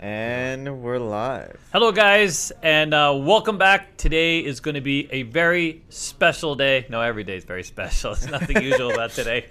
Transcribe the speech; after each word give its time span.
And 0.00 0.82
we're 0.82 0.98
live. 0.98 1.60
Hello, 1.72 1.92
guys, 1.92 2.50
and 2.64 2.92
uh, 2.92 3.16
welcome 3.16 3.58
back. 3.58 3.96
Today 3.96 4.44
is 4.44 4.58
going 4.58 4.74
to 4.74 4.80
be 4.80 5.08
a 5.12 5.22
very 5.22 5.84
special 5.88 6.56
day. 6.56 6.84
No, 6.88 7.00
every 7.00 7.22
day 7.22 7.36
is 7.36 7.44
very 7.44 7.62
special. 7.62 8.10
It's 8.14 8.26
nothing 8.26 8.60
usual 8.60 8.90
about 8.90 9.12
today. 9.12 9.46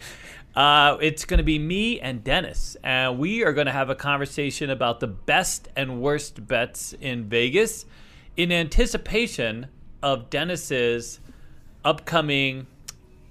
Uh, 0.53 0.97
it's 0.99 1.23
going 1.23 1.37
to 1.37 1.45
be 1.45 1.57
me 1.57 2.01
and 2.01 2.25
Dennis, 2.25 2.75
and 2.83 3.19
we 3.19 3.45
are 3.45 3.53
going 3.53 3.67
to 3.67 3.71
have 3.71 3.89
a 3.89 3.95
conversation 3.95 4.69
about 4.69 4.99
the 4.99 5.07
best 5.07 5.69
and 5.77 6.01
worst 6.01 6.45
bets 6.45 6.91
in 6.99 7.29
Vegas 7.29 7.85
in 8.35 8.51
anticipation 8.51 9.67
of 10.01 10.29
Dennis's 10.29 11.21
upcoming. 11.85 12.67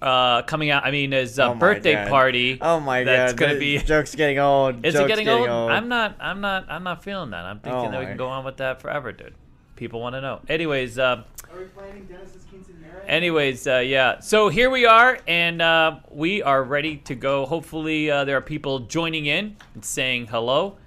Uh, 0.02 0.42
coming 0.42 0.70
out, 0.70 0.84
I 0.84 0.90
mean, 0.90 1.12
his 1.12 1.38
uh, 1.38 1.50
Oh 1.50 1.54
birthday 1.54 1.94
God. 1.94 2.08
party. 2.08 2.58
Oh 2.60 2.80
my 2.80 3.04
god! 3.04 3.08
that's 3.08 3.32
god. 3.34 3.38
gonna 3.38 3.54
the 3.54 3.78
be. 3.78 3.78
joke's 3.84 4.14
getting 4.16 4.38
old. 4.40 4.84
Is 4.84 4.94
joke's 4.94 5.04
it 5.04 5.08
getting, 5.08 5.28
old? 5.28 5.48
I'm 5.48 5.88
not. 5.88 6.16
I'm 6.18 6.40
not. 6.40 6.66
I'm 6.68 6.82
not 6.82 7.04
feeling 7.04 7.30
that. 7.30 7.44
I'm 7.44 7.60
thinking 7.60 7.80
Oh 7.86 7.90
that 7.92 7.98
we 8.00 8.04
my- 8.06 8.10
can 8.10 8.16
go 8.16 8.26
on 8.28 8.44
with 8.44 8.56
that 8.56 8.82
forever, 8.82 9.12
dude. 9.12 9.34
People 9.76 10.00
want 10.00 10.14
to 10.16 10.20
know. 10.20 10.40
Anyways, 10.48 10.98
um, 10.98 11.24
Are 11.52 11.58
we 11.58 11.64
planning 11.66 12.04
Dennis's 12.06 12.44
quinceanera? 12.44 13.04
anyways, 13.06 13.66
uh, 13.66 13.78
yeah. 13.78 14.18
So 14.20 14.48
here 14.48 14.70
we 14.70 14.86
are, 14.86 15.18
and 15.28 15.62
uh, 15.62 16.00
we 16.10 16.42
are 16.42 16.62
ready 16.64 16.96
to 16.98 17.14
go. 17.14 17.46
Hopefully, 17.46 18.10
uh, 18.10 18.24
there 18.24 18.36
are 18.36 18.40
people 18.42 18.80
joining 18.80 19.26
in 19.26 19.56
and 19.74 19.84
saying 19.84 20.26
hello. 20.26 20.78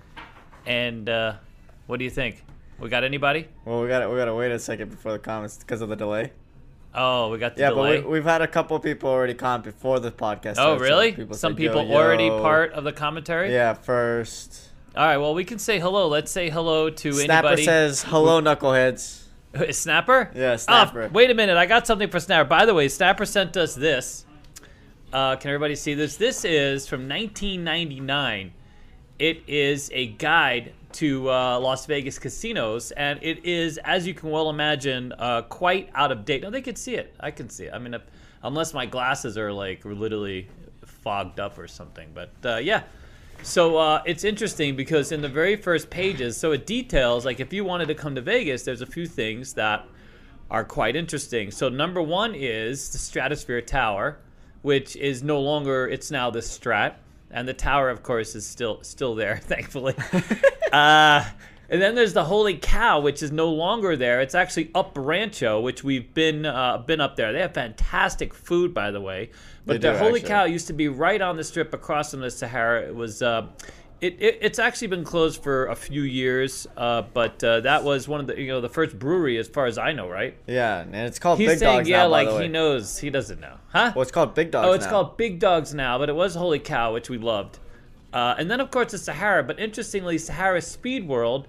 And 0.66 1.08
uh, 1.10 1.36
what 1.88 1.98
do 2.00 2.04
you 2.04 2.10
think? 2.12 2.44
We 2.80 2.90
got 2.90 3.04
anybody? 3.06 3.48
Well, 3.64 3.82
we 3.82 3.88
gotta 3.88 4.10
we 4.10 4.18
gotta 4.18 4.36
wait 4.36 4.52
a 4.52 4.60
second 4.60 4.90
before 4.92 5.14
the 5.14 5.20
comments 5.20 5.58
because 5.58 5.82
of 5.82 5.88
the 5.90 5.96
delay. 5.96 6.34
Oh, 6.98 7.30
we 7.30 7.38
got 7.38 7.56
the 7.56 7.62
Yeah, 7.62 7.70
delay. 7.72 7.98
but 7.98 8.06
we, 8.08 8.14
we've 8.14 8.24
had 8.24 8.42
a 8.42 8.48
couple 8.48 8.80
people 8.80 9.10
already 9.10 9.34
comment 9.34 9.64
before 9.66 10.00
the 10.00 10.12
podcast. 10.12 10.56
oh, 10.58 10.78
really? 10.78 11.16
Some 11.34 11.56
people 11.56 11.84
"Yo, 11.86 11.94
already 11.96 12.26
yo." 12.28 12.42
part 12.42 12.72
of 12.74 12.84
the 12.84 12.94
commentary. 12.94 13.52
Yeah, 13.52 13.74
first. 13.74 14.70
All 14.96 15.06
right. 15.06 15.18
Well, 15.18 15.34
we 15.34 15.44
can 15.44 15.60
say 15.60 15.78
hello. 15.80 16.08
Let's 16.08 16.32
say 16.32 16.50
hello 16.50 16.90
to 16.90 17.12
Snapper 17.14 17.48
anybody. 17.48 17.64
Snapper 17.64 17.90
says 17.90 18.04
hello, 18.04 18.42
knuckleheads. 18.42 19.24
Snapper? 19.72 20.32
Yeah, 20.36 20.54
Ah, 20.54 20.56
Snapper. 20.58 21.10
wait 21.14 21.32
a 21.32 21.34
minute. 21.34 21.58
I 21.58 21.66
got 21.66 21.86
something 21.88 22.10
for 22.10 22.20
Snapper. 22.20 22.48
By 22.48 22.66
the 22.66 22.74
way, 22.74 22.88
Snapper 22.88 23.26
sent 23.26 23.56
us 23.58 23.76
this. 23.76 24.26
Uh, 25.14 25.36
can 25.38 25.50
everybody 25.50 25.76
see 25.76 25.94
this? 25.94 26.18
This 26.18 26.44
is 26.44 26.88
from 26.88 27.08
1999. 27.08 28.54
It 29.18 29.44
is 29.48 29.90
a 29.94 30.08
guide 30.08 30.74
to 30.96 31.30
uh, 31.30 31.60
Las 31.60 31.86
Vegas 31.86 32.20
casinos, 32.20 32.92
and 32.92 33.20
it 33.22 33.46
is, 33.46 33.78
as 33.80 34.06
you 34.08 34.14
can 34.14 34.30
well 34.30 34.50
imagine, 34.50 35.14
uh, 35.20 35.44
quite 35.44 35.90
out 35.94 36.12
of 36.12 36.26
date. 36.26 36.42
No, 36.42 36.50
they 36.50 36.62
could 36.62 36.78
see 36.78 36.96
it. 36.96 37.16
I 37.20 37.32
can 37.32 37.50
see 37.50 37.66
it. 37.66 37.74
I 37.74 37.80
mean, 37.80 37.96
unless 38.44 38.74
my 38.74 38.86
glasses 38.86 39.38
are 39.38 39.52
like 39.52 39.84
literally 39.86 40.48
fogged 40.86 41.40
up 41.40 41.58
or 41.58 41.68
something. 41.68 42.10
But 42.14 42.32
uh, 42.44 42.58
yeah. 42.58 42.84
So 43.44 43.78
uh, 43.78 44.02
it's 44.06 44.24
interesting 44.24 44.76
because 44.76 45.12
in 45.12 45.22
the 45.22 45.30
very 45.30 45.56
first 45.56 45.90
pages, 45.90 46.38
so 46.38 46.52
it 46.52 46.66
details 46.66 47.26
like 47.26 47.40
if 47.40 47.54
you 47.54 47.64
wanted 47.64 47.88
to 47.90 47.96
come 47.96 48.16
to 48.16 48.22
Vegas, 48.22 48.64
there's 48.64 48.82
a 48.82 48.86
few 48.86 49.06
things 49.06 49.54
that 49.54 49.86
are 50.50 50.64
quite 50.64 50.96
interesting. 50.96 51.52
So 51.52 51.70
number 51.70 52.02
one 52.02 52.34
is 52.34 52.90
the 52.90 52.98
Stratosphere 52.98 53.62
Tower, 53.62 54.20
which 54.62 54.96
is 54.96 55.22
no 55.22 55.40
longer 55.42 55.88
it's 55.88 56.10
now 56.12 56.30
the 56.30 56.40
Strat, 56.40 56.96
and 57.36 57.48
the 57.48 57.54
tower, 57.54 57.90
of 57.90 58.02
course, 58.02 58.34
is 58.34 58.46
still 58.48 58.80
still 58.82 59.14
there, 59.14 59.38
thankfully. 59.44 59.94
uh, 60.72 61.26
and 61.70 61.82
then 61.82 61.94
there's 61.94 62.14
the 62.14 62.24
Holy 62.24 62.58
Cow, 62.58 63.02
which 63.02 63.22
is 63.22 63.32
no 63.32 63.50
longer 63.50 63.96
there. 63.96 64.22
It's 64.22 64.36
actually 64.36 64.72
Up 64.74 64.94
Rancho, 64.96 65.60
which 65.60 65.84
we've 65.84 66.14
been 66.14 66.46
uh, 66.46 66.80
been 66.80 67.02
up 67.02 67.16
there. 67.16 67.34
They 67.34 67.42
have 67.42 67.54
fantastic 67.54 68.34
food, 68.34 68.74
by 68.74 68.92
the 68.92 69.02
way. 69.02 69.32
But 69.66 69.82
the 69.82 69.98
Holy 69.98 70.22
actually. 70.22 70.30
Cow 70.30 70.44
used 70.46 70.68
to 70.68 70.74
be 70.74 70.88
right 70.88 71.22
on 71.22 71.38
the 71.38 71.44
strip 71.44 71.74
across 71.74 72.12
from 72.12 72.22
the 72.22 72.32
Sahara. 72.32 72.88
It 72.88 72.96
was. 72.96 73.22
Uh, 73.22 73.48
it, 74.06 74.18
it, 74.20 74.38
it's 74.42 74.60
actually 74.60 74.88
been 74.88 75.04
closed 75.04 75.42
for 75.42 75.66
a 75.68 75.76
few 75.76 76.04
years, 76.04 76.68
uh, 76.78 77.02
but 77.14 77.44
uh, 77.44 77.62
that 77.62 77.84
was 77.84 78.08
one 78.08 78.20
of 78.20 78.28
the 78.28 78.40
you 78.40 78.48
know 78.48 78.62
the 78.62 78.70
first 78.70 78.98
brewery 79.00 79.38
as 79.38 79.48
far 79.48 79.66
as 79.66 79.78
I 79.78 79.94
know, 79.94 80.08
right? 80.08 80.38
Yeah, 80.48 80.82
and 80.82 80.96
it's 80.96 81.18
called 81.18 81.40
He's 81.40 81.50
Big 81.50 81.60
saying 81.60 81.78
Dogs 81.80 81.90
yeah, 81.90 82.04
now, 82.04 82.08
like 82.10 82.42
he 82.42 82.48
knows. 82.48 83.00
He 83.00 83.10
doesn't 83.10 83.40
know, 83.40 83.56
huh? 83.70 83.94
Well, 83.96 84.04
it's 84.04 84.12
called 84.12 84.36
Big 84.36 84.52
Dogs 84.52 84.68
Oh, 84.68 84.74
it's 84.74 84.86
now. 84.86 84.92
called 84.92 85.18
Big 85.18 85.40
Dogs 85.40 85.74
now, 85.74 85.98
but 85.98 86.10
it 86.10 86.16
was 86.16 86.36
Holy 86.36 86.60
Cow, 86.60 86.94
which 86.94 87.10
we 87.10 87.18
loved. 87.18 87.60
Uh, 88.14 88.36
and 88.38 88.50
then, 88.50 88.62
of 88.62 88.72
course, 88.72 88.92
the 88.92 88.98
Sahara. 88.98 89.44
But 89.44 89.60
interestingly, 89.60 90.18
Sahara 90.18 90.62
Speed 90.62 91.06
World, 91.08 91.48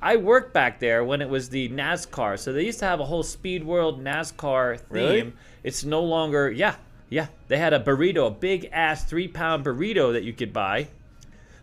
I 0.00 0.16
worked 0.16 0.54
back 0.54 0.80
there 0.80 1.04
when 1.04 1.20
it 1.20 1.28
was 1.28 1.50
the 1.50 1.68
NASCAR. 1.68 2.38
So 2.38 2.52
they 2.52 2.64
used 2.64 2.78
to 2.78 2.86
have 2.86 3.00
a 3.00 3.04
whole 3.04 3.22
Speed 3.22 3.64
World 3.64 4.02
NASCAR 4.02 4.78
theme. 4.78 4.86
Really? 4.90 5.32
It's 5.62 5.84
no 5.84 6.02
longer, 6.02 6.50
yeah, 6.50 6.76
yeah. 7.10 7.26
They 7.48 7.58
had 7.58 7.74
a 7.74 7.80
burrito, 7.80 8.28
a 8.28 8.30
big 8.30 8.70
ass 8.72 9.04
three 9.04 9.28
pound 9.28 9.64
burrito 9.64 10.12
that 10.12 10.22
you 10.22 10.32
could 10.32 10.52
buy. 10.54 10.88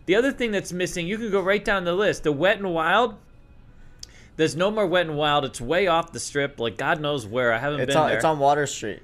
The 0.06 0.16
other 0.16 0.32
thing 0.32 0.50
that's 0.52 0.72
missing, 0.72 1.06
you 1.06 1.16
can 1.16 1.30
go 1.30 1.40
right 1.40 1.64
down 1.64 1.84
the 1.84 1.94
list. 1.94 2.24
The 2.24 2.32
Wet 2.32 2.58
and 2.58 2.72
Wild. 2.74 3.16
There's 4.36 4.56
no 4.56 4.70
more 4.70 4.86
Wet 4.86 5.06
and 5.06 5.16
Wild. 5.16 5.44
It's 5.44 5.60
way 5.60 5.86
off 5.86 6.12
the 6.12 6.20
strip, 6.20 6.58
like 6.58 6.76
God 6.76 7.00
knows 7.00 7.26
where. 7.26 7.52
I 7.52 7.58
haven't 7.58 7.80
It's 7.80 7.88
been 7.88 7.96
on 7.96 8.08
there. 8.08 8.16
it's 8.16 8.24
on 8.24 8.38
Water 8.38 8.66
Street. 8.66 9.00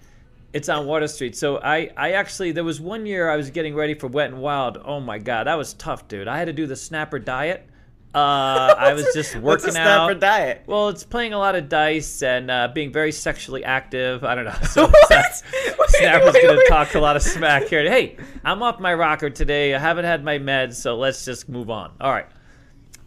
It's 0.52 0.68
on 0.68 0.86
Water 0.86 1.06
Street. 1.06 1.36
So 1.36 1.58
I, 1.58 1.90
I 1.96 2.12
actually 2.12 2.52
there 2.52 2.64
was 2.64 2.80
one 2.80 3.06
year 3.06 3.30
I 3.30 3.36
was 3.36 3.50
getting 3.50 3.74
ready 3.74 3.94
for 3.94 4.08
Wet 4.08 4.30
and 4.30 4.42
Wild. 4.42 4.78
Oh 4.84 4.98
my 5.00 5.18
god, 5.18 5.46
that 5.46 5.54
was 5.56 5.74
tough, 5.74 6.08
dude. 6.08 6.26
I 6.26 6.38
had 6.38 6.46
to 6.46 6.52
do 6.52 6.66
the 6.66 6.76
snapper 6.76 7.20
diet. 7.20 7.64
Uh, 8.12 8.74
I 8.76 8.92
was 8.92 9.06
just 9.14 9.34
working 9.36 9.44
What's 9.44 9.64
a 9.66 9.70
snapper 9.72 10.12
out. 10.12 10.20
diet? 10.20 10.62
Well, 10.66 10.88
it's 10.88 11.04
playing 11.04 11.32
a 11.32 11.38
lot 11.38 11.54
of 11.54 11.68
dice 11.68 12.22
and 12.22 12.50
uh, 12.50 12.68
being 12.74 12.92
very 12.92 13.12
sexually 13.12 13.62
active. 13.64 14.24
I 14.24 14.34
don't 14.34 14.44
know. 14.46 14.56
So 14.66 14.90
Snapper's 15.88 16.34
Wait, 16.34 16.42
gonna 16.44 16.56
wait. 16.58 16.68
talk 16.68 16.94
a 16.94 17.00
lot 17.00 17.16
of 17.16 17.22
smack 17.22 17.64
here. 17.64 17.88
Hey, 17.88 18.16
I'm 18.44 18.62
off 18.62 18.80
my 18.80 18.94
rocker 18.94 19.30
today. 19.30 19.74
I 19.74 19.78
haven't 19.78 20.04
had 20.06 20.24
my 20.24 20.38
meds, 20.38 20.74
so 20.74 20.96
let's 20.96 21.24
just 21.24 21.48
move 21.48 21.70
on. 21.70 21.92
All 22.00 22.10
right. 22.12 22.26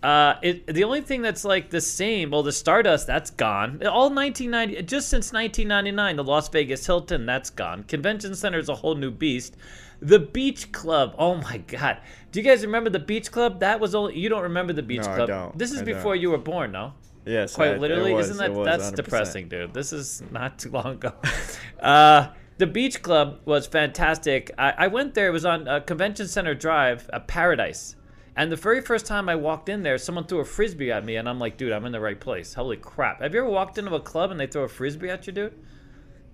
Uh, 0.01 0.37
it, 0.41 0.67
the 0.67 0.83
only 0.83 0.99
thing 1.01 1.21
that's 1.21 1.45
like 1.45 1.69
the 1.69 1.79
same, 1.79 2.29
well, 2.31 2.43
the 2.43 2.51
Stardust, 2.51 3.07
that's 3.07 3.29
gone. 3.29 3.81
All 3.87 4.09
1990, 4.09 4.83
just 4.83 5.07
since 5.09 5.31
1999, 5.31 6.17
the 6.17 6.23
Las 6.25 6.49
Vegas 6.49 6.85
Hilton, 6.85 7.25
that's 7.25 7.49
gone. 7.49 7.83
Convention 7.83 8.35
Center 8.35 8.59
is 8.59 8.67
a 8.67 8.75
whole 8.75 8.95
new 8.95 9.11
beast. 9.11 9.55
The 10.03 10.19
Beach 10.19 10.71
Club, 10.73 11.15
oh 11.17 11.35
my 11.35 11.57
God. 11.59 11.97
Do 12.31 12.39
you 12.39 12.43
guys 12.45 12.65
remember 12.65 12.89
the 12.89 12.99
Beach 12.99 13.31
Club? 13.31 13.61
That 13.61 13.79
was 13.79 13.95
only, 13.95 14.19
you 14.19 14.27
don't 14.27 14.43
remember 14.43 14.73
the 14.73 14.83
Beach 14.83 15.03
No, 15.03 15.11
I 15.11 15.15
Club. 15.15 15.27
don't. 15.29 15.57
This 15.57 15.71
is 15.71 15.81
I 15.81 15.85
before 15.85 16.13
don't. 16.15 16.21
you 16.21 16.29
were 16.31 16.37
born, 16.37 16.71
no? 16.73 16.93
Yes, 17.25 17.55
Quite 17.55 17.75
I- 17.75 17.77
literally, 17.77 18.11
it 18.11 18.15
was, 18.15 18.29
isn't 18.31 18.37
that 18.37 18.53
was 18.53 18.65
that's 18.65 18.91
100%. 18.91 18.95
depressing, 18.95 19.47
dude? 19.47 19.73
This 19.73 19.93
is 19.93 20.21
not 20.29 20.59
too 20.59 20.71
long 20.71 20.87
ago. 20.95 21.13
uh, 21.79 22.27
the 22.57 22.67
beach 22.67 23.01
club 23.01 23.39
was 23.45 23.65
fantastic. 23.65 24.51
I, 24.57 24.73
I 24.77 24.87
went 24.87 25.13
there. 25.13 25.27
It 25.27 25.31
was 25.31 25.45
on 25.45 25.67
uh, 25.67 25.79
Convention 25.79 26.27
Center 26.27 26.53
Drive, 26.53 27.09
uh, 27.13 27.19
Paradise. 27.21 27.95
And 28.35 28.51
the 28.51 28.55
very 28.57 28.81
first 28.81 29.05
time 29.05 29.29
I 29.29 29.35
walked 29.35 29.69
in 29.69 29.83
there, 29.83 29.97
someone 29.97 30.25
threw 30.25 30.39
a 30.39 30.45
frisbee 30.45 30.91
at 30.91 31.05
me, 31.05 31.15
and 31.15 31.29
I'm 31.29 31.39
like, 31.39 31.55
dude, 31.55 31.71
I'm 31.71 31.85
in 31.85 31.91
the 31.93 31.99
right 32.01 32.19
place. 32.19 32.55
Holy 32.55 32.77
crap! 32.77 33.21
Have 33.21 33.33
you 33.33 33.41
ever 33.41 33.49
walked 33.49 33.77
into 33.77 33.93
a 33.93 33.99
club 34.01 34.31
and 34.31 34.39
they 34.39 34.47
throw 34.47 34.63
a 34.63 34.67
frisbee 34.67 35.09
at 35.09 35.27
you, 35.27 35.33
dude? 35.33 35.53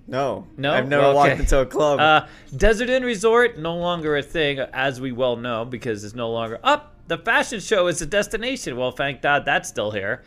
No, 0.09 0.47
No? 0.57 0.71
I've 0.73 0.87
never 0.87 1.03
Well, 1.03 1.15
walked 1.15 1.39
into 1.39 1.59
a 1.59 1.65
club. 1.65 1.99
Uh, 1.99 2.25
Desert 2.55 2.89
Inn 2.89 3.03
Resort, 3.03 3.57
no 3.59 3.75
longer 3.77 4.17
a 4.17 4.23
thing, 4.23 4.59
as 4.59 4.99
we 4.99 5.11
well 5.11 5.35
know, 5.35 5.65
because 5.65 6.03
it's 6.03 6.15
no 6.15 6.31
longer 6.31 6.59
up. 6.63 6.95
the 7.07 7.17
fashion 7.17 7.59
show 7.59 7.87
is 7.87 8.01
a 8.01 8.05
destination. 8.05 8.75
Well, 8.77 8.91
thank 8.91 9.21
God 9.21 9.43
that's 9.45 9.67
still 9.69 9.91
here. 9.91 10.23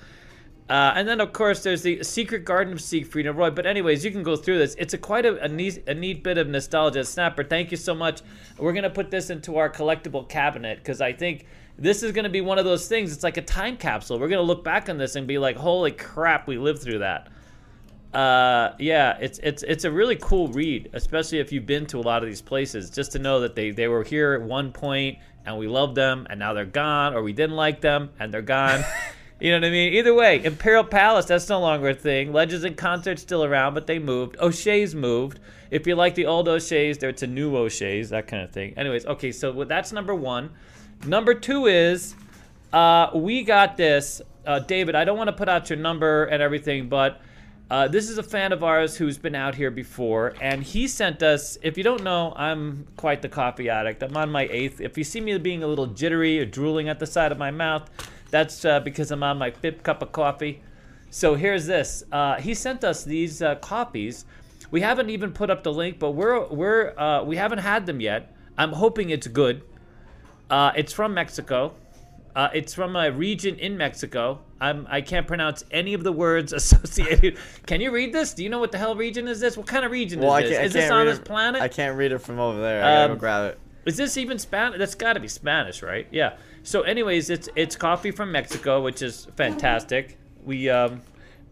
Uh, 0.69 0.93
and 0.97 1.07
then, 1.07 1.21
of 1.21 1.33
course, 1.33 1.63
there's 1.63 1.83
the 1.83 2.03
Secret 2.03 2.45
Garden 2.45 2.73
of 2.73 2.81
Siegfried 2.81 3.27
and 3.27 3.37
Roy. 3.37 3.51
But 3.51 3.67
anyways, 3.67 4.05
you 4.05 4.11
can 4.11 4.23
go 4.23 4.37
through 4.37 4.59
this. 4.59 4.75
It's 4.79 4.95
a 4.95 4.99
quite 4.99 5.27
a, 5.27 5.43
a, 5.45 5.49
neat, 5.49 5.83
a 5.87 5.95
neat 5.95 6.23
bit 6.25 6.39
of 6.39 6.49
nostalgia. 6.49 7.05
Snapper, 7.05 7.45
thank 7.45 7.71
you 7.71 7.77
so 7.77 7.95
much. 7.95 8.23
We're 8.59 8.73
gonna 8.73 8.89
put 8.91 9.11
this 9.11 9.31
into 9.31 9.59
our 9.59 9.69
collectible 9.69 10.29
cabinet 10.29 10.79
because 10.79 11.01
I 11.01 11.13
think 11.13 11.47
this 11.79 12.03
is 12.03 12.13
gonna 12.13 12.29
be 12.31 12.41
one 12.41 12.59
of 12.59 12.65
those 12.65 12.89
things. 12.89 13.13
It's 13.13 13.23
like 13.25 13.37
a 13.37 13.43
time 13.43 13.77
capsule. 13.77 14.19
We're 14.19 14.29
gonna 14.29 14.43
look 14.43 14.65
back 14.65 14.89
on 14.89 14.99
this 14.99 15.15
and 15.17 15.27
be 15.27 15.39
like, 15.39 15.57
"Holy 15.57 15.91
crap, 15.93 16.47
we 16.47 16.57
lived 16.59 16.83
through 16.83 17.01
that." 17.01 17.29
Uh, 18.13 18.75
yeah, 18.79 19.17
it's 19.21 19.39
it's 19.39 19.63
it's 19.63 19.85
a 19.85 19.91
really 19.91 20.17
cool 20.17 20.49
read, 20.49 20.91
especially 20.93 21.39
if 21.39 21.51
you've 21.51 21.65
been 21.65 21.87
to 21.87 21.99
a 21.99 22.03
lot 22.03 22.23
of 22.23 22.29
these 22.29 22.43
places. 22.43 22.91
Just 22.91 23.13
to 23.13 23.19
know 23.19 23.41
that 23.41 23.55
they 23.55 23.71
they 23.71 23.89
were 23.89 24.05
here 24.05 24.35
at 24.35 24.43
one 24.43 24.73
point 24.73 25.19
and 25.47 25.59
we 25.59 25.67
loved 25.67 25.95
them, 25.95 26.27
and 26.29 26.39
now 26.39 26.53
they're 26.53 26.65
gone, 26.67 27.15
or 27.15 27.23
we 27.23 27.33
didn't 27.33 27.57
like 27.57 27.81
them 27.81 28.11
and 28.21 28.33
they're 28.33 28.43
gone. 28.43 28.85
you 29.41 29.51
know 29.51 29.57
what 29.57 29.65
I 29.65 29.71
mean? 29.71 29.95
Either 29.95 30.13
way, 30.13 30.45
Imperial 30.45 30.85
Palace 30.85 31.25
that's 31.25 31.49
no 31.49 31.61
longer 31.61 31.89
a 31.89 31.95
thing. 31.95 32.35
Legends 32.35 32.65
and 32.65 32.77
Concerts 32.77 33.23
still 33.23 33.45
around, 33.45 33.73
but 33.73 33.87
they 33.87 33.99
moved. 33.99 34.37
O'Shea's 34.41 34.95
moved. 34.95 35.41
If 35.71 35.87
you 35.87 35.95
like 35.95 36.15
the 36.15 36.27
old 36.27 36.49
O'Shea's, 36.49 36.99
there 36.99 37.09
it's 37.09 37.23
a 37.23 37.27
new 37.27 37.57
O'Shea's, 37.57 38.11
that 38.11 38.27
kind 38.27 38.43
of 38.43 38.53
thing. 38.53 38.75
Anyways, 38.77 39.07
okay, 39.07 39.33
so 39.33 39.65
that's 39.65 39.91
number 39.91 40.15
one. 40.15 40.51
Number 41.07 41.33
two 41.33 41.65
is 41.65 42.15
uh, 42.75 43.09
we 43.15 43.43
got 43.43 43.79
this, 43.79 44.21
uh, 44.47 44.59
David. 44.59 44.95
I 44.95 45.05
don't 45.05 45.17
want 45.17 45.29
to 45.29 45.33
put 45.33 45.49
out 45.49 45.71
your 45.71 45.79
number 45.79 46.27
and 46.27 46.43
everything, 46.43 46.91
but. 46.91 47.23
Uh, 47.73 47.89
this 47.89 48.11
is 48.11 48.19
a 48.19 48.23
fan 48.23 48.53
of 48.53 48.63
ours 48.63 48.99
who's 48.99 49.17
been 49.17 49.35
out 49.35 49.55
here 49.55 49.71
before, 49.71 50.35
and 50.43 50.63
he 50.63 50.87
sent 50.87 51.23
us. 51.23 51.57
If 51.63 51.79
you 51.79 51.83
don't 51.83 52.03
know, 52.03 52.35
I'm 52.37 52.87
quite 52.99 53.23
the 53.23 53.31
coffee 53.31 53.71
addict. 53.71 54.03
I'm 54.03 54.15
on 54.15 54.31
my 54.31 54.47
eighth. 54.51 54.79
If 54.83 54.99
you 54.99 55.05
see 55.05 55.23
me 55.23 55.39
being 55.39 55.63
a 55.63 55.67
little 55.67 55.87
jittery 55.87 56.39
or 56.39 56.45
drooling 56.45 56.91
at 56.91 56.99
the 56.99 57.07
side 57.07 57.33
of 57.33 57.39
my 57.39 57.51
mouth, 57.51 57.89
that's 58.31 58.67
uh, 58.67 58.81
because 58.81 59.11
I'm 59.11 59.23
on 59.23 59.39
my 59.39 59.51
fifth 59.51 59.85
cup 59.85 60.03
of 60.03 60.13
coffee. 60.13 60.61
So 61.09 61.35
here's 61.35 61.65
this. 61.65 62.05
Uh, 62.13 62.39
he 62.39 62.53
sent 62.53 62.85
us 62.85 63.05
these 63.05 63.41
uh, 63.41 63.55
copies. 63.55 64.27
We 64.71 64.83
haven't 64.83 65.09
even 65.09 65.33
put 65.33 65.49
up 65.49 65.63
the 65.63 65.73
link, 65.73 65.99
but 65.99 66.11
we're 66.11 66.47
we're 66.49 66.91
uh, 66.99 67.25
we 67.25 67.37
haven't 67.37 67.61
had 67.61 67.87
them 67.87 68.03
yet. 68.03 68.37
I'm 68.59 68.73
hoping 68.73 69.09
it's 69.09 69.29
good. 69.29 69.63
Uh, 70.51 70.73
it's 70.77 70.93
from 70.93 71.15
Mexico. 71.15 71.73
It's 72.37 72.75
from 72.75 72.97
a 72.97 73.11
region 73.11 73.59
in 73.59 73.79
Mexico. 73.79 74.41
I'm, 74.63 74.87
I 74.89 75.01
can't 75.01 75.27
pronounce 75.27 75.65
any 75.71 75.93
of 75.95 76.05
the 76.05 76.13
words 76.13 76.53
associated. 76.61 77.37
Can 77.67 77.81
you 77.81 77.91
read 77.91 78.13
this? 78.13 78.33
Do 78.35 78.45
you 78.45 78.49
know 78.49 78.61
what 78.61 78.71
the 78.73 78.79
hell 78.79 78.95
region 78.95 79.27
is 79.27 79.41
this? 79.41 79.57
What 79.57 79.67
kind 79.67 79.85
of 79.85 79.91
region 79.91 80.21
Well, 80.21 80.31
I 80.31 80.43
is 80.43 80.51
this? 80.51 80.59
I 80.59 80.63
is 80.63 80.73
this 80.73 80.91
on 80.91 81.07
this 81.07 81.19
it- 81.19 81.25
planet? 81.25 81.61
I 81.61 81.69
can't 81.69 81.97
read 81.99 82.13
it 82.13 82.19
from 82.19 82.39
over 82.39 82.61
there. 82.61 82.83
I 82.85 82.95
gotta 82.95 83.09
go 83.09 83.13
Um, 83.15 83.19
grab 83.19 83.51
it. 83.53 83.59
Is 83.85 83.97
this 83.97 84.17
even 84.17 84.39
Spanish? 84.39 84.79
That's 84.79 84.95
got 84.95 85.15
to 85.15 85.21
be 85.21 85.27
Spanish, 85.27 85.83
right? 85.83 86.07
Yeah. 86.13 86.37
So, 86.63 86.83
anyways, 86.83 87.31
it's 87.31 87.49
it's 87.57 87.75
coffee 87.75 88.13
from 88.13 88.31
Mexico, 88.31 88.81
which 88.81 89.03
is 89.03 89.27
fantastic. 89.37 90.19
We 90.45 90.71
um, 90.71 91.03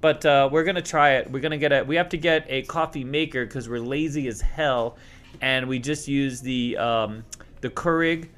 but 0.00 0.24
uh, 0.24 0.48
we're 0.52 0.62
gonna 0.62 0.80
try 0.80 1.14
it. 1.14 1.28
We're 1.28 1.40
gonna 1.40 1.58
get 1.58 1.72
a. 1.72 1.82
We 1.82 1.96
have 1.96 2.08
to 2.10 2.16
get 2.16 2.46
a 2.48 2.62
coffee 2.62 3.02
maker 3.02 3.44
because 3.44 3.68
we're 3.68 3.80
lazy 3.80 4.28
as 4.28 4.40
hell, 4.40 4.96
and 5.40 5.66
we 5.66 5.80
just 5.80 6.06
use 6.06 6.40
the 6.40 6.76
um, 6.76 7.24
the 7.62 7.70
Keurig 7.70 8.28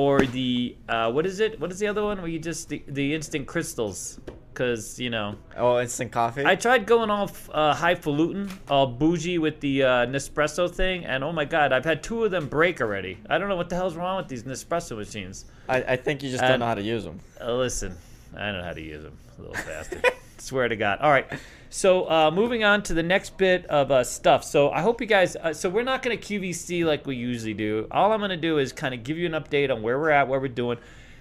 or 0.00 0.22
the 0.22 0.74
uh, 0.88 1.12
what 1.12 1.26
is 1.26 1.40
it? 1.40 1.60
What 1.60 1.70
is 1.70 1.78
the 1.78 1.86
other 1.86 2.02
one? 2.02 2.16
Where 2.22 2.30
you 2.30 2.38
just 2.38 2.70
the, 2.70 2.82
the 2.88 3.14
instant 3.14 3.46
crystals, 3.46 4.18
because 4.50 4.98
you 4.98 5.10
know. 5.10 5.36
Oh, 5.58 5.78
instant 5.78 6.10
coffee. 6.10 6.46
I 6.46 6.54
tried 6.56 6.86
going 6.86 7.10
off 7.10 7.50
uh, 7.52 7.74
highfalutin, 7.74 8.48
all 8.70 8.86
bougie 8.86 9.36
with 9.38 9.60
the 9.60 9.82
uh, 9.82 9.88
Nespresso 10.06 10.70
thing, 10.74 11.04
and 11.04 11.22
oh 11.22 11.32
my 11.32 11.44
god, 11.44 11.74
I've 11.74 11.84
had 11.84 12.02
two 12.02 12.24
of 12.24 12.30
them 12.30 12.48
break 12.48 12.80
already. 12.80 13.18
I 13.28 13.36
don't 13.36 13.50
know 13.50 13.56
what 13.56 13.68
the 13.68 13.76
hell's 13.76 13.94
wrong 13.94 14.16
with 14.16 14.28
these 14.28 14.44
Nespresso 14.44 14.96
machines. 14.96 15.44
I, 15.68 15.82
I 15.82 15.96
think 15.96 16.22
you 16.22 16.30
just 16.30 16.42
And- 16.42 16.52
don't 16.52 16.60
know 16.60 16.66
how 16.66 16.74
to 16.76 16.82
use 16.82 17.04
them. 17.04 17.20
Uh, 17.38 17.52
listen, 17.52 17.94
I 18.34 18.52
know 18.52 18.62
how 18.62 18.72
to 18.72 18.80
use 18.82 19.02
them, 19.02 19.18
little 19.38 19.52
bastard. 19.52 20.02
Swear 20.38 20.68
to 20.68 20.76
God. 20.76 21.00
All 21.00 21.10
right. 21.10 21.26
So 21.72 22.10
uh, 22.10 22.32
moving 22.32 22.64
on 22.64 22.82
to 22.82 22.94
the 22.94 23.02
next 23.02 23.38
bit 23.38 23.64
of 23.66 23.92
uh, 23.92 24.02
stuff. 24.02 24.42
So 24.42 24.70
I 24.70 24.82
hope 24.82 25.00
you 25.00 25.06
guys. 25.06 25.36
Uh, 25.36 25.54
so 25.54 25.70
we're 25.70 25.84
not 25.84 26.02
going 26.02 26.18
to 26.18 26.22
QVC 26.22 26.84
like 26.84 27.06
we 27.06 27.14
usually 27.14 27.54
do. 27.54 27.86
All 27.92 28.12
I'm 28.12 28.18
going 28.18 28.30
to 28.30 28.36
do 28.36 28.58
is 28.58 28.72
kind 28.72 28.92
of 28.92 29.04
give 29.04 29.16
you 29.16 29.26
an 29.26 29.32
update 29.32 29.70
on 29.70 29.80
where 29.80 29.96
we're 29.96 30.10
at, 30.10 30.26
where 30.26 30.40
we're 30.40 30.48
doing. 30.48 30.78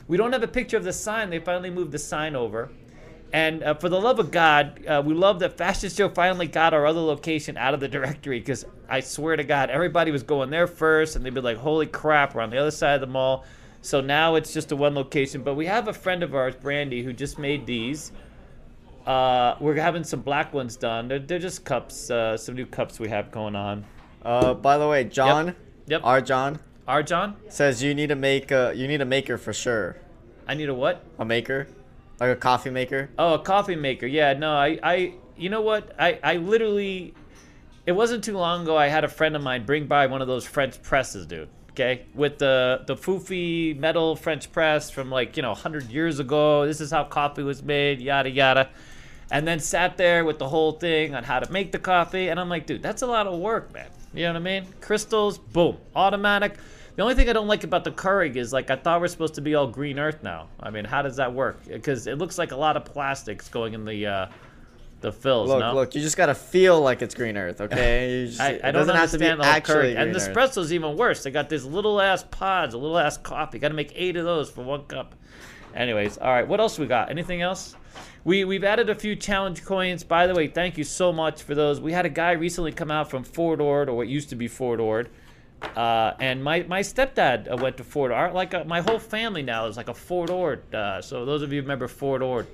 We 0.07 0.17
don't 0.17 0.33
have 0.33 0.41
a 0.41 0.47
picture 0.47 0.75
of 0.75 0.83
the 0.83 0.91
sign. 0.91 1.29
They 1.29 1.37
finally 1.37 1.69
moved 1.69 1.91
the 1.91 1.99
sign 1.99 2.35
over. 2.35 2.71
And 3.31 3.61
uh, 3.61 3.75
for 3.75 3.89
the 3.89 4.01
love 4.01 4.17
of 4.17 4.31
God, 4.31 4.83
uh, 4.87 5.03
we 5.05 5.13
love 5.13 5.37
that 5.41 5.55
Fashion 5.55 5.87
Show 5.87 6.09
finally 6.09 6.47
got 6.47 6.73
our 6.73 6.87
other 6.87 6.99
location 6.99 7.55
out 7.55 7.75
of 7.75 7.79
the 7.79 7.87
directory 7.87 8.39
because 8.39 8.65
I 8.89 9.01
swear 9.01 9.35
to 9.35 9.43
God, 9.43 9.69
everybody 9.69 10.09
was 10.09 10.23
going 10.23 10.49
there 10.49 10.65
first 10.65 11.15
and 11.15 11.23
they'd 11.23 11.31
be 11.31 11.41
like, 11.41 11.57
holy 11.57 11.85
crap, 11.85 12.33
we're 12.33 12.41
on 12.41 12.49
the 12.49 12.57
other 12.57 12.71
side 12.71 12.95
of 12.95 13.01
the 13.01 13.07
mall. 13.07 13.45
So 13.83 14.01
now 14.01 14.33
it's 14.33 14.51
just 14.51 14.71
a 14.71 14.75
one 14.75 14.95
location. 14.95 15.43
But 15.43 15.53
we 15.53 15.67
have 15.67 15.87
a 15.87 15.93
friend 15.93 16.23
of 16.23 16.33
ours, 16.33 16.55
Brandy, 16.55 17.03
who 17.03 17.13
just 17.13 17.37
made 17.37 17.67
these. 17.67 18.11
Uh, 19.09 19.55
we're 19.59 19.73
having 19.73 20.03
some 20.03 20.21
black 20.21 20.53
ones 20.53 20.75
done. 20.75 21.07
They're, 21.07 21.17
they're 21.17 21.39
just 21.39 21.65
cups, 21.65 22.11
uh, 22.11 22.37
some 22.37 22.53
new 22.53 22.67
cups 22.67 22.99
we 22.99 23.09
have 23.09 23.31
going 23.31 23.55
on. 23.55 23.83
Uh, 24.23 24.53
by 24.53 24.77
the 24.77 24.87
way, 24.87 25.03
John, 25.03 25.55
Yep. 25.87 26.01
our 26.03 26.21
John 26.21 26.59
Our 26.87 27.01
John, 27.01 27.35
says 27.47 27.81
you 27.81 27.95
need 27.95 28.09
to 28.09 28.15
make 28.15 28.51
a 28.51 28.71
you 28.75 28.87
need 28.87 29.01
a 29.01 29.05
maker 29.05 29.39
for 29.39 29.51
sure. 29.51 29.97
I 30.47 30.53
need 30.53 30.69
a 30.69 30.75
what? 30.75 31.03
A 31.17 31.25
maker, 31.25 31.67
like 32.19 32.29
a 32.29 32.35
coffee 32.35 32.69
maker. 32.69 33.09
Oh, 33.17 33.33
a 33.33 33.39
coffee 33.39 33.75
maker. 33.75 34.05
Yeah, 34.05 34.33
no, 34.33 34.51
I, 34.51 34.77
I, 34.83 35.13
you 35.35 35.49
know 35.49 35.61
what? 35.61 35.95
I, 35.97 36.19
I 36.23 36.35
literally, 36.35 37.15
it 37.87 37.93
wasn't 37.93 38.23
too 38.23 38.37
long 38.37 38.61
ago. 38.63 38.77
I 38.77 38.89
had 38.89 39.03
a 39.03 39.07
friend 39.07 39.35
of 39.35 39.41
mine 39.41 39.65
bring 39.65 39.87
by 39.87 40.05
one 40.05 40.21
of 40.21 40.27
those 40.27 40.45
French 40.45 40.81
presses, 40.83 41.25
dude. 41.25 41.49
Okay, 41.71 42.05
with 42.13 42.37
the 42.37 42.83
the 42.85 42.95
foofy 42.95 43.75
metal 43.75 44.15
French 44.15 44.51
press 44.51 44.91
from 44.91 45.09
like 45.09 45.35
you 45.35 45.41
know 45.41 45.49
100 45.51 45.89
years 45.89 46.19
ago. 46.19 46.67
This 46.67 46.79
is 46.79 46.91
how 46.91 47.05
coffee 47.05 47.41
was 47.43 47.63
made. 47.63 48.01
Yada 48.01 48.29
yada. 48.29 48.69
And 49.31 49.47
then 49.47 49.59
sat 49.59 49.97
there 49.97 50.25
with 50.25 50.39
the 50.39 50.47
whole 50.47 50.71
thing 50.71 51.13
on 51.13 51.23
how 51.23 51.39
to 51.39 51.51
make 51.51 51.71
the 51.71 51.79
coffee, 51.79 52.29
and 52.29 52.39
I'm 52.39 52.49
like, 52.49 52.65
dude, 52.65 52.81
that's 52.81 53.03
a 53.03 53.07
lot 53.07 53.27
of 53.27 53.39
work, 53.39 53.71
man. 53.73 53.87
You 54.13 54.23
know 54.23 54.33
what 54.33 54.37
I 54.37 54.39
mean? 54.39 54.65
Crystals, 54.81 55.37
boom, 55.37 55.77
automatic. 55.95 56.57
The 56.95 57.03
only 57.03 57.15
thing 57.15 57.29
I 57.29 57.33
don't 57.33 57.47
like 57.47 57.63
about 57.63 57.83
the 57.83 57.91
Keurig 57.91 58.35
is 58.35 58.51
like 58.51 58.71
I 58.71 58.75
thought 58.75 58.99
we're 58.99 59.07
supposed 59.07 59.35
to 59.35 59.41
be 59.41 59.55
all 59.55 59.67
green 59.67 59.99
earth 59.99 60.23
now. 60.23 60.47
I 60.59 60.69
mean, 60.69 60.83
how 60.83 61.01
does 61.01 61.15
that 61.17 61.33
work? 61.33 61.63
Because 61.65 62.07
it 62.07 62.17
looks 62.17 62.37
like 62.37 62.51
a 62.51 62.57
lot 62.57 62.75
of 62.75 62.85
plastics 62.85 63.47
going 63.47 63.73
in 63.73 63.85
the 63.85 64.05
uh, 64.07 64.27
the 65.01 65.11
fills. 65.11 65.47
Look, 65.47 65.59
no? 65.59 65.73
look, 65.73 65.95
you 65.95 66.01
just 66.01 66.17
gotta 66.17 66.35
feel 66.35 66.81
like 66.81 67.01
it's 67.01 67.15
green 67.15 67.37
earth, 67.37 67.61
okay? 67.61 68.25
Just, 68.27 68.41
I, 68.41 68.49
it 68.49 68.61
I 68.65 68.71
don't 68.71 68.81
doesn't 68.81 68.95
have 68.95 69.11
to 69.11 69.19
be 69.19 69.27
understand 69.27 69.39
the 69.39 69.45
actually. 69.45 69.95
And 69.95 70.13
the 70.13 70.19
espresso's 70.19 70.73
even 70.73 70.97
worse. 70.97 71.23
They 71.23 71.31
got 71.31 71.49
these 71.49 71.63
little 71.63 72.01
ass 72.01 72.25
pods, 72.29 72.73
a 72.73 72.77
little 72.77 72.97
ass 72.97 73.17
coffee. 73.17 73.59
Got 73.59 73.69
to 73.69 73.75
make 73.75 73.93
eight 73.95 74.17
of 74.17 74.25
those 74.25 74.49
for 74.49 74.63
one 74.63 74.83
cup. 74.85 75.15
Anyways, 75.73 76.17
all 76.17 76.31
right. 76.31 76.47
What 76.47 76.59
else 76.59 76.77
we 76.77 76.87
got? 76.87 77.09
Anything 77.09 77.41
else? 77.41 77.75
We 78.23 78.43
we've 78.43 78.63
added 78.63 78.89
a 78.89 78.95
few 78.95 79.15
challenge 79.15 79.63
coins. 79.63 80.03
By 80.03 80.27
the 80.27 80.35
way, 80.35 80.47
thank 80.47 80.77
you 80.77 80.83
so 80.83 81.11
much 81.11 81.41
for 81.43 81.55
those. 81.55 81.79
We 81.79 81.93
had 81.93 82.05
a 82.05 82.09
guy 82.09 82.31
recently 82.31 82.71
come 82.71 82.91
out 82.91 83.09
from 83.09 83.23
Fort 83.23 83.61
Ord, 83.61 83.89
or 83.89 83.95
what 83.95 84.07
used 84.07 84.29
to 84.29 84.35
be 84.35 84.47
Fort 84.47 84.79
Ord. 84.79 85.09
Uh, 85.75 86.13
and 86.19 86.41
my, 86.43 86.63
my 86.63 86.79
stepdad 86.79 87.51
uh, 87.51 87.57
went 87.57 87.75
to 87.77 87.83
Fort 87.83 88.11
Ord. 88.11 88.33
Like 88.33 88.53
uh, 88.53 88.63
my 88.65 88.81
whole 88.81 88.99
family 88.99 89.41
now 89.41 89.67
is 89.67 89.77
like 89.77 89.89
a 89.89 89.93
Fort 89.93 90.29
Ord. 90.29 90.73
Uh, 90.73 91.01
so 91.01 91.25
those 91.25 91.41
of 91.41 91.51
you 91.51 91.59
who 91.59 91.63
remember 91.63 91.87
Fort 91.87 92.21
Ord. 92.21 92.47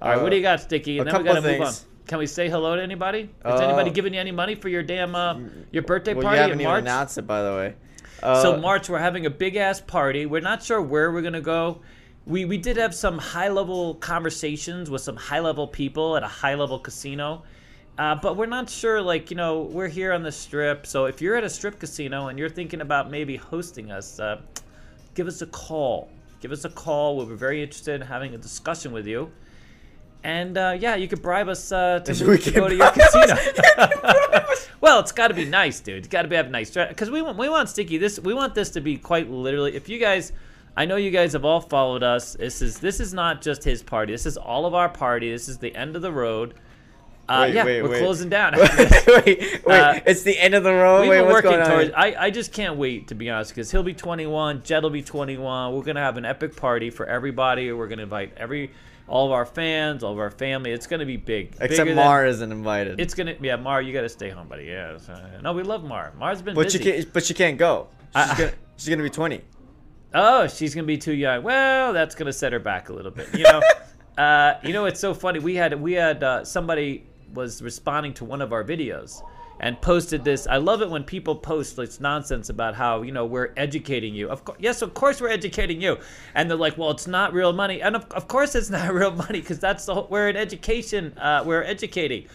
All 0.00 0.10
right, 0.10 0.20
what 0.20 0.30
do 0.30 0.36
you 0.36 0.42
got, 0.42 0.60
Sticky? 0.60 0.98
And 0.98 1.08
a 1.08 1.12
then 1.12 1.22
we 1.22 1.28
gotta 1.28 1.40
move 1.40 1.60
on. 1.62 1.72
Can 2.06 2.18
we 2.18 2.26
say 2.26 2.48
hello 2.48 2.76
to 2.76 2.82
anybody? 2.82 3.30
Has 3.44 3.60
Uh, 3.60 3.64
anybody 3.64 3.90
given 3.90 4.14
you 4.14 4.20
any 4.20 4.30
money 4.30 4.54
for 4.54 4.68
your 4.68 4.82
damn 4.82 5.14
uh, 5.16 5.38
your 5.72 5.82
birthday 5.82 6.14
Well, 6.14 6.22
party 6.22 6.36
you 6.36 6.42
haven't 6.42 6.54
in 6.58 6.60
even 6.60 6.70
March? 6.70 6.82
announced 6.82 7.18
it, 7.18 7.26
by 7.26 7.42
the 7.42 7.50
way. 7.50 7.74
Uh, 8.22 8.42
so 8.42 8.56
March, 8.58 8.88
we're 8.88 8.98
having 9.00 9.26
a 9.26 9.30
big 9.30 9.56
ass 9.56 9.80
party. 9.80 10.24
We're 10.26 10.40
not 10.40 10.62
sure 10.62 10.80
where 10.80 11.10
we're 11.10 11.22
gonna 11.22 11.40
go. 11.40 11.80
We 12.26 12.44
we 12.44 12.58
did 12.58 12.76
have 12.76 12.94
some 12.94 13.18
high 13.18 13.48
level 13.48 13.94
conversations 13.94 14.90
with 14.90 15.02
some 15.02 15.16
high 15.16 15.40
level 15.40 15.66
people 15.66 16.16
at 16.16 16.22
a 16.22 16.28
high 16.28 16.54
level 16.54 16.78
casino. 16.78 17.42
Uh, 17.98 18.14
but 18.14 18.36
we're 18.36 18.44
not 18.44 18.68
sure, 18.68 19.00
like, 19.00 19.30
you 19.30 19.36
know, 19.36 19.62
we're 19.62 19.88
here 19.88 20.12
on 20.12 20.22
the 20.22 20.32
strip. 20.32 20.86
So 20.86 21.06
if 21.06 21.22
you're 21.22 21.34
at 21.34 21.44
a 21.44 21.48
strip 21.48 21.80
casino 21.80 22.28
and 22.28 22.38
you're 22.38 22.50
thinking 22.50 22.82
about 22.82 23.10
maybe 23.10 23.36
hosting 23.36 23.90
us, 23.90 24.20
uh, 24.20 24.42
give 25.14 25.26
us 25.26 25.40
a 25.40 25.46
call. 25.46 26.10
Give 26.40 26.52
us 26.52 26.66
a 26.66 26.68
call. 26.68 27.16
We'll 27.16 27.24
be 27.24 27.36
very 27.36 27.62
interested 27.62 28.00
in 28.00 28.06
having 28.06 28.34
a 28.34 28.38
discussion 28.38 28.92
with 28.92 29.06
you. 29.06 29.32
And 30.24 30.58
uh, 30.58 30.76
yeah, 30.78 30.96
you 30.96 31.08
could 31.08 31.22
bribe 31.22 31.48
us 31.48 31.72
uh, 31.72 32.00
to, 32.00 32.24
move, 32.24 32.44
to 32.44 32.50
go 32.50 32.68
to 32.68 32.74
your 32.74 32.90
casino. 32.90 33.36
well, 34.80 35.00
it's 35.00 35.12
got 35.12 35.28
to 35.28 35.34
be 35.34 35.44
nice, 35.44 35.80
dude. 35.80 35.98
It's 35.98 36.08
got 36.08 36.22
to 36.22 36.28
be 36.28 36.36
have 36.36 36.50
nice 36.50 36.70
because 36.70 37.10
we 37.10 37.22
want 37.22 37.38
we 37.38 37.48
want 37.48 37.68
sticky. 37.68 37.96
This 37.96 38.18
we 38.18 38.34
want 38.34 38.54
this 38.54 38.70
to 38.70 38.80
be 38.80 38.96
quite 38.96 39.30
literally. 39.30 39.76
If 39.76 39.88
you 39.88 39.98
guys, 39.98 40.32
I 40.76 40.84
know 40.84 40.96
you 40.96 41.10
guys 41.10 41.32
have 41.32 41.44
all 41.44 41.60
followed 41.60 42.02
us. 42.02 42.34
This 42.34 42.60
is 42.60 42.78
this 42.78 43.00
is 43.00 43.14
not 43.14 43.40
just 43.40 43.64
his 43.64 43.82
party. 43.82 44.12
This 44.12 44.26
is 44.26 44.36
all 44.36 44.66
of 44.66 44.74
our 44.74 44.88
party. 44.88 45.30
This 45.30 45.48
is 45.48 45.58
the 45.58 45.74
end 45.74 45.96
of 45.96 46.02
the 46.02 46.12
road. 46.12 46.54
Uh, 47.28 47.40
Wait, 47.46 47.54
yeah, 47.54 47.64
wait, 47.64 47.82
we're 47.82 47.90
wait. 47.90 47.98
closing 47.98 48.28
down. 48.28 48.52
wait, 48.56 49.26
wait. 49.26 49.64
Uh, 49.66 49.98
it's 50.06 50.22
the 50.22 50.38
end 50.38 50.54
of 50.54 50.62
the 50.62 50.72
road. 50.72 51.00
We've 51.00 51.10
wait, 51.10 51.22
been 51.22 51.32
working 51.32 51.50
towards. 51.64 51.90
I, 51.96 52.14
I 52.16 52.30
just 52.30 52.52
can't 52.52 52.76
wait 52.76 53.08
to 53.08 53.16
be 53.16 53.28
honest, 53.30 53.50
because 53.50 53.68
he'll 53.72 53.82
be 53.82 53.94
21, 53.94 54.62
Jed 54.62 54.84
will 54.84 54.90
be 54.90 55.02
21. 55.02 55.74
We're 55.74 55.82
gonna 55.82 55.98
have 55.98 56.18
an 56.18 56.24
epic 56.24 56.54
party 56.54 56.88
for 56.88 57.04
everybody. 57.04 57.72
We're 57.72 57.88
gonna 57.88 58.04
invite 58.04 58.34
every, 58.36 58.70
all 59.08 59.26
of 59.26 59.32
our 59.32 59.44
fans, 59.44 60.04
all 60.04 60.12
of 60.12 60.20
our 60.20 60.30
family. 60.30 60.70
It's 60.70 60.86
gonna 60.86 61.04
be 61.04 61.16
big. 61.16 61.56
Except 61.60 61.88
than- 61.88 61.96
Mar 61.96 62.26
isn't 62.26 62.52
invited. 62.52 63.00
It's 63.00 63.14
gonna 63.14 63.34
yeah, 63.40 63.56
Mar, 63.56 63.82
you 63.82 63.92
gotta 63.92 64.08
stay 64.08 64.30
home, 64.30 64.46
buddy. 64.46 64.66
Yeah. 64.66 64.96
no, 65.42 65.52
we 65.52 65.64
love 65.64 65.82
Mar. 65.82 66.12
Mar's 66.16 66.42
been 66.42 66.54
but 66.54 66.64
busy. 66.66 66.78
you 66.78 66.84
can't. 66.92 67.12
But 67.12 67.24
she 67.24 67.34
can't 67.34 67.58
go. 67.58 67.88
She's, 68.14 68.30
I- 68.30 68.38
gonna, 68.38 68.52
she's 68.76 68.88
gonna 68.88 69.02
be 69.02 69.10
twenty. 69.10 69.40
Oh, 70.18 70.46
she's 70.46 70.74
gonna 70.74 70.86
be 70.86 70.96
too 70.96 71.12
young. 71.12 71.42
Well, 71.42 71.92
that's 71.92 72.14
gonna 72.14 72.32
set 72.32 72.54
her 72.54 72.58
back 72.58 72.88
a 72.88 72.92
little 72.94 73.10
bit. 73.10 73.28
You 73.34 73.44
know, 73.44 73.60
uh, 74.22 74.54
you 74.64 74.72
know 74.72 74.86
it's 74.86 74.98
so 74.98 75.12
funny. 75.12 75.40
We 75.40 75.54
had 75.56 75.78
we 75.78 75.92
had 75.92 76.24
uh, 76.24 76.44
somebody 76.44 77.04
was 77.34 77.60
responding 77.60 78.14
to 78.14 78.24
one 78.24 78.40
of 78.40 78.50
our 78.52 78.64
videos 78.64 79.22
and 79.60 79.78
posted 79.82 80.24
this. 80.24 80.46
I 80.46 80.56
love 80.56 80.80
it 80.80 80.88
when 80.88 81.04
people 81.04 81.36
post 81.36 81.76
this 81.76 82.00
nonsense 82.00 82.48
about 82.48 82.74
how 82.74 83.02
you 83.02 83.12
know 83.12 83.26
we're 83.26 83.52
educating 83.58 84.14
you. 84.14 84.30
Of 84.30 84.44
course, 84.46 84.58
yes, 84.58 84.80
of 84.80 84.94
course 84.94 85.20
we're 85.20 85.28
educating 85.28 85.82
you. 85.82 85.98
And 86.34 86.48
they're 86.48 86.56
like, 86.56 86.78
well, 86.78 86.90
it's 86.92 87.06
not 87.06 87.34
real 87.34 87.52
money. 87.52 87.82
And 87.82 87.94
of, 87.94 88.10
of 88.12 88.26
course 88.26 88.54
it's 88.54 88.70
not 88.70 88.94
real 88.94 89.12
money 89.12 89.40
because 89.40 89.58
that's 89.58 89.84
the 89.84 89.94
whole, 89.94 90.06
we're 90.08 90.28
an 90.28 90.36
education. 90.36 91.16
Uh, 91.18 91.42
we're 91.44 91.62
educating. 91.62 92.26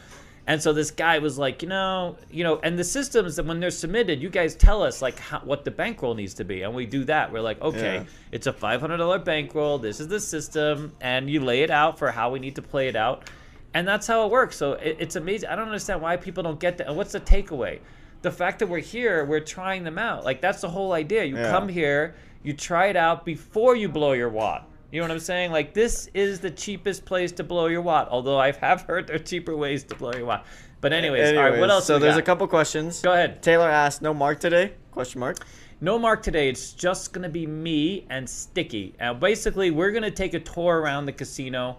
And 0.47 0.61
so 0.61 0.73
this 0.73 0.89
guy 0.89 1.19
was 1.19 1.37
like, 1.37 1.61
you 1.61 1.69
know, 1.69 2.17
you 2.31 2.43
know, 2.43 2.59
and 2.63 2.77
the 2.77 2.83
systems 2.83 3.35
that 3.35 3.45
when 3.45 3.59
they're 3.59 3.69
submitted, 3.69 4.21
you 4.21 4.29
guys 4.29 4.55
tell 4.55 4.81
us 4.81 5.01
like 5.01 5.17
how, 5.19 5.39
what 5.41 5.63
the 5.63 5.71
bankroll 5.71 6.15
needs 6.15 6.33
to 6.35 6.43
be, 6.43 6.63
and 6.63 6.73
we 6.73 6.85
do 6.87 7.03
that. 7.05 7.31
We're 7.31 7.41
like, 7.41 7.61
okay, 7.61 7.95
Yeah. 7.97 8.03
it's 8.31 8.47
a 8.47 8.53
five 8.53 8.81
hundred 8.81 8.97
dollar 8.97 9.19
bankroll. 9.19 9.77
This 9.77 9.99
is 9.99 10.07
the 10.07 10.19
system, 10.19 10.93
and 10.99 11.29
you 11.29 11.41
lay 11.41 11.61
it 11.61 11.69
out 11.69 11.99
for 11.99 12.09
how 12.11 12.31
we 12.31 12.39
need 12.39 12.55
to 12.55 12.61
play 12.63 12.87
it 12.87 12.95
out, 12.95 13.29
and 13.75 13.87
that's 13.87 14.07
how 14.07 14.25
it 14.25 14.31
works. 14.31 14.57
So 14.57 14.73
it, 14.73 14.97
it's 14.99 15.15
amazing. 15.15 15.49
I 15.49 15.55
don't 15.55 15.67
understand 15.67 16.01
why 16.01 16.17
people 16.17 16.41
don't 16.41 16.59
get 16.59 16.77
that. 16.79 16.87
And 16.87 16.97
what's 16.97 17.11
the 17.11 17.19
takeaway? 17.21 17.79
The 18.23 18.31
fact 18.31 18.59
that 18.59 18.67
we're 18.67 18.79
here, 18.79 19.25
we're 19.25 19.39
trying 19.41 19.83
them 19.83 19.99
out. 19.99 20.25
Like 20.25 20.41
that's 20.41 20.61
the 20.61 20.69
whole 20.69 20.91
idea. 20.93 21.23
You 21.23 21.37
Yeah. 21.37 21.51
come 21.51 21.67
here, 21.69 22.15
you 22.43 22.53
try 22.53 22.87
it 22.87 22.95
out 22.95 23.25
before 23.25 23.75
you 23.75 23.87
blow 23.89 24.13
your 24.13 24.29
wad. 24.29 24.63
You 24.91 24.99
know 24.99 25.05
what 25.05 25.11
I'm 25.11 25.19
saying? 25.19 25.51
Like 25.51 25.73
this 25.73 26.09
is 26.13 26.39
the 26.41 26.51
cheapest 26.51 27.05
place 27.05 27.31
to 27.33 27.43
blow 27.43 27.67
your 27.67 27.81
wad. 27.81 28.07
Although 28.09 28.37
I 28.37 28.51
have 28.51 28.81
heard 28.81 29.07
there 29.07 29.15
are 29.15 29.19
cheaper 29.19 29.55
ways 29.55 29.83
to 29.85 29.95
blow 29.95 30.11
your 30.13 30.25
wad. 30.25 30.43
But 30.81 30.91
anyways, 30.93 31.37
all 31.37 31.43
right. 31.43 31.59
What 31.59 31.69
else? 31.69 31.85
So 31.85 31.95
we 31.95 32.01
there's 32.01 32.15
got? 32.15 32.19
a 32.19 32.25
couple 32.25 32.47
questions. 32.47 33.01
Go 33.01 33.13
ahead. 33.13 33.41
Taylor 33.41 33.69
asked, 33.69 34.01
"No 34.01 34.13
Mark 34.13 34.39
today?" 34.39 34.73
Question 34.91 35.19
mark. 35.21 35.45
No 35.79 35.97
mark 35.97 36.21
today. 36.21 36.49
It's 36.49 36.73
just 36.73 37.13
gonna 37.13 37.29
be 37.29 37.47
me 37.47 38.05
and 38.09 38.29
Sticky. 38.29 38.93
And 38.99 39.19
basically, 39.19 39.71
we're 39.71 39.91
gonna 39.91 40.11
take 40.11 40.33
a 40.33 40.39
tour 40.39 40.79
around 40.79 41.05
the 41.05 41.13
casino, 41.13 41.77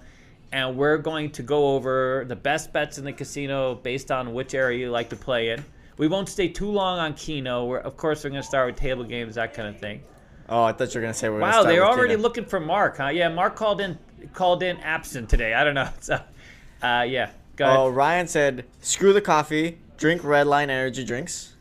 and 0.52 0.76
we're 0.76 0.98
going 0.98 1.30
to 1.32 1.42
go 1.42 1.74
over 1.74 2.24
the 2.26 2.36
best 2.36 2.72
bets 2.72 2.98
in 2.98 3.04
the 3.04 3.12
casino 3.12 3.74
based 3.74 4.10
on 4.10 4.32
which 4.32 4.54
area 4.54 4.78
you 4.78 4.90
like 4.90 5.10
to 5.10 5.16
play 5.16 5.50
in. 5.50 5.64
We 5.98 6.08
won't 6.08 6.28
stay 6.28 6.48
too 6.48 6.70
long 6.70 6.98
on 6.98 7.14
Keno. 7.14 7.66
We're, 7.66 7.78
of 7.78 7.96
course, 7.96 8.24
we're 8.24 8.30
gonna 8.30 8.42
start 8.42 8.66
with 8.68 8.76
table 8.76 9.04
games, 9.04 9.34
that 9.34 9.52
kind 9.52 9.68
of 9.68 9.78
thing. 9.78 10.02
Oh, 10.52 10.64
I 10.64 10.72
thought 10.72 10.94
you 10.94 11.00
were 11.00 11.06
gonna 11.06 11.14
say 11.14 11.30
we're 11.30 11.40
Wow, 11.40 11.62
they're 11.62 11.84
already 11.84 12.16
looking 12.16 12.44
for 12.44 12.60
Mark, 12.60 12.98
huh? 12.98 13.08
Yeah, 13.08 13.30
Mark 13.30 13.56
called 13.56 13.80
in 13.80 13.98
called 14.34 14.62
in 14.62 14.76
absent 14.78 15.30
today. 15.30 15.54
I 15.54 15.64
don't 15.64 15.74
know. 15.74 15.88
So, 16.00 16.14
uh, 16.82 17.06
yeah, 17.08 17.30
go 17.56 17.64
ahead. 17.64 17.76
Oh, 17.78 17.88
Ryan 17.88 18.28
said, 18.28 18.66
"Screw 18.80 19.12
the 19.12 19.20
coffee. 19.20 19.78
Drink 19.96 20.22
Red 20.22 20.46
Line 20.46 20.68
energy 20.68 21.04
drinks." 21.04 21.54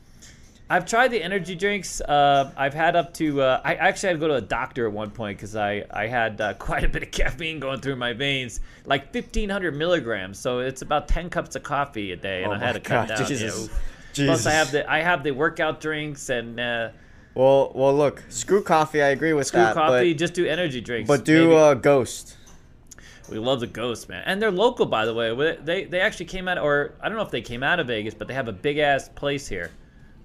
I've 0.70 0.86
tried 0.86 1.10
the 1.10 1.22
energy 1.22 1.54
drinks. 1.56 2.02
Uh, 2.02 2.52
I've 2.58 2.74
had 2.74 2.96
up 2.96 3.14
to. 3.16 3.42
Uh, 3.42 3.62
I 3.64 3.76
actually 3.76 4.08
had 4.08 4.14
to 4.14 4.20
go 4.20 4.28
to 4.28 4.36
a 4.36 4.42
doctor 4.42 4.88
at 4.88 4.92
one 4.92 5.12
point 5.12 5.38
because 5.38 5.56
I 5.56 5.86
I 5.92 6.08
had 6.08 6.42
uh, 6.42 6.54
quite 6.60 6.84
a 6.84 6.90
bit 6.90 7.04
of 7.04 7.12
caffeine 7.12 7.60
going 7.62 7.80
through 7.80 7.96
my 7.96 8.12
veins, 8.12 8.60
like 8.86 9.14
1,500 9.14 9.74
milligrams. 9.76 10.38
So 10.38 10.60
it's 10.60 10.82
about 10.82 11.08
10 11.08 11.30
cups 11.30 11.56
of 11.56 11.64
coffee 11.64 12.12
a 12.12 12.18
day, 12.18 12.44
and 12.44 12.52
Oh 12.52 12.56
I 12.56 12.60
had 12.60 12.74
to 12.74 12.82
cut 12.82 13.08
down. 13.08 13.18
Jesus. 13.26 13.42
You 13.42 13.48
know. 13.68 13.74
Jesus. 14.14 14.44
Plus, 14.44 14.46
I 14.46 14.52
have 14.52 14.72
the 14.72 14.92
I 14.92 15.00
have 15.02 15.24
the 15.24 15.32
workout 15.32 15.80
drinks 15.80 16.30
and 16.30 16.60
uh, 16.60 16.90
Well, 17.34 17.72
well, 17.74 17.96
look, 17.96 18.24
screw 18.30 18.62
coffee. 18.62 19.02
I 19.02 19.10
agree 19.10 19.34
with 19.34 19.48
screw 19.48 19.62
that. 19.62 19.74
coffee. 19.74 20.14
just 20.14 20.34
do 20.34 20.46
energy 20.46 20.82
drinks. 20.82 21.08
but 21.08 21.20
but 21.20 21.26
do 21.26 21.54
uh, 21.54 21.74
Ghost. 21.76 22.38
We 23.30 23.40
love 23.40 23.62
the 23.62 23.68
Ghost, 23.68 24.10
man, 24.10 24.24
and 24.26 24.42
they're 24.42 24.52
local, 24.52 24.86
by 24.86 25.06
the 25.06 25.14
way. 25.14 25.58
They 25.64 25.86
they 25.86 26.02
actually 26.02 26.26
came 26.26 26.48
out, 26.50 26.58
or 26.58 26.96
I 27.02 27.08
don't 27.08 27.18
know 27.18 27.24
if 27.24 27.32
they 27.32 27.42
came 27.42 27.64
out 27.64 27.80
of 27.80 27.88
Vegas, 27.88 28.14
but 28.14 28.28
they 28.28 28.34
have 28.34 28.50
a 28.50 28.54
big 28.54 28.78
ass 28.78 29.10
place 29.10 29.48
here. 29.48 29.72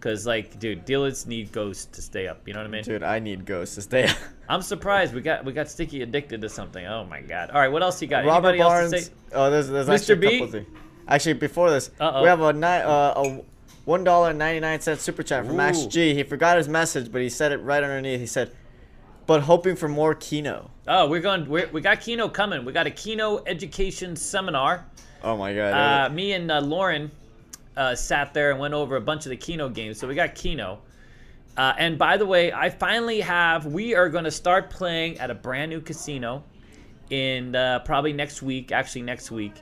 Cause 0.01 0.27
like, 0.27 0.59
dude, 0.61 0.85
dealers 0.85 1.27
need 1.27 1.53
ghosts 1.53 1.87
to 1.87 2.03
stay 2.03 2.29
up. 2.29 2.47
You 2.47 2.55
know 2.55 2.61
what 2.61 2.67
I 2.67 2.71
mean? 2.71 2.85
Dude, 2.85 3.03
I 3.03 3.19
need 3.19 3.47
ghosts 3.47 3.77
to 3.77 3.83
stay. 3.83 4.05
Up. 4.05 4.17
I'm 4.49 4.63
surprised 4.63 5.15
we 5.15 5.21
got 5.21 5.45
we 5.45 5.53
got 5.53 5.69
Sticky 5.69 6.03
addicted 6.03 6.43
to 6.43 6.49
something. 6.49 6.85
Oh 6.87 7.05
my 7.05 7.21
god! 7.23 7.51
All 7.51 7.61
right, 7.61 7.71
what 7.71 7.83
else 7.83 8.03
you 8.03 8.09
got? 8.09 8.25
Robert 8.25 8.49
Anybody 8.51 8.59
Barnes. 8.91 9.11
Oh, 9.33 9.51
there's 9.51 9.69
there's 9.69 9.87
Mr. 9.89 9.95
actually 9.95 10.15
a 10.15 10.17
B? 10.17 10.39
couple 10.39 10.53
things. 10.53 10.67
Actually, 11.09 11.33
before 11.35 11.71
this, 11.71 11.91
Uh-oh. 12.01 12.23
we 12.23 12.29
have 12.29 12.41
a 12.41 12.53
night 12.53 12.83
uh, 12.83 13.15
a 13.17 13.41
one 13.87 14.05
dollar 14.05 14.35
ninety 14.35 14.61
nine 14.61 14.81
cent 14.83 15.01
super 15.01 15.23
chat 15.23 15.47
from 15.47 15.57
Max 15.57 15.87
G. 15.87 16.15
He 16.15 16.23
forgot 16.23 16.59
his 16.59 16.69
message, 16.69 17.11
but 17.11 17.23
he 17.23 17.31
said 17.31 17.53
it 17.53 17.59
right 17.59 17.83
underneath. 17.83 18.21
He 18.21 18.27
said, 18.27 18.51
"But 19.27 19.41
hoping 19.43 19.77
for 19.77 19.89
more 19.89 20.15
Keno." 20.15 20.71
Oh, 20.87 21.09
we're 21.09 21.23
going. 21.23 21.49
We're, 21.49 21.69
we 21.69 21.81
got 21.81 22.03
Keno 22.03 22.29
coming. 22.29 22.67
We 22.67 22.73
got 22.73 22.87
a 22.87 22.91
Keno 22.91 23.43
education 23.47 24.15
seminar. 24.17 24.85
Oh 25.23 25.37
my 25.37 25.55
god. 25.55 25.73
Uh, 25.73 26.13
me 26.13 26.33
and 26.33 26.51
uh, 26.51 26.61
Lauren 26.61 27.11
uh, 27.77 27.95
sat 27.95 28.35
there 28.35 28.51
and 28.51 28.61
went 28.61 28.75
over 28.75 28.97
a 28.97 29.01
bunch 29.01 29.25
of 29.25 29.31
the 29.31 29.37
Keno 29.37 29.69
games. 29.69 29.99
So 29.99 30.07
we 30.07 30.15
got 30.15 30.35
Keno. 30.35 30.81
Uh, 31.57 31.73
and 31.79 31.97
by 31.97 32.19
the 32.19 32.27
way, 32.27 32.53
I 32.53 32.69
finally 32.69 33.21
have. 33.21 33.67
We 33.67 33.95
are 33.95 34.09
going 34.09 34.25
to 34.25 34.31
start 34.31 34.69
playing 34.69 35.19
at 35.19 35.31
a 35.31 35.35
brand 35.35 35.71
new 35.71 35.81
casino 35.81 36.45
in 37.09 37.57
uh, 37.57 37.79
probably 37.81 38.13
next 38.13 38.43
week. 38.43 38.73
Actually, 38.73 39.03
next 39.03 39.31
week. 39.31 39.55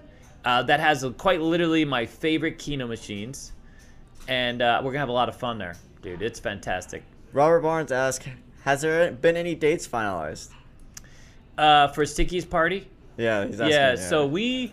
Uh, 0.45 0.63
that 0.63 0.79
has 0.79 1.07
quite 1.17 1.41
literally 1.41 1.87
my 1.87 2.05
favorite 2.05 2.59
Keno 2.59 2.87
machines, 2.87 3.53
and 4.29 4.63
uh, 4.63 4.81
we're 4.83 4.91
gonna 4.93 5.01
have 5.01 5.09
a 5.09 5.13
lot 5.13 5.29
of 5.29 5.37
fun 5.37 5.59
there, 5.59 5.77
dude. 6.03 6.23
It's 6.23 6.41
fantastic. 6.41 7.03
Robert 7.33 7.61
Barnes 7.61 7.93
asked, 7.93 8.29
"Has 8.63 8.81
there 8.83 9.11
been 9.13 9.37
any 9.37 9.55
dates 9.55 9.87
finalized?" 9.87 10.51
Uh, 11.57 11.89
for 11.89 12.05
Sticky's 12.05 12.45
party, 12.45 12.89
Yeah, 13.17 13.47
he's 13.47 13.61
asking. 13.61 13.71
yeah, 13.71 13.95
so 13.95 14.27
we 14.27 14.73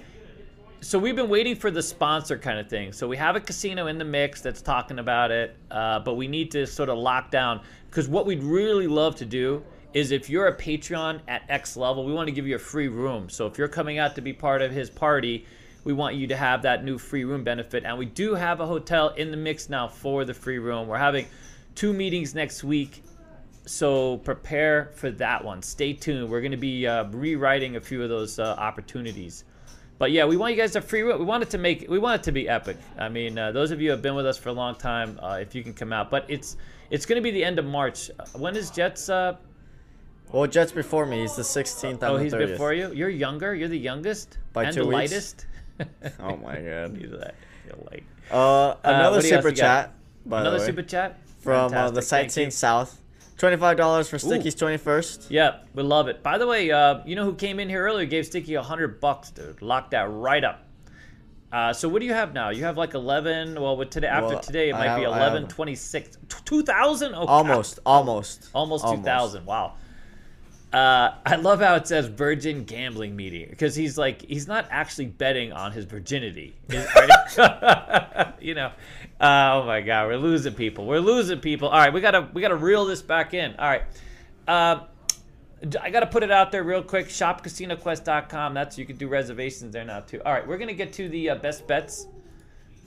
so 0.84 0.98
we've 0.98 1.15
been 1.15 1.29
waiting 1.29 1.55
for 1.55 1.70
the 1.70 1.84
sponsor 1.84 2.39
kind 2.39 2.58
of 2.58 2.67
thing 2.67 2.91
so 2.91 3.08
we 3.08 3.15
have 3.15 3.36
a 3.36 3.39
casino 3.39 3.86
in 3.86 4.00
the 4.00 4.03
mix 4.03 4.41
that's 4.41 4.63
talking 4.63 4.98
about 4.98 5.29
it 5.29 5.55
uh, 5.70 6.00
but 6.00 6.15
we 6.15 6.27
need 6.27 6.50
to 6.50 6.65
sort 6.65 6.89
of 6.89 6.98
lock 6.98 7.29
down 7.29 7.62
because 7.88 8.08
what 8.08 8.25
we'd 8.25 8.41
really 8.41 8.88
love 8.88 9.15
to 9.15 9.25
do 9.27 9.63
is 9.93 10.10
if 10.10 10.27
you're 10.27 10.48
a 10.48 10.58
patreon 10.58 11.20
at 11.27 11.43
x 11.50 11.77
level 11.77 12.03
we 12.03 12.12
want 12.12 12.27
to 12.27 12.31
give 12.31 12.48
you 12.48 12.55
a 12.55 12.60
free 12.60 12.88
room 12.88 13.29
so 13.29 13.46
if 13.46 13.60
you're 13.60 13.67
coming 13.67 14.00
out 14.00 14.15
to 14.15 14.22
be 14.22 14.34
part 14.34 14.63
of 14.63 14.72
his 14.72 14.89
party 14.89 15.46
we 15.83 15.93
want 15.93 16.15
you 16.15 16.27
to 16.27 16.35
have 16.35 16.61
that 16.61 16.83
new 16.83 16.97
free 16.97 17.23
room 17.23 17.43
benefit 17.43 17.83
and 17.85 17.97
we 17.97 18.05
do 18.05 18.35
have 18.35 18.59
a 18.59 18.65
hotel 18.65 19.09
in 19.09 19.31
the 19.31 19.38
mix 19.38 19.69
now 19.69 19.88
for 19.88 20.25
the 20.25 20.33
free 20.33 20.59
room 20.59 20.88
we're 20.88 20.97
having 20.97 21.25
two 21.75 21.93
meetings 21.93 22.35
next 22.35 22.63
week 22.63 23.03
so 23.65 24.17
prepare 24.17 24.91
for 24.95 25.11
that 25.11 25.43
one. 25.43 25.61
Stay 25.61 25.93
tuned. 25.93 26.29
We're 26.29 26.41
going 26.41 26.51
to 26.51 26.57
be 26.57 26.88
uh, 26.88 27.05
rewriting 27.05 27.75
a 27.75 27.81
few 27.81 28.01
of 28.01 28.09
those 28.09 28.39
uh, 28.39 28.55
opportunities. 28.57 29.43
But 30.00 30.11
yeah, 30.11 30.25
we 30.25 30.35
want 30.35 30.55
you 30.55 30.59
guys 30.59 30.71
to 30.71 30.81
free. 30.81 31.01
Room. 31.03 31.19
We 31.19 31.25
want 31.25 31.43
it 31.43 31.51
to 31.51 31.59
make. 31.59 31.85
We 31.88 32.00
want 32.00 32.21
it 32.21 32.23
to 32.23 32.31
be 32.31 32.50
epic. 32.50 32.77
I 32.97 33.07
mean, 33.07 33.38
uh, 33.38 33.51
those 33.51 33.69
of 33.69 33.79
you 33.79 33.89
who 33.89 33.91
have 33.91 34.01
been 34.01 34.15
with 34.15 34.25
us 34.25 34.35
for 34.38 34.50
a 34.50 34.53
long 34.53 34.75
time, 34.75 35.19
uh, 35.21 35.38
if 35.39 35.53
you 35.53 35.61
can 35.61 35.73
come 35.73 35.93
out. 35.93 36.09
But 36.09 36.25
it's 36.27 36.57
it's 36.89 37.05
going 37.05 37.17
to 37.17 37.21
be 37.21 37.29
the 37.29 37.43
end 37.43 37.59
of 37.59 37.65
March. 37.65 38.09
When 38.35 38.55
is 38.55 38.71
Jets? 38.71 39.09
Uh, 39.09 39.35
Well, 40.31 40.47
Jet's 40.47 40.71
before 40.71 41.05
me. 41.05 41.21
He's 41.21 41.35
the 41.35 41.43
16th. 41.43 42.00
oh, 42.01 42.17
he's 42.17 42.33
30th. 42.33 42.47
before 42.47 42.73
you. 42.73 42.91
You're 42.93 43.09
younger. 43.09 43.53
You're 43.53 43.67
the 43.69 43.77
youngest 43.77 44.39
By 44.53 44.63
and 44.63 44.73
two 44.73 44.81
the 44.81 44.88
weeks. 44.88 45.11
lightest. 45.11 45.45
Oh 46.19 46.35
my 46.38 46.55
god. 46.55 46.97
You're 46.97 47.17
that. 47.19 47.35
You're 47.65 47.77
light. 47.91 48.03
Uh, 48.29 48.75
another 48.83 49.15
what 49.17 49.21
do 49.21 49.27
you 49.27 49.33
else 49.35 49.43
super 49.43 49.55
chat. 49.55 49.93
Another 50.25 50.51
the 50.51 50.57
way, 50.59 50.65
super 50.65 50.83
chat 50.83 51.19
from 51.41 51.73
uh, 51.73 51.89
the 51.91 52.01
Sightseeing. 52.01 52.51
South. 52.51 53.00
Twenty-five 53.38 53.75
dollars 53.75 54.07
for 54.07 54.19
Sticky's 54.19 54.53
twenty-first. 54.55 55.31
Yep, 55.31 55.69
we 55.73 55.81
love 55.83 56.07
it. 56.07 56.21
By 56.21 56.38
the 56.38 56.45
way, 56.45 56.69
uh, 56.69 57.00
you 57.05 57.15
know 57.15 57.25
who 57.25 57.33
came 57.33 57.59
in 57.59 57.69
here 57.69 57.83
earlier? 57.83 58.05
Gave 58.05 58.27
Sticky 58.27 58.53
a 58.53 58.61
hundred 58.61 59.00
bucks, 59.01 59.31
dude. 59.31 59.61
Locked 59.63 59.91
that 59.91 60.09
right 60.11 60.43
up. 60.43 60.67
Uh, 61.51 61.73
so 61.73 61.89
what 61.89 62.00
do 62.00 62.05
you 62.05 62.13
have 62.13 62.33
now? 62.33 62.50
You 62.50 62.63
have 62.65 62.77
like 62.77 62.93
eleven. 62.93 63.59
Well, 63.59 63.75
with 63.77 63.89
today 63.89 64.07
after 64.07 64.27
Well, 64.35 64.39
today, 64.39 64.69
it 64.69 64.73
might 64.73 64.95
be 64.95 65.03
have- 65.03 65.13
have- 65.13 65.21
eleven 65.33 65.47
twenty 65.47 65.73
six. 65.75 66.17
Two 66.45 66.61
thousand? 66.61 67.15
Oh, 67.15 67.25
Almost, 67.25 67.79
almost, 67.85 68.50
almost 68.53 68.88
two 68.88 69.01
thousand. 69.01 69.45
Wow. 69.45 69.73
Uh, 70.73 71.15
I 71.25 71.35
love 71.35 71.59
how 71.59 71.75
it 71.75 71.85
says 71.85 72.07
virgin 72.07 72.63
gambling 72.63 73.15
meeting 73.15 73.47
because 73.49 73.75
he's 73.75 73.97
like 73.97 74.21
he's 74.21 74.47
not 74.47 74.67
actually 74.71 75.07
betting 75.07 75.51
on 75.51 75.73
his 75.73 75.83
virginity. 75.85 76.55
Right? 76.69 78.33
you 78.41 78.53
know. 78.55 78.71
Uh, 79.19 79.51
oh 79.61 79.65
my 79.65 79.81
God, 79.81 80.07
we're 80.07 80.17
losing 80.17 80.53
people. 80.53 80.85
We're 80.85 80.99
losing 80.99 81.39
people. 81.39 81.67
All 81.67 81.77
right, 81.77 81.93
we 81.93 81.99
gotta 82.01 82.29
we 82.33 82.41
gotta 82.41 82.55
reel 82.55 82.85
this 82.85 83.01
back 83.01 83.33
in. 83.33 83.53
All 83.59 83.67
right. 83.67 83.83
Uh, 84.47 84.85
I 85.79 85.89
gotta 85.91 86.07
put 86.07 86.23
it 86.23 86.31
out 86.31 86.51
there 86.51 86.63
real 86.63 86.81
quick. 86.81 87.07
ShopCasinoQuest.com. 87.09 88.53
That's 88.53 88.77
you 88.77 88.85
can 88.85 88.95
do 88.95 89.07
reservations 89.07 89.73
there 89.73 89.85
now 89.85 89.99
too. 89.99 90.21
All 90.25 90.31
right, 90.33 90.47
we're 90.47 90.57
gonna 90.57 90.73
get 90.73 90.93
to 90.93 91.09
the 91.09 91.31
uh, 91.31 91.35
best 91.35 91.67
bets. 91.67 92.07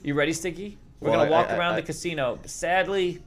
You 0.03 0.13
ready, 0.13 0.33
Sticky? 0.33 0.77
We're 0.99 1.11
Well, 1.11 1.19
gonna 1.19 1.31
walk 1.31 1.49
I- 1.49 1.53
I- 1.53 1.57
around 1.57 1.73
I- 1.73 1.81
the 1.81 1.85
casino. 1.85 2.39
Sadly, 2.45 3.21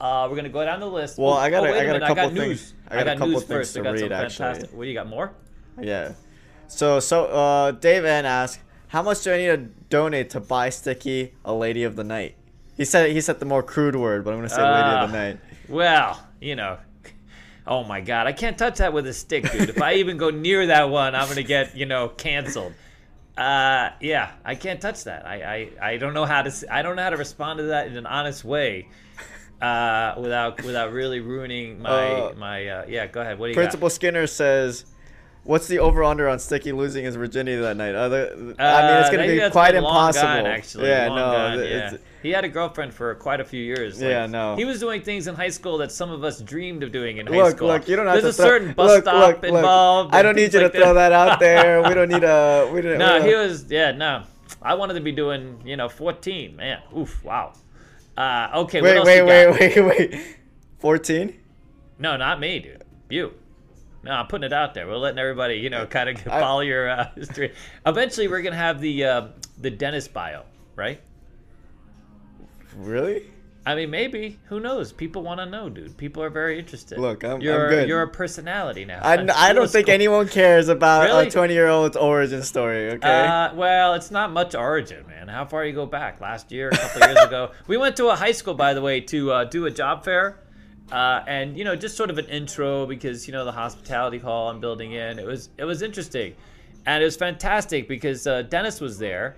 uh, 0.00 0.26
we're 0.30 0.36
gonna 0.36 0.48
go 0.48 0.64
down 0.64 0.80
the 0.80 0.86
list. 0.86 1.18
Well, 1.18 1.30
Oh, 1.30 1.36
I 1.36 1.50
got 1.50 1.62
oh, 1.62 1.66
a- 1.66 1.68
I 1.70 1.72
got 1.72 1.82
a 1.82 1.86
minute, 1.86 2.00
couple 2.08 2.12
I 2.12 2.26
got 2.26 2.32
things- 2.34 2.48
news. 2.48 2.74
I 2.88 2.94
got 2.96 3.06
a 3.08 3.10
couple 3.12 3.26
news 3.28 3.38
things 3.44 3.48
first. 3.48 3.74
to 3.74 3.80
I 3.80 3.82
got 3.84 3.92
read, 3.94 4.12
actually. 4.12 4.36
fantastic. 4.46 4.70
What 4.76 4.84
do 4.84 4.88
you 4.88 4.94
got? 4.94 5.06
More? 5.08 5.32
Yeah. 5.80 6.12
So, 6.68 7.00
so 7.00 7.26
uh, 7.26 7.70
Dave 7.72 8.04
N 8.04 8.24
asked, 8.26 8.60
"How 8.88 9.02
much 9.02 9.22
do 9.22 9.32
I 9.32 9.36
need 9.38 9.46
to 9.46 9.56
donate 9.90 10.30
to 10.30 10.40
buy 10.40 10.70
Sticky 10.70 11.34
a 11.44 11.52
Lady 11.54 11.84
of 11.84 11.96
the 11.96 12.04
Night?" 12.04 12.36
He 12.76 12.84
said 12.84 13.10
he 13.10 13.20
said 13.20 13.38
the 13.38 13.46
more 13.46 13.62
crude 13.62 13.96
word, 13.96 14.24
but 14.24 14.32
I'm 14.32 14.38
gonna 14.38 14.48
say 14.48 14.62
Lady 14.62 14.72
of 14.72 15.10
the 15.10 15.16
Ah. 15.18 15.20
Night. 15.22 15.38
Well, 15.68 16.26
you 16.40 16.56
know. 16.56 16.78
Oh 17.66 17.82
my 17.82 18.00
God, 18.02 18.26
I 18.26 18.32
can't 18.32 18.58
touch 18.58 18.76
that 18.78 18.92
with 18.92 19.06
a 19.06 19.14
stick, 19.14 19.50
dude. 19.50 19.70
if 19.70 19.80
I 19.80 19.94
even 19.94 20.18
go 20.18 20.28
near 20.30 20.66
that 20.66 20.90
one, 20.90 21.14
I'm 21.14 21.28
gonna 21.28 21.42
get 21.42 21.74
you 21.76 21.86
know 21.86 22.08
canceled. 22.08 22.74
Uh, 23.38 23.90
yeah, 24.00 24.30
I 24.44 24.54
can't 24.54 24.80
touch 24.80 25.04
that. 25.04 25.26
I, 25.26 25.68
I, 25.80 25.90
I 25.92 25.96
don't 25.96 26.14
know 26.14 26.24
how 26.24 26.42
to 26.42 26.52
I 26.72 26.82
don't 26.82 26.94
know 26.96 27.02
how 27.02 27.10
to 27.10 27.16
respond 27.16 27.58
to 27.58 27.62
that 27.64 27.86
in 27.88 27.96
an 27.96 28.06
honest 28.06 28.44
way, 28.44 28.88
uh, 29.60 30.14
without 30.18 30.62
without 30.62 30.92
really 30.92 31.20
ruining 31.20 31.80
my 31.82 31.90
Uh, 31.90 32.32
my 32.36 32.66
uh, 32.68 32.84
yeah. 32.88 33.06
Go 33.06 33.20
ahead. 33.20 33.38
What 33.38 33.46
do 33.46 33.50
you 33.50 33.54
Principal 33.56 33.88
Skinner 33.90 34.26
says, 34.26 34.84
"What's 35.44 35.66
the 35.68 35.78
over 35.78 36.02
under 36.04 36.28
on 36.28 36.38
Sticky 36.38 36.72
losing 36.72 37.04
his 37.04 37.16
virginity 37.16 37.56
that 37.60 37.76
night?" 37.76 37.94
Other, 37.94 38.26
got? 38.28 38.36
I 38.38 38.42
mean, 38.42 38.54
it's 39.00 39.08
Uh, 39.08 39.12
gonna 39.12 39.26
be 39.28 39.50
quite 39.50 39.74
impossible. 39.74 40.26
Gone, 40.26 40.46
actually, 40.46 40.88
yeah, 40.88 41.06
long 41.08 41.16
no, 41.16 41.32
gone, 41.58 41.68
yeah. 41.68 41.92
He 42.22 42.30
had 42.30 42.44
a 42.44 42.48
girlfriend 42.48 42.94
for 42.94 43.14
quite 43.16 43.40
a 43.40 43.44
few 43.44 43.62
years. 43.62 44.00
like, 44.00 44.08
Yeah, 44.10 44.24
no. 44.26 44.56
He 44.56 44.64
was 44.64 44.80
doing 44.80 45.02
things 45.02 45.26
in 45.26 45.34
high 45.34 45.50
school 45.50 45.76
that 45.78 45.92
some 45.92 46.10
of 46.10 46.24
us 46.24 46.40
dreamed 46.40 46.82
of 46.82 46.90
doing 46.90 47.18
in 47.18 47.26
high 47.26 47.36
Look, 47.36 47.56
school. 47.58 47.68
look, 47.68 47.86
you 47.86 47.96
don't 47.96 48.06
have 48.06 48.22
There's 48.22 48.34
to 48.36 48.42
a 48.42 48.46
throw- 48.46 48.56
certain 48.58 48.72
bus 48.72 48.88
look, 48.88 49.04
stop 49.04 49.14
look, 49.28 49.42
look. 49.42 49.54
involved. 49.56 50.14
I 50.14 50.22
don't 50.22 50.34
need 50.34 50.44
you 50.54 50.60
to 50.60 50.62
like 50.62 50.72
throw 50.72 50.94
that 50.94 51.12
out 51.12 51.38
there. 51.48 51.82
We 51.82 51.92
don't 51.92 52.08
need 52.08 52.24
a. 52.24 52.70
We 52.72 52.80
don't. 52.80 52.96
No, 52.98 53.18
we 53.18 53.24
he 53.26 53.30
don't- 53.32 53.46
was 53.48 53.70
yeah, 53.70 53.92
no. 53.92 54.22
I 54.62 54.72
wanted 54.74 54.94
to 54.94 55.00
be 55.02 55.12
doing, 55.12 55.60
you 55.66 55.76
know, 55.76 55.90
14. 55.90 56.56
Man, 56.56 56.78
oof, 56.96 57.22
wow. 57.22 57.52
Uh, 58.16 58.48
okay, 58.54 58.80
what 58.80 58.90
Wait, 58.90 58.96
else 58.96 59.06
wait, 59.06 59.22
wait, 59.22 59.74
got? 59.76 59.86
wait, 59.88 60.10
wait. 60.12 60.36
Fourteen. 60.78 61.40
No, 61.98 62.16
not 62.16 62.40
me, 62.40 62.58
dude. 62.60 62.82
You. 63.08 63.32
No, 64.02 64.12
I'm 64.12 64.26
putting 64.26 64.44
it 64.44 64.52
out 64.52 64.74
there. 64.74 64.86
We're 64.86 64.96
letting 64.96 65.18
everybody, 65.18 65.54
you 65.56 65.70
know, 65.70 65.86
kind 65.86 66.10
of 66.10 66.18
I- 66.28 66.40
follow 66.40 66.60
your 66.60 66.90
uh, 66.90 67.10
history. 67.16 67.54
Eventually, 67.86 68.28
we're 68.28 68.42
gonna 68.42 68.56
have 68.56 68.80
the 68.80 69.04
uh, 69.04 69.28
the 69.60 69.70
Dennis 69.70 70.06
bio, 70.08 70.44
right? 70.76 71.00
Really? 72.76 73.30
I 73.66 73.74
mean, 73.74 73.88
maybe. 73.90 74.38
Who 74.48 74.60
knows? 74.60 74.92
People 74.92 75.22
want 75.22 75.40
to 75.40 75.46
know, 75.46 75.70
dude. 75.70 75.96
People 75.96 76.22
are 76.22 76.28
very 76.28 76.58
interested. 76.58 76.98
Look, 76.98 77.24
I'm- 77.24 77.36
I'm 77.36 77.40
you're 77.40 77.68
good. 77.70 77.88
you're 77.88 78.02
a 78.02 78.08
personality 78.08 78.84
now. 78.84 79.00
I, 79.02 79.14
I 79.34 79.52
don't 79.54 79.70
think 79.70 79.88
anyone 79.88 80.28
cares 80.28 80.68
about 80.68 81.04
Really? 81.04 81.28
a 81.28 81.30
20 81.30 81.54
year 81.54 81.68
old's 81.68 81.96
origin 81.96 82.42
story. 82.42 82.90
Okay. 82.90 83.08
Uh, 83.26 83.54
well, 83.54 83.94
it's 83.94 84.10
not 84.10 84.32
much 84.32 84.54
origin, 84.54 85.06
man. 85.06 85.28
How 85.28 85.46
far 85.46 85.64
you 85.64 85.72
go 85.72 85.86
back? 85.86 86.20
Last 86.20 86.52
year, 86.52 86.68
a 86.68 86.76
couple 86.76 87.08
years 87.08 87.24
ago, 87.24 87.52
we 87.66 87.78
went 87.78 87.96
to 87.96 88.08
a 88.08 88.16
high 88.16 88.32
school, 88.32 88.52
by 88.54 88.74
the 88.74 88.82
way, 88.82 89.00
to 89.00 89.32
uh, 89.32 89.44
do 89.44 89.64
a 89.64 89.70
job 89.70 90.04
fair, 90.04 90.40
uh, 90.92 91.22
and 91.26 91.56
you 91.56 91.64
know, 91.64 91.74
just 91.74 91.96
sort 91.96 92.10
of 92.10 92.18
an 92.18 92.26
intro 92.26 92.84
because 92.84 93.26
you 93.26 93.32
know 93.32 93.46
the 93.46 93.52
hospitality 93.52 94.18
hall 94.18 94.50
I'm 94.50 94.60
building 94.60 94.92
in. 94.92 95.18
It 95.18 95.24
was 95.26 95.48
it 95.56 95.64
was 95.64 95.80
interesting, 95.80 96.34
and 96.84 97.02
it 97.02 97.06
was 97.06 97.16
fantastic 97.16 97.88
because 97.88 98.26
uh, 98.26 98.42
Dennis 98.42 98.78
was 98.82 98.98
there, 98.98 99.36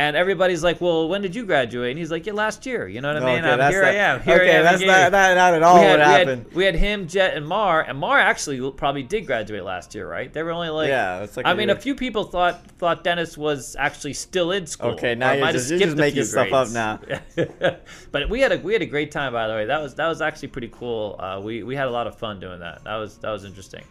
And 0.00 0.14
everybody's 0.16 0.62
like, 0.62 0.80
"Well, 0.80 1.08
when 1.08 1.22
did 1.22 1.34
you 1.34 1.44
graduate?" 1.44 1.90
And 1.90 1.98
he's 1.98 2.12
like, 2.12 2.24
"Yeah, 2.24 2.32
last 2.32 2.64
year." 2.64 2.86
You 2.86 3.00
know 3.00 3.12
what 3.12 3.20
I 3.20 3.26
mean? 3.26 3.40
Okay, 3.40 3.50
I'm, 3.50 3.58
that's 3.58 3.74
here 3.74 3.84
I 3.84 3.94
am. 3.94 4.20
Here 4.20 4.36
okay, 4.36 4.54
I 4.54 4.58
am. 4.58 4.62
that's 4.64 4.80
not, 4.80 5.10
not, 5.10 5.34
not 5.34 5.54
at 5.54 5.62
all 5.64 5.80
we 5.80 5.86
had, 5.86 5.98
what 5.98 6.06
we, 6.06 6.12
happened. 6.12 6.44
had, 6.44 6.54
we 6.54 6.64
had 6.64 6.74
him, 6.76 7.08
Jet, 7.08 7.36
and 7.36 7.44
Mar, 7.44 7.82
and 7.82 7.98
Mar 7.98 8.16
actually 8.20 8.70
probably 8.70 9.02
did 9.02 9.26
graduate 9.26 9.64
last 9.64 9.96
year, 9.96 10.08
right? 10.08 10.32
They 10.32 10.44
were 10.44 10.52
only 10.52 10.68
like, 10.68 10.86
Yeah, 10.86 11.24
it's 11.24 11.36
like 11.36 11.46
I 11.46 11.50
a 11.50 11.54
mean, 11.56 11.66
year. 11.66 11.76
a 11.76 11.80
few 11.80 11.96
people 11.96 12.22
thought 12.22 12.64
thought 12.78 13.02
Dennis 13.02 13.36
was 13.36 13.74
actually 13.76 14.12
still 14.14 14.52
in 14.52 14.68
school. 14.68 14.92
Okay, 14.92 15.16
now 15.16 15.32
you're 15.32 15.50
just- 15.50 15.68
you're 15.68 15.80
just 15.80 15.96
making 15.96 16.22
stuff 16.24 16.52
up 16.52 16.68
grades. 16.68 17.50
but 18.12 18.30
we 18.30 18.40
had 18.40 18.52
a 18.52 18.58
we 18.58 18.74
had 18.74 18.82
a 18.82 18.86
great 18.86 19.10
time, 19.10 19.32
by 19.32 19.48
the 19.48 19.54
way. 19.54 19.64
That 19.64 19.82
was 19.82 19.96
that 19.96 20.06
was 20.06 20.22
actually 20.22 20.48
pretty 20.48 20.68
cool. 20.68 21.16
Uh, 21.18 21.40
we 21.42 21.64
we 21.64 21.74
had 21.74 21.88
a 21.88 21.90
lot 21.90 22.06
of 22.06 22.16
fun 22.16 22.38
doing 22.38 22.60
that. 22.60 22.84
That 22.84 22.96
was 22.98 23.18
that 23.18 23.30
was 23.32 23.44
interesting. 23.44 23.82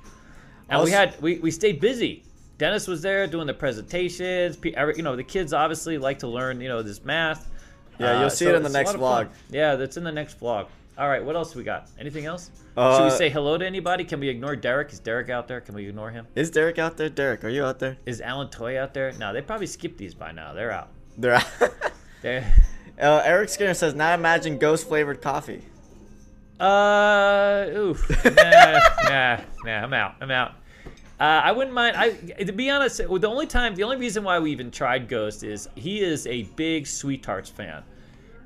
And 0.70 0.84
we 0.86 0.92
had 0.92 1.22
we, 1.22 1.40
we 1.40 1.52
stayed 1.52 1.82
busy. 1.82 2.24
Dennis 2.58 2.88
was 2.88 3.02
there 3.02 3.28
doing 3.28 3.48
the 3.48 3.54
presentations. 3.54 4.58
You 4.64 5.04
know, 5.04 5.16
the 5.16 5.24
kids 5.24 5.54
obviously 5.54 5.98
like 5.98 6.20
to 6.20 6.28
learn. 6.28 6.60
You 6.62 6.70
know, 6.70 6.82
this 6.82 7.04
math. 7.04 7.50
Yeah, 8.00 8.20
you'll 8.20 8.30
see 8.30 8.46
it 8.48 8.56
in 8.56 8.64
the 8.64 8.70
next 8.70 8.92
vlog. 8.94 9.30
Yeah, 9.50 9.76
that's 9.76 9.98
in 9.98 10.04
the 10.04 10.12
next 10.12 10.40
vlog. 10.40 10.68
All 10.98 11.08
right, 11.08 11.24
what 11.24 11.36
else 11.36 11.54
we 11.56 11.64
got? 11.64 11.90
Anything 12.00 12.26
else? 12.26 12.50
Should 12.76 12.82
Uh, 12.82 13.08
we 13.12 13.16
say 13.16 13.30
hello 13.30 13.56
to 13.58 13.66
anybody? 13.66 14.04
Can 14.04 14.20
we 14.20 14.30
ignore 14.30 14.56
Derek? 14.56 14.92
Is 14.92 15.00
Derek 15.00 15.30
out 15.30 15.48
there? 15.48 15.62
Can 15.62 15.76
we 15.76 15.88
ignore 15.88 16.10
him? 16.10 16.26
Is 16.34 16.50
Derek 16.50 16.80
out 16.80 16.98
there? 16.98 17.10
Derek, 17.10 17.44
are 17.44 17.50
you 17.50 17.64
out 17.64 17.78
there? 17.78 17.98
Is 18.08 18.20
Alan 18.22 18.50
Toy 18.50 18.80
out 18.82 18.96
there? 18.96 19.12
No, 19.14 19.32
they 19.32 19.42
probably 19.42 19.68
skipped 19.68 20.00
these 20.00 20.16
by 20.16 20.32
now. 20.32 20.54
They're 20.54 20.72
out. 20.72 20.90
They're 21.18 21.36
out. 21.36 21.46
They're. 22.24 22.52
uh, 23.00 23.22
Eric 23.24 23.50
Skinner 23.50 23.76
says, 23.76 23.94
now 23.94 24.12
imagine 24.16 24.58
ghost 24.58 24.88
flavored 24.88 25.22
coffee. 25.22 25.62
Uh, 26.60 27.66
oof. 27.76 28.10
nah, 28.26 28.32
nah, 29.04 29.40
nah. 29.64 29.84
I'm 29.84 29.94
out. 29.94 30.16
I'm 30.20 30.32
out. 30.32 30.54
Uh, 31.20 31.24
I 31.24 31.52
wouldn't 31.52 31.74
mind. 31.74 31.98
I 31.98 32.12
to 32.44 32.52
be 32.52 32.70
honest, 32.70 32.98
the 32.98 33.28
only 33.28 33.48
time, 33.48 33.74
the 33.74 33.84
only 33.84 33.98
reason 33.98 34.24
why 34.24 34.38
we 34.38 34.52
even 34.52 34.70
tried 34.70 35.08
Ghost 35.08 35.44
is 35.44 35.68
he 35.76 36.00
is 36.02 36.28
a 36.28 36.44
big 36.56 36.86
Sweet 36.86 37.24
Tarts 37.24 37.50
fan, 37.50 37.84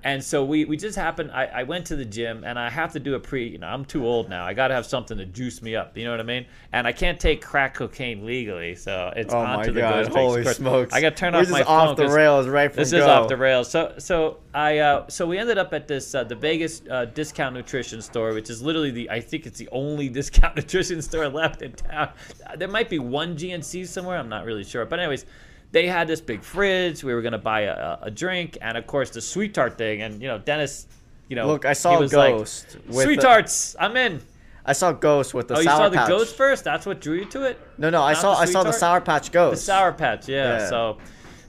and 0.03 0.24
so 0.24 0.43
we 0.43 0.65
we 0.65 0.77
just 0.77 0.96
happened. 0.98 1.31
I, 1.31 1.46
I 1.46 1.63
went 1.63 1.86
to 1.88 1.96
the 1.96 2.05
gym 2.05 2.43
and 2.43 2.58
I 2.58 2.70
have 2.70 2.91
to 2.93 3.00
do 3.00 3.15
a 3.15 3.20
pre. 3.20 3.48
You 3.48 3.58
know, 3.60 3.67
I'm 3.67 3.86
too 3.86 4.05
old 4.05 4.29
now. 4.29 4.46
I 4.46 4.53
got 4.53 4.70
to 4.70 4.74
have 4.74 4.86
something 4.86 5.17
to 5.17 5.25
juice 5.25 5.62
me 5.62 5.75
up. 5.75 5.98
You 5.98 6.05
know 6.05 6.12
what 6.12 6.20
I 6.20 6.24
mean? 6.24 6.46
And 6.74 6.88
I 6.88 6.91
can't 6.91 7.20
take 7.20 7.41
crack 7.41 7.74
cocaine 7.75 8.25
legally, 8.25 8.75
so 8.75 9.13
it's 9.15 9.34
Oh 9.34 9.38
on 9.39 9.63
to 9.65 9.72
the 9.72 9.81
god, 9.81 10.05
Ghost. 10.05 10.17
holy 10.17 10.43
course, 10.43 10.58
smokes. 10.58 10.93
I 10.93 11.01
got 11.01 11.12
to 11.12 11.15
turn 11.15 11.34
We're 11.34 11.41
off 11.41 11.50
my 11.50 11.62
off 11.63 11.88
phone 11.89 11.96
the 11.98 12.03
'cause- 12.05 12.13
rails 12.15 12.48
right 12.48 12.72
from 12.72 12.81
this 12.81 12.91
go. 12.91 12.98
is 12.98 13.03
off 13.05 13.27
the 13.27 13.38
rails. 13.38 13.70
So 13.70 13.93
so 13.98 14.38
I 14.53 14.79
uh, 14.79 15.08
so 15.08 15.27
we 15.27 15.38
ended 15.38 15.58
up 15.58 15.74
at 15.74 15.88
this 15.88 16.13
uh, 16.15 16.24
the 16.24 16.36
Vegas 16.36 16.81
uh, 16.89 17.05
discount 17.05 17.53
nutrition 17.55 18.01
store, 18.01 18.34
which 18.34 18.50
is 18.50 18.62
literally 18.62 18.91
the 18.91 19.10
I 19.10 19.20
think 19.22 19.46
it's 19.46 19.60
the 19.60 19.70
only 19.72 20.10
discount 20.20 20.55
nutrition 20.55 21.01
store 21.01 21.27
left 21.29 21.62
in 21.62 21.74
town. 21.74 22.10
There 22.58 22.67
might 22.67 22.89
be 22.89 23.00
one 23.00 23.36
GNC 23.38 23.88
somewhere. 23.88 24.17
I'm 24.17 24.29
not 24.29 24.46
really 24.46 24.63
sure. 24.63 24.86
But 24.86 25.00
anyways, 25.00 25.25
they 25.72 25.88
had 25.88 26.08
this 26.08 26.22
big 26.22 26.44
fridge. 26.44 27.04
We 27.04 27.13
were 27.13 27.22
gonna 27.22 27.38
buy 27.38 27.62
a, 27.62 27.98
a 28.04 28.12
drink, 28.12 28.58
and 28.62 28.78
of 28.78 28.88
course 28.88 29.10
the 29.10 29.22
sweet 29.22 29.54
tart 29.54 29.78
thing. 29.78 30.01
And 30.01 30.22
you 30.22 30.28
know 30.28 30.38
Dennis, 30.38 30.88
you 31.28 31.36
know 31.36 31.48
Look, 31.48 31.66
I 31.66 31.70
he 31.70 31.75
saw 31.75 32.00
was 32.00 32.13
like, 32.13 32.36
Ghost. 32.36 32.78
with 32.88 33.06
Sweet 33.06 33.16
the- 33.18 33.22
tarts, 33.22 33.75
I'm 33.80 33.96
in. 33.98 34.22
I 34.63 34.74
saw 34.74 34.92
Ghost 34.92 35.34
with 35.34 35.48
the 35.48 35.56
oh, 35.56 35.60
you 35.60 35.63
sour 35.63 35.78
saw 35.78 35.90
the 35.90 35.98
patch. 35.98 36.08
ghost 36.10 36.36
first? 36.38 36.63
That's 36.63 36.86
what 36.86 37.01
drew 37.01 37.16
you 37.16 37.25
to 37.25 37.44
it? 37.44 37.60
No, 37.80 37.90
no, 37.90 38.04
I 38.04 38.13
saw 38.13 38.36
I 38.36 38.46
saw 38.46 38.63
the 38.63 38.72
Sour 38.72 39.01
Patch 39.01 39.32
Ghost. 39.32 39.62
The 39.62 39.66
Sour 39.66 39.92
Patch, 39.94 40.30
yeah. 40.30 40.60
Yeah. 40.60 40.70
So 40.70 40.98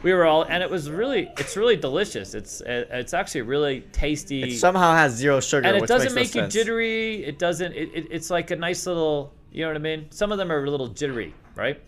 we 0.02 0.14
were 0.14 0.24
all, 0.24 0.44
and 0.44 0.62
it 0.62 0.70
was 0.70 0.90
really, 0.90 1.28
it's 1.38 1.54
really 1.56 1.76
delicious. 1.76 2.34
It's 2.34 2.62
it's 2.64 3.12
actually 3.12 3.42
really 3.42 3.82
tasty. 3.92 4.42
It 4.44 4.58
somehow 4.58 4.94
has 4.94 5.12
zero 5.12 5.40
sugar, 5.40 5.68
and 5.68 5.76
it 5.76 5.86
doesn't 5.86 6.14
make 6.14 6.34
no 6.34 6.40
you 6.42 6.44
sense. 6.44 6.54
jittery. 6.54 7.22
It 7.24 7.38
doesn't. 7.38 7.72
It, 7.72 7.90
it, 7.92 8.06
it's 8.10 8.30
like 8.30 8.50
a 8.50 8.56
nice 8.56 8.86
little. 8.86 9.34
You 9.50 9.64
know 9.64 9.68
what 9.68 9.76
I 9.76 9.80
mean? 9.80 10.06
Some 10.10 10.32
of 10.32 10.38
them 10.38 10.50
are 10.50 10.64
a 10.64 10.70
little 10.70 10.88
jittery, 10.88 11.34
right? 11.54 11.78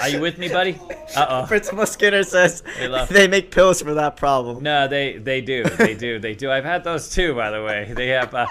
Are 0.00 0.08
you 0.08 0.20
with 0.20 0.38
me, 0.38 0.48
buddy? 0.48 0.78
Uh 1.14 1.26
oh. 1.28 1.46
Principal 1.48 1.86
Skinner 1.86 2.22
says 2.22 2.62
They 2.78 3.06
they 3.10 3.28
make 3.28 3.50
pills 3.50 3.82
for 3.82 3.94
that 3.94 4.16
problem. 4.16 4.62
No, 4.62 4.88
they 4.88 5.18
they 5.18 5.40
do. 5.40 5.64
They 5.64 5.94
do. 5.94 6.18
They 6.18 6.34
do. 6.34 6.50
I've 6.50 6.64
had 6.64 6.84
those 6.84 7.10
too, 7.10 7.34
by 7.34 7.50
the 7.50 7.62
way. 7.62 7.92
They 7.94 8.08
have. 8.08 8.34
Uh, 8.34 8.46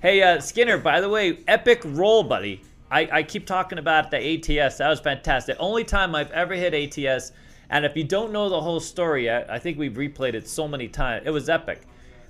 hey, 0.00 0.22
uh, 0.22 0.40
Skinner. 0.40 0.78
By 0.78 1.00
the 1.00 1.08
way, 1.08 1.38
epic 1.48 1.82
roll, 1.84 2.22
buddy. 2.22 2.62
I, 2.90 3.08
I 3.10 3.22
keep 3.22 3.46
talking 3.46 3.78
about 3.78 4.10
the 4.10 4.18
ATS. 4.18 4.76
That 4.76 4.88
was 4.88 5.00
fantastic. 5.00 5.56
Only 5.58 5.82
time 5.82 6.14
I've 6.14 6.30
ever 6.32 6.54
hit 6.54 6.74
ATS. 6.74 7.32
And 7.70 7.86
if 7.86 7.96
you 7.96 8.04
don't 8.04 8.32
know 8.32 8.50
the 8.50 8.60
whole 8.60 8.80
story 8.80 9.24
yet, 9.24 9.50
I 9.50 9.58
think 9.58 9.78
we've 9.78 9.94
replayed 9.94 10.34
it 10.34 10.46
so 10.46 10.68
many 10.68 10.88
times. 10.88 11.22
It 11.26 11.30
was 11.30 11.48
epic. 11.48 11.82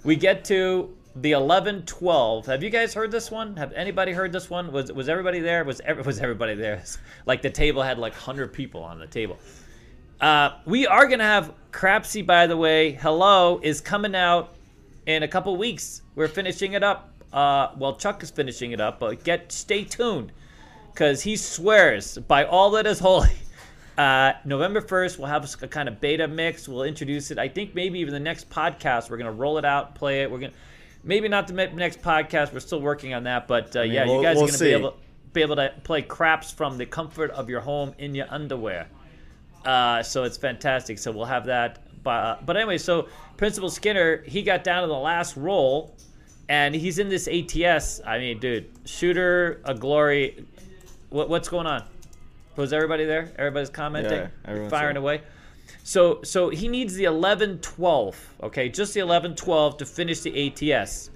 We 0.05 0.14
get 0.14 0.44
to 0.46 0.96
the 1.16 1.33
11 1.33 1.85
12. 1.85 2.46
Have 2.46 2.62
you 2.62 2.70
guys 2.70 2.94
heard 2.94 3.11
this 3.11 3.31
one? 3.31 3.57
Have 3.57 3.72
anybody 3.72 4.12
heard 4.12 4.33
this 4.33 4.48
one? 4.48 4.72
Was 4.72 4.90
was 4.92 5.09
everybody 5.09 5.40
there? 5.40 5.64
Was 5.64 5.81
was 6.05 6.18
everybody 6.20 6.55
there? 6.55 6.83
Like 7.27 7.42
the 7.42 7.51
table 7.51 7.83
had 7.83 7.98
like 7.98 8.12
100 8.12 8.53
people 8.53 8.83
on 8.83 8.98
the 8.98 9.07
table. 9.07 9.38
Uh, 10.20 10.59
we 10.66 10.87
are 10.87 11.07
gonna 11.07 11.25
have 11.25 11.53
Crapsy, 11.70 12.25
by 12.25 12.46
the 12.46 12.57
way. 12.57 12.92
Hello 12.92 13.61
is 13.62 13.81
coming 13.81 14.14
out 14.14 14.55
in 15.07 15.22
a 15.22 15.29
couple 15.29 15.57
weeks. 15.57 16.03
We're 16.14 16.29
finishing 16.29 16.72
it 16.72 16.83
up. 16.83 17.12
Uh, 17.33 17.68
well, 17.77 17.96
Chuck 17.96 18.22
is 18.22 18.31
finishing 18.31 18.72
it 18.72 18.81
up, 18.81 18.98
but 19.01 19.25
get 19.25 19.53
stay 19.53 19.85
tuned, 19.85 20.33
because 20.92 21.22
he 21.22 21.37
swears 21.37 22.18
by 22.18 22.44
all 22.44 22.70
that 22.72 22.87
is 22.87 22.98
holy. 22.98 23.29
Uh, 23.98 24.33
November 24.46 24.81
1st, 24.81 25.18
we'll 25.18 25.29
have 25.29 25.46
a 25.62 25.68
kind 25.68 25.87
of 25.87 26.01
beta 26.01 26.27
mix. 26.27 26.66
We'll 26.66 26.85
introduce 26.85 27.31
it. 27.31 27.38
I 27.38 27.46
think 27.46 27.75
maybe 27.75 27.98
even 27.98 28.14
the 28.14 28.20
next 28.20 28.48
podcast, 28.48 29.11
we're 29.11 29.18
gonna 29.18 29.31
roll 29.31 29.59
it 29.59 29.66
out, 29.66 29.94
play 29.94 30.22
it. 30.22 30.31
We're 30.31 30.38
gonna 30.38 30.55
maybe 31.04 31.28
not 31.28 31.46
the 31.46 31.52
next 31.54 32.00
podcast. 32.02 32.52
We're 32.52 32.60
still 32.60 32.80
working 32.80 33.14
on 33.14 33.24
that, 33.24 33.48
but 33.48 33.74
uh, 33.76 33.82
mean, 33.82 33.92
yeah, 33.92 34.04
we'll- 34.06 34.16
you 34.16 34.22
guys 34.22 34.36
we'll 34.36 34.44
are 34.44 34.48
gonna 34.48 34.58
see. 34.58 34.64
be 34.66 34.72
able 34.72 34.96
be 35.32 35.40
able 35.40 35.56
to 35.56 35.72
play 35.82 36.02
craps 36.02 36.50
from 36.50 36.76
the 36.76 36.84
comfort 36.84 37.30
of 37.30 37.48
your 37.48 37.60
home 37.62 37.94
in 37.98 38.14
your 38.14 38.26
underwear. 38.28 38.86
Uh, 39.64 40.02
so 40.02 40.24
it's 40.24 40.36
fantastic. 40.36 40.98
So 40.98 41.10
we'll 41.10 41.24
have 41.24 41.46
that. 41.46 41.78
But, 42.02 42.44
but 42.44 42.56
anyway, 42.56 42.76
so 42.78 43.08
Principal 43.38 43.70
Skinner, 43.70 44.22
he 44.24 44.42
got 44.42 44.62
down 44.64 44.82
to 44.82 44.88
the 44.88 44.92
last 44.98 45.36
roll, 45.36 45.96
and 46.50 46.74
he's 46.74 46.98
in 46.98 47.08
this 47.08 47.28
ATS. 47.28 48.02
I 48.04 48.18
mean, 48.18 48.40
dude, 48.40 48.68
shooter, 48.84 49.60
a 49.64 49.72
glory. 49.74 50.44
What, 51.08 51.28
what's 51.30 51.48
going 51.48 51.66
on? 51.66 51.84
Was 52.56 52.72
everybody 52.74 53.04
there? 53.06 53.32
Everybody's 53.38 53.70
commenting, 53.70 54.28
Yeah, 54.46 54.68
firing 54.68 54.96
away. 54.98 55.22
So 55.83 56.21
so 56.23 56.49
he 56.49 56.68
needs 56.68 56.95
the 56.95 57.05
11-12, 57.05 58.14
okay, 58.45 58.68
just 58.68 58.95
the 58.95 59.01
11-12 59.01 59.79
to 59.79 59.87
finish 59.87 60.21
the 60.21 60.73
ATS. 60.73 61.11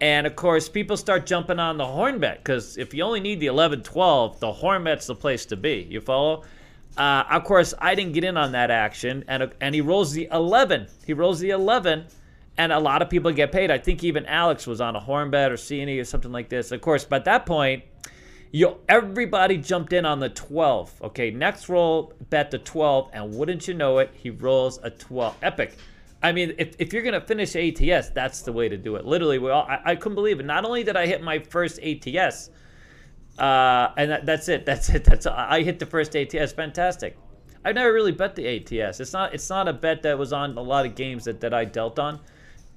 And 0.00 0.26
of 0.26 0.34
course, 0.34 0.68
people 0.68 0.96
start 0.96 1.26
jumping 1.26 1.58
on 1.58 1.76
the 1.76 1.84
Hornbet 1.84 2.38
because 2.38 2.78
if 2.78 2.94
you 2.94 3.04
only 3.04 3.20
need 3.20 3.40
the 3.40 3.46
11 3.46 3.82
12, 3.82 4.40
the 4.40 4.52
Hornbet's 4.52 5.06
the 5.06 5.14
place 5.14 5.44
to 5.46 5.56
be. 5.56 5.86
You 5.90 6.00
follow? 6.00 6.44
Uh, 6.96 7.24
of 7.30 7.44
course, 7.44 7.74
I 7.78 7.94
didn't 7.94 8.14
get 8.14 8.24
in 8.24 8.36
on 8.36 8.52
that 8.52 8.70
action, 8.70 9.24
and 9.28 9.52
and 9.60 9.74
he 9.74 9.80
rolls 9.80 10.12
the 10.12 10.28
11. 10.32 10.88
He 11.06 11.12
rolls 11.12 11.38
the 11.38 11.50
11, 11.50 12.06
and 12.58 12.72
a 12.72 12.78
lot 12.78 13.02
of 13.02 13.10
people 13.10 13.30
get 13.30 13.52
paid. 13.52 13.70
I 13.70 13.78
think 13.78 14.02
even 14.02 14.26
Alex 14.26 14.66
was 14.66 14.80
on 14.80 14.96
a 14.96 15.00
horn 15.00 15.30
bet 15.30 15.52
or 15.52 15.56
CNE 15.56 16.00
or 16.00 16.04
something 16.04 16.32
like 16.32 16.48
this. 16.48 16.72
Of 16.72 16.80
course, 16.80 17.06
at 17.12 17.24
that 17.26 17.46
point, 17.46 17.84
you 18.52 18.76
everybody 18.88 19.56
jumped 19.56 19.92
in 19.92 20.04
on 20.04 20.20
the 20.20 20.28
12. 20.28 21.02
Okay, 21.02 21.30
next 21.30 21.68
roll 21.68 22.12
bet 22.30 22.50
the 22.50 22.58
12, 22.58 23.10
and 23.12 23.34
wouldn't 23.34 23.68
you 23.68 23.74
know 23.74 23.98
it, 23.98 24.10
he 24.14 24.30
rolls 24.30 24.78
a 24.82 24.90
12. 24.90 25.36
Epic. 25.42 25.76
I 26.22 26.32
mean, 26.32 26.54
if, 26.58 26.74
if 26.78 26.92
you're 26.92 27.02
gonna 27.02 27.20
finish 27.20 27.56
ATS, 27.56 28.10
that's 28.10 28.42
the 28.42 28.52
way 28.52 28.68
to 28.68 28.76
do 28.76 28.96
it. 28.96 29.06
Literally, 29.06 29.38
we 29.38 29.50
all, 29.50 29.62
I, 29.62 29.80
I 29.84 29.96
couldn't 29.96 30.16
believe 30.16 30.40
it. 30.40 30.46
Not 30.46 30.64
only 30.64 30.84
did 30.84 30.96
I 30.96 31.06
hit 31.06 31.22
my 31.22 31.38
first 31.38 31.78
ATS, 31.82 32.50
uh, 33.38 33.92
and 33.96 34.10
that, 34.10 34.26
that's 34.26 34.48
it. 34.48 34.66
That's 34.70 34.90
it. 34.90 35.04
That's 35.04 35.26
I 35.26 35.62
hit 35.62 35.78
the 35.78 35.86
first 35.86 36.14
ATS. 36.14 36.52
Fantastic. 36.52 37.16
I've 37.64 37.74
never 37.74 37.92
really 37.92 38.12
bet 38.12 38.34
the 38.34 38.46
ATS. 38.46 39.00
It's 39.00 39.12
not. 39.12 39.32
It's 39.32 39.48
not 39.48 39.68
a 39.68 39.72
bet 39.72 40.02
that 40.02 40.18
was 40.18 40.32
on 40.32 40.56
a 40.58 40.62
lot 40.62 40.84
of 40.84 40.94
games 40.94 41.24
that, 41.24 41.40
that 41.40 41.54
I 41.54 41.64
dealt 41.64 41.98
on. 41.98 42.20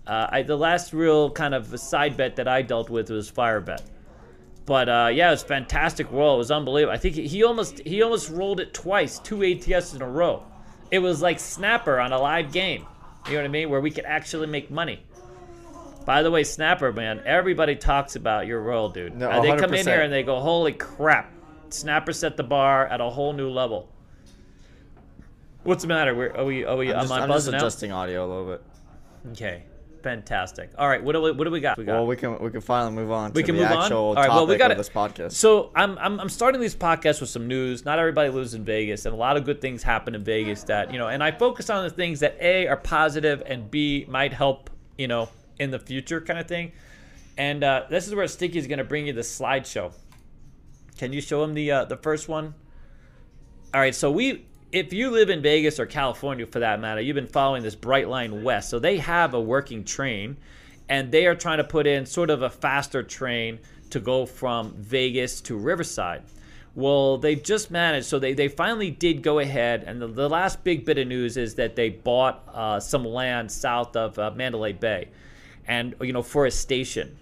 Uh, 0.06 0.28
I, 0.30 0.42
the 0.44 0.58
last 0.58 0.94
real 0.94 1.30
kind 1.32 1.54
of 1.54 1.78
side 1.80 2.16
bet 2.16 2.36
that 2.36 2.48
I 2.48 2.62
dealt 2.62 2.90
with 2.90 3.10
was 3.10 3.30
Fire 3.30 3.62
Bet. 3.62 3.82
But 4.66 4.88
uh, 4.88 5.10
yeah, 5.14 5.28
it 5.28 5.32
was 5.32 5.44
a 5.44 5.48
fantastic 5.48 6.10
roll. 6.12 6.36
It 6.36 6.38
was 6.38 6.52
unbelievable. 6.52 6.94
I 6.94 6.98
think 6.98 7.16
he, 7.16 7.28
he 7.28 7.44
almost 7.44 7.80
he 7.80 8.02
almost 8.02 8.30
rolled 8.30 8.60
it 8.60 8.74
twice, 8.74 9.20
two 9.20 9.44
ATS 9.44 9.94
in 9.94 10.02
a 10.02 10.08
row. 10.10 10.44
It 10.92 11.00
was 11.00 11.22
like 11.22 11.40
Snapper 11.40 12.00
on 12.00 12.14
a 12.14 12.20
live 12.20 12.52
game. 12.52 12.86
You 13.26 13.34
know 13.34 13.40
what 13.40 13.46
I 13.46 13.50
mean? 13.50 13.70
Where 13.70 13.82
we 13.82 13.92
could 13.92 14.06
actually 14.06 14.48
make 14.48 14.70
money. 14.72 15.04
By 16.06 16.22
the 16.22 16.30
way, 16.32 16.44
Snapper, 16.44 16.92
man, 16.92 17.22
everybody 17.26 17.76
talks 17.76 18.16
about 18.18 18.46
your 18.46 18.62
roll, 18.62 18.90
dude. 18.90 19.16
No, 19.16 19.30
Uh, 19.30 19.42
they 19.42 19.56
come 19.56 19.74
in 19.74 19.86
here 19.86 20.02
and 20.02 20.12
they 20.12 20.24
go, 20.24 20.40
"Holy 20.40 20.74
crap!" 20.74 21.32
Snapper 21.70 22.14
set 22.14 22.38
the 22.38 22.44
bar 22.44 22.88
at 22.88 23.02
a 23.02 23.10
whole 23.10 23.34
new 23.34 23.50
level. 23.50 23.90
What's 25.64 25.82
the 25.84 25.88
matter? 25.88 26.14
We're, 26.14 26.36
are 26.36 26.46
we? 26.46 26.66
Are 26.66 26.76
we? 26.76 26.94
I'm 26.94 27.02
just, 27.02 27.12
I'm 27.14 27.20
just 27.22 27.28
buzzing 27.30 27.56
out? 27.56 27.62
adjusting 27.62 27.92
audio 27.92 28.26
a 28.26 28.28
little 28.28 28.46
bit. 28.46 28.62
Okay, 29.32 29.64
fantastic. 30.04 30.72
All 30.78 30.88
right, 30.88 31.04
what 31.04 31.14
do 31.14 31.22
we? 31.22 31.32
What 31.32 31.46
do 31.46 31.52
we 31.52 31.60
got? 31.60 31.78
We 31.78 31.86
got. 31.86 31.94
Well, 31.94 32.06
we 32.06 32.16
can 32.16 32.38
we 32.40 32.52
can 32.52 32.62
finally 32.62 32.92
move 32.92 33.12
on 33.12 33.32
We 33.34 33.42
to 33.42 33.46
can 33.46 33.56
the 33.56 33.64
move 33.64 33.72
on? 33.72 33.84
actual 33.84 33.98
All 33.98 34.14
right, 34.16 34.28
topic 34.28 34.60
well, 34.60 34.68
we 34.68 34.72
of 34.74 34.78
this 34.78 34.90
podcast. 34.90 35.32
So 35.32 35.72
I'm, 35.76 35.98
I'm 35.98 36.20
I'm 36.20 36.30
starting 36.30 36.62
these 36.62 36.76
podcasts 36.76 37.22
with 37.22 37.30
some 37.30 37.48
news. 37.48 37.86
Not 37.86 37.98
everybody 37.98 38.30
lives 38.30 38.54
in 38.54 38.64
Vegas, 38.64 39.06
and 39.06 39.14
a 39.14 39.18
lot 39.18 39.38
of 39.38 39.46
good 39.46 39.62
things 39.62 39.82
happen 39.82 40.14
in 40.14 40.24
Vegas 40.24 40.64
that 40.66 40.92
you 40.92 41.00
know. 41.00 41.08
And 41.08 41.24
I 41.24 41.32
focus 41.32 41.70
on 41.70 41.84
the 41.84 41.90
things 41.90 42.20
that 42.20 42.38
a 42.40 42.68
are 42.68 42.78
positive 42.78 43.42
and 43.46 43.72
b 43.72 44.06
might 44.08 44.34
help 44.34 44.70
you 44.98 45.08
know 45.08 45.30
in 45.58 45.72
the 45.72 45.80
future 45.80 46.22
kind 46.22 46.40
of 46.40 46.48
thing. 46.48 46.74
And 47.38 47.64
uh, 47.64 47.86
this 47.90 48.08
is 48.08 48.14
where 48.14 48.28
Sticky 48.28 48.60
is 48.60 48.68
going 48.68 48.78
to 48.78 48.84
bring 48.84 49.08
you 49.08 49.14
the 49.14 49.22
slideshow. 49.22 49.94
Can 50.98 51.14
you 51.14 51.22
show 51.22 51.44
him 51.44 51.54
the 51.54 51.72
uh, 51.72 51.86
the 51.86 51.98
first 51.98 52.28
one? 52.28 52.54
All 53.74 53.82
right, 53.82 53.96
so 53.96 54.12
we 54.12 54.46
if 54.74 54.92
you 54.92 55.12
live 55.12 55.30
in 55.30 55.44
Vegas 55.44 55.80
or 55.80 55.86
California 55.86 56.48
for 56.48 56.60
that 56.60 56.82
matter, 56.82 57.00
you've 57.00 57.14
been 57.14 57.28
following 57.28 57.62
this 57.62 57.76
Brightline 57.76 58.42
West. 58.42 58.72
So 58.72 58.80
they 58.80 58.98
have 58.98 59.36
a 59.36 59.40
working 59.40 59.84
train 59.84 60.36
and 60.90 61.12
they 61.12 61.28
are 61.28 61.36
trying 61.36 61.60
to 61.60 61.64
put 61.64 61.86
in 61.86 62.08
sort 62.08 62.32
of 62.32 62.42
a 62.42 62.50
faster 62.50 63.04
train 63.04 63.60
to 63.92 64.00
go 64.00 64.26
from 64.26 64.74
Vegas 64.74 65.42
to 65.42 65.56
Riverside. 65.56 66.24
Well, 66.74 67.20
they've 67.20 67.42
just 67.42 67.70
managed, 67.70 68.08
so 68.08 68.18
they, 68.18 68.34
they 68.34 68.48
finally 68.48 68.90
did 68.90 69.22
go 69.22 69.38
ahead, 69.38 69.84
and 69.84 70.02
the, 70.02 70.08
the 70.08 70.28
last 70.28 70.64
big 70.64 70.86
bit 70.86 70.98
of 70.98 71.08
news 71.08 71.38
is 71.38 71.54
that 71.56 71.76
they 71.76 71.90
bought 71.90 72.50
uh, 72.52 72.80
some 72.80 73.06
land 73.06 73.52
south 73.52 73.96
of 73.96 74.18
uh, 74.18 74.32
Mandalay 74.36 74.74
Bay, 74.74 75.10
and 75.68 75.94
you 76.02 76.12
know 76.12 76.24
for 76.24 76.48
a 76.48 76.52
station, 76.52 77.16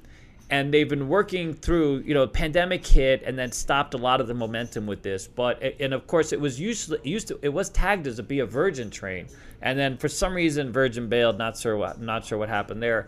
and 0.51 0.73
they've 0.73 0.89
been 0.89 1.07
working 1.07 1.53
through 1.53 1.99
you 2.05 2.13
know 2.13 2.27
pandemic 2.27 2.85
hit 2.85 3.23
and 3.23 3.39
then 3.39 3.51
stopped 3.51 3.93
a 3.93 3.97
lot 3.97 4.21
of 4.21 4.27
the 4.27 4.33
momentum 4.33 4.85
with 4.85 5.01
this, 5.01 5.27
but 5.27 5.63
and 5.79 5.93
of 5.93 6.05
course 6.05 6.33
it 6.33 6.39
was 6.39 6.59
used 6.59 6.93
used 7.03 7.29
to 7.29 7.39
it 7.41 7.49
was 7.49 7.69
tagged 7.69 8.05
as 8.05 8.19
a 8.19 8.23
be 8.23 8.39
a 8.39 8.45
Virgin 8.45 8.91
train, 8.91 9.27
and 9.61 9.79
then 9.79 9.97
for 9.97 10.09
some 10.09 10.33
reason 10.33 10.71
Virgin 10.71 11.07
bailed, 11.07 11.37
not 11.37 11.57
sure 11.57 11.77
what 11.77 11.99
not 11.99 12.25
sure 12.25 12.37
what 12.37 12.49
happened 12.49 12.83
there. 12.83 13.07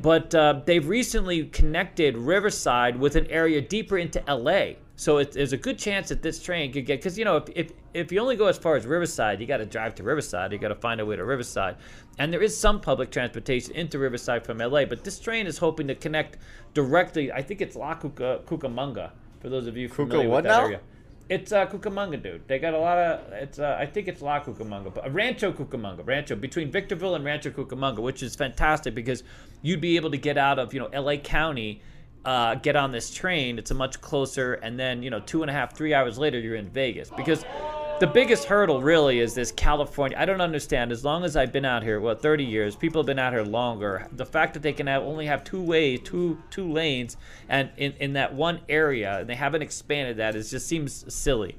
But 0.00 0.34
uh, 0.34 0.60
they've 0.64 0.86
recently 0.86 1.46
connected 1.46 2.16
Riverside 2.16 2.98
with 2.98 3.16
an 3.16 3.26
area 3.26 3.60
deeper 3.60 3.98
into 3.98 4.22
LA. 4.28 4.74
So 4.98 5.18
it, 5.18 5.30
there's 5.30 5.52
a 5.52 5.56
good 5.56 5.78
chance 5.78 6.08
that 6.08 6.22
this 6.22 6.42
train 6.42 6.72
could 6.72 6.84
get, 6.84 6.98
because, 6.98 7.16
you 7.16 7.24
know, 7.24 7.36
if, 7.36 7.44
if, 7.54 7.72
if 7.94 8.10
you 8.10 8.18
only 8.18 8.34
go 8.34 8.46
as 8.46 8.58
far 8.58 8.74
as 8.74 8.84
Riverside, 8.84 9.40
you 9.40 9.46
got 9.46 9.58
to 9.58 9.64
drive 9.64 9.94
to 9.94 10.02
Riverside. 10.02 10.50
You 10.50 10.58
got 10.58 10.68
to 10.68 10.74
find 10.74 11.00
a 11.00 11.06
way 11.06 11.14
to 11.14 11.24
Riverside. 11.24 11.76
And 12.18 12.32
there 12.32 12.42
is 12.42 12.58
some 12.58 12.80
public 12.80 13.12
transportation 13.12 13.76
into 13.76 14.00
Riverside 14.00 14.44
from 14.44 14.58
LA, 14.58 14.86
but 14.86 15.04
this 15.04 15.20
train 15.20 15.46
is 15.46 15.56
hoping 15.56 15.86
to 15.86 15.94
connect 15.94 16.38
directly, 16.74 17.30
I 17.30 17.42
think 17.42 17.60
it's 17.60 17.76
La 17.76 17.94
Cuca, 17.94 18.42
Cucamonga, 18.42 19.12
for 19.38 19.48
those 19.48 19.68
of 19.68 19.76
you 19.76 19.88
familiar 19.88 20.28
what 20.28 20.42
with 20.42 20.44
that 20.46 20.58
now? 20.58 20.64
area. 20.64 20.80
It's 21.28 21.52
uh, 21.52 21.66
Cucamonga, 21.66 22.20
dude. 22.20 22.48
They 22.48 22.58
got 22.58 22.74
a 22.74 22.78
lot 22.78 22.98
of. 22.98 23.32
It's 23.34 23.58
uh, 23.60 23.76
I 23.78 23.86
think 23.86 24.08
it's 24.08 24.22
La 24.22 24.40
Cucamonga, 24.40 24.94
but 24.94 25.06
uh, 25.06 25.10
Rancho 25.10 25.52
Cucamonga, 25.52 26.04
Rancho 26.04 26.34
between 26.34 26.72
Victorville 26.72 27.14
and 27.14 27.24
Rancho 27.24 27.50
Cucamonga, 27.50 27.98
which 27.98 28.22
is 28.22 28.34
fantastic 28.34 28.94
because 28.94 29.22
you'd 29.60 29.80
be 29.80 29.96
able 29.96 30.10
to 30.10 30.16
get 30.16 30.38
out 30.38 30.58
of 30.58 30.72
you 30.72 30.80
know 30.80 30.88
L.A. 30.92 31.18
County, 31.18 31.82
uh, 32.28 32.56
get 32.56 32.76
on 32.76 32.92
this 32.92 33.10
train. 33.10 33.56
It's 33.58 33.70
a 33.70 33.74
much 33.74 34.02
closer, 34.02 34.54
and 34.54 34.78
then 34.78 35.02
you 35.02 35.08
know 35.08 35.20
two 35.20 35.42
and 35.42 35.50
a 35.50 35.54
half, 35.54 35.74
three 35.74 35.94
hours 35.94 36.18
later 36.18 36.38
you're 36.38 36.56
in 36.56 36.68
Vegas 36.68 37.10
because. 37.16 37.44
The 38.00 38.06
biggest 38.06 38.44
hurdle 38.44 38.80
really 38.80 39.18
is 39.18 39.34
this 39.34 39.50
California. 39.50 40.16
I 40.16 40.24
don't 40.24 40.40
understand. 40.40 40.92
As 40.92 41.04
long 41.04 41.24
as 41.24 41.34
I've 41.34 41.50
been 41.50 41.64
out 41.64 41.82
here, 41.82 41.98
well, 41.98 42.14
30 42.14 42.44
years, 42.44 42.76
people 42.76 43.00
have 43.00 43.06
been 43.06 43.18
out 43.18 43.32
here 43.32 43.42
longer. 43.42 44.06
The 44.12 44.24
fact 44.24 44.54
that 44.54 44.62
they 44.62 44.72
can 44.72 44.86
have, 44.86 45.02
only 45.02 45.26
have 45.26 45.42
two 45.42 45.60
ways, 45.60 45.98
two 46.04 46.38
two 46.48 46.70
lanes, 46.70 47.16
and 47.48 47.70
in, 47.76 47.94
in 47.98 48.12
that 48.12 48.32
one 48.32 48.60
area, 48.68 49.18
and 49.18 49.28
they 49.28 49.34
haven't 49.34 49.62
expanded 49.62 50.18
that, 50.18 50.36
it 50.36 50.44
just 50.44 50.68
seems 50.68 51.12
silly. 51.12 51.56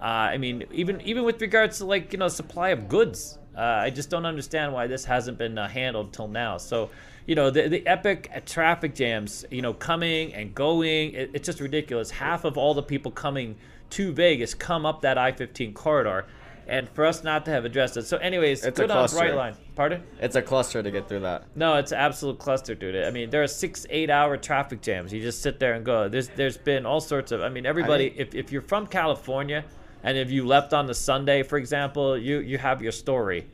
Uh, 0.00 0.34
I 0.34 0.38
mean, 0.38 0.64
even 0.72 1.00
even 1.02 1.22
with 1.22 1.40
regards 1.40 1.78
to 1.78 1.84
like 1.84 2.12
you 2.12 2.18
know 2.18 2.26
supply 2.26 2.70
of 2.70 2.88
goods, 2.88 3.38
uh, 3.56 3.60
I 3.60 3.90
just 3.90 4.10
don't 4.10 4.26
understand 4.26 4.72
why 4.72 4.88
this 4.88 5.04
hasn't 5.04 5.38
been 5.38 5.56
uh, 5.56 5.68
handled 5.68 6.12
till 6.12 6.26
now. 6.26 6.56
So, 6.58 6.90
you 7.26 7.34
know, 7.34 7.50
the 7.50 7.68
the 7.68 7.86
epic 7.86 8.30
traffic 8.46 8.94
jams, 8.94 9.44
you 9.50 9.62
know, 9.62 9.74
coming 9.74 10.32
and 10.32 10.54
going, 10.54 11.12
it, 11.12 11.30
it's 11.34 11.46
just 11.46 11.60
ridiculous. 11.60 12.10
Half 12.10 12.44
of 12.44 12.56
all 12.56 12.74
the 12.74 12.82
people 12.82 13.10
coming 13.10 13.56
to 13.90 14.12
Vegas 14.12 14.54
come 14.54 14.86
up 14.86 15.02
that 15.02 15.18
I-15 15.18 15.74
corridor, 15.74 16.26
and 16.66 16.88
for 16.88 17.04
us 17.04 17.22
not 17.22 17.44
to 17.44 17.50
have 17.50 17.64
addressed 17.64 17.96
it. 17.96 18.06
So, 18.06 18.16
anyways, 18.16 18.64
It's 18.64 18.78
a 18.78 18.82
good 18.82 18.90
on 18.90 19.08
cluster. 19.08 19.18
Brightline. 19.18 19.54
Pardon? 19.74 20.02
It's 20.20 20.36
a 20.36 20.42
cluster 20.42 20.82
to 20.82 20.90
get 20.90 21.08
through 21.08 21.20
that. 21.20 21.44
No, 21.54 21.76
it's 21.76 21.92
an 21.92 21.98
absolute 21.98 22.38
cluster, 22.38 22.74
dude. 22.74 23.04
I 23.04 23.10
mean, 23.10 23.30
there 23.30 23.42
are 23.42 23.48
six, 23.48 23.86
eight-hour 23.90 24.38
traffic 24.38 24.80
jams. 24.80 25.12
You 25.12 25.20
just 25.20 25.42
sit 25.42 25.60
there 25.60 25.74
and 25.74 25.84
go. 25.84 26.08
There's, 26.08 26.28
there's 26.30 26.56
been 26.56 26.86
all 26.86 27.00
sorts 27.00 27.32
of. 27.32 27.42
I 27.42 27.48
mean, 27.48 27.66
everybody. 27.66 28.12
if, 28.16 28.34
if 28.34 28.52
you're 28.52 28.62
from 28.62 28.86
California, 28.86 29.64
and 30.02 30.16
if 30.16 30.30
you 30.30 30.46
left 30.46 30.72
on 30.72 30.86
the 30.86 30.94
Sunday, 30.94 31.42
for 31.42 31.58
example, 31.58 32.16
you 32.16 32.38
you 32.38 32.58
have 32.58 32.80
your 32.80 32.92
story. 32.92 33.46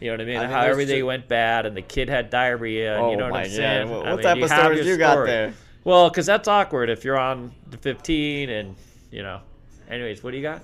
You 0.00 0.08
know 0.08 0.14
what 0.14 0.20
I 0.20 0.24
mean? 0.24 0.36
I 0.36 0.40
mean, 0.42 0.50
How 0.50 0.62
everything 0.62 0.98
ju- 0.98 1.06
went 1.06 1.26
bad, 1.28 1.64
and 1.66 1.76
the 1.76 1.82
kid 1.82 2.08
had 2.08 2.28
diarrhea. 2.30 2.96
And 2.96 3.04
Oh 3.04 3.10
you 3.10 3.16
know 3.16 3.24
what 3.24 3.32
my 3.32 3.42
I'm 3.44 3.50
saying? 3.50 3.88
God. 3.88 3.96
What- 3.96 4.06
I 4.06 4.10
what 4.10 4.16
mean, 4.16 4.24
type 4.24 4.42
of 4.42 4.50
stories 4.50 4.86
you 4.86 4.96
got 4.96 5.12
story. 5.12 5.26
there? 5.30 5.54
Well, 5.84 6.08
because 6.10 6.26
that's 6.26 6.48
awkward 6.48 6.90
if 6.90 7.04
you're 7.04 7.18
on 7.18 7.52
the 7.70 7.78
15 7.78 8.50
and 8.50 8.76
you 9.10 9.22
know. 9.22 9.40
Anyways, 9.88 10.22
what 10.22 10.32
do 10.32 10.36
you 10.36 10.42
got? 10.42 10.62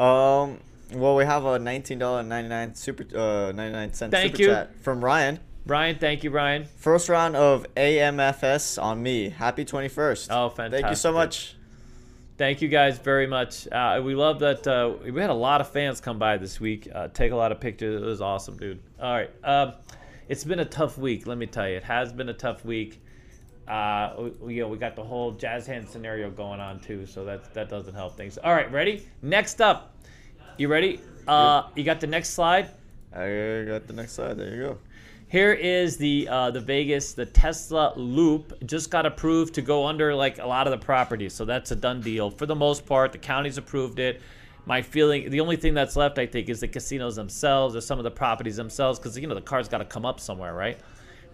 Um. 0.00 0.58
Well, 0.92 1.16
we 1.16 1.24
have 1.24 1.44
a 1.44 1.58
nineteen 1.58 1.98
dollar 1.98 2.22
ninety 2.22 2.48
nine 2.48 2.74
super 2.74 3.04
uh 3.16 3.52
ninety 3.52 3.72
nine 3.72 3.92
cent 3.92 4.10
Thank 4.10 4.32
super 4.36 4.42
you. 4.42 4.48
chat 4.48 4.74
from 4.82 5.04
Ryan. 5.04 5.38
Ryan, 5.66 5.96
thank 5.98 6.24
you, 6.24 6.30
Ryan. 6.30 6.64
First 6.78 7.10
round 7.10 7.36
of 7.36 7.66
AMFS 7.76 8.82
on 8.82 9.02
me. 9.02 9.28
Happy 9.28 9.66
twenty 9.66 9.88
first. 9.88 10.30
Oh, 10.32 10.48
Thank 10.48 10.88
you 10.88 10.94
so 10.94 11.12
much. 11.12 11.56
Thank 12.38 12.62
you 12.62 12.68
guys 12.68 13.00
very 13.00 13.26
much. 13.26 13.66
Uh, 13.66 14.00
we 14.04 14.14
love 14.14 14.38
that. 14.38 14.64
Uh, 14.64 14.94
we 15.02 15.20
had 15.20 15.28
a 15.28 15.34
lot 15.34 15.60
of 15.60 15.70
fans 15.70 16.00
come 16.00 16.20
by 16.20 16.36
this 16.36 16.60
week, 16.60 16.88
uh, 16.94 17.08
take 17.08 17.32
a 17.32 17.36
lot 17.36 17.50
of 17.50 17.58
pictures. 17.58 18.00
It 18.00 18.06
was 18.06 18.20
awesome, 18.20 18.56
dude. 18.56 18.78
All 19.02 19.12
right. 19.12 19.30
Um, 19.42 19.72
it's 20.28 20.44
been 20.44 20.60
a 20.60 20.64
tough 20.64 20.96
week, 20.98 21.26
let 21.26 21.36
me 21.36 21.46
tell 21.46 21.68
you. 21.68 21.78
It 21.78 21.82
has 21.82 22.12
been 22.12 22.28
a 22.28 22.34
tough 22.34 22.64
week. 22.64 23.02
Uh, 23.66 24.30
we, 24.40 24.54
you 24.54 24.62
know, 24.62 24.68
we 24.68 24.78
got 24.78 24.94
the 24.94 25.02
whole 25.02 25.32
jazz 25.32 25.66
hand 25.66 25.88
scenario 25.88 26.30
going 26.30 26.60
on 26.60 26.78
too, 26.78 27.06
so 27.06 27.24
that 27.24 27.52
that 27.54 27.68
doesn't 27.68 27.94
help 27.94 28.16
things. 28.16 28.38
All 28.38 28.54
right, 28.54 28.70
ready? 28.70 29.08
Next 29.20 29.60
up, 29.60 29.96
you 30.58 30.68
ready? 30.68 31.00
Uh, 31.26 31.64
you 31.74 31.82
got 31.82 32.00
the 32.00 32.06
next 32.06 32.30
slide. 32.30 32.70
I 33.12 33.64
got 33.66 33.88
the 33.88 33.94
next 33.94 34.12
slide. 34.12 34.38
There 34.38 34.54
you 34.54 34.62
go. 34.62 34.78
Here 35.28 35.52
is 35.52 35.98
the 35.98 36.26
uh, 36.26 36.50
the 36.50 36.60
Vegas 36.60 37.12
the 37.12 37.26
Tesla 37.26 37.92
Loop 37.96 38.64
just 38.64 38.90
got 38.90 39.04
approved 39.04 39.54
to 39.54 39.62
go 39.62 39.86
under 39.86 40.14
like 40.14 40.38
a 40.38 40.46
lot 40.46 40.66
of 40.66 40.70
the 40.70 40.82
properties, 40.82 41.34
so 41.34 41.44
that's 41.44 41.70
a 41.70 41.76
done 41.76 42.00
deal 42.00 42.30
for 42.30 42.46
the 42.46 42.54
most 42.54 42.86
part. 42.86 43.12
The 43.12 43.18
county's 43.18 43.58
approved 43.58 43.98
it. 43.98 44.22
My 44.64 44.80
feeling, 44.80 45.28
the 45.28 45.40
only 45.40 45.56
thing 45.56 45.74
that's 45.74 45.96
left, 45.96 46.18
I 46.18 46.26
think, 46.26 46.48
is 46.48 46.60
the 46.60 46.68
casinos 46.68 47.16
themselves 47.16 47.76
or 47.76 47.82
some 47.82 47.98
of 47.98 48.04
the 48.04 48.10
properties 48.10 48.56
themselves, 48.56 48.98
because 48.98 49.18
you 49.18 49.26
know 49.26 49.34
the 49.34 49.42
car's 49.42 49.68
got 49.68 49.78
to 49.78 49.84
come 49.84 50.06
up 50.06 50.18
somewhere, 50.18 50.54
right? 50.54 50.78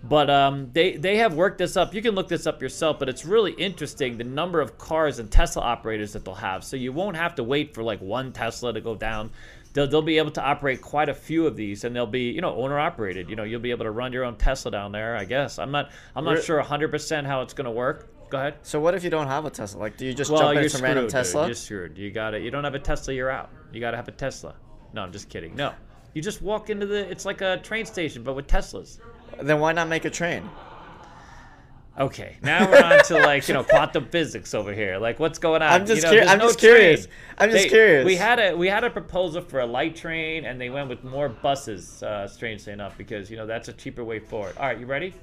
But 0.02 0.28
um, 0.28 0.70
they 0.72 0.96
they 0.96 1.18
have 1.18 1.35
worked 1.35 1.59
this 1.59 1.76
up. 1.76 1.94
You 1.94 2.02
can 2.02 2.16
look 2.16 2.26
this 2.26 2.48
up 2.48 2.61
yourself, 2.61 2.98
but 2.98 3.09
it's 3.09 3.24
really 3.24 3.52
interesting 3.52 4.18
the 4.18 4.24
number 4.24 4.61
of 4.61 4.76
cars 4.76 5.20
and 5.20 5.30
Tesla 5.30 5.62
operators 5.62 6.12
that 6.14 6.24
they'll 6.24 6.35
have. 6.35 6.64
So 6.64 6.76
you 6.76 6.92
won't 6.92 7.16
have 7.16 7.37
to 7.37 7.44
wait 7.44 7.72
for 7.72 7.85
like 7.85 8.00
one 8.00 8.33
Tesla 8.33 8.72
to 8.72 8.80
go 8.80 8.96
down. 8.96 9.30
They'll, 9.75 9.87
they'll 9.87 10.03
be 10.03 10.19
able 10.19 10.31
to 10.31 10.43
operate 10.43 10.81
quite 10.81 11.09
a 11.09 11.15
few 11.15 11.47
of 11.47 11.57
these, 11.57 11.85
and 11.85 11.95
they'll 11.95 12.07
be 12.07 12.31
you 12.31 12.41
know 12.41 12.55
owner 12.57 12.79
operated. 12.79 13.29
You 13.29 13.37
know 13.37 13.43
you'll 13.45 13.61
be 13.61 13.71
able 13.73 13.85
to 13.85 13.91
run 13.91 14.13
your 14.13 14.25
own 14.25 14.37
Tesla 14.37 14.71
down 14.71 14.93
there. 14.93 15.17
I 15.17 15.25
guess 15.25 15.59
I'm 15.59 15.71
not 15.71 15.91
I'm 16.17 16.25
not 16.25 16.37
Re- 16.37 16.43
sure 16.43 16.63
100% 16.63 17.27
how 17.27 17.43
it's 17.43 17.53
going 17.53 17.67
to 17.67 17.71
work. 17.71 18.09
Go 18.31 18.39
ahead. 18.39 18.55
So 18.63 18.81
what 18.81 18.95
if 18.95 19.05
you 19.05 19.11
don't 19.11 19.27
have 19.27 19.45
a 19.45 19.51
Tesla? 19.51 19.81
Like, 19.81 19.97
do 19.99 20.07
you 20.07 20.15
just 20.15 20.31
Well, 20.31 20.41
jump 20.41 20.57
into 20.57 20.71
some 20.71 20.81
random 20.83 21.09
screwed. 21.11 21.25
Tesla? 21.25 21.43
Dude. 21.43 21.49
You're 21.49 21.55
screwed. 21.57 21.99
You 21.99 22.11
got 22.11 22.35
it. 22.35 22.43
You 22.43 22.51
don't 22.51 22.65
have 22.65 22.75
a 22.75 22.79
Tesla, 22.79 23.13
you're 23.13 23.31
out. 23.31 23.51
You 23.73 23.81
got 23.81 23.91
to 23.91 23.97
have 23.99 24.09
a 24.09 24.13
Tesla. 24.13 24.55
No, 24.95 25.03
I'm 25.03 25.13
just 25.13 25.29
kidding. 25.29 25.55
No, 25.55 25.73
you 26.15 26.23
just 26.23 26.41
walk 26.41 26.71
into 26.71 26.87
the. 26.87 27.11
It's 27.11 27.25
like 27.25 27.41
a 27.43 27.59
train 27.59 27.85
station, 27.85 28.23
but 28.23 28.35
with 28.35 28.47
Teslas. 28.47 28.99
Then 29.43 29.59
why 29.61 29.73
not 29.73 29.89
make 29.89 30.05
a 30.05 30.11
train? 30.11 30.49
Okay, 31.96 32.37
now 32.42 32.68
we're 32.68 32.83
on 32.83 33.04
to 33.04 33.14
like 33.18 33.46
you 33.46 33.54
know 33.54 33.62
quantum 33.62 34.07
physics 34.07 34.52
over 34.52 34.72
here. 34.72 34.98
Like 34.98 35.20
what's 35.20 35.38
going 35.38 35.62
on? 35.62 35.72
I'm 35.72 35.87
just 35.87 36.02
you 36.02 36.11
know, 36.11 36.16
curi- 36.22 36.26
I'm 36.26 36.38
no 36.38 36.46
just 36.46 36.59
curious. 36.59 37.07
I'm 37.38 37.50
just 37.50 37.64
They- 37.64 37.68
curious. 37.68 38.04
We 38.04 38.16
had 38.16 38.40
a 38.40 38.57
we 38.57 38.66
had 38.66 38.83
a 38.83 38.90
proposal 38.90 39.42
for 39.42 39.61
a 39.61 39.66
light 39.66 39.94
train, 39.94 40.44
and 40.44 40.61
they 40.61 40.70
went 40.70 40.88
with 40.88 41.04
more 41.04 41.28
buses. 41.28 42.02
Uh, 42.02 42.26
strangely 42.26 42.72
enough, 42.72 42.98
because 42.98 43.30
you 43.30 43.37
know 43.37 43.46
that's 43.46 43.68
a 43.68 43.72
cheaper 43.72 44.02
way 44.02 44.18
forward. 44.18 44.57
All 44.59 44.66
right, 44.66 44.78
you 44.78 44.87
ready? 44.87 45.14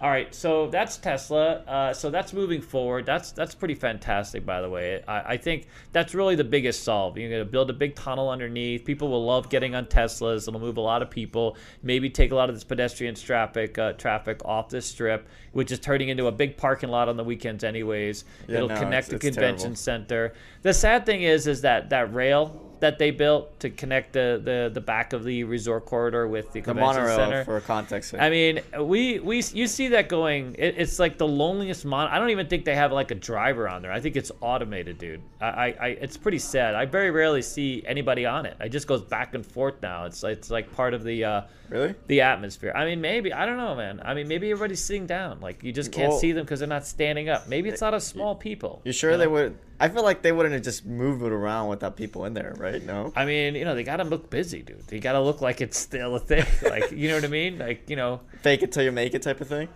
All 0.00 0.08
right, 0.08 0.32
so 0.32 0.68
that's 0.68 0.96
Tesla. 0.96 1.54
Uh, 1.66 1.92
so 1.92 2.08
that's 2.08 2.32
moving 2.32 2.60
forward. 2.60 3.04
That's 3.04 3.32
that's 3.32 3.54
pretty 3.54 3.74
fantastic, 3.74 4.46
by 4.46 4.60
the 4.60 4.70
way. 4.70 5.02
I, 5.08 5.32
I 5.32 5.36
think 5.36 5.66
that's 5.92 6.14
really 6.14 6.36
the 6.36 6.44
biggest 6.44 6.84
solve. 6.84 7.18
You're 7.18 7.30
gonna 7.30 7.44
build 7.44 7.68
a 7.68 7.72
big 7.72 7.96
tunnel 7.96 8.30
underneath. 8.30 8.84
People 8.84 9.08
will 9.08 9.24
love 9.26 9.48
getting 9.50 9.74
on 9.74 9.86
Teslas. 9.86 10.46
It'll 10.46 10.60
move 10.60 10.76
a 10.76 10.80
lot 10.80 11.02
of 11.02 11.10
people. 11.10 11.56
Maybe 11.82 12.08
take 12.10 12.30
a 12.30 12.36
lot 12.36 12.48
of 12.48 12.54
this 12.54 12.62
pedestrian 12.62 13.16
traffic 13.16 13.76
uh, 13.76 13.94
traffic 13.94 14.40
off 14.44 14.68
this 14.68 14.86
strip, 14.86 15.26
which 15.52 15.72
is 15.72 15.80
turning 15.80 16.10
into 16.10 16.26
a 16.26 16.32
big 16.32 16.56
parking 16.56 16.90
lot 16.90 17.08
on 17.08 17.16
the 17.16 17.24
weekends, 17.24 17.64
anyways. 17.64 18.24
Yeah, 18.46 18.56
It'll 18.58 18.68
no, 18.68 18.76
connect 18.78 19.08
it's- 19.08 19.20
the 19.22 19.26
it's 19.28 19.36
convention 19.36 19.60
terrible. 19.74 19.76
center. 19.76 20.32
The 20.62 20.74
sad 20.74 21.06
thing 21.06 21.22
is, 21.22 21.48
is 21.48 21.62
that 21.62 21.90
that 21.90 22.14
rail 22.14 22.67
that 22.80 22.98
they 22.98 23.10
built 23.10 23.60
to 23.60 23.70
connect 23.70 24.12
the 24.12 24.40
the, 24.42 24.70
the 24.72 24.80
back 24.80 25.12
of 25.12 25.24
the 25.24 25.44
resort 25.44 25.86
corridor 25.86 26.26
with 26.28 26.46
the 26.52 26.60
The 26.60 26.64
convention 26.66 26.96
monorail 27.02 27.16
center. 27.16 27.44
for 27.44 27.60
context. 27.60 28.10
sake. 28.10 28.20
I 28.20 28.30
mean, 28.30 28.60
we 28.80 29.18
we 29.18 29.36
you 29.52 29.66
see 29.66 29.88
that 29.88 30.08
going. 30.08 30.54
It, 30.58 30.74
it's 30.78 30.98
like 30.98 31.18
the 31.18 31.28
loneliest 31.28 31.84
mon. 31.84 32.08
I 32.08 32.18
don't 32.18 32.30
even 32.30 32.46
think 32.46 32.64
they 32.64 32.74
have 32.74 32.92
like 32.92 33.10
a 33.10 33.14
driver 33.14 33.68
on 33.68 33.82
there. 33.82 33.92
I 33.92 34.00
think 34.00 34.16
it's 34.16 34.30
automated, 34.40 34.98
dude. 34.98 35.20
I, 35.40 35.46
I, 35.46 35.66
I 35.80 35.86
it's 36.00 36.16
pretty 36.16 36.38
sad. 36.38 36.74
I 36.74 36.84
very 36.86 37.10
rarely 37.10 37.42
see 37.42 37.82
anybody 37.86 38.26
on 38.26 38.46
it. 38.46 38.56
It 38.60 38.68
just 38.70 38.86
goes 38.86 39.02
back 39.02 39.34
and 39.34 39.44
forth 39.44 39.74
now. 39.82 40.04
It's 40.06 40.22
it's 40.24 40.50
like 40.50 40.72
part 40.74 40.94
of 40.94 41.04
the 41.04 41.24
uh, 41.24 41.42
really? 41.68 41.94
the 42.06 42.20
atmosphere. 42.22 42.72
I 42.74 42.84
mean, 42.84 43.00
maybe 43.00 43.32
I 43.32 43.46
don't 43.46 43.56
know, 43.56 43.74
man. 43.74 44.00
I 44.04 44.14
mean, 44.14 44.28
maybe 44.28 44.50
everybody's 44.50 44.82
sitting 44.84 45.06
down. 45.06 45.40
Like 45.40 45.62
you 45.62 45.72
just 45.72 45.92
can't 45.92 46.10
Well- 46.10 46.18
see 46.18 46.32
them 46.32 46.44
because 46.44 46.60
they're 46.60 46.68
not 46.68 46.86
standing 46.86 47.28
up. 47.28 47.48
Maybe 47.48 47.68
it's 47.68 47.80
not 47.80 47.94
a 47.94 48.00
small 48.00 48.34
people. 48.34 48.80
You 48.84 48.92
sure 48.92 49.12
know? 49.12 49.18
they 49.18 49.26
would? 49.26 49.58
I 49.80 49.88
feel 49.88 50.02
like 50.02 50.22
they 50.22 50.32
wouldn't 50.32 50.54
have 50.54 50.64
just 50.64 50.84
moved 50.84 51.22
it 51.22 51.30
around 51.30 51.68
without 51.68 51.96
people 51.96 52.24
in 52.24 52.34
there, 52.34 52.52
right? 52.58 52.67
No. 52.84 53.12
I 53.16 53.24
mean, 53.24 53.54
you 53.54 53.64
know, 53.64 53.74
they 53.74 53.84
gotta 53.84 54.04
look 54.04 54.30
busy, 54.30 54.62
dude. 54.62 54.86
They 54.86 55.00
gotta 55.00 55.20
look 55.20 55.40
like 55.40 55.60
it's 55.60 55.78
still 55.78 56.14
a 56.16 56.20
thing. 56.20 56.44
Like, 56.62 56.90
you 56.92 57.08
know 57.08 57.14
what 57.14 57.24
I 57.24 57.28
mean? 57.28 57.58
Like, 57.58 57.88
you 57.88 57.96
know. 57.96 58.20
Fake 58.42 58.62
it 58.62 58.72
till 58.72 58.82
you 58.82 58.92
make 58.92 59.14
it 59.14 59.22
type 59.22 59.40
of 59.40 59.48
thing. 59.48 59.68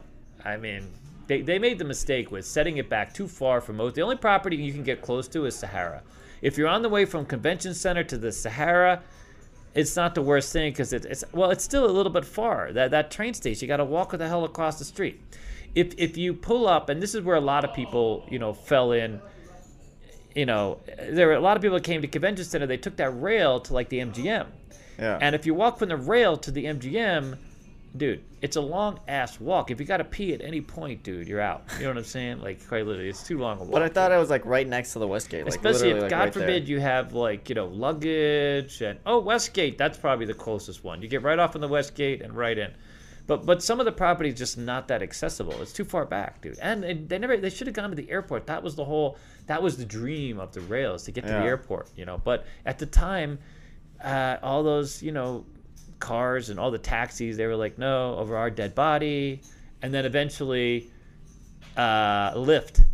I 0.44 0.56
mean, 0.56 0.88
they, 1.26 1.40
they 1.40 1.58
made 1.58 1.78
the 1.78 1.84
mistake 1.84 2.30
with 2.30 2.44
setting 2.44 2.76
it 2.76 2.88
back 2.88 3.14
too 3.14 3.28
far 3.28 3.60
from 3.60 3.76
most. 3.76 3.94
The 3.94 4.02
only 4.02 4.16
property 4.16 4.56
you 4.56 4.72
can 4.72 4.82
get 4.82 5.00
close 5.02 5.28
to 5.28 5.46
is 5.46 5.54
Sahara. 5.54 6.02
If 6.42 6.58
you're 6.58 6.68
on 6.68 6.82
the 6.82 6.88
way 6.88 7.04
from 7.04 7.24
Convention 7.24 7.72
Center 7.72 8.02
to 8.04 8.18
the 8.18 8.32
Sahara, 8.32 9.02
it's 9.74 9.96
not 9.96 10.14
the 10.14 10.22
worst 10.22 10.52
thing 10.52 10.72
because 10.72 10.92
it, 10.92 11.04
it's 11.04 11.24
well, 11.32 11.50
it's 11.50 11.64
still 11.64 11.86
a 11.86 11.90
little 11.90 12.12
bit 12.12 12.24
far. 12.24 12.72
That 12.72 12.90
that 12.90 13.10
train 13.10 13.32
station, 13.34 13.64
you 13.64 13.68
got 13.68 13.78
to 13.78 13.84
walk 13.84 14.10
the 14.10 14.28
hell 14.28 14.44
across 14.44 14.78
the 14.78 14.84
street. 14.84 15.20
If 15.74 15.94
if 15.96 16.16
you 16.16 16.34
pull 16.34 16.68
up, 16.68 16.88
and 16.88 17.00
this 17.00 17.14
is 17.14 17.22
where 17.22 17.36
a 17.36 17.40
lot 17.40 17.64
of 17.64 17.72
people, 17.72 18.26
you 18.30 18.38
know, 18.38 18.52
fell 18.52 18.92
in. 18.92 19.20
You 20.34 20.46
know, 20.46 20.80
there 21.10 21.26
were 21.26 21.34
a 21.34 21.40
lot 21.40 21.56
of 21.56 21.62
people 21.62 21.76
that 21.76 21.84
came 21.84 22.00
to 22.02 22.08
convention 22.08 22.44
center. 22.44 22.66
They 22.66 22.76
took 22.78 22.96
that 22.96 23.10
rail 23.10 23.60
to 23.60 23.74
like 23.74 23.88
the 23.90 23.98
MGM, 24.00 24.46
Yeah. 24.98 25.18
and 25.20 25.34
if 25.34 25.44
you 25.46 25.54
walk 25.54 25.78
from 25.78 25.88
the 25.90 25.96
rail 25.96 26.36
to 26.38 26.50
the 26.50 26.64
MGM, 26.64 27.36
dude, 27.96 28.22
it's 28.40 28.56
a 28.56 28.60
long 28.60 28.98
ass 29.08 29.38
walk. 29.38 29.70
If 29.70 29.78
you 29.78 29.84
got 29.84 29.98
to 29.98 30.04
pee 30.04 30.32
at 30.32 30.40
any 30.40 30.62
point, 30.62 31.02
dude, 31.02 31.28
you're 31.28 31.40
out. 31.40 31.64
You 31.76 31.82
know 31.84 31.90
what 31.90 31.98
I'm 31.98 32.04
saying? 32.04 32.40
Like 32.40 32.66
quite 32.66 32.86
literally, 32.86 33.10
it's 33.10 33.22
too 33.26 33.38
long 33.38 33.58
a 33.58 33.62
walk. 33.62 33.72
but 33.72 33.82
I 33.82 33.88
thought 33.88 34.10
I 34.10 34.16
was 34.18 34.30
like 34.30 34.46
right 34.46 34.66
next 34.66 34.94
to 34.94 34.98
the 35.00 35.06
Westgate. 35.06 35.44
Like, 35.44 35.54
Especially 35.54 35.90
if, 35.90 36.00
like, 36.00 36.10
God 36.10 36.18
right 36.20 36.32
there. 36.32 36.42
forbid, 36.42 36.66
you 36.68 36.80
have 36.80 37.12
like 37.12 37.48
you 37.50 37.54
know 37.54 37.66
luggage 37.66 38.80
and 38.80 38.98
oh 39.04 39.20
Westgate, 39.20 39.76
that's 39.76 39.98
probably 39.98 40.24
the 40.26 40.34
closest 40.34 40.82
one. 40.82 41.02
You 41.02 41.08
get 41.08 41.22
right 41.22 41.38
off 41.38 41.54
in 41.54 41.60
the 41.60 41.68
Westgate 41.68 42.22
and 42.22 42.34
right 42.34 42.56
in. 42.56 42.72
But 43.26 43.46
but 43.46 43.62
some 43.62 43.78
of 43.78 43.86
the 43.86 43.92
property 43.92 44.30
is 44.30 44.36
just 44.36 44.58
not 44.58 44.88
that 44.88 45.02
accessible. 45.02 45.60
It's 45.62 45.72
too 45.72 45.84
far 45.84 46.04
back, 46.04 46.40
dude. 46.42 46.58
And, 46.60 46.84
and 46.84 47.08
they 47.08 47.18
never 47.18 47.36
they 47.36 47.50
should 47.50 47.66
have 47.68 47.74
gone 47.74 47.90
to 47.90 47.96
the 47.96 48.10
airport. 48.10 48.46
That 48.46 48.62
was 48.62 48.74
the 48.74 48.84
whole 48.84 49.16
that 49.46 49.62
was 49.62 49.76
the 49.76 49.84
dream 49.84 50.38
of 50.40 50.52
the 50.52 50.60
rails 50.62 51.04
to 51.04 51.12
get 51.12 51.24
to 51.24 51.30
the 51.30 51.46
airport, 51.46 51.88
you 51.96 52.04
know. 52.04 52.18
But 52.22 52.46
at 52.66 52.78
the 52.78 52.86
time, 52.86 53.38
uh, 54.02 54.38
all 54.42 54.62
those 54.64 55.02
you 55.02 55.12
know 55.12 55.44
cars 56.00 56.50
and 56.50 56.58
all 56.58 56.72
the 56.72 56.78
taxis, 56.78 57.36
they 57.36 57.46
were 57.46 57.54
like 57.56 57.78
no 57.78 58.16
over 58.16 58.36
our 58.36 58.50
dead 58.50 58.74
body, 58.74 59.40
and 59.82 59.94
then 59.94 60.04
eventually, 60.04 60.90
uh, 61.76 62.32
Lyft. 62.34 62.84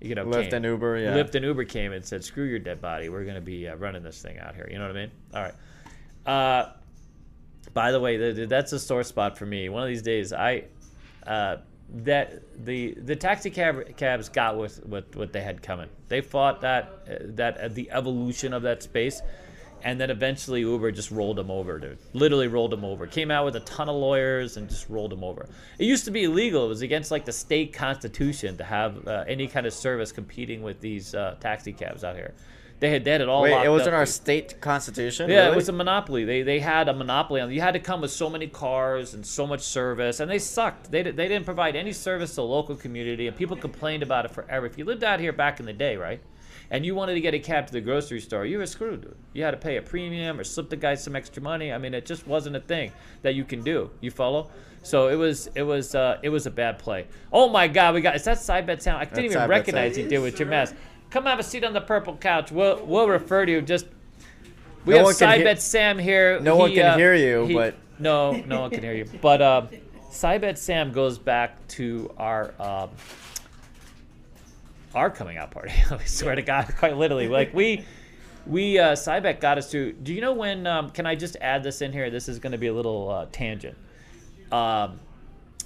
You 0.00 0.14
know, 0.14 0.26
Lyft 0.26 0.44
came. 0.44 0.54
and 0.54 0.64
Uber, 0.64 0.98
yeah. 0.98 1.12
Lyft 1.12 1.34
and 1.34 1.44
Uber 1.44 1.64
came 1.64 1.92
and 1.92 2.04
said, 2.04 2.22
"Screw 2.24 2.44
your 2.44 2.60
dead 2.60 2.80
body. 2.80 3.08
We're 3.08 3.24
going 3.24 3.34
to 3.34 3.40
be 3.40 3.66
uh, 3.68 3.74
running 3.76 4.02
this 4.02 4.20
thing 4.22 4.38
out 4.38 4.54
here." 4.54 4.68
You 4.70 4.78
know 4.78 4.86
what 4.86 4.96
I 4.96 5.00
mean? 5.00 5.10
All 5.34 5.42
right. 5.42 5.54
Uh, 6.26 6.72
by 7.78 7.92
the 7.92 8.00
way, 8.00 8.16
th- 8.16 8.34
th- 8.34 8.48
that's 8.48 8.72
a 8.72 8.78
sore 8.80 9.04
spot 9.04 9.38
for 9.38 9.46
me. 9.46 9.68
One 9.68 9.84
of 9.84 9.88
these 9.88 10.02
days, 10.02 10.32
I 10.32 10.64
uh, 11.24 11.58
that 12.06 12.42
the 12.64 12.94
the 12.94 13.14
taxi 13.14 13.50
cab 13.50 13.96
cabs 13.96 14.28
got 14.28 14.58
with 14.58 14.84
what 14.84 15.14
what 15.14 15.32
they 15.32 15.42
had 15.42 15.62
coming. 15.62 15.88
They 16.08 16.20
fought 16.20 16.60
that 16.62 16.84
uh, 17.08 17.14
that 17.36 17.56
uh, 17.56 17.68
the 17.68 17.88
evolution 17.92 18.52
of 18.52 18.62
that 18.62 18.82
space, 18.82 19.22
and 19.84 20.00
then 20.00 20.10
eventually 20.10 20.62
Uber 20.62 20.90
just 20.90 21.12
rolled 21.12 21.36
them 21.36 21.52
over, 21.52 21.78
dude. 21.78 21.98
Literally 22.14 22.48
rolled 22.48 22.72
them 22.72 22.84
over. 22.84 23.06
Came 23.06 23.30
out 23.30 23.44
with 23.44 23.54
a 23.54 23.60
ton 23.60 23.88
of 23.88 23.94
lawyers 23.94 24.56
and 24.56 24.68
just 24.68 24.88
rolled 24.88 25.12
them 25.12 25.22
over. 25.22 25.46
It 25.78 25.84
used 25.84 26.04
to 26.06 26.10
be 26.10 26.24
illegal. 26.24 26.64
It 26.64 26.68
was 26.70 26.82
against 26.82 27.12
like 27.12 27.24
the 27.24 27.32
state 27.46 27.72
constitution 27.72 28.56
to 28.56 28.64
have 28.64 29.06
uh, 29.06 29.22
any 29.28 29.46
kind 29.46 29.66
of 29.66 29.72
service 29.72 30.10
competing 30.10 30.62
with 30.62 30.80
these 30.80 31.14
uh, 31.14 31.36
taxi 31.38 31.72
cabs 31.72 32.02
out 32.02 32.16
here. 32.16 32.34
They 32.80 32.90
had 32.90 33.04
they 33.04 33.10
had 33.10 33.20
it 33.20 33.28
all. 33.28 33.42
Wait, 33.42 33.64
it 33.64 33.68
was 33.68 33.82
up, 33.82 33.88
in 33.88 33.94
our 33.94 34.06
state 34.06 34.60
constitution. 34.60 35.28
Yeah, 35.28 35.40
really? 35.40 35.52
it 35.52 35.56
was 35.56 35.68
a 35.68 35.72
monopoly. 35.72 36.24
They 36.24 36.42
they 36.42 36.60
had 36.60 36.88
a 36.88 36.94
monopoly 36.94 37.40
on. 37.40 37.50
You 37.50 37.60
had 37.60 37.74
to 37.74 37.80
come 37.80 38.00
with 38.00 38.12
so 38.12 38.30
many 38.30 38.46
cars 38.46 39.14
and 39.14 39.26
so 39.26 39.46
much 39.46 39.62
service, 39.62 40.20
and 40.20 40.30
they 40.30 40.38
sucked. 40.38 40.90
They 40.90 41.02
they 41.02 41.28
didn't 41.28 41.44
provide 41.44 41.74
any 41.74 41.92
service 41.92 42.30
to 42.30 42.36
the 42.36 42.44
local 42.44 42.76
community, 42.76 43.26
and 43.26 43.36
people 43.36 43.56
complained 43.56 44.02
about 44.02 44.26
it 44.26 44.30
forever. 44.30 44.66
If 44.66 44.78
you 44.78 44.84
lived 44.84 45.02
out 45.02 45.18
here 45.18 45.32
back 45.32 45.58
in 45.58 45.66
the 45.66 45.72
day, 45.72 45.96
right, 45.96 46.20
and 46.70 46.86
you 46.86 46.94
wanted 46.94 47.14
to 47.14 47.20
get 47.20 47.34
a 47.34 47.40
cab 47.40 47.66
to 47.66 47.72
the 47.72 47.80
grocery 47.80 48.20
store, 48.20 48.46
you 48.46 48.58
were 48.58 48.66
screwed. 48.66 49.02
Dude. 49.02 49.16
You 49.32 49.42
had 49.42 49.52
to 49.52 49.56
pay 49.56 49.76
a 49.76 49.82
premium 49.82 50.38
or 50.38 50.44
slip 50.44 50.70
the 50.70 50.76
guy 50.76 50.94
some 50.94 51.16
extra 51.16 51.42
money. 51.42 51.72
I 51.72 51.78
mean, 51.78 51.94
it 51.94 52.06
just 52.06 52.28
wasn't 52.28 52.54
a 52.56 52.60
thing 52.60 52.92
that 53.22 53.34
you 53.34 53.44
can 53.44 53.64
do. 53.64 53.90
You 54.00 54.12
follow? 54.12 54.50
So 54.84 55.08
it 55.08 55.16
was 55.16 55.50
it 55.56 55.62
was 55.62 55.96
uh, 55.96 56.18
it 56.22 56.28
was 56.28 56.46
a 56.46 56.50
bad 56.50 56.78
play. 56.78 57.08
Oh 57.32 57.48
my 57.48 57.66
God, 57.66 57.94
we 57.94 58.00
got 58.00 58.14
is 58.14 58.24
that 58.24 58.38
side 58.38 58.66
bet 58.66 58.82
sound? 58.82 58.98
I 58.98 59.04
didn't 59.04 59.16
That's 59.16 59.34
even 59.34 59.48
recognize 59.48 59.98
you 59.98 60.08
did 60.08 60.20
with 60.20 60.38
your 60.38 60.48
mask. 60.48 60.76
Come 61.10 61.24
have 61.26 61.38
a 61.38 61.42
seat 61.42 61.64
on 61.64 61.72
the 61.72 61.80
purple 61.80 62.16
couch. 62.16 62.50
We'll 62.52 62.84
we'll 62.84 63.08
refer 63.08 63.46
to 63.46 63.52
you 63.52 63.62
just. 63.62 63.86
We 64.84 64.92
No 64.94 64.98
have 64.98 65.04
one 65.06 65.12
can 65.14 65.18
Side 65.18 65.44
Bet 65.44 65.60
Sam 65.62 65.98
here. 65.98 66.38
No 66.40 66.56
one 66.56 66.72
can 66.72 66.86
uh, 66.86 66.96
hear 66.96 67.14
you, 67.14 67.46
he- 67.46 67.54
but- 67.54 67.74
no, 67.98 68.32
no 68.46 68.60
one 68.60 68.70
can 68.70 68.82
hear 68.82 68.94
you. 68.94 69.06
But 69.20 69.42
uh, 69.42 69.66
Side 70.10 70.40
Bet 70.42 70.58
Sam 70.58 70.92
goes 70.92 71.18
back 71.18 71.66
to 71.68 72.12
our 72.16 72.54
um, 72.60 72.90
our 74.94 75.10
coming 75.10 75.36
out 75.36 75.50
party. 75.50 75.72
I 75.90 76.04
swear 76.04 76.34
to 76.34 76.42
God, 76.42 76.72
quite 76.78 76.96
literally. 76.96 77.28
Like 77.28 77.52
we 77.54 77.84
we 78.46 78.78
uh, 78.78 78.94
Side 78.94 79.22
Bet 79.22 79.40
got 79.40 79.58
us 79.58 79.70
to. 79.72 79.92
Do 79.92 80.12
you 80.14 80.20
know 80.20 80.32
when? 80.32 80.66
Um, 80.66 80.90
can 80.90 81.06
I 81.06 81.14
just 81.14 81.36
add 81.40 81.62
this 81.62 81.82
in 81.82 81.92
here? 81.92 82.10
This 82.10 82.28
is 82.28 82.38
going 82.38 82.52
to 82.52 82.58
be 82.58 82.68
a 82.68 82.74
little 82.74 83.10
uh, 83.10 83.26
tangent. 83.32 83.76
Um, 84.52 85.00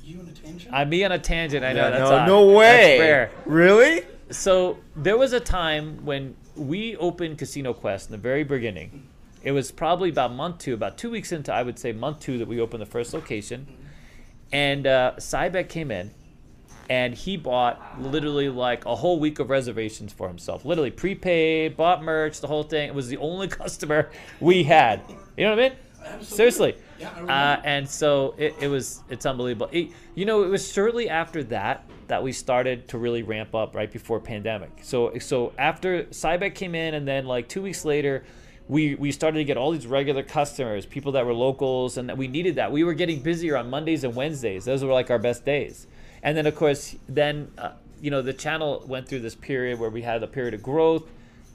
You 0.03 0.21
in 0.21 0.29
a 0.29 0.33
tangent? 0.33 0.73
I'm 0.75 0.89
me 0.89 1.05
on 1.05 1.13
a 1.13 1.19
tangent. 1.19 1.65
I 1.65 1.73
know 1.73 1.83
Yeah, 1.85 1.91
that's 1.91 2.11
no, 2.11 2.17
odd. 2.17 2.27
no 2.27 2.47
way. 2.57 2.99
That's 2.99 3.01
rare 3.01 3.31
Really? 3.47 4.03
So 4.33 4.79
there 4.97 5.17
was 5.17 5.33
a 5.33 5.41
time 5.41 6.05
when 6.05 6.37
we 6.57 6.97
opened 6.97 7.39
Casino 7.39 7.73
Quest 7.73 8.09
in 8.09 8.13
the 8.13 8.19
very 8.19 8.45
beginning. 8.45 9.09
It 9.43 9.53
was 9.53 9.71
probably 9.73 10.09
about 10.09 10.33
month 10.33 10.59
two, 10.59 10.75
about 10.75 10.97
two 10.99 11.11
weeks 11.11 11.33
into, 11.33 11.53
I 11.53 11.63
would 11.63 11.79
say, 11.79 11.93
month 11.93 12.21
two 12.21 12.39
that 12.39 12.49
we 12.49 12.61
opened 12.61 12.81
the 12.81 12.87
first 12.87 13.13
location. 13.13 13.67
And 14.53 14.87
uh, 14.87 15.19
Side 15.19 15.53
Bet 15.53 15.69
came 15.69 15.91
in, 15.91 16.13
and 16.89 17.15
he 17.15 17.37
bought 17.37 18.01
literally 18.01 18.49
like 18.49 18.85
a 18.85 18.95
whole 18.95 19.19
week 19.19 19.39
of 19.39 19.51
reservations 19.51 20.13
for 20.13 20.29
himself. 20.29 20.65
Literally 20.65 20.91
prepaid, 20.91 21.77
bought 21.77 22.03
merch, 22.03 22.41
the 22.41 22.47
whole 22.47 22.63
thing. 22.63 22.89
It 22.89 22.95
was 22.95 23.09
the 23.09 23.17
only 23.19 23.49
customer 23.63 24.11
we 24.41 24.63
had. 24.63 25.01
You 25.37 25.45
know 25.45 25.51
what 25.57 25.59
I 25.65 25.69
mean? 25.69 25.79
Absolutely. 26.05 26.25
Seriously. 26.37 26.75
Yeah, 26.99 27.11
I 27.29 27.55
Uh, 27.55 27.61
and 27.65 27.89
so 27.89 28.35
it, 28.39 28.55
it 28.61 28.69
was 28.69 29.03
it's 29.09 29.27
unbelievable. 29.27 29.69
It- 29.73 29.91
you 30.15 30.25
know, 30.25 30.43
it 30.45 30.49
was 30.49 30.71
shortly 30.73 31.09
after 31.09 31.43
that 31.45 31.85
that 32.13 32.23
we 32.23 32.31
started 32.31 32.87
to 32.89 32.99
really 32.99 33.23
ramp 33.23 33.55
up 33.55 33.75
right 33.75 33.91
before 33.91 34.21
pandemic. 34.21 34.71
So 34.83 35.19
so 35.19 35.55
after 35.57 36.13
Side 36.13 36.41
Bet 36.41 36.55
came 36.55 36.75
in 36.75 36.93
and 36.93 37.09
then 37.09 37.25
like 37.25 37.49
2 37.49 37.63
weeks 37.63 37.87
later 37.87 38.23
we 38.69 38.97
we 38.97 39.11
started 39.13 39.39
to 39.39 39.45
get 39.45 39.57
all 39.57 39.71
these 39.71 39.87
regular 39.87 40.23
customers, 40.23 40.85
people 40.85 41.13
that 41.13 41.25
were 41.25 41.33
locals 41.33 41.97
and 41.97 42.11
that 42.11 42.19
we 42.19 42.29
needed 42.29 42.57
that. 42.57 42.71
We 42.71 42.85
were 42.85 42.93
getting 42.93 43.21
busier 43.23 43.57
on 43.57 43.71
Mondays 43.71 44.05
and 44.05 44.15
Wednesdays. 44.15 44.67
Those 44.67 44.85
were 44.85 44.93
like 44.93 45.11
our 45.11 45.19
best 45.19 45.47
days. 45.47 45.87
And 46.23 46.37
then 46.37 46.47
of 46.47 46.55
course 46.55 46.95
then 47.09 47.51
uh, 47.57 47.71
you 47.99 48.11
know 48.11 48.21
the 48.21 48.35
channel 48.35 48.85
went 48.87 49.09
through 49.09 49.21
this 49.21 49.35
period 49.35 49.81
where 49.81 49.89
we 49.89 50.03
had 50.03 50.23
a 50.23 50.27
period 50.27 50.53
of 50.53 50.63
growth 50.63 51.09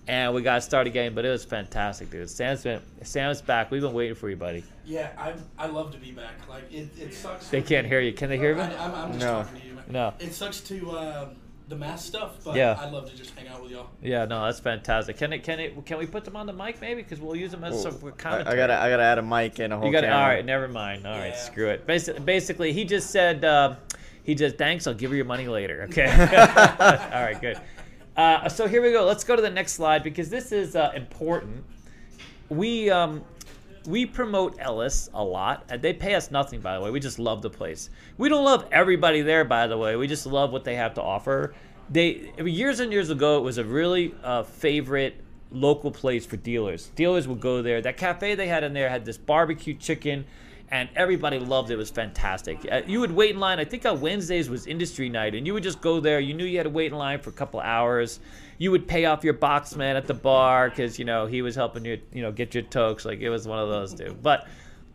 and 0.08 0.34
we 0.34 0.42
got 0.42 0.64
started 0.64 0.90
again, 0.90 1.14
but 1.14 1.26
it 1.26 1.30
was 1.30 1.44
fantastic, 1.44 2.10
dude. 2.10 2.30
Sam's 2.30 2.64
been 2.64 2.82
Sam's 3.04 3.42
back. 3.42 3.70
We've 3.72 3.82
been 3.82 3.94
waiting 3.94 4.16
for 4.16 4.30
you, 4.30 4.38
buddy. 4.38 4.64
Yeah, 4.86 5.10
I 5.18 5.34
I 5.58 5.68
love 5.68 5.92
to 5.92 5.98
be 5.98 6.12
back. 6.12 6.48
Like 6.50 6.72
it, 6.72 6.88
it 6.98 7.14
sucks. 7.14 7.50
They 7.50 7.62
can't 7.62 7.86
hear 7.86 8.00
you. 8.00 8.14
Can 8.14 8.30
they 8.30 8.38
hear 8.38 8.56
me? 8.56 8.62
I, 8.62 8.86
I'm, 8.86 8.96
I'm 8.96 9.10
just 9.12 9.20
No. 9.26 9.44
talking 9.44 9.60
to 9.62 9.67
you. 9.67 9.67
Man. 9.88 9.94
No. 9.94 10.14
It 10.20 10.34
sucks 10.34 10.60
to 10.62 10.92
uh, 10.92 11.30
the 11.68 11.76
mask 11.76 12.08
stuff, 12.08 12.44
but 12.44 12.56
Yeah. 12.56 12.78
I'd 12.80 12.92
love 12.92 13.10
to 13.10 13.16
just 13.18 13.36
hang 13.38 13.48
out 13.48 13.62
with 13.62 13.72
y'all. 13.72 13.88
Yeah, 14.02 14.26
no, 14.26 14.46
that's 14.46 14.60
fantastic. 14.60 15.18
Can 15.18 15.34
it? 15.34 15.44
Can 15.44 15.60
it? 15.60 15.86
Can 15.86 15.98
we 15.98 16.06
put 16.06 16.24
them 16.26 16.36
on 16.36 16.46
the 16.46 16.54
mic 16.54 16.80
maybe? 16.82 17.02
Because 17.02 17.20
we'll 17.20 17.36
use 17.36 17.52
them 17.52 17.64
as 17.64 17.82
some 17.82 17.96
I, 18.06 18.12
commentary. 18.12 18.54
I 18.54 18.56
gotta 18.56 18.80
I 18.82 18.90
gotta 18.90 19.04
add 19.04 19.18
a 19.18 19.22
mic 19.22 19.60
and 19.60 19.74
a 19.74 19.78
whole 19.78 19.86
You 19.88 19.92
got 19.92 20.04
camera. 20.04 20.18
all 20.20 20.28
right. 20.28 20.46
Never 20.46 20.68
mind. 20.68 21.06
All 21.06 21.18
right, 21.18 21.30
Yeah. 21.30 21.36
screw 21.38 21.70
it. 21.70 21.86
Basically, 21.86 22.22
basically, 22.22 22.74
he 22.74 22.86
just 22.86 23.10
said 23.12 23.44
uh, 23.44 23.76
he 24.24 24.36
just 24.36 24.58
thanks. 24.58 24.88
I'll 24.88 24.94
give 24.94 25.12
you 25.12 25.18
your 25.18 25.26
money 25.26 25.48
later. 25.48 25.84
Okay. 25.90 26.06
all 26.12 27.24
right. 27.24 27.38
Good. 27.40 27.60
Uh, 28.16 28.50
so 28.50 28.68
here 28.68 28.82
we 28.82 28.92
go. 28.92 29.06
Let's 29.06 29.24
go 29.24 29.36
to 29.36 29.42
the 29.42 29.50
next 29.50 29.74
slide 29.74 30.04
because 30.04 30.30
this 30.30 30.52
is 30.52 30.76
uh, 30.76 30.92
important. 30.96 31.64
We 32.50 32.90
um, 32.90 33.24
we 33.88 34.06
promote 34.06 34.58
Ellis 34.60 35.10
a 35.14 35.24
lot, 35.24 35.64
and 35.70 35.82
they 35.82 35.94
pay 35.94 36.14
us 36.14 36.30
nothing, 36.30 36.60
by 36.60 36.76
the 36.76 36.82
way. 36.82 36.92
We 36.92 37.00
just 37.00 37.20
love 37.20 37.42
the 37.42 37.50
place. 37.50 37.90
We 38.18 38.30
don't 38.30 38.44
love 38.44 38.68
everybody 38.72 39.22
there, 39.22 39.46
by 39.46 39.68
the 39.68 39.78
way. 39.78 39.96
We 39.96 40.08
just 40.08 40.26
love 40.26 40.52
what 40.52 40.66
they 40.66 40.76
have 40.76 40.94
to 40.96 41.02
offer. 41.02 41.54
They 41.90 42.32
years 42.44 42.82
and 42.82 42.92
years 42.92 43.10
ago, 43.10 43.38
it 43.38 43.44
was 43.44 43.58
a 43.58 43.64
really 43.64 44.14
uh, 44.24 44.44
favorite 44.44 45.16
local 45.52 45.90
place 45.90 46.26
for 46.26 46.36
dealers. 46.36 46.92
Dealers 46.96 47.28
would 47.28 47.40
go 47.40 47.62
there. 47.62 47.82
That 47.82 47.96
cafe 47.96 48.36
they 48.36 48.48
had 48.48 48.66
in 48.66 48.74
there 48.74 48.90
had 48.90 49.06
this 49.06 49.18
barbecue 49.18 49.74
chicken, 49.74 50.26
and 50.70 50.90
everybody 50.96 51.40
loved 51.40 51.70
it. 51.70 51.76
It 51.76 51.78
was 51.78 51.90
fantastic. 51.90 52.68
Uh, 52.70 52.82
you 52.86 53.00
would 53.00 53.12
wait 53.12 53.32
in 53.32 53.40
line. 53.40 53.58
I 53.60 53.64
think 53.64 53.86
on 53.86 54.02
Wednesdays 54.02 54.50
was 54.50 54.68
industry 54.68 55.08
night, 55.08 55.34
and 55.34 55.48
you 55.48 55.54
would 55.54 55.64
just 55.64 55.80
go 55.80 56.02
there. 56.02 56.20
You 56.20 56.34
knew 56.34 56.44
you 56.44 56.58
had 56.58 56.64
to 56.64 56.70
wait 56.70 56.92
in 56.92 56.98
line 56.98 57.20
for 57.20 57.30
a 57.30 57.34
couple 57.34 57.62
hours. 57.62 58.20
You 58.58 58.72
would 58.72 58.88
pay 58.88 59.06
off 59.06 59.24
your 59.24 59.34
box 59.34 59.76
man 59.76 59.96
at 59.96 60.08
the 60.08 60.14
bar 60.14 60.70
because 60.70 60.98
you 60.98 61.06
know 61.06 61.26
he 61.26 61.42
was 61.42 61.56
helping 61.56 61.86
you, 61.86 62.00
you 62.12 62.22
know, 62.22 62.32
get 62.32 62.54
your 62.54 62.64
tokes. 62.64 63.06
Like 63.06 63.20
it 63.20 63.30
was 63.30 63.48
one 63.48 63.60
of 63.60 63.70
those, 63.70 63.94
dude. 63.94 64.22
But 64.22 64.48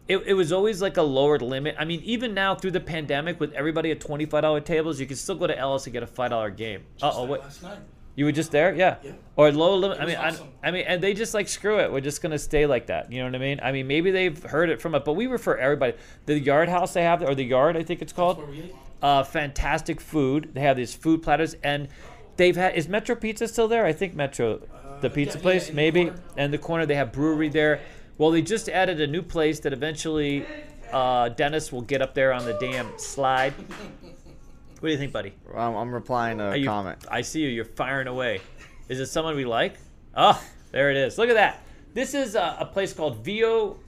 it, 0.09 0.19
it 0.27 0.35
was 0.35 0.53
always 0.53 0.83
like 0.83 0.97
a 0.97 1.03
lowered 1.03 1.43
limit. 1.43 1.77
I 1.79 1.85
mean, 1.85 2.01
even 2.03 2.35
now 2.35 2.55
through 2.55 2.73
the 2.73 2.81
pandemic, 2.81 3.39
with 3.39 3.53
everybody 3.53 3.91
at 3.91 4.01
twenty 4.01 4.27
five 4.27 4.43
dollar 4.43 4.61
tables, 4.61 5.01
you 5.01 5.07
can 5.07 5.17
still 5.17 5.37
go 5.37 5.47
to 5.47 5.57
Ellis 5.57 5.87
and 5.87 5.93
get 5.93 6.03
a 6.03 6.07
five 6.07 6.31
dollar 6.31 6.51
game. 6.51 6.83
Uh 7.01 7.13
oh, 7.15 7.21
like 7.23 7.31
what? 7.31 7.41
Last 7.41 7.63
night. 7.63 7.79
You 8.15 8.27
were 8.27 8.33
just 8.33 8.53
there, 8.53 8.75
yeah. 8.75 8.97
Yeah. 9.03 9.13
Or 9.37 9.51
low 9.51 9.75
limit. 9.75 9.99
I 9.99 10.05
mean, 10.05 10.17
I, 10.17 10.29
awesome. 10.29 10.49
I 10.63 10.71
mean, 10.71 10.85
and 10.87 11.03
they 11.03 11.15
just 11.15 11.33
like 11.33 11.49
screw 11.49 11.81
it. 11.81 11.91
We're 11.91 12.01
just 12.01 12.21
gonna 12.21 12.39
stay 12.39 12.67
like 12.67 12.89
that. 12.89 13.11
You 13.11 13.21
know 13.21 13.27
what 13.27 13.35
I 13.35 13.39
mean? 13.39 13.61
I 13.63 13.73
mean, 13.73 13.87
maybe 13.87 14.11
they've 14.11 14.43
heard 14.43 14.69
it 14.69 14.83
from 14.83 14.95
it, 14.95 15.05
but 15.05 15.15
we 15.15 15.29
refer 15.29 15.57
everybody. 15.57 15.95
The 16.27 16.39
Yard 16.39 16.69
House 16.69 16.93
they 16.93 17.05
have, 17.05 17.23
or 17.23 17.35
the 17.35 17.45
Yard, 17.45 17.77
I 17.77 17.83
think 17.83 18.03
it's 18.03 18.13
called. 18.13 18.39
Where 18.39 18.47
we 18.47 18.61
ate. 18.65 18.75
Uh, 19.01 19.25
fantastic 19.25 20.01
food. 20.01 20.51
They 20.53 20.61
have 20.61 20.77
these 20.77 20.95
food 20.95 21.23
platters, 21.23 21.57
and 21.65 21.89
they've 22.37 22.57
had. 22.57 22.75
Is 22.75 22.89
Metro 22.89 23.15
Pizza 23.17 23.49
still 23.49 23.69
there? 23.69 23.85
I 23.87 23.93
think 23.93 24.15
Metro, 24.15 24.61
the 25.01 25.11
pizza 25.11 25.37
Uh, 25.37 25.39
yeah, 25.39 25.43
place, 25.43 25.69
in 25.69 25.75
the 25.77 25.83
maybe. 25.83 26.05
corner. 26.07 26.21
And 26.37 26.53
the 26.53 26.59
corner 26.59 26.87
they 26.87 26.95
have 26.95 27.13
brewery 27.13 27.49
there. 27.49 27.81
Well, 28.19 28.31
they 28.31 28.43
just 28.43 28.69
added 28.69 29.01
a 29.01 29.07
new 29.07 29.23
place 29.23 29.61
that 29.61 29.73
eventually 29.73 30.45
uh, 30.93 31.31
Dennis 31.31 31.73
will 31.73 31.81
get 31.83 32.03
up 32.03 32.15
there 32.15 32.33
on 32.33 32.45
the 32.45 32.53
damn 32.55 32.97
slide. 32.99 33.53
What 33.53 34.89
do 34.89 34.93
you 34.93 34.99
think, 34.99 35.13
buddy? 35.13 35.33
I'm, 35.55 35.75
I'm 35.75 35.93
replying 35.95 36.39
to 36.39 36.53
a 36.53 36.57
you- 36.57 36.67
comment. 36.67 37.05
I 37.11 37.23
see 37.23 37.41
you. 37.41 37.49
You're 37.49 37.65
firing 37.65 38.09
away. 38.09 38.41
Is 38.89 39.01
it 39.01 39.07
someone 39.07 39.37
we 39.37 39.45
like? 39.45 39.77
Oh, 40.15 40.41
there 40.73 40.91
it 40.91 40.97
is. 40.97 41.17
Look 41.19 41.29
at 41.31 41.35
that. 41.37 41.63
This 41.95 42.15
is 42.15 42.35
a, 42.35 42.57
a 42.61 42.67
place 42.67 42.93
called 42.93 43.25
Vio. 43.25 43.79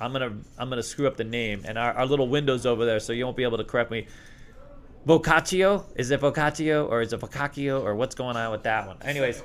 I'm 0.00 0.12
gonna 0.12 0.36
I'm 0.58 0.68
gonna 0.68 0.82
screw 0.82 1.06
up 1.06 1.16
the 1.16 1.24
name 1.24 1.62
and 1.66 1.78
our, 1.78 1.92
our 1.94 2.06
little 2.06 2.28
windows 2.28 2.66
over 2.66 2.84
there, 2.84 3.00
so 3.00 3.12
you 3.12 3.24
won't 3.24 3.36
be 3.36 3.42
able 3.44 3.56
to 3.58 3.64
correct 3.64 3.90
me. 3.90 4.06
Boccaccio? 5.06 5.84
Is 5.94 6.10
it 6.10 6.20
Boccaccio 6.20 6.86
or 6.86 7.00
is 7.00 7.12
it 7.12 7.20
Boccaccio 7.20 7.80
or 7.80 7.94
what's 7.94 8.16
going 8.16 8.36
on 8.36 8.50
with 8.50 8.64
that 8.64 8.86
one? 8.86 8.96
Anyways, 9.02 9.42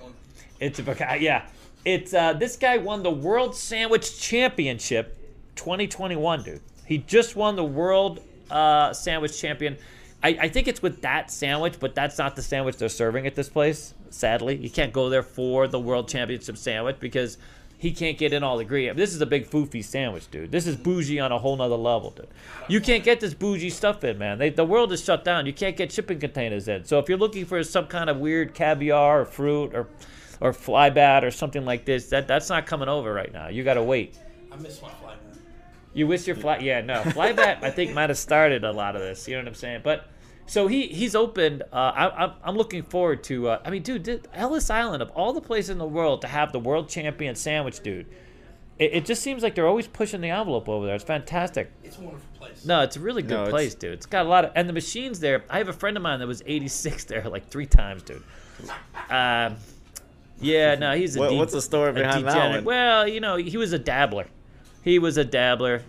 it's 0.59 0.79
a 0.79 0.83
Boca- 0.83 1.17
yeah. 1.19 1.45
It's 1.85 2.13
uh, 2.13 2.33
this 2.33 2.57
guy 2.57 2.77
won 2.77 3.03
the 3.03 3.11
World 3.11 3.55
Sandwich 3.55 4.19
Championship 4.19 5.17
2021, 5.55 6.43
dude. 6.43 6.61
He 6.85 6.97
just 6.97 7.35
won 7.35 7.55
the 7.55 7.63
World 7.63 8.21
uh, 8.49 8.93
Sandwich 8.93 9.39
Champion. 9.39 9.77
I, 10.23 10.29
I 10.41 10.49
think 10.49 10.67
it's 10.67 10.81
with 10.81 11.01
that 11.01 11.31
sandwich, 11.31 11.79
but 11.79 11.95
that's 11.95 12.17
not 12.17 12.35
the 12.35 12.41
sandwich 12.41 12.77
they're 12.77 12.89
serving 12.89 13.25
at 13.25 13.35
this 13.35 13.49
place. 13.49 13.93
Sadly, 14.09 14.55
you 14.55 14.69
can't 14.69 14.93
go 14.93 15.09
there 15.09 15.23
for 15.23 15.67
the 15.67 15.79
World 15.79 16.07
Championship 16.07 16.57
sandwich 16.57 16.97
because 16.99 17.37
he 17.81 17.91
can't 17.91 18.15
get 18.15 18.31
in 18.31 18.43
all 18.43 18.57
the 18.57 18.61
ingredients. 18.61 18.95
This 18.95 19.15
is 19.15 19.21
a 19.21 19.25
big 19.25 19.49
foofy 19.49 19.83
sandwich, 19.83 20.29
dude. 20.29 20.51
This 20.51 20.67
is 20.67 20.75
bougie 20.75 21.19
on 21.19 21.31
a 21.31 21.39
whole 21.39 21.57
nother 21.57 21.75
level, 21.75 22.11
dude. 22.11 22.27
You 22.67 22.79
can't 22.79 23.03
get 23.03 23.19
this 23.19 23.33
bougie 23.33 23.71
stuff 23.71 24.03
in, 24.03 24.19
man. 24.19 24.37
They, 24.37 24.51
the 24.51 24.63
world 24.63 24.93
is 24.93 25.03
shut 25.03 25.25
down. 25.25 25.47
You 25.47 25.53
can't 25.53 25.75
get 25.75 25.91
shipping 25.91 26.19
containers 26.19 26.67
in. 26.67 26.85
So 26.85 26.99
if 26.99 27.09
you're 27.09 27.17
looking 27.17 27.43
for 27.43 27.63
some 27.63 27.87
kind 27.87 28.07
of 28.11 28.17
weird 28.17 28.53
caviar 28.53 29.21
or 29.21 29.25
fruit 29.25 29.73
or 29.73 29.87
or 30.39 30.53
fly 30.53 30.91
bat 30.91 31.23
or 31.23 31.31
something 31.31 31.65
like 31.65 31.85
this, 31.85 32.09
that 32.09 32.27
that's 32.27 32.49
not 32.49 32.67
coming 32.67 32.87
over 32.87 33.11
right 33.11 33.33
now. 33.33 33.47
You 33.47 33.63
got 33.63 33.75
to 33.75 33.83
wait. 33.83 34.15
I 34.51 34.57
miss 34.57 34.79
my 34.79 34.89
fly 34.89 35.15
man. 35.15 35.39
You 35.95 36.05
wish 36.05 36.27
your 36.27 36.35
fly, 36.35 36.59
yeah, 36.59 36.81
no, 36.81 37.01
fly 37.01 37.33
bat. 37.33 37.63
I 37.63 37.71
think 37.71 37.95
might 37.95 38.11
have 38.11 38.17
started 38.19 38.63
a 38.63 38.71
lot 38.71 38.95
of 38.95 39.01
this. 39.01 39.27
You 39.27 39.37
know 39.37 39.41
what 39.41 39.47
I'm 39.47 39.55
saying? 39.55 39.81
But 39.83 40.05
so 40.51 40.67
he 40.67 40.87
he's 40.87 41.15
opened. 41.15 41.63
Uh, 41.71 41.75
I, 41.75 42.23
I'm 42.25 42.31
I'm 42.43 42.57
looking 42.57 42.83
forward 42.83 43.23
to. 43.23 43.47
Uh, 43.47 43.61
I 43.63 43.69
mean, 43.69 43.83
dude, 43.83 44.03
did 44.03 44.27
Ellis 44.33 44.69
Island 44.69 45.01
of 45.01 45.09
all 45.11 45.31
the 45.31 45.39
places 45.39 45.69
in 45.69 45.77
the 45.77 45.85
world 45.85 46.19
to 46.23 46.27
have 46.27 46.51
the 46.51 46.59
world 46.59 46.89
champion 46.89 47.35
sandwich, 47.35 47.79
dude. 47.79 48.05
It, 48.77 48.91
it 48.95 49.05
just 49.05 49.21
seems 49.23 49.43
like 49.43 49.55
they're 49.55 49.65
always 49.65 49.87
pushing 49.87 50.19
the 50.19 50.29
envelope 50.29 50.67
over 50.67 50.85
there. 50.85 50.95
It's 50.95 51.05
fantastic. 51.05 51.71
It's 51.85 51.97
a 51.97 52.01
wonderful 52.01 52.27
place. 52.37 52.65
No, 52.65 52.81
it's 52.81 52.97
a 52.97 52.99
really 52.99 53.21
good 53.21 53.45
No, 53.45 53.49
place, 53.49 53.75
dude. 53.75 53.93
It's 53.93 54.05
got 54.05 54.25
a 54.25 54.29
lot 54.29 54.43
of 54.43 54.51
and 54.55 54.67
the 54.67 54.73
machines 54.73 55.21
there. 55.21 55.45
I 55.49 55.59
have 55.59 55.69
a 55.69 55.73
friend 55.73 55.95
of 55.95 56.03
mine 56.03 56.19
that 56.19 56.27
was 56.27 56.43
86 56.45 57.03
there 57.05 57.23
like 57.29 57.47
three 57.47 57.65
times, 57.65 58.03
dude. 58.03 58.21
Um, 59.09 59.55
yeah, 60.41 60.75
no, 60.75 60.93
he's 60.97 61.15
a 61.15 61.19
What- 61.19 61.29
de- 61.29 61.35
what's 61.37 61.53
the 61.53 61.61
story 61.61 61.93
behind 61.93 62.27
that 62.27 62.49
one? 62.55 62.65
Well, 62.65 63.07
you 63.07 63.21
know, 63.21 63.37
he 63.37 63.55
was 63.55 63.71
a 63.71 63.79
dabbler. 63.79 64.27
He 64.83 64.99
was 64.99 65.15
a 65.15 65.23
dabbler 65.23 65.83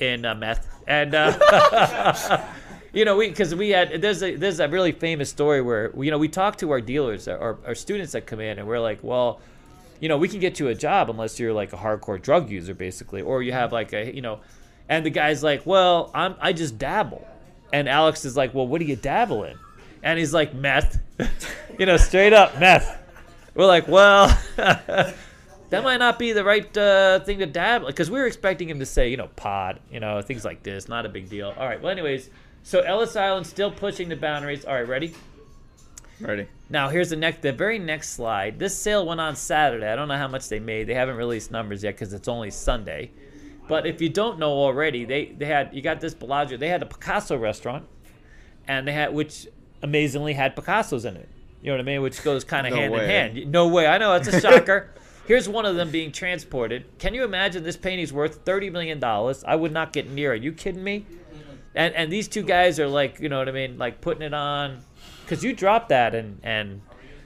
in 0.00 0.26
uh, 0.26 0.34
meth, 0.34 0.68
and 0.86 1.14
uh, 1.14 1.32
you 2.92 3.04
know, 3.04 3.16
we 3.16 3.28
because 3.28 3.54
we 3.54 3.70
had 3.70 4.00
there's 4.02 4.22
a 4.22 4.36
there's 4.36 4.60
a 4.60 4.68
really 4.68 4.92
famous 4.92 5.30
story 5.30 5.62
where 5.62 5.92
you 5.96 6.10
know 6.10 6.18
we 6.18 6.28
talk 6.28 6.56
to 6.58 6.70
our 6.70 6.80
dealers 6.80 7.28
or 7.28 7.58
our 7.66 7.74
students 7.74 8.12
that 8.12 8.26
come 8.26 8.40
in, 8.40 8.58
and 8.58 8.68
we're 8.68 8.80
like, 8.80 9.00
well 9.02 9.40
you 10.02 10.08
know, 10.08 10.18
we 10.18 10.26
can 10.26 10.40
get 10.40 10.58
you 10.58 10.66
a 10.66 10.74
job 10.74 11.08
unless 11.10 11.38
you're 11.38 11.52
like 11.52 11.72
a 11.72 11.76
hardcore 11.76 12.20
drug 12.20 12.50
user, 12.50 12.74
basically, 12.74 13.22
or 13.22 13.40
you 13.40 13.52
have 13.52 13.72
like 13.72 13.92
a, 13.92 14.12
you 14.12 14.20
know, 14.20 14.40
and 14.88 15.06
the 15.06 15.10
guy's 15.10 15.44
like, 15.44 15.64
well, 15.64 16.10
I'm, 16.12 16.34
I 16.40 16.52
just 16.52 16.76
dabble, 16.76 17.24
and 17.72 17.88
Alex 17.88 18.24
is 18.24 18.36
like, 18.36 18.52
well, 18.52 18.66
what 18.66 18.80
do 18.80 18.84
you 18.84 18.96
dabble 18.96 19.44
in? 19.44 19.56
And 20.02 20.18
he's 20.18 20.34
like, 20.34 20.54
meth, 20.54 20.98
you 21.78 21.86
know, 21.86 21.96
straight 21.98 22.32
up 22.32 22.58
meth. 22.58 22.98
We're 23.54 23.66
like, 23.66 23.86
well, 23.86 24.26
that 24.56 25.14
might 25.70 25.98
not 25.98 26.18
be 26.18 26.32
the 26.32 26.42
right 26.42 26.76
uh, 26.76 27.20
thing 27.20 27.38
to 27.38 27.46
dabble, 27.46 27.86
because 27.86 28.10
we 28.10 28.18
were 28.18 28.26
expecting 28.26 28.68
him 28.68 28.80
to 28.80 28.86
say, 28.86 29.08
you 29.08 29.16
know, 29.16 29.28
pod, 29.28 29.78
you 29.88 30.00
know, 30.00 30.20
things 30.20 30.44
like 30.44 30.64
this, 30.64 30.88
not 30.88 31.06
a 31.06 31.10
big 31.10 31.28
deal. 31.30 31.54
All 31.56 31.64
right, 31.64 31.80
well, 31.80 31.92
anyways, 31.92 32.28
so 32.62 32.80
Ellis 32.80 33.16
Island 33.16 33.46
still 33.46 33.70
pushing 33.70 34.08
the 34.08 34.16
boundaries. 34.16 34.64
All 34.64 34.74
right, 34.74 34.86
ready? 34.86 35.14
Ready? 36.20 36.46
Now 36.70 36.88
here's 36.88 37.10
the 37.10 37.16
next, 37.16 37.42
the 37.42 37.52
very 37.52 37.78
next 37.78 38.10
slide. 38.10 38.58
This 38.58 38.76
sale 38.76 39.04
went 39.04 39.20
on 39.20 39.34
Saturday. 39.36 39.86
I 39.86 39.96
don't 39.96 40.08
know 40.08 40.16
how 40.16 40.28
much 40.28 40.48
they 40.48 40.60
made. 40.60 40.86
They 40.86 40.94
haven't 40.94 41.16
released 41.16 41.50
numbers 41.50 41.82
yet 41.82 41.94
because 41.94 42.12
it's 42.12 42.28
only 42.28 42.50
Sunday. 42.50 43.10
But 43.68 43.86
if 43.86 44.00
you 44.00 44.08
don't 44.08 44.38
know 44.38 44.50
already, 44.50 45.04
they 45.04 45.26
they 45.26 45.46
had 45.46 45.70
you 45.72 45.82
got 45.82 46.00
this 46.00 46.14
Bellagio. 46.14 46.58
They 46.58 46.68
had 46.68 46.82
a 46.82 46.86
Picasso 46.86 47.36
restaurant, 47.36 47.86
and 48.66 48.86
they 48.86 48.92
had 48.92 49.12
which 49.12 49.46
amazingly 49.82 50.32
had 50.32 50.54
Picassos 50.56 51.04
in 51.04 51.16
it. 51.16 51.28
You 51.60 51.68
know 51.68 51.74
what 51.74 51.80
I 51.80 51.84
mean? 51.84 52.02
Which 52.02 52.22
goes 52.22 52.44
kind 52.44 52.66
of 52.66 52.72
No 52.72 52.78
hand 52.78 52.94
in 52.94 53.00
hand. 53.00 53.52
No 53.52 53.68
way. 53.68 53.86
I 53.86 53.98
know 53.98 54.14
it's 54.14 54.28
a 54.28 54.40
shocker. 54.40 54.90
Here's 55.26 55.48
one 55.48 55.64
of 55.64 55.76
them 55.76 55.90
being 55.90 56.10
transported. 56.10 56.98
Can 56.98 57.14
you 57.14 57.22
imagine 57.22 57.62
this 57.62 57.76
painting's 57.76 58.12
worth 58.12 58.44
thirty 58.44 58.68
million 58.70 58.98
dollars? 58.98 59.44
I 59.44 59.54
would 59.54 59.72
not 59.72 59.92
get 59.92 60.10
near 60.10 60.34
it. 60.34 60.42
You 60.42 60.52
kidding 60.52 60.82
me? 60.82 61.06
And 61.74 61.94
and 61.94 62.12
these 62.12 62.28
two 62.28 62.42
guys 62.42 62.78
are 62.78 62.88
like, 62.88 63.20
you 63.20 63.28
know 63.28 63.38
what 63.38 63.48
I 63.48 63.52
mean, 63.52 63.78
like 63.78 64.00
putting 64.00 64.22
it 64.22 64.34
on, 64.34 64.78
because 65.24 65.42
you 65.42 65.54
drop 65.54 65.88
that 65.88 66.14
and 66.14 66.38
and 66.42 66.82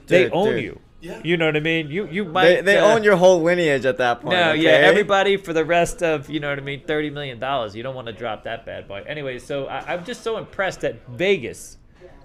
they 0.07 0.23
Dude, 0.23 0.33
own 0.33 0.49
dude. 0.53 0.63
you. 0.63 0.79
Yeah. 0.99 1.21
You 1.23 1.37
know 1.37 1.45
what 1.45 1.55
I 1.55 1.59
mean? 1.59 1.91
You 1.91 2.07
you 2.07 2.25
might. 2.25 2.47
They, 2.47 2.61
they 2.61 2.77
uh, 2.77 2.87
own 2.87 3.03
your 3.03 3.17
whole 3.17 3.41
lineage 3.43 3.85
at 3.85 3.97
that 3.97 4.21
point. 4.21 4.35
No, 4.35 4.51
okay? 4.51 4.61
yeah, 4.61 4.71
everybody 4.71 5.37
for 5.37 5.53
the 5.53 5.63
rest 5.63 6.01
of 6.01 6.27
you 6.29 6.39
know 6.39 6.49
what 6.49 6.57
I 6.57 6.61
mean, 6.63 6.83
thirty 6.87 7.09
million 7.09 7.39
dollars. 7.39 7.75
You 7.75 7.83
don't 7.83 7.93
want 7.93 8.07
to 8.07 8.13
drop 8.13 8.43
that 8.45 8.65
bad 8.65 8.87
boy. 8.87 9.03
Anyway, 9.05 9.37
so 9.37 9.67
I, 9.67 9.93
I'm 9.93 10.03
just 10.05 10.23
so 10.23 10.37
impressed 10.37 10.81
that 10.81 11.07
Vegas 11.09 11.77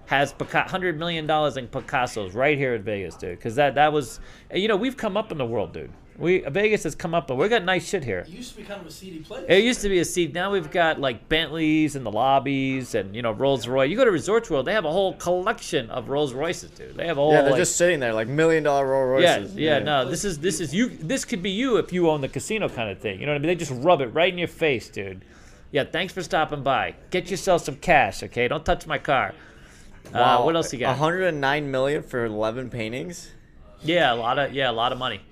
has 0.06 0.32
Pica- 0.32 0.68
hundred 0.68 0.98
million 0.98 1.26
dollars 1.26 1.56
in 1.58 1.68
Picassos 1.68 2.35
right 2.35 2.56
here 2.56 2.74
in 2.74 2.82
Vegas, 2.82 3.14
dude. 3.16 3.38
Because 3.38 3.56
that 3.56 3.74
that 3.74 3.92
was, 3.92 4.20
you 4.54 4.68
know, 4.68 4.76
we've 4.76 4.96
come 4.96 5.16
up 5.18 5.32
in 5.32 5.38
the 5.38 5.46
world, 5.46 5.74
dude. 5.74 5.92
We 6.18 6.40
Vegas 6.40 6.85
has 6.85 6.94
come 6.94 7.14
up, 7.14 7.27
but 7.27 7.37
we 7.37 7.48
got 7.48 7.64
nice 7.64 7.88
shit 7.88 8.05
here. 8.05 8.20
It 8.20 8.29
used 8.29 8.53
to 8.53 8.59
be 8.59 8.64
kind 8.64 8.81
of 8.81 8.87
a 8.87 8.90
seedy 8.90 9.20
place. 9.20 9.44
It 9.48 9.64
used 9.64 9.81
to 9.81 9.88
be 9.88 9.98
a 9.98 10.05
seat. 10.05 10.35
Now 10.35 10.53
we've 10.53 10.70
got 10.70 11.01
like 11.01 11.29
Bentleys 11.29 11.96
in 11.96 12.05
the 12.05 12.11
lobbies, 12.11 12.94
and 12.94 13.16
you 13.16 13.22
know 13.22 13.33
Rolls 13.33 13.66
Royce. 13.66 13.88
You 13.90 13.96
go 13.96 14.05
to 14.05 14.11
Resorts 14.11 14.51
World, 14.51 14.66
they 14.66 14.75
have 14.75 14.85
a 14.85 14.90
whole 14.90 15.14
collection 15.14 15.90
of 15.90 16.09
Rolls 16.09 16.35
Royces, 16.35 16.70
dude. 16.70 16.96
They 16.96 17.07
have 17.07 17.16
a 17.16 17.20
whole. 17.20 17.33
Yeah, 17.33 17.42
they're 17.42 17.53
like, 17.53 17.59
just 17.59 17.77
sitting 17.77 18.01
there 18.01 18.12
like 18.12 18.29
million 18.29 18.62
dollar 18.62 18.87
Rolls 18.87 19.22
yeah, 19.22 19.38
Royces. 19.38 19.55
yeah, 19.57 19.79
no. 19.79 20.09
This 20.09 20.25
is 20.25 20.38
this 20.38 20.61
is 20.61 20.75
you. 20.75 20.90
This 20.90 21.25
could 21.25 21.42
be 21.42 21.51
you 21.51 21.79
if 21.79 21.92
you 21.92 22.11
own 22.11 22.20
the 22.20 22.29
casino 22.29 22.68
kind 22.68 22.90
of 22.90 22.98
thing. 22.98 23.18
You 23.20 23.27
know 23.27 23.33
what 23.33 23.37
I 23.37 23.38
mean? 23.40 23.48
They 23.48 23.55
just 23.55 23.72
rub 23.75 24.01
it 24.01 24.09
right 24.09 24.33
in 24.33 24.38
your 24.38 24.48
face, 24.48 24.88
dude. 24.90 25.25
Yeah, 25.70 25.85
thanks 25.85 26.12
for 26.12 26.22
stopping 26.22 26.62
by. 26.62 26.94
Get 27.11 27.31
yourself 27.31 27.64
some 27.64 27.77
cash, 27.77 28.22
okay? 28.22 28.46
Don't 28.46 28.64
touch 28.64 28.87
my 28.87 28.98
car. 28.98 29.35
Uh, 30.12 30.42
what 30.42 30.55
else 30.55 30.70
you 30.72 30.79
got? 30.79 30.90
109 30.98 31.70
million 31.70 32.03
for 32.03 32.27
11 32.27 32.68
paintings. 32.68 33.31
Yeah, 33.83 34.12
a 34.12 34.14
lot 34.14 34.38
of 34.38 34.53
yeah, 34.53 34.70
a 34.70 34.72
lot 34.72 34.92
of 34.92 34.98
money. 34.98 35.22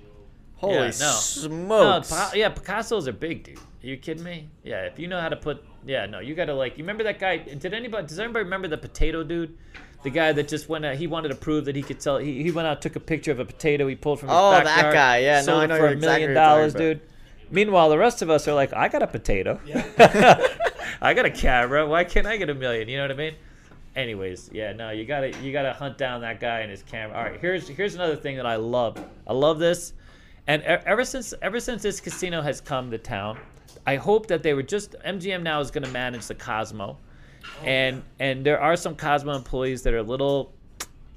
Holy 0.61 0.75
Yeah, 0.75 0.79
no. 0.81 0.87
No, 0.87 0.91
smokes! 0.91 2.09
Pica- 2.09 2.37
yeah, 2.37 2.49
Picasso's 2.49 3.07
are 3.07 3.11
big, 3.13 3.43
dude. 3.43 3.57
Are 3.57 3.87
you 3.87 3.97
kidding 3.97 4.23
me? 4.23 4.47
Yeah, 4.63 4.83
if 4.83 4.99
you 4.99 5.07
know 5.07 5.19
how 5.19 5.27
to 5.29 5.35
put, 5.35 5.63
yeah, 5.85 6.05
no, 6.05 6.19
you 6.19 6.35
gotta 6.35 6.53
like. 6.53 6.77
You 6.77 6.83
remember 6.83 7.03
that 7.05 7.19
guy? 7.19 7.37
Did 7.37 7.73
anybody? 7.73 8.05
Does 8.07 8.19
anybody 8.19 8.43
remember 8.43 8.67
the 8.67 8.77
potato 8.77 9.23
dude? 9.23 9.57
The 10.03 10.09
guy 10.11 10.31
that 10.33 10.47
just 10.47 10.69
went 10.69 10.85
out, 10.85 10.95
he 10.95 11.05
wanted 11.07 11.29
to 11.29 11.35
prove 11.35 11.65
that 11.65 11.75
he 11.75 11.81
could 11.83 12.01
sell. 12.01 12.17
He, 12.17 12.41
he 12.43 12.49
went 12.51 12.67
out, 12.67 12.81
took 12.81 12.95
a 12.95 12.99
picture 12.99 13.31
of 13.31 13.39
a 13.39 13.45
potato 13.45 13.87
he 13.87 13.95
pulled 13.95 14.19
from 14.19 14.29
his 14.29 14.35
backyard. 14.35 14.61
Oh, 14.63 14.65
that 14.65 14.93
guy. 14.93 15.17
Yeah, 15.19 15.39
no, 15.39 15.45
sold 15.45 15.61
I 15.61 15.63
it 15.63 15.67
know 15.67 15.77
for 15.77 15.87
a 15.87 15.95
million 15.95 16.19
who 16.21 16.25
you're 16.25 16.33
dollars, 16.33 16.73
about. 16.75 16.79
dude. 16.79 17.01
Meanwhile, 17.51 17.89
the 17.89 17.97
rest 17.97 18.21
of 18.21 18.29
us 18.29 18.47
are 18.47 18.53
like, 18.53 18.73
I 18.73 18.87
got 18.87 19.03
a 19.03 19.07
potato. 19.07 19.59
yeah. 19.65 19.83
I 21.01 21.13
got 21.13 21.25
a 21.25 21.31
camera. 21.31 21.87
Why 21.87 22.03
can't 22.03 22.25
I 22.27 22.37
get 22.37 22.49
a 22.49 22.53
million? 22.55 22.87
You 22.87 22.97
know 22.97 23.03
what 23.03 23.11
I 23.11 23.15
mean? 23.15 23.33
Anyways, 23.95 24.49
yeah, 24.53 24.71
no, 24.73 24.91
you 24.91 25.03
gotta 25.05 25.33
you 25.41 25.51
gotta 25.51 25.73
hunt 25.73 25.97
down 25.97 26.21
that 26.21 26.39
guy 26.39 26.59
and 26.61 26.71
his 26.71 26.81
camera. 26.81 27.17
All 27.17 27.23
right, 27.23 27.39
here's 27.41 27.67
here's 27.67 27.93
another 27.95 28.15
thing 28.15 28.37
that 28.37 28.45
I 28.45 28.55
love. 28.55 28.97
I 29.27 29.33
love 29.33 29.59
this, 29.59 29.93
and 30.51 30.61
e- 30.63 30.83
ever 30.85 31.05
since 31.05 31.33
ever 31.41 31.59
since 31.59 31.81
this 31.81 32.01
casino 32.01 32.41
has 32.41 32.59
come 32.59 32.91
to 32.91 32.97
town, 32.97 33.39
I 33.87 33.95
hope 33.95 34.27
that 34.27 34.43
they 34.43 34.53
were 34.53 34.63
just 34.63 34.95
MGM 35.05 35.43
now 35.43 35.61
is 35.61 35.71
going 35.71 35.85
to 35.85 35.91
manage 35.91 36.27
the 36.27 36.35
Cosmo, 36.35 36.97
and 37.63 38.03
and 38.19 38.45
there 38.45 38.59
are 38.59 38.75
some 38.75 38.95
Cosmo 38.95 39.33
employees 39.33 39.83
that 39.83 39.93
are 39.93 39.99
a 39.99 40.03
little 40.03 40.53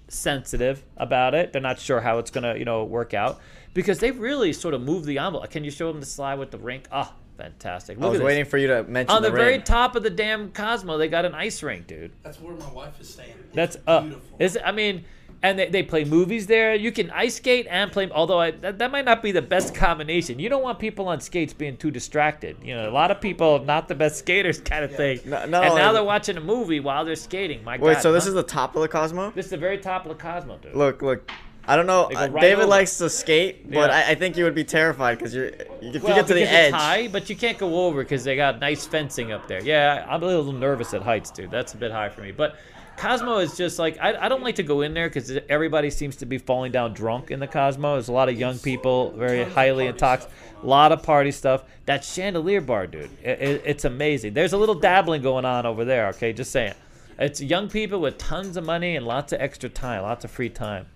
sensitive 0.07 0.85
about 0.97 1.35
it. 1.35 1.53
They're 1.53 1.63
not 1.63 1.81
sure 1.81 2.01
how 2.01 2.19
it's 2.19 2.31
gonna, 2.31 2.57
you 2.57 2.65
know, 2.65 2.85
work 2.85 3.13
out 3.13 3.41
because 3.73 3.99
they've 3.99 4.19
really 4.19 4.53
sort 4.53 4.75
of 4.75 4.83
moved 4.83 5.07
the 5.07 5.19
envelope. 5.19 5.51
Can 5.51 5.65
you 5.65 5.71
show 5.71 5.91
them 5.91 5.99
the 6.01 6.07
slide 6.07 6.39
with 6.39 6.53
the 6.53 6.59
rink? 6.59 6.87
Ah, 6.93 7.13
fantastic! 7.37 8.01
I 8.01 8.07
was 8.07 8.23
waiting 8.23 8.45
for 8.45 8.59
you 8.59 8.69
to 8.69 8.85
mention 8.85 9.17
On 9.17 9.23
the, 9.23 9.31
the, 9.31 9.37
very 9.37 9.55
ring. 9.55 9.63
top 9.63 9.97
of 9.97 10.05
the 10.05 10.11
damn 10.11 10.53
Cosmo, 10.53 10.97
they 10.97 11.09
got 11.09 11.25
an 11.25 11.35
ice 11.35 11.61
rink, 11.61 11.89
dude. 11.89 12.13
That's 12.23 12.41
where 12.41 12.55
my 12.55 12.71
wife 12.71 13.01
is 13.01 13.11
staying. 13.11 13.35
It's 13.47 13.55
That's 13.55 13.77
uh, 13.89 14.03
beautiful. 14.03 14.37
is 14.39 14.59
I 14.65 14.71
mean, 14.71 15.05
and 15.45 15.59
they, 15.59 15.69
they 15.69 15.83
play 15.83 16.05
movies 16.05 16.47
there. 16.47 16.75
You 16.75 16.91
can 16.91 17.11
ice 17.11 17.35
skate 17.37 17.67
and 17.69 17.93
play. 17.93 18.11
Although 18.11 18.41
I, 18.41 18.53
that, 18.53 18.79
that 18.79 18.91
might 18.91 19.05
not 19.05 19.23
be 19.23 19.31
the 19.31 19.43
best 19.43 19.75
combination. 19.75 20.39
You 20.39 20.49
don't 20.49 20.63
want 20.63 20.79
people 20.79 21.07
on 21.07 21.21
skates 21.21 21.53
being 21.53 21.77
too 21.77 21.91
distracted. 21.91 22.57
You 22.63 22.75
know, 22.75 22.89
a 22.89 22.91
lot 22.91 23.11
of 23.11 23.21
people 23.21 23.63
not 23.63 23.87
the 23.87 23.95
best 23.95 24.17
skaters 24.19 24.59
kind 24.73 24.83
of 24.83 24.97
thing. 24.97 25.21
No- 25.27 25.45
no, 25.45 25.61
and 25.61 25.75
now 25.75 25.93
they're 25.93 26.03
watching 26.03 26.39
a 26.39 26.41
movie 26.41 26.81
while 26.81 27.05
they're 27.05 27.15
skating. 27.15 27.63
My 27.63 27.77
Wait, 27.77 27.95
God. 27.95 28.03
so 28.03 28.11
this 28.11 28.27
is 28.27 28.33
the 28.33 28.43
top 28.43 28.75
of 28.75 28.81
the 28.81 28.89
Cosmo? 28.89 29.33
this 29.33 29.45
is 29.45 29.51
the 29.51 29.59
very 29.59 29.77
top 29.77 30.07
of 30.07 30.17
the 30.17 30.21
Cosmo, 30.23 30.57
dude. 30.57 30.75
Look, 30.75 31.03
look. 31.03 31.31
I 31.67 31.77
don't 31.77 31.87
know. 31.87 32.09
Right 32.11 32.33
David 32.41 32.61
over. 32.61 32.67
likes 32.67 32.99
to 32.99 33.09
skate, 33.11 33.71
but 33.71 33.91
Yeah. 33.91 33.97
I, 33.97 34.11
I 34.11 34.15
think 34.15 34.37
you 34.37 34.45
would 34.45 34.55
be 34.55 34.65
terrified 34.65 35.17
because 35.19 35.35
you're 35.35 35.47
if 35.47 35.95
you 35.95 36.01
get 36.01 36.27
to 36.27 36.35
the 36.35 36.43
edge. 36.43 36.75
It's 36.75 36.77
high, 36.77 37.09
but 37.09 37.31
you 37.31 37.37
can't 37.37 37.57
go 37.57 37.87
over 37.87 38.03
because 38.03 38.23
they 38.25 38.37
got 38.37 38.61
nice 38.61 38.87
fencing 38.87 39.33
up 39.33 39.49
there. 39.49 39.63
Yeah, 39.63 40.07
I'm 40.09 40.23
a 40.23 40.27
little 40.27 40.53
nervous 40.53 40.93
at 40.93 41.01
heights, 41.03 41.31
dude. 41.31 41.51
That's 41.51 41.73
a 41.73 41.79
bit 41.79 41.91
high 41.91 42.11
for 42.11 42.21
me. 42.21 42.33
But 42.33 42.57
Cosmo 42.97 43.39
is 43.39 43.57
just 43.57 43.79
like 43.79 43.99
I, 44.01 44.27
I 44.27 44.29
don't 44.29 44.43
like 44.43 44.57
to 44.57 44.63
go 44.63 44.81
in 44.83 44.95
there 44.95 45.09
because 45.09 45.31
everybody 45.49 45.91
seems 45.91 46.17
to 46.17 46.27
be 46.27 46.39
falling 46.39 46.73
down 46.73 46.95
drunk 46.95 47.31
in 47.31 47.41
the 47.41 47.47
Cosmo. 47.47 47.95
There's 47.95 48.09
a 48.09 48.13
lot 48.13 48.29
of 48.29 48.39
young 48.39 48.59
people, 48.59 49.11
very 49.13 49.45
highly 49.45 49.87
intoxicated, 49.87 50.35
a 50.63 50.67
lot 50.67 50.93
of 50.93 51.03
party 51.03 51.31
stuff. 51.31 51.65
That 51.87 52.05
chandelier 52.05 52.61
bar, 52.61 52.87
dude, 52.87 53.11
it, 53.23 53.41
it, 53.41 53.63
it's 53.65 53.85
amazing. 53.85 54.35
There's 54.35 54.53
a 54.53 54.59
little 54.59 54.75
dabbling 54.75 55.23
going 55.23 55.45
on 55.45 55.67
over 55.67 55.85
there. 55.85 56.09
Okay, 56.09 56.33
just 56.33 56.51
saying. 56.51 56.75
It's 57.19 57.41
young 57.41 57.69
people 57.69 58.01
with 58.01 58.19
tons 58.19 58.57
of 58.57 58.65
money 58.65 58.97
and 58.97 59.07
lots 59.07 59.33
of 59.33 59.41
extra 59.41 59.69
time, 59.69 60.03
lots 60.03 60.25
of 60.25 60.31
free 60.31 60.49
time. 60.49 60.87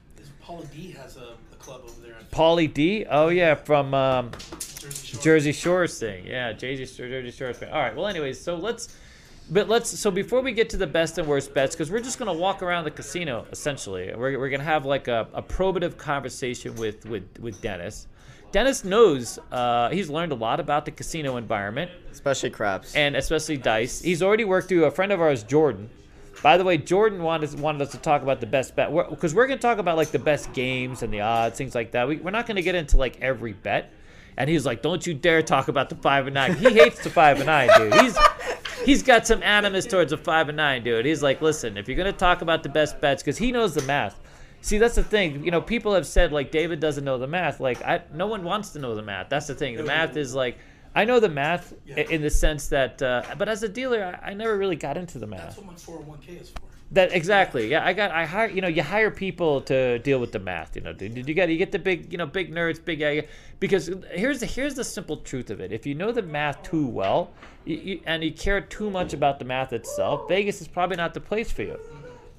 Paula 0.41 0.65
D 0.67 0.91
has 0.93 1.17
a, 1.17 1.35
a 1.53 1.57
club 1.59 1.83
over 1.85 2.01
there. 2.01 2.17
Pauly 2.33 2.73
D. 2.73 3.07
Oh 3.09 3.29
yeah, 3.29 3.55
from 3.55 3.95
um, 3.95 4.31
Jersey 4.81 5.07
Shore. 5.07 5.23
Jersey 5.23 5.53
Shores 5.53 5.99
thing. 5.99 6.27
Yeah, 6.27 6.53
Jersey 6.53 6.87
Jersey 6.87 7.31
Shores 7.31 7.59
thing. 7.59 7.71
All 7.71 7.81
right. 7.81 7.95
Well, 7.95 8.07
anyways, 8.07 8.41
so 8.41 8.57
let's, 8.57 8.97
but 9.51 9.69
let's. 9.69 9.91
So 9.99 10.11
before 10.11 10.41
we 10.41 10.53
get 10.53 10.71
to 10.71 10.77
the 10.77 10.87
best 10.87 11.19
and 11.19 11.27
worst 11.27 11.55
bets, 11.55 11.75
because 11.75 11.91
we're 11.91 12.01
just 12.01 12.19
gonna 12.19 12.33
walk 12.33 12.63
around 12.63 12.85
the 12.85 12.91
casino 12.91 13.47
essentially. 13.51 14.13
We're, 14.15 14.39
we're 14.39 14.51
gonna 14.51 14.65
have 14.65 14.85
like 14.85 15.09
a, 15.09 15.29
a 15.33 15.43
probative 15.43 15.97
conversation 15.97 16.75
with 16.77 17.07
with 17.07 17.39
with 17.41 17.61
Dennis. 17.61 18.07
Dennis 18.51 18.83
knows. 18.85 19.39
Uh, 19.53 19.91
he's 19.91 20.09
learned 20.09 20.33
a 20.33 20.35
lot 20.35 20.59
about 20.59 20.85
the 20.87 20.91
casino 20.91 21.37
environment 21.37 21.91
Especially 22.11 22.49
craps. 22.51 22.95
and 22.95 23.15
especially 23.15 23.59
dice. 23.59 24.01
He's 24.01 24.23
already 24.23 24.45
worked 24.45 24.69
through 24.69 24.87
a 24.87 24.91
friend 24.91 25.13
of 25.13 25.21
ours, 25.21 25.43
Jordan. 25.43 25.91
By 26.43 26.57
the 26.57 26.65
way, 26.65 26.79
Jordan 26.79 27.23
wanted 27.23 27.59
wanted 27.61 27.83
us 27.83 27.91
to 27.93 27.99
talk 27.99 28.23
about 28.23 28.41
the 28.41 28.47
best 28.47 28.77
bet 28.77 28.91
because 29.11 29.35
we're, 29.35 29.47
going 29.47 29.59
to 29.59 29.63
talk 29.63 29.79
about 29.79 29.97
like 29.97 30.13
the 30.13 30.19
best 30.19 30.53
games 30.53 31.03
and 31.03 31.13
the 31.13 31.21
odds, 31.21 31.59
things 31.59 31.75
like 31.75 31.91
that. 31.93 32.07
We, 32.07 32.17
we're 32.17 32.31
not 32.31 32.47
going 32.47 32.57
to 32.57 32.63
get 32.63 32.75
into 32.75 32.97
like 32.97 33.21
every 33.21 33.53
bet. 33.53 33.93
And 34.39 34.49
he's 34.49 34.65
like, 34.65 34.81
"Don't 34.81 35.07
you 35.07 35.13
dare 35.13 35.43
talk 35.43 35.69
about 35.69 35.91
the 35.91 35.97
five 35.97 36.27
and 36.27 36.35
nine. 36.35 36.55
He 36.57 36.71
hates 36.73 37.03
the 37.03 37.11
five 37.11 37.37
and 37.37 37.47
nine, 37.47 37.69
dude. 37.77 37.93
He's 37.95 38.17
he's 38.85 39.03
got 39.03 39.27
some 39.27 39.43
animus 39.43 39.85
towards 39.85 40.11
the 40.13 40.17
five 40.17 40.49
and 40.49 40.57
nine, 40.57 40.83
dude. 40.85 41.05
He's 41.05 41.23
like, 41.23 41.43
listen, 41.43 41.77
if 41.77 41.89
you're 41.89 41.97
gonna 41.97 42.13
talk 42.13 42.41
about 42.41 42.63
the 42.63 42.69
best 42.71 43.01
bets, 43.01 43.23
because 43.23 43.37
he 43.37 43.53
knows 43.53 43.75
the 43.75 43.83
math. 43.83 44.19
See, 44.61 44.79
that's 44.79 44.95
the 44.95 45.03
thing. 45.05 45.45
You 45.45 45.51
know, 45.51 45.61
people 45.61 45.93
have 45.95 46.07
said 46.07 46.33
like 46.33 46.51
David 46.51 46.79
doesn't 46.81 47.05
know 47.05 47.19
the 47.19 47.27
math. 47.27 47.59
Like, 47.61 47.83
I 47.85 48.03
no 48.15 48.27
one 48.29 48.45
wants 48.45 48.71
to 48.71 48.79
know 48.79 48.95
the 48.95 49.03
math. 49.03 49.29
That's 49.29 49.49
the 49.49 49.55
thing. 49.55 49.77
The 49.77 49.83
math 49.83 50.17
is 50.17 50.35
like, 50.35 50.57
I 50.95 51.05
know 51.05 51.19
the 51.21 51.29
math 51.29 51.75
i- 51.97 52.01
in 52.03 52.23
the 52.23 52.31
sense 52.31 52.69
that, 52.69 53.03
uh, 53.03 53.23
but 53.39 53.49
as 53.49 53.63
a 53.65 53.69
dealer, 53.69 54.19
I, 54.23 54.31
I 54.31 54.35
never 54.35 54.57
really 54.57 54.77
got 54.77 54.97
into 54.97 55.19
the 55.19 55.27
That's 55.27 55.57
math. 55.57 55.59
what 55.59 55.67
my 55.67 55.75
401k 55.75 56.41
is 56.41 56.51
for. 56.51 56.63
That 56.93 57.13
exactly. 57.13 57.69
Yeah, 57.69 57.85
I 57.85 57.93
got. 57.93 58.13
I 58.13 58.25
hire. 58.25 58.49
You 58.49 58.63
know, 58.63 58.69
you 58.69 58.83
hire 58.83 59.11
people 59.11 59.61
to 59.63 59.99
deal 59.99 60.19
with 60.19 60.33
the 60.33 60.39
math. 60.39 60.75
You 60.75 60.81
know, 60.81 60.95
dude. 60.95 61.29
You 61.29 61.35
get 61.35 61.51
you 61.51 61.59
get 61.59 61.71
the 61.71 61.79
big. 61.79 62.11
You 62.11 62.17
know, 62.17 62.25
big 62.25 62.51
nerds, 62.51 62.83
big 62.83 63.01
yeah. 63.01 63.21
Because 63.61 63.91
here's 64.13 64.41
the 64.41 64.47
here's 64.47 64.75
the 64.75 64.85
simple 64.85 65.19
truth 65.19 65.51
of 65.51 65.61
it. 65.61 65.71
If 65.71 65.85
you 65.85 65.95
know 65.95 66.13
the 66.13 66.23
math 66.23 66.63
too 66.63 66.87
well, 66.87 67.31
you, 67.67 67.77
you, 67.77 68.01
and 68.07 68.25
you 68.25 68.33
care 68.33 68.63
too 68.63 68.89
much 68.89 69.13
about 69.13 69.39
the 69.39 69.45
math 69.45 69.75
itself, 69.75 70.29
Vegas 70.29 70.63
is 70.63 70.69
probably 70.69 70.97
not 70.97 71.13
the 71.13 71.21
place 71.21 71.53
for 71.53 71.63
you. 71.63 71.79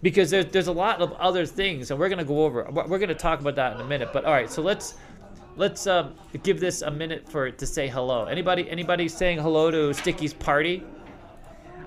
Because 0.01 0.31
there's 0.31 0.47
there's 0.47 0.67
a 0.67 0.73
lot 0.73 0.99
of 0.99 1.13
other 1.13 1.45
things, 1.45 1.91
and 1.91 1.99
we're 1.99 2.09
gonna 2.09 2.25
go 2.25 2.43
over. 2.43 2.67
We're 2.71 2.99
gonna 2.99 3.13
talk 3.13 3.41
about 3.41 3.55
that 3.55 3.75
in 3.75 3.81
a 3.81 3.85
minute. 3.85 4.09
But 4.11 4.25
all 4.25 4.33
right, 4.33 4.49
so 4.49 4.63
let's 4.63 4.95
let's 5.57 5.85
um, 5.85 6.15
give 6.41 6.59
this 6.59 6.81
a 6.81 6.89
minute 6.89 7.29
for 7.29 7.51
to 7.51 7.65
say 7.67 7.87
hello. 7.87 8.25
Anybody 8.25 8.67
anybody 8.67 9.07
saying 9.09 9.37
hello 9.37 9.69
to 9.69 9.93
Sticky's 9.93 10.33
party? 10.33 10.83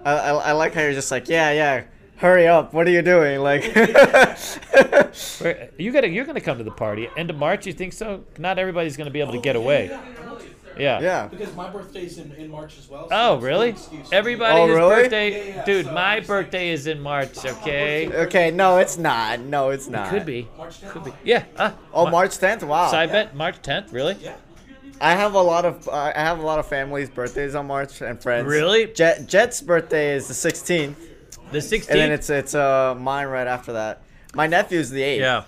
I, 0.04 0.30
I 0.30 0.52
like 0.52 0.74
how 0.74 0.82
you're 0.82 0.92
just 0.92 1.10
like, 1.10 1.28
yeah, 1.28 1.52
yeah. 1.52 1.84
Hurry 2.22 2.46
up! 2.46 2.72
What 2.72 2.86
are 2.86 2.90
you 2.90 3.02
doing? 3.02 3.40
Like, 3.40 3.64
Where, 3.74 5.70
you 5.76 5.90
gotta, 5.90 6.08
you're 6.08 6.24
gonna 6.24 6.40
come 6.40 6.56
to 6.58 6.64
the 6.64 6.70
party. 6.70 7.08
End 7.16 7.30
of 7.30 7.36
March, 7.36 7.66
you 7.66 7.72
think 7.72 7.92
so? 7.92 8.22
Not 8.38 8.60
everybody's 8.60 8.96
gonna 8.96 9.10
be 9.10 9.20
able 9.20 9.32
to 9.32 9.40
get 9.40 9.56
away. 9.56 9.86
Yeah, 9.88 10.00
yeah, 10.00 10.22
I 10.22 10.26
want 10.28 10.40
to. 10.40 10.46
Yeah. 10.80 11.00
yeah. 11.00 11.26
Because 11.26 11.54
my 11.56 11.68
birthday's 11.68 12.18
in, 12.18 12.30
in 12.34 12.48
March 12.48 12.78
as 12.78 12.88
well. 12.88 13.08
so 13.08 13.14
Oh, 13.14 13.38
really? 13.40 13.70
excuse. 13.70 14.08
Everybody's 14.12 14.56
Oh, 14.56 14.68
really? 14.74 15.02
birthday, 15.02 15.30
Yeah, 15.48 15.54
yeah, 15.56 15.64
dude. 15.64 15.86
so 15.86 15.92
my 15.92 16.12
I'm 16.12 16.18
like- 16.20 16.26
birthday 16.28 16.70
is 16.70 16.86
in 16.86 17.00
March. 17.00 17.44
Okay, 17.44 18.08
Okay, 18.26 18.50
no, 18.52 18.78
it's 18.78 18.96
not. 18.96 19.40
No, 19.40 19.70
it's 19.70 19.88
not. 19.88 20.08
could 20.08 20.24
be, 20.24 20.48
March 20.56 20.80
10th. 20.80 20.90
could 20.90 21.04
be. 21.04 21.12
Yeah. 21.24 21.44
Uh, 21.56 21.72
Oh, 21.92 22.08
March 22.08 22.30
10th. 22.38 22.62
Wow. 22.62 22.88
Side 22.90 23.10
bet, 23.10 23.34
March 23.34 23.60
10th. 23.62 23.92
Really? 23.92 24.16
Yeah. 24.20 24.36
I 25.00 25.16
have 25.16 25.34
a 25.34 25.42
lot 25.42 25.64
of 25.64 25.88
I 25.88 26.12
have 26.14 26.38
a 26.38 26.42
lot 26.42 26.60
of 26.60 26.66
families' 26.68 27.10
birthdays 27.10 27.56
on 27.56 27.66
March 27.66 28.00
and 28.00 28.22
friends. 28.22 28.46
Really? 28.46 28.86
Jet 28.86 29.26
Jet's 29.26 29.60
birthday 29.60 30.14
is 30.14 30.28
the 30.28 30.34
16th, 30.34 30.94
The 31.52 31.58
16th. 31.58 31.88
and 31.90 31.98
then 32.00 32.10
it's 32.12 32.30
it's 32.30 32.54
uh 32.54 32.94
mine 32.98 33.26
right 33.28 33.46
after 33.46 33.74
that. 33.74 34.02
My 34.34 34.46
nephew's 34.46 34.90
the 34.90 35.02
8th. 35.02 35.18
yeah. 35.18 35.44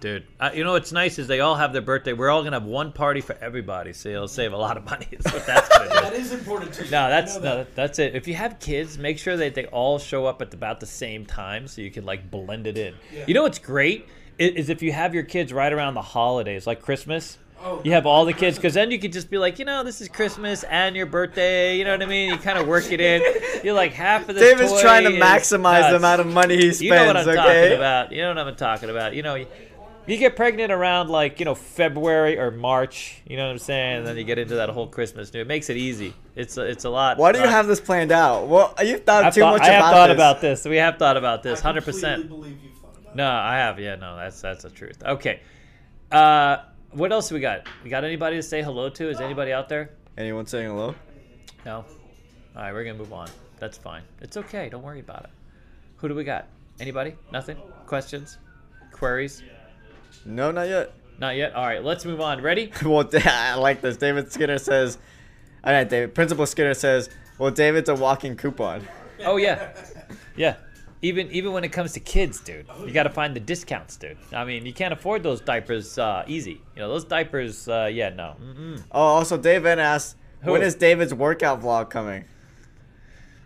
Dude, 0.00 0.26
uh, 0.40 0.50
you 0.52 0.64
know 0.64 0.72
what's 0.72 0.90
nice 0.90 1.20
is 1.20 1.28
they 1.28 1.38
all 1.38 1.54
have 1.54 1.72
their 1.72 1.80
birthday. 1.80 2.12
We're 2.12 2.28
all 2.28 2.42
gonna 2.42 2.56
have 2.58 2.64
one 2.66 2.90
party 2.90 3.20
for 3.20 3.36
everybody, 3.40 3.92
so 3.92 4.08
you'll 4.08 4.26
save 4.26 4.52
a 4.52 4.56
lot 4.56 4.76
of 4.76 4.84
money. 4.84 5.06
That's 5.12 5.32
what 5.32 5.46
that's 5.46 5.68
gonna 5.68 5.90
do. 5.90 5.94
That 6.00 6.12
is 6.14 6.32
important 6.32 6.74
too. 6.74 6.84
No, 6.86 7.08
that's 7.08 7.36
I 7.36 7.38
know 7.38 7.44
no, 7.44 7.56
that. 7.58 7.76
that's 7.76 8.00
it. 8.00 8.16
If 8.16 8.26
you 8.26 8.34
have 8.34 8.58
kids, 8.58 8.98
make 8.98 9.16
sure 9.18 9.36
that 9.36 9.54
they 9.54 9.66
all 9.66 10.00
show 10.00 10.26
up 10.26 10.42
at 10.42 10.52
about 10.54 10.80
the 10.80 10.86
same 10.86 11.24
time, 11.24 11.68
so 11.68 11.82
you 11.82 11.90
can 11.92 12.04
like 12.04 12.28
blend 12.32 12.66
it 12.66 12.76
in. 12.76 12.94
Yeah. 13.14 13.26
You 13.28 13.34
know 13.34 13.42
what's 13.44 13.60
great 13.60 14.08
I- 14.40 14.42
is 14.42 14.70
if 14.70 14.82
you 14.82 14.90
have 14.90 15.14
your 15.14 15.22
kids 15.22 15.52
right 15.52 15.72
around 15.72 15.94
the 15.94 16.02
holidays, 16.02 16.66
like 16.66 16.82
Christmas. 16.82 17.38
Oh, 17.64 17.80
You 17.84 17.92
have 17.92 18.06
all 18.06 18.24
the 18.24 18.32
kids, 18.32 18.56
because 18.56 18.74
then 18.74 18.90
you 18.90 18.98
could 18.98 19.12
just 19.12 19.30
be 19.30 19.38
like, 19.38 19.58
you 19.58 19.64
know, 19.64 19.84
this 19.84 20.00
is 20.00 20.08
Christmas 20.08 20.64
and 20.64 20.96
your 20.96 21.06
birthday. 21.06 21.78
You 21.78 21.84
know 21.84 21.92
what 21.92 22.02
I 22.02 22.06
mean? 22.06 22.30
You 22.30 22.36
kind 22.36 22.58
of 22.58 22.66
work 22.66 22.90
it 22.90 23.00
in. 23.00 23.22
You're 23.62 23.74
like 23.74 23.92
half 23.92 24.28
of 24.28 24.34
the. 24.34 24.40
Time. 24.40 24.58
David's 24.58 24.80
trying 24.80 25.04
to 25.04 25.10
toy 25.10 25.16
is 25.16 25.22
maximize 25.22 25.90
the 25.90 25.96
amount 25.96 26.20
of 26.20 26.26
money 26.26 26.56
he 26.56 26.72
spends. 26.72 26.82
You 26.82 26.90
know 26.90 27.06
what 27.06 27.16
I'm 27.16 27.28
okay. 27.28 27.36
talking 27.36 27.76
about. 27.76 28.12
You 28.12 28.22
know 28.22 28.28
what 28.34 28.38
I'm 28.38 28.56
talking 28.56 28.90
about. 28.90 29.14
You 29.14 29.22
know, 29.22 29.36
you, 29.36 29.46
you 30.06 30.16
get 30.16 30.34
pregnant 30.34 30.72
around 30.72 31.08
like 31.10 31.38
you 31.38 31.44
know 31.44 31.54
February 31.54 32.38
or 32.38 32.50
March. 32.50 33.22
You 33.26 33.36
know 33.36 33.44
what 33.46 33.52
I'm 33.52 33.58
saying? 33.58 33.98
And 33.98 34.06
then 34.06 34.16
you 34.16 34.24
get 34.24 34.38
into 34.38 34.56
that 34.56 34.68
whole 34.70 34.88
Christmas. 34.88 35.30
Dude, 35.30 35.42
it 35.42 35.46
makes 35.46 35.70
it 35.70 35.76
easy. 35.76 36.14
It's 36.34 36.56
a, 36.56 36.62
it's 36.62 36.84
a 36.84 36.90
lot. 36.90 37.18
Why 37.18 37.32
do 37.32 37.38
you 37.38 37.44
uh, 37.44 37.50
have 37.50 37.66
this 37.66 37.80
planned 37.80 38.10
out? 38.10 38.48
Well, 38.48 38.74
you've 38.82 39.04
thought 39.04 39.24
I've 39.24 39.34
too 39.34 39.42
thought, 39.42 39.58
much 39.58 39.68
I 39.68 39.72
have 39.72 39.82
about 39.82 39.92
thought 39.92 40.06
this. 40.08 40.14
about 40.14 40.40
this. 40.40 40.64
We 40.64 40.76
have 40.76 40.98
thought 40.98 41.16
about 41.16 41.42
this. 41.42 41.60
Hundred 41.60 41.84
percent. 41.84 42.28
believe 42.28 42.58
you've 42.62 42.78
thought 42.78 42.96
about 42.98 43.14
No, 43.14 43.30
I 43.30 43.56
have. 43.56 43.78
Yeah, 43.78 43.94
no, 43.94 44.16
that's 44.16 44.40
that's 44.40 44.64
the 44.64 44.70
truth. 44.70 45.02
Okay. 45.04 45.40
Uh, 46.10 46.58
what 46.92 47.12
else 47.12 47.30
we 47.30 47.40
got? 47.40 47.66
We 47.82 47.90
got 47.90 48.04
anybody 48.04 48.36
to 48.36 48.42
say 48.42 48.62
hello 48.62 48.88
to? 48.90 49.10
Is 49.10 49.20
anybody 49.20 49.52
out 49.52 49.68
there? 49.68 49.90
Anyone 50.16 50.46
saying 50.46 50.68
hello? 50.68 50.94
No. 51.64 51.84
All 52.54 52.62
right, 52.62 52.72
we're 52.72 52.84
gonna 52.84 52.98
move 52.98 53.12
on. 53.12 53.28
That's 53.58 53.78
fine. 53.78 54.02
It's 54.20 54.36
okay. 54.36 54.68
Don't 54.68 54.82
worry 54.82 55.00
about 55.00 55.24
it. 55.24 55.30
Who 55.96 56.08
do 56.08 56.14
we 56.14 56.24
got? 56.24 56.48
Anybody? 56.80 57.14
Nothing? 57.32 57.56
Questions? 57.86 58.38
Queries? 58.92 59.42
No, 60.24 60.50
not 60.50 60.68
yet. 60.68 60.92
Not 61.18 61.36
yet. 61.36 61.54
All 61.54 61.64
right, 61.64 61.82
let's 61.82 62.04
move 62.04 62.20
on. 62.20 62.42
Ready? 62.42 62.72
well, 62.84 63.08
I 63.24 63.54
like 63.54 63.80
this. 63.80 63.96
David 63.96 64.32
Skinner 64.32 64.58
says, 64.58 64.98
all 65.64 65.72
right, 65.72 65.88
David. 65.88 66.14
Principal 66.14 66.46
Skinner 66.46 66.74
says, 66.74 67.08
well, 67.38 67.50
David's 67.50 67.88
a 67.88 67.94
walking 67.94 68.36
coupon. 68.36 68.86
Oh 69.24 69.36
yeah, 69.36 69.72
yeah. 70.36 70.56
Even 71.04 71.28
even 71.32 71.52
when 71.52 71.64
it 71.64 71.72
comes 71.72 71.92
to 71.94 72.00
kids, 72.00 72.40
dude, 72.40 72.66
you 72.86 72.92
got 72.92 73.02
to 73.02 73.10
find 73.10 73.34
the 73.34 73.40
discounts, 73.40 73.96
dude. 73.96 74.16
I 74.32 74.44
mean, 74.44 74.64
you 74.64 74.72
can't 74.72 74.92
afford 74.92 75.24
those 75.24 75.40
diapers 75.40 75.98
uh, 75.98 76.24
easy. 76.28 76.62
You 76.76 76.82
know, 76.82 76.88
those 76.88 77.04
diapers. 77.04 77.66
Uh, 77.66 77.90
yeah, 77.92 78.10
no. 78.10 78.36
Mm-mm. 78.40 78.80
Oh, 78.92 79.00
also, 79.00 79.36
David 79.36 79.80
asked, 79.80 80.16
when 80.42 80.60
Who? 80.60 80.66
is 80.66 80.76
David's 80.76 81.12
workout 81.12 81.60
vlog 81.60 81.90
coming? 81.90 82.24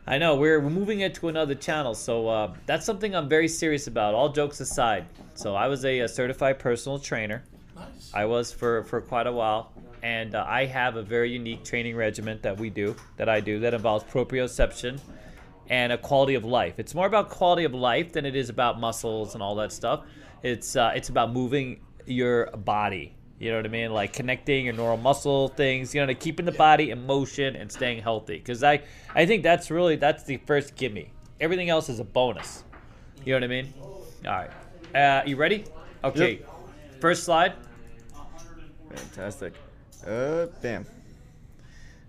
I 0.06 0.18
know 0.18 0.36
we're 0.36 0.60
we're 0.60 0.70
moving 0.70 1.00
it 1.00 1.14
to 1.14 1.28
another 1.28 1.54
channel, 1.54 1.94
so 1.94 2.28
uh, 2.28 2.54
that's 2.66 2.84
something 2.84 3.16
I'm 3.16 3.28
very 3.28 3.48
serious 3.48 3.86
about. 3.86 4.14
All 4.14 4.28
jokes 4.28 4.60
aside, 4.60 5.06
so 5.34 5.54
I 5.54 5.66
was 5.66 5.84
a, 5.86 6.00
a 6.00 6.08
certified 6.08 6.58
personal 6.58 6.98
trainer. 6.98 7.42
Nice. 7.74 8.12
I 8.14 8.26
was 8.26 8.52
for 8.52 8.84
for 8.84 9.00
quite 9.00 9.26
a 9.26 9.32
while, 9.32 9.72
and 10.02 10.34
uh, 10.34 10.44
I 10.46 10.66
have 10.66 10.96
a 10.96 11.02
very 11.02 11.30
unique 11.30 11.64
training 11.64 11.96
regimen 11.96 12.38
that 12.42 12.58
we 12.58 12.70
do, 12.70 12.94
that 13.16 13.28
I 13.28 13.40
do, 13.40 13.58
that 13.60 13.72
involves 13.74 14.04
proprioception 14.04 15.00
and 15.68 15.92
a 15.92 15.98
quality 15.98 16.34
of 16.34 16.44
life. 16.44 16.74
It's 16.78 16.94
more 16.94 17.06
about 17.06 17.28
quality 17.28 17.64
of 17.64 17.74
life 17.74 18.12
than 18.12 18.24
it 18.24 18.36
is 18.36 18.48
about 18.48 18.80
muscles 18.80 19.34
and 19.34 19.42
all 19.42 19.54
that 19.56 19.72
stuff. 19.72 20.04
It's 20.42 20.76
uh, 20.76 20.92
it's 20.94 21.08
about 21.08 21.32
moving 21.32 21.80
your 22.06 22.50
body. 22.50 23.14
You 23.38 23.50
know 23.50 23.58
what 23.58 23.66
I 23.66 23.68
mean? 23.68 23.92
Like 23.92 24.12
connecting 24.12 24.64
your 24.64 24.74
neural 24.74 24.96
muscle 24.96 25.48
things. 25.48 25.94
You 25.94 26.00
know, 26.00 26.06
to 26.06 26.14
keeping 26.14 26.46
the 26.46 26.52
body 26.52 26.90
in 26.90 27.06
motion 27.06 27.56
and 27.56 27.70
staying 27.70 28.02
healthy. 28.02 28.38
Because 28.38 28.62
I 28.62 28.82
I 29.14 29.26
think 29.26 29.42
that's 29.42 29.70
really 29.70 29.96
that's 29.96 30.24
the 30.24 30.38
first 30.46 30.74
gimme. 30.76 31.12
Everything 31.40 31.68
else 31.68 31.88
is 31.88 32.00
a 32.00 32.04
bonus. 32.04 32.64
You 33.24 33.32
know 33.32 33.38
what 33.38 33.44
I 33.44 33.48
mean? 33.48 33.74
All 34.26 34.32
right. 34.32 34.50
Uh, 34.94 35.22
you 35.26 35.36
ready? 35.36 35.64
Okay. 36.04 36.40
First 37.00 37.24
slide. 37.24 37.54
Fantastic. 38.88 39.54
Uh, 40.06 40.46
bam. 40.62 40.86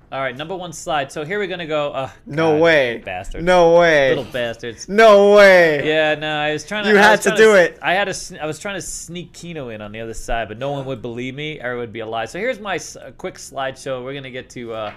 All 0.10 0.22
right, 0.22 0.38
number 0.38 0.56
one 0.56 0.72
slide. 0.72 1.12
So 1.12 1.26
here 1.26 1.38
we're 1.38 1.48
gonna 1.48 1.68
go. 1.68 1.92
Uh, 1.92 2.10
No 2.26 2.54
God, 2.54 2.62
way. 2.62 2.98
bastards. 3.00 3.44
No 3.44 3.78
way. 3.78 4.10
little 4.16 4.24
bastards. 4.32 4.88
No 4.88 5.36
way. 5.36 5.86
Yeah, 5.86 6.16
no, 6.16 6.34
I 6.34 6.54
was 6.54 6.66
trying 6.66 6.86
to. 6.86 6.92
You 6.92 6.96
had 6.96 7.22
to 7.24 7.36
do 7.36 7.56
it. 7.56 7.78
I 7.82 7.94
had 7.94 8.08
a. 8.08 8.16
I 8.42 8.46
was 8.46 8.58
trying 8.58 8.76
to 8.76 8.82
sneak 8.82 9.34
Keno 9.34 9.68
in 9.68 9.82
on 9.82 9.92
the 9.92 10.00
other 10.00 10.14
side, 10.14 10.48
but 10.48 10.58
no 10.58 10.72
one 10.72 10.86
would 10.86 11.02
believe 11.02 11.36
me, 11.36 11.60
or 11.62 11.74
it 11.74 11.78
would 11.78 11.92
be 11.92 12.00
a 12.00 12.06
lie. 12.06 12.24
So 12.24 12.40
here's 12.40 12.58
my 12.62 12.78
uh, 12.78 13.12
quick 13.18 13.36
slideshow. 13.36 14.02
We're 14.02 14.14
gonna 14.14 14.32
get 14.32 14.50
to. 14.52 14.74
Uh, 14.74 14.94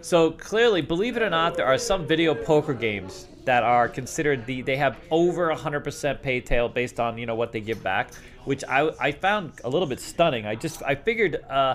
so 0.00 0.30
clearly, 0.30 0.80
believe 0.80 1.18
it 1.18 1.22
or 1.22 1.28
not, 1.30 1.54
there 1.54 1.66
are 1.66 1.76
some 1.76 2.06
video 2.06 2.34
poker 2.34 2.72
games 2.72 3.26
that 3.44 3.62
are 3.62 3.90
considered 3.90 4.46
the. 4.46 4.62
They 4.62 4.76
have 4.76 4.96
over 5.10 5.54
100% 5.54 6.22
pay 6.22 6.40
tail 6.40 6.70
based 6.70 6.98
on 6.98 7.18
you 7.18 7.26
know 7.26 7.34
what 7.34 7.52
they 7.52 7.60
give 7.60 7.82
back, 7.82 8.14
which 8.46 8.64
I 8.66 8.90
I 8.98 9.12
found 9.12 9.52
a 9.64 9.68
little 9.68 9.88
bit 9.88 10.00
stunning. 10.00 10.46
I 10.46 10.54
just 10.54 10.82
I 10.82 10.94
figured. 10.94 11.44
Uh, 11.44 11.74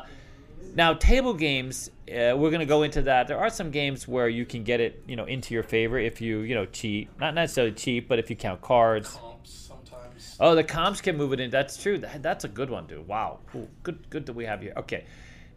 now, 0.76 0.94
table 0.94 1.34
games, 1.34 1.90
uh, 2.10 2.36
we're 2.36 2.52
gonna 2.52 2.66
go 2.66 2.84
into 2.84 3.02
that. 3.04 3.28
There 3.28 3.38
are 3.38 3.50
some 3.50 3.72
games 3.72 4.08
where 4.08 4.28
you 4.30 4.46
can 4.46 4.64
get 4.64 4.80
it, 4.80 5.04
you 5.08 5.16
know, 5.16 5.26
into 5.26 5.54
your 5.54 5.64
favor 5.64 5.98
if 6.00 6.22
you, 6.22 6.40
you 6.40 6.56
know, 6.56 6.66
cheat. 6.66 7.10
Not 7.20 7.34
necessarily 7.34 7.74
cheat, 7.74 8.08
but 8.08 8.20
if 8.20 8.30
you 8.30 8.36
count 8.36 8.62
cards. 8.62 9.12
Comps 9.16 9.52
sometimes. 9.52 10.38
Oh, 10.40 10.56
the 10.56 10.64
comps 10.64 11.02
can 11.02 11.18
move 11.18 11.34
it 11.34 11.40
in. 11.40 11.50
That's 11.50 11.82
true. 11.82 11.98
That, 11.98 12.22
that's 12.24 12.44
a 12.44 12.48
good 12.50 12.70
one, 12.70 12.88
dude. 12.88 13.08
Wow. 13.08 13.40
Cool. 13.52 13.68
Good. 13.84 14.10
Good 14.10 14.26
that 14.26 14.34
we 14.34 14.46
have 14.46 14.62
here. 14.62 14.74
Okay. 14.78 15.06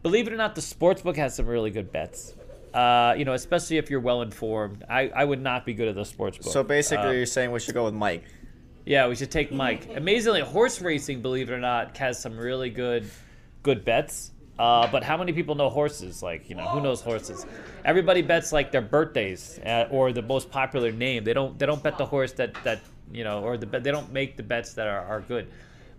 Believe 0.03 0.27
it 0.27 0.33
or 0.33 0.37
not, 0.37 0.55
the 0.55 0.61
sportsbook 0.61 1.17
has 1.17 1.35
some 1.35 1.47
really 1.47 1.71
good 1.71 1.91
bets. 1.91 2.35
Uh, 2.75 3.15
you 3.17 3.25
know, 3.25 3.33
especially 3.35 3.79
if 3.79 3.89
you're 3.89 4.01
well 4.01 4.21
informed. 4.23 4.85
I, 4.89 5.09
I 5.15 5.25
would 5.25 5.41
not 5.41 5.65
be 5.65 5.75
good 5.75 5.89
at 5.89 5.95
the 5.95 6.03
sportsbook. 6.03 6.45
So 6.45 6.63
basically, 6.63 7.07
Uh, 7.07 7.13
you're 7.13 7.27
saying 7.27 7.53
we 7.53 7.61
should 7.61 7.75
go 7.75 7.85
with 7.85 7.95
Mike. 7.95 8.25
yeah, 8.85 9.07
we 9.09 9.15
should 9.15 9.31
take 9.31 9.51
Mike. 9.53 9.89
Amazingly, 9.97 10.41
horse 10.41 10.81
racing, 10.83 11.23
believe 11.23 11.49
it 11.51 11.55
or 11.55 11.61
not, 11.61 11.97
has 11.97 12.21
some 12.21 12.37
really 12.37 12.69
good, 12.71 13.09
good 13.63 13.85
bets. 13.85 14.33
Uh, 14.59 14.87
but 14.91 15.03
how 15.03 15.17
many 15.17 15.33
people 15.33 15.55
know 15.55 15.69
horses? 15.69 16.23
Like, 16.23 16.49
you 16.49 16.55
know, 16.55 16.65
who 16.69 16.81
knows 16.81 17.01
horses? 17.01 17.45
Everybody 17.85 18.23
bets 18.23 18.53
like 18.53 18.71
their 18.71 18.83
birthdays 18.83 19.59
uh, 19.67 19.89
or 19.91 20.13
the 20.13 20.23
most 20.23 20.51
popular 20.51 20.93
name. 20.93 21.25
They 21.25 21.33
don't 21.35 21.59
they 21.59 21.67
don't 21.67 21.83
bet 21.83 21.99
the 21.99 22.07
horse 22.07 22.33
that 22.33 22.55
that 22.63 22.81
you 23.13 23.25
know 23.25 23.43
or 23.43 23.57
the 23.57 23.67
they 23.67 23.91
don't 23.91 24.13
make 24.13 24.37
the 24.37 24.43
bets 24.45 24.75
that 24.75 24.87
are, 24.87 25.01
are 25.07 25.21
good. 25.23 25.49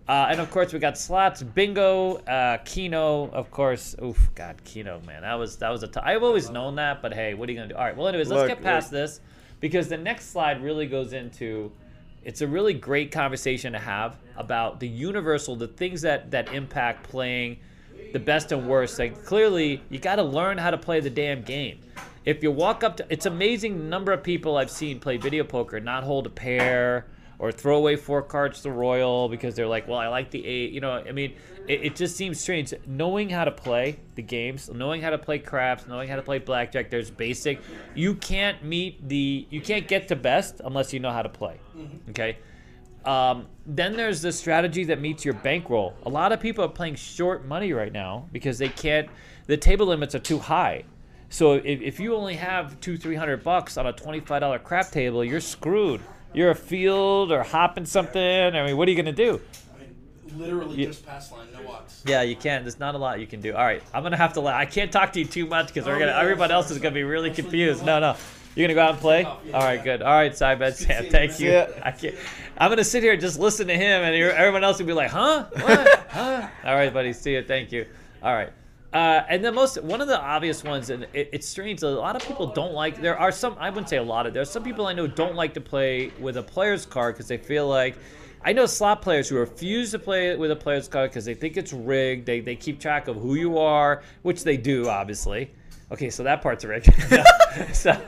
Uh, 0.08 0.28
and 0.30 0.40
of 0.40 0.50
course 0.52 0.72
we 0.72 0.78
got 0.78 0.96
slots, 0.96 1.42
bingo, 1.42 2.16
uh, 2.28 2.58
Keno, 2.64 3.28
of 3.30 3.50
course. 3.50 3.96
Oof, 4.02 4.30
God, 4.36 4.56
Keno, 4.64 5.00
man, 5.04 5.22
that 5.22 5.34
was 5.34 5.56
that 5.56 5.70
was 5.70 5.82
a. 5.82 5.88
T- 5.88 6.00
I've 6.00 6.22
always 6.22 6.48
known 6.48 6.76
that, 6.76 7.02
but 7.02 7.12
hey, 7.12 7.34
what 7.34 7.48
are 7.48 7.52
you 7.52 7.58
gonna 7.58 7.68
do? 7.68 7.74
All 7.74 7.84
right, 7.84 7.96
well, 7.96 8.06
anyways, 8.06 8.28
let's 8.28 8.40
Look, 8.42 8.48
get 8.48 8.62
past 8.62 8.92
look. 8.92 9.00
this 9.00 9.20
because 9.58 9.88
the 9.88 9.96
next 9.96 10.30
slide 10.30 10.62
really 10.62 10.86
goes 10.86 11.12
into. 11.12 11.72
It's 12.24 12.40
a 12.40 12.46
really 12.46 12.74
great 12.74 13.12
conversation 13.12 13.72
to 13.72 13.78
have 13.78 14.16
about 14.36 14.80
the 14.80 14.88
universal, 14.88 15.56
the 15.56 15.68
things 15.68 16.02
that 16.02 16.30
that 16.30 16.52
impact 16.52 17.08
playing, 17.08 17.58
the 18.16 18.24
best 18.24 18.50
and 18.50 18.66
worst. 18.66 18.98
Like 18.98 19.26
clearly, 19.26 19.82
you 19.90 19.98
got 19.98 20.16
to 20.16 20.22
learn 20.22 20.56
how 20.56 20.70
to 20.70 20.78
play 20.78 21.00
the 21.00 21.10
damn 21.10 21.42
game. 21.42 21.80
If 22.24 22.42
you 22.42 22.50
walk 22.50 22.82
up 22.82 22.96
to, 22.96 23.06
it's 23.10 23.26
amazing 23.26 23.76
the 23.76 23.84
number 23.84 24.10
of 24.10 24.22
people 24.22 24.56
I've 24.56 24.70
seen 24.70 25.00
play 25.00 25.18
video 25.18 25.44
poker 25.44 25.80
not 25.80 26.02
hold 26.02 26.26
a 26.26 26.30
pair 26.30 27.08
or 27.38 27.52
throw 27.52 27.76
away 27.76 27.96
four 27.96 28.22
cards 28.22 28.62
to 28.62 28.70
royal 28.70 29.28
because 29.28 29.54
they're 29.54 29.66
like, 29.66 29.86
well, 29.86 29.98
I 29.98 30.08
like 30.08 30.30
the 30.30 30.46
eight. 30.46 30.72
You 30.72 30.80
know, 30.80 30.92
I 30.92 31.12
mean, 31.12 31.34
it, 31.68 31.84
it 31.84 31.96
just 31.96 32.16
seems 32.16 32.40
strange. 32.40 32.72
Knowing 32.86 33.28
how 33.28 33.44
to 33.44 33.50
play 33.50 34.00
the 34.14 34.22
games, 34.22 34.70
knowing 34.70 35.02
how 35.02 35.10
to 35.10 35.18
play 35.18 35.38
craps, 35.38 35.86
knowing 35.86 36.08
how 36.08 36.16
to 36.16 36.22
play 36.22 36.38
blackjack. 36.38 36.88
There's 36.88 37.10
basic. 37.10 37.60
You 37.94 38.14
can't 38.14 38.64
meet 38.64 39.06
the. 39.06 39.46
You 39.50 39.60
can't 39.60 39.86
get 39.86 40.08
to 40.08 40.16
best 40.16 40.62
unless 40.64 40.94
you 40.94 41.00
know 41.00 41.12
how 41.12 41.22
to 41.22 41.28
play. 41.28 41.60
Mm-hmm. 41.76 42.10
Okay. 42.12 42.38
Um, 43.06 43.46
then 43.66 43.96
there's 43.96 44.20
the 44.20 44.32
strategy 44.32 44.84
that 44.84 45.00
meets 45.00 45.24
your 45.24 45.34
bankroll. 45.34 45.94
A 46.04 46.08
lot 46.08 46.32
of 46.32 46.40
people 46.40 46.64
are 46.64 46.68
playing 46.68 46.96
short 46.96 47.46
money 47.46 47.72
right 47.72 47.92
now 47.92 48.28
because 48.32 48.58
they 48.58 48.68
can't. 48.68 49.08
The 49.46 49.56
table 49.56 49.86
limits 49.86 50.14
are 50.14 50.20
too 50.20 50.38
high. 50.38 50.84
So 51.28 51.54
if, 51.54 51.80
if 51.80 52.00
you 52.00 52.14
only 52.16 52.34
have 52.34 52.80
two, 52.80 52.96
three 52.96 53.14
hundred 53.16 53.42
bucks 53.44 53.76
on 53.76 53.86
a 53.86 53.92
twenty-five 53.92 54.40
dollar 54.40 54.58
crap 54.58 54.90
table, 54.90 55.24
you're 55.24 55.40
screwed. 55.40 56.00
You're 56.34 56.50
a 56.50 56.54
field 56.54 57.32
or 57.32 57.42
hopping 57.42 57.84
something. 57.86 58.20
I 58.54 58.64
mean, 58.66 58.76
what 58.76 58.88
are 58.88 58.90
you 58.90 58.96
gonna 58.96 59.12
do? 59.12 59.40
I 59.74 59.80
mean, 59.80 59.94
literally 60.38 60.84
just 60.84 61.06
pass 61.06 61.30
line, 61.32 61.46
no 61.52 61.70
odds. 61.70 62.02
Yeah, 62.06 62.22
you 62.22 62.36
can't. 62.36 62.64
There's 62.64 62.78
not 62.78 62.94
a 62.94 62.98
lot 62.98 63.20
you 63.20 63.26
can 63.26 63.40
do. 63.40 63.54
All 63.54 63.64
right, 63.64 63.82
I'm 63.94 64.02
gonna 64.02 64.16
have 64.16 64.32
to. 64.34 64.40
Let, 64.40 64.54
I 64.54 64.66
can't 64.66 64.90
talk 64.92 65.12
to 65.14 65.18
you 65.20 65.24
too 65.26 65.46
much 65.46 65.68
because 65.68 65.86
we're 65.86 65.96
Oh, 65.96 65.98
gonna. 66.00 66.10
yeah, 66.12 66.20
everybody 66.20 66.50
sorry, 66.50 66.62
else 66.62 66.70
is 66.72 66.78
gonna 66.78 66.94
be 66.94 67.04
really 67.04 67.30
Actually, 67.30 67.42
confused. 67.44 67.80
you 67.80 67.86
No, 67.86 68.00
no. 68.00 68.16
You're 68.56 68.66
gonna 68.66 68.74
go 68.74 68.82
out 68.82 68.92
and 68.92 69.00
play. 69.00 69.24
off, 69.24 69.42
yeah, 69.44 69.52
All 69.52 69.62
right, 69.62 69.84
good. 69.84 70.00
All 70.00 70.14
right, 70.14 70.34
Side 70.34 70.58
Bet 70.58 70.78
Sam. 70.78 71.10
Thank 71.10 71.38
you, 71.38 71.50
you. 71.50 71.66
I 71.82 71.90
can't. 71.90 72.14
I'm 72.56 72.70
gonna 72.70 72.84
sit 72.84 73.02
here 73.02 73.12
and 73.12 73.20
just 73.20 73.38
listen 73.38 73.66
to 73.66 73.74
him, 73.74 74.02
and 74.02 74.14
everyone 74.16 74.64
else 74.64 74.78
will 74.78 74.86
be 74.86 74.94
like, 74.94 75.10
"Huh? 75.10 75.44
What? 75.52 76.06
huh?" 76.08 76.48
All 76.64 76.74
right, 76.74 76.92
buddy. 76.92 77.12
See 77.12 77.34
you. 77.34 77.42
Thank 77.42 77.70
you. 77.70 77.84
All 78.22 78.32
right. 78.32 78.50
Uh, 78.94 79.26
and 79.28 79.44
the 79.44 79.52
most 79.52 79.82
one 79.82 80.00
of 80.00 80.08
the 80.08 80.18
obvious 80.18 80.64
ones, 80.64 80.88
and 80.88 81.06
it, 81.12 81.28
it's 81.34 81.46
strange. 81.46 81.82
A 81.82 81.88
lot 81.90 82.16
of 82.16 82.26
people 82.26 82.46
don't 82.46 82.72
like. 82.72 82.98
There 82.98 83.18
are 83.18 83.30
some. 83.30 83.56
I 83.60 83.68
wouldn't 83.68 83.90
say 83.90 83.98
a 83.98 84.02
lot 84.02 84.26
of. 84.26 84.32
There's 84.32 84.50
some 84.50 84.64
people 84.64 84.86
I 84.86 84.94
know 84.94 85.06
don't 85.06 85.34
like 85.34 85.52
to 85.54 85.60
play 85.60 86.10
with 86.18 86.38
a 86.38 86.42
player's 86.42 86.86
card 86.86 87.14
because 87.14 87.28
they 87.28 87.38
feel 87.38 87.68
like. 87.68 87.98
I 88.42 88.52
know 88.52 88.64
slot 88.64 89.02
players 89.02 89.28
who 89.28 89.38
refuse 89.38 89.90
to 89.90 89.98
play 89.98 90.36
with 90.36 90.52
a 90.52 90.56
player's 90.56 90.86
card 90.86 91.10
because 91.10 91.24
they 91.24 91.34
think 91.34 91.56
it's 91.56 91.72
rigged. 91.72 92.26
They, 92.26 92.38
they 92.38 92.54
keep 92.54 92.78
track 92.78 93.08
of 93.08 93.16
who 93.16 93.34
you 93.34 93.58
are, 93.58 94.04
which 94.22 94.44
they 94.44 94.56
do, 94.56 94.88
obviously. 94.88 95.50
Okay, 95.90 96.10
so 96.10 96.24
that 96.24 96.42
part's 96.42 96.64
rigged. 96.64 96.92
so, 97.72 98.00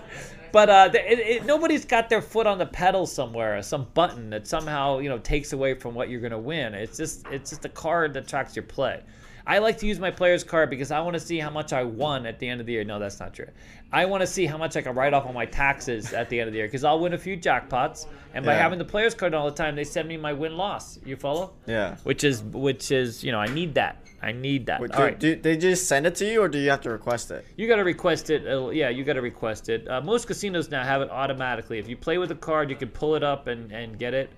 but 0.53 0.69
uh, 0.69 0.91
it, 0.95 1.19
it, 1.19 1.47
nobody's 1.47 1.85
got 1.85 2.09
their 2.09 2.23
foot 2.23 2.47
on 2.47 2.59
the 2.59 2.67
pedal 2.67 3.07
somewhere, 3.07 3.61
some 3.63 3.87
button 3.95 4.31
that 4.31 4.47
somehow 4.47 4.99
you 4.99 5.09
know 5.09 5.19
takes 5.19 5.53
away 5.53 5.75
from 5.75 5.95
what 5.95 6.09
you're 6.09 6.21
gonna 6.21 6.39
win. 6.39 6.75
It's 6.75 6.97
just 6.97 7.27
it's 7.29 7.51
just 7.51 7.65
a 7.65 7.69
card 7.69 8.15
that 8.15 8.29
tracks 8.29 8.57
your 8.57 8.65
play. 8.65 9.03
I 9.49 9.59
like 9.59 9.79
to 9.79 9.87
use 9.87 9.99
my 9.99 10.11
player's 10.11 10.45
card 10.45 10.69
because 10.69 10.91
I 10.91 11.01
want 11.01 11.15
to 11.15 11.21
see 11.21 11.39
how 11.39 11.49
much 11.49 11.73
I 11.73 11.83
won 11.83 12.27
at 12.27 12.39
the 12.39 12.47
end 12.47 12.61
of 12.61 12.67
the 12.67 12.75
year. 12.75 12.85
No, 12.85 12.99
that's 12.99 13.19
not 13.19 13.33
true. 13.33 13.49
I 13.91 14.05
want 14.05 14.21
to 14.21 14.27
see 14.27 14.45
how 14.45 14.59
much 14.59 14.77
I 14.77 14.83
can 14.83 14.95
write 14.95 15.15
off 15.15 15.25
on 15.25 15.33
my 15.33 15.47
taxes 15.47 16.13
at 16.13 16.29
the 16.29 16.39
end 16.39 16.49
of 16.49 16.53
the 16.53 16.59
year 16.59 16.67
because 16.69 16.85
I'll 16.85 17.01
win 17.01 17.15
a 17.15 17.19
few 17.19 17.35
jackpots, 17.35 18.07
and 18.35 18.45
by 18.45 18.53
Yeah. 18.53 18.59
having 18.63 18.79
the 18.79 18.85
player's 18.85 19.15
card 19.15 19.33
all 19.33 19.47
the 19.47 19.57
time, 19.57 19.75
they 19.75 19.85
send 19.85 20.07
me 20.07 20.19
my 20.19 20.35
win 20.35 20.55
loss. 20.59 20.99
You 21.03 21.17
follow? 21.17 21.55
Yeah. 21.67 21.97
Which 22.05 22.25
is 22.25 22.43
which 22.43 22.93
is 22.93 23.25
you 23.25 23.33
know 23.33 23.41
I 23.41 23.47
need 23.47 23.75
that. 23.77 24.05
I 24.21 24.33
need 24.33 24.67
that. 24.67 24.83
Wait, 24.83 24.91
all 24.91 24.99
do, 24.99 25.05
right. 25.05 25.19
do 25.19 25.37
they 25.37 25.57
just 25.57 25.89
send 25.89 26.07
it 26.07 26.15
to 26.17 26.27
you, 26.31 26.43
or 26.43 26.49
do 26.49 26.59
you 26.59 26.69
have 26.69 26.83
to 26.83 26.91
request 26.91 27.31
it? 27.31 27.47
You 27.57 27.67
got 27.69 27.77
to 27.77 27.85
request 27.85 28.29
it. 28.29 28.47
Uh, 28.47 28.69
yeah, 28.69 28.91
you 28.91 29.03
got 29.05 29.15
to 29.15 29.23
request 29.23 29.71
it. 29.71 29.89
Uh, 29.89 30.03
most 30.03 30.27
casinos 30.27 30.71
now 30.71 30.85
have 30.85 31.01
it 31.01 31.11
automatically. 31.11 31.79
If 31.79 31.89
you 31.89 31.97
play 31.97 32.19
with 32.19 32.31
a 32.33 32.35
card, 32.35 32.69
you 32.69 32.77
can 32.77 32.89
pull 32.89 33.15
it 33.15 33.23
up 33.23 33.47
and, 33.47 33.73
and 33.73 33.99
get 33.99 34.13
it. 34.13 34.29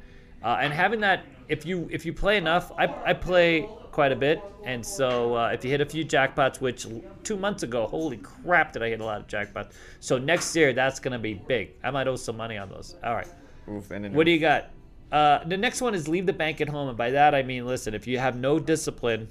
Uh, 0.44 0.58
and 0.60 0.72
having 0.72 1.00
that, 1.00 1.24
if 1.50 1.66
you 1.66 1.88
if 1.90 2.06
you 2.06 2.12
play 2.12 2.36
enough, 2.38 2.70
I, 2.78 2.86
I 3.04 3.12
play 3.12 3.68
quite 3.90 4.12
a 4.12 4.16
bit, 4.16 4.40
and 4.64 4.86
so 4.86 5.34
uh, 5.34 5.48
if 5.48 5.64
you 5.64 5.70
hit 5.70 5.80
a 5.80 5.84
few 5.84 6.04
jackpots, 6.04 6.60
which 6.60 6.86
two 7.24 7.36
months 7.36 7.64
ago, 7.64 7.86
holy 7.86 8.18
crap, 8.18 8.72
did 8.72 8.84
I 8.84 8.88
hit 8.88 9.00
a 9.00 9.04
lot 9.04 9.20
of 9.20 9.26
jackpots? 9.26 9.72
So 9.98 10.16
next 10.16 10.54
year, 10.54 10.72
that's 10.72 11.00
gonna 11.00 11.18
be 11.18 11.34
big. 11.34 11.72
I 11.82 11.90
might 11.90 12.06
owe 12.06 12.16
some 12.16 12.36
money 12.36 12.56
on 12.56 12.68
those. 12.68 12.94
All 13.02 13.14
right. 13.14 13.26
Oof, 13.68 13.90
and 13.90 14.14
What 14.14 14.26
do 14.26 14.30
you 14.30 14.38
got? 14.38 14.70
Uh, 15.10 15.42
the 15.44 15.56
next 15.56 15.82
one 15.82 15.92
is 15.92 16.06
leave 16.06 16.24
the 16.24 16.32
bank 16.32 16.60
at 16.60 16.68
home, 16.68 16.88
and 16.88 16.96
by 16.96 17.10
that 17.10 17.34
I 17.34 17.42
mean, 17.42 17.66
listen, 17.66 17.94
if 17.94 18.06
you 18.06 18.18
have 18.18 18.36
no 18.36 18.60
discipline, 18.60 19.26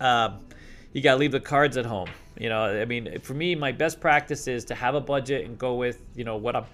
um, 0.00 0.40
you 0.92 1.00
gotta 1.00 1.18
leave 1.18 1.32
the 1.32 1.40
cards 1.40 1.78
at 1.78 1.86
home. 1.86 2.10
You 2.38 2.50
know, 2.50 2.64
I 2.64 2.84
mean, 2.84 3.20
for 3.20 3.32
me, 3.32 3.54
my 3.54 3.72
best 3.72 4.00
practice 4.00 4.46
is 4.46 4.66
to 4.66 4.74
have 4.74 4.94
a 4.94 5.00
budget 5.00 5.46
and 5.46 5.58
go 5.58 5.74
with, 5.74 6.02
you 6.14 6.24
know, 6.24 6.36
what 6.36 6.56
I'm, 6.56 6.66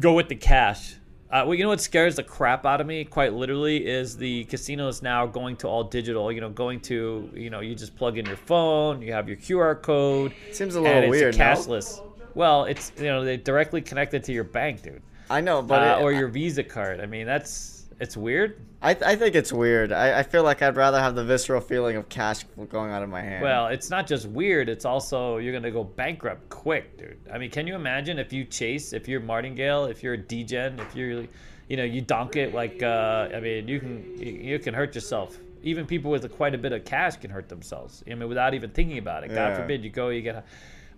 go 0.00 0.14
with 0.14 0.28
the 0.28 0.34
cash. 0.34 0.94
Uh, 1.30 1.44
well, 1.44 1.54
you 1.54 1.62
know 1.62 1.68
what 1.68 1.80
scares 1.80 2.16
the 2.16 2.22
crap 2.22 2.64
out 2.64 2.80
of 2.80 2.86
me, 2.86 3.04
quite 3.04 3.34
literally, 3.34 3.86
is 3.86 4.16
the 4.16 4.44
casinos 4.44 5.02
now 5.02 5.26
going 5.26 5.56
to 5.56 5.68
all 5.68 5.84
digital. 5.84 6.32
You 6.32 6.40
know, 6.40 6.48
going 6.48 6.80
to, 6.82 7.30
you 7.34 7.50
know, 7.50 7.60
you 7.60 7.74
just 7.74 7.94
plug 7.96 8.16
in 8.16 8.24
your 8.24 8.36
phone, 8.36 9.02
you 9.02 9.12
have 9.12 9.28
your 9.28 9.36
QR 9.36 9.80
code. 9.80 10.32
Seems 10.52 10.74
a 10.74 10.80
little 10.80 11.10
weird, 11.10 11.36
no? 11.36 11.44
cashless. 11.44 12.00
Well, 12.34 12.64
it's 12.64 12.92
you 12.96 13.04
know 13.06 13.24
they 13.24 13.36
directly 13.36 13.80
connected 13.82 14.24
to 14.24 14.32
your 14.32 14.44
bank, 14.44 14.82
dude 14.82 15.02
I 15.28 15.40
know, 15.42 15.60
but 15.60 15.82
uh, 15.82 15.98
it- 15.98 16.02
or 16.02 16.12
your 16.12 16.28
Visa 16.28 16.62
card. 16.62 17.00
I 17.00 17.06
mean, 17.06 17.26
that's 17.26 17.77
it's 18.00 18.16
weird. 18.16 18.60
I, 18.80 18.90
I 18.90 19.16
think 19.16 19.34
it's 19.34 19.52
weird. 19.52 19.90
I, 19.90 20.20
I 20.20 20.22
feel 20.22 20.44
like 20.44 20.62
I'd 20.62 20.76
rather 20.76 21.00
have 21.00 21.16
the 21.16 21.24
visceral 21.24 21.60
feeling 21.60 21.96
of 21.96 22.08
cash 22.08 22.44
going 22.70 22.92
out 22.92 23.02
of 23.02 23.08
my 23.08 23.20
hand. 23.20 23.42
Well, 23.42 23.66
it's 23.68 23.90
not 23.90 24.06
just 24.06 24.28
weird. 24.28 24.68
It's 24.68 24.84
also 24.84 25.38
you're 25.38 25.52
gonna 25.52 25.70
go 25.70 25.82
bankrupt 25.82 26.48
quick, 26.48 26.96
dude. 26.96 27.18
I 27.32 27.38
mean, 27.38 27.50
can 27.50 27.66
you 27.66 27.74
imagine 27.74 28.18
if 28.18 28.32
you 28.32 28.44
chase, 28.44 28.92
if 28.92 29.08
you're 29.08 29.20
Martingale, 29.20 29.86
if 29.86 30.02
you're 30.02 30.14
a 30.14 30.18
degen, 30.18 30.78
if 30.78 30.94
you're, 30.94 31.24
you 31.68 31.76
know, 31.76 31.84
you 31.84 32.00
donk 32.00 32.36
it 32.36 32.54
like, 32.54 32.82
uh, 32.82 33.28
I 33.34 33.40
mean, 33.40 33.66
you 33.66 33.80
can 33.80 34.16
you, 34.16 34.58
can 34.60 34.74
hurt 34.74 34.94
yourself. 34.94 35.36
Even 35.64 35.84
people 35.84 36.10
with 36.10 36.30
quite 36.36 36.54
a 36.54 36.58
bit 36.58 36.72
of 36.72 36.84
cash 36.84 37.16
can 37.16 37.30
hurt 37.30 37.48
themselves. 37.48 38.04
I 38.08 38.14
mean, 38.14 38.28
without 38.28 38.54
even 38.54 38.70
thinking 38.70 38.98
about 38.98 39.24
it. 39.24 39.28
God 39.28 39.48
Yeah. 39.48 39.56
forbid 39.56 39.82
you 39.82 39.90
go, 39.90 40.10
you 40.10 40.22
get. 40.22 40.36
A... 40.36 40.44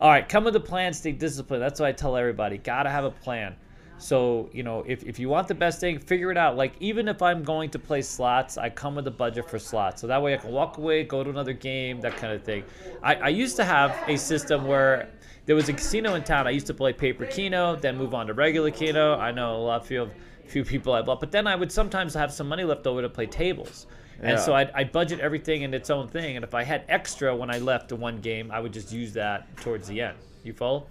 All 0.03 0.11
right, 0.11 0.28
come 0.28 0.44
with 0.44 0.57
a 0.57 0.61
plan, 0.61 0.92
stay 0.92 1.12
disciplined. 1.12 1.62
That's 1.62 1.80
what 1.80 1.86
I 1.86 1.92
tell 1.92 2.14
everybody. 2.14 2.59
Gotta 2.59 2.90
have 2.90 3.05
a 3.05 3.11
plan. 3.11 3.57
So, 4.01 4.48
you 4.53 4.62
know, 4.62 4.82
if, 4.86 5.05
if 5.05 5.18
you 5.18 5.28
want 5.28 5.46
the 5.46 5.55
best 5.55 5.78
thing, 5.78 5.98
figure 5.98 6.30
it 6.30 6.38
out. 6.38 6.57
Like, 6.57 6.72
even 6.80 7.07
if 7.07 7.20
I'm 7.20 7.42
going 7.42 7.68
to 7.70 7.78
play 7.78 8.01
slots, 8.01 8.57
I 8.57 8.70
come 8.70 8.94
with 8.94 9.07
a 9.07 9.11
budget 9.11 9.48
for 9.48 9.59
slots. 9.59 10.01
So 10.01 10.07
that 10.07 10.22
way 10.22 10.34
I 10.34 10.38
can 10.38 10.53
walk 10.53 10.78
away, 10.78 11.05
go 11.05 11.22
to 11.22 11.28
another 11.28 11.53
game, 11.53 12.01
that 12.01 12.16
kind 12.16 12.32
of 12.32 12.42
thing. 12.42 12.64
I, 13.03 13.14
I 13.16 13.28
used 13.28 13.57
to 13.57 13.64
have 13.64 13.96
a 14.09 14.16
system 14.16 14.64
where 14.64 15.11
there 15.44 15.55
was 15.55 15.68
a 15.68 15.74
casino 15.74 16.14
in 16.14 16.24
town. 16.24 16.46
I 16.46 16.51
used 16.51 16.66
to 16.68 16.74
play 16.74 16.92
paper 16.92 17.26
keno, 17.26 17.76
then 17.76 17.96
move 17.98 18.14
on 18.14 18.26
to 18.28 18.34
regular 18.34 18.70
keno. 18.70 19.18
I 19.18 19.32
know 19.32 19.57
a 19.57 19.59
lot 19.59 19.86
few, 19.86 20.11
few 20.46 20.64
people 20.64 20.94
I 20.94 21.03
bought, 21.03 21.20
but 21.20 21.30
then 21.30 21.46
I 21.46 21.55
would 21.55 21.70
sometimes 21.70 22.14
have 22.14 22.32
some 22.32 22.48
money 22.48 22.64
left 22.64 22.86
over 22.86 23.03
to 23.03 23.09
play 23.09 23.26
tables. 23.26 23.86
And 24.22 24.38
so 24.38 24.55
I'd, 24.55 24.70
I'd 24.72 24.92
budget 24.92 25.20
everything 25.20 25.62
in 25.62 25.72
its 25.72 25.88
own 25.88 26.07
thing. 26.07 26.36
And 26.36 26.44
if 26.44 26.55
I 26.55 26.62
had 26.62 26.84
extra 26.88 27.34
when 27.34 27.51
I 27.51 27.59
left 27.59 27.90
one 27.92 28.20
game, 28.20 28.51
I 28.51 28.61
would 28.61 28.72
just 28.72 28.92
use 28.92 29.14
that 29.14 29.55
towards 29.57 29.88
the 29.88 30.01
end. 30.01 30.16
You 30.44 30.53
follow? 30.53 30.86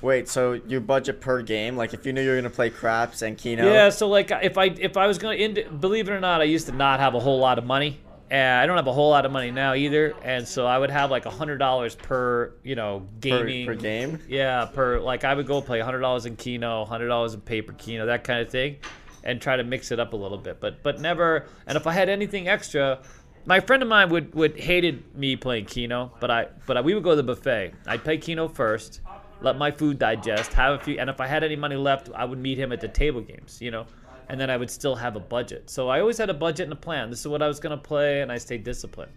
Wait, 0.00 0.28
so 0.28 0.52
you 0.52 0.80
budget 0.80 1.20
per 1.20 1.42
game? 1.42 1.76
Like 1.76 1.94
if 1.94 2.06
you 2.06 2.12
knew 2.12 2.22
you 2.22 2.30
were 2.30 2.36
gonna 2.36 2.50
play 2.50 2.70
craps 2.70 3.22
and 3.22 3.36
keno? 3.36 3.70
Yeah, 3.70 3.90
so 3.90 4.08
like 4.08 4.30
if 4.42 4.58
I 4.58 4.66
if 4.66 4.96
I 4.96 5.06
was 5.06 5.18
going 5.18 5.38
to 5.38 5.44
ind- 5.62 5.80
believe 5.80 6.08
it 6.08 6.12
or 6.12 6.20
not, 6.20 6.40
I 6.40 6.44
used 6.44 6.66
to 6.66 6.72
not 6.72 7.00
have 7.00 7.14
a 7.14 7.20
whole 7.20 7.38
lot 7.38 7.58
of 7.58 7.64
money. 7.64 8.00
And 8.30 8.60
I 8.60 8.64
don't 8.66 8.78
have 8.78 8.86
a 8.86 8.92
whole 8.94 9.10
lot 9.10 9.26
of 9.26 9.32
money 9.32 9.50
now 9.50 9.74
either, 9.74 10.14
and 10.22 10.48
so 10.48 10.66
I 10.66 10.78
would 10.78 10.90
have 10.90 11.10
like 11.10 11.26
a 11.26 11.30
hundred 11.30 11.58
dollars 11.58 11.94
per 11.94 12.54
you 12.62 12.74
know 12.74 13.00
Per, 13.20 13.44
gaming 13.44 13.66
per 13.66 13.74
game? 13.74 14.20
Yeah, 14.26 14.64
per 14.64 15.00
like 15.00 15.24
I 15.24 15.34
would 15.34 15.46
go 15.46 15.60
play 15.60 15.80
hundred 15.80 16.00
dollars 16.00 16.24
in 16.24 16.36
Keno, 16.36 16.86
hundred 16.86 17.08
dollars 17.08 17.34
in 17.34 17.42
paper 17.42 17.74
Keno, 17.74 18.06
that 18.06 18.24
kind 18.24 18.40
of 18.40 18.50
thing, 18.50 18.78
and 19.22 19.38
try 19.38 19.56
to 19.58 19.64
mix 19.64 19.92
it 19.92 20.00
up 20.00 20.14
a 20.14 20.16
little 20.16 20.38
bit. 20.38 20.60
But 20.60 20.82
but 20.82 20.98
never. 20.98 21.46
And 21.66 21.76
if 21.76 21.86
I 21.86 21.92
had 21.92 22.08
anything 22.08 22.48
extra, 22.48 23.00
my 23.44 23.60
friend 23.60 23.82
of 23.82 23.88
mine 23.90 24.08
would 24.08 24.34
would 24.34 24.58
hated 24.58 25.14
me 25.14 25.36
playing 25.36 25.66
Keno, 25.66 26.12
but 26.18 26.30
I 26.30 26.46
but 26.66 26.78
I, 26.78 26.80
we 26.80 26.94
would 26.94 27.04
go 27.04 27.10
to 27.10 27.16
the 27.16 27.22
buffet. 27.22 27.74
I'd 27.86 28.02
play 28.02 28.16
Keno 28.16 28.48
first, 28.48 29.02
let 29.42 29.58
my 29.58 29.70
food 29.70 29.98
digest, 29.98 30.52
have 30.54 30.80
a 30.80 30.82
few, 30.82 30.98
and 30.98 31.10
if 31.10 31.20
I 31.20 31.26
had 31.26 31.44
any 31.44 31.56
money 31.56 31.76
left, 31.76 32.10
I 32.14 32.24
would 32.24 32.38
meet 32.38 32.58
him 32.58 32.72
at 32.72 32.80
the 32.80 32.88
table 32.88 33.20
games. 33.20 33.58
You 33.60 33.70
know. 33.70 33.86
And 34.28 34.40
then 34.40 34.48
I 34.48 34.56
would 34.56 34.70
still 34.70 34.94
have 34.94 35.16
a 35.16 35.20
budget. 35.20 35.68
So 35.68 35.88
I 35.88 36.00
always 36.00 36.16
had 36.16 36.30
a 36.30 36.34
budget 36.34 36.64
and 36.64 36.72
a 36.72 36.76
plan. 36.76 37.10
This 37.10 37.20
is 37.20 37.28
what 37.28 37.42
I 37.42 37.48
was 37.48 37.60
gonna 37.60 37.76
play, 37.76 38.22
and 38.22 38.32
I 38.32 38.38
stayed 38.38 38.64
disciplined. 38.64 39.12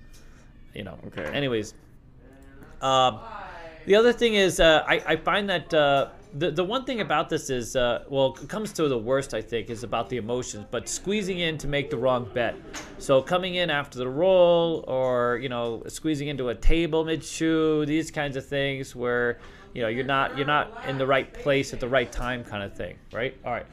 You 0.73 0.83
know. 0.83 0.97
Okay. 1.07 1.25
Anyways, 1.25 1.73
um, 2.81 3.19
the 3.85 3.95
other 3.95 4.11
thing 4.11 4.33
is, 4.33 4.59
uh, 4.59 4.83
I, 4.87 5.01
I 5.05 5.15
find 5.15 5.49
that 5.49 5.73
uh, 5.73 6.09
the 6.33 6.51
the 6.51 6.63
one 6.63 6.85
thing 6.85 7.01
about 7.01 7.29
this 7.29 7.49
is, 7.49 7.75
uh, 7.75 8.03
well, 8.09 8.37
it 8.41 8.49
comes 8.49 8.73
to 8.73 8.87
the 8.87 8.97
worst, 8.97 9.33
I 9.33 9.41
think, 9.41 9.69
is 9.69 9.83
about 9.83 10.09
the 10.09 10.17
emotions, 10.17 10.65
but 10.69 10.89
squeezing 10.89 11.39
in 11.39 11.57
to 11.59 11.67
make 11.67 11.89
the 11.89 11.97
wrong 11.97 12.29
bet. 12.33 12.55
So 12.97 13.21
coming 13.21 13.55
in 13.55 13.69
after 13.69 13.97
the 13.99 14.09
roll, 14.09 14.83
or 14.87 15.39
you 15.41 15.49
know, 15.49 15.83
squeezing 15.87 16.27
into 16.27 16.49
a 16.49 16.55
table 16.55 17.05
mid 17.05 17.23
shoe, 17.23 17.85
these 17.85 18.11
kinds 18.11 18.35
of 18.35 18.45
things 18.45 18.95
where 18.95 19.39
you 19.75 19.81
know 19.81 19.89
you're 19.89 20.05
not 20.05 20.37
you're 20.37 20.47
not 20.47 20.85
in 20.87 20.97
the 20.97 21.05
right 21.05 21.31
place 21.31 21.73
at 21.73 21.79
the 21.79 21.87
right 21.87 22.11
time, 22.11 22.43
kind 22.43 22.63
of 22.63 22.73
thing, 22.73 22.97
right? 23.13 23.37
All 23.45 23.51
right. 23.51 23.65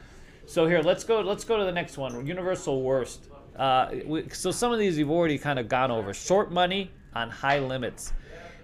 So 0.45 0.67
here, 0.67 0.81
let's 0.81 1.05
go. 1.05 1.21
Let's 1.21 1.45
go 1.45 1.57
to 1.57 1.63
the 1.63 1.71
next 1.71 1.97
one. 1.97 2.27
Universal 2.27 2.83
worst. 2.83 3.29
Uh, 3.55 3.89
we, 4.05 4.27
so 4.29 4.51
some 4.51 4.73
of 4.73 4.79
these 4.79 4.97
we've 4.97 5.09
already 5.09 5.37
kind 5.37 5.57
of 5.57 5.69
gone 5.69 5.91
over. 5.91 6.13
Short 6.13 6.51
money 6.51 6.91
on 7.15 7.29
high 7.29 7.59
limits. 7.59 8.11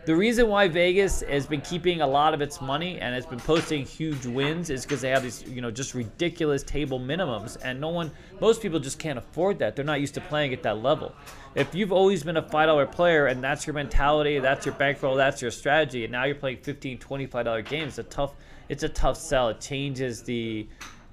The 0.05 0.15
reason 0.15 0.47
why 0.47 0.67
Vegas 0.67 1.21
has 1.21 1.45
been 1.45 1.61
keeping 1.61 2.01
a 2.01 2.07
lot 2.07 2.33
of 2.33 2.41
its 2.41 2.61
money 2.61 2.99
and 2.99 3.13
has 3.13 3.25
been 3.25 3.39
posting 3.39 3.85
huge 3.85 4.25
wins 4.25 4.69
is 4.69 4.83
because 4.83 5.01
they 5.01 5.09
have 5.09 5.23
these, 5.23 5.43
you 5.43 5.61
know, 5.61 5.69
just 5.69 5.93
ridiculous 5.93 6.63
table 6.63 6.99
minimums, 6.99 7.57
and 7.63 7.79
no 7.79 7.89
one, 7.89 8.09
most 8.41 8.61
people 8.61 8.79
just 8.79 8.97
can't 8.97 9.19
afford 9.19 9.59
that. 9.59 9.75
They're 9.75 9.85
not 9.85 10.01
used 10.01 10.15
to 10.15 10.21
playing 10.21 10.53
at 10.53 10.63
that 10.63 10.81
level. 10.81 11.13
If 11.55 11.73
you've 11.73 11.91
always 11.91 12.23
been 12.23 12.37
a 12.37 12.41
five 12.41 12.67
dollar 12.67 12.85
player 12.85 13.27
and 13.27 13.43
that's 13.43 13.65
your 13.65 13.73
mentality, 13.73 14.39
that's 14.39 14.65
your 14.65 14.75
bankroll, 14.75 15.15
that's 15.15 15.41
your 15.41 15.51
strategy, 15.51 16.03
and 16.03 16.11
now 16.11 16.25
you're 16.25 16.35
playing 16.35 16.57
15 16.57 16.99
25 16.99 17.45
dollar 17.45 17.61
games, 17.61 17.97
it's 17.97 17.99
a 17.99 18.03
tough, 18.03 18.33
it's 18.69 18.83
a 18.83 18.89
tough 18.89 19.17
sell. 19.17 19.49
It 19.49 19.59
changes 19.59 20.21
the, 20.21 20.67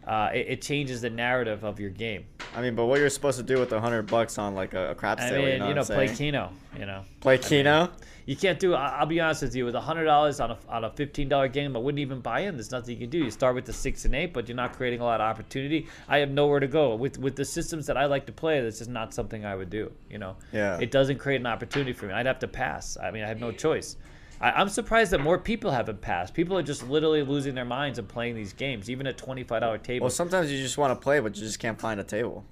uh, 0.07 0.31
it, 0.35 0.47
it 0.49 0.63
changes 0.63 1.01
the 1.01 1.11
narrative 1.11 1.65
of 1.65 1.81
your 1.81 1.91
game. 1.91 2.27
I 2.55 2.61
mean, 2.61 2.75
but 2.75 2.87
what 2.87 3.01
you're 3.01 3.09
supposed 3.11 3.39
to 3.39 3.45
do 3.45 3.59
with 3.59 3.73
a 3.73 3.81
hundred 3.81 4.05
bucks 4.05 4.37
on 4.39 4.55
like 4.55 4.75
a, 4.75 4.91
a 4.91 4.95
crap 4.95 5.21
I 5.21 5.31
mean, 5.31 5.41
you 5.41 5.59
know, 5.59 5.69
you 5.69 5.75
know, 5.75 5.85
play? 5.85 6.09
Keno, 6.09 6.53
you 6.79 6.87
know. 6.87 7.05
Play 7.21 7.39
Keno. 7.39 7.91
You 8.27 8.35
can't 8.37 8.59
do. 8.59 8.75
I- 8.75 8.99
I'll 8.99 9.07
be 9.07 9.21
honest 9.21 9.43
with 9.43 9.55
you. 9.55 9.65
With 9.65 9.77
a 9.77 9.81
hundred 9.81 10.05
dollars 10.05 10.41
on 10.41 10.51
a 10.51 10.59
on 10.69 10.85
a 10.85 10.91
fifteen 10.91 11.29
dollar 11.29 11.47
game, 11.49 11.77
I 11.77 11.79
wouldn't 11.79 12.01
even 12.01 12.21
buy 12.21 12.41
in. 12.41 12.57
There's 12.57 12.73
nothing 12.73 12.95
you 12.95 13.01
can 13.01 13.11
do. 13.11 13.19
You 13.19 13.31
start 13.31 13.55
with 13.55 13.65
the 13.65 13.73
six 13.73 14.05
and 14.05 14.15
eight, 14.17 14.33
but 14.33 14.49
you're 14.49 14.57
not 14.57 14.73
creating 14.77 15.01
a 15.01 15.05
lot 15.05 15.21
of 15.21 15.27
opportunity. 15.27 15.87
I 16.09 16.19
have 16.19 16.31
nowhere 16.31 16.59
to 16.59 16.67
go 16.67 16.97
with 16.97 17.19
with 17.19 17.37
the 17.37 17.45
systems 17.45 17.87
that 17.87 17.97
I 17.97 18.07
like 18.07 18.27
to 18.27 18.33
play. 18.33 18.61
This 18.61 18.81
is 18.81 18.89
not 18.89 19.15
something 19.15 19.45
I 19.45 19.55
would 19.55 19.71
do. 19.71 19.93
You 20.11 20.19
know. 20.19 20.37
Yeah. 20.53 20.79
It 20.81 20.91
doesn't 20.91 21.19
create 21.19 21.41
an 21.41 21.47
opportunity 21.47 21.93
for 21.93 22.07
me. 22.07 22.15
I'd 22.15 22.27
have 22.27 22.41
to 22.41 22.49
pass. 22.49 22.97
I 23.01 23.13
mean, 23.13 23.23
I 23.23 23.29
have 23.29 23.41
no 23.41 23.53
choice. 23.53 23.97
I, 24.41 24.51
I'm 24.51 24.69
surprised 24.69 25.13
that 25.13 25.21
more 25.21 25.39
people 25.39 25.71
haven't 25.71 26.01
passed. 26.01 26.35
People 26.35 26.59
are 26.59 26.63
just 26.63 26.87
literally 26.89 27.23
losing 27.23 27.55
their 27.55 27.65
minds 27.65 27.99
and 28.01 28.09
playing 28.09 28.35
these 28.35 28.53
games, 28.53 28.91
even 28.91 29.07
at 29.07 29.17
twenty 29.17 29.45
five 29.45 29.61
dollar 29.61 29.79
tables. 29.79 30.03
Well, 30.11 30.11
sometimes 30.17 30.51
you 30.51 30.59
just 30.61 30.79
want 30.79 30.91
to 30.99 31.03
play, 31.03 31.21
but 31.21 31.37
you 31.37 31.43
just 31.43 31.61
can't 31.61 31.81
find 31.81 32.01
a 32.01 32.05
table. 32.05 32.45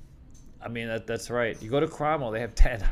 I 0.62 0.68
mean, 0.68 0.86
that, 0.88 1.06
that's 1.06 1.28
right. 1.30 1.60
You 1.60 1.68
go 1.68 1.80
to 1.80 1.88
Cromwell, 1.88 2.30
they 2.30 2.40
have 2.40 2.54
ten 2.54 2.82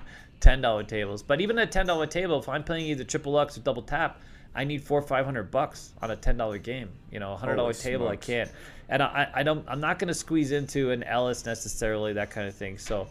dollar 0.61 0.83
tables. 0.83 1.23
But 1.23 1.41
even 1.41 1.59
a 1.59 1.67
ten 1.67 1.87
dollar 1.87 2.07
table, 2.07 2.39
if 2.39 2.49
I'm 2.49 2.65
playing 2.65 2.87
either 2.87 3.05
triple 3.05 3.39
X 3.39 3.57
or 3.57 3.61
double 3.61 3.83
tap, 3.83 4.21
I 4.55 4.65
need 4.65 4.83
four 4.83 4.99
or 4.99 5.03
five 5.03 5.25
hundred 5.25 5.51
bucks 5.51 5.93
on 6.03 6.11
a 6.11 6.17
ten 6.17 6.37
dollar 6.37 6.59
game. 6.59 6.91
You 7.11 7.21
know, 7.21 7.33
a 7.33 7.37
hundred 7.37 7.57
dollar 7.57 7.73
table, 7.73 8.09
I 8.09 8.17
can't. 8.17 8.51
And 8.89 9.03
I, 9.03 9.31
I 9.35 9.43
don't, 9.43 9.65
I'm 9.69 9.81
not 9.81 9.99
going 9.99 10.09
to 10.09 10.15
squeeze 10.15 10.53
into 10.53 10.91
an 10.91 11.03
Ellis 11.03 11.47
necessarily, 11.47 12.13
that 12.13 12.31
kind 12.31 12.47
of 12.47 12.55
thing. 12.55 12.77
So, 12.77 13.09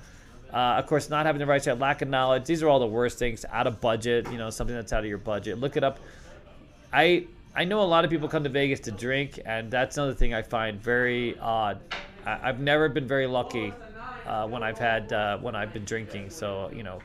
uh, 0.53 0.75
of 0.77 0.85
course, 0.85 1.09
not 1.09 1.25
having 1.25 1.39
the 1.39 1.47
right 1.47 1.63
side, 1.63 1.79
lack 1.79 2.03
of 2.03 2.07
knowledge. 2.09 2.45
These 2.45 2.61
are 2.61 2.69
all 2.69 2.79
the 2.79 2.85
worst 2.85 3.17
things. 3.17 3.45
Out 3.51 3.65
of 3.65 3.81
budget, 3.81 4.29
you 4.31 4.37
know, 4.37 4.51
something 4.51 4.75
that's 4.75 4.93
out 4.93 4.99
of 4.99 5.09
your 5.09 5.17
budget. 5.17 5.59
Look 5.59 5.77
it 5.77 5.83
up. 5.83 5.99
I 6.93 7.25
I 7.55 7.65
know 7.65 7.81
a 7.81 7.83
lot 7.83 8.05
of 8.05 8.11
people 8.11 8.27
come 8.27 8.43
to 8.43 8.49
Vegas 8.49 8.81
to 8.81 8.91
drink, 8.91 9.39
and 9.45 9.71
that's 9.71 9.97
another 9.97 10.13
thing 10.13 10.33
I 10.33 10.41
find 10.41 10.79
very 10.79 11.37
odd. 11.39 11.79
I, 12.25 12.49
I've 12.49 12.59
never 12.59 12.87
been 12.87 13.07
very 13.07 13.27
lucky 13.27 13.73
uh, 14.31 14.47
when 14.47 14.63
I've 14.63 14.77
had 14.77 15.11
uh, 15.11 15.37
when 15.39 15.55
I've 15.55 15.73
been 15.73 15.85
drinking. 15.85 16.29
So 16.29 16.71
you 16.73 16.83
know, 16.83 16.99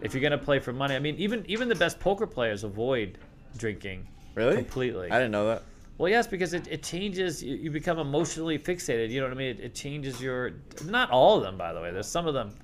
if 0.00 0.14
you're 0.14 0.22
gonna 0.22 0.38
play 0.38 0.58
for 0.58 0.72
money, 0.72 0.96
I 0.96 0.98
mean, 0.98 1.16
even 1.16 1.44
even 1.46 1.68
the 1.68 1.74
best 1.74 2.00
poker 2.00 2.26
players 2.26 2.64
avoid 2.64 3.18
drinking 3.58 4.06
Really? 4.34 4.56
completely. 4.56 5.10
I 5.10 5.18
didn't 5.18 5.32
know 5.32 5.46
that. 5.48 5.62
Well, 5.98 6.08
yes, 6.08 6.26
because 6.26 6.54
it, 6.54 6.66
it 6.68 6.82
changes. 6.82 7.42
You, 7.44 7.54
you 7.56 7.70
become 7.70 7.98
emotionally 7.98 8.58
fixated. 8.58 9.10
You 9.10 9.20
know 9.20 9.26
what 9.26 9.34
I 9.34 9.36
mean? 9.36 9.50
It, 9.50 9.60
it 9.60 9.74
changes 9.74 10.20
your. 10.20 10.52
Not 10.86 11.10
all 11.10 11.36
of 11.36 11.42
them, 11.42 11.58
by 11.58 11.74
the 11.74 11.80
way. 11.80 11.90
There's 11.90 12.08
some 12.08 12.26
of 12.26 12.32
them 12.32 12.54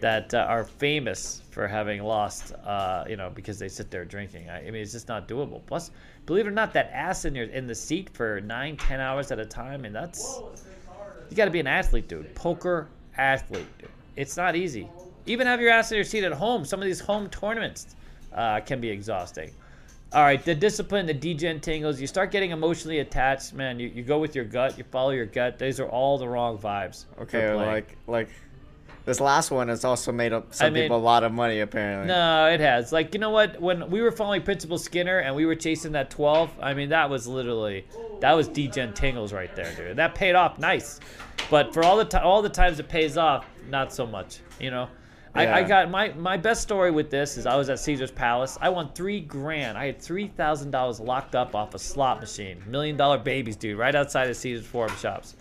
that 0.00 0.32
uh, 0.32 0.38
are 0.38 0.64
famous 0.64 1.42
for 1.50 1.68
having 1.68 2.02
lost. 2.02 2.54
Uh, 2.64 3.04
you 3.06 3.16
know, 3.16 3.30
because 3.30 3.58
they 3.58 3.68
sit 3.68 3.90
there 3.90 4.06
drinking. 4.06 4.48
I, 4.48 4.66
I 4.66 4.70
mean, 4.70 4.82
it's 4.82 4.92
just 4.92 5.08
not 5.08 5.28
doable. 5.28 5.60
Plus, 5.66 5.90
believe 6.24 6.46
it 6.46 6.48
or 6.48 6.52
not, 6.52 6.72
that 6.72 6.90
ass 6.92 7.26
in 7.26 7.34
your 7.34 7.44
in 7.44 7.66
the 7.66 7.74
seat 7.74 8.08
for 8.14 8.40
nine, 8.40 8.78
ten 8.78 9.00
hours 9.00 9.30
at 9.30 9.38
a 9.38 9.46
time, 9.46 9.84
and 9.84 9.94
that's 9.94 10.40
you 11.28 11.36
got 11.36 11.44
to 11.44 11.50
be 11.50 11.60
an 11.60 11.66
athlete, 11.66 12.08
dude. 12.08 12.34
Poker 12.34 12.88
athlete. 13.18 13.66
It's 14.16 14.36
not 14.36 14.56
easy. 14.56 14.88
Even 15.26 15.46
have 15.46 15.60
your 15.60 15.70
ass 15.70 15.90
in 15.90 15.96
your 15.96 16.04
seat 16.04 16.24
at 16.24 16.32
home. 16.32 16.64
Some 16.64 16.80
of 16.80 16.86
these 16.86 17.00
home 17.00 17.28
tournaments 17.28 17.96
uh, 18.32 18.60
can 18.60 18.80
be 18.80 18.88
exhausting. 18.88 19.50
All 20.12 20.22
right, 20.22 20.42
the 20.42 20.54
discipline, 20.54 21.04
the 21.04 21.14
degen 21.14 21.60
tingles. 21.60 22.00
You 22.00 22.06
start 22.06 22.30
getting 22.30 22.52
emotionally 22.52 23.00
attached, 23.00 23.52
man. 23.54 23.80
You, 23.80 23.88
you 23.88 24.02
go 24.02 24.18
with 24.18 24.36
your 24.36 24.44
gut. 24.44 24.78
You 24.78 24.84
follow 24.84 25.10
your 25.10 25.26
gut. 25.26 25.58
These 25.58 25.80
are 25.80 25.88
all 25.88 26.16
the 26.16 26.28
wrong 26.28 26.56
vibes. 26.56 27.06
Okay, 27.20 27.52
like 27.52 27.96
like 28.06 28.28
this 29.06 29.20
last 29.20 29.52
one 29.52 29.68
has 29.68 29.84
also 29.84 30.10
made 30.10 30.32
up 30.32 30.52
some 30.52 30.72
mean- 30.72 30.82
people 30.84 30.96
a 30.96 30.98
lot 30.98 31.22
of 31.22 31.32
money 31.32 31.60
apparently. 31.60 32.08
No, 32.08 32.48
it 32.48 32.60
has. 32.60 32.92
Like, 32.92 33.14
you 33.14 33.20
know 33.20 33.30
what? 33.30 33.60
When 33.60 33.88
we 33.88 34.02
were 34.02 34.10
following 34.10 34.42
Principal 34.42 34.78
Skinner 34.78 35.20
and 35.20 35.34
we 35.34 35.46
were 35.46 35.54
chasing 35.54 35.92
that 35.92 36.10
12, 36.10 36.50
I 36.60 36.74
mean, 36.74 36.88
that 36.90 37.08
was 37.08 37.26
literally, 37.26 37.86
that 38.20 38.32
was 38.32 38.48
tingles 38.48 39.32
right 39.32 39.54
there, 39.54 39.72
dude. 39.74 39.96
That 39.96 40.16
paid 40.16 40.34
off 40.34 40.58
nice. 40.58 41.00
But 41.50 41.72
for 41.72 41.84
all 41.84 42.02
the 42.02 42.22
all 42.22 42.42
the 42.42 42.48
times 42.48 42.80
it 42.80 42.88
pays 42.88 43.16
off, 43.16 43.46
not 43.70 43.92
so 43.92 44.06
much, 44.06 44.40
you 44.58 44.70
know? 44.70 44.88
I, 45.34 45.60
I 45.60 45.62
got 45.62 45.90
my, 45.90 46.08
my 46.14 46.36
best 46.36 46.62
story 46.62 46.90
with 46.90 47.10
this 47.10 47.36
is 47.36 47.46
I 47.46 47.56
was 47.56 47.68
at 47.68 47.78
Caesar's 47.78 48.10
Palace. 48.10 48.56
I 48.60 48.70
won 48.70 48.90
three 48.94 49.20
grand. 49.20 49.76
I 49.76 49.86
had 49.86 50.00
three 50.00 50.28
thousand 50.28 50.70
dollars 50.70 50.98
locked 50.98 51.34
up 51.34 51.54
off 51.54 51.74
a 51.74 51.78
slot 51.78 52.20
machine. 52.20 52.62
Million 52.66 52.96
dollar 52.96 53.18
babies, 53.18 53.54
dude, 53.56 53.78
right 53.78 53.94
outside 53.94 54.30
of 54.30 54.36
Caesar's 54.36 54.66
Forum 54.66 54.96
shops. 54.96 55.36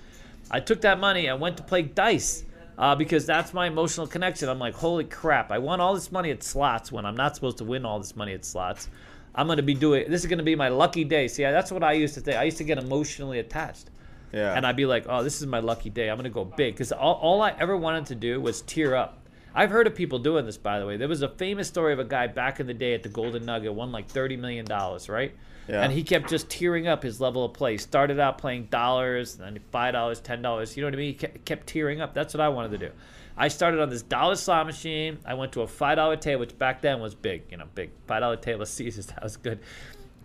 I 0.51 0.59
took 0.59 0.81
that 0.81 0.99
money 0.99 1.27
and 1.27 1.39
went 1.39 1.57
to 1.57 1.63
play 1.63 1.81
dice 1.81 2.44
uh, 2.77 2.95
because 2.95 3.25
that's 3.25 3.53
my 3.53 3.67
emotional 3.67 4.07
connection. 4.07 4.49
I'm 4.49 4.59
like, 4.59 4.73
holy 4.75 5.03
crap! 5.05 5.51
I 5.51 5.57
won 5.59 5.79
all 5.81 5.93
this 5.93 6.11
money 6.11 6.31
at 6.31 6.43
slots 6.43 6.91
when 6.91 7.05
I'm 7.05 7.15
not 7.15 7.35
supposed 7.35 7.57
to 7.59 7.63
win 7.63 7.85
all 7.85 7.99
this 7.99 8.15
money 8.15 8.33
at 8.33 8.45
slots. 8.45 8.89
I'm 9.33 9.47
gonna 9.47 9.61
be 9.63 9.73
doing. 9.73 10.09
This 10.09 10.21
is 10.23 10.29
gonna 10.29 10.43
be 10.43 10.55
my 10.55 10.69
lucky 10.69 11.03
day. 11.03 11.27
See, 11.27 11.43
that's 11.43 11.71
what 11.71 11.83
I 11.83 11.93
used 11.93 12.13
to 12.15 12.21
think. 12.21 12.37
I 12.37 12.43
used 12.43 12.57
to 12.57 12.63
get 12.63 12.77
emotionally 12.77 13.39
attached, 13.39 13.89
Yeah. 14.31 14.53
and 14.55 14.65
I'd 14.65 14.77
be 14.77 14.85
like, 14.85 15.05
oh, 15.09 15.23
this 15.23 15.41
is 15.41 15.47
my 15.47 15.59
lucky 15.59 15.89
day. 15.89 16.09
I'm 16.09 16.17
gonna 16.17 16.29
go 16.29 16.45
big 16.45 16.73
because 16.73 16.91
all, 16.91 17.15
all 17.15 17.41
I 17.41 17.51
ever 17.59 17.75
wanted 17.75 18.05
to 18.07 18.15
do 18.15 18.39
was 18.39 18.61
tear 18.61 18.95
up. 18.95 19.19
I've 19.53 19.69
heard 19.71 19.87
of 19.87 19.95
people 19.95 20.19
doing 20.19 20.45
this, 20.45 20.57
by 20.57 20.79
the 20.79 20.85
way. 20.85 20.97
There 20.97 21.07
was 21.07 21.21
a 21.21 21.29
famous 21.29 21.67
story 21.69 21.93
of 21.93 21.99
a 21.99 22.03
guy 22.03 22.27
back 22.27 22.59
in 22.59 22.67
the 22.67 22.73
day 22.73 22.93
at 22.93 23.03
the 23.03 23.09
Golden 23.09 23.45
Nugget 23.45 23.73
won 23.73 23.91
like 23.91 24.07
thirty 24.07 24.35
million 24.37 24.65
dollars, 24.65 25.07
right? 25.09 25.33
Yeah. 25.67 25.81
And 25.81 25.91
he 25.91 26.03
kept 26.03 26.29
just 26.29 26.49
tearing 26.49 26.87
up 26.87 27.01
his 27.03 27.19
level 27.19 27.43
of 27.43 27.53
play. 27.53 27.77
Started 27.77 28.19
out 28.19 28.37
playing 28.37 28.65
dollars, 28.65 29.35
then 29.35 29.59
five 29.71 29.93
dollars, 29.93 30.19
ten 30.19 30.41
dollars. 30.41 30.75
You 30.77 30.81
know 30.81 30.87
what 30.87 30.93
I 30.93 30.97
mean? 30.97 31.17
He 31.19 31.27
kept, 31.39 31.67
tearing 31.67 32.01
up. 32.01 32.13
That's 32.13 32.33
what 32.33 32.41
I 32.41 32.49
wanted 32.49 32.71
to 32.71 32.77
do. 32.77 32.91
I 33.37 33.47
started 33.47 33.81
on 33.81 33.89
this 33.89 34.01
dollar 34.03 34.35
slot 34.35 34.65
machine. 34.67 35.17
I 35.25 35.33
went 35.33 35.51
to 35.53 35.61
a 35.61 35.67
five 35.67 35.97
dollar 35.97 36.15
table, 36.17 36.41
which 36.41 36.57
back 36.57 36.81
then 36.81 36.99
was 36.99 37.15
big. 37.15 37.43
You 37.49 37.57
know, 37.57 37.65
big 37.73 37.89
five 38.07 38.21
dollar 38.21 38.37
table 38.37 38.61
at 38.61 38.67
Caesars. 38.67 39.07
That 39.15 39.23
was 39.23 39.37
good. 39.37 39.59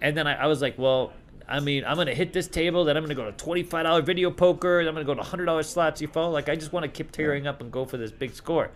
And 0.03 0.16
then 0.16 0.26
I, 0.26 0.45
I 0.45 0.47
was 0.47 0.62
like, 0.62 0.78
well, 0.78 1.12
I 1.49 1.61
mean, 1.61 1.84
I'm 1.84 1.97
gonna 1.97 2.14
hit 2.14 2.32
this 2.32 2.47
table. 2.47 2.84
Then 2.84 2.97
I'm 2.97 3.03
gonna 3.03 3.14
go 3.14 3.24
to 3.24 3.32
twenty 3.32 3.62
five 3.62 3.84
dollar 3.84 4.03
video 4.03 4.30
poker. 4.30 4.84
Then 4.84 4.88
I'm 4.88 4.95
gonna 4.95 5.07
go 5.07 5.14
to 5.14 5.22
hundred 5.22 5.47
dollar 5.47 5.62
slots. 5.62 6.01
You 6.01 6.09
follow? 6.09 6.30
Like 6.30 6.49
I 6.49 6.55
just 6.55 6.72
want 6.72 6.84
to 6.84 6.88
keep 6.88 7.12
tearing 7.12 7.47
up 7.47 7.61
and 7.61 7.72
go 7.72 7.84
for 7.84 7.97
this 7.97 8.12
big 8.12 8.34
score. 8.34 8.70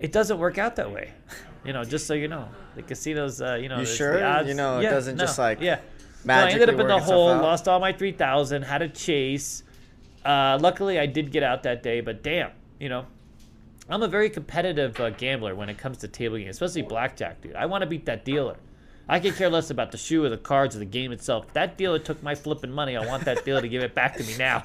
It 0.00 0.12
doesn't 0.12 0.38
work 0.38 0.58
out 0.58 0.76
that 0.76 0.92
way. 0.92 1.12
You 1.64 1.72
know, 1.72 1.82
just 1.82 2.06
so 2.06 2.12
you 2.12 2.28
know, 2.28 2.50
the 2.74 2.82
casinos. 2.82 3.40
Uh, 3.40 3.54
you 3.54 3.70
know, 3.70 3.80
You 3.80 3.86
sure? 3.86 4.18
You 4.42 4.52
know, 4.52 4.80
it 4.80 4.82
Yeah, 4.82 4.90
doesn't 4.90 5.16
just, 5.16 5.38
like, 5.38 5.62
yeah. 5.62 5.80
No, 6.24 6.34
I 6.34 6.50
ended 6.50 6.68
up 6.68 6.80
in 6.80 6.86
the 6.86 6.98
hole, 6.98 7.28
lost 7.36 7.68
all 7.68 7.80
my 7.80 7.92
three 7.92 8.12
thousand, 8.12 8.62
had 8.62 8.82
a 8.82 8.88
chase. 8.88 9.62
Uh, 10.24 10.58
luckily, 10.60 10.98
I 10.98 11.06
did 11.06 11.30
get 11.30 11.42
out 11.42 11.62
that 11.64 11.82
day, 11.82 12.00
but 12.00 12.22
damn, 12.22 12.50
you 12.80 12.88
know, 12.88 13.06
I'm 13.88 14.02
a 14.02 14.08
very 14.08 14.30
competitive 14.30 14.98
uh, 14.98 15.10
gambler 15.10 15.54
when 15.54 15.68
it 15.68 15.76
comes 15.76 15.98
to 15.98 16.08
table 16.08 16.38
games, 16.38 16.56
especially 16.56 16.82
blackjack, 16.82 17.42
dude. 17.42 17.54
I 17.54 17.66
want 17.66 17.82
to 17.82 17.86
beat 17.86 18.06
that 18.06 18.24
dealer. 18.24 18.56
I 19.06 19.20
could 19.20 19.36
care 19.36 19.50
less 19.50 19.68
about 19.68 19.92
the 19.92 19.98
shoe 19.98 20.24
or 20.24 20.30
the 20.30 20.38
cards 20.38 20.74
or 20.74 20.78
the 20.78 20.86
game 20.86 21.12
itself. 21.12 21.46
If 21.48 21.52
that 21.52 21.76
dealer 21.76 21.98
took 21.98 22.22
my 22.22 22.34
flipping 22.34 22.70
money, 22.72 22.96
I 22.96 23.04
want 23.06 23.26
that 23.26 23.44
dealer 23.44 23.60
to 23.60 23.68
give 23.68 23.82
it 23.82 23.94
back 23.94 24.16
to 24.16 24.24
me 24.24 24.34
now. 24.38 24.64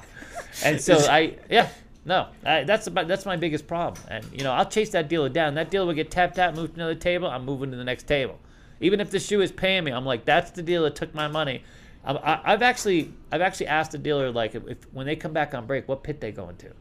And 0.64 0.80
so 0.80 0.94
I, 1.10 1.36
yeah, 1.50 1.68
no, 2.06 2.28
I, 2.44 2.64
that's 2.64 2.86
about 2.86 3.06
that's 3.06 3.26
my 3.26 3.36
biggest 3.36 3.66
problem. 3.66 4.02
And 4.08 4.24
you 4.32 4.42
know, 4.42 4.52
I'll 4.52 4.68
chase 4.68 4.90
that 4.90 5.08
dealer 5.08 5.28
down. 5.28 5.54
That 5.54 5.70
dealer 5.70 5.86
will 5.86 5.94
get 5.94 6.10
tapped 6.10 6.38
out, 6.38 6.54
moved 6.54 6.74
to 6.74 6.80
another 6.80 6.94
table. 6.94 7.28
I'm 7.28 7.44
moving 7.44 7.70
to 7.70 7.76
the 7.76 7.84
next 7.84 8.06
table. 8.06 8.38
Even 8.80 9.00
if 9.00 9.10
the 9.10 9.18
shoe 9.18 9.40
is 9.42 9.52
paying 9.52 9.84
me, 9.84 9.92
I'm 9.92 10.06
like, 10.06 10.24
that's 10.24 10.50
the 10.52 10.62
dealer 10.62 10.88
that 10.88 10.96
took 10.96 11.14
my 11.14 11.28
money. 11.28 11.62
I'm, 12.04 12.16
I, 12.16 12.40
I've 12.44 12.62
actually, 12.62 13.12
I've 13.30 13.42
actually 13.42 13.66
asked 13.66 13.92
the 13.92 13.98
dealer 13.98 14.30
like, 14.32 14.54
if, 14.54 14.66
if 14.66 14.78
when 14.92 15.06
they 15.06 15.16
come 15.16 15.32
back 15.32 15.54
on 15.54 15.66
break, 15.66 15.86
what 15.86 16.02
pit 16.02 16.20
they 16.20 16.32
going 16.32 16.56
to, 16.56 16.72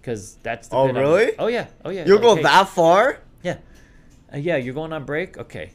because 0.00 0.36
that's 0.42 0.68
the 0.68 0.76
Oh, 0.76 0.86
bit 0.86 0.96
I'm- 0.96 1.04
really? 1.04 1.32
oh 1.38 1.48
yeah, 1.48 1.66
oh 1.84 1.90
yeah. 1.90 2.06
You'll 2.06 2.16
Like, 2.18 2.22
go 2.22 2.36
hey, 2.36 2.42
that 2.44 2.68
far? 2.68 3.18
yeah, 3.42 3.58
uh, 4.32 4.36
yeah. 4.38 4.56
You're 4.56 4.74
going 4.74 4.92
on 4.92 5.04
break, 5.04 5.36
Okay. 5.38 5.72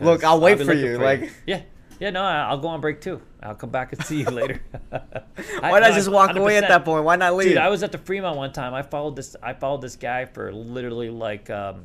Look, 0.00 0.24
I'll 0.24 0.40
wait 0.40 0.58
be 0.58 0.64
for 0.64 0.72
you, 0.72 0.98
like- 0.98 1.30
yeah, 1.46 1.62
yeah. 2.00 2.10
No, 2.10 2.22
I- 2.22 2.44
I'll 2.48 2.58
go 2.58 2.68
on 2.68 2.80
break 2.80 3.00
too. 3.00 3.20
I'll 3.42 3.54
come 3.56 3.70
back 3.70 3.92
and 3.92 4.04
see 4.04 4.20
you 4.20 4.26
later. 4.30 4.60
Why 5.58 5.80
not 5.80 5.92
just 5.94 6.08
walk 6.08 6.36
away 6.36 6.56
at 6.58 6.68
that 6.68 6.84
point? 6.84 7.04
Why 7.04 7.16
not 7.16 7.34
leave? 7.34 7.48
Dude, 7.48 7.58
I 7.58 7.68
was 7.70 7.82
at 7.82 7.90
the 7.92 7.98
Fremont 7.98 8.36
one 8.36 8.52
time. 8.52 8.72
I 8.72 8.82
followed 8.82 9.16
this. 9.16 9.34
I 9.42 9.52
followed 9.52 9.80
this 9.82 9.96
guy 9.96 10.26
for 10.26 10.52
literally 10.52 11.10
like 11.10 11.50
um, 11.50 11.84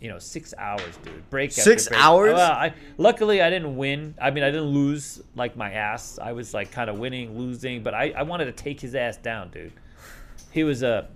you 0.00 0.08
know, 0.08 0.18
six 0.18 0.54
hours, 0.56 0.96
dude. 1.02 1.28
Break 1.30 1.50
Six 1.52 1.88
break. 1.88 2.00
hours? 2.00 2.34
Well, 2.34 2.52
I, 2.52 2.72
luckily, 2.98 3.42
I 3.42 3.50
didn't 3.50 3.76
win. 3.76 4.14
I 4.20 4.30
mean, 4.30 4.44
I 4.44 4.50
didn't 4.50 4.68
lose 4.68 5.20
like 5.34 5.56
my 5.56 5.72
ass. 5.72 6.18
I 6.22 6.32
was 6.32 6.54
like 6.54 6.70
kind 6.70 6.88
of 6.88 6.98
winning, 6.98 7.36
losing, 7.38 7.82
but 7.82 7.94
I, 7.94 8.10
I 8.16 8.22
wanted 8.22 8.44
to 8.46 8.52
take 8.52 8.80
his 8.80 8.94
ass 8.94 9.16
down, 9.16 9.50
dude. 9.50 9.72
He 10.52 10.62
was 10.64 10.82
a. 10.82 10.88
Uh, 10.88 11.06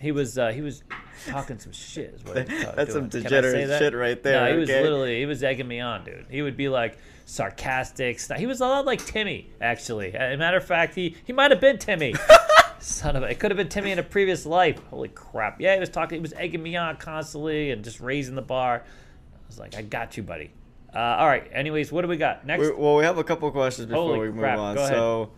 he 0.00 0.10
was 0.10 0.36
uh, 0.36 0.50
he 0.50 0.62
was 0.62 0.82
talking 1.28 1.58
some 1.58 1.72
shit. 1.72 2.14
Is 2.14 2.24
what 2.24 2.46
That's 2.76 2.92
some 2.92 3.08
doing. 3.08 3.22
Say 3.24 3.28
degenerate 3.28 3.68
that? 3.68 3.78
shit 3.78 3.94
right 3.94 4.20
there, 4.22 4.44
No, 4.46 4.52
he 4.52 4.58
was 4.58 4.68
okay? 4.70 4.82
literally 4.82 5.18
he 5.20 5.26
was 5.26 5.44
egging 5.44 5.68
me 5.68 5.78
on, 5.78 6.04
dude. 6.04 6.26
He 6.28 6.42
would 6.42 6.56
be 6.56 6.68
like 6.68 6.98
sarcastic. 7.26 8.20
He 8.36 8.46
was 8.46 8.60
a 8.60 8.66
lot 8.66 8.84
like 8.86 9.04
Timmy, 9.04 9.48
actually. 9.60 10.14
As 10.14 10.34
a 10.34 10.36
matter 10.38 10.56
of 10.56 10.64
fact, 10.64 10.94
he 10.96 11.16
he 11.24 11.32
might 11.32 11.50
have 11.52 11.60
been 11.60 11.78
Timmy. 11.78 12.14
Son 12.82 13.16
of 13.16 13.22
a, 13.22 13.30
it 13.30 13.38
could 13.38 13.50
have 13.50 13.56
been 13.56 13.68
Timmy 13.68 13.92
in 13.92 13.98
a 13.98 14.02
previous 14.02 14.44
life. 14.44 14.80
Holy 14.90 15.08
crap! 15.08 15.60
Yeah, 15.60 15.74
he 15.74 15.80
was 15.80 15.88
talking. 15.88 16.18
He 16.18 16.22
was 16.22 16.32
egging 16.32 16.62
me 16.62 16.76
on 16.76 16.96
constantly 16.96 17.70
and 17.70 17.84
just 17.84 18.00
raising 18.00 18.34
the 18.34 18.42
bar. 18.42 18.82
I 18.84 19.38
was 19.46 19.58
like, 19.58 19.76
I 19.76 19.82
got 19.82 20.16
you, 20.16 20.22
buddy. 20.22 20.50
Uh, 20.94 20.98
all 20.98 21.26
right. 21.26 21.48
Anyways, 21.52 21.90
what 21.90 22.02
do 22.02 22.08
we 22.08 22.16
got 22.16 22.46
next? 22.46 22.60
We, 22.60 22.72
well, 22.72 22.96
we 22.96 23.04
have 23.04 23.18
a 23.18 23.24
couple 23.24 23.48
of 23.48 23.54
questions 23.54 23.86
before 23.86 24.02
Holy 24.02 24.18
we 24.18 24.26
move 24.30 24.40
crap, 24.40 24.58
on. 24.58 24.74
go 24.74 24.82
ahead. 24.82 24.94
So, 24.94 25.30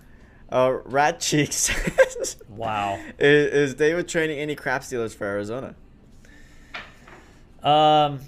uh, 0.50 0.78
Rat 0.84 1.20
Cheeks 1.20 1.56
says, 1.56 2.36
wow. 2.48 2.98
is, 3.18 3.70
is 3.70 3.74
David 3.74 4.08
training 4.08 4.38
any 4.38 4.56
craps 4.56 4.88
dealers 4.88 5.14
for 5.14 5.24
Arizona? 5.24 5.74
Um, 7.62 8.20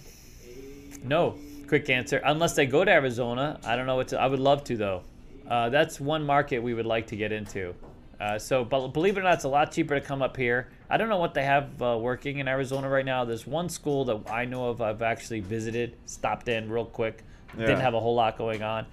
no. 1.03 1.37
Quick 1.67 1.91
answer. 1.91 2.21
Unless 2.25 2.55
they 2.55 2.67
go 2.67 2.85
to 2.85 2.91
Arizona, 2.91 3.59
I 3.64 3.75
don't 3.75 3.87
know 3.87 3.97
what 3.97 4.09
to. 4.09 4.21
I 4.21 4.29
would 4.29 4.39
love 4.39 4.62
to 4.64 4.77
though. 4.77 5.03
Uh, 5.49 5.69
that's 5.69 6.01
one 6.01 6.25
market 6.25 6.61
we 6.61 6.75
would 6.75 6.87
like 6.87 7.09
to 7.09 7.17
get 7.17 7.33
into. 7.33 7.75
Uh, 8.19 8.39
so, 8.39 8.64
but 8.64 8.89
believe 8.89 9.17
it 9.17 9.21
or 9.21 9.25
not, 9.25 9.35
it's 9.35 9.45
a 9.45 9.49
lot 9.49 9.73
cheaper 9.73 9.99
to 9.99 10.01
come 10.01 10.23
up 10.23 10.37
here. 10.37 10.69
I 10.89 10.97
don't 10.97 11.09
know 11.09 11.19
what 11.19 11.35
they 11.35 11.45
have 11.45 11.83
uh, 11.83 11.99
working 12.01 12.39
in 12.39 12.49
Arizona 12.49 12.89
right 12.89 13.05
now. 13.05 13.25
There's 13.25 13.47
one 13.47 13.69
school 13.69 14.05
that 14.07 14.31
I 14.31 14.47
know 14.47 14.69
of. 14.69 14.81
I've 14.81 15.03
actually 15.03 15.41
visited, 15.41 15.97
stopped 16.07 16.49
in 16.49 16.71
real 16.71 16.87
quick. 16.87 17.23
Yeah. 17.57 17.67
Didn't 17.67 17.83
have 17.83 17.95
a 17.95 18.01
whole 18.01 18.14
lot 18.14 18.39
going 18.39 18.62
on. 18.62 18.87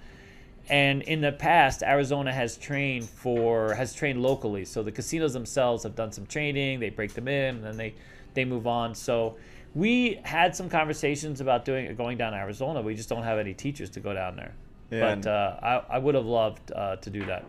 And 0.68 1.02
in 1.02 1.20
the 1.20 1.32
past, 1.32 1.82
Arizona 1.82 2.32
has 2.32 2.56
trained 2.56 3.04
for 3.04 3.74
has 3.74 3.94
trained 3.94 4.22
locally. 4.22 4.64
So 4.64 4.82
the 4.82 4.92
casinos 4.92 5.34
themselves 5.34 5.82
have 5.82 5.94
done 5.94 6.10
some 6.10 6.26
training. 6.26 6.80
They 6.80 6.90
break 6.90 7.12
them 7.12 7.28
in, 7.28 7.56
and 7.56 7.64
then 7.64 7.76
they 7.76 7.94
they 8.32 8.44
move 8.44 8.66
on. 8.66 8.94
So 8.94 9.36
we 9.74 10.20
had 10.22 10.56
some 10.56 10.70
conversations 10.70 11.40
about 11.42 11.64
doing 11.66 11.94
going 11.96 12.16
down 12.16 12.32
to 12.32 12.38
Arizona. 12.38 12.80
We 12.80 12.94
just 12.94 13.10
don't 13.10 13.24
have 13.24 13.38
any 13.38 13.52
teachers 13.52 13.90
to 13.90 14.00
go 14.00 14.14
down 14.14 14.36
there. 14.36 14.54
Yeah, 14.90 15.14
But 15.14 15.26
uh, 15.26 15.56
I 15.62 15.96
I 15.96 15.98
would 15.98 16.14
have 16.14 16.26
loved 16.26 16.72
uh, 16.72 16.96
to 16.96 17.10
do 17.10 17.26
that. 17.26 17.44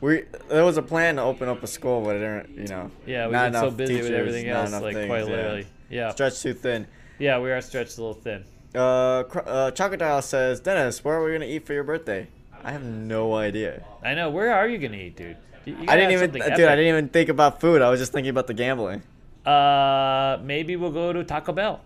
We 0.00 0.24
there 0.48 0.64
was 0.64 0.76
a 0.76 0.82
plan 0.82 1.16
to 1.16 1.22
open 1.22 1.48
up 1.48 1.62
a 1.62 1.66
school, 1.66 2.02
but 2.02 2.16
it 2.16 2.20
didn't. 2.20 2.58
You 2.58 2.68
know. 2.68 2.90
Yeah, 3.06 3.26
we 3.26 3.32
get 3.32 3.54
so 3.54 3.70
busy 3.70 3.96
with 3.96 4.10
everything 4.10 4.48
else, 4.48 4.72
like 4.72 4.94
things, 4.94 5.06
quite 5.06 5.24
yeah. 5.26 5.36
literally. 5.36 5.66
Yeah, 5.90 6.10
Stretched 6.10 6.42
too 6.42 6.54
thin. 6.54 6.86
yeah, 7.18 7.38
we 7.38 7.50
are 7.50 7.60
stretched 7.60 7.98
a 7.98 8.00
little 8.00 8.14
thin. 8.14 8.44
Uh, 8.74 8.78
uh, 8.78 9.70
Chocodile 9.72 10.22
says, 10.22 10.60
Dennis, 10.60 11.04
where 11.04 11.16
are 11.16 11.24
we 11.24 11.32
gonna 11.32 11.44
eat 11.44 11.66
for 11.66 11.74
your 11.74 11.84
birthday? 11.84 12.26
I 12.64 12.72
have 12.72 12.82
no 12.82 13.34
idea. 13.34 13.84
I 14.02 14.14
know. 14.14 14.30
Where 14.30 14.54
are 14.54 14.66
you 14.66 14.78
gonna 14.78 14.96
eat, 14.96 15.16
dude? 15.16 15.36
I 15.66 15.96
didn't 15.96 16.12
even, 16.12 16.30
dude. 16.32 16.42
I 16.42 16.56
didn't 16.56 16.86
even 16.86 17.08
think 17.08 17.28
about 17.28 17.60
food. 17.60 17.82
I 17.82 17.90
was 17.90 18.00
just 18.00 18.12
thinking 18.12 18.30
about 18.30 18.46
the 18.46 18.54
gambling. 18.54 19.02
Uh, 19.44 20.38
maybe 20.42 20.76
we'll 20.76 20.90
go 20.90 21.12
to 21.12 21.22
Taco 21.24 21.52
Bell. 21.52 21.80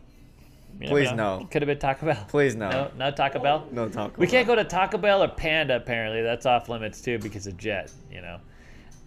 You 0.80 0.88
Please 0.88 1.10
know. 1.12 1.38
no. 1.40 1.46
Could 1.46 1.62
have 1.62 1.66
been 1.68 1.78
Taco 1.78 2.06
Bell. 2.06 2.24
Please 2.28 2.54
no. 2.54 2.68
No, 2.68 2.90
not 2.98 3.16
Taco 3.16 3.38
Bell. 3.38 3.66
No 3.72 3.88
talk. 3.88 4.18
We 4.18 4.26
can't 4.26 4.46
go 4.46 4.54
to 4.54 4.64
Taco 4.64 4.98
Bell 4.98 5.22
or 5.22 5.28
Panda. 5.28 5.76
Apparently, 5.76 6.22
that's 6.22 6.44
off 6.44 6.68
limits 6.68 7.00
too 7.00 7.18
because 7.18 7.46
of 7.46 7.56
Jet. 7.56 7.90
You 8.10 8.20
know. 8.20 8.40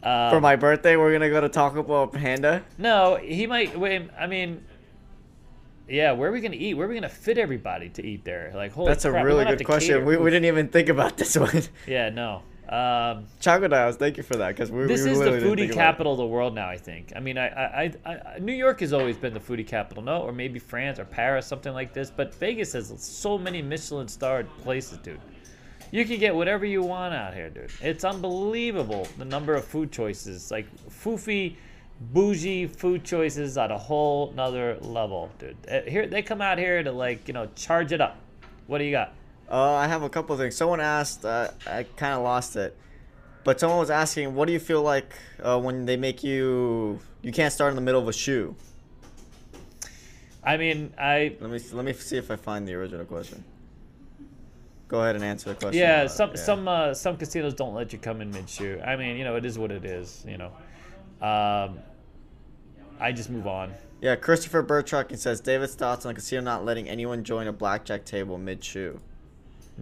Uh, 0.02 0.30
For 0.32 0.42
my 0.42 0.56
birthday, 0.56 0.96
we're 0.96 1.12
gonna 1.12 1.30
go 1.30 1.42
to 1.42 1.50
Taco 1.50 1.84
Bell 1.84 1.96
or 1.96 2.08
Panda. 2.08 2.64
no, 2.78 3.18
he 3.22 3.46
might. 3.46 3.78
Wait, 3.78 4.10
I 4.18 4.26
mean, 4.28 4.64
yeah. 5.88 6.12
Where 6.14 6.30
are 6.30 6.32
we 6.32 6.42
gonna 6.42 6.56
eat? 6.56 6.74
Where 6.74 6.86
are 6.88 6.90
we 6.90 6.96
gonna 6.96 7.10
fit 7.10 7.38
everybody 7.38 7.90
to 7.90 8.06
eat 8.06 8.24
there? 8.26 8.52
Like, 8.56 8.72
holy 8.72 8.88
That's 8.88 9.06
a 9.06 9.12
crap, 9.12 9.24
we 9.24 9.28
really 9.28 9.46
good 9.46 9.64
question. 9.66 10.06
We, 10.06 10.18
we 10.18 10.30
didn't 10.32 10.46
even 10.46 10.70
think 10.70 10.90
about 10.90 11.18
this 11.18 11.38
one. 11.38 11.62
Yeah, 11.86 12.10
no. 12.10 12.42
Um, 12.70 13.26
Chocodiles, 13.42 13.96
thank 13.96 14.18
you 14.18 14.22
for 14.22 14.36
that. 14.36 14.50
Because 14.50 14.70
we 14.72 14.86
this 14.86 15.04
we 15.04 15.12
is 15.12 15.18
the 15.20 15.32
foodie 15.32 15.42
think 15.42 15.72
about 15.72 15.72
it. 15.72 15.74
capital 15.74 16.12
of 16.12 16.18
the 16.20 16.26
world 16.28 16.54
now. 16.54 16.70
I 16.70 16.78
think. 16.78 17.12
I 17.16 17.20
mean, 17.20 17.36
I, 17.38 17.48
I, 17.48 17.94
I, 18.06 18.12
I, 18.36 18.40
New 18.40 18.54
York 18.54 18.82
has 18.82 18.94
always 18.94 19.18
been 19.18 19.34
the 19.34 19.40
foodie 19.40 19.66
capital, 19.66 20.04
no, 20.04 20.22
or 20.22 20.32
maybe 20.32 20.60
France 20.60 21.00
or 21.00 21.06
Paris, 21.06 21.48
something 21.48 21.74
like 21.74 21.94
this. 21.94 22.12
But 22.12 22.34
Vegas 22.36 22.74
has 22.74 22.94
so 23.04 23.40
many 23.40 23.64
Michelin-starred 23.64 24.48
places, 24.60 25.00
dude. 25.00 25.20
You 25.92 26.06
can 26.06 26.20
get 26.20 26.36
whatever 26.36 26.64
you 26.66 26.84
want 26.84 27.16
out 27.16 27.34
here, 27.34 27.50
dude. 27.50 27.72
It's 27.82 28.04
unbelievable 28.04 29.08
the 29.18 29.26
number 29.26 29.56
of 29.56 29.66
food 29.66 29.92
choices, 29.92 30.52
like 30.52 30.68
foofy, 30.92 31.56
bougie 32.14 32.68
food 32.68 33.04
choices 33.04 33.58
at 33.58 33.72
a 33.72 33.78
whole 33.80 34.32
nother 34.36 34.78
level, 34.82 35.32
dude. 35.40 35.58
Uh, 35.68 35.82
Here 35.90 36.06
they 36.06 36.22
come 36.22 36.42
out 36.42 36.60
here 36.60 36.84
to 36.84 36.92
like 36.92 37.28
you 37.28 37.34
know 37.34 37.48
charge 37.56 37.92
it 37.92 38.02
up. 38.02 38.18
What 38.68 38.78
do 38.78 38.84
you 38.84 38.92
got? 38.92 39.14
Uh, 39.50 39.74
I 39.74 39.88
have 39.88 40.04
a 40.04 40.10
couple 40.10 40.34
of 40.34 40.40
things. 40.40 40.56
Someone 40.56 40.80
asked, 40.80 41.26
uh, 41.26 41.50
I 41.66 41.84
kind 41.84 42.14
of 42.14 42.22
lost 42.22 42.56
it, 42.56 42.78
but 43.44 43.60
someone 43.60 43.80
was 43.80 43.90
asking, 43.90 44.36
what 44.36 44.46
do 44.46 44.54
you 44.54 44.60
feel 44.60 44.84
like 44.84 45.14
uh, 45.42 45.60
when 45.60 45.86
they 45.86 45.98
make 45.98 46.24
you 46.24 47.00
you 47.22 47.32
can't 47.32 47.52
start 47.52 47.72
in 47.72 47.76
the 47.76 47.82
middle 47.82 48.02
of 48.02 48.08
a 48.08 48.14
shoe? 48.14 48.56
I 50.44 50.58
mean, 50.58 50.94
I 50.98 51.36
Let 51.40 51.50
me 51.50 51.60
let 51.74 51.86
me 51.86 51.94
see 51.94 52.18
if 52.18 52.32
I 52.32 52.36
find 52.36 52.68
the 52.68 52.74
original 52.74 53.06
question. 53.06 53.44
Go 54.88 55.02
ahead 55.02 55.16
and 55.16 55.24
answer 55.24 55.50
the 55.50 55.56
question. 55.56 55.80
Yeah, 55.80 56.04
Uh, 56.04 56.08
some 56.08 56.36
some 56.36 56.68
uh, 56.68 56.94
some 56.94 57.18
casinos 57.18 57.54
don't 57.54 57.76
let 57.76 57.92
you 57.92 58.00
come 58.00 58.22
in 58.22 58.32
mid 58.32 58.50
shoe. 58.50 58.80
I 58.84 58.96
mean, 58.96 59.18
you 59.18 59.24
know, 59.24 59.36
it 59.36 59.46
is 59.46 59.60
what 59.60 59.72
it 59.72 59.84
is. 59.84 60.24
You 60.28 60.38
know, 60.38 60.52
um, 61.22 61.80
I 63.00 63.12
just 63.12 63.30
move 63.30 63.48
on. 63.48 63.74
Yeah, 64.02 64.16
Christopher 64.16 64.64
Burtruck 64.64 65.16
says 65.18 65.42
David's 65.42 65.76
thoughts 65.76 66.06
on 66.06 66.12
the 66.14 66.16
casino 66.16 66.42
not 66.42 66.64
letting 66.64 66.88
anyone 66.88 67.24
join 67.24 67.48
a 67.48 67.54
blackjack 67.54 68.06
table 68.06 68.38
mid 68.38 68.64
shoe. 68.64 69.00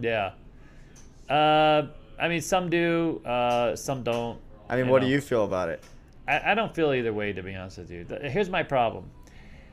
Yeah. 0.00 0.32
Uh, 1.28 1.88
I 2.18 2.28
mean, 2.28 2.40
some 2.40 2.70
do, 2.70 3.20
uh, 3.24 3.76
some 3.76 4.02
don't. 4.02 4.38
I 4.68 4.76
mean, 4.76 4.88
what 4.88 5.02
know. 5.02 5.08
do 5.08 5.12
you 5.12 5.20
feel 5.20 5.44
about 5.44 5.68
it? 5.68 5.82
I, 6.26 6.52
I 6.52 6.54
don't 6.54 6.74
feel 6.74 6.92
either 6.92 7.12
way, 7.12 7.32
to 7.32 7.42
be 7.42 7.54
honest 7.54 7.78
with 7.78 7.90
you. 7.90 8.06
Here's 8.22 8.50
my 8.50 8.62
problem. 8.62 9.10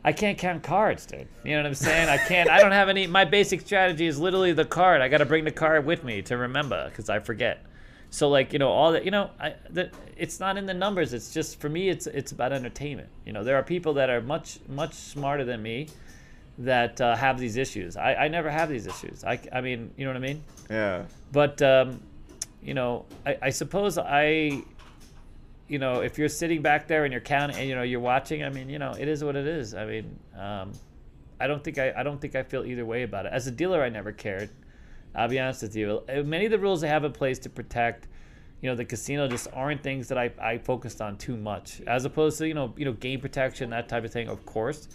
I 0.03 0.11
can't 0.11 0.37
count 0.37 0.61
cards, 0.61 1.05
dude. 1.07 1.27
You 1.43 1.53
know 1.53 1.57
what 1.57 1.65
I'm 1.65 1.73
saying? 1.73 2.09
I 2.09 2.17
can't. 2.17 2.49
I 2.49 2.59
don't 2.59 2.71
have 2.71 2.89
any. 2.89 3.07
My 3.07 3.25
basic 3.25 3.61
strategy 3.61 4.05
is 4.05 4.19
literally 4.19 4.53
the 4.53 4.65
card. 4.65 5.01
I 5.01 5.07
got 5.09 5.17
to 5.17 5.25
bring 5.25 5.45
the 5.45 5.51
card 5.51 5.85
with 5.85 6.03
me 6.03 6.21
to 6.23 6.37
remember 6.37 6.87
because 6.89 7.09
I 7.09 7.19
forget. 7.19 7.65
So 8.11 8.29
like 8.29 8.53
you 8.53 8.59
know 8.59 8.69
all 8.69 8.91
that 8.91 9.03
you 9.03 9.11
know 9.11 9.31
I 9.39 9.55
the, 9.69 9.89
it's 10.15 10.39
not 10.39 10.57
in 10.57 10.67
the 10.67 10.73
numbers. 10.75 11.13
It's 11.13 11.33
just 11.33 11.59
for 11.59 11.69
me. 11.69 11.89
It's 11.89 12.05
it's 12.05 12.31
about 12.31 12.53
entertainment. 12.53 13.09
You 13.25 13.33
know 13.33 13.43
there 13.43 13.55
are 13.55 13.63
people 13.63 13.95
that 13.95 14.11
are 14.11 14.21
much 14.21 14.59
much 14.69 14.93
smarter 14.93 15.43
than 15.43 15.63
me 15.63 15.89
that 16.57 17.01
uh, 17.01 17.15
have 17.15 17.39
these 17.39 17.57
issues. 17.57 17.97
I, 17.97 18.15
I 18.15 18.27
never 18.27 18.49
have 18.49 18.69
these 18.69 18.87
issues. 18.87 19.23
I, 19.23 19.39
I 19.51 19.61
mean 19.61 19.91
you 19.97 20.05
know 20.05 20.11
what 20.11 20.17
I 20.17 20.27
mean. 20.27 20.43
Yeah. 20.69 21.05
But 21.31 21.61
um, 21.61 22.01
you 22.65 22.73
know, 22.73 23.05
I, 23.25 23.37
I 23.43 23.49
suppose 23.51 23.97
I, 23.97 24.63
you 25.67 25.79
know, 25.79 26.01
if 26.01 26.17
you're 26.17 26.29
sitting 26.29 26.61
back 26.63 26.87
there 26.87 27.05
and 27.05 27.11
you're 27.11 27.21
counting, 27.21 27.57
and 27.57 27.69
you 27.69 27.75
know, 27.75 27.83
you're 27.83 27.99
watching. 27.99 28.43
I 28.43 28.49
mean, 28.49 28.69
you 28.69 28.79
know, 28.79 28.93
it 28.97 29.07
is 29.07 29.23
what 29.23 29.35
it 29.35 29.45
is. 29.45 29.75
I 29.75 29.85
mean, 29.85 30.19
um, 30.37 30.71
I 31.39 31.47
don't 31.47 31.63
think 31.63 31.77
I, 31.77 31.93
I 31.95 32.03
don't 32.03 32.19
think 32.19 32.35
I 32.35 32.43
feel 32.43 32.65
either 32.65 32.85
way 32.85 33.03
about 33.03 33.27
it. 33.27 33.33
As 33.33 33.45
a 33.47 33.51
dealer, 33.51 33.83
I 33.83 33.89
never 33.89 34.11
cared. 34.11 34.49
I'll 35.13 35.29
be 35.29 35.39
honest 35.39 35.61
with 35.61 35.75
you. 35.75 36.01
Uh, 36.09 36.23
Many 36.23 36.45
of 36.45 36.51
the 36.51 36.59
rules 36.59 36.81
they 36.81 36.87
have 36.87 37.05
in 37.05 37.11
place 37.11 37.39
to 37.39 37.49
protect, 37.49 38.07
you 38.61 38.69
know, 38.69 38.75
the 38.75 38.83
casino 38.83 39.27
just 39.27 39.47
aren't 39.53 39.81
things 39.81 40.07
that 40.09 40.17
I, 40.17 40.31
I 40.41 40.57
focused 40.57 41.01
on 41.01 41.17
too 41.17 41.37
much. 41.37 41.81
As 41.87 42.03
opposed 42.03 42.37
to 42.39 42.47
you 42.47 42.53
know, 42.53 42.73
you 42.75 42.85
know, 42.85 42.93
game 42.93 43.21
protection, 43.21 43.69
that 43.69 43.87
type 43.87 44.03
of 44.03 44.11
thing, 44.11 44.27
of 44.27 44.45
course. 44.45 44.87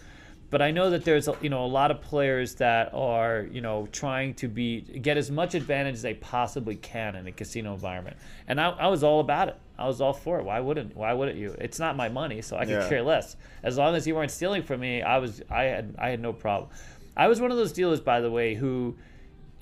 But 0.50 0.60
I 0.60 0.72
know 0.72 0.90
that 0.90 1.04
there's 1.04 1.28
a- 1.28 1.36
you 1.40 1.48
know 1.48 1.64
a 1.64 1.66
lot 1.66 1.90
of 1.92 2.00
players 2.02 2.56
that 2.56 2.92
are 2.92 3.46
you 3.52 3.60
know 3.60 3.88
trying 3.92 4.34
to 4.34 4.48
be 4.48 4.80
get 4.80 5.16
as 5.16 5.30
much 5.30 5.54
advantage 5.54 5.94
as 5.94 6.02
they 6.02 6.14
possibly 6.14 6.74
can 6.76 7.14
in 7.14 7.26
a 7.26 7.32
casino 7.32 7.72
environment, 7.72 8.16
and 8.48 8.60
I, 8.60 8.70
I 8.70 8.88
was 8.88 9.04
all 9.04 9.20
about 9.20 9.48
it. 9.48 9.56
I 9.78 9.86
was 9.86 10.00
all 10.00 10.12
for 10.12 10.38
it. 10.40 10.44
Why 10.44 10.58
wouldn't 10.60 10.96
Why 10.96 11.12
wouldn't 11.12 11.38
you? 11.38 11.54
It's 11.58 11.78
not 11.78 11.96
my 11.96 12.08
money, 12.08 12.42
so 12.42 12.56
I 12.56 12.60
could 12.66 12.82
Yeah. 12.82 12.88
care 12.88 13.02
less. 13.02 13.36
As 13.62 13.78
long 13.78 13.94
as 13.94 14.06
you 14.06 14.14
weren't 14.16 14.30
stealing 14.32 14.62
from 14.62 14.80
me, 14.80 15.02
I 15.02 15.18
was 15.18 15.40
I 15.50 15.62
had 15.64 15.94
I 15.98 16.08
had 16.10 16.20
no 16.20 16.32
problem. 16.32 16.68
I 17.16 17.28
was 17.28 17.40
one 17.40 17.50
of 17.50 17.56
those 17.56 17.72
dealers, 17.72 18.00
by 18.00 18.20
the 18.20 18.30
way, 18.30 18.54
who 18.54 18.96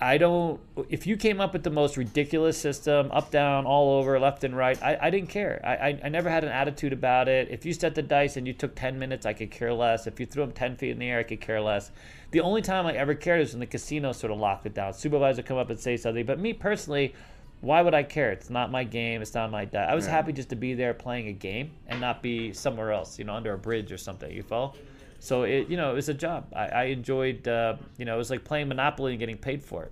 I 0.01 0.17
don't. 0.17 0.61
If 0.87 1.05
you 1.05 1.17
came 1.17 1.41
up 1.41 1.51
with 1.51 1.63
the 1.63 1.69
most 1.69 1.97
ridiculous 1.97 2.57
system, 2.57 3.11
up, 3.11 3.31
down, 3.31 3.65
all 3.65 3.99
over, 3.99 4.17
left 4.17 4.45
and 4.45 4.55
right, 4.55 4.81
I, 4.81 4.97
I 5.01 5.09
didn't 5.09 5.27
care. 5.27 5.59
I, 5.61 5.75
I, 5.89 5.99
I 6.05 6.09
never 6.09 6.29
had 6.29 6.45
an 6.45 6.51
attitude 6.51 6.93
about 6.93 7.27
it. 7.27 7.49
If 7.51 7.65
you 7.65 7.73
set 7.73 7.95
the 7.95 8.01
dice 8.01 8.37
and 8.37 8.47
you 8.47 8.53
took 8.53 8.75
10 8.75 8.97
minutes, 8.97 9.25
I 9.25 9.33
could 9.33 9.51
care 9.51 9.73
less. 9.73 10.07
If 10.07 10.17
you 10.17 10.25
threw 10.25 10.45
them 10.45 10.53
10 10.53 10.77
feet 10.77 10.91
in 10.91 10.99
the 10.99 11.09
air, 11.09 11.19
I 11.19 11.23
could 11.23 11.41
care 11.41 11.59
less. 11.59 11.91
The 12.31 12.39
only 12.39 12.61
time 12.61 12.85
I 12.85 12.93
ever 12.93 13.13
cared 13.13 13.41
was 13.41 13.51
when 13.51 13.59
the 13.59 13.65
casino 13.65 14.13
sort 14.13 14.31
of 14.31 14.39
locked 14.39 14.65
it 14.65 14.73
down. 14.73 14.93
Supervisor 14.93 15.41
come 15.41 15.57
up 15.57 15.69
and 15.69 15.77
say 15.79 15.97
something. 15.97 16.25
But 16.25 16.39
me 16.39 16.53
personally, 16.53 17.13
why 17.59 17.81
would 17.81 17.93
I 17.93 18.03
care? 18.03 18.31
It's 18.31 18.49
not 18.49 18.71
my 18.71 18.85
game. 18.85 19.21
It's 19.21 19.33
not 19.33 19.51
my 19.51 19.65
di 19.65 19.79
I 19.83 19.95
was 19.95 20.05
Yeah. 20.05 20.11
happy 20.11 20.31
just 20.31 20.47
to 20.49 20.55
be 20.55 20.75
there 20.75 20.93
playing 20.93 21.27
a 21.27 21.33
game 21.33 21.71
and 21.87 21.99
not 21.99 22.21
be 22.23 22.53
somewhere 22.53 22.93
else, 22.93 23.19
you 23.19 23.25
know, 23.25 23.33
under 23.33 23.53
a 23.53 23.57
bridge 23.57 23.91
or 23.91 23.97
something. 23.97 24.31
You 24.31 24.43
follow? 24.43 24.75
So 25.19 25.43
it, 25.43 25.69
you 25.69 25.77
know, 25.77 25.91
it 25.91 25.95
was 25.95 26.09
a 26.09 26.13
job. 26.13 26.47
I, 26.55 26.67
I 26.67 26.83
enjoyed, 26.85 27.47
uh, 27.47 27.75
you 27.97 28.05
know, 28.05 28.15
it 28.15 28.17
was 28.17 28.29
like 28.29 28.43
playing 28.43 28.69
Monopoly 28.69 29.13
and 29.13 29.19
getting 29.19 29.37
paid 29.37 29.63
for 29.63 29.83
it. 29.83 29.91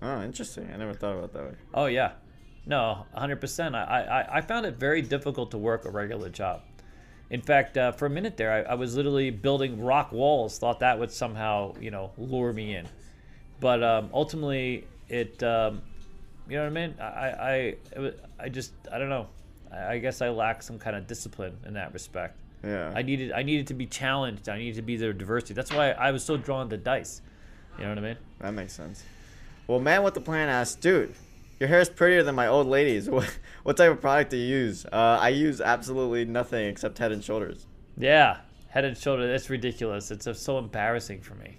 Oh, 0.00 0.22
interesting. 0.22 0.68
I 0.72 0.76
never 0.76 0.94
thought 0.94 1.16
about 1.16 1.32
that 1.32 1.42
way. 1.44 1.54
Oh 1.74 1.86
yeah, 1.86 2.12
no, 2.66 3.06
100%. 3.16 3.74
I, 3.74 4.02
I 4.02 4.38
I 4.38 4.40
found 4.40 4.66
it 4.66 4.76
very 4.76 5.00
difficult 5.02 5.52
to 5.52 5.58
work 5.58 5.84
a 5.84 5.90
regular 5.90 6.28
job. 6.28 6.62
In 7.30 7.40
fact, 7.40 7.78
uh, 7.78 7.92
for 7.92 8.06
a 8.06 8.10
minute 8.10 8.36
there, 8.36 8.52
I, 8.52 8.72
I 8.72 8.74
was 8.74 8.94
literally 8.94 9.30
building 9.30 9.80
rock 9.80 10.12
walls. 10.12 10.58
Thought 10.58 10.80
that 10.80 10.98
would 10.98 11.10
somehow, 11.10 11.74
you 11.80 11.90
know, 11.90 12.10
lure 12.18 12.52
me 12.52 12.74
in. 12.76 12.86
But 13.58 13.82
um, 13.82 14.10
ultimately, 14.12 14.86
it, 15.08 15.42
um, 15.42 15.80
you 16.48 16.56
know 16.56 16.64
what 16.64 16.76
I 16.76 16.86
mean? 16.86 16.94
I, 17.00 17.76
I, 17.96 18.14
I 18.38 18.48
just, 18.48 18.72
I 18.92 18.98
don't 18.98 19.08
know. 19.08 19.28
I, 19.72 19.94
I 19.94 19.98
guess 19.98 20.20
I 20.20 20.28
lack 20.28 20.62
some 20.62 20.78
kind 20.78 20.94
of 20.94 21.06
discipline 21.06 21.56
in 21.64 21.74
that 21.74 21.94
respect. 21.94 22.41
Yeah. 22.64 22.92
I 22.94 23.02
needed, 23.02 23.32
I 23.32 23.42
needed 23.42 23.66
to 23.68 23.74
be 23.74 23.86
challenged. 23.86 24.48
I 24.48 24.58
needed 24.58 24.76
to 24.76 24.82
be 24.82 24.96
there 24.96 25.12
diversity. 25.12 25.54
That's 25.54 25.72
why 25.72 25.90
I 25.90 26.10
was 26.10 26.24
so 26.24 26.36
drawn 26.36 26.70
to 26.70 26.76
dice. 26.76 27.20
You 27.78 27.84
know 27.84 27.90
what 27.90 27.98
I 27.98 28.02
mean? 28.02 28.16
That 28.40 28.54
makes 28.54 28.72
sense. 28.72 29.02
Well, 29.66 29.80
man 29.80 30.02
with 30.02 30.14
the 30.14 30.20
plan 30.20 30.48
asks, 30.48 30.74
dude, 30.74 31.14
your 31.58 31.68
hair 31.68 31.80
is 31.80 31.88
prettier 31.88 32.22
than 32.22 32.34
my 32.34 32.46
old 32.46 32.66
lady's. 32.66 33.08
What, 33.10 33.38
what 33.62 33.76
type 33.76 33.92
of 33.92 34.00
product 34.00 34.30
do 34.32 34.36
you 34.36 34.46
use? 34.46 34.84
Uh, 34.86 35.18
I 35.20 35.28
use 35.28 35.60
absolutely 35.60 36.24
nothing 36.24 36.66
except 36.66 36.98
Head 36.98 37.12
and 37.12 37.22
Shoulders. 37.22 37.66
Yeah, 37.96 38.38
head 38.68 38.84
and 38.84 38.96
Shoulders. 38.96 39.30
That's 39.30 39.48
ridiculous. 39.48 40.10
It's 40.10 40.26
uh, 40.26 40.34
so 40.34 40.58
embarrassing 40.58 41.20
for 41.20 41.34
me. 41.34 41.58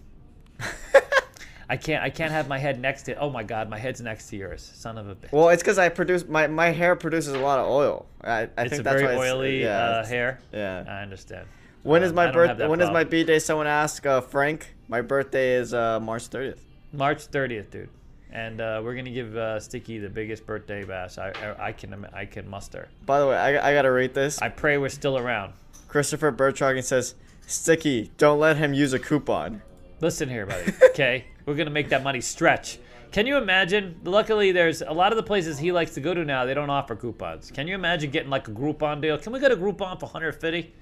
I 1.70 1.78
can't. 1.78 2.04
I 2.04 2.10
can't 2.10 2.32
have 2.32 2.48
my 2.48 2.58
head 2.60 2.80
next 2.80 3.04
to. 3.04 3.16
Oh 3.18 3.30
my 3.30 3.44
God, 3.44 3.70
my 3.70 3.78
head's 3.80 4.02
next 4.02 4.30
to 4.30 4.36
yours, 4.38 4.70
son 4.76 4.98
of 4.98 5.08
a 5.10 5.16
bitch. 5.16 5.32
Well, 5.32 5.50
it's 5.50 5.64
because 5.64 5.78
I 5.78 5.90
produce 5.90 6.28
my 6.28 6.48
my 6.48 6.68
hair 6.72 6.96
produces 6.96 7.34
a 7.34 7.40
lot 7.40 7.60
of 7.60 7.68
oil. 7.68 8.06
I, 8.24 8.32
I 8.32 8.42
it's 8.44 8.52
think 8.70 8.74
a 8.82 8.84
that's 8.84 9.02
very 9.02 9.16
why 9.16 9.24
it's, 9.26 9.34
oily 9.34 9.62
yeah, 9.62 9.78
uh, 9.80 10.06
hair. 10.06 10.40
Yeah. 10.52 10.84
I 10.88 11.02
understand. 11.02 11.48
When 11.84 12.04
is 12.04 12.10
Um, 12.12 12.16
my 12.16 12.24
I 12.24 12.26
don't 12.32 12.34
have 12.36 12.48
birth? 12.50 12.58
that 12.60 12.70
When 12.70 12.80
is 12.82 12.88
my 12.88 13.04
problem. 13.04 13.10
b 13.10 13.24
day? 13.24 13.40
Someone 13.40 13.68
asked 13.68 14.06
uh, 14.06 14.22
Frank. 14.22 14.74
My 14.88 15.02
birthday 15.02 15.56
is 15.56 15.74
uh, 15.74 16.00
March 16.00 16.30
30th. 16.30 16.60
March 16.92 17.28
30th, 17.32 17.72
dude, 17.72 17.90
and 18.32 18.62
uh, 18.62 18.82
we're 18.84 18.96
gonna 18.96 19.10
give 19.10 19.36
uh, 19.36 19.60
Sticky 19.60 19.98
the 20.00 20.10
biggest 20.10 20.46
birthday 20.46 20.84
bash 20.84 21.18
I, 21.18 21.30
I, 21.32 21.68
I 21.68 21.72
can 21.72 22.06
I 22.14 22.26
can 22.26 22.48
muster. 22.50 22.88
By 23.06 23.20
the 23.20 23.28
way, 23.28 23.36
I, 23.38 23.70
I 23.72 23.74
gotta 23.74 23.92
rate 23.92 24.14
this. 24.14 24.42
I 24.42 24.50
pray 24.50 24.78
we're 24.78 24.90
still 24.90 25.18
around. 25.18 25.54
Christopher 25.88 26.32
Bertrand 26.32 26.84
says, 26.86 27.16
"Sticky, 27.48 28.12
don't 28.18 28.40
let 28.40 28.58
him 28.58 28.74
use 28.74 28.94
a 28.94 29.00
coupon." 29.00 29.62
Listen 30.02 30.28
here, 30.30 30.46
buddy. 30.46 30.72
Okay, 30.94 31.26
we're 31.46 31.56
gonna 31.56 31.70
make 31.70 31.90
that 31.90 32.04
money 32.04 32.22
stretch. 32.22 32.80
Can 33.12 33.28
you 33.28 33.38
imagine? 33.38 34.00
Luckily, 34.04 34.52
there's 34.52 34.82
a 34.82 34.92
lot 34.92 35.12
of 35.12 35.18
the 35.18 35.24
places 35.24 35.60
he 35.60 35.72
likes 35.72 35.94
to 35.94 36.02
go 36.02 36.16
to 36.16 36.26
now. 36.26 36.46
They 36.46 36.56
don't 36.56 36.72
offer 36.72 36.96
coupons. 36.96 37.52
Can 37.52 37.68
you 37.68 37.76
imagine 37.76 38.10
getting 38.10 38.32
like 38.32 38.48
a 38.48 38.52
Groupon 38.52 39.02
deal? 39.02 39.20
Can 39.20 39.32
we 39.32 39.40
get 39.40 39.52
a 39.52 39.56
Groupon 39.56 40.00
for 40.00 40.08
150 40.08 40.74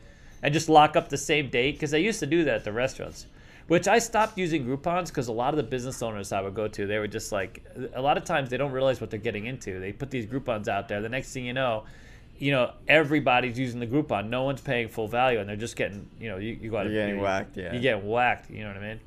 and 0.41 0.53
just 0.53 0.70
lock 0.70 0.95
up 0.95 1.09
the 1.09 1.18
same 1.18 1.49
date? 1.49 1.74
Because 1.74 1.93
I 1.93 1.97
used 1.97 2.22
to 2.22 2.26
do 2.26 2.45
that 2.45 2.55
at 2.55 2.64
the 2.64 2.72
restaurants. 2.72 3.26
Which 3.68 3.88
I 3.88 3.99
stopped 3.99 4.38
using 4.38 4.66
Groupons 4.66 5.07
because 5.07 5.28
a 5.28 5.34
lot 5.34 5.53
of 5.53 5.57
the 5.57 5.64
business 5.64 6.01
owners 6.01 6.32
I 6.32 6.41
would 6.41 6.53
go 6.53 6.68
to, 6.70 6.88
they 6.88 6.99
were 6.99 7.07
just 7.07 7.32
like, 7.32 7.66
a 7.93 8.01
lot 8.01 8.18
of 8.18 8.24
times 8.24 8.49
they 8.49 8.57
don't 8.57 8.72
realize 8.72 9.01
what 9.01 9.09
they're 9.09 9.20
getting 9.20 9.45
into. 9.45 9.80
They 9.80 9.91
put 9.91 10.09
these 10.09 10.26
Groupons 10.26 10.68
out 10.68 10.88
there. 10.88 11.01
The 11.01 11.09
next 11.09 11.34
thing 11.34 11.45
you 11.45 11.53
know, 11.53 11.84
you 12.38 12.51
know, 12.51 12.74
everybody's 12.88 13.59
using 13.59 13.80
the 13.80 13.88
Groupon. 13.88 14.30
No 14.30 14.43
one's 14.43 14.62
paying 14.62 14.89
full 14.89 15.07
value, 15.07 15.39
and 15.39 15.47
they're 15.47 15.55
just 15.55 15.76
getting, 15.76 16.09
you 16.20 16.30
know, 16.30 16.38
you, 16.38 16.57
you 16.59 16.72
got 16.72 16.84
to 16.84 16.89
You're 16.89 17.05
getting 17.07 17.22
whacked, 17.22 17.55
yeah. 17.55 17.74
You 17.74 17.80
get 17.80 18.03
whacked. 18.03 18.49
You 18.49 18.64
know 18.64 18.70
what 18.70 18.78
I 18.78 18.88
mean? 18.88 18.99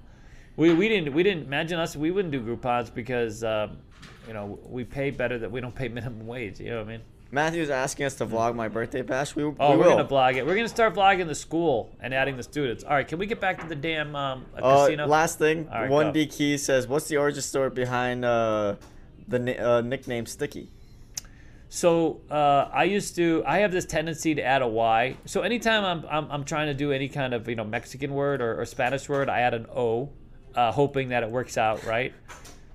We, 0.57 0.73
we 0.73 0.89
didn't 0.89 1.13
we 1.15 1.23
didn't 1.23 1.45
imagine 1.45 1.79
us. 1.81 1.97
We 1.97 2.11
wouldn't 2.11 2.33
do 2.33 2.41
Groupons 2.41 2.93
because 2.95 3.43
um, 3.43 3.79
you 4.29 4.35
know 4.35 4.59
we 4.65 4.85
pay 4.85 5.11
better 5.11 5.39
that 5.39 5.51
we 5.51 5.61
don't 5.61 5.75
pay 5.75 5.89
minimum 5.99 6.27
wage. 6.27 6.61
You 6.61 6.71
know 6.71 6.79
what 6.79 6.87
I 6.89 6.91
mean? 6.93 7.01
Matthew's 7.33 7.71
asking 7.71 8.07
us 8.07 8.15
to 8.17 8.27
vlog 8.27 8.55
my 8.55 8.69
birthday 8.69 9.03
bash. 9.03 9.35
We, 9.35 9.43
Oh, 9.43 9.49
we 9.49 9.57
we 9.57 9.65
are 9.65 9.77
will. 9.77 9.85
gonna 9.97 10.05
vlog 10.09 10.37
it. 10.37 10.47
We're 10.47 10.55
gonna 10.55 10.69
start 10.69 10.95
vlogging 10.95 11.27
the 11.27 11.35
school 11.35 11.91
and 12.01 12.15
adding 12.15 12.37
the 12.37 12.45
students. 12.45 12.85
All 12.85 12.91
right, 12.95 13.07
can 13.09 13.19
we 13.19 13.27
get 13.27 13.41
back 13.41 13.61
to 13.61 13.67
the 13.67 13.75
damn 13.75 14.15
um, 14.15 14.47
Uh, 14.57 14.85
casino? 14.87 15.07
last 15.09 15.39
thing, 15.39 15.67
right, 15.69 15.91
one. 15.91 16.13
D 16.13 16.27
Key 16.27 16.57
says, 16.59 16.87
"What's 16.87 17.09
the 17.09 17.17
origin 17.17 17.43
story 17.43 17.71
behind 17.71 18.25
uh, 18.25 18.77
the 19.27 19.59
uh, 19.61 19.81
nickname 19.81 20.27
Sticky?" 20.27 20.71
So 21.69 22.21
uh, 22.31 22.69
I 22.73 22.85
used 22.85 23.17
to. 23.17 23.43
I 23.45 23.59
have 23.59 23.73
this 23.73 23.85
tendency 23.87 24.37
to 24.37 24.43
add 24.43 24.63
a 24.63 24.69
Y. 24.69 25.17
So 25.25 25.41
anytime 25.41 25.85
I'm, 25.85 26.05
I'm, 26.09 26.31
I'm 26.31 26.45
trying 26.45 26.67
to 26.69 26.75
do 26.75 26.93
any 26.93 27.09
kind 27.09 27.35
of 27.35 27.49
you 27.49 27.57
know 27.57 27.65
Mexican 27.65 28.15
word 28.15 28.41
or, 28.41 28.61
or 28.61 28.65
Spanish 28.65 29.09
word, 29.09 29.29
I 29.29 29.41
add 29.41 29.55
an 29.55 29.67
O, 29.75 30.11
uh, 30.55 30.73
hoping 30.73 31.09
that 31.11 31.23
it 31.23 31.31
works 31.31 31.57
out 31.59 31.85
right. 31.85 32.13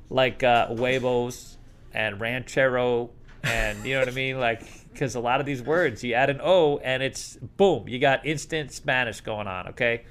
Like 0.10 0.44
uh, 0.44 0.68
huevos 0.74 1.58
and 1.94 2.20
ranchero, 2.20 3.12
and 3.44 3.86
you 3.86 3.94
know 3.94 4.00
what 4.00 4.08
I 4.10 4.12
mean. 4.12 4.40
Like 4.40 4.64
because 4.92 5.16
a 5.16 5.20
lot 5.20 5.40
of 5.40 5.46
these 5.46 5.62
words, 5.62 6.04
you 6.04 6.14
add 6.14 6.30
an 6.30 6.40
O 6.44 6.78
and 6.80 7.04
it's 7.04 7.36
boom, 7.58 7.88
you 7.88 8.00
got 8.00 8.26
instant 8.26 8.72
Spanish 8.72 9.22
going 9.22 9.48
on. 9.48 9.68
Okay. 9.70 10.06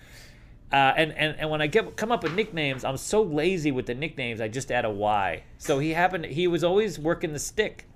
Uh, 0.71 0.93
and, 0.97 1.13
and 1.13 1.35
and 1.39 1.51
when 1.51 1.63
I 1.63 1.67
get 1.67 1.97
come 1.97 2.13
up 2.13 2.23
with 2.23 2.35
nicknames, 2.35 2.85
I'm 2.85 2.97
so 2.99 3.23
lazy 3.23 3.73
with 3.73 3.87
the 3.87 3.95
nicknames. 3.95 4.41
I 4.41 4.49
just 4.49 4.71
add 4.71 4.85
a 4.85 4.91
Y. 4.91 5.43
So 5.57 5.79
he 5.79 5.91
happened. 5.91 6.27
He 6.27 6.47
was 6.47 6.63
always 6.63 6.99
working 6.99 7.33
the 7.33 7.39
stick, 7.39 7.87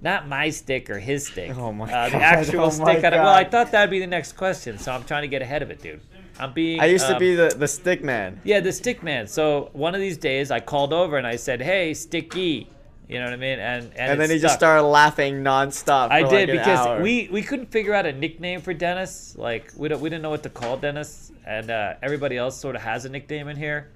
not 0.00 0.26
my 0.26 0.48
stick 0.50 0.88
or 0.90 0.98
his 0.98 1.26
stick. 1.26 1.54
Oh 1.56 1.72
my 1.72 1.84
uh, 1.92 2.06
The 2.06 2.12
God. 2.12 2.22
actual 2.22 2.60
Oh 2.64 2.70
stick. 2.70 3.04
I, 3.04 3.10
well, 3.10 3.28
I 3.28 3.44
thought 3.44 3.70
that'd 3.70 3.90
be 3.90 4.00
the 4.00 4.06
next 4.06 4.32
question, 4.32 4.78
so 4.78 4.92
I'm 4.92 5.04
trying 5.04 5.22
to 5.22 5.28
get 5.28 5.42
ahead 5.42 5.62
of 5.62 5.70
it, 5.70 5.82
dude. 5.82 6.00
I'm 6.38 6.52
being. 6.52 6.80
I 6.80 6.86
used 6.86 7.06
to 7.06 7.14
um, 7.14 7.18
be 7.18 7.34
the 7.34 7.48
the 7.48 7.68
stick 7.68 8.02
man. 8.02 8.40
Yeah, 8.44 8.60
the 8.60 8.72
stick 8.72 9.02
man. 9.02 9.26
So 9.26 9.70
one 9.72 9.94
of 9.94 10.00
these 10.00 10.18
days, 10.18 10.50
I 10.50 10.60
called 10.60 10.92
over 10.92 11.16
and 11.16 11.26
I 11.26 11.36
said, 11.36 11.62
"Hey, 11.62 11.94
Sticky," 11.94 12.68
you 13.08 13.18
know 13.18 13.24
what 13.24 13.34
I 13.34 13.36
mean? 13.36 13.58
And 13.58 13.84
and, 13.84 14.12
And 14.12 14.20
then 14.20 14.30
he 14.30 14.38
just 14.38 14.54
started 14.54 14.82
laughing 14.82 15.44
nonstop. 15.44 16.10
I 16.10 16.22
did 16.22 16.48
like 16.48 16.58
because 16.58 16.86
hour. 16.86 17.02
we 17.02 17.28
we 17.30 17.42
couldn't 17.42 17.70
figure 17.70 17.94
out 17.94 18.06
a 18.06 18.12
nickname 18.12 18.60
for 18.60 18.74
Dennis. 18.74 19.36
Like 19.38 19.72
we 19.76 19.88
don't 19.88 20.00
we 20.00 20.10
didn't 20.10 20.22
know 20.22 20.30
what 20.30 20.42
to 20.42 20.50
call 20.50 20.76
Dennis, 20.76 21.32
and 21.46 21.70
uh, 21.70 21.94
everybody 22.02 22.36
else 22.36 22.58
sort 22.58 22.76
of 22.76 22.82
has 22.82 23.04
a 23.04 23.08
nickname 23.08 23.48
in 23.48 23.56
here. 23.56 23.92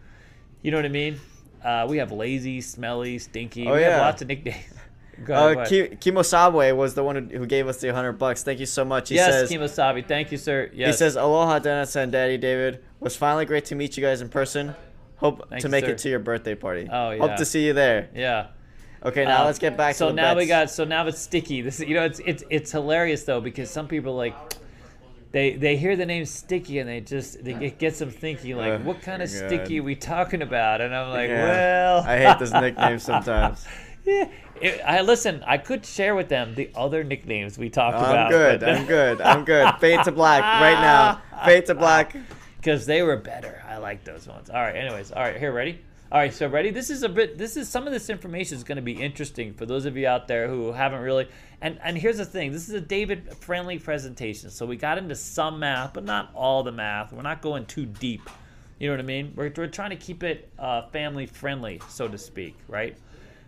You 0.62 0.70
know 0.70 0.78
what 0.78 0.86
I 0.86 0.90
mean? 0.90 1.20
Uh, 1.64 1.86
we 1.88 1.98
have 1.98 2.12
lazy, 2.12 2.60
smelly, 2.60 3.18
stinky. 3.18 3.66
Oh, 3.66 3.74
we 3.74 3.82
have 3.82 3.92
yeah. 3.92 4.00
lots 4.00 4.22
of 4.22 4.28
nicknames. 4.28 4.64
Go 5.24 5.34
ahead, 5.52 5.58
Uh. 5.58 5.68
Ki- 5.68 5.96
Kimosabe 6.10 6.74
was 6.76 6.94
the 6.94 7.04
one 7.04 7.16
who, 7.30 7.38
who 7.38 7.46
gave 7.46 7.68
us 7.68 7.78
the 7.78 7.92
hundred 7.92 8.12
bucks. 8.14 8.42
Thank 8.42 8.60
you 8.60 8.66
so 8.66 8.84
much. 8.84 9.08
He 9.10 9.16
yes, 9.16 9.30
says, 9.32 9.50
Kimosabi. 9.50 10.06
Thank 10.06 10.32
you, 10.32 10.38
sir. 10.38 10.70
Yes. 10.72 10.94
He 10.94 10.98
says, 10.98 11.16
"Aloha, 11.16 11.58
Dennis 11.58 11.94
and 11.96 12.10
Daddy 12.12 12.38
David. 12.38 12.82
Was 13.00 13.16
finally 13.16 13.44
great 13.46 13.64
to 13.66 13.74
meet 13.74 13.96
you 13.96 14.02
guys 14.02 14.20
in 14.20 14.28
person. 14.28 14.74
Hope 15.16 15.48
Thank 15.50 15.62
to 15.62 15.68
you, 15.68 15.72
make 15.72 15.84
sir. 15.84 15.90
it 15.92 15.98
to 15.98 16.08
your 16.08 16.18
birthday 16.18 16.54
party. 16.54 16.88
Oh, 16.90 17.10
yeah. 17.10 17.18
Hope 17.20 17.36
to 17.36 17.44
see 17.44 17.66
you 17.66 17.72
there. 17.74 18.08
yeah. 18.14 18.48
Okay, 19.04 19.24
now 19.24 19.40
Um, 19.40 19.46
let's 19.46 19.58
get 19.58 19.76
back 19.78 19.94
so 19.94 20.08
to 20.08 20.12
the 20.12 20.16
now 20.16 20.34
we 20.36 20.44
got 20.46 20.68
so 20.70 20.84
now 20.84 21.06
it's 21.06 21.18
sticky. 21.18 21.62
This 21.62 21.80
you 21.80 21.94
know 21.94 22.04
it's 22.04 22.20
it's 22.26 22.44
it's 22.50 22.70
hilarious 22.72 23.24
though 23.24 23.40
because 23.40 23.70
some 23.70 23.88
people 23.88 24.14
like 24.14 24.34
they 25.32 25.54
they 25.54 25.76
hear 25.78 25.96
the 25.96 26.04
name 26.04 26.26
sticky 26.26 26.80
and 26.80 26.88
they 26.88 27.00
just 27.00 27.42
they, 27.42 27.52
it 27.54 27.78
gets 27.78 27.98
them 27.98 28.10
thinking 28.10 28.56
like 28.58 28.74
Ugh, 28.74 28.84
what 28.84 29.00
kind 29.00 29.22
of 29.22 29.30
God. 29.30 29.36
sticky 29.46 29.80
are 29.80 29.84
we 29.84 29.94
talking 29.94 30.42
about 30.42 30.82
and 30.82 30.94
I'm 30.94 31.08
like 31.10 31.30
Yeah. 31.30 31.44
well 31.48 32.00
I 32.02 32.18
hate 32.18 32.38
this 32.40 32.52
nickname 32.52 32.98
sometimes. 32.98 33.66
yeah. 34.04 34.28
It- 34.60 34.80
I 34.84 35.00
listen. 35.02 35.42
I 35.46 35.58
could 35.58 35.84
share 35.84 36.14
with 36.14 36.28
them 36.28 36.54
the 36.54 36.70
other 36.74 37.04
nicknames 37.04 37.58
we 37.58 37.70
talked 37.70 37.96
about. 37.96 38.16
I'm 38.16 38.30
good. 38.30 38.62
I'm 38.64 38.86
good. 38.98 39.20
I'm 39.20 39.44
good. 39.44 39.74
Fade 39.80 40.04
to 40.04 40.12
black 40.12 40.42
right 40.42 40.80
now. 40.80 41.22
Fade 41.44 41.66
to 41.66 41.74
black. 41.74 42.16
because 42.56 42.86
they 42.86 43.02
were 43.02 43.16
better. 43.16 43.62
I 43.66 43.78
like 43.78 44.04
those 44.04 44.26
ones. 44.28 44.50
All 44.50 44.60
right. 44.60 44.76
Anyways, 44.76 45.12
all 45.12 45.22
right. 45.22 45.36
Here, 45.36 45.52
ready? 45.52 45.80
All 46.12 46.18
right. 46.18 46.32
So 46.32 46.46
ready? 46.48 46.70
This 46.70 46.90
is 46.90 47.02
a 47.02 47.08
bit. 47.08 47.38
This 47.38 47.56
is 47.56 47.68
some 47.68 47.86
of 47.86 47.92
this 47.92 48.10
information 48.10 48.56
is 48.56 48.64
going 48.64 48.76
to 48.76 48.82
be 48.82 48.92
interesting 48.92 49.54
for 49.54 49.64
those 49.64 49.86
of 49.86 49.96
you 49.96 50.06
out 50.06 50.28
there 50.28 50.48
who 50.48 50.72
haven't 50.72 51.00
really. 51.00 51.28
And 51.62 51.78
and 51.82 51.96
here's 51.96 52.18
the 52.18 52.24
thing. 52.24 52.52
This 52.52 52.68
is 52.68 52.74
a 52.74 52.80
David 52.80 53.34
friendly 53.38 53.78
presentation. 53.78 54.50
So 54.50 54.66
we 54.66 54.76
got 54.76 54.98
into 54.98 55.14
some 55.14 55.58
math, 55.58 55.94
but 55.94 56.04
not 56.04 56.30
all 56.34 56.62
the 56.62 56.72
math. 56.72 57.12
We're 57.12 57.22
not 57.22 57.40
going 57.42 57.66
too 57.66 57.86
deep. 57.86 58.28
You 58.78 58.88
know 58.88 58.94
what 58.94 59.00
I 59.00 59.06
mean? 59.06 59.32
We're, 59.36 59.52
we're 59.54 59.66
trying 59.66 59.90
to 59.90 59.96
keep 59.96 60.22
it 60.22 60.50
uh, 60.58 60.88
family 60.88 61.26
friendly, 61.26 61.82
so 61.90 62.08
to 62.08 62.16
speak, 62.16 62.56
right? 62.66 62.96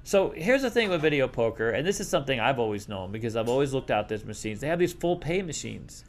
So 0.05 0.31
here's 0.31 0.63
the 0.63 0.71
thing 0.71 0.91
with 0.91 1.01
video 1.01 1.29
poker, 1.29 1.71
and 1.71 1.87
this 1.87 2.01
is 2.01 2.09
something 2.09 2.41
I've 2.41 2.59
always 2.59 2.89
known 2.89 3.13
because 3.13 3.37
I've 3.37 3.49
always 3.49 3.73
looked 3.73 3.91
out 3.91 4.09
these 4.09 4.25
machines. 4.25 4.61
They 4.61 4.67
have 4.67 4.81
these 4.81 4.93
full 4.93 5.17
pay 5.17 5.43
machines, 5.43 6.05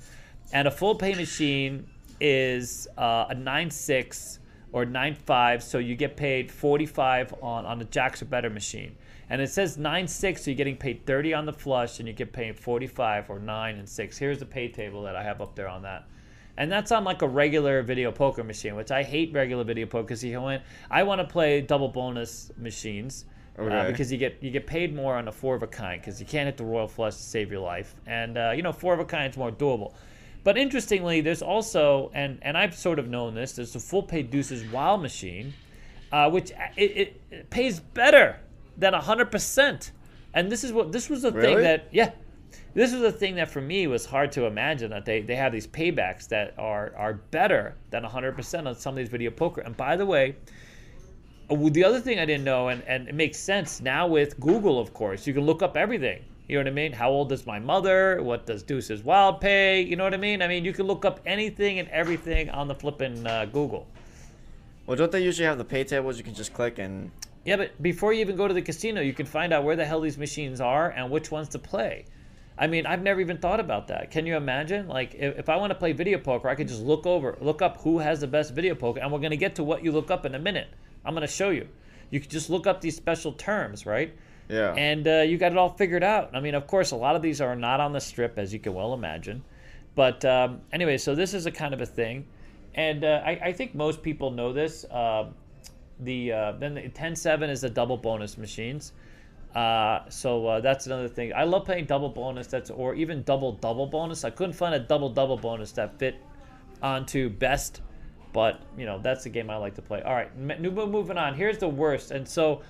and 0.52 0.68
a 0.68 0.72
full 0.72 0.96
pay 0.96 1.14
machine 1.14 1.86
is 2.20 2.88
uh, 2.98 3.28
a 3.30 3.36
nine 3.36 3.70
six 3.70 4.40
or 4.72 4.84
nine 4.84 5.14
five, 5.14 5.62
so 5.62 5.78
you 5.78 5.96
get 5.96 6.18
paid 6.18 6.52
forty 6.52 6.88
five 6.88 7.36
on 7.44 7.68
on 7.68 7.78
the 7.78 7.86
jacks 7.86 8.20
or 8.24 8.26
better 8.26 8.50
machine, 8.50 8.96
and 9.30 9.40
it 9.40 9.52
says 9.52 9.78
nine 9.78 10.08
six, 10.08 10.44
so 10.44 10.50
you're 10.50 10.58
getting 10.58 10.78
paid 10.78 11.06
thirty 11.06 11.32
on 11.32 11.46
the 11.46 11.54
flush, 11.54 12.00
and 12.00 12.08
you 12.08 12.16
get 12.16 12.34
paid 12.34 12.58
forty 12.58 12.88
five 12.88 13.30
or 13.30 13.38
nine 13.38 13.78
and 13.78 13.88
six. 13.88 14.18
Here's 14.18 14.40
the 14.40 14.46
pay 14.48 14.70
table 14.70 15.04
that 15.04 15.16
I 15.16 15.22
have 15.22 15.40
up 15.40 15.56
there 15.56 15.70
on 15.70 15.84
that. 15.84 16.08
And 16.58 16.72
that's 16.72 16.92
on 16.92 17.04
like 17.04 17.22
a 17.24 17.28
regular 17.28 17.84
video 17.84 18.12
poker 18.12 18.44
machine, 18.44 18.76
which 18.76 18.92
I 18.92 19.04
hate 19.04 19.34
regular 19.34 19.64
video 19.64 19.86
poker 19.86 20.04
because 20.04 20.24
you 20.24 20.40
went. 20.42 20.64
I 20.90 21.04
want 21.04 21.22
to 21.22 21.28
play 21.28 21.62
double 21.62 21.88
bonus 21.88 22.52
machines 22.58 23.26
uh, 23.58 23.88
because 23.88 24.12
you 24.12 24.18
get 24.18 24.38
you 24.42 24.50
get 24.50 24.66
paid 24.66 24.96
more 24.96 25.16
on 25.16 25.28
a 25.28 25.32
four 25.32 25.56
of 25.56 25.64
a 25.64 25.68
kind 25.68 26.02
because 26.02 26.20
you 26.20 26.26
can't 26.26 26.48
hit 26.48 26.58
the 26.58 26.66
royal 26.66 26.88
flush 26.88 27.16
to 27.16 27.22
save 27.22 27.52
your 27.52 27.62
life, 27.62 27.96
and 28.08 28.38
uh, 28.38 28.52
you 28.56 28.64
know 28.64 28.72
four 28.72 28.94
of 28.94 29.00
a 29.00 29.06
kind 29.06 29.32
is 29.32 29.38
more 29.38 29.52
doable. 29.52 29.94
But 30.44 30.58
interestingly, 30.58 31.22
there's 31.22 31.42
also 31.42 32.12
and 32.14 32.40
and 32.42 32.58
I've 32.58 32.76
sort 32.76 33.00
of 33.00 33.08
known 33.08 33.36
this. 33.36 33.54
There's 33.54 33.74
the 33.74 33.80
full 33.80 34.04
pay 34.04 34.24
deuces 34.24 34.64
wild 34.72 35.02
machine, 35.02 35.54
uh, 36.12 36.30
which 36.30 36.52
uh, 36.52 36.68
it, 36.76 36.98
it, 36.98 37.22
it 37.32 37.50
pays 37.50 37.80
better 37.80 38.40
than 38.78 38.94
hundred 38.94 39.32
percent. 39.32 39.92
And 40.34 40.52
this 40.52 40.64
is 40.64 40.74
what 40.74 40.92
this 40.92 41.10
was 41.10 41.22
the 41.22 41.32
thing 41.32 41.58
that 41.62 41.90
yeah, 41.92 42.12
this 42.74 42.92
was 42.92 43.02
the 43.02 43.12
thing 43.12 43.36
that 43.36 43.50
for 43.50 43.62
me 43.62 43.86
was 43.88 44.06
hard 44.06 44.32
to 44.34 44.46
imagine 44.46 44.90
that 44.92 45.06
they, 45.06 45.22
they 45.22 45.36
have 45.36 45.52
these 45.52 45.68
paybacks 45.68 46.28
that 46.30 46.56
are 46.58 46.92
are 46.98 47.14
better 47.14 47.76
than 47.92 48.04
100% 48.04 48.68
on 48.68 48.76
some 48.76 48.94
of 48.94 48.98
these 48.98 49.10
video 49.10 49.30
poker. 49.30 49.62
And 49.62 49.78
by 49.78 49.96
the 49.96 50.06
way, 50.06 50.36
the 51.56 51.84
other 51.84 52.00
thing 52.00 52.20
I 52.20 52.26
didn't 52.26 52.44
know, 52.44 52.70
and, 52.70 52.84
and 52.84 53.08
it 53.08 53.16
makes 53.16 53.38
sense 53.38 53.82
now 53.82 54.08
with 54.08 54.40
Google, 54.40 54.80
of 54.80 54.94
course, 54.94 55.28
you 55.28 55.34
can 55.34 55.44
look 55.46 55.62
up 55.62 55.76
everything. 55.76 56.24
You 56.48 56.58
know 56.58 56.62
what 56.66 56.72
I 56.72 56.76
mean? 56.76 56.92
How 56.92 57.10
old 57.10 57.32
is 57.32 57.46
my 57.46 57.60
mother? 57.60 58.22
What 58.22 58.46
does 58.46 58.64
Deuces 58.64 59.02
Wild 59.02 59.40
pay? 59.40 59.82
You 59.82 59.96
know 59.96 60.04
what 60.04 60.14
I 60.14 60.18
mean? 60.18 60.42
I 60.42 60.48
mean, 60.48 60.66
you 60.66 60.74
can 60.74 60.86
look 60.86 61.06
up 61.06 61.22
anything 61.26 61.80
and 61.80 61.88
everything 61.90 62.50
on 62.50 62.68
the 62.68 62.76
flipping 62.76 63.26
uh, 63.26 63.46
Google. 63.46 63.88
Well, 64.86 64.98
don't 64.98 65.12
they 65.12 65.24
usually 65.24 65.48
have 65.48 65.58
the 65.58 65.64
pay 65.64 65.86
tables 65.86 66.18
you 66.18 66.24
can 66.24 66.34
just 66.34 66.54
click 66.54 66.80
and? 66.80 67.12
Yeah, 67.46 67.56
but 67.56 67.82
before 67.82 68.14
you 68.14 68.20
even 68.22 68.36
go 68.36 68.48
to 68.48 68.54
the 68.54 68.62
casino, 68.62 69.02
you 69.02 69.14
can 69.14 69.26
find 69.26 69.54
out 69.54 69.64
where 69.64 69.76
the 69.76 69.86
hell 69.86 70.02
these 70.02 70.18
machines 70.18 70.60
are 70.60 70.92
and 70.92 71.10
which 71.10 71.32
ones 71.32 71.50
to 71.50 71.60
play. 71.60 72.06
I 72.58 72.68
mean, 72.68 72.86
I've 72.86 73.02
never 73.02 73.20
even 73.20 73.38
thought 73.38 73.60
about 73.60 73.88
that. 73.88 74.12
Can 74.12 74.26
you 74.26 74.36
imagine? 74.36 74.88
Like, 74.88 75.16
if, 75.16 75.40
if 75.40 75.50
I 75.50 75.56
want 75.56 75.72
to 75.72 75.76
play 75.76 75.92
video 75.92 76.18
poker, 76.18 76.50
I 76.50 76.56
could 76.56 76.68
just 76.68 76.82
look 76.82 77.06
over, 77.06 77.38
look 77.42 77.62
up 77.62 77.82
who 77.82 78.00
has 78.00 78.20
the 78.20 78.28
best 78.28 78.54
video 78.54 78.76
poker, 78.76 79.00
and 79.00 79.12
we're 79.12 79.20
going 79.20 79.32
to 79.32 79.38
get 79.38 79.56
to 79.56 79.64
what 79.64 79.84
you 79.84 79.92
look 79.92 80.12
up 80.12 80.26
in 80.26 80.36
a 80.36 80.40
minute. 80.40 80.68
I'm 81.06 81.14
going 81.14 81.28
to 81.28 81.34
show 81.34 81.50
you. 81.50 81.68
You 82.10 82.20
can 82.20 82.30
just 82.30 82.50
look 82.50 82.68
up 82.68 82.82
these 82.82 82.96
special 82.96 83.34
terms, 83.34 83.86
right? 83.86 84.14
Yeah. 84.50 84.74
And 84.74 85.08
uh, 85.08 85.22
you 85.22 85.38
got 85.38 85.52
it 85.52 85.58
all 85.58 85.70
figured 85.70 86.04
out. 86.04 86.36
I 86.36 86.40
mean, 86.40 86.54
of 86.54 86.68
course, 86.68 86.92
a 86.92 86.96
lot 86.96 87.16
of 87.16 87.22
these 87.22 87.42
are 87.42 87.56
not 87.56 87.80
on 87.80 87.94
the 87.94 88.02
strip, 88.02 88.38
as 88.38 88.54
you 88.54 88.60
can 88.60 88.74
well 88.74 88.94
imagine. 88.94 89.44
But 89.96 90.24
um, 90.26 90.62
anyway, 90.72 90.98
so 90.98 91.16
this 91.16 91.34
is 91.34 91.46
a 91.46 91.52
kind 91.52 91.74
of 91.74 91.82
a 91.82 91.86
thing. 91.86 92.26
And 92.76 93.04
uh, 93.04 93.22
I, 93.26 93.32
I 93.46 93.54
think 93.54 93.76
most 93.76 94.02
people 94.02 94.32
know 94.32 94.54
this. 94.54 94.86
Uh, 94.86 95.30
the 96.00 96.32
uh, 96.32 96.52
then 96.54 96.76
the 96.76 96.90
10-7 96.90 97.50
is 97.50 97.62
the 97.62 97.70
double 97.70 97.98
bonus 97.98 98.38
machines. 98.38 98.94
Uh, 99.56 100.00
so 100.10 100.48
uh, 100.48 100.62
that's 100.62 100.88
another 100.88 101.08
thing. 101.08 101.32
I 101.36 101.44
love 101.44 101.66
playing 101.66 101.86
double 101.86 102.10
bonus. 102.10 102.48
That's 102.48 102.72
or 102.72 102.96
even 102.96 103.24
double 103.24 103.54
double 103.54 103.86
bonus. 103.86 104.24
I 104.24 104.32
couldn't 104.32 104.54
find 104.54 104.74
a 104.74 104.80
double 104.80 105.10
double 105.10 105.38
bonus 105.38 105.72
that 105.74 106.00
fit 106.00 106.16
onto 106.82 107.30
best, 107.30 107.82
but 108.34 108.62
you 108.78 108.86
know 108.86 109.00
that's 109.00 109.24
the 109.24 109.30
game 109.30 109.50
I 109.50 109.56
like 109.58 109.76
to 109.76 109.82
play. 109.82 110.02
All 110.02 110.14
right, 110.14 110.36
moving 110.38 111.18
on. 111.18 111.34
Here's 111.36 111.58
the 111.60 111.70
worst, 111.70 112.12
and 112.12 112.28
so 112.28 112.62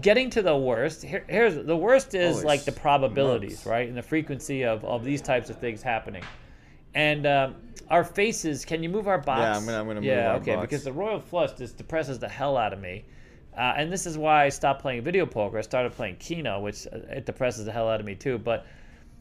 getting 0.00 0.28
to 0.30 0.42
the 0.42 0.56
worst. 0.56 1.02
Here, 1.02 1.24
here's 1.28 1.54
the 1.64 1.76
worst 1.76 2.14
is 2.14 2.36
Holy 2.36 2.46
like 2.46 2.64
the 2.64 2.72
probabilities, 2.72 3.60
smokes. 3.60 3.66
right, 3.66 3.88
and 3.88 3.96
the 3.96 4.02
frequency 4.02 4.64
of 4.64 4.84
of 4.84 5.04
these 5.04 5.22
types 5.22 5.48
of 5.48 5.56
things 5.56 5.82
happening. 5.82 6.22
And 6.94 7.26
um, 7.26 7.54
our 7.88 8.04
faces. 8.04 8.64
Can 8.66 8.82
you 8.82 8.88
move 8.90 9.08
our 9.08 9.18
box? 9.18 9.40
Yeah, 9.40 9.56
I'm 9.56 9.64
gonna- 9.64 9.78
I'm 9.80 9.86
gonna 9.86 10.00
move 10.00 10.04
Yeah, 10.04 10.30
our 10.32 10.36
okay. 10.36 10.56
box. 10.56 10.66
Because 10.66 10.84
the 10.84 10.92
royal 10.92 11.20
flush 11.20 11.52
just 11.54 11.78
depresses 11.78 12.18
the 12.18 12.28
hell 12.28 12.56
out 12.58 12.72
of 12.74 12.80
me. 12.80 13.04
Uh, 13.56 13.74
and 13.76 13.90
this 13.92 14.06
is 14.06 14.18
why 14.18 14.44
I 14.44 14.48
stopped 14.50 14.80
playing 14.82 15.02
video 15.02 15.24
poker. 15.26 15.58
I 15.58 15.62
started 15.62 15.92
playing 15.92 16.16
Keno, 16.16 16.60
which 16.60 16.86
uh, 16.86 16.98
it 17.10 17.24
depresses 17.26 17.64
the 17.64 17.72
hell 17.72 17.88
out 17.88 18.00
of 18.00 18.04
me 18.06 18.14
too. 18.14 18.36
But 18.38 18.66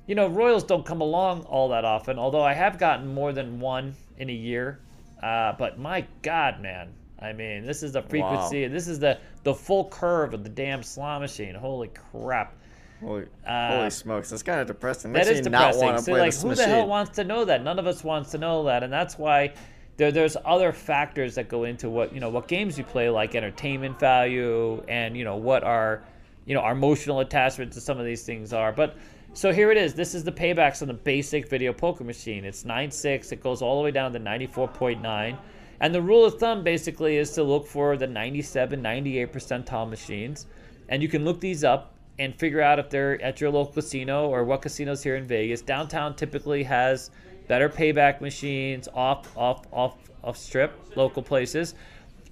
you 0.07 0.15
know, 0.15 0.27
Royals 0.27 0.63
don't 0.63 0.85
come 0.85 0.99
along 1.01 1.43
all 1.43 1.69
that 1.69 1.85
often. 1.85 2.17
Although 2.19 2.41
I 2.43 2.53
have 2.53 2.77
gotten 2.77 3.13
more 3.13 3.31
than 3.31 3.59
one 3.59 3.93
in 4.17 4.29
a 4.29 4.33
year. 4.33 4.79
Uh, 5.21 5.53
but 5.57 5.77
my 5.79 6.05
God, 6.21 6.61
man! 6.61 6.89
I 7.19 7.33
mean, 7.33 7.65
this 7.65 7.83
is 7.83 7.93
the 7.93 8.01
frequency. 8.01 8.67
This 8.67 8.87
is 8.87 8.99
the 8.99 9.19
the 9.43 9.53
full 9.53 9.85
curve 9.89 10.33
of 10.33 10.43
the 10.43 10.49
damn 10.49 10.81
slot 10.83 11.21
machine. 11.21 11.53
Holy 11.55 11.89
crap! 12.11 12.55
Holy, 13.03 13.25
Uh, 13.45 13.77
holy 13.77 13.89
smokes, 13.89 14.29
that's 14.29 14.43
kind 14.43 14.59
of 14.59 14.67
depressing. 14.67 15.11
That 15.13 15.25
Makes 15.25 15.39
is 15.39 15.45
not 15.47 15.51
depressing. 15.73 15.81
want 15.85 15.97
to 15.97 16.03
So, 16.03 16.11
play 16.11 16.21
like, 16.21 16.33
who 16.35 16.47
machine. 16.49 16.69
the 16.69 16.75
hell 16.75 16.87
wants 16.87 17.11
to 17.15 17.23
know 17.23 17.45
that? 17.45 17.63
None 17.63 17.79
of 17.79 17.87
us 17.87 18.03
wants 18.03 18.31
to 18.31 18.37
know 18.37 18.63
that, 18.65 18.83
and 18.83 18.93
that's 18.93 19.17
why 19.17 19.53
there, 19.97 20.11
there's 20.11 20.37
other 20.45 20.71
factors 20.71 21.35
that 21.35 21.47
go 21.49 21.63
into 21.63 21.89
what 21.89 22.13
you 22.13 22.19
know 22.19 22.29
what 22.29 22.47
games 22.47 22.77
you 22.77 22.83
play, 22.83 23.09
like 23.09 23.33
entertainment 23.35 23.99
value, 23.99 24.83
and 24.87 25.15
you 25.17 25.23
know 25.23 25.35
what 25.35 25.63
our 25.63 26.03
you 26.45 26.53
know 26.55 26.61
our 26.61 26.71
emotional 26.73 27.19
attachment 27.19 27.71
to 27.73 27.81
some 27.81 27.99
of 27.99 28.05
these 28.05 28.23
things 28.23 28.53
are. 28.53 28.71
But 28.71 28.95
so 29.33 29.53
here 29.53 29.71
it 29.71 29.77
is. 29.77 29.93
This 29.93 30.13
is 30.13 30.23
the 30.23 30.31
paybacks 30.31 30.81
on 30.81 30.89
the 30.89 30.93
basic 30.93 31.49
video 31.49 31.71
poker 31.71 32.03
machine. 32.03 32.43
It's 32.43 32.63
9.6. 32.63 33.31
It 33.31 33.41
goes 33.41 33.61
all 33.61 33.77
the 33.77 33.83
way 33.83 33.91
down 33.91 34.11
to 34.13 34.19
94.9. 34.19 35.37
And 35.79 35.95
the 35.95 36.01
rule 36.01 36.25
of 36.25 36.35
thumb 36.35 36.63
basically 36.63 37.17
is 37.17 37.31
to 37.31 37.43
look 37.43 37.65
for 37.65 37.97
the 37.97 38.07
97, 38.07 38.81
98 38.81 39.33
percentile 39.33 39.89
machines. 39.89 40.47
And 40.89 41.01
you 41.01 41.07
can 41.07 41.23
look 41.23 41.39
these 41.39 41.63
up 41.63 41.95
and 42.19 42.35
figure 42.35 42.61
out 42.61 42.77
if 42.77 42.89
they're 42.89 43.21
at 43.21 43.39
your 43.39 43.49
local 43.49 43.73
casino 43.73 44.27
or 44.27 44.43
what 44.43 44.61
casinos 44.61 45.01
here 45.01 45.15
in 45.15 45.25
Vegas. 45.25 45.61
Downtown 45.61 46.15
typically 46.15 46.63
has 46.63 47.09
better 47.47 47.69
payback 47.69 48.21
machines 48.21 48.87
off 48.93 49.35
off 49.37 49.65
off 49.71 49.95
off 50.23 50.37
strip 50.37 50.73
local 50.95 51.23
places. 51.23 51.73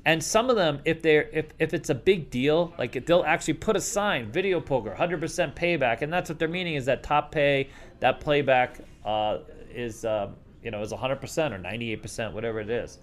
And 0.05 0.23
some 0.23 0.49
of 0.49 0.55
them, 0.55 0.79
if 0.85 1.01
they're 1.01 1.29
if, 1.33 1.47
if 1.59 1.73
it's 1.73 1.89
a 1.89 1.95
big 1.95 2.29
deal, 2.29 2.73
like 2.77 3.05
they'll 3.05 3.23
actually 3.23 3.55
put 3.55 3.75
a 3.75 3.81
sign, 3.81 4.31
video 4.31 4.59
poker, 4.61 4.95
100% 4.97 5.55
payback, 5.55 6.01
and 6.01 6.11
that's 6.11 6.29
what 6.29 6.39
they're 6.39 6.47
meaning 6.47 6.75
is 6.75 6.85
that 6.85 7.03
top 7.03 7.31
pay, 7.31 7.69
that 7.99 8.19
playback 8.19 8.79
uh, 9.05 9.39
is 9.73 10.05
uh, 10.05 10.29
you 10.63 10.71
know 10.71 10.81
is 10.81 10.91
100% 10.91 11.21
or 11.51 11.59
98%, 11.59 12.33
whatever 12.33 12.59
it 12.59 12.69
is. 12.69 12.99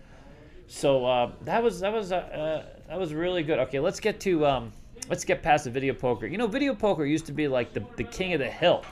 So 0.67 1.05
uh, 1.05 1.33
that 1.43 1.63
was 1.63 1.81
that 1.81 1.93
was 1.93 2.13
uh, 2.13 2.17
uh, 2.17 2.65
that 2.89 2.99
was 2.99 3.15
really 3.15 3.43
good. 3.43 3.59
Okay, 3.61 3.79
let's 3.79 4.01
get 4.01 4.19
to 4.21 4.47
um, 4.47 4.73
let's 5.09 5.25
get 5.25 5.43
past 5.43 5.65
the 5.65 5.71
video 5.71 5.95
poker. 5.95 6.27
You 6.27 6.39
know, 6.39 6.47
video 6.47 6.75
poker 6.75 7.05
used 7.05 7.27
to 7.27 7.33
be 7.33 7.47
like 7.47 7.73
the, 7.73 7.85
the 7.97 8.05
king 8.05 8.33
of 8.33 8.41
the 8.41 8.51
hill. 8.51 8.85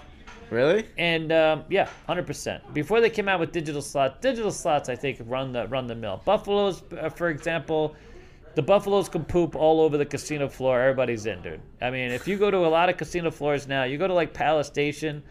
Really? 0.51 0.87
And 0.99 1.33
um, 1.33 1.65
yeah, 1.69 1.89
hundred 2.07 2.27
percent. 2.27 2.63
Before 2.75 3.01
they 3.01 3.11
came 3.11 3.29
out 3.29 3.41
with 3.41 3.53
digital 3.53 3.83
slots, 3.83 4.21
digital 4.21 4.51
slots 4.51 4.89
I 4.89 4.97
think 4.97 5.19
run 5.27 5.53
the 5.53 5.67
run 5.69 5.87
the 5.87 5.95
mill. 5.95 6.21
Buffaloes, 6.25 6.83
uh, 7.01 7.09
for 7.09 7.29
example, 7.29 7.95
the 8.55 8.63
Buffaloes 8.63 9.09
can 9.09 9.25
poop 9.25 9.57
all 9.57 9.81
over 9.81 9.97
the 9.97 10.07
casino 10.07 10.49
floor. 10.49 10.81
Everybody's 10.81 11.27
in, 11.27 11.43
dude. 11.43 11.61
I 11.81 11.91
mean, 11.91 12.11
if 12.11 12.29
you 12.29 12.37
go 12.37 12.51
to 12.51 12.59
a 12.59 12.69
lot 12.69 12.89
of 12.89 12.97
casino 12.97 13.31
floors 13.31 13.67
now, 13.67 13.85
you 13.85 13.99
go 13.99 14.07
to 14.07 14.15
like 14.15 14.33
Palace 14.33 14.69
Station, 14.69 15.23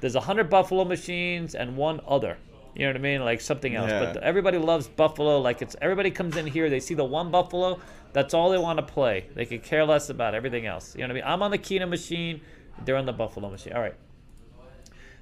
there's 0.00 0.14
a 0.14 0.20
hundred 0.20 0.50
Buffalo 0.50 0.84
machines 0.84 1.54
and 1.54 1.76
one 1.76 2.00
other. 2.06 2.36
You 2.74 2.82
know 2.82 2.90
what 2.90 2.96
I 2.96 3.00
mean? 3.00 3.24
Like 3.24 3.40
something 3.40 3.74
else. 3.74 3.90
Yeah. 3.90 4.12
But 4.12 4.22
everybody 4.22 4.58
loves 4.58 4.86
Buffalo. 4.86 5.40
Like 5.40 5.62
it's 5.62 5.74
everybody 5.80 6.10
comes 6.10 6.36
in 6.36 6.46
here, 6.46 6.68
they 6.68 6.80
see 6.80 6.94
the 6.94 7.04
one 7.04 7.30
Buffalo, 7.30 7.80
that's 8.12 8.34
all 8.34 8.50
they 8.50 8.58
want 8.58 8.78
to 8.78 8.84
play. 8.84 9.28
They 9.34 9.46
could 9.46 9.62
care 9.62 9.84
less 9.84 10.10
about 10.10 10.34
everything 10.34 10.66
else. 10.66 10.94
You 10.94 11.00
know 11.00 11.06
what 11.06 11.10
I 11.12 11.14
mean? 11.14 11.22
I'm 11.24 11.42
on 11.42 11.50
the 11.50 11.58
Keno 11.58 11.86
machine, 11.86 12.42
they're 12.84 12.96
on 12.96 13.06
the 13.06 13.12
Buffalo 13.12 13.50
machine. 13.50 13.72
All 13.72 13.80
right. 13.80 13.94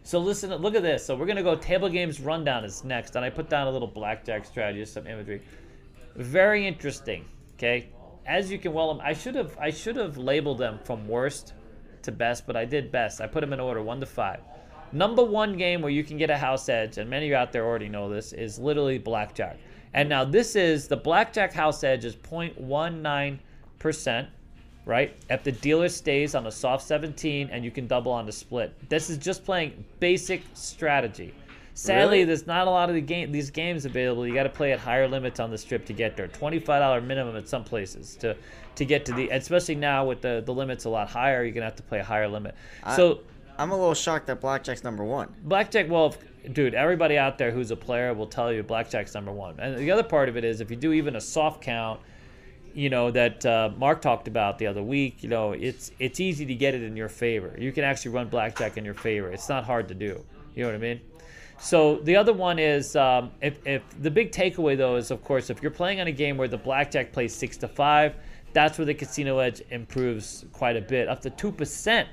So 0.05 0.19
listen, 0.19 0.55
look 0.57 0.75
at 0.75 0.83
this. 0.83 1.05
So 1.05 1.17
we're 1.17 1.25
gonna 1.25 1.43
go 1.43 1.57
table 1.57 1.89
games 1.89 2.21
rundown 2.21 2.63
is 2.65 2.85
next, 2.85 3.17
and 3.17 3.25
I 3.25 3.31
put 3.31 3.49
down 3.49 3.67
a 3.67 3.71
little 3.71 3.89
blackjack 3.89 4.45
strategy, 4.45 4.85
some 4.85 5.07
imagery. 5.07 5.41
Very 6.15 6.67
interesting. 6.67 7.25
Okay, 7.55 7.89
as 8.27 8.51
you 8.51 8.59
can 8.59 8.75
well, 8.75 9.01
I 9.03 9.15
should 9.15 9.35
have 9.35 9.57
I 9.59 9.71
should 9.71 9.97
have 9.97 10.19
labeled 10.19 10.59
them 10.59 10.79
from 10.85 11.09
worst 11.09 11.55
to 12.03 12.13
best, 12.13 12.47
but 12.47 12.55
I 12.55 12.67
did 12.67 12.93
best. 12.93 13.23
I 13.23 13.27
put 13.27 13.41
them 13.41 13.55
in 13.55 13.61
order, 13.61 13.83
one 13.83 13.99
to 14.01 14.07
five. 14.07 14.41
Number 14.93 15.25
one 15.25 15.57
game 15.57 15.81
where 15.81 15.91
you 15.91 16.05
can 16.05 16.19
get 16.19 16.29
a 16.29 16.37
house 16.37 16.69
edge, 16.69 16.99
and 16.99 17.09
many 17.09 17.27
of 17.27 17.31
you 17.31 17.37
out 17.37 17.51
there 17.51 17.65
already 17.65 17.89
know 17.89 18.11
this, 18.11 18.35
is 18.35 18.59
literally 18.59 18.99
blackjack. 18.99 19.59
And 19.95 20.09
now 20.09 20.25
this 20.25 20.55
is 20.55 20.87
the 20.87 20.99
blackjack 20.99 21.55
house 21.55 21.83
edge 21.83 22.05
is 22.05 22.15
0.19 22.15 23.39
percent 23.79 24.29
right? 24.87 25.17
If 25.31 25.43
the 25.45 25.53
dealer 25.53 25.89
stays 25.89 26.35
on 26.35 26.47
a 26.47 26.51
soft 26.51 26.87
17 26.87 27.49
and 27.51 27.65
you 27.65 27.71
can 27.71 27.87
double 27.87 28.13
on 28.13 28.27
the 28.27 28.33
split. 28.33 28.75
This 28.89 29.11
is 29.11 29.19
just 29.19 29.45
playing 29.45 29.85
basic 30.01 30.43
strategy. 30.55 31.35
Sadly, 31.77 32.19
Really? 32.19 32.25
there's 32.25 32.47
not 32.47 32.69
a 32.69 32.71
lot 32.71 32.89
of 32.89 32.95
the 32.95 33.01
game 33.01 33.33
these 33.33 33.51
games 33.51 33.85
available. 33.85 34.27
You 34.27 34.33
got 34.35 34.45
to 34.45 34.49
play 34.49 34.73
at 34.73 34.79
higher 34.79 35.09
limits 35.09 35.41
on 35.41 35.51
the 35.51 35.59
strip 35.59 35.85
to 35.87 35.93
get 35.93 36.17
there. 36.17 36.29
$25 36.29 37.05
minimum 37.05 37.37
at 37.37 37.49
some 37.49 37.65
places 37.65 38.15
to 38.17 38.37
to 38.77 38.85
get 38.85 39.05
to 39.07 39.13
the 39.13 39.29
especially 39.31 39.75
now 39.75 40.05
with 40.05 40.21
the 40.21 40.43
the 40.47 40.53
limits 40.55 40.85
a 40.85 40.89
lot 40.91 41.09
higher, 41.09 41.43
you're 41.43 41.53
going 41.53 41.63
to 41.63 41.67
have 41.67 41.77
to 41.77 41.83
play 41.83 41.99
a 41.99 42.05
higher 42.05 42.29
limit. 42.29 42.55
I- 42.85 42.95
so 42.97 43.21
I'm 43.59 43.71
a 43.73 43.77
little 43.77 43.95
shocked 43.95 44.27
that 44.29 44.41
blackjack's 44.41 44.83
number 44.85 45.05
one. 45.05 45.33
Blackjack, 45.45 45.89
well, 45.89 46.15
dude, 46.53 46.75
everybody 46.75 47.17
out 47.19 47.39
there 47.39 47.51
who's 47.53 47.71
a 47.71 47.77
player 47.77 48.13
will 48.15 48.27
tell 48.27 48.53
you 48.53 48.63
blackjack's 48.65 49.15
number 49.15 49.31
one. 49.33 49.59
And 49.61 49.77
the 49.79 49.91
other 49.93 50.03
part 50.03 50.29
of 50.29 50.37
it 50.37 50.45
is 50.45 50.61
if 50.61 50.71
you 50.71 50.77
do 50.77 50.93
even 50.93 51.15
a 51.17 51.21
soft 51.21 51.61
count, 51.63 52.01
you 52.75 52.91
know 52.91 53.11
that 53.11 53.45
uh, 53.47 53.71
Mark 53.77 54.03
talked 54.03 54.29
about 54.29 54.59
the 54.59 54.67
other 54.67 54.83
week. 54.83 55.23
You 55.23 55.29
know, 55.29 55.53
it's 55.53 55.91
it's 55.99 56.21
easy 56.21 56.45
to 56.47 56.55
get 56.55 56.75
it 56.75 56.83
in 56.83 56.97
your 56.97 57.09
favor. 57.09 57.55
You 57.59 57.73
can 57.73 57.85
actually 57.85 58.13
run 58.13 58.29
blackjack 58.29 58.77
in 58.77 58.85
your 58.85 58.95
favor. 58.95 59.31
It's 59.31 59.49
not 59.49 59.65
hard 59.65 59.89
to 59.89 59.95
do. 59.95 60.25
You 60.55 60.63
know 60.65 60.69
what 60.69 60.75
I 60.77 60.79
mean? 60.79 61.01
So 61.59 61.97
the 61.99 62.17
other 62.17 62.33
one 62.33 62.59
is 62.59 62.97
um, 62.97 63.31
if, 63.41 63.65
if 63.67 63.83
the 64.03 64.11
big 64.11 64.33
takeaway 64.33 64.77
though 64.77 64.97
is 64.97 65.11
of 65.11 65.23
course 65.25 65.51
if 65.51 65.63
you're 65.63 65.71
playing 65.71 66.01
on 66.01 66.09
a 66.09 66.13
game 66.13 66.37
where 66.37 66.49
the 66.49 66.59
blackjack 66.59 67.13
plays 67.13 67.35
six 67.35 67.57
to 67.59 67.69
five, 67.69 68.15
that's 68.53 68.77
where 68.77 68.85
the 68.85 68.95
casino 68.95 69.39
edge 69.39 69.63
improves 69.71 70.45
quite 70.53 70.77
a 70.77 70.81
bit, 70.81 71.09
up 71.09 71.21
to 71.23 71.31
two 71.31 71.53
percent. 71.53 72.09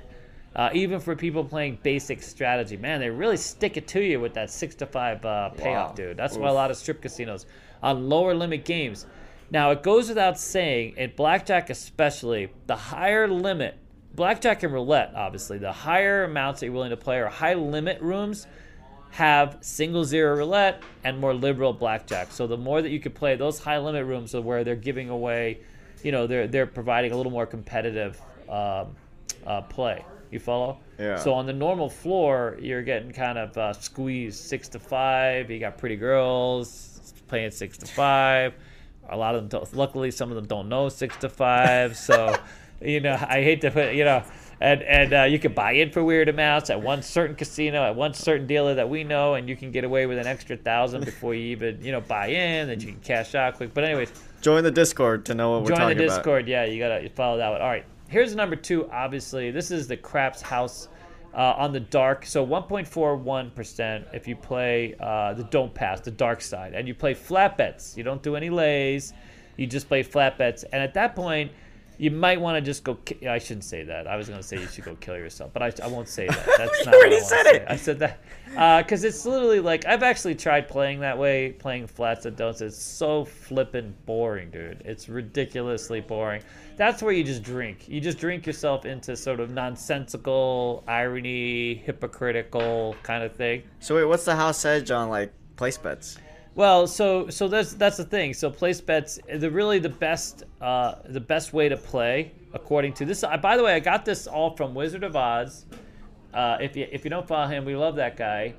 Uh, 0.54 0.68
even 0.74 1.00
for 1.00 1.16
people 1.16 1.42
playing 1.42 1.78
basic 1.82 2.22
strategy, 2.22 2.76
man, 2.76 3.00
they 3.00 3.08
really 3.08 3.38
stick 3.38 3.78
it 3.78 3.88
to 3.88 4.00
you 4.00 4.20
with 4.20 4.34
that 4.34 4.50
six 4.50 4.74
to 4.74 4.84
five 4.86 5.24
uh, 5.24 5.48
payoff, 5.50 5.90
Wow. 5.90 5.94
dude. 5.94 6.16
That's 6.18 6.36
why 6.36 6.48
a 6.48 6.52
lot 6.52 6.70
of 6.70 6.76
strip 6.76 7.00
casinos 7.00 7.46
on 7.82 8.08
lower 8.08 8.34
limit 8.34 8.64
games. 8.66 9.06
Now 9.52 9.70
it 9.70 9.82
goes 9.82 10.08
without 10.08 10.38
saying, 10.38 10.98
at 10.98 11.14
blackjack 11.14 11.68
especially, 11.68 12.48
the 12.66 12.74
higher 12.74 13.28
limit, 13.28 13.76
blackjack 14.14 14.62
and 14.62 14.72
roulette, 14.72 15.12
obviously, 15.14 15.58
the 15.58 15.72
higher 15.72 16.24
amounts 16.24 16.60
that 16.60 16.66
you're 16.66 16.74
willing 16.74 16.90
to 16.90 16.96
play 16.96 17.18
or 17.18 17.28
high 17.28 17.52
limit 17.52 18.00
rooms 18.00 18.46
have 19.10 19.58
single 19.60 20.04
zero 20.04 20.34
roulette 20.34 20.82
and 21.04 21.18
more 21.18 21.34
liberal 21.34 21.74
blackjack. 21.74 22.32
So 22.32 22.46
the 22.46 22.56
more 22.56 22.80
that 22.80 22.88
you 22.88 22.98
could 22.98 23.14
play, 23.14 23.36
those 23.36 23.58
high 23.58 23.78
limit 23.78 24.06
rooms 24.06 24.34
are 24.34 24.40
where 24.40 24.64
they're 24.64 24.74
giving 24.74 25.10
away, 25.10 25.58
you 26.02 26.12
know, 26.12 26.26
they're 26.26 26.46
they're 26.46 26.66
providing 26.66 27.12
a 27.12 27.16
little 27.18 27.30
more 27.30 27.44
competitive 27.44 28.18
um, 28.48 28.96
uh, 29.46 29.60
play. 29.68 30.02
You 30.30 30.38
follow? 30.38 30.78
Yeah. 30.98 31.18
So 31.18 31.34
on 31.34 31.44
the 31.44 31.52
normal 31.52 31.90
floor, 31.90 32.56
you're 32.58 32.82
getting 32.82 33.12
kind 33.12 33.36
of 33.36 33.58
uh, 33.58 33.74
squeezed 33.74 34.40
six 34.40 34.66
to 34.68 34.78
five. 34.78 35.50
You 35.50 35.58
got 35.60 35.76
pretty 35.76 35.96
girls 35.96 37.12
playing 37.28 37.50
six 37.50 37.76
to 37.76 37.86
five. 37.86 38.54
A 39.08 39.16
lot 39.16 39.34
of 39.34 39.42
them, 39.42 39.48
don't, 39.48 39.76
luckily, 39.76 40.10
some 40.10 40.30
of 40.30 40.36
them 40.36 40.46
don't 40.46 40.68
know 40.68 40.88
six 40.88 41.16
to 41.18 41.28
five. 41.28 41.96
So, 41.96 42.36
you 42.80 43.00
know, 43.00 43.14
I 43.14 43.42
hate 43.42 43.60
to 43.62 43.70
put, 43.70 43.94
you 43.94 44.04
know, 44.04 44.22
and 44.60 44.82
and 44.82 45.12
uh, 45.12 45.22
you 45.24 45.40
can 45.40 45.52
buy 45.52 45.72
in 45.72 45.90
for 45.90 46.04
weird 46.04 46.28
amounts 46.28 46.70
at 46.70 46.80
one 46.80 47.02
certain 47.02 47.34
casino 47.34 47.82
at 47.82 47.96
one 47.96 48.14
certain 48.14 48.46
dealer 48.46 48.74
that 48.76 48.88
we 48.88 49.02
know, 49.02 49.34
and 49.34 49.48
you 49.48 49.56
can 49.56 49.72
get 49.72 49.82
away 49.82 50.06
with 50.06 50.18
an 50.18 50.26
extra 50.26 50.56
thousand 50.56 51.04
before 51.04 51.34
you 51.34 51.46
even 51.46 51.82
you 51.82 51.90
know 51.90 52.00
buy 52.00 52.28
in. 52.28 52.68
Then 52.68 52.80
you 52.80 52.86
can 52.88 53.00
cash 53.00 53.34
out 53.34 53.56
quick. 53.56 53.74
But 53.74 53.84
anyways, 53.84 54.12
Join 54.40 54.64
the 54.64 54.70
Discord 54.70 55.24
to 55.26 55.34
know 55.34 55.52
what 55.52 55.62
we're 55.62 55.68
join 55.68 55.76
the 55.76 55.82
talking 55.82 55.98
about. 56.04 56.16
Discord. 56.16 56.48
Yeah, 56.48 56.64
you 56.64 56.78
gotta 56.78 57.08
follow 57.10 57.38
that 57.38 57.50
one. 57.50 57.60
All 57.60 57.68
right, 57.68 57.84
here's 58.08 58.34
number 58.36 58.56
two. 58.56 58.90
Obviously, 58.90 59.50
this 59.50 59.70
is 59.70 59.88
the 59.88 59.96
Craps 59.96 60.42
House. 60.42 60.88
Uh, 61.34 61.54
on 61.56 61.72
the 61.72 61.80
dark, 61.80 62.26
so 62.26 62.46
1.41% 62.46 64.14
if 64.14 64.28
you 64.28 64.36
play 64.36 64.94
uh, 65.00 65.32
the 65.32 65.44
don't 65.44 65.72
pass, 65.72 65.98
the 66.00 66.10
dark 66.10 66.42
side, 66.42 66.74
and 66.74 66.86
you 66.86 66.94
play 66.94 67.14
flat 67.14 67.56
bets. 67.56 67.96
You 67.96 68.04
don't 68.04 68.22
do 68.22 68.36
any 68.36 68.50
lays, 68.50 69.14
you 69.56 69.66
just 69.66 69.88
play 69.88 70.02
flat 70.02 70.36
bets. 70.36 70.62
And 70.64 70.82
at 70.82 70.92
that 70.92 71.16
point, 71.16 71.50
you 71.98 72.10
might 72.10 72.40
want 72.40 72.56
to 72.56 72.60
just 72.60 72.84
go. 72.84 72.94
Ki- 72.96 73.26
I 73.28 73.38
shouldn't 73.38 73.64
say 73.64 73.84
that. 73.84 74.06
I 74.06 74.16
was 74.16 74.28
going 74.28 74.40
to 74.40 74.46
say 74.46 74.58
you 74.60 74.66
should 74.66 74.84
go 74.84 74.94
kill 74.96 75.16
yourself, 75.16 75.52
but 75.52 75.62
I, 75.62 75.72
I 75.84 75.88
won't 75.88 76.08
say 76.08 76.26
that. 76.26 76.46
That's 76.58 76.78
You 76.80 76.84
not 76.86 76.94
what 76.94 76.94
already 76.94 77.16
I 77.16 77.20
said 77.20 77.42
to 77.44 77.48
say. 77.50 77.56
it. 77.56 77.64
I 77.68 77.76
said 77.76 77.98
that 78.00 78.18
uh, 78.56 78.82
because 78.82 79.04
it's 79.04 79.24
literally 79.24 79.60
like 79.60 79.86
I've 79.86 80.02
actually 80.02 80.34
tried 80.34 80.68
playing 80.68 81.00
that 81.00 81.16
way, 81.18 81.52
playing 81.52 81.86
flats 81.86 82.26
and 82.26 82.36
don'ts. 82.36 82.60
It's 82.60 82.76
so 82.80 83.24
flippin' 83.24 83.94
boring, 84.06 84.50
dude. 84.50 84.82
It's 84.84 85.08
ridiculously 85.08 86.00
boring. 86.00 86.42
That's 86.76 87.02
where 87.02 87.12
you 87.12 87.22
just 87.22 87.42
drink. 87.42 87.88
You 87.88 88.00
just 88.00 88.18
drink 88.18 88.46
yourself 88.46 88.86
into 88.86 89.14
sort 89.16 89.40
of 89.40 89.50
nonsensical, 89.50 90.82
irony, 90.88 91.74
hypocritical 91.74 92.96
kind 93.02 93.22
of 93.22 93.34
thing. 93.36 93.62
So 93.80 93.96
wait, 93.96 94.04
what's 94.04 94.24
the 94.24 94.34
house 94.34 94.64
edge 94.64 94.90
on 94.90 95.08
like 95.08 95.32
place 95.56 95.78
bets? 95.78 96.18
Well, 96.54 96.86
so 96.86 97.30
so 97.30 97.48
that's 97.48 97.72
that's 97.74 97.96
the 97.96 98.04
thing. 98.04 98.34
So 98.34 98.50
place 98.50 98.80
bets, 98.80 99.18
the 99.34 99.50
really 99.50 99.78
the 99.78 99.88
best 99.88 100.44
uh, 100.60 100.96
the 101.06 101.20
best 101.20 101.52
way 101.52 101.68
to 101.68 101.76
play 101.76 102.32
according 102.52 102.92
to 102.94 103.04
this. 103.06 103.24
By 103.40 103.56
the 103.56 103.64
way, 103.64 103.74
I 103.74 103.80
got 103.80 104.04
this 104.04 104.26
all 104.26 104.54
from 104.54 104.74
Wizard 104.74 105.02
of 105.02 105.16
Odds. 105.16 105.64
Uh, 106.34 106.58
if 106.60 106.76
you 106.76 106.86
if 106.92 107.04
you 107.04 107.10
don't 107.10 107.26
follow 107.26 107.48
him, 107.48 107.64
we 107.64 107.74
love 107.74 107.96
that 107.96 108.16
guy. 108.16 108.54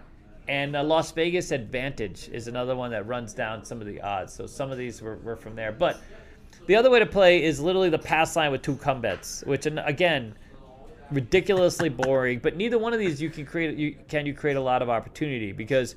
And 0.48 0.76
uh, 0.76 0.84
Las 0.84 1.12
Vegas 1.12 1.52
Advantage 1.52 2.30
is 2.30 2.48
another 2.48 2.76
one 2.76 2.92
that 2.92 3.08
runs 3.08 3.34
down 3.34 3.64
some 3.64 3.80
of 3.80 3.88
the 3.88 4.02
odds. 4.02 4.34
So 4.34 4.46
some 4.46 4.72
of 4.72 4.78
these 4.78 5.02
were, 5.02 5.16
were 5.18 5.38
from 5.38 5.56
there. 5.56 5.72
But 5.72 6.02
the 6.66 6.76
other 6.76 6.90
way 6.90 7.00
to 7.00 7.06
play 7.06 7.44
is 7.44 7.62
literally 7.62 7.90
the 7.90 8.00
pass 8.00 8.36
line 8.36 8.52
with 8.52 8.62
two 8.62 8.76
come 8.76 9.00
bets, 9.02 9.44
which 9.46 9.68
again 9.68 10.34
ridiculously 11.12 11.90
boring. 11.90 12.40
But 12.40 12.58
neither 12.58 12.78
one 12.80 12.92
of 12.92 13.00
these 13.00 13.22
you 13.22 13.30
can 13.30 13.46
create. 13.46 13.78
You 13.78 13.96
can 14.08 14.26
you 14.26 14.34
create 14.34 14.58
a 14.58 14.62
lot 14.62 14.82
of 14.82 14.90
opportunity 14.90 15.52
because 15.52 15.96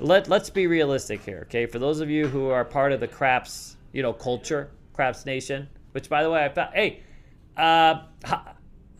let 0.00 0.28
let's 0.28 0.50
be 0.50 0.66
realistic 0.66 1.22
here, 1.24 1.42
okay? 1.46 1.66
For 1.66 1.78
those 1.78 2.00
of 2.00 2.10
you 2.10 2.26
who 2.26 2.48
are 2.50 2.64
part 2.64 2.92
of 2.92 3.00
the 3.00 3.08
craps, 3.08 3.76
you 3.92 4.02
know, 4.02 4.12
culture, 4.12 4.70
craps 4.92 5.26
nation, 5.26 5.68
which 5.92 6.08
by 6.08 6.22
the 6.22 6.30
way 6.30 6.44
I 6.44 6.48
found. 6.48 6.74
Hey, 6.74 7.02
uh, 7.56 8.02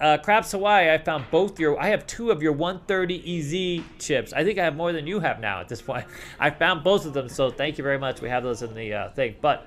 uh, 0.00 0.18
craps 0.18 0.52
Hawaii, 0.52 0.92
I 0.92 0.98
found 0.98 1.24
both 1.30 1.58
your. 1.58 1.80
I 1.80 1.88
have 1.88 2.06
two 2.06 2.30
of 2.30 2.42
your 2.42 2.52
130 2.52 3.78
EZ 3.78 3.84
chips. 3.98 4.32
I 4.32 4.44
think 4.44 4.58
I 4.58 4.64
have 4.64 4.76
more 4.76 4.92
than 4.92 5.06
you 5.06 5.20
have 5.20 5.40
now 5.40 5.60
at 5.60 5.68
this 5.68 5.82
point. 5.82 6.06
I 6.40 6.50
found 6.50 6.84
both 6.84 7.06
of 7.06 7.12
them, 7.12 7.28
so 7.28 7.50
thank 7.50 7.78
you 7.78 7.84
very 7.84 7.98
much. 7.98 8.20
We 8.20 8.28
have 8.28 8.42
those 8.42 8.62
in 8.62 8.74
the 8.74 8.92
uh, 8.92 9.10
thing, 9.10 9.36
but 9.40 9.66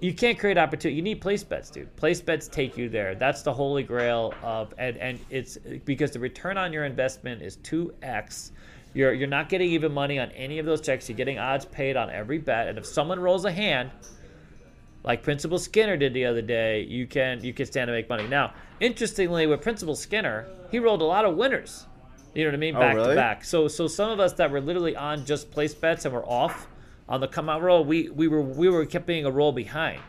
you 0.00 0.12
can't 0.12 0.38
create 0.38 0.58
opportunity. 0.58 0.96
You 0.96 1.02
need 1.02 1.20
place 1.20 1.44
bets, 1.44 1.70
dude. 1.70 1.94
Place 1.96 2.20
bets 2.20 2.48
take 2.48 2.76
you 2.76 2.88
there. 2.88 3.14
That's 3.14 3.42
the 3.42 3.52
holy 3.52 3.84
grail 3.84 4.34
of 4.42 4.74
and 4.78 4.96
and 4.96 5.20
it's 5.30 5.58
because 5.84 6.10
the 6.10 6.18
return 6.18 6.58
on 6.58 6.72
your 6.72 6.84
investment 6.84 7.40
is 7.40 7.56
two 7.56 7.94
x. 8.02 8.52
You're 8.94 9.12
you're 9.12 9.28
not 9.28 9.48
getting 9.48 9.70
even 9.70 9.92
money 9.92 10.18
on 10.18 10.30
any 10.32 10.58
of 10.58 10.66
those 10.66 10.80
checks. 10.80 11.08
You're 11.08 11.16
getting 11.16 11.38
odds 11.38 11.64
paid 11.64 11.96
on 11.96 12.10
every 12.10 12.38
bet. 12.38 12.68
And 12.68 12.78
if 12.78 12.86
someone 12.86 13.18
rolls 13.20 13.44
a 13.44 13.52
hand, 13.52 13.90
like 15.04 15.22
Principal 15.22 15.58
Skinner 15.58 15.96
did 15.96 16.14
the 16.14 16.26
other 16.26 16.42
day, 16.42 16.82
you 16.82 17.06
can 17.06 17.42
you 17.42 17.52
can 17.52 17.66
stand 17.66 17.88
to 17.88 17.92
make 17.92 18.08
money. 18.08 18.28
Now, 18.28 18.52
interestingly, 18.80 19.46
with 19.46 19.62
Principal 19.62 19.96
Skinner, 19.96 20.46
he 20.70 20.78
rolled 20.78 21.02
a 21.02 21.06
lot 21.06 21.24
of 21.24 21.36
winners. 21.36 21.86
You 22.34 22.44
know 22.44 22.50
what 22.50 22.54
I 22.54 22.58
mean? 22.58 22.76
Oh, 22.76 22.80
Back 22.80 22.96
to 22.96 23.14
back. 23.14 23.44
So 23.44 23.68
so 23.68 23.86
some 23.86 24.10
of 24.10 24.20
us 24.20 24.34
that 24.34 24.50
were 24.50 24.60
literally 24.60 24.96
on 24.96 25.24
just 25.24 25.50
place 25.50 25.74
bets 25.74 26.04
and 26.04 26.14
were 26.14 26.24
off 26.26 26.68
on 27.08 27.20
the 27.20 27.28
come 27.28 27.48
out 27.48 27.62
roll, 27.62 27.84
we 27.84 28.08
we 28.10 28.28
were 28.28 28.42
we 28.42 28.68
were 28.68 28.86
kept 28.86 29.06
being 29.06 29.24
a 29.24 29.30
roll 29.30 29.52
behind. 29.52 30.00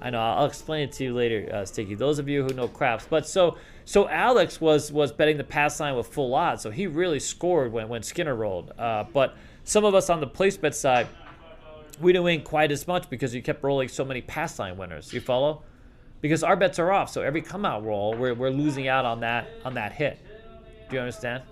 I 0.00 0.10
know. 0.10 0.20
I'll 0.20 0.46
explain 0.46 0.88
it 0.88 0.92
to 0.94 1.04
you 1.04 1.14
later, 1.14 1.48
uh, 1.52 1.64
Sticky. 1.64 1.94
Those 1.94 2.18
of 2.18 2.28
you 2.28 2.42
who 2.42 2.52
know 2.54 2.66
craps, 2.66 3.06
but 3.08 3.26
so 3.26 3.56
so 3.84 4.08
Alex 4.08 4.60
was 4.60 4.92
was 4.92 5.12
betting 5.12 5.36
the 5.36 5.44
pass 5.44 5.80
line 5.80 5.96
with 5.96 6.06
full 6.06 6.34
odds, 6.34 6.62
so 6.62 6.70
he 6.70 6.86
really 6.86 7.20
scored 7.20 7.72
when 7.72 7.88
when 7.88 8.02
Skinner 8.02 8.34
rolled. 8.34 8.72
Uh, 8.78 9.04
but 9.12 9.36
some 9.64 9.84
of 9.84 9.94
us 9.94 10.10
on 10.10 10.20
the 10.20 10.26
place 10.26 10.56
bet 10.56 10.74
side, 10.74 11.08
we 12.00 12.12
didn't 12.12 12.24
win 12.24 12.42
quite 12.42 12.72
as 12.72 12.86
much 12.86 13.08
because 13.10 13.34
you 13.34 13.42
kept 13.42 13.62
rolling 13.62 13.88
so 13.88 14.04
many 14.04 14.20
pass 14.20 14.58
line 14.58 14.76
winners. 14.76 15.12
You 15.12 15.20
follow? 15.20 15.62
Because 16.20 16.44
our 16.44 16.54
bets 16.54 16.78
are 16.78 16.92
off, 16.92 17.10
so 17.10 17.22
every 17.22 17.42
come 17.42 17.64
out 17.64 17.84
roll, 17.84 18.14
we're, 18.14 18.34
we're 18.34 18.50
losing 18.50 18.86
out 18.86 19.04
on 19.04 19.20
that 19.20 19.48
on 19.64 19.74
that 19.74 19.92
hit. 19.92 20.18
Do 20.88 20.96
you 20.96 21.00
understand? 21.00 21.42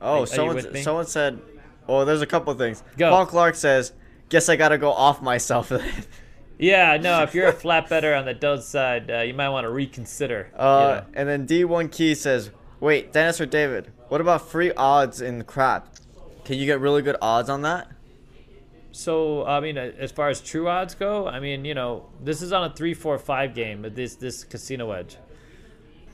Oh, 0.00 0.20
you 0.20 0.26
someone 0.26 0.72
me? 0.72 0.82
someone 0.82 1.06
said. 1.06 1.40
Oh, 1.88 2.04
there's 2.04 2.20
a 2.22 2.26
couple 2.26 2.52
things. 2.54 2.82
Go. 2.96 3.10
Paul 3.10 3.26
Clark 3.26 3.54
says, 3.54 3.92
"Guess 4.28 4.48
I 4.48 4.56
gotta 4.56 4.76
go 4.78 4.90
off 4.90 5.22
myself." 5.22 5.70
Yeah, 6.58 6.96
no. 6.96 7.22
If 7.22 7.34
you're 7.34 7.48
a 7.48 7.52
flat 7.64 7.88
better 7.88 8.14
on 8.14 8.24
the 8.24 8.34
don't 8.34 8.62
side, 8.62 9.10
uh, 9.10 9.20
you 9.20 9.34
might 9.34 9.50
want 9.50 9.64
to 9.64 9.70
reconsider. 9.70 10.48
you 10.52 10.58
Uh, 10.58 11.02
know. 11.04 11.06
and 11.14 11.28
then 11.28 11.46
D1 11.46 11.90
Key 11.92 12.14
says, 12.14 12.50
"Wait, 12.80 13.12
Dennis 13.12 13.40
or 13.40 13.46
David? 13.46 13.92
What 14.08 14.20
about 14.20 14.48
free 14.48 14.72
odds 14.72 15.20
in 15.20 15.42
crap? 15.44 15.88
Can 16.44 16.56
you 16.58 16.64
get 16.66 16.80
really 16.80 17.02
good 17.02 17.16
odds 17.20 17.48
on 17.50 17.62
that?" 17.62 17.88
So 18.92 19.44
I 19.46 19.60
mean, 19.60 19.76
as 19.76 20.10
far 20.12 20.30
as 20.30 20.40
true 20.40 20.68
odds 20.68 20.94
go, 20.94 21.26
I 21.28 21.40
mean, 21.40 21.64
you 21.66 21.74
know, 21.74 22.06
this 22.22 22.40
is 22.40 22.52
on 22.52 22.70
a 22.70 22.74
three, 22.74 22.94
four, 22.94 23.18
five 23.18 23.54
game. 23.54 23.86
This 23.94 24.14
this 24.16 24.42
casino 24.44 24.92
edge. 24.92 25.16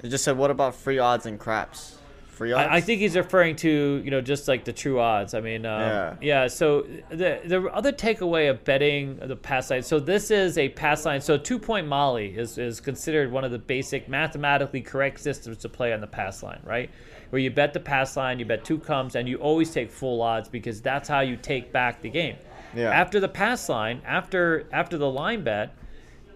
It 0.02 0.08
just 0.08 0.24
said, 0.24 0.36
"What 0.36 0.50
about 0.50 0.74
free 0.74 0.98
odds 0.98 1.26
in 1.26 1.38
craps? 1.38 1.98
Free 2.42 2.52
odds?" 2.52 2.68
I, 2.70 2.76
I 2.76 2.80
think 2.80 3.00
he's 3.00 3.16
referring 3.16 3.56
to 3.56 4.02
you 4.04 4.10
know 4.10 4.20
just 4.20 4.48
like 4.48 4.64
the 4.64 4.72
true 4.72 5.00
odds. 5.00 5.34
I 5.34 5.40
mean, 5.40 5.64
um, 5.66 5.80
Yeah. 5.80 6.14
yeah. 6.20 6.46
So 6.48 6.82
the 7.10 7.40
the 7.44 7.68
other 7.72 7.92
takeaway 7.92 8.50
of 8.50 8.64
betting 8.64 9.16
the 9.16 9.36
pass 9.36 9.70
line. 9.70 9.82
So 9.82 9.98
this 9.98 10.30
is 10.30 10.58
a 10.58 10.68
pass 10.70 11.04
line. 11.06 11.20
So 11.20 11.36
two 11.38 11.58
point 11.58 11.86
Molly 11.86 12.36
is 12.36 12.58
is 12.58 12.80
considered 12.80 13.30
one 13.32 13.44
of 13.44 13.50
the 13.50 13.58
basic 13.58 14.08
mathematically 14.08 14.80
correct 14.80 15.20
systems 15.20 15.58
to 15.58 15.68
play 15.68 15.92
on 15.92 16.00
the 16.00 16.06
pass 16.06 16.42
line, 16.42 16.60
right? 16.64 16.90
Where 17.30 17.40
you 17.40 17.50
bet 17.50 17.72
the 17.72 17.80
pass 17.80 18.16
line, 18.16 18.38
you 18.38 18.44
bet 18.44 18.64
two 18.64 18.78
comes, 18.78 19.14
and 19.16 19.26
you 19.28 19.38
always 19.38 19.70
take 19.70 19.90
full 19.90 20.20
odds 20.20 20.48
because 20.48 20.82
that's 20.82 21.08
how 21.08 21.20
you 21.20 21.36
take 21.36 21.72
back 21.72 22.02
the 22.02 22.10
game. 22.10 22.36
Yeah. 22.74 22.90
After 22.90 23.20
the 23.20 23.28
pass 23.28 23.68
line, 23.68 24.02
after 24.04 24.66
after 24.72 24.98
the 24.98 25.10
line 25.10 25.42
bet, 25.42 25.74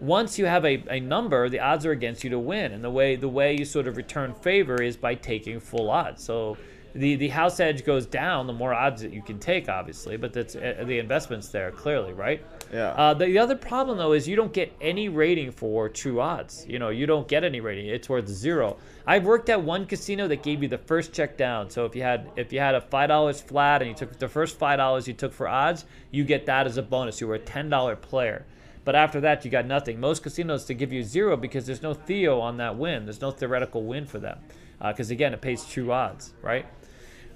once 0.01 0.38
you 0.38 0.47
have 0.47 0.64
a, 0.64 0.82
a 0.90 1.01
number, 1.01 1.49
the 1.49 1.61
odds 1.61 1.86
are 1.86 1.92
against 1.92 2.24
you 2.24 2.30
to 2.30 2.38
win. 2.38 2.72
And 2.72 2.82
the 2.82 2.90
way 2.90 3.16
the 3.16 3.28
way 3.28 3.57
you 3.57 3.64
sort 3.64 3.88
of 3.88 3.97
return 3.97 4.34
favor 4.34 4.82
is 4.82 4.97
by 4.97 5.14
taking 5.14 5.61
full 5.61 5.90
odds. 5.90 6.22
So 6.22 6.57
the, 6.97 7.14
the 7.16 7.28
house 7.28 7.61
edge 7.61 7.84
goes 7.84 8.07
down, 8.07 8.47
the 8.47 8.53
more 8.53 8.72
odds 8.72 9.03
that 9.03 9.12
you 9.12 9.22
can 9.22 9.38
take, 9.38 9.68
obviously, 9.68 10.16
but 10.16 10.32
that's 10.32 10.57
uh, 10.57 10.82
the 10.86 10.99
investment's 10.99 11.49
there 11.49 11.70
clearly, 11.70 12.14
right? 12.14 12.42
Yeah. 12.72 12.88
Uh, 12.90 13.14
the, 13.14 13.26
the 13.26 13.38
other 13.38 13.57
problem 13.57 13.99
though 13.99 14.12
is 14.12 14.26
you 14.26 14.36
don't 14.36 14.53
get 14.53 14.72
any 14.80 15.09
rating 15.09 15.51
for 15.53 15.88
true 15.88 16.20
odds. 16.20 16.64
You 16.66 16.78
know, 16.78 16.88
you 16.88 17.07
don't 17.07 17.28
get 17.28 17.44
any 17.44 17.61
rating. 17.61 17.86
It's 17.86 18.09
worth 18.09 18.28
zero. 18.28 18.78
I've 19.07 19.24
worked 19.24 19.51
at 19.51 19.62
one 19.62 19.86
casino 19.86 20.26
that 20.28 20.42
gave 20.42 20.62
you 20.62 20.68
the 20.68 20.78
first 20.78 21.12
check 21.12 21.36
down. 21.36 21.68
So 21.70 21.84
if 21.84 21.94
you 21.94 22.03
had 22.03 22.30
if 22.36 22.53
you 22.53 22.61
had 22.61 22.74
a 22.74 22.80
five 22.80 23.09
dollars 23.09 23.40
flat 23.40 23.82
and 23.82 23.90
you 23.90 23.94
took 23.94 24.18
the 24.18 24.28
first 24.28 24.59
five 24.59 24.78
dollars 24.78 25.07
you 25.07 25.14
took 25.14 25.32
for 25.32 25.49
odds, 25.49 25.84
you 26.11 26.24
get 26.24 26.47
that 26.47 26.66
as 26.66 26.76
a 26.76 26.82
bonus. 26.82 27.20
You 27.20 27.28
were 27.28 27.34
a 27.34 27.38
ten 27.38 27.68
dollar 27.68 27.94
player. 27.94 28.47
But 28.87 28.95
after 28.95 29.20
that, 29.22 29.45
you 29.45 29.51
got 29.51 29.66
nothing. 29.66 29.99
Most 29.99 30.22
casinos 30.22 30.64
to 30.66 30.74
give 30.74 30.93
you 30.93 31.03
zero 31.03 31.37
because 31.37 31.66
there's 31.66 31.82
no 31.82 31.93
theo 31.93 32.39
on 32.39 32.59
that 32.59 32.78
win. 32.78 33.05
There's 33.05 33.20
no 33.20 33.32
theoretical 33.32 33.82
win 33.82 34.07
for 34.07 34.21
them. 34.21 34.38
Because 34.80 35.11
again, 35.11 35.34
it 35.34 35.41
pays 35.41 35.64
true 35.67 35.91
odds, 35.91 36.34
right? 36.41 36.64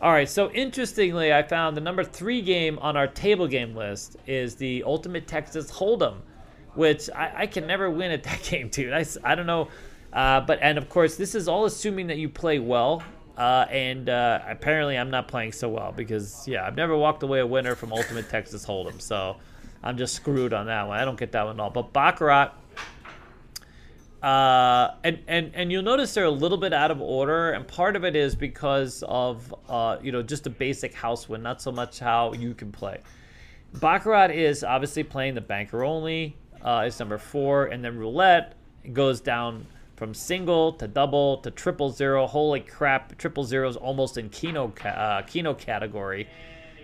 All 0.01 0.12
right. 0.12 0.28
So 0.28 0.52
interestingly, 0.52 1.35
I 1.35 1.43
found 1.43 1.77
the 1.77 1.81
number 1.81 2.05
three 2.05 2.40
game 2.40 2.78
on 2.78 2.97
our 2.97 3.09
table 3.09 3.48
game 3.48 3.74
list 3.74 4.16
is 4.28 4.55
the 4.55 4.85
Ultimate 4.85 5.27
Texas 5.27 5.72
Hold'em, 5.72 6.18
which 6.74 7.10
I, 7.10 7.32
I 7.39 7.47
can 7.48 7.66
never 7.66 7.90
win 7.90 8.12
at 8.12 8.22
that 8.31 8.44
game, 8.44 8.68
dude. 8.68 8.93
I 8.93 9.35
don't 9.35 9.47
know. 9.47 9.66
Uh, 10.12 10.43
but 10.43 10.60
and 10.62 10.78
of 10.78 10.89
course, 10.89 11.16
this 11.16 11.35
is 11.35 11.48
all 11.48 11.64
assuming 11.64 12.06
that 12.06 12.18
you 12.18 12.28
play 12.28 12.60
well. 12.60 13.02
Uh, 13.36 13.66
and 13.70 14.09
uh, 14.09 14.39
apparently, 14.47 14.97
I'm 14.97 15.10
not 15.10 15.27
playing 15.27 15.51
so 15.51 15.68
well 15.68 15.90
because 15.90 16.47
yeah, 16.47 16.64
I've 16.64 16.77
never 16.77 16.97
walked 16.97 17.24
away 17.24 17.40
a 17.40 17.47
winner 17.47 17.74
from 17.74 17.93
Ultimate 17.93 18.28
Texas 18.28 18.64
Hold'em. 18.64 19.01
So 19.01 19.36
I'm 19.82 19.97
just 19.97 20.15
screwed 20.15 20.52
on 20.52 20.66
that 20.66 20.89
one. 20.89 20.98
I 20.98 21.05
don't 21.05 21.19
get 21.19 21.32
that 21.32 21.47
one 21.47 21.57
at 21.57 21.61
all. 21.61 21.70
But 21.70 21.93
Baccarat. 21.93 22.52
Uh, 24.23 24.97
and, 25.02 25.19
and 25.28 25.51
and 25.55 25.73
you'll 25.73 25.82
notice 25.82 26.12
they're 26.12 26.24
a 26.24 26.31
little 26.31 26.59
bit 26.59 26.74
out 26.74 26.90
of 26.90 27.01
order, 27.01 27.52
and 27.52 27.66
part 27.66 27.97
of 27.97 28.05
it 28.05 28.15
is 28.15 28.35
because 28.35 29.02
of 29.09 29.55
uh, 29.66 29.97
you 30.02 30.12
know 30.12 30.23
just 30.23 30.47
a 30.47 30.51
basic 30.51 30.93
house 30.93 31.27
win, 31.27 31.43
not 31.43 31.62
so 31.62 31.73
much 31.73 31.98
how 31.98 32.35
you 32.35 32.52
can 32.52 32.70
play. 32.70 32.98
Baccarat 33.81 34.32
is 34.32 34.62
obviously 34.62 35.05
playing 35.05 35.35
the 35.35 35.40
banker 35.40 35.85
only. 35.85 36.36
Uh, 36.61 36.85
is 36.86 36.98
number 36.98 37.16
four, 37.16 37.66
and 37.66 37.82
then 37.82 37.97
roulette 37.97 38.57
goes 38.93 39.23
down 39.23 39.66
from 39.97 40.12
single 40.12 40.74
to 40.74 40.86
double 40.86 41.39
to 41.39 41.51
triple 41.51 41.90
zero. 41.90 42.27
Holy 42.27 42.61
crap! 42.61 43.16
Triple 43.16 43.44
zero 43.44 43.70
is 43.70 43.77
almost 43.77 44.19
in 44.19 44.28
Keno 44.28 44.69
ca- 44.69 44.89
uh, 44.89 45.23
Keno 45.23 45.55
category 45.55 46.28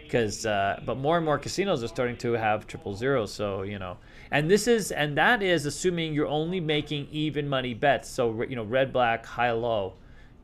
because 0.06 0.46
uh, 0.46 0.80
but 0.86 0.96
more 0.96 1.16
and 1.16 1.24
more 1.24 1.38
casinos 1.38 1.82
are 1.82 1.88
starting 1.88 2.16
to 2.16 2.32
have 2.32 2.66
triple 2.66 2.94
zeros 2.94 3.32
so 3.32 3.62
you 3.62 3.78
know 3.78 3.96
and 4.30 4.50
this 4.50 4.66
is 4.66 4.92
and 4.92 5.16
that 5.16 5.42
is 5.42 5.66
assuming 5.66 6.14
you're 6.14 6.26
only 6.26 6.60
making 6.60 7.06
even 7.10 7.48
money 7.48 7.74
bets 7.74 8.08
so 8.08 8.42
you 8.42 8.56
know 8.56 8.64
red 8.64 8.92
black 8.92 9.26
high 9.26 9.52
low 9.52 9.94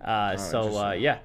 Uh, 0.03 0.37
so 0.37 0.77
uh, 0.77 0.93
yeah, 0.93 1.19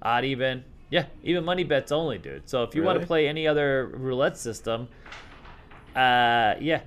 odd 0.00 0.24
even. 0.24 0.64
Yeah, 0.90 1.06
even 1.22 1.44
money 1.44 1.64
bets 1.64 1.92
only, 1.92 2.18
dude. 2.18 2.48
So 2.48 2.64
if 2.64 2.74
you 2.74 2.82
want 2.82 3.00
to 3.00 3.06
play 3.06 3.28
any 3.28 3.46
other 3.46 3.90
roulette 3.94 4.36
system, 4.36 4.88
uh, 5.94 6.54
yeah, 6.60 6.80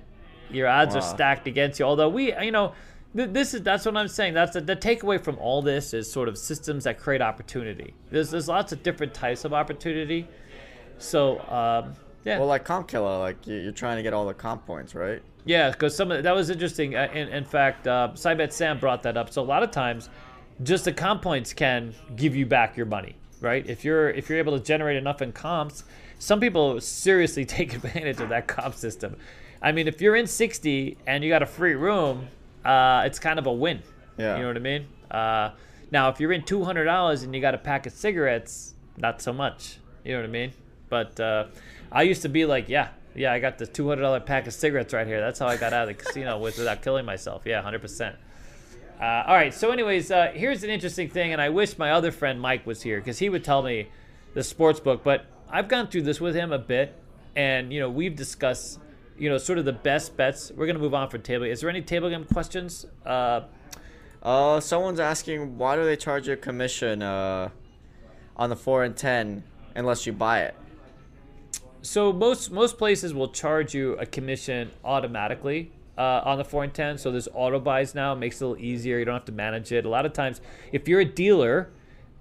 your 0.50 0.68
odds 0.68 0.94
are 0.96 1.02
stacked 1.02 1.46
against 1.46 1.78
you. 1.78 1.86
Although 1.86 2.08
we, 2.08 2.34
you 2.40 2.52
know, 2.52 2.72
this 3.14 3.54
is 3.54 3.62
that's 3.62 3.84
what 3.84 3.96
I'm 3.96 4.08
saying. 4.08 4.34
That's 4.34 4.54
the, 4.54 4.60
the 4.60 4.76
takeaway 4.76 5.20
from 5.22 5.38
all 5.38 5.62
this 5.62 5.94
is 5.94 6.10
sort 6.10 6.28
of 6.28 6.36
systems 6.36 6.84
that 6.84 6.98
create 6.98 7.22
opportunity. 7.22 7.94
There's 8.10 8.30
there's 8.30 8.48
lots 8.48 8.72
of 8.72 8.82
different 8.82 9.14
types 9.14 9.44
of 9.44 9.52
opportunity. 9.52 10.28
So 10.98 11.38
um, 11.50 11.94
yeah, 12.24 12.38
Well, 12.38 12.48
like 12.48 12.64
comp 12.64 12.88
killer, 12.88 13.18
like 13.18 13.46
you- 13.46 13.56
you're 13.56 13.72
trying 13.72 13.96
to 13.96 14.02
get 14.02 14.12
all 14.12 14.26
the 14.26 14.34
comp 14.34 14.66
points, 14.66 14.94
right? 14.94 15.22
yeah, 15.44 15.70
because 15.70 15.94
some 15.94 16.10
of 16.10 16.22
that 16.24 16.34
was 16.34 16.50
interesting. 16.50 16.96
Uh, 16.96 17.08
in, 17.14 17.28
in 17.28 17.44
fact, 17.44 17.86
uh, 17.86 18.12
Side 18.14 18.38
Bet 18.38 18.52
Sam 18.52 18.78
brought 18.80 19.02
that 19.04 19.16
up. 19.16 19.30
So 19.32 19.42
a 19.42 19.44
lot 19.44 19.62
of 19.62 19.70
times, 19.70 20.08
just 20.62 20.84
the 20.86 20.92
comp 20.92 21.22
points 21.22 21.52
can 21.52 21.94
give 22.16 22.34
you 22.34 22.46
back 22.46 22.76
your 22.76 22.86
money, 22.86 23.14
right? 23.40 23.64
If 23.68 23.84
you're 23.84 24.10
if 24.10 24.28
you're 24.28 24.38
able 24.38 24.58
to 24.58 24.64
generate 24.64 24.96
enough 24.96 25.22
in 25.22 25.30
comps, 25.32 25.84
some 26.18 26.40
people 26.40 26.80
seriously 26.80 27.44
take 27.56 27.74
advantage 27.74 28.20
of 28.20 28.28
that 28.30 28.48
comp 28.48 28.74
system. 28.74 29.16
I 29.62 29.72
mean, 29.72 29.86
if 29.88 30.00
you're 30.00 30.16
in 30.16 30.26
60 30.26 30.98
and 31.06 31.22
you 31.24 31.30
got 31.30 31.42
a 31.42 31.46
free 31.46 31.74
room, 31.74 32.28
uh, 32.64 33.02
it's 33.06 33.18
kind 33.18 33.38
of 33.38 33.46
a 33.46 33.52
win. 33.52 33.82
Yeah. 34.18 34.36
You 34.36 34.42
know 34.42 34.48
what 34.48 34.56
I 34.56 34.60
mean? 34.60 34.86
Uh, 35.10 35.50
now, 35.90 36.08
if 36.08 36.20
you're 36.20 36.32
in 36.32 36.42
$200 36.42 37.22
and 37.24 37.34
you 37.34 37.40
got 37.40 37.54
a 37.54 37.58
pack 37.58 37.86
of 37.86 37.92
cigarettes, 37.92 38.74
not 38.96 39.22
so 39.22 39.32
much. 39.32 39.78
You 40.04 40.12
know 40.14 40.20
what 40.20 40.28
I 40.28 40.32
mean? 40.32 40.52
But 40.96 41.20
uh, 41.20 41.46
I 41.92 42.02
used 42.02 42.22
to 42.22 42.30
be 42.30 42.46
like, 42.46 42.70
yeah, 42.70 42.88
yeah, 43.14 43.32
I 43.32 43.38
got 43.38 43.58
the 43.58 43.66
$200 43.66 44.24
pack 44.24 44.46
of 44.46 44.54
cigarettes 44.54 44.94
right 44.94 45.06
here. 45.06 45.20
That's 45.20 45.38
how 45.38 45.46
I 45.46 45.58
got 45.58 45.74
out 45.74 45.88
of 45.90 45.96
the 45.96 46.02
casino 46.02 46.38
with, 46.44 46.56
without 46.56 46.80
killing 46.80 47.04
myself. 47.04 47.42
Yeah, 47.44 47.62
100%. 47.62 48.16
Uh, 48.98 49.04
all 49.26 49.34
right, 49.34 49.52
so 49.52 49.70
anyways, 49.72 50.10
uh, 50.10 50.32
here's 50.34 50.62
an 50.64 50.70
interesting 50.70 51.10
thing, 51.10 51.34
and 51.34 51.42
I 51.42 51.50
wish 51.50 51.76
my 51.76 51.90
other 51.90 52.10
friend 52.10 52.40
Mike 52.40 52.66
was 52.66 52.80
here 52.80 52.98
because 52.98 53.18
he 53.18 53.28
would 53.28 53.44
tell 53.44 53.62
me 53.62 53.88
the 54.32 54.42
sports 54.42 54.80
book. 54.80 55.04
But 55.04 55.26
I've 55.50 55.68
gone 55.68 55.88
through 55.88 56.02
this 56.02 56.18
with 56.18 56.34
him 56.34 56.50
a 56.50 56.58
bit, 56.58 56.94
and 57.34 57.70
you 57.70 57.78
know 57.78 57.90
we've 57.90 58.16
discussed, 58.16 58.78
you 59.18 59.28
know, 59.28 59.36
sort 59.36 59.58
of 59.58 59.66
the 59.66 59.74
best 59.74 60.16
bets. 60.16 60.50
We're 60.56 60.66
gonna 60.66 60.78
move 60.78 60.94
on 60.94 61.10
for 61.10 61.18
table. 61.18 61.44
Is 61.44 61.60
there 61.60 61.68
any 61.68 61.82
table 61.82 62.08
game 62.08 62.24
questions? 62.24 62.86
Uh, 63.04 63.42
Uh, 64.22 64.58
someone's 64.60 64.98
asking 64.98 65.58
why 65.58 65.76
do 65.76 65.84
they 65.84 65.94
charge 65.96 66.26
a 66.26 66.36
commission 66.36 67.02
uh, 67.02 67.50
on 68.34 68.48
the 68.48 68.56
four 68.56 68.82
and 68.82 68.96
ten 68.96 69.44
unless 69.74 70.06
you 70.06 70.12
buy 70.14 70.40
it? 70.40 70.54
So 71.86 72.12
most 72.12 72.50
most 72.50 72.78
places 72.78 73.14
will 73.14 73.28
charge 73.28 73.72
you 73.72 73.92
a 73.94 74.06
commission 74.06 74.70
automatically 74.84 75.70
uh, 75.96 76.20
on 76.24 76.36
the 76.36 76.44
four 76.44 76.64
and 76.64 76.74
ten. 76.74 76.98
So 76.98 77.12
there's 77.12 77.28
auto 77.32 77.60
buys 77.60 77.94
now, 77.94 78.12
it 78.12 78.16
makes 78.16 78.40
it 78.40 78.44
a 78.44 78.48
little 78.48 78.64
easier. 78.64 78.98
You 78.98 79.04
don't 79.04 79.14
have 79.14 79.24
to 79.26 79.32
manage 79.32 79.70
it. 79.70 79.84
A 79.84 79.88
lot 79.88 80.04
of 80.04 80.12
times, 80.12 80.40
if 80.72 80.88
you're 80.88 81.00
a 81.00 81.04
dealer 81.04 81.70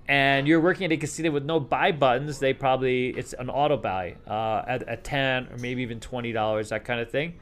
and 0.07 0.47
you're 0.47 0.61
working 0.61 0.85
at 0.85 0.91
a 0.91 0.97
casino 0.97 1.31
with 1.31 1.45
no 1.45 1.59
buy 1.59 1.91
buttons, 1.91 2.37
they 2.37 2.53
probably 2.53 3.09
it's 3.09 3.33
an 3.33 3.49
auto 3.49 3.75
buy 3.75 4.15
uh, 4.27 4.63
at, 4.67 4.83
at 4.83 5.03
ten 5.03 5.47
or 5.51 5.57
maybe 5.57 5.81
even 5.81 5.99
twenty 5.99 6.31
dollars, 6.31 6.69
that 6.69 6.85
kind 6.85 6.99
of 6.99 7.09
thing. 7.09 7.33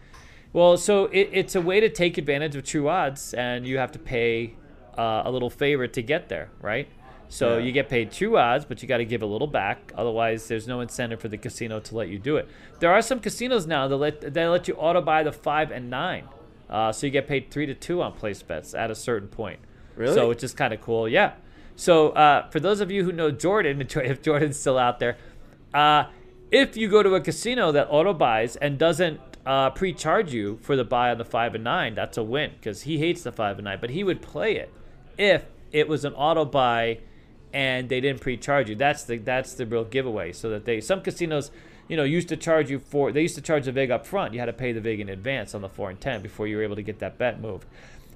Well, 0.53 0.77
so 0.77 1.05
it, 1.05 1.29
it's 1.33 1.55
a 1.55 1.61
way 1.61 1.81
to 1.81 1.89
take 1.89 2.17
advantage 2.17 2.55
of 2.55 2.63
true 2.63 2.87
odds, 2.87 3.33
and 3.33 3.67
you 3.67 3.79
have 3.79 3.91
to 3.91 3.99
pay 3.99 4.55
uh, 4.97 5.23
a 5.25 5.31
little 5.31 5.49
favor 5.49 5.87
to 5.87 6.01
get 6.01 6.29
there, 6.29 6.51
right? 6.61 6.87
So 7.33 7.57
Yeah. 7.57 7.63
you 7.65 7.71
get 7.71 7.89
paid 7.89 8.11
two 8.11 8.37
odds, 8.37 8.63
but 8.63 8.83
you 8.83 8.87
got 8.87 8.97
to 8.97 9.05
give 9.05 9.23
a 9.23 9.25
little 9.25 9.47
back. 9.47 9.91
Otherwise, 9.97 10.47
there's 10.47 10.67
no 10.67 10.81
incentive 10.81 11.19
for 11.19 11.29
the 11.29 11.37
casino 11.39 11.79
to 11.79 11.95
let 11.95 12.07
you 12.09 12.19
do 12.19 12.37
it. 12.37 12.47
There 12.79 12.93
are 12.93 13.01
some 13.01 13.19
casinos 13.19 13.65
now 13.65 13.87
that 13.87 13.97
let 13.97 14.21
that 14.35 14.47
let 14.49 14.67
you 14.67 14.75
auto 14.75 15.01
buy 15.01 15.23
the 15.23 15.31
five 15.31 15.71
and 15.71 15.89
nine, 15.89 16.25
uh, 16.69 16.91
so 16.91 17.07
you 17.07 17.11
get 17.11 17.27
paid 17.27 17.49
three 17.49 17.65
to 17.65 17.73
two 17.73 18.03
on 18.03 18.11
place 18.13 18.43
bets 18.43 18.75
at 18.75 18.91
a 18.91 18.95
certain 18.95 19.27
point. 19.29 19.59
Really? 19.95 20.13
So 20.13 20.29
which 20.29 20.43
is 20.43 20.53
kind 20.53 20.75
of 20.75 20.81
cool. 20.81 21.09
Yeah. 21.09 21.31
So 21.75 22.09
uh, 22.09 22.49
for 22.51 22.59
those 22.59 22.81
of 22.81 22.91
you 22.91 23.03
who 23.03 23.11
know 23.11 23.31
Jordan, 23.31 23.81
if 23.95 24.21
Jordan's 24.21 24.59
still 24.59 24.77
out 24.77 24.99
there, 24.99 25.17
uh, 25.73 26.03
if 26.51 26.77
you 26.77 26.87
go 26.87 27.01
to 27.01 27.15
a 27.15 27.19
casino 27.21 27.71
that 27.71 27.87
auto 27.89 28.13
buys 28.13 28.57
and 28.57 28.77
doesn't 28.77 29.19
uh, 29.43 29.71
pre-charge 29.71 30.31
you 30.31 30.59
for 30.61 30.75
the 30.75 30.83
buy 30.83 31.09
on 31.09 31.17
the 31.17 31.25
five 31.25 31.55
and 31.55 31.63
nine, 31.63 31.95
that's 31.95 32.15
a 32.15 32.23
win 32.23 32.51
because 32.59 32.83
he 32.83 32.99
hates 32.99 33.23
the 33.23 33.31
five 33.31 33.57
and 33.57 33.65
nine, 33.65 33.79
but 33.81 33.89
he 33.89 34.03
would 34.03 34.21
play 34.21 34.55
it 34.55 34.71
if 35.17 35.45
it 35.71 35.87
was 35.87 36.05
an 36.05 36.13
auto 36.13 36.45
buy 36.45 36.99
and 37.53 37.87
they 37.87 38.01
didn't 38.01 38.21
pre-charge 38.21 38.69
you. 38.69 38.75
That's 38.75 39.03
the 39.03 39.17
that's 39.17 39.53
the 39.53 39.65
real 39.65 39.85
giveaway. 39.85 40.31
So 40.31 40.49
that 40.49 40.65
they 40.65 40.81
some 40.81 41.01
casinos, 41.01 41.51
you 41.87 41.95
know, 41.95 42.03
used 42.03 42.29
to 42.29 42.37
charge 42.37 42.69
you 42.69 42.79
for 42.79 43.11
they 43.11 43.21
used 43.21 43.35
to 43.35 43.41
charge 43.41 43.65
the 43.65 43.71
vig 43.71 43.91
up 43.91 44.05
front. 44.05 44.33
You 44.33 44.39
had 44.39 44.47
to 44.47 44.53
pay 44.53 44.71
the 44.71 44.81
vig 44.81 44.99
in 44.99 45.09
advance 45.09 45.53
on 45.53 45.61
the 45.61 45.69
four 45.69 45.89
and 45.89 45.99
ten 46.01 46.21
before 46.21 46.47
you 46.47 46.57
were 46.57 46.63
able 46.63 46.75
to 46.75 46.81
get 46.81 46.99
that 46.99 47.17
bet 47.17 47.39
moved. 47.39 47.67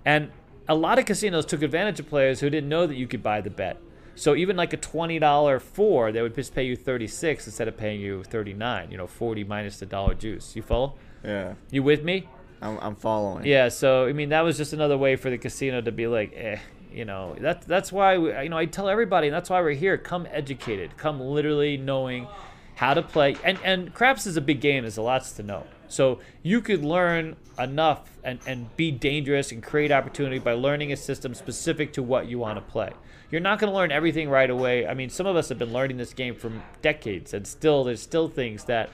And 0.03 0.31
a 0.67 0.75
lot 0.75 0.99
of 0.99 1.05
casinos 1.05 1.45
took 1.45 1.61
advantage 1.61 1.99
of 1.99 2.09
players 2.09 2.39
who 2.39 2.49
didn't 2.49 2.69
know 2.69 2.87
that 2.87 2.95
you 2.95 3.07
could 3.07 3.23
buy 3.23 3.41
the 3.41 3.49
bet. 3.49 3.77
So 4.15 4.35
even 4.35 4.57
like 4.57 4.73
a 4.73 4.77
twenty 4.77 5.19
dollar 5.19 5.59
four, 5.59 6.11
they 6.11 6.21
would 6.23 6.33
just 6.33 6.55
pay 6.55 6.63
you 6.63 6.75
thirty 6.75 7.07
six 7.07 7.45
instead 7.45 7.67
of 7.67 7.77
paying 7.77 8.01
you 8.01 8.23
thirty 8.23 8.53
nine. 8.53 8.89
You 8.89 8.97
know, 8.97 9.07
forty 9.07 9.43
minus 9.43 9.77
the 9.79 9.85
dollar 9.85 10.15
juice. 10.15 10.55
You 10.55 10.63
follow? 10.63 10.95
Yeah, 11.23 11.53
You 11.71 11.83
with 11.83 12.03
me? 12.03 12.27
I'm, 12.61 12.77
I'm 12.79 12.95
following. 12.95 13.45
Yeah, 13.45 13.69
so 13.69 14.07
I 14.07 14.13
mean 14.13 14.29
that 14.29 14.41
was 14.41 14.57
just 14.57 14.73
another 14.73 14.97
way 14.97 15.15
for 15.15 15.29
the 15.29 15.37
casino 15.37 15.81
to 15.81 15.91
be 15.91 16.07
like, 16.07 16.33
eh, 16.35 16.57
you 16.91 17.05
know, 17.05 17.35
that 17.39 17.61
that's 17.63 17.91
why 17.91 18.17
we, 18.17 18.29
you 18.41 18.49
know 18.49 18.57
I 18.57 18.65
tell 18.65 18.89
everybody, 18.89 19.27
and 19.27 19.33
that's 19.33 19.49
why 19.49 19.61
we're 19.61 19.71
here. 19.71 19.97
Come 19.97 20.27
educated, 20.31 20.97
come 20.97 21.19
literally 21.19 21.77
knowing 21.77 22.27
how 22.75 22.93
to 22.93 23.01
play. 23.01 23.35
And 23.43 23.59
and 23.63 23.93
craps 23.93 24.27
is 24.27 24.37
a 24.37 24.41
big 24.41 24.61
game. 24.61 24.83
There's 24.83 24.97
a 24.97 25.01
lots 25.01 25.31
to 25.33 25.43
know. 25.43 25.65
So 25.89 26.19
you 26.43 26.61
could 26.61 26.83
learn 26.83 27.35
enough 27.57 28.17
and 28.23 28.39
and 28.45 28.75
be 28.77 28.91
dangerous 28.91 29.51
and 29.51 29.63
create 29.63 29.91
opportunity 29.91 30.39
by 30.39 30.53
learning 30.53 30.91
a 30.91 30.97
system 30.97 31.33
specific 31.33 31.93
to 31.93 32.03
what 32.03 32.27
you 32.27 32.39
want 32.39 32.57
to 32.57 32.71
play. 32.71 32.91
You're 33.29 33.41
not 33.41 33.59
going 33.59 33.71
to 33.71 33.75
learn 33.75 33.91
everything 33.91 34.29
right 34.29 34.49
away. 34.49 34.87
I 34.87 34.93
mean, 34.93 35.09
some 35.09 35.27
of 35.27 35.35
us 35.35 35.49
have 35.49 35.59
been 35.59 35.73
learning 35.73 35.97
this 35.97 36.13
game 36.13 36.33
for 36.33 36.51
decades, 36.81 37.33
and 37.33 37.45
still 37.45 37.83
there's 37.83 38.01
still 38.01 38.29
things 38.29 38.63
that 38.65 38.89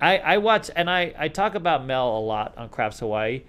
I, 0.00 0.18
I 0.18 0.38
watch 0.38 0.70
and 0.74 0.88
I, 0.88 1.14
I 1.18 1.28
talk 1.28 1.54
about 1.54 1.84
Mel 1.84 2.18
a 2.18 2.20
lot 2.20 2.56
on 2.56 2.68
Craps 2.68 3.00
Hawaii, 3.00 3.42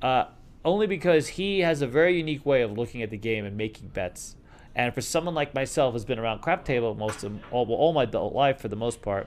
uh, 0.00 0.24
only 0.64 0.86
because 0.86 1.28
he 1.28 1.60
has 1.60 1.82
a 1.82 1.86
very 1.86 2.16
unique 2.16 2.44
way 2.44 2.62
of 2.62 2.72
looking 2.72 3.02
at 3.02 3.10
the 3.10 3.16
game 3.16 3.44
and 3.44 3.56
making 3.56 3.88
bets. 3.88 4.36
And 4.74 4.94
for 4.94 5.00
someone 5.00 5.34
like 5.34 5.54
myself 5.54 5.92
who's 5.92 6.04
been 6.04 6.18
around 6.18 6.40
crap 6.40 6.64
table 6.64 6.94
most 6.94 7.24
of 7.24 7.38
all, 7.50 7.66
well, 7.66 7.76
all 7.76 7.92
my 7.92 8.04
adult 8.04 8.34
life 8.34 8.60
for 8.60 8.68
the 8.68 8.76
most 8.76 9.02
part, 9.02 9.26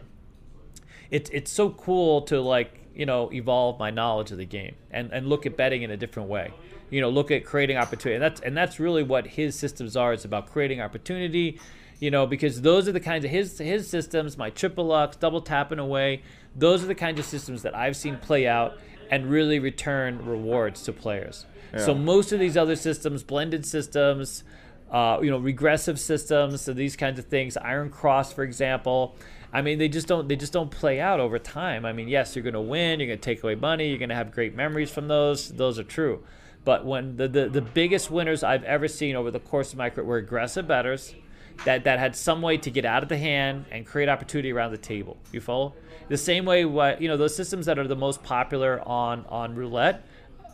it's 1.10 1.30
it's 1.32 1.52
so 1.52 1.72
cool 1.72 2.22
to 2.24 2.40
like 2.40 2.80
you 2.96 3.06
know 3.06 3.32
evolve 3.34 3.78
my 3.78 3.90
knowledge 3.90 4.32
of 4.32 4.38
the 4.38 4.46
game 4.46 4.76
and, 4.92 5.12
and 5.12 5.28
look 5.28 5.46
at 5.46 5.58
betting 5.58 5.82
in 5.82 5.92
a 5.92 5.98
different 5.98 6.30
way. 6.30 6.54
You 6.90 7.02
know, 7.02 7.10
look 7.10 7.32
at 7.32 7.46
creating 7.46 7.78
opportunity. 7.78 8.16
And 8.16 8.24
that's 8.24 8.42
and 8.42 8.56
that's 8.56 8.80
really 8.80 9.04
what 9.04 9.28
his 9.28 9.58
systems 9.58 9.98
are. 9.98 10.14
It's 10.14 10.26
about 10.26 10.50
creating 10.50 10.82
opportunity. 10.82 11.60
You 12.00 12.10
know, 12.10 12.26
because 12.26 12.62
those 12.62 12.88
are 12.88 12.92
the 12.92 13.00
kinds 13.00 13.26
of 13.26 13.32
his 13.32 13.58
his 13.58 13.90
systems, 13.90 14.38
my 14.38 14.50
triple 14.50 14.86
lux, 14.86 15.18
double 15.18 15.42
tapping 15.42 15.80
away. 15.80 16.24
Those 16.56 16.84
are 16.84 16.88
the 16.88 16.96
kinds 16.96 17.20
of 17.20 17.26
systems 17.26 17.62
that 17.64 17.76
I've 17.76 17.96
seen 17.96 18.18
play 18.18 18.48
out 18.48 18.78
and 19.12 19.30
really 19.30 19.60
return 19.60 20.26
rewards 20.26 20.82
to 20.84 20.94
players. 20.94 21.46
So 21.78 21.94
most 21.94 22.34
of 22.34 22.40
these 22.40 22.58
other 22.58 22.76
systems, 22.76 23.24
blended 23.24 23.66
systems, 23.66 24.44
uh, 24.92 25.20
you 25.22 25.30
know, 25.30 25.38
regressive 25.38 26.00
systems, 26.00 26.62
so 26.62 26.74
these 26.74 26.98
kinds 26.98 27.18
of 27.18 27.26
things, 27.26 27.56
Iron 27.56 27.90
Cross, 27.90 28.34
for 28.34 28.44
example. 28.44 29.16
I 29.54 29.62
mean, 29.62 29.80
they 29.80 29.88
just 29.88 30.08
don't 30.08 30.28
they 30.28 30.36
just 30.36 30.52
don't 30.52 30.72
play 30.72 31.00
out 31.00 31.20
over 31.20 31.40
time. 31.40 31.86
I 31.86 31.94
mean, 31.94 32.08
yes, 32.08 32.36
you're 32.36 32.44
going 32.44 32.54
to 32.54 32.62
win, 32.62 33.00
you're 33.00 33.08
going 33.08 33.20
to 33.20 33.24
take 33.24 33.44
away 33.44 33.56
money, 33.56 33.90
you're 33.90 34.00
going 34.00 34.10
to 34.10 34.16
have 34.16 34.32
great 34.32 34.56
memories 34.56 34.92
from 34.92 35.08
those. 35.08 35.50
Those 35.50 35.80
are 35.80 35.84
true. 35.84 36.24
But 36.64 36.86
when 36.86 37.16
the, 37.16 37.28
the, 37.28 37.50
the 37.50 37.62
biggest 37.62 38.12
winners 38.12 38.44
I've 38.44 38.64
ever 38.64 38.88
seen 38.88 39.16
over 39.16 39.32
the 39.32 39.40
course 39.40 39.72
of 39.72 39.78
my 39.78 39.90
career 39.90 40.06
were 40.06 40.18
aggressive 40.18 40.68
bettors 40.68 41.16
that, 41.66 41.84
that 41.84 42.00
had 42.00 42.16
some 42.16 42.42
way 42.42 42.58
to 42.58 42.70
get 42.72 42.86
out 42.86 43.04
of 43.04 43.10
the 43.10 43.18
hand 43.18 43.66
and 43.72 43.86
create 43.86 44.10
opportunity 44.10 44.52
around 44.52 44.72
the 44.72 44.78
table. 44.78 45.18
You 45.32 45.42
follow? 45.42 45.74
The 46.10 46.18
same 46.18 46.46
way, 46.46 46.66
what 46.66 47.02
you 47.02 47.08
know, 47.08 47.18
those 47.18 47.36
systems 47.36 47.66
that 47.68 47.80
are 47.80 47.88
the 47.88 47.96
most 47.96 48.22
popular 48.24 48.82
on 48.88 49.26
on 49.30 49.56
roulette. 49.56 50.06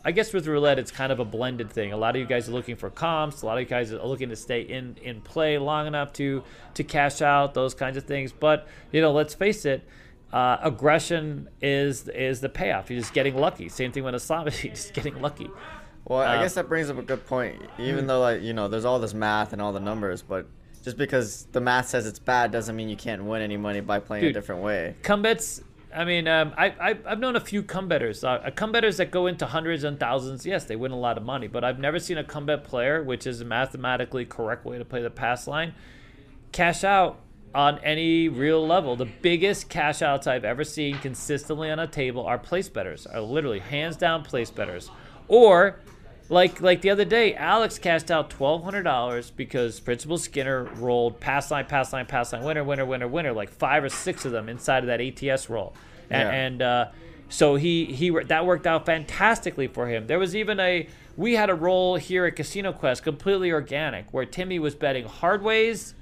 I 0.04 0.12
guess 0.12 0.32
with 0.32 0.46
roulette, 0.46 0.78
it's 0.78 0.92
kind 0.92 1.10
of 1.10 1.18
a 1.18 1.24
blended 1.24 1.70
thing. 1.70 1.92
A 1.92 1.96
lot 1.96 2.14
of 2.14 2.20
you 2.20 2.26
guys 2.26 2.48
are 2.48 2.52
looking 2.52 2.76
for 2.76 2.88
comps. 2.88 3.42
A 3.42 3.46
lot 3.46 3.58
of 3.58 3.62
you 3.62 3.68
guys 3.68 3.92
are 3.92 4.02
looking 4.06 4.28
to 4.28 4.36
stay 4.36 4.60
in 4.62 4.96
in 5.02 5.20
play 5.20 5.58
long 5.58 5.86
enough 5.86 6.12
to 6.14 6.44
to 6.74 6.84
cash 6.84 7.20
out 7.20 7.54
those 7.54 7.74
kinds 7.74 7.96
of 7.96 8.04
things. 8.04 8.32
But 8.32 8.68
you 8.92 9.00
know, 9.00 9.12
let's 9.12 9.34
face 9.34 9.64
it. 9.64 9.82
Uh, 10.32 10.58
aggression 10.62 11.48
is 11.60 12.08
is 12.08 12.40
the 12.40 12.48
payoff. 12.48 12.90
You're 12.90 13.00
just 13.00 13.12
getting 13.12 13.34
lucky. 13.36 13.68
Same 13.68 13.90
thing 13.92 14.04
with 14.04 14.14
Islam. 14.14 14.44
You're 14.62 14.74
just 14.74 14.94
getting 14.94 15.20
lucky. 15.20 15.50
Well, 16.04 16.20
I 16.20 16.36
Uh, 16.36 16.42
guess 16.42 16.54
that 16.54 16.68
brings 16.68 16.88
up 16.90 16.98
a 16.98 17.02
good 17.02 17.26
point. 17.26 17.60
Even 17.78 18.06
though, 18.06 18.20
like, 18.20 18.40
you 18.42 18.52
know, 18.54 18.68
there's 18.68 18.84
all 18.84 18.98
this 18.98 19.12
math 19.14 19.52
and 19.52 19.60
all 19.60 19.72
the 19.72 19.80
numbers, 19.80 20.22
but 20.22 20.46
just 20.78 20.96
because 20.96 21.46
the 21.52 21.60
math 21.60 21.88
says 21.88 22.06
it's 22.06 22.18
bad 22.18 22.50
doesn't 22.50 22.74
mean 22.74 22.88
you 22.88 22.96
can't 22.96 23.24
win 23.24 23.42
any 23.42 23.56
money 23.56 23.80
by 23.80 23.98
playing 23.98 24.24
Dude. 24.24 24.30
a 24.30 24.40
different 24.40 24.62
way. 24.62 24.94
Come 25.02 25.22
bets. 25.22 25.62
I 25.94 26.04
mean, 26.04 26.28
um, 26.28 26.52
I, 26.56 26.66
I 26.66 26.98
I've 27.06 27.18
known 27.18 27.36
a 27.36 27.40
few 27.40 27.62
come 27.62 27.88
betters. 27.88 28.22
Uh, 28.22 28.50
come 28.54 28.72
betters 28.72 28.98
that 28.98 29.10
go 29.10 29.26
into 29.26 29.46
hundreds 29.46 29.84
and 29.84 29.98
thousands. 29.98 30.44
Yes, 30.44 30.64
they 30.64 30.76
win 30.76 30.92
a 30.92 30.98
lot 30.98 31.16
of 31.16 31.24
money, 31.24 31.46
but 31.46 31.64
I've 31.64 31.78
never 31.78 31.98
seen 31.98 32.18
a 32.18 32.24
come 32.24 32.46
bet 32.46 32.64
player, 32.64 33.02
which 33.02 33.26
is 33.26 33.40
a 33.40 33.44
mathematically 33.44 34.24
correct 34.24 34.64
way 34.64 34.78
to 34.78 34.84
play 34.84 35.02
the 35.02 35.10
pass 35.10 35.46
line, 35.46 35.74
cash 36.52 36.84
out 36.84 37.20
on 37.54 37.78
any 37.78 38.28
real 38.28 38.66
level. 38.66 38.96
The 38.96 39.08
biggest 39.22 39.70
cash 39.70 40.02
outs 40.02 40.26
I've 40.26 40.44
ever 40.44 40.62
seen 40.62 40.98
consistently 40.98 41.70
on 41.70 41.78
a 41.78 41.86
table 41.86 42.26
are 42.26 42.38
place 42.38 42.68
betters. 42.68 43.06
Are 43.06 43.20
literally 43.20 43.60
hands 43.60 43.96
down 43.96 44.24
place 44.24 44.50
betters, 44.50 44.90
or 45.26 45.80
Like 46.30 46.60
like 46.60 46.82
the 46.82 46.90
other 46.90 47.06
day, 47.06 47.34
Alex 47.34 47.78
cashed 47.78 48.10
out 48.10 48.28
twelve 48.28 48.62
hundred 48.62 48.82
dollars 48.82 49.30
because 49.30 49.80
Principal 49.80 50.18
Skinner 50.18 50.64
rolled 50.64 51.20
pass 51.20 51.50
line, 51.50 51.64
pass 51.64 51.92
line, 51.92 52.04
pass 52.04 52.32
line, 52.32 52.44
winner, 52.44 52.62
winner, 52.64 52.84
winner, 52.84 53.08
winner, 53.08 53.32
like 53.32 53.48
five 53.50 53.82
or 53.82 53.88
six 53.88 54.24
of 54.26 54.32
them 54.32 54.48
inside 54.48 54.84
of 54.84 54.88
that 54.88 55.00
ATS 55.00 55.48
roll, 55.48 55.74
and, 56.10 56.28
Yeah. 56.28 56.34
and 56.34 56.62
uh, 56.62 56.86
so 57.30 57.56
he 57.56 57.86
he 57.86 58.10
that 58.10 58.44
worked 58.44 58.66
out 58.66 58.84
fantastically 58.84 59.68
for 59.68 59.88
him. 59.88 60.06
There 60.06 60.18
was 60.18 60.36
even 60.36 60.60
a 60.60 60.86
we 61.16 61.34
had 61.34 61.48
a 61.48 61.54
roll 61.54 61.96
here 61.96 62.26
at 62.26 62.36
Casino 62.36 62.72
Quest, 62.74 63.02
completely 63.02 63.50
organic, 63.50 64.12
where 64.12 64.26
Timmy 64.26 64.58
was 64.58 64.74
betting 64.74 65.06
hard 65.06 65.42
ways. 65.42 65.94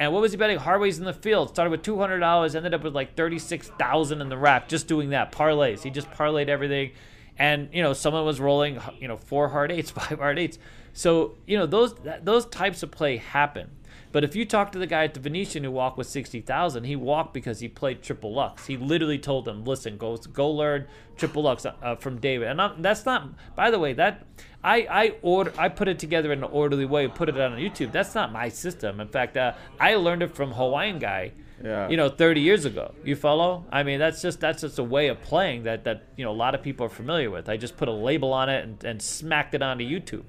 And 0.00 0.12
what 0.12 0.22
was 0.22 0.30
he 0.30 0.38
betting? 0.38 0.58
Hardways 0.58 0.98
in 1.00 1.04
the 1.04 1.12
field. 1.12 1.48
Started 1.50 1.70
with 1.70 1.82
two 1.82 1.98
hundred 1.98 2.18
dollars, 2.18 2.54
ended 2.56 2.74
up 2.74 2.82
with 2.82 2.94
like 2.94 3.14
thirty 3.16 3.38
six 3.38 3.68
thousand 3.78 4.20
in 4.20 4.28
the 4.28 4.36
rack, 4.36 4.68
just 4.68 4.88
doing 4.88 5.10
that 5.10 5.30
parlays. 5.32 5.82
He 5.82 5.90
just 5.90 6.10
parlayed 6.12 6.48
everything, 6.48 6.92
and 7.38 7.68
you 7.72 7.82
know 7.82 7.92
someone 7.92 8.24
was 8.24 8.40
rolling, 8.40 8.80
you 8.98 9.08
know, 9.08 9.16
four 9.16 9.48
hard 9.48 9.70
eights, 9.72 9.90
five 10.00 10.18
hard 10.18 10.38
eights. 10.38 10.58
So 10.92 11.36
you 11.46 11.56
know 11.56 11.66
those 11.66 11.94
those 12.22 12.46
types 12.46 12.82
of 12.82 12.90
play 12.90 13.16
happen. 13.18 13.70
But 14.10 14.24
if 14.24 14.34
you 14.34 14.46
talk 14.46 14.72
to 14.72 14.78
the 14.78 14.86
guy 14.86 15.04
at 15.04 15.12
the 15.12 15.20
Venetian 15.20 15.64
who 15.64 15.70
walked 15.70 15.98
with 15.98 16.06
sixty 16.06 16.40
thousand, 16.40 16.84
he 16.84 16.96
walked 16.96 17.34
because 17.34 17.60
he 17.60 17.68
played 17.68 18.02
triple 18.02 18.32
lux. 18.32 18.66
He 18.66 18.76
literally 18.76 19.18
told 19.18 19.44
them, 19.44 19.64
"Listen, 19.64 19.98
go 19.98 20.16
go 20.16 20.50
learn 20.50 20.86
triple 21.16 21.42
lux 21.42 21.66
uh, 21.66 21.96
from 21.96 22.18
David." 22.18 22.48
And 22.48 22.60
I'm, 22.60 22.82
that's 22.82 23.04
not. 23.04 23.28
By 23.54 23.70
the 23.70 23.78
way, 23.78 23.92
that 23.94 24.24
I 24.62 24.76
I 24.90 25.14
order 25.22 25.52
I 25.58 25.68
put 25.68 25.88
it 25.88 25.98
together 25.98 26.32
in 26.32 26.38
an 26.38 26.50
orderly 26.50 26.84
way, 26.84 27.06
put 27.08 27.28
it 27.28 27.38
on 27.38 27.52
YouTube. 27.52 27.92
That's 27.92 28.14
not 28.14 28.32
my 28.32 28.48
system. 28.48 29.00
In 29.00 29.08
fact, 29.08 29.36
uh, 29.36 29.52
I 29.78 29.94
learned 29.94 30.22
it 30.22 30.34
from 30.34 30.52
Hawaiian 30.52 30.98
guy. 30.98 31.32
Yeah. 31.62 31.88
You 31.88 31.96
know, 31.96 32.08
30 32.08 32.40
years 32.40 32.64
ago. 32.64 32.94
You 33.04 33.16
follow? 33.16 33.64
I 33.72 33.82
mean, 33.82 33.98
that's 33.98 34.22
just 34.22 34.40
that's 34.40 34.60
just 34.62 34.78
a 34.78 34.84
way 34.84 35.08
of 35.08 35.20
playing 35.22 35.64
that 35.64 35.84
that 35.84 36.04
you 36.16 36.24
know 36.24 36.30
a 36.30 36.32
lot 36.32 36.54
of 36.54 36.62
people 36.62 36.86
are 36.86 36.90
familiar 36.90 37.30
with. 37.30 37.48
I 37.48 37.56
just 37.56 37.76
put 37.76 37.88
a 37.88 37.92
label 37.92 38.32
on 38.32 38.48
it 38.48 38.64
and, 38.64 38.84
and 38.84 39.02
smacked 39.02 39.54
it 39.54 39.62
onto 39.62 39.84
YouTube. 39.84 40.24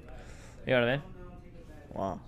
You 0.66 0.74
know 0.74 0.80
what 0.80 0.88
I 0.88 0.92
mean? 0.92 1.02
Wow. 1.94 2.20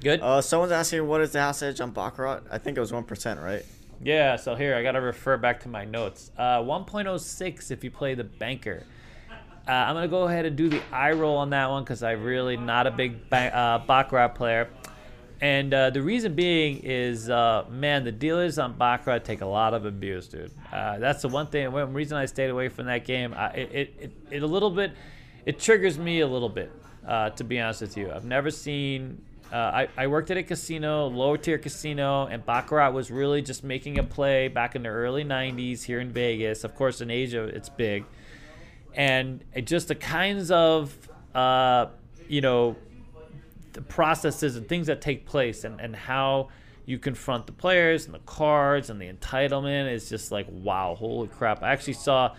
Good. 0.00 0.20
Uh, 0.20 0.40
someone's 0.40 0.72
asking 0.72 1.06
what 1.06 1.20
is 1.20 1.32
the 1.32 1.40
house 1.40 1.62
edge 1.62 1.80
on 1.80 1.90
Baccarat? 1.90 2.42
I 2.50 2.58
think 2.58 2.76
it 2.76 2.80
was 2.80 2.92
one 2.92 3.04
percent, 3.04 3.40
right? 3.40 3.64
Yeah, 4.02 4.36
so 4.36 4.54
here 4.54 4.76
I 4.76 4.82
gotta 4.82 5.00
refer 5.00 5.36
back 5.36 5.60
to 5.60 5.68
my 5.68 5.84
notes. 5.84 6.30
Uh, 6.38 6.60
1.06 6.60 7.70
if 7.70 7.82
you 7.82 7.90
play 7.90 8.14
the 8.14 8.24
banker. 8.24 8.84
Uh, 9.68 9.72
I'm 9.72 9.94
gonna 9.94 10.08
go 10.08 10.22
ahead 10.22 10.46
and 10.46 10.56
do 10.56 10.70
the 10.70 10.80
eye 10.90 11.12
roll 11.12 11.36
on 11.36 11.50
that 11.50 11.68
one 11.68 11.84
because 11.84 12.02
I'm 12.02 12.24
really 12.24 12.56
not 12.56 12.86
a 12.86 12.90
big 12.90 13.28
ba- 13.28 13.54
uh, 13.54 13.78
baccarat 13.86 14.28
player, 14.28 14.70
and 15.42 15.74
uh, 15.74 15.90
the 15.90 16.00
reason 16.00 16.34
being 16.34 16.80
is, 16.82 17.28
uh, 17.28 17.66
man, 17.68 18.02
the 18.04 18.12
dealers 18.12 18.58
on 18.58 18.78
baccarat 18.78 19.20
take 19.20 19.42
a 19.42 19.46
lot 19.46 19.74
of 19.74 19.84
abuse, 19.84 20.26
dude. 20.26 20.52
Uh, 20.72 20.98
that's 20.98 21.20
the 21.20 21.28
one 21.28 21.48
thing. 21.48 21.70
One 21.70 21.92
reason 21.92 22.16
I 22.16 22.24
stayed 22.24 22.48
away 22.48 22.70
from 22.70 22.86
that 22.86 23.04
game. 23.04 23.34
I, 23.34 23.48
it, 23.50 23.70
it, 23.72 23.94
it, 24.00 24.12
it 24.30 24.42
a 24.42 24.46
little 24.46 24.70
bit, 24.70 24.92
it 25.44 25.58
triggers 25.58 25.98
me 25.98 26.20
a 26.20 26.26
little 26.26 26.48
bit. 26.48 26.72
Uh, 27.06 27.30
to 27.30 27.44
be 27.44 27.60
honest 27.60 27.82
with 27.82 27.96
you, 27.96 28.10
I've 28.10 28.24
never 28.24 28.50
seen 28.50 29.22
I, 29.50 29.88
I 29.96 30.06
worked 30.08 30.30
at 30.30 30.36
a 30.36 30.42
casino, 30.42 31.06
lower 31.06 31.38
tier 31.38 31.56
casino, 31.56 32.26
and 32.26 32.44
Baccarat 32.44 32.90
was 32.90 33.10
really 33.10 33.40
just 33.40 33.64
making 33.64 33.98
a 33.98 34.02
play 34.02 34.48
back 34.48 34.76
in 34.76 34.82
the 34.82 34.90
early 34.90 35.24
90s 35.24 35.84
here 35.84 36.00
in 36.00 36.10
Vegas. 36.10 36.64
Of 36.64 36.74
course, 36.74 37.00
in 37.00 37.10
Asia, 37.10 37.44
it's 37.44 37.70
big. 37.70 38.04
And 38.98 39.44
just 39.64 39.88
the 39.88 39.94
kinds 39.94 40.50
of, 40.50 40.94
uh, 41.34 41.86
you 42.28 42.40
know, 42.40 42.76
the 43.72 43.80
processes 43.80 44.56
and 44.56 44.68
things 44.68 44.88
that 44.88 45.00
take 45.00 45.24
place 45.24 45.62
and, 45.62 45.80
and 45.80 45.94
how 45.94 46.48
you 46.84 46.98
confront 46.98 47.46
the 47.46 47.52
players 47.52 48.06
and 48.06 48.14
the 48.14 48.18
cards 48.20 48.90
and 48.90 49.00
the 49.00 49.10
entitlement 49.10 49.92
is 49.92 50.08
just 50.08 50.32
like, 50.32 50.46
wow, 50.50 50.96
holy 50.98 51.28
crap. 51.28 51.62
I 51.62 51.70
actually 51.70 51.92
saw. 51.92 52.34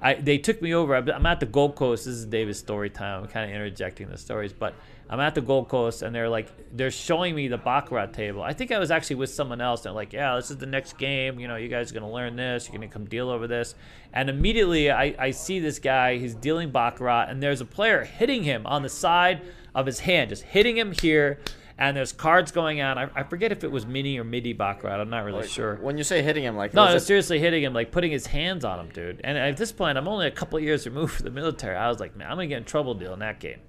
I, 0.00 0.14
they 0.14 0.38
took 0.38 0.60
me 0.60 0.74
over. 0.74 0.94
I'm 0.94 1.26
at 1.26 1.40
the 1.40 1.46
Gold 1.46 1.74
Coast. 1.74 2.04
This 2.04 2.14
is 2.14 2.26
David's 2.26 2.58
story 2.58 2.90
time. 2.90 3.22
I'm 3.22 3.28
kind 3.28 3.50
of 3.50 3.54
interjecting 3.54 4.08
the 4.08 4.18
stories, 4.18 4.52
but 4.52 4.74
I'm 5.08 5.20
at 5.20 5.34
the 5.34 5.40
Gold 5.40 5.68
Coast 5.68 6.02
and 6.02 6.14
they're 6.14 6.28
like, 6.28 6.50
they're 6.76 6.90
showing 6.90 7.34
me 7.34 7.48
the 7.48 7.58
Baccarat 7.58 8.12
table. 8.12 8.42
I 8.42 8.52
think 8.52 8.72
I 8.72 8.78
was 8.78 8.90
actually 8.90 9.16
with 9.16 9.30
someone 9.30 9.60
else. 9.60 9.82
They're 9.82 9.92
like, 9.92 10.12
yeah, 10.12 10.36
this 10.36 10.50
is 10.50 10.58
the 10.58 10.66
next 10.66 10.98
game. 10.98 11.38
You 11.38 11.48
know, 11.48 11.56
you 11.56 11.68
guys 11.68 11.90
are 11.90 11.94
going 11.94 12.06
to 12.06 12.12
learn 12.12 12.36
this. 12.36 12.66
You're 12.66 12.76
going 12.76 12.88
to 12.88 12.92
come 12.92 13.06
deal 13.06 13.30
over 13.30 13.46
this. 13.46 13.74
And 14.12 14.28
immediately 14.28 14.90
I, 14.90 15.14
I 15.18 15.30
see 15.30 15.60
this 15.60 15.78
guy. 15.78 16.18
He's 16.18 16.34
dealing 16.34 16.70
Baccarat 16.70 17.26
and 17.28 17.42
there's 17.42 17.60
a 17.60 17.66
player 17.66 18.04
hitting 18.04 18.42
him 18.42 18.66
on 18.66 18.82
the 18.82 18.88
side 18.88 19.42
of 19.74 19.86
his 19.86 20.00
hand, 20.00 20.30
just 20.30 20.42
hitting 20.42 20.76
him 20.76 20.92
here. 20.92 21.38
And 21.78 21.94
there's 21.94 22.12
cards 22.12 22.52
going 22.52 22.80
on. 22.80 22.96
I, 22.96 23.10
I 23.14 23.22
forget 23.22 23.52
if 23.52 23.62
it 23.62 23.70
was 23.70 23.84
mini 23.84 24.18
or 24.18 24.24
midi 24.24 24.54
Baccarat. 24.54 24.98
I'm 24.98 25.10
not 25.10 25.24
really 25.24 25.46
sure. 25.46 25.76
When 25.76 25.98
you 25.98 26.04
say 26.04 26.22
hitting 26.22 26.42
him, 26.42 26.56
like 26.56 26.72
No, 26.72 26.86
no, 26.86 26.98
seriously 26.98 27.38
hitting 27.38 27.62
him, 27.62 27.74
like 27.74 27.92
putting 27.92 28.10
his 28.10 28.26
hands 28.26 28.64
on 28.64 28.80
him, 28.80 28.88
dude. 28.94 29.20
And 29.22 29.36
at 29.36 29.58
this 29.58 29.72
point, 29.72 29.98
I'm 29.98 30.08
only 30.08 30.26
a 30.26 30.30
couple 30.30 30.56
of 30.56 30.64
years 30.64 30.86
removed 30.86 31.16
from 31.16 31.24
the 31.24 31.30
military. 31.30 31.76
I 31.76 31.88
was 31.88 32.00
like, 32.00 32.16
man, 32.16 32.30
I'm 32.30 32.36
gonna 32.36 32.46
get 32.46 32.58
in 32.58 32.64
trouble 32.64 32.94
dealing 32.94 33.18
that 33.18 33.40
game. 33.40 33.60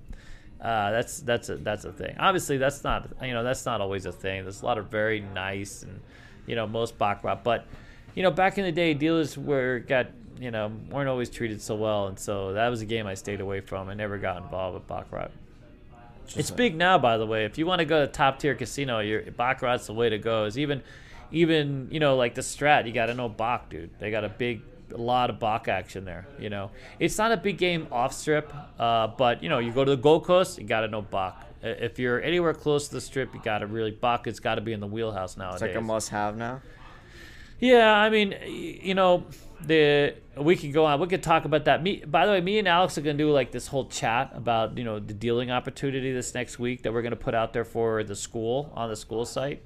Uh, 0.61 0.91
that's 0.91 1.19
that's 1.19 1.49
a 1.49 1.57
that's 1.57 1.83
a 1.85 1.91
thing. 1.91 2.15
Obviously, 2.17 2.57
that's 2.57 2.83
not 2.83 3.09
you 3.21 3.33
know 3.33 3.43
that's 3.43 3.65
not 3.65 3.81
always 3.81 4.05
a 4.05 4.11
thing. 4.11 4.43
There's 4.43 4.61
a 4.61 4.65
lot 4.65 4.77
of 4.77 4.87
very 4.87 5.19
nice 5.19 5.83
and 5.83 5.99
you 6.45 6.55
know 6.55 6.65
most 6.65 6.97
baccarat, 6.97 7.43
but 7.43 7.65
you 8.15 8.23
know 8.23 8.31
back 8.31 8.57
in 8.57 8.63
the 8.63 8.71
day, 8.71 8.93
dealers 8.93 9.37
were 9.37 9.79
got 9.79 10.07
you 10.39 10.49
know 10.49 10.71
weren't 10.89 11.09
always 11.09 11.29
treated 11.29 11.61
so 11.61 11.75
well, 11.75 12.07
and 12.07 12.17
so 12.17 12.53
that 12.53 12.69
was 12.69 12.81
a 12.81 12.85
game 12.85 13.05
I 13.05 13.15
stayed 13.15 13.41
away 13.41 13.59
from. 13.59 13.89
I 13.89 13.93
never 13.93 14.17
got 14.17 14.37
involved 14.41 14.75
with 14.75 14.87
baccarat. 14.87 15.29
It's 16.35 16.51
big 16.51 16.75
now, 16.75 16.97
by 16.97 17.17
the 17.17 17.25
way. 17.25 17.45
If 17.45 17.57
you 17.57 17.65
want 17.65 17.79
to 17.79 17.85
go 17.85 18.05
to 18.05 18.11
top 18.11 18.39
tier 18.39 18.55
casino, 18.55 18.99
your 18.99 19.21
Baccarat's 19.21 19.87
the 19.87 19.93
way 19.93 20.09
to 20.09 20.17
go. 20.17 20.45
Is 20.45 20.57
even, 20.57 20.81
even 21.31 21.87
you 21.91 21.99
know 21.99 22.15
like 22.15 22.35
the 22.35 22.41
Strat, 22.41 22.85
you 22.85 22.93
got 22.93 23.07
to 23.07 23.13
know 23.13 23.29
Bach, 23.29 23.69
dude. 23.69 23.91
They 23.99 24.11
got 24.11 24.23
a 24.23 24.29
big, 24.29 24.61
a 24.93 24.97
lot 24.97 25.29
of 25.29 25.39
Bach 25.39 25.67
action 25.67 26.05
there. 26.05 26.27
You 26.39 26.49
know, 26.49 26.71
it's 26.99 27.17
not 27.17 27.31
a 27.31 27.37
big 27.37 27.57
game 27.57 27.87
off 27.91 28.13
strip, 28.13 28.53
uh, 28.79 29.07
but 29.07 29.41
you 29.43 29.49
know 29.49 29.59
you 29.59 29.71
go 29.71 29.85
to 29.85 29.91
the 29.91 30.01
Gold 30.01 30.25
Coast, 30.25 30.57
you 30.59 30.65
got 30.65 30.81
to 30.81 30.87
know 30.87 31.01
Bach. 31.01 31.45
If 31.63 31.97
you're 31.97 32.21
anywhere 32.21 32.53
close 32.53 32.87
to 32.87 32.95
the 32.95 33.01
strip, 33.01 33.33
you 33.33 33.41
got 33.41 33.59
to 33.59 33.67
really 33.67 33.91
Bach. 33.91 34.27
It's 34.27 34.39
got 34.39 34.55
to 34.55 34.61
be 34.61 34.73
in 34.73 34.79
the 34.79 34.87
wheelhouse 34.87 35.37
nowadays. 35.37 35.61
it's 35.61 35.73
like 35.73 35.75
a 35.75 35.81
must-have 35.81 36.37
now. 36.37 36.61
Yeah, 37.59 37.91
I 37.91 38.09
mean, 38.09 38.35
you 38.45 38.93
know, 38.93 39.25
the 39.61 40.13
we 40.43 40.55
could 40.55 40.73
go 40.73 40.85
on. 40.85 40.99
We 40.99 41.07
could 41.07 41.23
talk 41.23 41.45
about 41.45 41.65
that. 41.65 41.83
Me, 41.83 42.03
by 42.05 42.25
the 42.25 42.31
way, 42.31 42.41
me 42.41 42.59
and 42.59 42.67
Alex 42.67 42.97
are 42.97 43.01
gonna 43.01 43.17
do 43.17 43.31
like 43.31 43.51
this 43.51 43.67
whole 43.67 43.85
chat 43.85 44.31
about 44.33 44.77
you 44.77 44.83
know 44.83 44.99
the 44.99 45.13
dealing 45.13 45.51
opportunity 45.51 46.11
this 46.11 46.33
next 46.33 46.59
week 46.59 46.83
that 46.83 46.93
we're 46.93 47.01
gonna 47.01 47.15
put 47.15 47.35
out 47.35 47.53
there 47.53 47.65
for 47.65 48.03
the 48.03 48.15
school 48.15 48.71
on 48.75 48.89
the 48.89 48.95
school 48.95 49.25
site. 49.25 49.63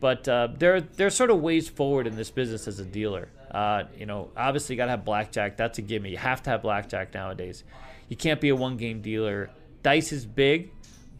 But 0.00 0.28
uh, 0.28 0.48
there 0.58 0.80
there's 0.80 1.14
sort 1.14 1.30
of 1.30 1.40
ways 1.40 1.68
forward 1.68 2.06
in 2.06 2.16
this 2.16 2.30
business 2.30 2.68
as 2.68 2.78
a 2.80 2.84
dealer. 2.84 3.28
Uh, 3.50 3.84
you 3.96 4.06
know, 4.06 4.30
obviously 4.36 4.74
you 4.74 4.76
gotta 4.76 4.90
have 4.90 5.04
blackjack. 5.04 5.56
That's 5.56 5.78
a 5.78 5.82
gimme. 5.82 6.10
You 6.10 6.18
have 6.18 6.42
to 6.44 6.50
have 6.50 6.62
blackjack 6.62 7.14
nowadays. 7.14 7.64
You 8.08 8.16
can't 8.16 8.40
be 8.40 8.50
a 8.50 8.56
one 8.56 8.76
game 8.76 9.00
dealer. 9.00 9.50
Dice 9.82 10.12
is 10.12 10.26
big, 10.26 10.70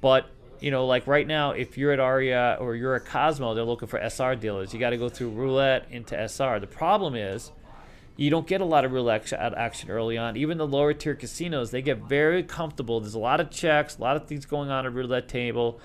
but 0.01 0.28
you 0.60 0.70
know, 0.70 0.86
like 0.86 1.06
right 1.06 1.27
now, 1.27 1.51
if 1.51 1.77
you're 1.77 1.93
at 1.93 2.01
Aria 2.01 2.56
or 2.60 2.74
you're 2.74 2.94
at 2.94 3.05
Cosmo, 3.05 3.55
they're 3.55 3.64
looking 3.64 3.89
for 3.89 3.98
SR 3.98 4.36
dealers. 4.36 4.73
You 4.73 4.81
got 4.81 4.90
to 4.90 4.97
go 4.97 5.09
through 5.09 5.31
roulette 5.31 5.86
into 5.90 6.16
SR. 6.16 6.60
The 6.60 6.66
problem 6.66 7.14
is, 7.14 7.52
you 8.16 8.30
don't 8.30 8.47
get 8.47 8.60
a 8.60 8.64
lot 8.64 8.84
of 8.84 8.93
roulette 8.93 9.30
action- 9.32 9.90
early 9.90 10.16
on. 10.16 10.36
Even 10.36 10.56
the 10.59 10.66
lower 10.66 10.93
tier 10.94 11.14
casinos, 11.14 11.70
they 11.70 11.82
get 11.82 11.98
very 11.98 12.43
comfortable. 12.43 13.01
There's 13.01 13.14
a 13.14 13.18
lot 13.18 13.40
of 13.40 13.51
checks, 13.51 13.98
a 13.98 14.01
lot 14.01 14.16
of 14.16 14.26
things 14.26 14.47
going 14.47 14.70
on 14.70 14.86
at 14.86 14.93
roulette 14.94 15.28
table, 15.28 15.78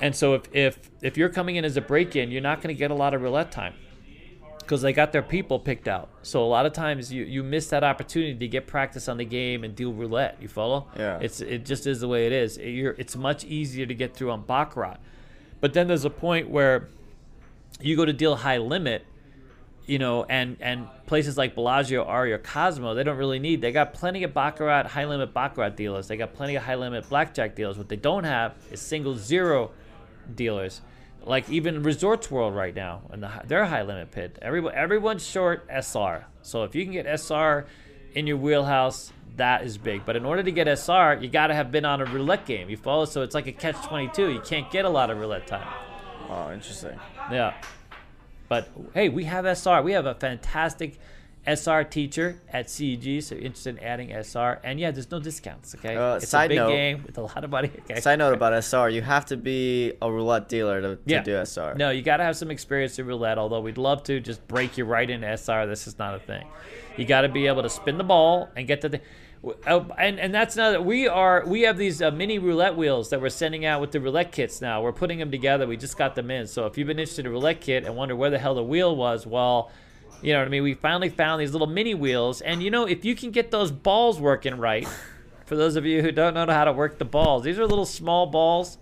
and 0.00 0.14
so 0.14 0.34
if 0.34 0.42
if 0.54 0.90
if 1.02 1.16
you're 1.16 1.28
coming 1.28 1.56
in 1.56 1.64
as 1.64 1.76
a 1.76 1.80
break-in, 1.80 2.30
you're 2.30 2.42
not 2.42 2.60
going 2.62 2.74
to 2.74 2.78
get 2.78 2.90
a 2.90 2.94
lot 2.94 3.14
of 3.14 3.22
roulette 3.22 3.50
time 3.52 3.74
because 4.60 4.82
they 4.82 4.92
got 4.92 5.10
their 5.12 5.22
people 5.22 5.58
picked 5.58 5.88
out. 5.88 6.08
So 6.22 6.44
a 6.44 6.46
lot 6.46 6.64
of 6.64 6.72
times 6.72 7.12
you, 7.12 7.24
you 7.24 7.42
miss 7.42 7.66
that 7.70 7.82
opportunity 7.82 8.34
to 8.38 8.46
get 8.48 8.66
practice 8.68 9.08
on 9.08 9.16
the 9.16 9.24
game 9.24 9.64
and 9.64 9.74
deal 9.74 9.92
roulette. 9.92 10.36
You 10.40 10.46
follow? 10.48 10.86
Yeah. 10.96 11.18
It's 11.20 11.40
it 11.40 11.64
just 11.66 11.86
is 11.88 12.00
the 12.00 12.08
way 12.08 12.26
it 12.26 12.32
is. 12.32 12.56
It- 12.56 12.68
you're, 12.70 12.92
it's 12.98 13.16
much 13.16 13.44
easier 13.44 13.84
to 13.86 13.94
get 13.94 14.14
through 14.14 14.30
on 14.30 14.42
baccarat, 14.42 14.98
but 15.60 15.72
then 15.74 15.88
there's 15.88 16.04
a 16.04 16.10
point 16.10 16.48
where 16.48 16.88
you 17.80 17.96
go 17.96 18.04
to 18.04 18.12
deal 18.12 18.36
high 18.36 18.58
limit, 18.58 19.04
you 19.86 19.98
know, 19.98 20.24
and 20.24 20.56
and 20.60 20.86
places 21.06 21.36
like 21.36 21.54
Bellagio, 21.54 22.04
Aria, 22.04 22.38
Cosmo, 22.38 22.94
they 22.94 23.02
don't 23.02 23.16
really 23.16 23.38
need. 23.38 23.60
They 23.60 23.72
got 23.72 23.94
plenty 23.94 24.22
of 24.22 24.32
baccarat, 24.32 24.86
high 24.86 25.04
limit 25.04 25.34
baccarat 25.34 25.70
dealers. 25.70 26.08
They 26.08 26.16
got 26.16 26.34
plenty 26.34 26.56
of 26.56 26.62
high 26.62 26.76
limit 26.76 27.08
blackjack 27.08 27.56
dealers. 27.56 27.76
What 27.76 27.88
they 27.88 27.96
don't 27.96 28.24
have 28.24 28.54
is 28.70 28.80
single 28.80 29.16
zero 29.16 29.72
dealers. 30.34 30.80
Like 31.24 31.50
even 31.50 31.82
Resorts 31.82 32.30
World 32.30 32.54
right 32.54 32.74
now, 32.74 33.02
and 33.10 33.22
the, 33.22 33.30
their 33.46 33.66
high 33.66 33.82
limit 33.82 34.10
pit. 34.10 34.38
Everyone, 34.40 34.74
everyone's 34.74 35.26
short 35.26 35.66
SR. 35.68 36.24
So 36.42 36.64
if 36.64 36.74
you 36.74 36.84
can 36.84 36.92
get 36.92 37.06
SR 37.06 37.66
in 38.14 38.26
your 38.26 38.38
wheelhouse, 38.38 39.12
that 39.36 39.64
is 39.64 39.76
big. 39.76 40.04
But 40.06 40.16
in 40.16 40.24
order 40.24 40.42
to 40.42 40.50
get 40.50 40.66
SR, 40.66 41.18
you 41.20 41.28
got 41.28 41.48
to 41.48 41.54
have 41.54 41.70
been 41.70 41.84
on 41.84 42.00
a 42.00 42.04
roulette 42.04 42.46
game. 42.46 42.70
You 42.70 42.76
follow? 42.76 43.04
So 43.04 43.22
it's 43.22 43.34
like 43.34 43.46
a 43.46 43.52
catch 43.52 43.76
22. 43.86 44.30
You 44.30 44.40
can't 44.40 44.70
get 44.70 44.84
a 44.84 44.88
lot 44.88 45.10
of 45.10 45.18
roulette 45.18 45.46
time. 45.46 45.66
Oh, 46.28 46.52
interesting. 46.52 46.98
Yeah. 47.30 47.54
But 48.50 48.68
hey, 48.94 49.08
we 49.08 49.24
have 49.24 49.46
SR. 49.46 49.80
We 49.80 49.92
have 49.92 50.06
a 50.06 50.14
fantastic 50.14 50.98
SR 51.46 51.84
teacher 51.84 52.42
at 52.52 52.66
CEG. 52.66 53.22
So 53.22 53.36
you're 53.36 53.44
interested 53.44 53.78
in 53.78 53.84
adding 53.84 54.10
SR. 54.10 54.58
And 54.64 54.80
yeah, 54.80 54.90
there's 54.90 55.08
no 55.10 55.20
discounts. 55.20 55.72
Okay. 55.76 55.96
Uh, 55.96 56.16
it's 56.16 56.28
side 56.28 56.46
a 56.46 56.48
big 56.48 56.58
note- 56.58 56.68
game 56.72 57.02
with 57.06 57.16
a 57.16 57.22
lot 57.22 57.44
of 57.44 57.50
money. 57.50 57.70
Okay. 57.88 58.00
Side 58.00 58.18
note 58.18 58.34
about 58.34 58.52
SR, 58.52 58.88
you 58.90 59.02
have 59.02 59.24
to 59.26 59.36
be 59.36 59.92
a 60.02 60.10
roulette 60.12 60.48
dealer 60.48 60.80
to, 60.82 60.96
to 60.96 61.00
Yeah. 61.06 61.22
do 61.22 61.36
SR. 61.36 61.76
No, 61.76 61.90
you 61.90 62.02
got 62.02 62.16
to 62.18 62.24
have 62.24 62.36
some 62.36 62.50
experience 62.50 62.98
in 62.98 63.06
roulette. 63.06 63.38
Although 63.38 63.60
we'd 63.60 63.78
love 63.78 64.02
to 64.04 64.18
just 64.18 64.46
break 64.48 64.76
you 64.76 64.84
right 64.84 65.08
into 65.08 65.28
SR. 65.28 65.66
This 65.66 65.86
is 65.86 65.96
not 65.96 66.16
a 66.16 66.18
thing. 66.18 66.44
You 66.96 67.04
got 67.04 67.20
to 67.20 67.28
be 67.28 67.46
able 67.46 67.62
to 67.62 67.70
spin 67.70 67.98
the 67.98 68.04
ball 68.04 68.50
and 68.56 68.66
get 68.66 68.80
to 68.80 68.88
the. 68.88 69.00
And 69.42 70.20
and 70.20 70.34
that's 70.34 70.56
another. 70.56 70.82
We 70.82 71.08
are 71.08 71.44
we 71.46 71.62
have 71.62 71.78
these 71.78 72.02
uh, 72.02 72.10
mini 72.10 72.38
roulette 72.38 72.76
wheels 72.76 73.10
that 73.10 73.20
we're 73.20 73.30
sending 73.30 73.64
out 73.64 73.80
with 73.80 73.92
the 73.92 74.00
roulette 74.00 74.32
kits 74.32 74.60
now. 74.60 74.82
We're 74.82 74.92
putting 74.92 75.18
them 75.18 75.30
together. 75.30 75.66
We 75.66 75.76
just 75.76 75.96
got 75.96 76.14
them 76.14 76.30
in. 76.30 76.46
So 76.46 76.66
if 76.66 76.76
you've 76.76 76.86
been 76.86 76.98
interested 76.98 77.24
in 77.26 77.32
roulette 77.32 77.60
kit 77.60 77.84
and 77.84 77.96
wonder 77.96 78.14
where 78.14 78.30
the 78.30 78.38
hell 78.38 78.54
the 78.54 78.62
wheel 78.62 78.94
was, 78.94 79.26
well, 79.26 79.70
you 80.20 80.32
know 80.32 80.40
what 80.40 80.48
I 80.48 80.50
mean. 80.50 80.62
We 80.62 80.74
finally 80.74 81.08
found 81.08 81.40
these 81.40 81.52
little 81.52 81.66
mini 81.66 81.94
wheels, 81.94 82.42
and 82.42 82.62
you 82.62 82.70
know 82.70 82.86
if 82.86 83.04
you 83.04 83.14
can 83.14 83.30
get 83.30 83.50
those 83.50 83.70
balls 83.70 84.20
working 84.20 84.56
right. 84.56 84.86
For 85.46 85.56
those 85.56 85.74
of 85.74 85.84
you 85.84 86.00
who 86.00 86.12
don't 86.12 86.34
know 86.34 86.46
how 86.46 86.64
to 86.64 86.72
work 86.72 86.98
the 86.98 87.04
balls, 87.04 87.42
these 87.42 87.58
are 87.58 87.66
little 87.66 87.86
small 87.86 88.26
balls. 88.26 88.78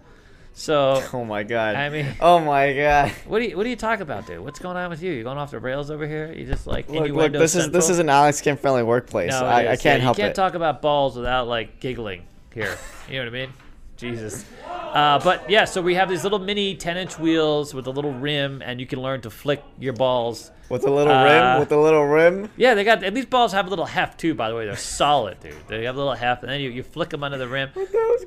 So 0.59 1.01
Oh 1.13 1.25
my 1.25 1.45
god. 1.45 1.77
I 1.77 1.89
mean- 1.89 2.15
Oh 2.21 2.41
my 2.41 2.73
god. 2.75 3.11
what 3.27 3.39
do 3.39 3.47
you 3.47 3.57
what 3.57 3.63
do 3.63 3.71
you 3.71 3.77
talk 3.77 4.01
about, 4.01 4.27
dude? 4.27 4.41
What's 4.41 4.59
going 4.59 4.77
on 4.77 4.91
with 4.91 5.03
you? 5.03 5.13
You 5.13 5.23
going 5.23 5.39
off 5.39 5.53
the 5.53 5.61
rails 5.61 5.91
over 5.91 6.07
here? 6.07 6.33
You 6.33 6.45
just 6.47 6.67
like 6.67 6.89
Look, 6.91 7.09
look, 7.11 7.33
this 7.33 7.55
is 7.55 7.71
this 7.71 7.89
is 7.89 7.99
an 8.01 8.09
Alex 8.09 8.41
Kim 8.41 8.57
friendly 8.57 8.83
workplace. 8.83 9.31
No, 9.31 9.45
I, 9.47 9.73
I 9.73 9.77
can't 9.77 9.99
Yeah, 10.01 10.05
help 10.05 10.19
You 10.19 10.23
can't 10.23 10.33
it. 10.33 10.35
talk 10.35 10.55
about 10.55 10.83
balls 10.83 11.17
without 11.17 11.47
like 11.47 11.79
giggling 11.81 12.25
here. 12.53 12.77
You 13.09 13.19
know 13.19 13.25
what 13.27 13.29
I 13.29 13.47
mean? 13.47 13.53
Jesus. 13.99 14.47
Uh, 14.65 15.19
but 15.23 15.51
yeah, 15.51 15.65
so 15.67 15.83
we 15.83 15.95
have 15.97 16.09
these 16.09 16.23
little 16.23 16.39
mini 16.39 16.75
10 16.75 16.97
inch 16.97 17.19
wheels 17.19 17.75
with 17.75 17.87
a 17.87 17.91
little 17.91 18.13
rim, 18.13 18.63
and 18.65 18.81
you 18.81 18.87
can 18.87 19.03
learn 19.03 19.21
to 19.21 19.29
flick 19.31 19.63
your 19.79 19.93
balls. 19.93 20.51
with 20.71 20.87
a 20.87 20.91
little 20.91 21.13
Uh, 21.13 21.25
rim, 21.25 21.61
with 21.61 21.73
a 21.73 21.77
little 21.77 22.05
rim. 22.07 22.51
Yeah, 22.57 22.75
they 22.75 22.85
got, 22.85 23.03
and 23.03 23.17
these 23.17 23.27
balls 23.27 23.53
have 23.53 23.67
a 23.67 23.71
little 23.71 23.87
heft 23.87 24.19
too, 24.21 24.35
by 24.35 24.49
the 24.49 24.55
way. 24.55 24.65
They're 24.67 24.77
solid, 24.77 25.41
dude. 25.41 25.55
They 25.67 25.85
have 25.85 25.95
a 25.97 25.99
little 25.99 26.15
heft, 26.15 26.43
and 26.43 26.51
then 26.53 26.61
you, 26.61 26.71
you 26.71 26.83
flick 26.83 27.09
them 27.11 27.23
under 27.25 27.39
the 27.39 27.49
rim. 27.49 27.71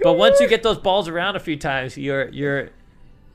But 0.04 0.14
once 0.14 0.40
you 0.40 0.48
get 0.48 0.62
those 0.64 0.78
balls 0.78 1.08
around 1.08 1.36
a 1.36 1.40
few 1.40 1.56
times, 1.56 1.98
you're, 1.98 2.30
you're, 2.30 2.70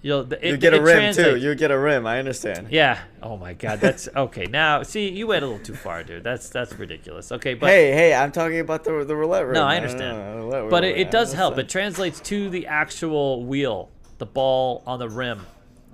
you'll, 0.07 0.33
it, 0.33 0.45
You 0.45 0.57
get 0.57 0.73
a 0.75 0.81
rim 0.81 1.13
too. 1.13 1.23
translates. 1.23 1.45
You 1.45 1.55
get 1.55 1.71
a 1.71 1.79
rim. 1.79 2.07
I 2.07 2.19
understand. 2.19 2.69
Yeah. 2.71 2.99
Oh 3.23 3.37
my 3.37 3.53
God. 3.55 3.81
That's 3.81 4.09
okay. 4.17 4.47
Now, 4.47 4.83
see, 4.83 5.09
you 5.11 5.27
went 5.27 5.45
a 5.45 5.47
little 5.49 5.65
too 5.65 5.75
far, 5.75 6.03
dude. 6.05 6.23
That's 6.25 6.49
that's 6.49 6.73
ridiculous. 6.75 7.33
Okay, 7.33 7.55
but 7.55 7.69
hey, 7.69 7.93
hey, 7.93 8.15
I'm 8.15 8.33
talking 8.33 8.61
about 8.61 8.85
the 8.85 9.05
the 9.05 9.17
roulette 9.17 9.45
rim. 9.45 9.55
No, 9.55 9.65
I 9.65 9.77
understand. 9.77 10.17
know, 10.19 10.37
roulette 10.47 10.71
but 10.71 10.85
it, 10.85 10.97
it 10.99 11.11
does 11.11 11.33
help. 11.33 11.59
It 11.59 11.69
translates 11.69 12.21
to 12.21 12.49
the 12.51 12.67
actual 12.69 13.45
wheel, 13.45 13.91
the 14.19 14.27
ball 14.27 14.83
on 14.87 14.99
the 14.99 15.09
rim. 15.09 15.45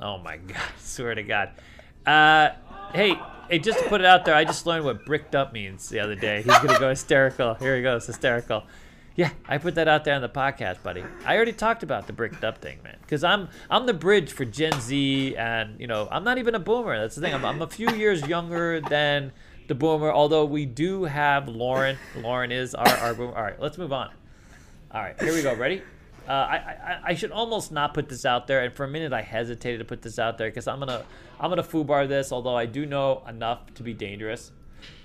Oh 0.00 0.18
my 0.18 0.36
God! 0.48 0.56
Swear 0.78 1.14
to 1.14 1.22
God. 1.22 1.50
Uh, 2.04 2.50
hey, 2.92 3.14
hey, 3.48 3.58
just 3.60 3.78
to 3.78 3.88
put 3.88 4.00
it 4.00 4.06
out 4.06 4.24
there, 4.24 4.34
I 4.34 4.44
just 4.44 4.66
learned 4.66 4.84
what 4.84 5.04
bricked 5.06 5.34
up 5.34 5.52
means 5.52 5.88
the 5.88 6.00
other 6.00 6.14
day. 6.16 6.42
He's 6.42 6.58
gonna 6.58 6.78
go 6.78 6.90
hysterical. 6.90 7.54
Here 7.54 7.76
he 7.76 7.82
goes, 7.82 8.06
hysterical. 8.06 8.64
Yeah, 9.14 9.30
I 9.46 9.58
put 9.58 9.74
that 9.74 9.88
out 9.88 10.04
there 10.04 10.14
on 10.14 10.22
the 10.22 10.28
podcast, 10.28 10.82
buddy. 10.82 11.04
I 11.26 11.36
already 11.36 11.52
talked 11.52 11.82
about 11.82 12.06
the 12.06 12.14
bricked 12.14 12.44
up 12.44 12.58
thing, 12.58 12.78
man. 12.82 12.96
Because 13.02 13.22
I'm 13.22 13.48
I'm 13.68 13.84
the 13.84 13.94
bridge 13.94 14.32
for 14.32 14.44
Gen 14.44 14.80
Z, 14.80 15.36
and 15.36 15.78
you 15.78 15.86
know 15.86 16.08
I'm 16.10 16.24
not 16.24 16.38
even 16.38 16.54
a 16.54 16.58
boomer. 16.58 16.98
That's 16.98 17.16
the 17.16 17.20
thing. 17.20 17.34
I'm, 17.34 17.44
I'm 17.44 17.60
a 17.60 17.66
few 17.66 17.90
years 17.90 18.26
younger 18.26 18.80
than 18.80 19.32
the 19.68 19.74
boomer. 19.74 20.10
Although 20.10 20.46
we 20.46 20.64
do 20.64 21.04
have 21.04 21.48
Lauren. 21.48 21.98
Lauren 22.16 22.50
is 22.50 22.74
our 22.74 22.88
our 22.88 23.14
boomer. 23.14 23.36
All 23.36 23.42
right, 23.42 23.60
let's 23.60 23.76
move 23.76 23.92
on. 23.92 24.10
All 24.90 25.02
right, 25.02 25.20
here 25.20 25.34
we 25.34 25.42
go. 25.42 25.54
Ready? 25.54 25.82
Uh, 26.26 26.32
I, 26.32 26.56
I 26.56 27.00
I 27.06 27.14
should 27.14 27.32
almost 27.32 27.70
not 27.70 27.92
put 27.92 28.08
this 28.08 28.24
out 28.24 28.46
there, 28.46 28.64
and 28.64 28.74
for 28.74 28.84
a 28.84 28.88
minute 28.88 29.12
I 29.12 29.20
hesitated 29.20 29.80
to 29.80 29.84
put 29.84 30.00
this 30.00 30.18
out 30.18 30.38
there 30.38 30.48
because 30.48 30.66
I'm 30.66 30.78
gonna 30.78 31.04
I'm 31.38 31.50
gonna 31.50 31.62
foobar 31.62 32.08
this. 32.08 32.32
Although 32.32 32.56
I 32.56 32.64
do 32.64 32.86
know 32.86 33.22
enough 33.28 33.74
to 33.74 33.82
be 33.82 33.92
dangerous. 33.92 34.52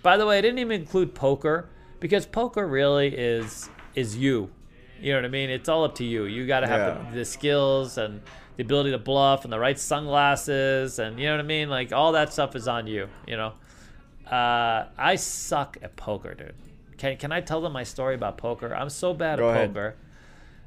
By 0.01 0.15
the 0.15 0.25
way, 0.25 0.37
I 0.37 0.41
didn't 0.41 0.59
even 0.59 0.79
include 0.79 1.13
poker 1.13 1.69
because 1.99 2.25
poker 2.25 2.65
really 2.65 3.09
is 3.09 3.69
is 3.97 4.15
you. 4.15 4.49
You 5.01 5.11
know 5.11 5.17
what 5.19 5.25
I 5.25 5.29
mean? 5.29 5.49
It's 5.49 5.67
all 5.69 5.83
up 5.83 5.95
to 5.95 6.03
you. 6.05 6.23
You 6.25 6.47
got 6.47 6.61
to 6.61 6.67
have 6.67 6.79
Yeah. 6.97 7.09
the, 7.11 7.17
the 7.19 7.25
skills 7.25 7.97
and 7.97 8.21
the 8.55 8.63
ability 8.63 8.91
to 8.91 8.97
bluff 8.97 9.43
and 9.43 9.51
the 9.53 9.59
right 9.59 9.77
sunglasses 9.77 10.97
and 10.99 11.19
you 11.19 11.25
know 11.25 11.33
what 11.33 11.39
I 11.39 11.47
mean? 11.47 11.69
Like 11.69 11.91
all 11.91 12.13
that 12.13 12.31
stuff 12.33 12.55
is 12.55 12.67
on 12.67 12.87
you. 12.87 13.07
You 13.27 13.37
know. 13.37 13.53
Uh, 14.29 14.87
I 14.97 15.15
suck 15.15 15.77
at 15.81 15.95
poker, 15.95 16.33
dude. 16.33 16.53
Can 16.97 17.15
can 17.17 17.31
I 17.31 17.41
tell 17.41 17.61
them 17.61 17.73
my 17.73 17.83
story 17.83 18.15
about 18.15 18.37
poker? 18.37 18.75
I'm 18.75 18.89
so 18.89 19.13
bad 19.13 19.39
Go 19.39 19.49
at 19.49 19.55
ahead. 19.55 19.69
poker. 19.69 19.95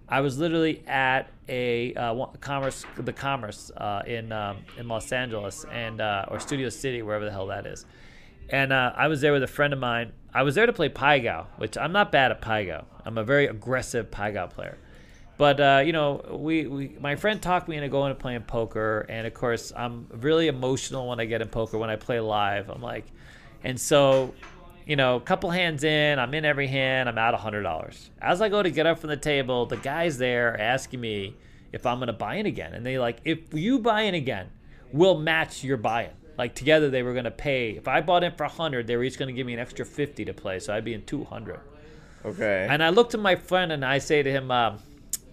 I 0.08 0.20
was 0.22 0.38
literally 0.38 0.82
at 0.88 1.28
a 1.48 1.94
uh, 1.94 2.26
commerce, 2.40 2.84
the 2.96 3.12
commerce 3.12 3.70
uh, 3.76 4.02
in 4.06 4.32
um, 4.32 4.58
in 4.78 4.88
Los 4.88 5.12
Angeles 5.12 5.64
and 5.70 6.00
uh, 6.00 6.24
or 6.28 6.40
Studio 6.40 6.68
City, 6.68 7.02
wherever 7.02 7.24
the 7.24 7.30
hell 7.30 7.46
that 7.48 7.66
is. 7.66 7.84
And 8.50 8.72
uh, 8.72 8.92
I 8.96 9.08
was 9.08 9.20
there 9.20 9.32
with 9.32 9.42
a 9.42 9.48
friend 9.48 9.72
of 9.72 9.78
mine. 9.78 10.12
I 10.34 10.42
was 10.42 10.54
there 10.54 10.66
to 10.66 10.72
play 10.72 10.88
Pai 10.88 11.20
Gow, 11.20 11.46
which 11.56 11.78
I'm 11.78 11.92
not 11.92 12.12
bad 12.12 12.30
at 12.30 12.40
Pai 12.40 12.66
Gow. 12.66 12.84
I'm 13.04 13.18
a 13.18 13.24
very 13.24 13.46
aggressive 13.46 14.10
Pai 14.10 14.32
Gow 14.32 14.46
player. 14.46 14.76
But 15.36 15.58
uh, 15.58 15.82
you 15.84 15.92
know, 15.92 16.22
we, 16.30 16.66
we 16.66 16.96
my 17.00 17.16
friend 17.16 17.40
talked 17.40 17.66
me 17.66 17.76
into 17.76 17.88
going 17.88 18.10
and 18.10 18.20
playing 18.20 18.42
poker, 18.42 19.06
and 19.08 19.26
of 19.26 19.32
course, 19.32 19.72
I'm 19.74 20.06
really 20.10 20.48
emotional 20.48 21.08
when 21.08 21.18
I 21.18 21.24
get 21.24 21.40
in 21.40 21.48
poker 21.48 21.78
when 21.78 21.88
I 21.88 21.96
play 21.96 22.20
live. 22.20 22.68
I'm 22.68 22.82
like, 22.82 23.06
and 23.64 23.80
so, 23.80 24.34
you 24.86 24.96
know, 24.96 25.16
a 25.16 25.20
couple 25.20 25.50
hands 25.50 25.82
in, 25.82 26.18
I'm 26.18 26.34
in 26.34 26.44
every 26.44 26.66
hand, 26.66 27.08
I'm 27.08 27.16
out 27.16 27.34
hundred 27.34 27.62
dollars. 27.62 28.10
As 28.20 28.42
I 28.42 28.50
go 28.50 28.62
to 28.62 28.70
get 28.70 28.84
up 28.84 28.98
from 28.98 29.08
the 29.08 29.16
table, 29.16 29.64
the 29.64 29.78
guy's 29.78 30.18
there 30.18 30.60
asking 30.60 31.00
me 31.00 31.36
if 31.72 31.86
I'm 31.86 32.00
gonna 32.00 32.12
buy 32.12 32.34
in 32.34 32.44
again, 32.44 32.74
and 32.74 32.84
they 32.84 32.98
like, 32.98 33.20
if 33.24 33.54
you 33.54 33.78
buy 33.78 34.02
in 34.02 34.14
again, 34.14 34.50
we'll 34.92 35.18
match 35.18 35.64
your 35.64 35.78
buy-in. 35.78 36.10
Like 36.40 36.54
together, 36.54 36.88
they 36.88 37.02
were 37.02 37.12
gonna 37.12 37.30
pay. 37.30 37.72
If 37.72 37.86
I 37.86 38.00
bought 38.00 38.24
in 38.24 38.32
for 38.32 38.44
hundred, 38.44 38.86
they 38.86 38.96
were 38.96 39.04
each 39.04 39.18
gonna 39.18 39.32
give 39.32 39.46
me 39.46 39.52
an 39.52 39.60
extra 39.60 39.84
fifty 39.84 40.24
to 40.24 40.32
play, 40.32 40.58
so 40.58 40.72
I'd 40.72 40.86
be 40.86 40.94
in 40.94 41.04
two 41.04 41.22
hundred. 41.24 41.60
Okay. 42.24 42.66
And 42.66 42.82
I 42.82 42.88
looked 42.88 43.12
at 43.12 43.20
my 43.20 43.36
friend 43.36 43.70
and 43.70 43.84
I 43.84 43.98
say 43.98 44.22
to 44.22 44.30
him, 44.30 44.50
um, 44.50 44.78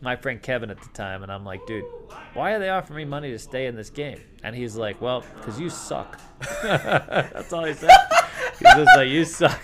my 0.01 0.17
friend 0.17 0.41
Kevin 0.41 0.69
at 0.69 0.81
the 0.81 0.89
time, 0.89 1.23
and 1.23 1.31
I'm 1.31 1.45
like, 1.45 1.65
dude, 1.65 1.85
why 2.33 2.51
are 2.55 2.59
they 2.59 2.67
offering 2.67 2.97
me 2.97 3.05
money 3.05 3.31
to 3.31 3.39
stay 3.39 3.67
in 3.67 3.75
this 3.77 3.89
game? 3.89 4.19
And 4.43 4.53
he's 4.53 4.75
like, 4.75 5.01
well, 5.01 5.23
because 5.37 5.57
you 5.57 5.69
suck. 5.69 6.19
that's 6.61 7.53
all 7.53 7.63
he 7.63 7.73
said. 7.73 7.89
He's 8.59 8.73
just 8.73 8.97
like, 8.97 9.07
you 9.07 9.23
suck. 9.23 9.61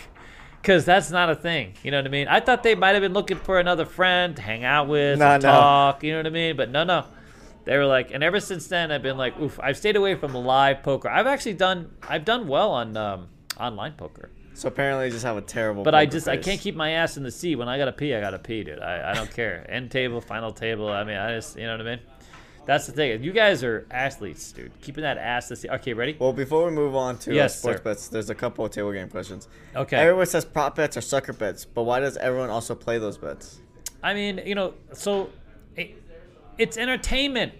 Because 0.61 0.86
that's 0.86 1.11
not 1.11 1.30
a 1.30 1.36
thing. 1.36 1.74
You 1.84 1.91
know 1.91 1.98
what 1.98 2.06
I 2.06 2.10
mean? 2.10 2.30
I 2.30 2.40
thought 2.40 2.64
they 2.64 2.76
might 2.76 2.91
have 2.91 3.02
been 3.02 3.11
looking 3.11 3.36
for 3.36 3.60
another 3.60 3.86
friend 3.86 4.34
to 4.38 4.41
hang 4.41 4.64
out 4.64 4.88
with, 4.88 5.20
no. 5.20 5.38
talk. 5.40 6.06
You 6.06 6.14
know 6.14 6.20
what 6.20 6.28
I 6.28 6.30
mean? 6.30 6.56
But 6.56 6.72
no, 6.72 6.86
no. 6.86 7.03
They 7.65 7.77
were 7.77 7.85
like, 7.85 8.11
and 8.11 8.23
ever 8.23 8.40
since 8.40 8.68
then, 8.68 8.91
I've 8.91 9.03
been 9.03 9.18
like, 9.18 9.40
oof. 9.40 9.60
I've 9.61 9.77
stayed 9.77 9.95
away 9.95 10.15
from 10.15 10.34
live 10.34 10.84
poker. 10.84 11.10
I've 11.10 11.27
actually 11.27 11.53
done, 11.53 11.91
I've 12.07 12.26
done 12.26 12.48
well 12.48 12.72
on 12.72 12.98
um, 12.98 13.30
online 13.57 13.94
poker. 13.94 14.30
so 14.53 14.68
apparently, 14.68 15.06
you 15.06 15.11
just 15.11 15.23
have 15.26 15.38
a 15.38 15.41
terrible. 15.41 15.84
But 15.84 15.95
I 15.95 16.06
just 16.06 16.27
I 16.27 16.38
can't 16.38 16.60
keep 16.60 16.76
my 16.76 16.91
ass 16.91 17.15
in 17.18 17.23
the 17.23 17.31
seat. 17.31 17.56
When 17.56 17.69
I 17.69 17.77
gotta 17.77 17.94
pee, 17.94 18.14
I 18.14 18.19
gotta 18.19 18.40
pee, 18.40 18.64
dude. 18.64 18.80
I, 18.80 19.11
I 19.11 19.14
don't 19.14 19.31
care. 19.34 19.65
End 19.69 19.91
table, 19.91 20.19
final 20.19 20.52
table. 20.52 20.90
I 20.90 21.03
mean, 21.03 21.18
I 21.18 21.35
just 21.35 21.56
you 21.57 21.64
know 21.64 21.72
what 21.77 21.81
I 21.88 21.95
mean. 21.95 21.99
That's 22.65 22.85
the 22.85 22.94
thing. 22.94 23.22
You 23.22 23.34
guys 23.34 23.61
are 23.61 23.85
athletes, 23.91 24.52
dude. 24.53 24.72
Keeping 24.81 25.02
that 25.02 25.18
ass 25.18 25.48
to 25.49 25.53
the 25.53 25.56
seat. 25.57 25.69
Okay, 25.72 25.94
ready? 25.94 26.15
Well, 26.18 26.31
before 26.31 26.64
we 26.65 26.72
move 26.72 26.95
on 26.95 27.18
to 27.19 27.31
uh, 27.31 27.34
Yes, 27.34 27.60
sports 27.60 27.80
sir. 27.80 27.84
bets, 27.84 28.07
there's 28.07 28.30
a 28.30 28.35
couple 28.35 28.64
of 28.64 28.72
table 28.72 28.94
game 28.94 29.10
questions. 29.10 29.49
Okay. 29.76 29.98
Everyone 29.98 30.26
says 30.27 30.45
prop 30.45 30.76
bets 30.77 30.95
are 30.95 31.02
sucker 31.02 31.34
bets, 31.34 31.65
but 31.65 31.84
why 31.84 31.99
does 31.99 32.15
everyone 32.15 32.49
also 32.49 32.73
play 32.73 32.99
those 32.99 33.18
bets? 33.18 33.60
I 34.02 34.14
mean, 34.14 34.41
you 34.45 34.56
know, 34.56 34.76
so 34.94 35.30
it's 36.57 36.77
entertainment. 36.77 37.53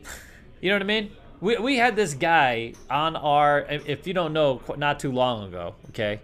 You 0.62 0.70
know 0.70 0.76
what 0.76 0.84
I 0.84 0.86
mean? 0.86 1.12
We, 1.42 1.58
we 1.58 1.78
had 1.78 1.96
this 1.96 2.14
guy 2.14 2.74
on 2.90 3.16
our, 3.16 3.66
if 3.70 4.08
you 4.08 4.14
don't 4.14 4.32
know, 4.34 4.62
not 4.78 5.00
too 5.00 5.12
long 5.12 5.48
ago, 5.50 5.76
okay? 5.90 6.22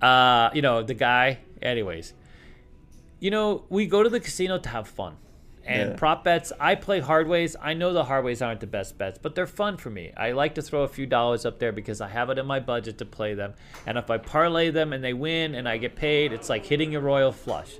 Uh, 0.00 0.50
you 0.54 0.62
know, 0.62 0.82
the 0.82 0.94
guy, 0.94 1.38
anyways. 1.60 2.14
You 3.20 3.30
know, 3.30 3.64
we 3.68 3.86
go 3.86 4.02
to 4.02 4.08
the 4.08 4.20
casino 4.20 4.58
to 4.58 4.68
have 4.68 4.88
fun. 4.88 5.16
And 5.66 5.90
Yeah. 5.90 5.96
prop 5.96 6.24
bets, 6.24 6.50
I 6.58 6.76
play 6.76 7.00
hard 7.00 7.28
ways. 7.28 7.54
I 7.60 7.74
know 7.74 7.92
the 7.92 8.04
hard 8.04 8.24
ways 8.24 8.40
aren't 8.40 8.60
the 8.60 8.66
best 8.66 8.96
bets, 8.96 9.18
but 9.20 9.34
they're 9.34 9.46
fun 9.46 9.76
for 9.76 9.90
me. 9.90 10.12
I 10.16 10.32
like 10.32 10.54
to 10.54 10.62
throw 10.62 10.82
a 10.82 10.88
few 10.88 11.04
dollars 11.04 11.44
up 11.44 11.58
there 11.58 11.72
because 11.72 12.00
I 12.00 12.08
have 12.08 12.30
it 12.30 12.38
in 12.38 12.46
my 12.46 12.58
budget 12.58 12.96
to 12.98 13.04
play 13.04 13.34
them. 13.34 13.52
And 13.84 13.98
if 13.98 14.08
I 14.10 14.16
parlay 14.16 14.70
them 14.70 14.94
and 14.94 15.04
they 15.04 15.12
win 15.12 15.54
and 15.54 15.68
I 15.68 15.76
get 15.76 15.94
paid, 15.94 16.32
it's 16.32 16.48
like 16.48 16.64
hitting 16.64 16.94
a 16.96 17.00
royal 17.00 17.32
flush. 17.32 17.72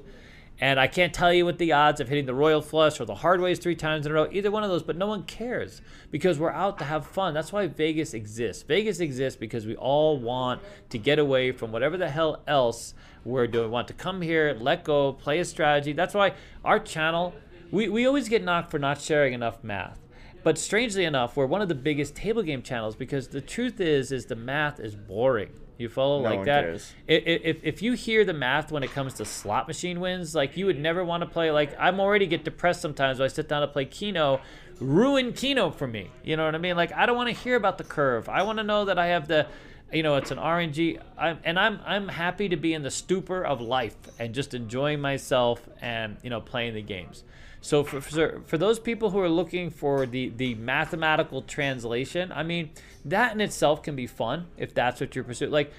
And 0.61 0.81
I 0.81 0.89
can't 0.89 1.15
tell 1.15 1.33
you 1.33 1.45
what 1.45 1.59
the 1.59 1.73
odds 1.73 2.01
of 2.01 2.09
hitting 2.09 2.27
the 2.27 2.35
royal 2.35 2.61
flush 2.61 3.01
or 3.01 3.05
the 3.05 3.15
hard 3.15 3.41
ways 3.41 3.61
three 3.61 3.77
times 3.77 4.07
in 4.07 4.13
a 4.13 4.15
row, 4.15 4.29
either 4.33 4.51
one 4.51 4.65
of 4.65 4.71
those, 4.71 4.83
but 4.83 4.97
no 4.97 5.07
one 5.07 5.23
cares 5.23 5.81
because 6.11 6.39
we're 6.39 6.51
out 6.51 6.79
to 6.79 6.85
have 6.85 7.07
fun. 7.07 7.33
That's 7.33 7.53
why 7.53 7.69
Vegas 7.69 8.13
exists. 8.13 8.65
Vegas 8.65 8.99
exists 8.99 9.39
because 9.39 9.67
we 9.67 9.77
all 9.77 10.19
want 10.19 10.61
to 10.91 10.99
get 10.99 11.21
away 11.21 11.53
from 11.53 11.71
whatever 11.71 11.97
the 11.97 12.11
hell 12.11 12.43
else 12.49 12.95
we're 13.25 13.47
doing. 13.47 13.67
We 13.67 13.71
want 13.71 13.87
to 13.89 13.95
come 13.95 14.21
here, 14.21 14.57
let 14.59 14.83
go, 14.83 15.13
play 15.13 15.39
a 15.39 15.45
strategy. 15.45 15.93
That's 15.93 16.15
why 16.15 16.35
our 16.65 16.81
channel, 16.81 17.35
we, 17.71 17.89
we 17.89 18.07
always 18.07 18.29
get 18.29 18.43
knocked 18.43 18.73
for 18.73 18.81
not 18.81 19.01
sharing 19.01 19.35
enough 19.35 19.63
math. 19.63 20.01
But 20.43 20.59
strangely 20.59 21.05
enough, 21.05 21.37
we're 21.37 21.47
one 21.47 21.63
of 21.63 21.69
the 21.69 21.75
biggest 21.77 22.17
table 22.17 22.43
game 22.43 22.63
channels 22.63 22.97
because 22.97 23.29
the 23.29 23.41
truth 23.41 23.81
is, 23.81 24.11
is 24.11 24.27
the 24.27 24.37
math 24.37 24.81
is 24.81 24.97
boring. 24.97 25.51
You 25.79 25.89
follow 25.89 26.23
No 26.23 26.31
like 26.31 26.45
that? 26.47 26.65
cares. 26.65 26.93
If, 27.07 27.61
if 27.63 27.83
you 27.83 27.93
hear 27.93 28.25
the 28.25 28.33
math 28.33 28.73
when 28.73 28.83
it 28.83 28.91
comes 28.91 29.15
to 29.15 29.25
slot 29.25 29.69
machine 29.69 30.01
wins, 30.01 30.35
like 30.35 30.57
you 30.57 30.67
would 30.67 30.79
never 30.79 31.05
want 31.05 31.23
to 31.23 31.29
play. 31.29 31.53
Like 31.53 31.75
I'm 31.79 32.01
already 32.01 32.27
get 32.27 32.45
depressed 32.45 32.81
sometimes 32.81 33.21
when 33.21 33.27
I 33.27 33.29
sit 33.29 33.49
down 33.49 33.61
to 33.61 33.69
play 33.69 33.85
Keno, 33.85 34.41
ruin 34.81 35.33
Keno 35.33 35.71
for 35.71 35.87
me. 35.87 36.11
You 36.25 36.37
know 36.37 36.45
what 36.45 36.57
I 36.57 36.59
mean? 36.59 36.77
Like 36.77 36.93
I 36.93 37.07
don't 37.07 37.17
want 37.17 37.29
to 37.29 37.43
hear 37.43 37.55
about 37.55 37.79
the 37.79 37.85
curve. 37.85 38.29
I 38.29 38.43
want 38.43 38.59
to 38.59 38.65
know 38.65 38.87
that 38.87 38.99
I 38.99 39.07
have 39.07 39.29
the, 39.29 39.47
you 39.93 40.03
know, 40.03 40.17
it's 40.17 40.33
an 40.33 40.39
RNG. 40.39 41.01
I'm, 41.17 41.39
and 41.45 41.57
I'm 41.57 41.79
I'm 41.87 42.09
happy 42.09 42.49
to 42.49 42.57
be 42.57 42.75
in 42.75 42.83
the 42.83 42.91
stupor 42.91 43.45
of 43.45 43.61
life 43.61 43.95
and 44.19 44.35
just 44.35 44.55
enjoying 44.55 45.01
myself 45.01 45.69
and 45.81 46.17
you 46.25 46.31
know 46.31 46.41
playing 46.41 46.75
the 46.75 46.83
games. 46.83 47.23
So 47.61 47.85
for, 47.85 48.01
for 48.01 48.41
for 48.45 48.59
those 48.59 48.81
people 48.81 49.11
who 49.11 49.21
are 49.21 49.29
looking 49.29 49.71
for 49.71 50.07
the 50.07 50.31
the 50.31 50.57
mathematical 50.57 51.43
translation, 51.43 52.33
I 52.33 52.43
mean 52.43 52.71
that 53.05 53.33
in 53.33 53.41
itself 53.41 53.83
can 53.83 53.97
be 53.97 54.07
fun 54.07 54.47
if 54.57 54.75
that's 54.75 55.01
what 55.01 55.15
you're 55.15 55.25
pursuing. 55.25 55.51
Like 55.51 55.73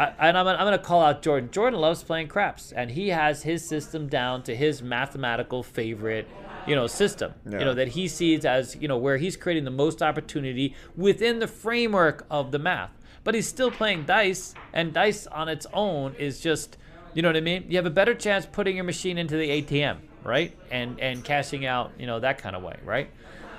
I, 0.00 0.28
and 0.28 0.38
I'm, 0.38 0.48
I'm 0.48 0.58
going 0.58 0.72
to 0.72 0.78
call 0.78 1.02
out 1.02 1.20
Jordan. 1.20 1.50
Jordan 1.50 1.78
loves 1.78 2.02
playing 2.02 2.28
craps, 2.28 2.72
and 2.72 2.90
he 2.90 3.08
has 3.08 3.42
his 3.42 3.66
system 3.66 4.08
down 4.08 4.42
to 4.44 4.56
his 4.56 4.82
mathematical 4.82 5.62
favorite, 5.62 6.26
you 6.66 6.74
know, 6.74 6.86
system. 6.86 7.34
Yeah. 7.44 7.58
You 7.58 7.64
know 7.66 7.74
that 7.74 7.88
he 7.88 8.08
sees 8.08 8.46
as 8.46 8.76
you 8.80 8.88
know 8.88 8.96
where 8.96 9.18
he's 9.18 9.36
creating 9.36 9.64
the 9.64 9.70
most 9.70 10.02
opportunity 10.02 10.74
within 10.96 11.38
the 11.38 11.46
framework 11.46 12.26
of 12.30 12.50
the 12.50 12.58
math. 12.58 12.92
But 13.24 13.34
he's 13.34 13.46
still 13.46 13.70
playing 13.70 14.04
dice, 14.06 14.54
and 14.72 14.94
dice 14.94 15.26
on 15.26 15.50
its 15.50 15.66
own 15.74 16.14
is 16.14 16.40
just, 16.40 16.78
you 17.12 17.20
know 17.20 17.28
what 17.28 17.36
I 17.36 17.42
mean. 17.42 17.66
You 17.68 17.76
have 17.76 17.84
a 17.84 17.90
better 17.90 18.14
chance 18.14 18.46
putting 18.46 18.76
your 18.76 18.84
machine 18.84 19.18
into 19.18 19.36
the 19.36 19.62
ATM, 19.62 19.98
right, 20.24 20.56
and 20.70 20.98
and 20.98 21.22
cashing 21.22 21.66
out, 21.66 21.92
you 21.98 22.06
know, 22.06 22.20
that 22.20 22.38
kind 22.38 22.56
of 22.56 22.62
way, 22.62 22.78
right. 22.84 23.10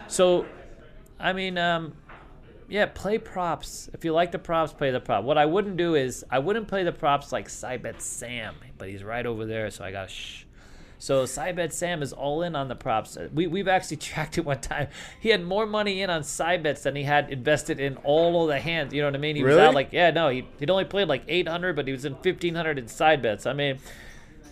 So, 0.07 0.47
I 1.19 1.33
mean, 1.33 1.59
um, 1.59 1.93
yeah, 2.71 2.85
play 2.85 3.17
props. 3.17 3.89
If 3.93 4.05
you 4.05 4.13
like 4.13 4.31
the 4.31 4.39
props, 4.39 4.71
play 4.71 4.91
the 4.91 5.01
prop. 5.01 5.23
What 5.25 5.37
I 5.37 5.45
wouldn't 5.45 5.75
do 5.75 5.95
is 5.95 6.23
I 6.31 6.39
wouldn't 6.39 6.67
play 6.69 6.83
the 6.83 6.93
props 6.93 7.31
like 7.31 7.49
Side 7.49 7.83
Bet 7.83 8.01
Sam, 8.01 8.55
but 8.77 8.87
he's 8.87 9.03
right 9.03 9.25
over 9.25 9.45
there, 9.45 9.69
so 9.69 9.83
I 9.83 9.91
got 9.91 10.09
shh. 10.09 10.43
So 10.97 11.25
Side 11.25 11.55
Bet 11.57 11.73
Sam 11.73 12.01
is 12.01 12.13
all 12.13 12.43
in 12.43 12.55
on 12.55 12.69
the 12.69 12.75
props. 12.75 13.17
We 13.33 13.45
we've 13.47 13.67
actually 13.67 13.97
tracked 14.09 14.37
it 14.37 14.45
one 14.45 14.61
time. 14.61 14.87
He 15.19 15.29
had 15.29 15.43
more 15.43 15.65
money 15.65 16.01
in 16.01 16.09
on 16.09 16.23
side 16.23 16.63
bets 16.63 16.83
than 16.83 16.95
he 16.95 17.03
had 17.03 17.29
invested 17.29 17.79
in 17.81 17.97
all 17.97 18.43
of 18.43 18.47
the 18.47 18.59
hands. 18.59 18.93
You 18.93 19.01
know 19.01 19.07
what 19.09 19.15
I 19.15 19.19
mean? 19.19 19.35
He 19.35 19.43
was 19.43 19.55
Really? 19.55 19.67
out 19.67 19.73
like 19.73 19.89
yeah, 19.91 20.11
no, 20.11 20.29
he 20.29 20.47
he'd 20.59 20.69
only 20.69 20.85
played 20.85 21.09
like 21.09 21.23
800, 21.27 21.75
but 21.75 21.87
he 21.87 21.91
was 21.91 22.05
in 22.05 22.13
1500 22.13 22.79
in 22.79 22.87
side 22.87 23.21
bets. 23.21 23.45
I 23.45 23.53
mean, 23.53 23.79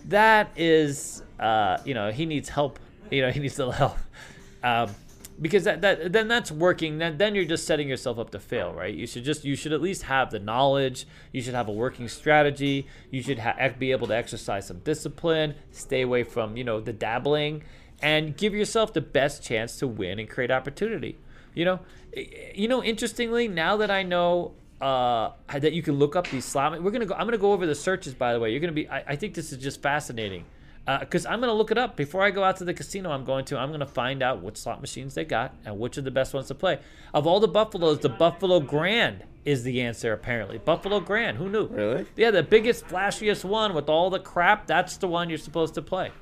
that 0.08 0.50
is 0.56 1.22
uh, 1.38 1.78
you 1.86 1.94
know 1.94 2.10
he 2.10 2.26
needs 2.26 2.50
help 2.50 2.78
you 3.10 3.22
know 3.22 3.30
he 3.30 3.40
needs 3.40 3.58
a 3.58 3.64
little 3.66 3.72
help 3.72 3.98
um, 4.62 4.94
because 5.40 5.64
that, 5.64 5.80
that 5.80 6.12
then 6.12 6.28
that's 6.28 6.52
working 6.52 6.98
then 6.98 7.18
then 7.18 7.34
you're 7.34 7.44
just 7.44 7.66
setting 7.66 7.88
yourself 7.88 8.18
up 8.18 8.30
to 8.30 8.38
fail 8.38 8.72
right 8.72 8.94
you 8.94 9.06
should 9.06 9.24
just 9.24 9.44
you 9.44 9.56
should 9.56 9.72
at 9.72 9.80
least 9.80 10.04
have 10.04 10.30
the 10.30 10.38
knowledge 10.38 11.06
you 11.32 11.40
should 11.40 11.54
have 11.54 11.68
a 11.68 11.72
working 11.72 12.08
strategy 12.08 12.86
you 13.10 13.22
should 13.22 13.38
ha- 13.38 13.56
be 13.78 13.92
able 13.92 14.06
to 14.06 14.14
exercise 14.14 14.66
some 14.66 14.78
discipline 14.80 15.54
stay 15.70 16.02
away 16.02 16.22
from 16.22 16.56
you 16.56 16.64
know 16.64 16.80
the 16.80 16.92
dabbling 16.92 17.62
and 18.02 18.36
give 18.36 18.54
yourself 18.54 18.92
the 18.92 19.00
best 19.00 19.42
chance 19.42 19.78
to 19.78 19.86
win 19.86 20.18
and 20.18 20.28
create 20.28 20.50
opportunity 20.50 21.16
you 21.54 21.64
know 21.64 21.80
you 22.54 22.68
know 22.68 22.82
interestingly 22.82 23.48
now 23.48 23.76
that 23.76 23.90
i 23.90 24.02
know 24.02 24.52
uh, 24.80 25.32
that 25.50 25.74
you 25.74 25.82
can 25.82 25.98
look 25.98 26.16
up 26.16 26.26
these 26.28 26.46
slot. 26.46 26.82
We're 26.82 26.90
gonna 26.90 27.04
go. 27.04 27.12
I'm 27.12 27.26
gonna 27.26 27.36
go 27.36 27.52
over 27.52 27.66
the 27.66 27.74
searches. 27.74 28.14
By 28.14 28.32
the 28.32 28.40
way, 28.40 28.50
you're 28.50 28.60
gonna 28.60 28.72
be. 28.72 28.88
I, 28.88 29.04
I 29.08 29.16
think 29.16 29.34
this 29.34 29.52
is 29.52 29.58
just 29.58 29.82
fascinating 29.82 30.46
because 30.86 31.26
I'm 31.26 31.40
gonna 31.40 31.54
look 31.54 31.70
it 31.70 31.78
up 31.78 31.96
before 31.96 32.22
I 32.22 32.30
go 32.30 32.42
out 32.42 32.56
to 32.58 32.64
the 32.64 32.74
casino. 32.74 33.10
I'm 33.10 33.24
going 33.24 33.44
to. 33.46 33.58
I'm 33.58 33.70
gonna 33.70 33.86
find 33.86 34.22
out 34.22 34.42
which 34.42 34.56
slot 34.56 34.80
machines 34.80 35.14
they 35.14 35.24
got 35.24 35.54
and 35.64 35.78
which 35.78 35.98
are 35.98 36.02
the 36.02 36.10
best 36.10 36.34
ones 36.34 36.48
to 36.48 36.54
play. 36.54 36.80
Of 37.14 37.26
all 37.26 37.40
the 37.40 37.48
Buffaloes, 37.48 38.00
the 38.00 38.08
Buffalo 38.08 38.60
Grand 38.60 39.24
is 39.44 39.62
the 39.62 39.82
answer. 39.82 40.12
Apparently, 40.12 40.58
Buffalo 40.58 41.00
Grand. 41.00 41.36
Who 41.36 41.48
knew? 41.48 41.66
Really? 41.68 42.06
Yeah, 42.16 42.30
the 42.30 42.42
biggest, 42.42 42.86
flashiest 42.86 43.44
one 43.44 43.74
with 43.74 43.88
all 43.88 44.10
the 44.10 44.20
crap. 44.20 44.66
That's 44.66 44.96
the 44.96 45.08
one 45.08 45.28
you're 45.28 45.38
supposed 45.38 45.74
to 45.74 45.82
play. 45.82 46.12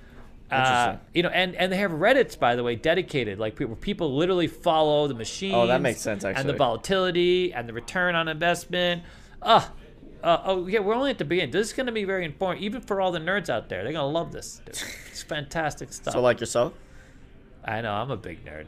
Uh, 0.50 0.56
Interesting. 0.56 1.00
you 1.12 1.22
know, 1.24 1.28
and, 1.28 1.54
and 1.56 1.70
they 1.70 1.76
have 1.76 1.90
Reddits, 1.90 2.38
by 2.38 2.56
the 2.56 2.62
way, 2.62 2.74
dedicated. 2.74 3.38
Like 3.38 3.54
people, 3.54 3.76
people 3.76 4.16
literally 4.16 4.46
follow 4.46 5.06
the 5.06 5.14
machine. 5.14 5.54
Oh, 5.54 5.66
that 5.66 5.82
makes 5.82 6.00
sense, 6.00 6.24
Actually, 6.24 6.40
And 6.40 6.48
the 6.48 6.54
volatility 6.54 7.52
and 7.52 7.68
the 7.68 7.74
return 7.74 8.14
on 8.14 8.28
investment. 8.28 9.02
Uh, 9.42 9.66
uh, 10.22 10.38
oh 10.44 10.66
yeah, 10.66 10.80
we're 10.80 10.94
only 10.94 11.10
at 11.10 11.18
the 11.18 11.24
beginning. 11.24 11.50
This 11.52 11.68
is 11.68 11.72
going 11.72 11.86
to 11.86 11.92
be 11.92 12.04
very 12.04 12.24
important, 12.24 12.64
even 12.64 12.80
for 12.80 13.00
all 13.00 13.12
the 13.12 13.20
nerds 13.20 13.48
out 13.48 13.68
there. 13.68 13.82
They're 13.84 13.92
going 13.92 14.02
to 14.04 14.18
love 14.18 14.32
this. 14.32 14.60
dude. 14.64 14.80
It's 15.10 15.22
fantastic 15.22 15.92
stuff. 15.92 16.14
So 16.14 16.20
like 16.20 16.40
yourself? 16.40 16.72
I 17.64 17.80
know 17.80 17.92
I'm 17.92 18.10
a 18.10 18.16
big 18.16 18.44
nerd. 18.44 18.66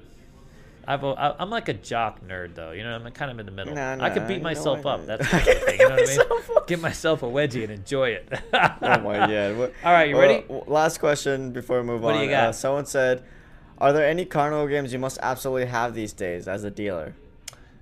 I've, 0.87 1.05
a- 1.05 1.09
I- 1.09 1.37
I'm 1.39 1.51
like 1.51 1.69
a 1.69 1.75
jock 1.75 2.21
nerd 2.27 2.55
though. 2.55 2.73
You 2.73 2.83
know, 2.85 2.91
I'm 2.97 3.11
kind 3.13 3.31
of 3.31 3.39
in 3.39 3.47
the 3.47 3.53
middle. 3.53 3.75
Nah, 3.75 3.99
I 4.01 4.11
could 4.11 4.27
beat 4.27 4.43
myself 4.43 4.85
up. 4.87 5.07
That's 5.07 5.31
the 5.31 5.39
thing. 5.39 5.79
You 5.81 5.89
know 5.89 5.95
what 5.95 5.99
I 6.01 6.07
myself 6.07 6.49
mean? 6.49 6.59
Give 6.67 6.81
myself 6.81 7.23
a 7.23 7.27
wedgie 7.27 7.63
and 7.65 7.73
enjoy 7.73 8.11
it. 8.11 8.29
Oh 8.53 8.79
my 9.01 9.27
god. 9.27 9.57
What- 9.57 9.73
All 9.85 9.93
right, 9.93 10.09
you 10.09 10.17
well, 10.17 10.27
ready? 10.29 10.45
last 10.67 10.99
question 10.99 11.53
before 11.53 11.81
we 11.81 11.87
move 11.87 12.03
What 12.03 12.15
on. 12.15 12.21
do 12.21 12.25
you 12.25 12.31
got? 12.31 12.49
Uh, 12.49 12.53
someone 12.53 12.87
said, 12.87 13.23
"Are 13.79 13.93
there 13.93 14.07
any 14.09 14.25
carnival 14.25 14.67
games 14.67 14.93
you 14.93 14.99
must 14.99 15.19
absolutely 15.23 15.67
have 15.67 15.95
these 15.95 16.13
days 16.13 16.49
as 16.49 16.65
a 16.65 16.71
dealer?" 16.71 17.15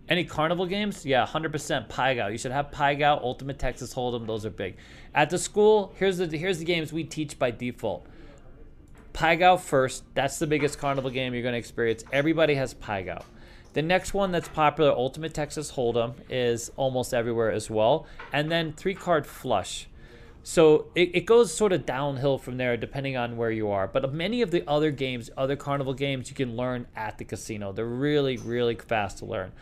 Any 0.09 0.24
carnival 0.24 0.64
games? 0.64 1.05
Yeah, 1.05 1.26
100% 1.26 1.89
Pai 1.89 2.14
Gow. 2.14 2.28
You 2.28 2.39
should 2.39 2.52
have 2.52 2.72
Pai 2.72 2.97
Gow, 2.97 3.20
Ultimate 3.22 3.59
Texas 3.59 3.93
Hold'em. 3.93 4.26
Those 4.26 4.47
are 4.47 4.51
big. 4.51 4.76
At 5.14 5.28
the 5.28 5.39
school, 5.39 5.93
here's 5.98 6.16
the 6.16 6.26
here's 6.36 6.59
the 6.59 6.64
games 6.64 6.93
we 6.93 7.05
teach 7.05 7.39
by 7.39 7.51
default. 7.51 8.06
Pai 9.12 9.36
Gow 9.36 9.56
first. 9.59 10.05
That's 10.14 10.39
the 10.39 10.47
biggest 10.47 10.78
carnival 10.78 11.10
game 11.10 11.35
you're 11.35 11.43
going 11.43 11.52
to 11.52 11.59
experience. 11.59 12.05
Everybody 12.10 12.55
has 12.55 12.72
Pai 12.72 13.02
Gow. 13.02 13.22
The 13.74 13.82
next 13.82 14.14
one 14.14 14.32
that's 14.32 14.48
popular, 14.48 14.90
Ultimate 14.90 15.35
Texas 15.35 15.72
Hold'em, 15.72 16.14
is 16.30 16.70
almost 16.76 17.12
everywhere 17.12 17.52
as 17.52 17.68
well. 17.68 18.06
And 18.32 18.51
then 18.51 18.72
three 18.72 18.94
card 18.94 19.26
flush. 19.26 19.89
So 20.43 20.86
it, 20.94 21.10
it 21.14 21.26
goes 21.26 21.52
sort 21.52 21.74
of 21.74 21.85
downhill 21.85 22.39
from 22.39 22.56
there 22.56 22.78
depending 22.78 23.18
on 23.18 23.36
where 23.36 23.51
you 23.51 23.70
are. 23.70 23.86
But 23.86 24.14
many 24.14 24.40
of 24.40 24.51
the 24.51 24.64
other 24.66 24.90
games, 24.90 25.28
other 25.36 25.56
carnival 25.56 25.93
games, 25.93 26.30
you 26.30 26.35
can 26.35 26.56
learn 26.56 26.86
at 26.97 27.18
the 27.18 27.24
casino. 27.24 27.72
They're 27.72 27.85
really, 27.85 28.39
really 28.39 28.74
fast 28.74 29.18
to 29.18 29.26
learn. 29.26 29.52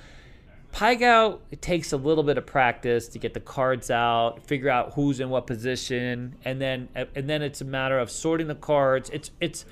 Pai 0.76 0.96
Gow, 0.96 1.38
it 1.50 1.62
takes 1.62 1.94
a 1.94 1.96
little 1.96 2.22
bit 2.22 2.36
of 2.36 2.44
practice 2.44 3.08
to 3.08 3.18
get 3.18 3.32
the 3.32 3.40
cards 3.40 3.90
out, 3.90 4.44
figure 4.46 4.68
out 4.68 4.92
who's 4.92 5.20
in 5.20 5.30
what 5.30 5.46
position, 5.46 6.36
and 6.44 6.60
then 6.60 6.90
and 6.94 7.30
then 7.30 7.40
it's 7.40 7.62
a 7.62 7.64
matter 7.64 7.98
of 7.98 8.10
sorting 8.10 8.46
the 8.46 8.54
cards. 8.54 9.08
It's 9.10 9.30
it's 9.40 9.64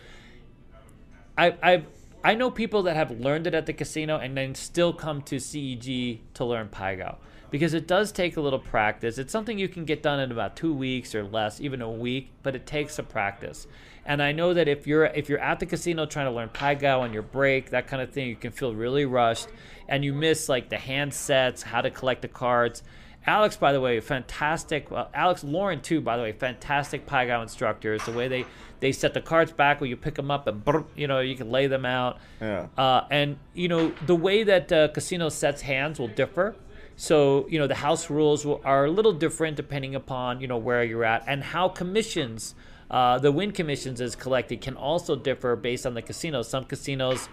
I 1.37 1.57
I 1.63 1.85
I 2.25 2.35
know 2.35 2.51
people 2.51 2.85
that 2.85 2.97
have 2.97 3.11
learned 3.21 3.47
it 3.47 3.53
at 3.53 3.67
the 3.67 3.75
casino 3.75 4.17
and 4.17 4.35
then 4.35 4.55
still 4.55 4.95
come 4.95 5.21
to 5.25 5.37
CEG 5.37 6.21
to 6.33 6.45
learn 6.47 6.69
Pai 6.69 6.97
Gow 6.97 7.19
because 7.51 7.75
it 7.75 7.87
does 7.87 8.11
take 8.11 8.39
a 8.39 8.41
little 8.41 8.59
practice. 8.59 9.19
It's 9.19 9.31
something 9.31 9.59
you 9.59 9.69
can 9.69 9.85
get 9.85 10.03
done 10.03 10.21
in 10.21 10.33
about 10.33 10.57
two 10.57 10.73
weeks 10.73 11.15
or 11.15 11.23
less, 11.23 11.61
even 11.61 11.83
a 11.83 11.91
week, 11.91 12.31
but 12.43 12.57
it 12.57 12.65
takes 12.65 12.95
some 12.95 13.05
practice. 13.05 13.67
And 14.07 14.23
I 14.23 14.33
know 14.33 14.55
that 14.55 14.69
if 14.69 14.87
you're 14.87 15.07
if 15.07 15.29
you're 15.29 15.39
at 15.39 15.61
the 15.61 15.67
casino 15.67 16.07
trying 16.07 16.27
to 16.27 16.33
learn 16.33 16.51
Pai 16.51 16.75
Gow 16.75 17.01
on 17.01 17.13
your 17.13 17.23
break, 17.23 17.71
that 17.71 17.87
kind 17.87 18.03
of 18.03 18.11
thing, 18.11 18.29
you 18.29 18.37
can 18.37 18.53
feel 18.53 18.75
really 18.75 19.05
rushed 19.05 19.49
and 19.89 20.05
you 20.05 20.13
miss 20.13 20.49
like 20.49 20.69
the 20.69 20.79
hand 20.79 21.15
sets, 21.15 21.63
how 21.63 21.81
to 21.81 21.91
collect 21.91 22.23
the 22.23 22.29
cards. 22.29 22.83
Alex, 23.27 23.57
by 23.57 23.73
the 23.73 23.81
way, 23.81 24.01
fantastic. 24.01 24.89
Alex 25.15 25.43
Lauren 25.43 25.81
too, 25.81 26.01
by 26.01 26.17
the 26.17 26.23
way, 26.23 26.33
fantastic 26.33 27.07
Pai 27.07 27.27
Gow 27.27 27.41
instructors. 27.41 28.05
The 28.05 28.13
way 28.13 28.29
they 28.29 28.45
they 28.81 28.93
set 28.93 29.15
the 29.15 29.21
cards 29.21 29.51
back 29.51 29.81
where 29.81 29.89
you 29.89 29.97
pick 29.97 30.15
them 30.15 30.31
up 30.31 30.47
and 30.47 30.63
you 30.95 31.07
know 31.07 31.21
you 31.21 31.35
can 31.35 31.51
lay 31.51 31.67
them 31.67 31.87
out. 31.87 32.19
Yeah. 32.41 32.67
Uh, 32.77 33.07
and 33.11 33.39
you 33.55 33.69
know 33.69 33.93
the 34.07 34.15
way 34.15 34.43
that 34.45 34.71
uh, 34.71 34.89
casino 34.89 35.31
sets 35.31 35.63
hands 35.63 35.99
will 35.99 36.09
differ. 36.09 36.55
So 36.97 37.49
you 37.49 37.59
know 37.59 37.67
the 37.67 37.77
house 37.77 38.11
rules 38.11 38.45
will, 38.45 38.61
are 38.63 38.85
a 38.85 38.91
little 38.91 39.15
different 39.15 39.57
depending 39.57 39.95
upon 39.95 40.43
you 40.43 40.47
know 40.47 40.59
where 40.59 40.85
you're 40.85 41.05
at 41.05 41.25
and 41.27 41.43
how 41.43 41.69
commissions. 41.69 42.55
Uh, 42.95 43.19
the 43.19 43.33
win 43.33 43.51
commissions 43.51 44.01
is 44.01 44.15
collected 44.15 44.61
can 44.61 44.77
also 44.77 45.17
differ 45.17 45.57
based 45.57 45.85
on 45.85 45.95
the 45.95 46.01
casino. 46.01 46.43
Some 46.43 46.63
casinos, 46.63 47.29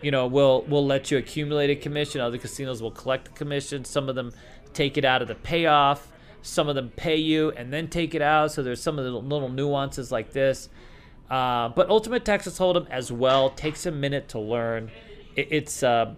you 0.00 0.12
know, 0.12 0.28
will 0.28 0.62
will 0.68 0.86
let 0.86 1.10
you 1.10 1.18
accumulate 1.18 1.70
a 1.70 1.74
commission. 1.74 2.20
Other 2.20 2.38
casinos 2.38 2.80
will 2.80 2.92
collect 2.92 3.24
the 3.24 3.30
commission. 3.32 3.84
Some 3.84 4.08
of 4.08 4.14
them 4.14 4.30
take 4.74 4.96
it 4.96 5.04
out 5.04 5.20
of 5.20 5.26
the 5.26 5.34
payoff. 5.34 6.12
Some 6.42 6.68
of 6.68 6.76
them 6.76 6.90
pay 6.90 7.16
you 7.16 7.50
and 7.50 7.72
then 7.72 7.88
take 7.88 8.14
it 8.14 8.22
out. 8.22 8.52
So 8.52 8.62
there's 8.62 8.80
some 8.80 8.96
of 8.96 9.04
the 9.04 9.10
little 9.10 9.48
nuances 9.48 10.12
like 10.12 10.30
this. 10.30 10.68
Uh, 11.28 11.70
but 11.70 11.90
Ultimate 11.90 12.24
Texas 12.24 12.56
Hold'em 12.60 12.88
as 12.88 13.10
well 13.10 13.50
takes 13.50 13.86
a 13.86 13.90
minute 13.90 14.28
to 14.28 14.38
learn. 14.38 14.88
It, 15.34 15.48
it's 15.50 15.82
uh, 15.82 16.14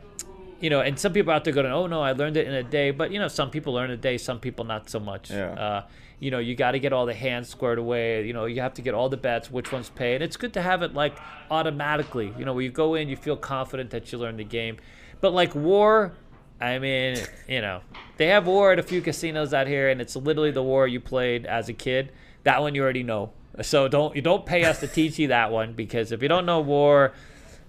you 0.60 0.68
know, 0.68 0.80
and 0.80 0.98
some 0.98 1.14
people 1.14 1.32
out 1.32 1.44
there 1.44 1.54
going, 1.54 1.72
"Oh 1.72 1.86
no, 1.86 2.02
I 2.02 2.12
learned 2.12 2.36
it 2.36 2.46
in 2.46 2.52
a 2.52 2.62
day." 2.62 2.90
But 2.90 3.12
you 3.12 3.18
know, 3.18 3.28
some 3.28 3.50
people 3.50 3.72
learn 3.72 3.90
a 3.90 3.96
day, 3.96 4.18
some 4.18 4.40
people 4.40 4.66
not 4.66 4.90
so 4.90 5.00
much. 5.00 5.30
Yeah. 5.30 5.52
Uh, 5.52 5.86
you 6.24 6.30
know, 6.30 6.38
you 6.38 6.54
got 6.54 6.70
to 6.70 6.78
get 6.78 6.94
all 6.94 7.04
the 7.04 7.12
hands 7.12 7.50
squared 7.50 7.76
away. 7.78 8.26
You 8.26 8.32
know, 8.32 8.46
you 8.46 8.62
have 8.62 8.72
to 8.74 8.82
get 8.82 8.94
all 8.94 9.10
the 9.10 9.18
bets, 9.18 9.50
which 9.50 9.70
ones 9.70 9.90
pay, 9.90 10.14
and 10.14 10.24
it's 10.24 10.38
good 10.38 10.54
to 10.54 10.62
have 10.62 10.80
it 10.80 10.94
like 10.94 11.18
automatically. 11.50 12.32
You 12.38 12.46
know, 12.46 12.54
where 12.54 12.62
you 12.62 12.70
go 12.70 12.94
in, 12.94 13.10
you 13.10 13.16
feel 13.16 13.36
confident 13.36 13.90
that 13.90 14.10
you 14.10 14.16
learned 14.16 14.38
the 14.38 14.44
game. 14.44 14.78
But 15.20 15.34
like 15.34 15.54
War, 15.54 16.14
I 16.62 16.78
mean, 16.78 17.18
you 17.46 17.60
know, 17.60 17.82
they 18.16 18.28
have 18.28 18.46
War 18.46 18.72
at 18.72 18.78
a 18.78 18.82
few 18.82 19.02
casinos 19.02 19.52
out 19.52 19.66
here, 19.66 19.90
and 19.90 20.00
it's 20.00 20.16
literally 20.16 20.50
the 20.50 20.62
War 20.62 20.88
you 20.88 20.98
played 20.98 21.44
as 21.44 21.68
a 21.68 21.74
kid. 21.74 22.10
That 22.44 22.62
one 22.62 22.74
you 22.74 22.82
already 22.82 23.02
know. 23.02 23.32
So 23.60 23.86
don't 23.86 24.16
you 24.16 24.22
don't 24.22 24.46
pay 24.46 24.64
us 24.64 24.80
to 24.80 24.86
teach 24.86 25.18
you 25.18 25.28
that 25.28 25.50
one 25.50 25.74
because 25.74 26.10
if 26.10 26.22
you 26.22 26.28
don't 26.28 26.46
know 26.46 26.60
War, 26.60 27.12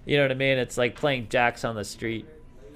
you 0.06 0.16
know 0.16 0.24
what 0.24 0.32
I 0.32 0.36
mean. 0.36 0.60
It's 0.60 0.78
like 0.78 0.96
playing 0.96 1.28
jacks 1.28 1.66
on 1.66 1.76
the 1.76 1.84
street. 1.84 2.26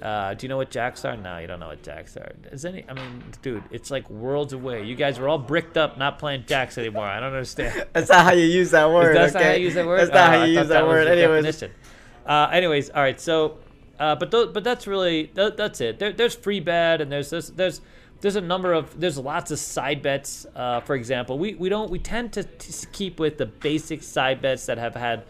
Uh, 0.02 0.34
do 0.34 0.44
you 0.44 0.48
know 0.48 0.56
what 0.56 0.70
jacks 0.70 1.04
are? 1.04 1.16
No, 1.16 1.38
you 1.38 1.46
don't 1.46 1.60
know 1.60 1.68
what 1.68 1.82
jacks 1.82 2.16
are. 2.16 2.32
Is 2.50 2.64
any? 2.64 2.84
I 2.88 2.94
mean, 2.94 3.22
dude, 3.42 3.62
it's 3.70 3.90
like 3.90 4.08
worlds 4.08 4.52
away. 4.54 4.84
You 4.84 4.94
guys 4.94 5.18
were 5.18 5.28
all 5.28 5.38
bricked 5.38 5.76
up, 5.76 5.98
not 5.98 6.18
playing 6.18 6.44
jacks 6.46 6.78
anymore. 6.78 7.04
I 7.04 7.20
don't 7.20 7.32
understand. 7.32 7.86
That's 7.92 8.08
not 8.08 8.24
how 8.24 8.32
you 8.32 8.44
use 8.46 8.70
that 8.70 8.90
word. 8.90 9.14
That's 9.14 9.34
not 9.34 9.42
how 9.42 9.50
you 9.52 9.64
use 9.64 9.74
that 9.74 9.86
word. 9.86 10.00
That's 10.00 10.10
not 10.12 10.34
Oh, 10.34 10.38
how 10.38 10.44
you 10.44 10.58
use 10.58 10.68
that, 10.68 10.86
was 10.86 10.88
word. 10.88 11.06
Anyways. 11.08 11.62
Uh, 12.26 12.48
anyways, 12.52 12.90
all 12.90 13.02
right. 13.02 13.20
So, 13.20 13.58
uh, 13.98 14.14
but 14.16 14.30
th- 14.30 14.52
but 14.54 14.64
that's 14.64 14.86
really 14.86 15.26
th- 15.28 15.54
that's 15.56 15.80
it. 15.80 15.98
There, 15.98 16.12
there's 16.12 16.34
free 16.34 16.60
bet 16.60 17.00
and 17.00 17.10
there's 17.12 17.30
this 17.30 17.48
there's 17.50 17.80
there's 18.22 18.36
a 18.36 18.40
number 18.40 18.72
of 18.72 18.98
there's 18.98 19.18
lots 19.18 19.50
of 19.50 19.58
side 19.58 20.00
bets. 20.02 20.46
Uh, 20.54 20.80
for 20.80 20.94
example, 20.94 21.38
we 21.38 21.54
we 21.54 21.68
don't 21.68 21.90
we 21.90 21.98
tend 21.98 22.32
to 22.34 22.44
t- 22.44 22.86
keep 22.92 23.18
with 23.20 23.36
the 23.38 23.46
basic 23.46 24.02
side 24.02 24.40
bets 24.40 24.66
that 24.66 24.78
have 24.78 24.94
had 24.94 25.24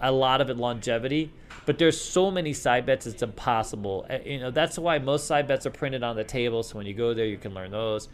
a 0.00 0.10
lot 0.10 0.40
of 0.40 0.48
longevity. 0.58 1.32
But 1.66 1.78
there's 1.78 2.00
so 2.00 2.30
many 2.30 2.52
side 2.52 2.86
bets, 2.86 3.06
it's 3.06 3.22
impossible. 3.22 4.06
You 4.24 4.38
know, 4.38 4.50
that's 4.50 4.78
why 4.78 4.98
most 4.98 5.26
side 5.26 5.46
bets 5.48 5.66
are 5.66 5.70
printed 5.70 6.02
on 6.02 6.16
the 6.16 6.24
table. 6.24 6.62
So 6.62 6.78
when 6.78 6.86
you 6.86 6.94
go 6.94 7.12
there, 7.12 7.26
you 7.26 7.38
can 7.38 7.52
learn 7.54 7.72
those. 7.72 8.08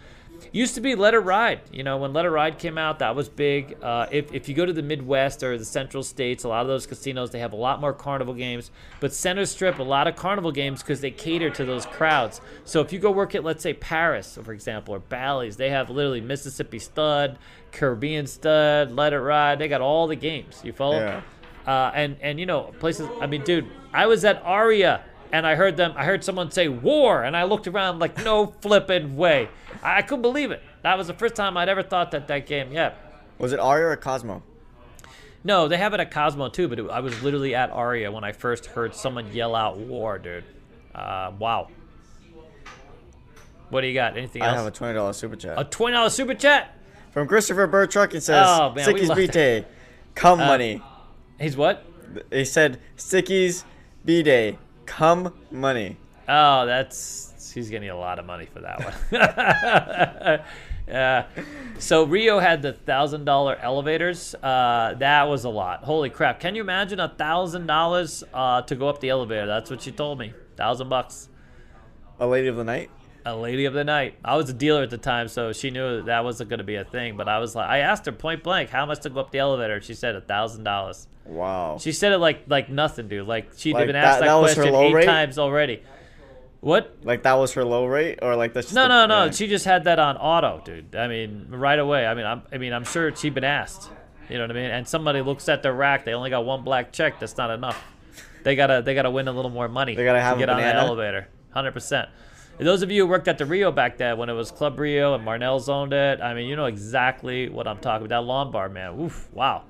Used 0.50 0.74
to 0.74 0.80
be 0.80 0.94
Let 0.94 1.14
It 1.14 1.18
Ride. 1.18 1.60
You 1.70 1.84
know, 1.84 1.98
when 1.98 2.12
Let 2.12 2.24
It 2.24 2.30
Ride 2.30 2.58
came 2.58 2.76
out, 2.76 2.98
that 2.98 3.14
was 3.14 3.28
big. 3.28 3.76
Uh, 3.82 4.06
if, 4.10 4.32
if 4.32 4.48
you 4.48 4.54
go 4.54 4.66
to 4.66 4.72
the 4.72 4.82
Midwest 4.82 5.42
or 5.42 5.56
the 5.56 5.64
Central 5.64 6.02
States, 6.02 6.44
a 6.44 6.48
lot 6.48 6.62
of 6.62 6.68
those 6.68 6.86
casinos, 6.86 7.30
they 7.30 7.38
have 7.38 7.52
a 7.52 7.56
lot 7.56 7.80
more 7.80 7.92
carnival 7.92 8.34
games. 8.34 8.70
But 8.98 9.12
Center 9.12 9.46
Strip, 9.46 9.78
a 9.78 9.82
lot 9.82 10.08
of 10.08 10.16
carnival 10.16 10.50
games 10.50 10.82
because 10.82 11.00
they 11.00 11.10
cater 11.10 11.50
to 11.50 11.64
those 11.64 11.86
crowds. 11.86 12.40
So 12.64 12.80
if 12.80 12.92
you 12.92 12.98
go 12.98 13.10
work 13.10 13.34
at, 13.34 13.44
let's 13.44 13.62
say, 13.62 13.74
Paris, 13.74 14.38
for 14.42 14.52
example, 14.52 14.94
or 14.94 14.98
Bally's, 14.98 15.58
they 15.58 15.70
have 15.70 15.90
literally 15.90 16.20
Mississippi 16.20 16.78
Stud, 16.78 17.38
Caribbean 17.70 18.26
Stud, 18.26 18.90
Let 18.92 19.12
It 19.12 19.20
Ride. 19.20 19.58
They 19.58 19.68
got 19.68 19.80
all 19.80 20.06
the 20.06 20.16
games. 20.16 20.60
You 20.64 20.72
follow? 20.72 20.98
Yeah. 20.98 21.22
Uh, 21.66 21.90
and 21.94 22.16
and 22.20 22.40
you 22.40 22.46
know 22.46 22.72
places. 22.80 23.08
I 23.20 23.26
mean, 23.26 23.42
dude, 23.42 23.66
I 23.92 24.06
was 24.06 24.24
at 24.24 24.42
Aria 24.44 25.04
and 25.32 25.46
I 25.46 25.54
heard 25.54 25.76
them. 25.76 25.94
I 25.96 26.04
heard 26.04 26.22
someone 26.22 26.50
say 26.50 26.68
war, 26.68 27.24
and 27.24 27.36
I 27.36 27.44
looked 27.44 27.66
around 27.66 27.98
like, 27.98 28.22
no 28.22 28.46
flipping 28.60 29.16
way. 29.16 29.48
I, 29.82 29.98
I 29.98 30.02
couldn't 30.02 30.22
believe 30.22 30.50
it. 30.50 30.62
That 30.82 30.98
was 30.98 31.06
the 31.06 31.14
first 31.14 31.34
time 31.34 31.56
I'd 31.56 31.68
ever 31.68 31.82
thought 31.82 32.10
that 32.10 32.28
that 32.28 32.46
game. 32.46 32.72
Yeah. 32.72 32.92
Was 33.38 33.52
it 33.52 33.58
Aria 33.58 33.86
or 33.86 33.96
Cosmo? 33.96 34.42
No, 35.44 35.66
they 35.66 35.76
have 35.78 35.94
it 35.94 36.00
at 36.00 36.10
Cosmo 36.12 36.48
too, 36.48 36.68
but 36.68 36.78
it, 36.78 36.88
I 36.90 37.00
was 37.00 37.20
literally 37.22 37.54
at 37.54 37.70
Aria 37.70 38.12
when 38.12 38.22
I 38.22 38.32
first 38.32 38.66
heard 38.66 38.94
someone 38.94 39.32
yell 39.32 39.56
out 39.56 39.76
war, 39.78 40.18
dude. 40.18 40.44
Uh, 40.94 41.32
wow. 41.38 41.68
What 43.70 43.80
do 43.80 43.86
you 43.86 43.94
got? 43.94 44.16
Anything 44.16 44.42
I 44.42 44.54
have 44.54 44.66
a 44.66 44.70
twenty 44.70 44.94
dollars 44.94 45.16
super 45.16 45.34
chat 45.34 45.58
a 45.58 45.64
twenty 45.64 45.94
dollars 45.94 46.12
super 46.12 46.34
chat. 46.34 46.76
from 47.10 47.26
Christopher 47.26 47.66
Burtruck. 47.66 48.12
It 48.14 48.20
says, 48.22 48.46
Oh, 48.46 48.72
man, 48.74 48.86
we 48.92 49.02
"Sticky's 49.06 49.64
come 50.14 50.40
Uh, 50.40 50.46
money." 50.46 50.82
He's 51.42 51.56
what? 51.56 51.84
He 52.30 52.44
said, 52.44 52.78
"Sticky's 52.96 53.64
B-Day, 54.04 54.58
come 54.86 55.34
money." 55.50 55.96
Oh, 56.28 56.66
that's 56.66 57.50
he's 57.52 57.68
getting 57.68 57.90
a 57.90 57.96
lot 57.96 58.18
of 58.18 58.24
money 58.24 58.46
for 58.46 58.60
that 58.60 58.78
one. 59.10 60.40
yeah. 60.88 61.26
So 61.78 62.04
Rio 62.04 62.38
had 62.38 62.62
the 62.62 62.72
thousand 62.72 63.24
dollar 63.24 63.56
elevators. 63.56 64.34
Uh, 64.36 64.94
that 64.98 65.24
was 65.24 65.44
a 65.44 65.48
lot. 65.48 65.84
Holy 65.84 66.10
crap! 66.10 66.38
Can 66.40 66.54
you 66.54 66.62
imagine 66.62 67.00
a 67.00 67.08
thousand 67.08 67.66
dollars 67.66 68.22
uh, 68.32 68.62
to 68.62 68.76
go 68.76 68.88
up 68.88 69.00
the 69.00 69.08
elevator? 69.08 69.46
That's 69.46 69.68
what 69.68 69.82
she 69.82 69.90
told 69.90 70.18
me. 70.18 70.32
Thousand 70.56 70.88
bucks. 70.88 71.28
A 72.20 72.26
lady 72.26 72.46
of 72.46 72.56
the 72.56 72.64
night. 72.64 72.90
A 73.24 73.36
lady 73.36 73.64
of 73.64 73.74
the 73.74 73.84
night. 73.84 74.14
I 74.24 74.36
was 74.36 74.48
a 74.50 74.52
dealer 74.52 74.82
at 74.82 74.90
the 74.90 74.98
time, 74.98 75.28
so 75.28 75.52
she 75.52 75.70
knew 75.70 75.96
that, 75.96 76.06
that 76.06 76.24
wasn't 76.24 76.50
going 76.50 76.58
to 76.58 76.64
be 76.64 76.74
a 76.74 76.84
thing. 76.84 77.16
But 77.16 77.28
I 77.28 77.38
was 77.38 77.54
like, 77.54 77.68
I 77.68 77.78
asked 77.78 78.06
her 78.06 78.12
point 78.12 78.42
blank, 78.42 78.70
how 78.70 78.84
much 78.84 79.00
to 79.00 79.10
go 79.10 79.20
up 79.20 79.30
the 79.30 79.38
elevator? 79.38 79.80
She 79.80 79.94
said 79.94 80.16
a 80.16 80.20
thousand 80.20 80.64
dollars. 80.64 81.06
Wow. 81.24 81.78
She 81.80 81.92
said 81.92 82.12
it 82.12 82.18
like 82.18 82.44
like 82.48 82.68
nothing, 82.68 83.08
dude. 83.08 83.26
Like 83.26 83.52
she'd 83.56 83.74
Like 83.74 83.86
been 83.86 83.94
that- 83.94 84.04
asked 84.04 84.20
that, 84.20 84.26
that 84.26 84.34
her 84.34 84.40
question 84.62 84.74
eight 84.74 84.92
rate? 84.94 85.04
times 85.06 85.38
already. 85.38 85.82
What? 86.60 86.96
like 87.02 87.24
that 87.24 87.34
was 87.34 87.52
her 87.54 87.64
low 87.64 87.86
rate, 87.86 88.20
or 88.22 88.36
like 88.36 88.52
that's 88.54 88.68
just 88.68 88.74
No, 88.74 88.86
no, 88.86 89.06
no. 89.06 89.30
She 89.32 89.48
just 89.48 89.64
had 89.64 89.84
that 89.84 89.98
on 89.98 90.16
auto, 90.16 90.62
dude. 90.64 90.94
I 90.94 91.08
mean, 91.08 91.46
right 91.50 91.78
away. 91.78 92.06
I 92.06 92.14
mean, 92.14 92.24
I'm, 92.26 92.42
I 92.52 92.58
mean, 92.58 92.72
I'm 92.72 92.84
sure 92.84 93.14
she'd 93.16 93.34
been 93.34 93.42
asked. 93.44 93.90
You 94.28 94.38
know 94.38 94.44
what 94.44 94.52
I 94.52 94.54
mean? 94.54 94.70
And 94.70 94.86
somebody 94.86 95.20
looks 95.22 95.48
at 95.48 95.62
their 95.64 95.72
rack. 95.74 96.04
They 96.04 96.14
only 96.14 96.30
got 96.30 96.44
one 96.44 96.62
black 96.62 96.92
check. 96.92 97.18
That's 97.18 97.36
not 97.36 97.50
enough. 97.50 97.82
They 98.44 98.54
gotta, 98.54 98.80
they 98.84 98.94
gotta 98.94 99.10
win 99.10 99.26
a 99.28 99.32
little 99.32 99.50
more 99.50 99.68
money. 99.68 99.94
They 99.96 100.04
gotta 100.04 100.20
have 100.20 100.34
to 100.34 100.38
get 100.38 100.48
on 100.48 100.58
the 100.60 100.64
elevator. 100.74 101.28
Hundred 101.50 101.72
percent. 101.72 102.08
Those 102.58 102.82
of 102.82 102.90
you 102.92 103.02
who 103.04 103.08
worked 103.10 103.26
at 103.26 103.38
the 103.38 103.46
Rio 103.46 103.72
back 103.72 103.98
then, 103.98 104.16
when 104.18 104.28
it 104.28 104.34
was 104.34 104.52
Club 104.52 104.78
Rio 104.78 105.14
and 105.14 105.24
Marnell's 105.24 105.68
owned 105.68 105.92
it, 105.92 106.20
I 106.20 106.32
mean, 106.32 106.48
you 106.48 106.54
know 106.54 106.66
exactly 106.66 107.48
what 107.48 107.66
I'm 107.66 107.78
talking 107.78 108.06
about. 108.06 108.20
That 108.22 108.26
Lombard, 108.26 108.72
man. 108.72 109.00
Oof, 109.00 109.28
wow. 109.32 109.64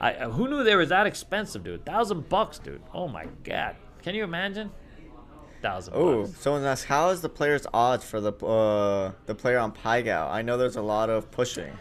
I, 0.00 0.12
who 0.12 0.48
knew 0.48 0.62
they 0.62 0.76
was 0.76 0.90
that 0.90 1.06
expensive, 1.06 1.64
dude? 1.64 1.84
Thousand 1.84 2.28
bucks, 2.28 2.58
dude. 2.58 2.82
Oh 2.94 3.08
my 3.08 3.26
god. 3.44 3.76
Can 4.02 4.14
you 4.14 4.24
imagine? 4.24 4.70
Thousand. 5.60 5.94
Oh, 5.96 6.26
someone 6.26 6.64
asked, 6.64 6.84
"How 6.84 7.08
is 7.08 7.20
the 7.20 7.28
player's 7.28 7.66
odds 7.74 8.04
for 8.04 8.20
the 8.20 8.32
uh 8.32 9.12
the 9.26 9.34
player 9.34 9.58
on 9.58 9.72
Pai 9.72 10.04
Gow?" 10.04 10.28
I 10.28 10.42
know 10.42 10.56
there's 10.56 10.76
a 10.76 10.82
lot 10.82 11.10
of 11.10 11.30
pushing. 11.32 11.72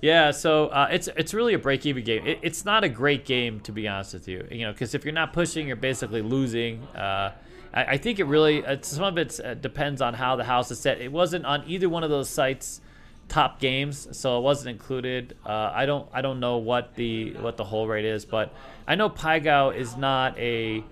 Yeah, 0.00 0.30
so 0.30 0.66
uh, 0.66 0.88
it's 0.92 1.08
it's 1.16 1.34
really 1.34 1.54
a 1.54 1.58
break 1.58 1.84
even 1.86 2.04
game. 2.04 2.26
It, 2.26 2.38
it's 2.42 2.64
not 2.64 2.84
a 2.84 2.88
great 2.88 3.24
game 3.24 3.58
to 3.60 3.72
be 3.72 3.88
honest 3.88 4.14
with 4.14 4.28
you. 4.28 4.46
You 4.50 4.66
know, 4.66 4.72
because 4.72 4.94
if 4.94 5.04
you're 5.04 5.14
not 5.14 5.32
pushing, 5.32 5.66
you're 5.66 5.76
basically 5.76 6.22
losing. 6.22 6.82
Uh, 6.94 7.32
I, 7.72 7.84
I 7.84 7.96
think 7.96 8.20
it 8.20 8.24
really 8.24 8.64
uh, 8.64 8.76
some 8.82 9.04
of 9.04 9.18
it 9.18 9.40
uh, 9.42 9.54
depends 9.54 10.00
on 10.00 10.14
how 10.14 10.36
the 10.36 10.44
house 10.44 10.70
is 10.70 10.78
set. 10.78 11.00
It 11.00 11.10
wasn't 11.10 11.44
on 11.44 11.64
either 11.66 11.88
one 11.88 12.04
of 12.04 12.10
those 12.10 12.28
sites 12.28 12.80
top 13.28 13.60
games, 13.60 14.08
so 14.16 14.38
it 14.38 14.42
wasn't 14.42 14.70
included. 14.70 15.36
Uh, 15.44 15.70
I 15.74 15.86
don't 15.86 16.08
I 16.12 16.22
don't 16.22 16.40
know 16.40 16.58
what 16.58 16.94
the 16.94 17.32
what 17.34 17.56
the 17.56 17.64
whole 17.64 17.86
rate 17.86 18.04
is, 18.04 18.24
but 18.24 18.52
I 18.86 18.94
know 18.94 19.08
Pai 19.08 19.40
Gow 19.40 19.70
is 19.70 19.96
not 19.96 20.38
a 20.38 20.84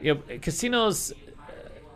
you 0.00 0.14
know 0.14 0.22
casinos. 0.40 1.12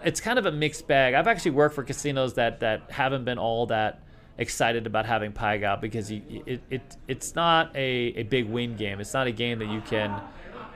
It's 0.04 0.20
kind 0.20 0.38
of 0.38 0.46
a 0.46 0.52
mixed 0.52 0.86
bag. 0.86 1.14
I've 1.14 1.26
actually 1.26 1.52
worked 1.52 1.74
for 1.74 1.82
casinos 1.82 2.34
that 2.34 2.60
that 2.60 2.90
haven't 2.90 3.24
been 3.24 3.38
all 3.38 3.66
that 3.66 4.02
excited 4.38 4.86
about 4.86 5.04
having 5.04 5.32
Pai 5.32 5.58
Gow 5.58 5.76
because 5.76 6.10
you, 6.10 6.22
it, 6.46 6.62
it 6.70 6.96
it's 7.08 7.34
not 7.34 7.74
a, 7.74 8.12
a 8.16 8.22
big 8.22 8.48
win 8.48 8.76
game. 8.76 9.00
It's 9.00 9.14
not 9.14 9.26
a 9.26 9.32
game 9.32 9.58
that 9.58 9.68
you 9.68 9.80
can 9.80 10.20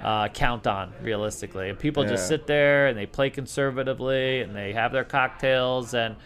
uh, 0.02 0.28
count 0.28 0.66
on 0.66 0.92
realistically. 1.02 1.70
And 1.70 1.78
people 1.78 2.04
just 2.04 2.26
sit 2.26 2.46
there 2.46 2.88
and 2.88 2.98
they 2.98 3.06
play 3.06 3.30
conservatively 3.30 4.40
and 4.40 4.54
they 4.54 4.72
have 4.72 4.92
their 4.92 5.04
cocktails 5.04 5.94
and 5.94 6.16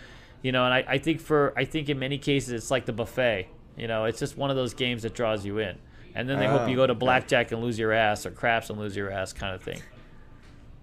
you 0.47 0.53
know. 0.53 0.65
And 0.65 0.73
I, 0.73 0.85
I 0.87 0.99
think 0.99 1.21
for 1.21 1.53
I 1.57 1.65
think 1.65 1.89
in 1.89 1.99
many 1.99 2.19
cases 2.19 2.53
it's 2.53 2.71
like 2.71 2.87
the 2.87 2.93
buffet. 2.93 3.49
You 3.77 3.89
know, 3.89 4.05
it's 4.05 4.19
just 4.21 4.37
one 4.37 4.49
of 4.51 4.57
those 4.57 4.73
games 4.75 5.03
that 5.03 5.13
draws 5.15 5.45
you 5.45 5.59
in. 5.59 5.77
And 6.15 6.29
then 6.29 6.39
they 6.39 6.47
hope 6.47 6.63
Oh, 6.63 6.67
you 6.67 6.77
go 6.77 6.87
to 6.87 6.95
blackjack 6.95 7.53
and 7.53 7.61
lose 7.61 7.79
your 7.79 7.93
ass 7.93 8.25
or 8.25 8.31
craps 8.31 8.71
and 8.71 8.79
lose 8.79 8.97
your 8.97 9.11
ass 9.11 9.35
kind 9.35 9.55
of 9.55 9.63
thing. 9.63 9.83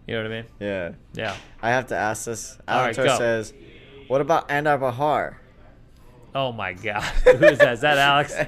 You 0.06 0.16
know 0.16 0.24
what 0.24 0.32
I 0.32 0.36
mean? 0.36 0.46
Yeah, 0.60 0.92
Yeah. 1.14 1.36
I 1.62 1.70
have 1.70 1.88
to 1.88 1.96
ask 1.96 2.26
this. 2.26 2.58
All 2.68 2.82
right, 2.82 2.96
Alan 3.00 3.10
go. 3.10 3.18
says, 3.18 3.54
"What 4.10 4.20
about 4.22 4.50
Andar 4.50 4.80
Bahar?" 4.80 5.40
Oh 6.36 6.52
my 6.52 6.74
God. 6.74 7.02
Who 7.24 7.46
is 7.46 7.58
that? 7.60 7.74
Is 7.74 7.82
that 7.82 7.98
Alex? 7.98 8.36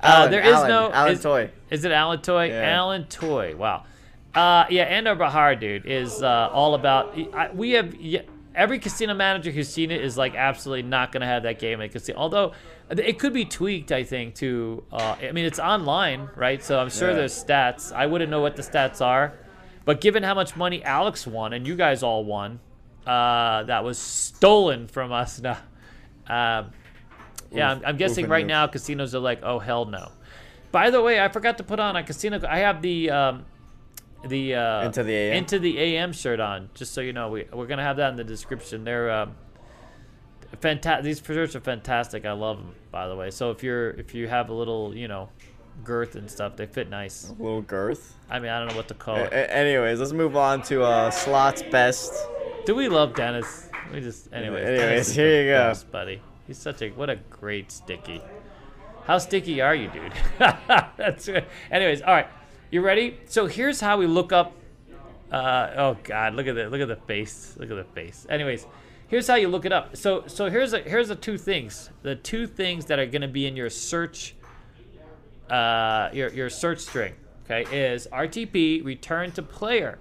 Uh, 0.00 0.06
Alan, 0.06 0.30
there 0.32 0.42
is 0.42 0.52
Alan, 0.52 0.68
no 0.68 0.92
Alan 0.92 1.12
is, 1.12 1.22
Toy. 1.22 1.50
Is 1.70 1.84
it 1.86 1.92
Alan 1.92 2.20
Toy? 2.20 2.48
Yeah. 2.48 2.76
Alan 2.76 3.04
Toy. 3.06 3.56
Wow. 3.56 3.84
Uh, 4.34 4.66
yeah, 4.68 5.00
Andar 5.00 5.16
Bahar, 5.16 5.54
dude, 5.54 5.86
is 5.86 6.22
uh, 6.22 6.50
all 6.52 6.74
about. 6.74 7.16
I, 7.32 7.50
we 7.52 7.70
have 7.70 7.94
every 8.54 8.78
casino 8.78 9.14
manager 9.14 9.50
who's 9.50 9.68
seen 9.68 9.90
it 9.90 10.02
is 10.02 10.16
like 10.16 10.34
absolutely 10.34 10.82
not 10.82 11.12
gonna 11.12 11.26
have 11.26 11.42
that 11.44 11.58
game 11.58 11.80
in 11.80 11.90
casino. 11.90 12.18
Although 12.18 12.52
it 12.90 13.18
could 13.18 13.32
be 13.32 13.44
tweaked, 13.44 13.92
I 13.92 14.04
think. 14.04 14.34
To 14.36 14.84
uh, 14.92 15.16
I 15.22 15.32
mean, 15.32 15.44
it's 15.44 15.58
online, 15.58 16.28
right? 16.36 16.62
So 16.62 16.78
I'm 16.78 16.90
sure 16.90 17.10
Yeah. 17.10 17.16
there's 17.16 17.44
stats. 17.44 17.92
I 17.92 18.06
wouldn't 18.06 18.30
know 18.30 18.40
what 18.40 18.56
the 18.56 18.62
stats 18.62 19.00
are, 19.00 19.32
but 19.84 20.00
given 20.00 20.22
how 20.22 20.34
much 20.34 20.56
money 20.56 20.82
Alex 20.84 21.26
won 21.26 21.52
and 21.52 21.66
you 21.66 21.76
guys 21.76 22.02
all 22.02 22.24
won, 22.24 22.60
uh, 23.06 23.64
that 23.64 23.84
was 23.84 23.98
stolen 23.98 24.86
from 24.88 25.12
us. 25.12 25.40
Now, 25.40 25.58
um, 26.28 26.70
yeah, 27.52 27.70
I'm, 27.70 27.82
I'm 27.84 27.96
guessing 27.96 28.28
right 28.28 28.46
now 28.46 28.66
casinos 28.66 29.14
are 29.14 29.20
like, 29.20 29.40
oh 29.42 29.58
hell 29.58 29.84
no. 29.84 30.10
By 30.72 30.90
the 30.90 31.00
way, 31.00 31.20
I 31.20 31.28
forgot 31.28 31.58
to 31.58 31.64
put 31.64 31.78
on 31.78 31.94
a 31.96 32.02
casino. 32.02 32.40
I 32.48 32.58
have 32.60 32.82
the 32.82 33.10
um, 33.10 33.44
the 34.28 34.54
uh, 34.54 34.84
Into 34.86 35.02
the 35.02 35.14
AM? 35.14 35.36
into 35.36 35.58
the 35.58 35.78
AM 35.78 36.12
shirt 36.12 36.40
on. 36.40 36.70
Just 36.74 36.92
so 36.94 37.00
you 37.00 37.12
know, 37.12 37.28
we 37.30 37.44
we're 37.52 37.66
gonna 37.66 37.82
have 37.82 37.96
that 37.98 38.10
in 38.10 38.16
the 38.16 38.24
description. 38.24 38.84
They're 38.84 39.10
um, 39.10 39.34
fantastic. 40.60 41.04
These 41.04 41.22
shirts 41.24 41.56
are 41.56 41.60
fantastic. 41.60 42.24
I 42.24 42.32
love 42.32 42.58
them, 42.58 42.74
by 42.90 43.08
the 43.08 43.16
way. 43.16 43.30
So 43.30 43.50
if 43.50 43.62
you're 43.62 43.90
if 43.90 44.14
you 44.14 44.28
have 44.28 44.48
a 44.50 44.54
little, 44.54 44.94
you 44.94 45.08
know, 45.08 45.28
girth 45.82 46.14
and 46.14 46.30
stuff, 46.30 46.56
they 46.56 46.66
fit 46.66 46.88
nice. 46.90 47.28
A 47.28 47.32
little 47.42 47.62
girth. 47.62 48.14
I 48.30 48.38
mean, 48.38 48.50
I 48.50 48.58
don't 48.58 48.68
know 48.68 48.76
what 48.76 48.88
to 48.88 48.94
call 48.94 49.16
it. 49.16 49.32
a- 49.32 49.54
anyways, 49.54 50.00
let's 50.00 50.12
move 50.12 50.36
on 50.36 50.62
to 50.62 50.82
uh, 50.82 51.10
slots 51.10 51.62
best. 51.62 52.12
Do 52.66 52.74
we 52.74 52.88
love 52.88 53.14
Dennis? 53.14 53.68
We 53.92 54.00
just 54.00 54.32
anyways. 54.32 54.64
Anyways, 54.66 55.14
here 55.14 55.42
you 55.42 55.50
go. 55.50 55.68
best, 55.68 55.90
buddy. 55.90 56.22
He's 56.46 56.58
such 56.58 56.82
a 56.82 56.90
what 56.90 57.10
a 57.10 57.16
great 57.16 57.70
sticky. 57.70 58.22
How 59.04 59.18
sticky 59.18 59.60
are 59.60 59.74
you, 59.74 59.90
dude? 59.90 60.12
That's. 60.38 61.28
Anyways, 61.70 62.00
all 62.02 62.14
right. 62.14 62.26
You 62.74 62.80
ready? 62.80 63.16
So 63.26 63.46
here's 63.46 63.80
how 63.80 63.98
we 63.98 64.08
look 64.08 64.32
up. 64.32 64.52
Uh, 65.30 65.70
oh 65.76 65.96
God, 66.02 66.34
look 66.34 66.48
at 66.48 66.56
the 66.56 66.68
look 66.68 66.80
at 66.80 66.88
the 66.88 66.96
face. 66.96 67.54
Look 67.56 67.70
at 67.70 67.76
the 67.76 67.84
face. 67.84 68.26
Anyways, 68.28 68.66
here's 69.06 69.28
how 69.28 69.36
you 69.36 69.46
look 69.46 69.64
it 69.64 69.72
up. 69.72 69.96
So 69.96 70.24
so 70.26 70.50
here's 70.50 70.72
a 70.72 70.80
here's 70.80 71.06
the 71.06 71.14
two 71.14 71.38
things. 71.38 71.90
The 72.02 72.16
two 72.16 72.48
things 72.48 72.86
that 72.86 72.98
are 72.98 73.06
gonna 73.06 73.28
be 73.28 73.46
in 73.46 73.54
your 73.54 73.70
search. 73.70 74.34
Uh, 75.48 76.10
your 76.12 76.30
your 76.30 76.50
search 76.50 76.80
string. 76.80 77.14
Okay, 77.44 77.62
is 77.70 78.08
RTP 78.10 78.84
return 78.84 79.30
to 79.30 79.42
player. 79.42 80.00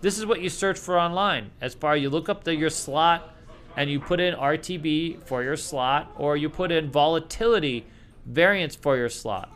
This 0.00 0.16
is 0.16 0.24
what 0.24 0.40
you 0.40 0.48
search 0.48 0.78
for 0.78 1.00
online. 1.00 1.50
As 1.60 1.74
far 1.74 1.94
as 1.94 2.02
you 2.02 2.08
look 2.08 2.28
up 2.28 2.44
the, 2.44 2.54
your 2.54 2.70
slot 2.70 3.34
and 3.76 3.90
you 3.90 3.98
put 3.98 4.20
in 4.20 4.36
RTP 4.36 5.24
for 5.24 5.42
your 5.42 5.56
slot, 5.56 6.14
or 6.16 6.36
you 6.36 6.48
put 6.48 6.70
in 6.70 6.88
volatility 6.88 7.84
variance 8.26 8.76
for 8.76 8.96
your 8.96 9.08
slot. 9.08 9.50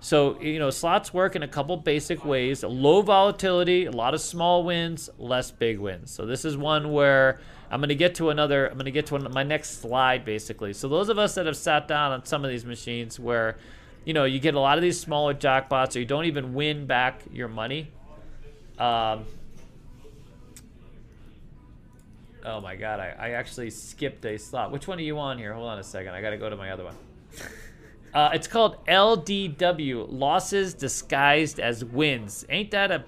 So, 0.00 0.40
you 0.40 0.58
know, 0.58 0.70
slots 0.70 1.12
work 1.12 1.36
in 1.36 1.42
a 1.42 1.48
couple 1.48 1.76
basic 1.76 2.24
ways 2.24 2.62
low 2.62 3.02
volatility, 3.02 3.86
a 3.86 3.90
lot 3.90 4.14
of 4.14 4.20
small 4.20 4.62
wins, 4.62 5.10
less 5.18 5.50
big 5.50 5.78
wins. 5.78 6.10
So, 6.10 6.26
this 6.26 6.44
is 6.44 6.56
one 6.56 6.92
where 6.92 7.40
I'm 7.70 7.80
going 7.80 7.88
to 7.88 7.94
get 7.94 8.14
to 8.16 8.30
another, 8.30 8.66
I'm 8.66 8.74
going 8.74 8.84
to 8.84 8.90
get 8.90 9.06
to 9.06 9.18
my 9.18 9.42
next 9.42 9.80
slide 9.80 10.24
basically. 10.24 10.72
So, 10.72 10.88
those 10.88 11.08
of 11.08 11.18
us 11.18 11.34
that 11.34 11.46
have 11.46 11.56
sat 11.56 11.88
down 11.88 12.12
on 12.12 12.24
some 12.24 12.44
of 12.44 12.50
these 12.50 12.64
machines 12.64 13.18
where, 13.18 13.56
you 14.04 14.12
know, 14.12 14.24
you 14.24 14.38
get 14.38 14.54
a 14.54 14.60
lot 14.60 14.78
of 14.78 14.82
these 14.82 15.00
smaller 15.00 15.34
jackpots 15.34 15.96
or 15.96 16.00
you 16.00 16.04
don't 16.04 16.26
even 16.26 16.54
win 16.54 16.86
back 16.86 17.22
your 17.32 17.48
money. 17.48 17.88
Um, 18.78 19.24
Oh 22.46 22.60
my 22.60 22.76
god, 22.76 23.00
I, 23.00 23.12
I 23.18 23.30
actually 23.30 23.70
skipped 23.70 24.24
a 24.24 24.38
slot. 24.38 24.70
Which 24.70 24.86
one 24.86 24.98
are 24.98 25.02
you 25.02 25.18
on 25.18 25.36
here? 25.36 25.52
Hold 25.52 25.68
on 25.68 25.80
a 25.80 25.82
second. 25.82 26.14
I 26.14 26.22
gotta 26.22 26.36
go 26.38 26.48
to 26.48 26.54
my 26.54 26.70
other 26.70 26.84
one. 26.84 26.94
Uh, 28.16 28.30
it's 28.32 28.48
called 28.48 28.82
LDW, 28.86 30.06
losses 30.08 30.72
disguised 30.72 31.60
as 31.60 31.84
wins. 31.84 32.46
Ain't 32.48 32.70
that 32.70 32.90
a, 32.90 33.04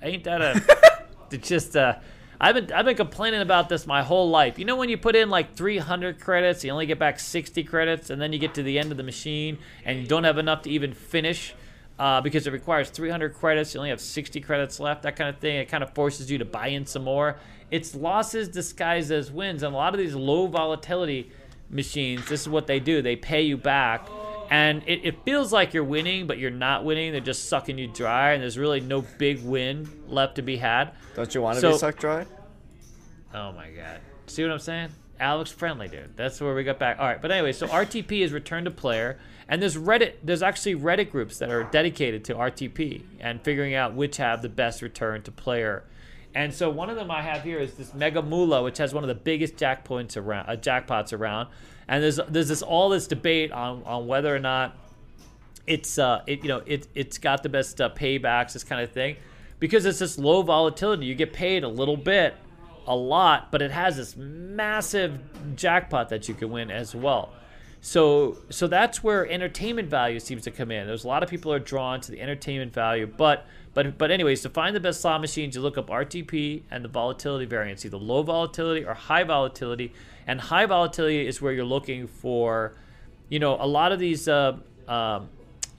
ain't 0.00 0.22
that 0.22 0.40
a, 0.40 1.04
it's 1.32 1.48
just 1.48 1.76
uh, 1.76 1.96
I've 2.40 2.54
been 2.54 2.70
I've 2.70 2.84
been 2.84 2.94
complaining 2.94 3.40
about 3.40 3.68
this 3.68 3.88
my 3.88 4.04
whole 4.04 4.30
life. 4.30 4.60
You 4.60 4.64
know 4.64 4.76
when 4.76 4.88
you 4.88 4.96
put 4.96 5.16
in 5.16 5.30
like 5.30 5.56
300 5.56 6.20
credits, 6.20 6.62
you 6.62 6.70
only 6.70 6.86
get 6.86 7.00
back 7.00 7.18
60 7.18 7.64
credits, 7.64 8.10
and 8.10 8.22
then 8.22 8.32
you 8.32 8.38
get 8.38 8.54
to 8.54 8.62
the 8.62 8.78
end 8.78 8.92
of 8.92 8.96
the 8.96 9.02
machine 9.02 9.58
and 9.84 9.98
you 9.98 10.06
don't 10.06 10.22
have 10.22 10.38
enough 10.38 10.62
to 10.62 10.70
even 10.70 10.94
finish. 10.94 11.54
Uh, 11.98 12.20
because 12.20 12.46
it 12.46 12.52
requires 12.52 12.88
300 12.88 13.34
credits, 13.34 13.74
you 13.74 13.78
only 13.78 13.90
have 13.90 14.00
60 14.00 14.40
credits 14.40 14.80
left, 14.80 15.02
that 15.02 15.14
kind 15.14 15.28
of 15.28 15.38
thing. 15.40 15.56
It 15.56 15.68
kind 15.68 15.84
of 15.84 15.92
forces 15.92 16.30
you 16.30 16.38
to 16.38 16.44
buy 16.44 16.68
in 16.68 16.86
some 16.86 17.04
more. 17.04 17.36
It's 17.70 17.94
losses 17.94 18.48
disguised 18.48 19.10
as 19.10 19.30
wins, 19.30 19.62
and 19.62 19.74
a 19.74 19.76
lot 19.76 19.92
of 19.92 19.98
these 19.98 20.14
low 20.14 20.46
volatility 20.46 21.30
machines, 21.68 22.28
this 22.28 22.42
is 22.42 22.48
what 22.48 22.66
they 22.66 22.80
do. 22.80 23.02
They 23.02 23.14
pay 23.14 23.42
you 23.42 23.56
back 23.56 24.08
and 24.52 24.82
it, 24.86 25.00
it, 25.02 25.24
feels 25.24 25.50
like 25.50 25.72
you're 25.72 25.82
winning, 25.82 26.26
but 26.26 26.36
you're 26.36 26.50
not 26.50 26.84
winning. 26.84 27.12
They're 27.12 27.22
just 27.22 27.48
sucking 27.48 27.78
you 27.78 27.86
dry, 27.86 28.32
and 28.32 28.42
there's 28.42 28.58
really 28.58 28.80
no 28.80 29.00
big 29.00 29.42
win 29.42 29.88
left 30.06 30.34
to 30.34 30.42
be 30.42 30.58
had. 30.58 30.92
Don't 31.16 31.34
you 31.34 31.40
want 31.40 31.54
to 31.54 31.60
So- 31.62 31.72
be 31.72 31.78
sucked 31.78 32.00
dry? 32.00 32.26
Oh 33.32 33.52
my 33.52 33.70
god. 33.70 34.00
See 34.26 34.42
what 34.42 34.52
I'm 34.52 34.58
saying? 34.58 34.90
Alex 35.18 35.50
friendly, 35.50 35.88
dude. 35.88 36.18
That's 36.18 36.38
where 36.38 36.54
we 36.54 36.64
got 36.64 36.78
back. 36.78 36.98
All 36.98 37.06
right, 37.06 37.22
but 37.22 37.30
anyway, 37.30 37.52
so 37.52 37.66
RTP 37.66 38.20
is 38.20 38.30
return 38.30 38.64
to 38.66 38.70
player, 38.70 39.18
and 39.48 39.62
there's 39.62 39.78
Reddit. 39.78 40.16
There's 40.22 40.42
actually 40.42 40.74
Reddit 40.74 41.10
groups 41.10 41.38
that 41.38 41.48
are 41.48 41.64
dedicated 41.64 42.22
to 42.26 42.34
RTP 42.34 43.04
and 43.20 43.40
figuring 43.40 43.74
out 43.74 43.94
which 43.94 44.18
have 44.18 44.42
the 44.42 44.50
best 44.50 44.82
return 44.82 45.22
to 45.22 45.32
player. 45.32 45.84
And 46.34 46.52
so 46.52 46.68
one 46.68 46.90
of 46.90 46.96
them 46.96 47.10
I 47.10 47.22
have 47.22 47.42
here 47.42 47.58
is 47.58 47.72
this 47.74 47.94
Mega 47.94 48.20
Moolah, 48.20 48.62
which 48.62 48.76
has 48.78 48.92
one 48.92 49.02
of 49.02 49.08
the 49.08 49.14
biggest 49.14 49.56
jackpots 49.56 50.18
around, 50.18 50.46
uh, 50.48 50.56
jackpots 50.56 51.18
around. 51.18 51.48
And 51.88 52.02
there's 52.02 52.20
there's 52.28 52.48
this 52.48 52.62
all 52.62 52.88
this 52.88 53.06
debate 53.06 53.52
on 53.52 53.82
on 53.84 54.06
whether 54.06 54.34
or 54.34 54.38
not 54.38 54.76
it's 55.66 55.98
uh 55.98 56.22
it 56.26 56.42
you 56.42 56.48
know 56.48 56.62
it 56.66 56.88
it's 56.94 57.18
got 57.18 57.42
the 57.42 57.48
best 57.48 57.80
uh, 57.80 57.90
paybacks 57.90 58.52
this 58.52 58.64
kind 58.64 58.82
of 58.82 58.90
thing. 58.90 59.16
Because 59.58 59.84
it's 59.86 60.00
this 60.00 60.18
low 60.18 60.42
volatility. 60.42 61.06
You 61.06 61.14
get 61.14 61.32
paid 61.32 61.62
a 61.62 61.68
little 61.68 61.96
bit 61.96 62.34
a 62.86 62.96
lot 62.96 63.50
but 63.52 63.62
it 63.62 63.70
has 63.70 63.96
this 63.96 64.16
massive 64.16 65.18
jackpot 65.54 66.08
that 66.08 66.28
you 66.28 66.34
can 66.34 66.50
win 66.50 66.70
as 66.70 66.94
well. 66.94 67.32
So 67.80 68.38
so 68.50 68.66
that's 68.68 69.02
where 69.02 69.28
entertainment 69.28 69.88
value 69.88 70.20
seems 70.20 70.42
to 70.44 70.50
come 70.50 70.70
in. 70.70 70.86
There's 70.86 71.04
a 71.04 71.08
lot 71.08 71.22
of 71.22 71.28
people 71.28 71.52
are 71.52 71.58
drawn 71.58 72.00
to 72.02 72.10
the 72.10 72.20
entertainment 72.20 72.72
value 72.72 73.06
but 73.06 73.46
but 73.74 73.98
but 73.98 74.10
anyways 74.10 74.42
to 74.42 74.50
find 74.50 74.74
the 74.74 74.80
best 74.80 75.00
slot 75.00 75.20
machines 75.20 75.54
you 75.54 75.62
look 75.62 75.78
up 75.78 75.88
rtp 75.88 76.62
and 76.70 76.84
the 76.84 76.88
volatility 76.88 77.44
variance 77.44 77.84
either 77.84 77.96
low 77.96 78.22
volatility 78.22 78.84
or 78.84 78.94
high 78.94 79.24
volatility 79.24 79.92
and 80.26 80.40
high 80.40 80.66
volatility 80.66 81.26
is 81.26 81.40
where 81.42 81.52
you're 81.52 81.64
looking 81.64 82.06
for 82.06 82.76
you 83.28 83.38
know 83.38 83.56
a 83.60 83.66
lot 83.66 83.92
of 83.92 83.98
these 83.98 84.28
uh, 84.28 84.52
um, 84.88 85.28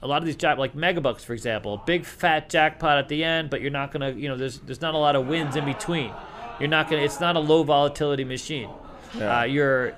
a 0.02 0.06
lot 0.06 0.18
of 0.18 0.26
these 0.26 0.36
jack 0.36 0.58
like 0.58 0.74
megabucks 0.74 1.20
for 1.22 1.32
example 1.32 1.82
big 1.86 2.04
fat 2.04 2.48
jackpot 2.50 2.98
at 2.98 3.08
the 3.08 3.22
end 3.24 3.48
but 3.50 3.60
you're 3.60 3.70
not 3.70 3.90
gonna 3.92 4.10
you 4.10 4.28
know 4.28 4.36
there's 4.36 4.58
there's 4.60 4.80
not 4.80 4.94
a 4.94 4.98
lot 4.98 5.16
of 5.16 5.26
wins 5.26 5.56
in 5.56 5.64
between 5.64 6.12
you're 6.60 6.68
not 6.68 6.90
gonna 6.90 7.02
it's 7.02 7.20
not 7.20 7.36
a 7.36 7.40
low 7.40 7.62
volatility 7.62 8.24
machine 8.24 8.68
Yeah. 9.18 9.40
uh, 9.40 9.44
you're 9.44 9.94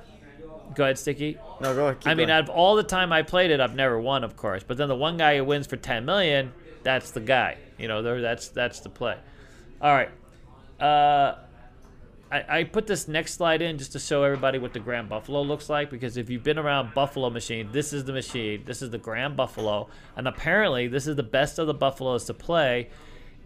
go 0.74 0.84
ahead 0.84 0.98
sticky 0.98 1.38
No, 1.60 1.74
go 1.74 1.86
ahead. 1.88 1.98
I 2.04 2.10
mean, 2.10 2.26
going. 2.26 2.30
out 2.30 2.42
of 2.44 2.50
all 2.50 2.76
the 2.76 2.82
time 2.82 3.12
I 3.12 3.22
played 3.22 3.50
it, 3.50 3.60
I've 3.60 3.74
never 3.74 3.98
won, 3.98 4.24
of 4.24 4.36
course. 4.36 4.62
But 4.62 4.76
then 4.76 4.88
the 4.88 4.94
one 4.96 5.16
guy 5.16 5.38
who 5.38 5.44
wins 5.44 5.66
for 5.66 5.76
10 5.76 6.04
million, 6.04 6.52
that's 6.82 7.12
the 7.12 7.20
guy. 7.20 7.56
You 7.78 7.88
know, 7.88 8.02
that's 8.20 8.48
that's 8.48 8.80
the 8.80 8.90
play. 8.90 9.16
All 9.80 9.94
right. 9.94 10.10
Uh, 10.78 11.36
I, 12.30 12.58
I 12.58 12.64
put 12.64 12.86
this 12.86 13.06
next 13.06 13.34
slide 13.34 13.62
in 13.62 13.78
just 13.78 13.92
to 13.92 13.98
show 13.98 14.22
everybody 14.24 14.58
what 14.58 14.72
the 14.72 14.80
Grand 14.80 15.08
Buffalo 15.08 15.42
looks 15.42 15.68
like 15.68 15.90
because 15.90 16.16
if 16.16 16.28
you've 16.28 16.42
been 16.42 16.58
around 16.58 16.92
Buffalo 16.92 17.30
machine, 17.30 17.68
this 17.72 17.92
is 17.92 18.04
the 18.04 18.12
machine. 18.12 18.64
This 18.64 18.82
is 18.82 18.90
the 18.90 18.98
Grand 18.98 19.36
Buffalo, 19.36 19.88
and 20.16 20.26
apparently 20.26 20.88
this 20.88 21.06
is 21.06 21.16
the 21.16 21.22
best 21.22 21.58
of 21.58 21.66
the 21.66 21.74
Buffaloes 21.74 22.24
to 22.24 22.34
play, 22.34 22.88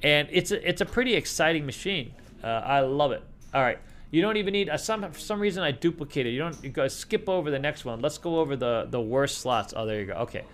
and 0.02 0.28
it's 0.30 0.50
a, 0.50 0.68
it's 0.68 0.80
a 0.80 0.86
pretty 0.86 1.14
exciting 1.14 1.66
machine. 1.66 2.14
Uh, 2.42 2.46
I 2.46 2.80
love 2.80 3.12
it. 3.12 3.22
All 3.52 3.62
right, 3.62 3.78
you 4.10 4.22
don't 4.22 4.38
even 4.38 4.52
need 4.52 4.70
uh, 4.70 4.78
some 4.78 5.02
for 5.12 5.18
some 5.18 5.40
reason 5.40 5.62
I 5.62 5.72
duplicated. 5.72 6.32
You 6.32 6.38
don't 6.38 6.64
you 6.64 6.70
go 6.70 6.88
skip 6.88 7.28
over 7.28 7.50
the 7.50 7.58
next 7.58 7.84
one. 7.84 8.00
Let's 8.00 8.18
go 8.18 8.38
over 8.38 8.56
the 8.56 8.86
the 8.88 9.00
worst 9.00 9.38
slots. 9.38 9.74
Oh, 9.76 9.84
there 9.84 10.00
you 10.00 10.06
go. 10.06 10.14
Okay. 10.14 10.44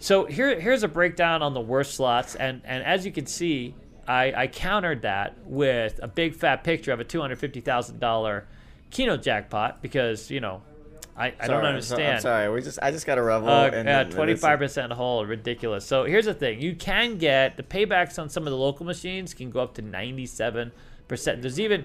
So 0.00 0.26
here, 0.26 0.60
here's 0.60 0.82
a 0.82 0.88
breakdown 0.88 1.40
on 1.40 1.54
the 1.54 1.60
worst 1.60 1.94
slots, 1.94 2.34
and, 2.34 2.60
and 2.64 2.84
as 2.84 3.06
you 3.06 3.12
can 3.12 3.26
see, 3.26 3.74
I, 4.06 4.32
I 4.36 4.46
countered 4.46 5.02
that 5.02 5.36
with 5.44 6.00
a 6.02 6.08
big 6.08 6.34
fat 6.34 6.64
picture 6.64 6.92
of 6.92 7.00
a 7.00 7.04
two 7.04 7.20
hundred 7.20 7.38
fifty 7.38 7.60
thousand 7.60 8.00
dollar 8.00 8.46
Keno 8.90 9.16
jackpot 9.16 9.82
because 9.82 10.30
you 10.30 10.40
know 10.40 10.62
I, 11.16 11.26
I 11.26 11.46
Sorry, 11.46 11.48
don't 11.48 11.64
understand. 11.64 12.16
I'm 12.16 12.20
sorry. 12.20 12.50
We 12.52 12.60
just 12.62 12.78
I 12.82 12.90
just 12.90 13.06
got 13.06 13.18
a 13.18 13.22
revel. 13.22 13.48
Uh, 13.48 13.66
and 13.66 13.74
yeah, 13.74 13.82
then- 13.82 14.08
then 14.08 14.16
twenty 14.16 14.34
five 14.34 14.58
percent 14.58 14.92
hold, 14.92 15.28
ridiculous. 15.28 15.84
So 15.84 16.04
here's 16.04 16.24
the 16.24 16.34
thing: 16.34 16.60
you 16.60 16.74
can 16.74 17.18
get 17.18 17.56
the 17.56 17.62
paybacks 17.62 18.18
on 18.18 18.28
some 18.28 18.46
of 18.46 18.50
the 18.50 18.56
local 18.56 18.84
machines 18.84 19.32
can 19.34 19.50
go 19.50 19.60
up 19.60 19.74
to 19.74 19.82
ninety 19.82 20.26
seven 20.26 20.72
percent. 21.08 21.42
There's 21.42 21.60
even 21.60 21.84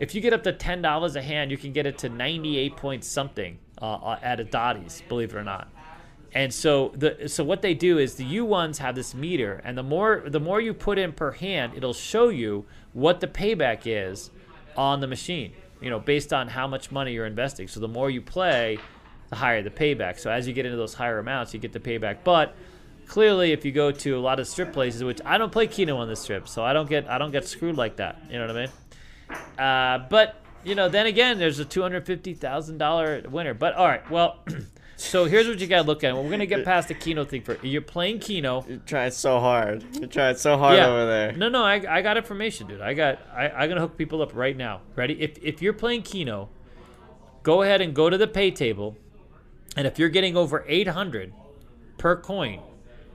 if 0.00 0.14
you 0.14 0.20
get 0.20 0.32
up 0.32 0.42
to 0.44 0.52
ten 0.52 0.80
dollars 0.82 1.16
a 1.16 1.22
hand, 1.22 1.50
you 1.50 1.58
can 1.58 1.72
get 1.72 1.86
it 1.86 1.98
to 1.98 2.08
ninety 2.08 2.58
eight 2.58 2.76
point 2.76 3.04
something 3.04 3.58
uh, 3.80 4.16
at 4.22 4.40
a 4.40 4.44
Dottie's, 4.44 5.02
believe 5.08 5.34
it 5.34 5.36
or 5.36 5.44
not. 5.44 5.68
And 6.34 6.52
so 6.52 6.92
the 6.96 7.28
so 7.28 7.44
what 7.44 7.60
they 7.60 7.74
do 7.74 7.98
is 7.98 8.14
the 8.14 8.24
U 8.24 8.44
ones 8.44 8.78
have 8.78 8.94
this 8.94 9.14
meter, 9.14 9.60
and 9.64 9.76
the 9.76 9.82
more 9.82 10.22
the 10.26 10.40
more 10.40 10.60
you 10.60 10.72
put 10.72 10.98
in 10.98 11.12
per 11.12 11.32
hand, 11.32 11.74
it'll 11.76 11.92
show 11.92 12.28
you 12.30 12.64
what 12.94 13.20
the 13.20 13.26
payback 13.26 13.82
is 13.84 14.30
on 14.76 15.00
the 15.00 15.06
machine. 15.06 15.52
You 15.80 15.90
know, 15.90 15.98
based 15.98 16.32
on 16.32 16.48
how 16.48 16.66
much 16.66 16.90
money 16.90 17.12
you're 17.12 17.26
investing. 17.26 17.68
So 17.68 17.80
the 17.80 17.88
more 17.88 18.08
you 18.08 18.22
play, 18.22 18.78
the 19.28 19.36
higher 19.36 19.62
the 19.62 19.70
payback. 19.70 20.18
So 20.18 20.30
as 20.30 20.46
you 20.46 20.54
get 20.54 20.64
into 20.64 20.78
those 20.78 20.94
higher 20.94 21.18
amounts, 21.18 21.52
you 21.52 21.60
get 21.60 21.72
the 21.72 21.80
payback. 21.80 22.18
But 22.24 22.54
clearly, 23.06 23.52
if 23.52 23.64
you 23.64 23.72
go 23.72 23.90
to 23.90 24.16
a 24.16 24.20
lot 24.20 24.40
of 24.40 24.46
strip 24.46 24.72
places, 24.72 25.04
which 25.04 25.20
I 25.24 25.38
don't 25.38 25.52
play 25.52 25.66
Keno 25.66 25.96
on 25.98 26.08
the 26.08 26.16
strip, 26.16 26.48
so 26.48 26.64
I 26.64 26.72
don't 26.72 26.88
get 26.88 27.08
I 27.10 27.18
don't 27.18 27.30
get 27.30 27.46
screwed 27.46 27.76
like 27.76 27.96
that. 27.96 28.22
You 28.30 28.38
know 28.38 28.46
what 28.46 28.56
I 28.56 28.60
mean? 28.60 29.58
Uh, 29.58 30.06
but 30.08 30.36
you 30.64 30.74
know, 30.74 30.88
then 30.88 31.06
again, 31.06 31.38
there's 31.38 31.58
a 31.58 31.64
two 31.64 31.82
hundred 31.82 32.06
fifty 32.06 32.34
thousand 32.34 32.78
dollar 32.78 33.22
winner. 33.28 33.54
But 33.54 33.74
all 33.74 33.86
right, 33.86 34.08
well, 34.10 34.38
so 35.02 35.24
here's 35.24 35.48
what 35.48 35.60
you 35.60 35.66
gotta 35.66 35.86
look 35.86 36.04
at. 36.04 36.16
We're 36.16 36.30
gonna 36.30 36.46
get 36.46 36.64
past 36.64 36.88
the 36.88 36.94
Keno 36.94 37.24
thing 37.24 37.42
for 37.42 37.58
you're 37.66 37.82
playing 37.82 38.20
Keno. 38.20 38.64
You're 38.68 38.78
trying 38.78 39.10
so 39.10 39.40
hard. 39.40 39.84
You're 39.98 40.08
trying 40.08 40.36
so 40.36 40.56
hard 40.56 40.78
over 40.78 41.06
there. 41.06 41.32
No, 41.32 41.48
no, 41.48 41.62
I, 41.62 41.82
I 41.88 42.02
got 42.02 42.16
information, 42.16 42.68
dude. 42.68 42.80
I 42.80 42.94
got 42.94 43.18
I, 43.34 43.48
I'm 43.48 43.68
gonna 43.68 43.80
hook 43.80 43.96
people 43.96 44.22
up 44.22 44.34
right 44.34 44.56
now. 44.56 44.80
Ready? 44.94 45.20
If 45.20 45.38
if 45.42 45.60
you're 45.60 45.72
playing 45.72 46.02
Keno, 46.02 46.48
go 47.42 47.62
ahead 47.62 47.80
and 47.80 47.94
go 47.94 48.08
to 48.08 48.16
the 48.16 48.28
pay 48.28 48.50
table, 48.50 48.96
and 49.76 49.86
if 49.86 49.98
you're 49.98 50.08
getting 50.08 50.36
over 50.36 50.64
800 50.66 51.32
per 51.98 52.16
coin 52.16 52.60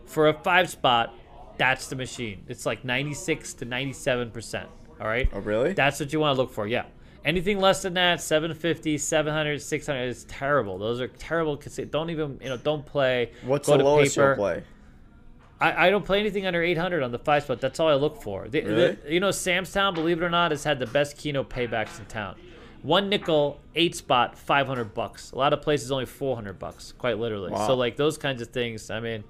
for 0.05 0.27
a 0.27 0.33
five 0.33 0.69
spot, 0.69 1.13
that's 1.57 1.87
the 1.87 1.95
machine. 1.95 2.43
It's 2.47 2.65
like 2.65 2.83
96 2.83 3.53
to 3.55 3.65
97 3.65 4.31
percent. 4.31 4.69
All 4.99 5.07
right. 5.07 5.29
Oh, 5.31 5.39
really? 5.39 5.73
That's 5.73 5.99
what 5.99 6.11
you 6.11 6.19
want 6.19 6.35
to 6.35 6.41
look 6.41 6.51
for. 6.51 6.67
Yeah. 6.67 6.85
Anything 7.27 7.59
less 7.59 7.81
than 7.81 7.95
that, 7.95 8.21
750, 8.21 8.97
700, 8.97 9.61
600 9.61 10.01
is 10.03 10.23
terrible. 10.23 10.77
Those 10.77 11.01
are 11.01 11.09
terrible. 11.09 11.57
Don't 11.57 12.09
even 12.09 12.39
you 12.41 12.47
know 12.47 12.55
don't 12.55 12.85
play. 12.85 13.31
What's 13.43 13.67
Go 13.67 13.77
the 13.77 13.83
lowest 13.83 14.15
paper. 14.15 14.29
you'll 14.29 14.35
play? 14.37 14.63
I, 15.59 15.87
I 15.87 15.89
don't 15.89 16.05
play 16.05 16.21
anything 16.21 16.45
under 16.45 16.63
800 16.63 17.03
on 17.03 17.11
the 17.11 17.19
five 17.19 17.43
spot. 17.43 17.59
That's 17.59 17.81
all 17.81 17.89
I 17.89 17.95
look 17.95 18.21
for. 18.23 18.47
The, 18.47 18.61
the- 18.61 18.97
you 19.09 19.19
know, 19.19 19.31
Sam's 19.31 19.73
Town, 19.73 19.93
believe 19.93 20.21
it 20.21 20.23
or 20.23 20.29
not, 20.29 20.51
has 20.51 20.63
had 20.63 20.79
the 20.79 20.85
best 20.85 21.17
Keno 21.17 21.43
paybacks 21.43 21.99
in 21.99 22.05
town. 22.05 22.37
One 22.81 23.09
nickel, 23.09 23.59
eight 23.75 23.95
spot, 23.95 24.37
500 24.37 24.93
bucks. 24.93 25.31
A 25.31 25.35
lot 25.35 25.51
of 25.51 25.61
places 25.61 25.91
only 25.91 26.05
400 26.05 26.57
bucks, 26.57 26.93
quite 26.93 27.17
literally. 27.19 27.51
Wow. 27.51 27.67
So 27.67 27.75
like 27.75 27.97
those 27.97 28.17
kinds 28.17 28.41
of 28.41 28.49
things. 28.49 28.89
I 28.89 29.01
mean, 29.01 29.25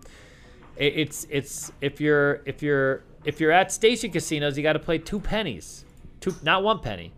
it, 0.76 0.94
it's 0.98 1.26
it's 1.32 1.72
if 1.82 1.99
you're 1.99 2.44
if 2.45 2.61
you're 2.61 3.02
if 3.24 3.40
you're 3.40 3.52
at 3.52 3.72
station 3.72 4.11
casinos, 4.11 4.56
you 4.56 4.61
got 4.61 4.74
to 4.74 4.80
play 4.80 4.99
two 4.99 5.19
pennies, 5.19 5.84
two 6.19 6.36
not 6.44 6.61
one 6.61 6.78
penny. 6.80 7.14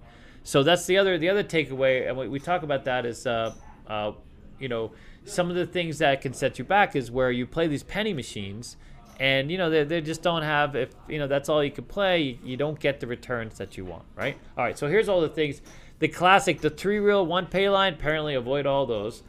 So 0.49 0.63
that's 0.63 0.87
the 0.87 0.97
other 0.97 1.19
the 1.19 1.29
other 1.29 1.43
takeaway, 1.43 2.07
and 2.07 2.17
we, 2.17 2.27
we 2.27 2.39
talk 2.39 2.63
about 2.63 2.85
that 2.85 3.05
is, 3.05 3.27
uh, 3.27 3.53
uh, 3.87 4.13
you 4.59 4.67
know, 4.67 4.93
some 5.23 5.51
of 5.51 5.55
the 5.55 5.67
things 5.67 5.99
that 5.99 6.21
can 6.21 6.33
set 6.33 6.57
you 6.57 6.65
back 6.65 6.95
is 6.95 7.11
where 7.11 7.29
you 7.29 7.45
play 7.45 7.67
these 7.67 7.83
penny 7.83 8.13
machines, 8.13 8.75
and 9.19 9.51
you 9.51 9.59
know 9.59 9.69
they, 9.69 9.83
they 9.83 10.01
just 10.01 10.23
don't 10.23 10.41
have 10.41 10.75
if 10.75 10.89
you 11.07 11.19
know 11.19 11.27
that's 11.27 11.49
all 11.49 11.63
you 11.63 11.69
can 11.69 11.83
play, 11.83 12.21
you, 12.21 12.37
you 12.43 12.57
don't 12.57 12.79
get 12.79 12.99
the 12.99 13.05
returns 13.05 13.59
that 13.59 13.77
you 13.77 13.85
want, 13.85 14.05
right? 14.15 14.39
All 14.57 14.63
right, 14.63 14.75
so 14.75 14.87
here's 14.87 15.07
all 15.07 15.21
the 15.21 15.29
things. 15.29 15.61
The 15.99 16.07
classic, 16.07 16.61
the 16.61 16.71
three 16.71 16.97
reel 16.97 17.27
one 17.27 17.45
pay 17.45 17.69
line. 17.69 17.93
Apparently, 17.93 18.33
avoid 18.33 18.65
all 18.65 18.87
those. 18.87 19.21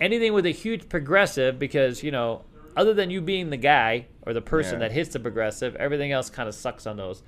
Anything 0.00 0.32
with 0.32 0.46
a 0.46 0.52
huge 0.52 0.88
progressive, 0.88 1.58
because 1.58 2.04
you 2.04 2.12
know, 2.12 2.42
other 2.76 2.94
than 2.94 3.10
you 3.10 3.20
being 3.20 3.50
the 3.50 3.56
guy 3.56 4.06
or 4.22 4.32
the 4.32 4.42
person 4.42 4.74
Yeah. 4.74 4.86
that 4.86 4.92
hits 4.92 5.08
the 5.12 5.18
progressive, 5.18 5.74
everything 5.74 6.12
else 6.12 6.30
kind 6.30 6.48
of 6.48 6.54
sucks 6.54 6.86
on 6.86 6.96
those. 6.98 7.24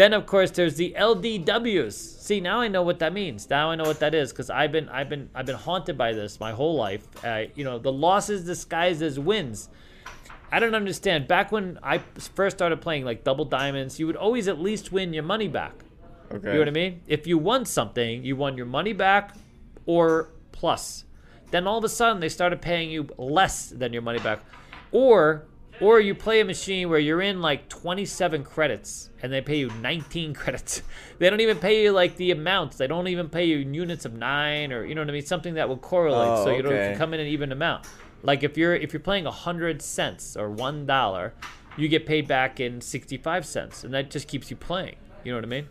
Then 0.00 0.14
of 0.14 0.24
course 0.24 0.50
there's 0.50 0.76
the 0.76 0.94
LDWs. 0.96 1.92
See 1.92 2.40
now 2.40 2.62
I 2.62 2.68
know 2.68 2.80
what 2.82 3.00
that 3.00 3.12
means. 3.12 3.50
Now 3.50 3.70
I 3.70 3.74
know 3.74 3.84
what 3.84 4.00
that 4.00 4.14
is 4.14 4.32
because 4.32 4.48
I've 4.48 4.72
been 4.72 4.88
I've 4.88 5.10
been 5.10 5.28
I've 5.34 5.44
been 5.44 5.56
haunted 5.56 5.98
by 5.98 6.14
this 6.14 6.40
my 6.40 6.52
whole 6.52 6.74
life. 6.74 7.06
Uh, 7.22 7.42
you 7.54 7.64
know 7.64 7.78
the 7.78 7.92
losses 7.92 8.46
disguised 8.46 9.02
as 9.02 9.18
wins. 9.18 9.68
I 10.50 10.58
don't 10.58 10.74
understand. 10.74 11.28
Back 11.28 11.52
when 11.52 11.78
I 11.82 11.98
first 11.98 12.56
started 12.56 12.80
playing 12.80 13.04
like 13.04 13.24
double 13.24 13.44
diamonds, 13.44 14.00
you 14.00 14.06
would 14.06 14.16
always 14.16 14.48
at 14.48 14.58
least 14.58 14.90
win 14.90 15.12
your 15.12 15.22
money 15.22 15.48
back. 15.48 15.74
Okay. 16.32 16.46
You 16.46 16.54
know 16.54 16.58
what 16.60 16.68
I 16.68 16.70
mean? 16.70 17.02
If 17.06 17.26
you 17.26 17.36
won 17.36 17.66
something, 17.66 18.24
you 18.24 18.36
won 18.36 18.56
your 18.56 18.64
money 18.64 18.94
back 18.94 19.36
or 19.84 20.30
plus. 20.50 21.04
Then 21.50 21.66
all 21.66 21.76
of 21.76 21.84
a 21.84 21.90
sudden 21.90 22.20
they 22.20 22.30
started 22.30 22.62
paying 22.62 22.88
you 22.90 23.06
less 23.18 23.68
than 23.68 23.92
your 23.92 24.00
money 24.00 24.20
back. 24.20 24.40
Or 24.92 25.44
or 25.80 25.98
you 26.00 26.14
play 26.14 26.40
a 26.40 26.44
machine 26.44 26.88
where 26.90 26.98
you're 26.98 27.22
in 27.22 27.40
like 27.40 27.68
27 27.68 28.44
credits 28.44 29.10
and 29.22 29.32
they 29.32 29.40
pay 29.40 29.56
you 29.56 29.70
19 29.80 30.34
credits. 30.34 30.82
They 31.18 31.30
don't 31.30 31.40
even 31.40 31.58
pay 31.58 31.82
you 31.82 31.92
like 31.92 32.16
the 32.16 32.30
amounts. 32.30 32.76
They 32.76 32.86
don't 32.86 33.08
even 33.08 33.28
pay 33.28 33.44
you 33.46 33.56
units 33.56 34.04
of 34.04 34.12
9 34.14 34.72
or 34.72 34.84
you 34.84 34.94
know 34.94 35.00
what 35.00 35.08
I 35.08 35.12
mean, 35.12 35.24
something 35.24 35.54
that 35.54 35.68
will 35.68 35.78
correlate 35.78 36.28
Oh, 36.28 36.44
so 36.44 36.50
you 36.54 36.62
don't 36.62 36.96
come 36.96 37.14
in 37.14 37.20
an 37.20 37.26
even 37.26 37.52
amount. 37.52 37.86
Like 38.22 38.42
if 38.42 38.56
you're 38.58 38.74
if 38.74 38.92
you're 38.92 39.00
playing 39.00 39.24
100 39.24 39.80
cents 39.80 40.36
or 40.36 40.50
$1, 40.50 41.32
you 41.76 41.88
get 41.88 42.06
paid 42.06 42.28
back 42.28 42.60
in 42.60 42.80
65 42.80 43.46
cents 43.46 43.84
and 43.84 43.94
that 43.94 44.10
just 44.10 44.28
keeps 44.28 44.50
you 44.50 44.56
playing. 44.56 44.96
You 45.24 45.32
know 45.32 45.38
what 45.38 45.44
I 45.44 45.48
mean? 45.48 45.68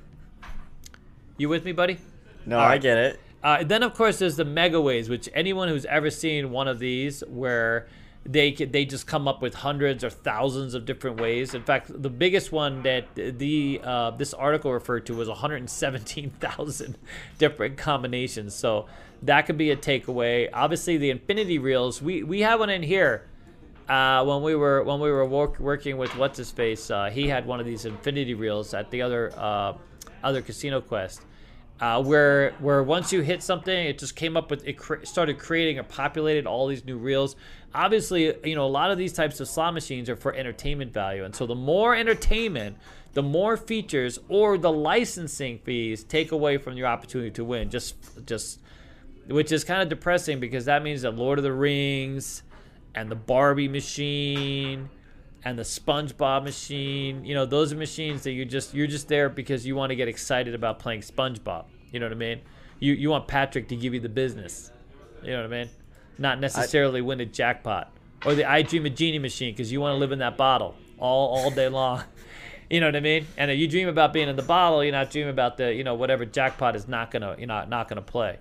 You 1.37 1.49
with 1.49 1.63
me, 1.65 1.71
buddy? 1.71 1.99
No, 2.45 2.57
All 2.57 2.65
I 2.65 2.77
get 2.77 2.97
it. 2.97 3.19
Uh, 3.41 3.63
then 3.63 3.83
of 3.83 3.93
course 3.93 4.19
there's 4.19 4.35
the 4.35 4.45
mega 4.45 4.81
ways, 4.81 5.07
which 5.07 5.29
anyone 5.33 5.69
who's 5.69 5.85
ever 5.85 6.09
seen 6.09 6.51
one 6.51 6.67
of 6.67 6.79
these 6.79 7.21
where 7.27 7.87
they 8.25 8.51
they 8.51 8.85
just 8.85 9.07
come 9.07 9.27
up 9.27 9.41
with 9.41 9.55
hundreds 9.55 10.03
or 10.03 10.09
thousands 10.09 10.73
of 10.73 10.85
different 10.85 11.19
ways. 11.19 11.53
In 11.53 11.63
fact, 11.63 11.89
the 11.89 12.09
biggest 12.09 12.51
one 12.51 12.83
that 12.83 13.15
the 13.15 13.81
uh, 13.83 14.11
this 14.11 14.33
article 14.33 14.71
referred 14.71 15.05
to 15.07 15.15
was 15.15 15.27
117,000 15.27 16.97
different 17.37 17.77
combinations. 17.77 18.53
So 18.53 18.87
that 19.23 19.45
could 19.45 19.57
be 19.57 19.71
a 19.71 19.75
takeaway. 19.75 20.49
Obviously, 20.53 20.97
the 20.97 21.09
infinity 21.09 21.57
reels 21.57 22.01
we 22.01 22.23
we 22.23 22.41
have 22.41 22.59
one 22.59 22.69
in 22.69 22.83
here. 22.83 23.25
Uh, 23.87 24.23
when 24.23 24.43
we 24.43 24.53
were 24.53 24.83
when 24.83 24.99
we 24.99 25.09
were 25.09 25.25
work, 25.25 25.59
working 25.59 25.97
with 25.97 26.15
what's 26.15 26.37
his 26.37 26.51
face, 26.51 26.91
uh, 26.91 27.09
he 27.09 27.27
had 27.27 27.47
one 27.47 27.59
of 27.59 27.65
these 27.65 27.85
infinity 27.85 28.35
reels 28.35 28.73
at 28.75 28.91
the 28.91 29.01
other 29.01 29.31
uh, 29.35 29.73
other 30.23 30.41
casino 30.41 30.79
quest 30.81 31.21
uh, 31.81 32.03
where 32.03 32.51
where 32.59 32.83
once 32.83 33.13
you 33.13 33.21
hit 33.21 33.41
something, 33.41 33.85
it 33.85 33.97
just 33.97 34.15
came 34.15 34.35
up 34.35 34.51
with 34.51 34.67
it 34.67 34.73
cre- 34.73 35.03
started 35.03 35.39
creating 35.39 35.79
or 35.79 35.83
populated 35.83 36.45
all 36.45 36.67
these 36.67 36.83
new 36.83 36.97
reels. 36.97 37.35
Obviously, 37.73 38.33
you 38.43 38.55
know 38.55 38.65
a 38.65 38.67
lot 38.67 38.91
of 38.91 38.97
these 38.97 39.13
types 39.13 39.39
of 39.39 39.47
slot 39.47 39.73
machines 39.73 40.09
are 40.09 40.15
for 40.15 40.33
entertainment 40.33 40.91
value, 40.93 41.23
and 41.23 41.33
so 41.33 41.45
the 41.45 41.55
more 41.55 41.95
entertainment, 41.95 42.77
the 43.13 43.23
more 43.23 43.55
features 43.55 44.19
or 44.27 44.57
the 44.57 44.71
licensing 44.71 45.59
fees 45.59 46.03
take 46.03 46.31
away 46.31 46.57
from 46.57 46.75
your 46.75 46.87
opportunity 46.87 47.31
to 47.31 47.45
win. 47.45 47.69
Just 47.69 47.95
just 48.25 48.59
which 49.27 49.51
is 49.51 49.63
kind 49.63 49.81
of 49.81 49.89
depressing 49.89 50.39
because 50.39 50.65
that 50.65 50.83
means 50.83 51.03
that 51.03 51.15
Lord 51.15 51.39
of 51.39 51.43
the 51.43 51.53
Rings 51.53 52.43
and 52.95 53.09
the 53.09 53.15
Barbie 53.15 53.67
machine 53.67 54.89
and 55.43 55.57
the 55.57 55.63
SpongeBob 55.63 56.43
machine, 56.43 57.23
you 57.23 57.33
know, 57.33 57.45
those 57.45 57.71
are 57.71 57.77
machines 57.77 58.23
that 58.23 58.31
you 58.31 58.45
just 58.45 58.73
you're 58.73 58.87
just 58.87 59.07
there 59.07 59.29
because 59.29 59.65
you 59.65 59.75
want 59.75 59.91
to 59.91 59.95
get 59.95 60.07
excited 60.07 60.53
about 60.53 60.79
playing 60.79 61.01
SpongeBob. 61.01 61.65
You 61.91 61.99
know 61.99 62.05
what 62.07 62.13
I 62.13 62.15
mean? 62.15 62.41
You 62.79 62.93
you 62.93 63.09
want 63.09 63.27
Patrick 63.27 63.67
to 63.69 63.75
give 63.75 63.93
you 63.93 63.99
the 63.99 64.09
business. 64.09 64.71
You 65.23 65.31
know 65.31 65.43
what 65.43 65.53
I 65.53 65.63
mean? 65.63 65.69
Not 66.17 66.39
necessarily 66.39 67.01
win 67.01 67.21
a 67.21 67.25
jackpot 67.25 67.91
or 68.25 68.35
the 68.35 68.45
I 68.45 68.61
Dream 68.61 68.85
of 68.85 68.95
Jeannie 68.95 69.19
machine 69.19 69.53
because 69.53 69.71
you 69.71 69.81
want 69.81 69.95
to 69.95 69.99
live 69.99 70.11
in 70.11 70.19
that 70.19 70.37
bottle 70.37 70.75
all 70.97 71.35
all 71.35 71.51
day 71.51 71.69
long. 71.69 72.03
You 72.71 72.79
know 72.79 72.85
what 72.85 72.95
I 72.95 72.99
mean? 72.99 73.25
And 73.35 73.49
you 73.49 73.67
dream 73.67 73.87
about 73.87 74.13
being 74.13 74.29
in 74.29 74.35
the 74.35 74.43
bottle, 74.43 74.83
you're 74.83 74.91
not 74.91 75.09
dreaming 75.09 75.31
about 75.31 75.57
the 75.57 75.73
you 75.73 75.83
know 75.83 75.95
whatever 75.95 76.23
jackpot 76.23 76.75
is 76.75 76.87
not 76.87 77.09
gonna 77.09 77.35
you're 77.39 77.47
not 77.47 77.67
not 77.67 77.87
gonna 77.87 78.03
play. 78.03 78.37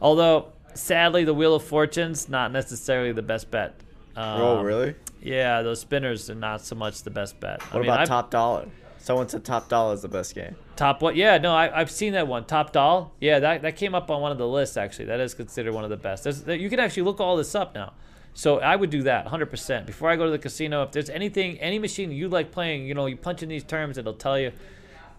Although 0.00 0.52
sadly, 0.72 1.24
the 1.24 1.34
Wheel 1.34 1.54
of 1.54 1.62
Fortune's 1.62 2.30
not 2.30 2.50
necessarily 2.50 3.12
the 3.12 3.20
best 3.20 3.50
bet. 3.50 3.74
Um, 4.16 4.40
oh, 4.40 4.62
really? 4.62 4.94
Yeah, 5.22 5.62
those 5.62 5.80
spinners 5.80 6.28
are 6.28 6.34
not 6.34 6.62
so 6.62 6.74
much 6.74 7.02
the 7.02 7.10
best 7.10 7.40
bet. 7.40 7.62
What 7.72 7.82
about 7.84 8.06
Top 8.06 8.30
Dollar? 8.30 8.68
Someone 8.98 9.28
said 9.28 9.44
Top 9.44 9.68
Dollar 9.68 9.94
is 9.94 10.02
the 10.02 10.08
best 10.08 10.34
game. 10.34 10.54
Top 10.76 11.02
what? 11.02 11.16
Yeah, 11.16 11.38
no, 11.38 11.54
I, 11.54 11.80
I've 11.80 11.90
seen 11.90 12.12
that 12.12 12.28
one. 12.28 12.44
Top 12.44 12.72
Doll. 12.72 13.12
Yeah, 13.20 13.40
that, 13.40 13.62
that 13.62 13.76
came 13.76 13.94
up 13.94 14.10
on 14.10 14.20
one 14.20 14.30
of 14.30 14.38
the 14.38 14.46
lists 14.46 14.76
actually. 14.76 15.06
That 15.06 15.20
is 15.20 15.34
considered 15.34 15.72
one 15.72 15.84
of 15.84 15.90
the 15.90 15.96
best. 15.96 16.24
There's, 16.24 16.46
you 16.46 16.70
can 16.70 16.78
actually 16.78 17.02
look 17.02 17.20
all 17.20 17.36
this 17.36 17.54
up 17.54 17.74
now. 17.74 17.94
So 18.34 18.60
I 18.60 18.76
would 18.76 18.90
do 18.90 19.02
that 19.02 19.26
100%. 19.26 19.86
Before 19.86 20.08
I 20.08 20.16
go 20.16 20.24
to 20.24 20.30
the 20.30 20.38
casino, 20.38 20.82
if 20.84 20.92
there's 20.92 21.10
anything, 21.10 21.58
any 21.60 21.78
machine 21.78 22.10
you 22.10 22.28
like 22.28 22.50
playing, 22.50 22.86
you 22.86 22.94
know, 22.94 23.06
you 23.06 23.16
punch 23.16 23.42
in 23.42 23.48
these 23.48 23.64
terms, 23.64 23.98
it'll 23.98 24.14
tell 24.14 24.38
you, 24.38 24.52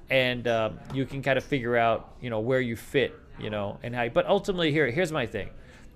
and 0.09 0.47
uh, 0.47 0.71
you 0.93 1.05
can 1.05 1.21
kind 1.21 1.37
of 1.37 1.43
figure 1.43 1.77
out, 1.77 2.15
you 2.21 2.29
know, 2.29 2.39
where 2.39 2.59
you 2.59 2.75
fit, 2.75 3.13
you 3.39 3.49
know, 3.49 3.77
and 3.83 3.95
how. 3.95 4.07
But 4.09 4.25
ultimately, 4.27 4.71
here, 4.71 4.89
here's 4.89 5.11
my 5.11 5.27
thing. 5.27 5.49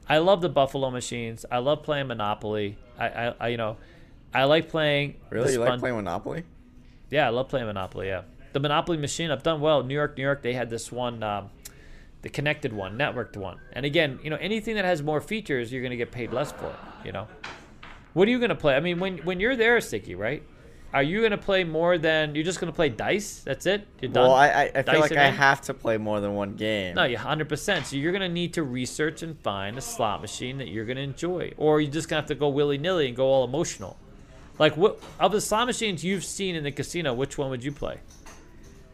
I 0.09 0.19
love 0.19 0.41
the 0.41 0.49
Buffalo 0.49 0.89
machines. 0.89 1.45
I 1.51 1.57
love 1.59 1.83
playing 1.83 2.07
Monopoly. 2.07 2.77
I, 2.97 3.07
I, 3.07 3.33
I 3.39 3.47
you 3.49 3.57
know, 3.57 3.77
I 4.33 4.45
like 4.45 4.69
playing. 4.69 5.15
Really? 5.29 5.53
You 5.53 5.59
like 5.59 5.79
playing 5.79 5.95
Monopoly? 5.95 6.43
yeah, 7.09 7.27
I 7.27 7.29
love 7.29 7.49
playing 7.49 7.67
Monopoly. 7.67 8.07
Yeah, 8.07 8.23
the 8.53 8.59
Monopoly 8.59 8.97
machine. 8.97 9.31
I've 9.31 9.43
done 9.43 9.61
well. 9.61 9.83
New 9.83 9.93
York, 9.93 10.17
New 10.17 10.23
York. 10.23 10.41
They 10.41 10.53
had 10.53 10.69
this 10.69 10.91
one, 10.91 11.23
um, 11.23 11.49
the 12.21 12.29
connected 12.29 12.73
one, 12.73 12.97
networked 12.97 13.37
one. 13.37 13.59
And 13.73 13.85
again, 13.85 14.19
you 14.23 14.29
know, 14.29 14.37
anything 14.37 14.75
that 14.75 14.85
has 14.85 15.03
more 15.03 15.21
features, 15.21 15.71
you're 15.71 15.83
gonna 15.83 15.95
get 15.97 16.11
paid 16.11 16.31
less 16.31 16.51
for. 16.51 16.73
You 17.03 17.11
know, 17.11 17.27
what 18.13 18.27
are 18.27 18.31
you 18.31 18.39
gonna 18.39 18.55
play? 18.55 18.75
I 18.75 18.79
mean, 18.79 18.99
when 18.99 19.19
when 19.19 19.39
you're 19.39 19.55
there, 19.55 19.79
Sticky, 19.81 20.15
right? 20.15 20.43
Are 20.97 21.03
you 21.03 21.21
gonna 21.21 21.37
play 21.37 21.63
more 21.63 21.99
than 21.99 22.33
you're 22.33 22.43
just 22.43 22.59
gonna 22.59 22.71
play 22.71 22.89
dice? 22.89 23.41
That's 23.45 23.67
it. 23.67 23.85
You're 24.01 24.11
done. 24.11 24.23
Well, 24.23 24.33
I, 24.33 24.47
I, 24.47 24.71
I 24.73 24.81
feel 24.81 24.99
like 24.99 25.11
I 25.11 25.29
have 25.29 25.61
to 25.61 25.75
play 25.75 25.97
more 25.97 26.19
than 26.19 26.33
one 26.33 26.55
game. 26.55 26.95
No, 26.95 27.03
you 27.03 27.17
100%. 27.17 27.85
So 27.85 27.95
you're 27.95 28.11
going 28.11 28.21
to 28.23 28.29
need 28.29 28.53
to 28.55 28.63
research 28.63 29.21
and 29.21 29.39
find 29.41 29.77
a 29.77 29.81
slot 29.81 30.21
machine 30.21 30.57
that 30.57 30.69
you're 30.69 30.85
going 30.85 30.97
to 30.97 31.03
enjoy. 31.03 31.53
Or 31.57 31.79
you're 31.79 31.91
just 31.91 32.09
going 32.09 32.17
to 32.17 32.21
have 32.23 32.29
to 32.29 32.35
go 32.35 32.49
willy 32.49 32.79
nilly 32.79 33.07
and 33.07 33.15
go 33.15 33.27
all 33.27 33.43
emotional. 33.43 33.95
Like, 34.57 34.75
what 34.75 34.99
of 35.19 35.31
the 35.31 35.39
slot 35.39 35.67
machines 35.67 36.03
you've 36.03 36.23
seen 36.25 36.55
in 36.55 36.63
the 36.63 36.71
casino, 36.71 37.13
which 37.13 37.37
one 37.37 37.51
would 37.51 37.63
you 37.63 37.71
play? 37.71 37.99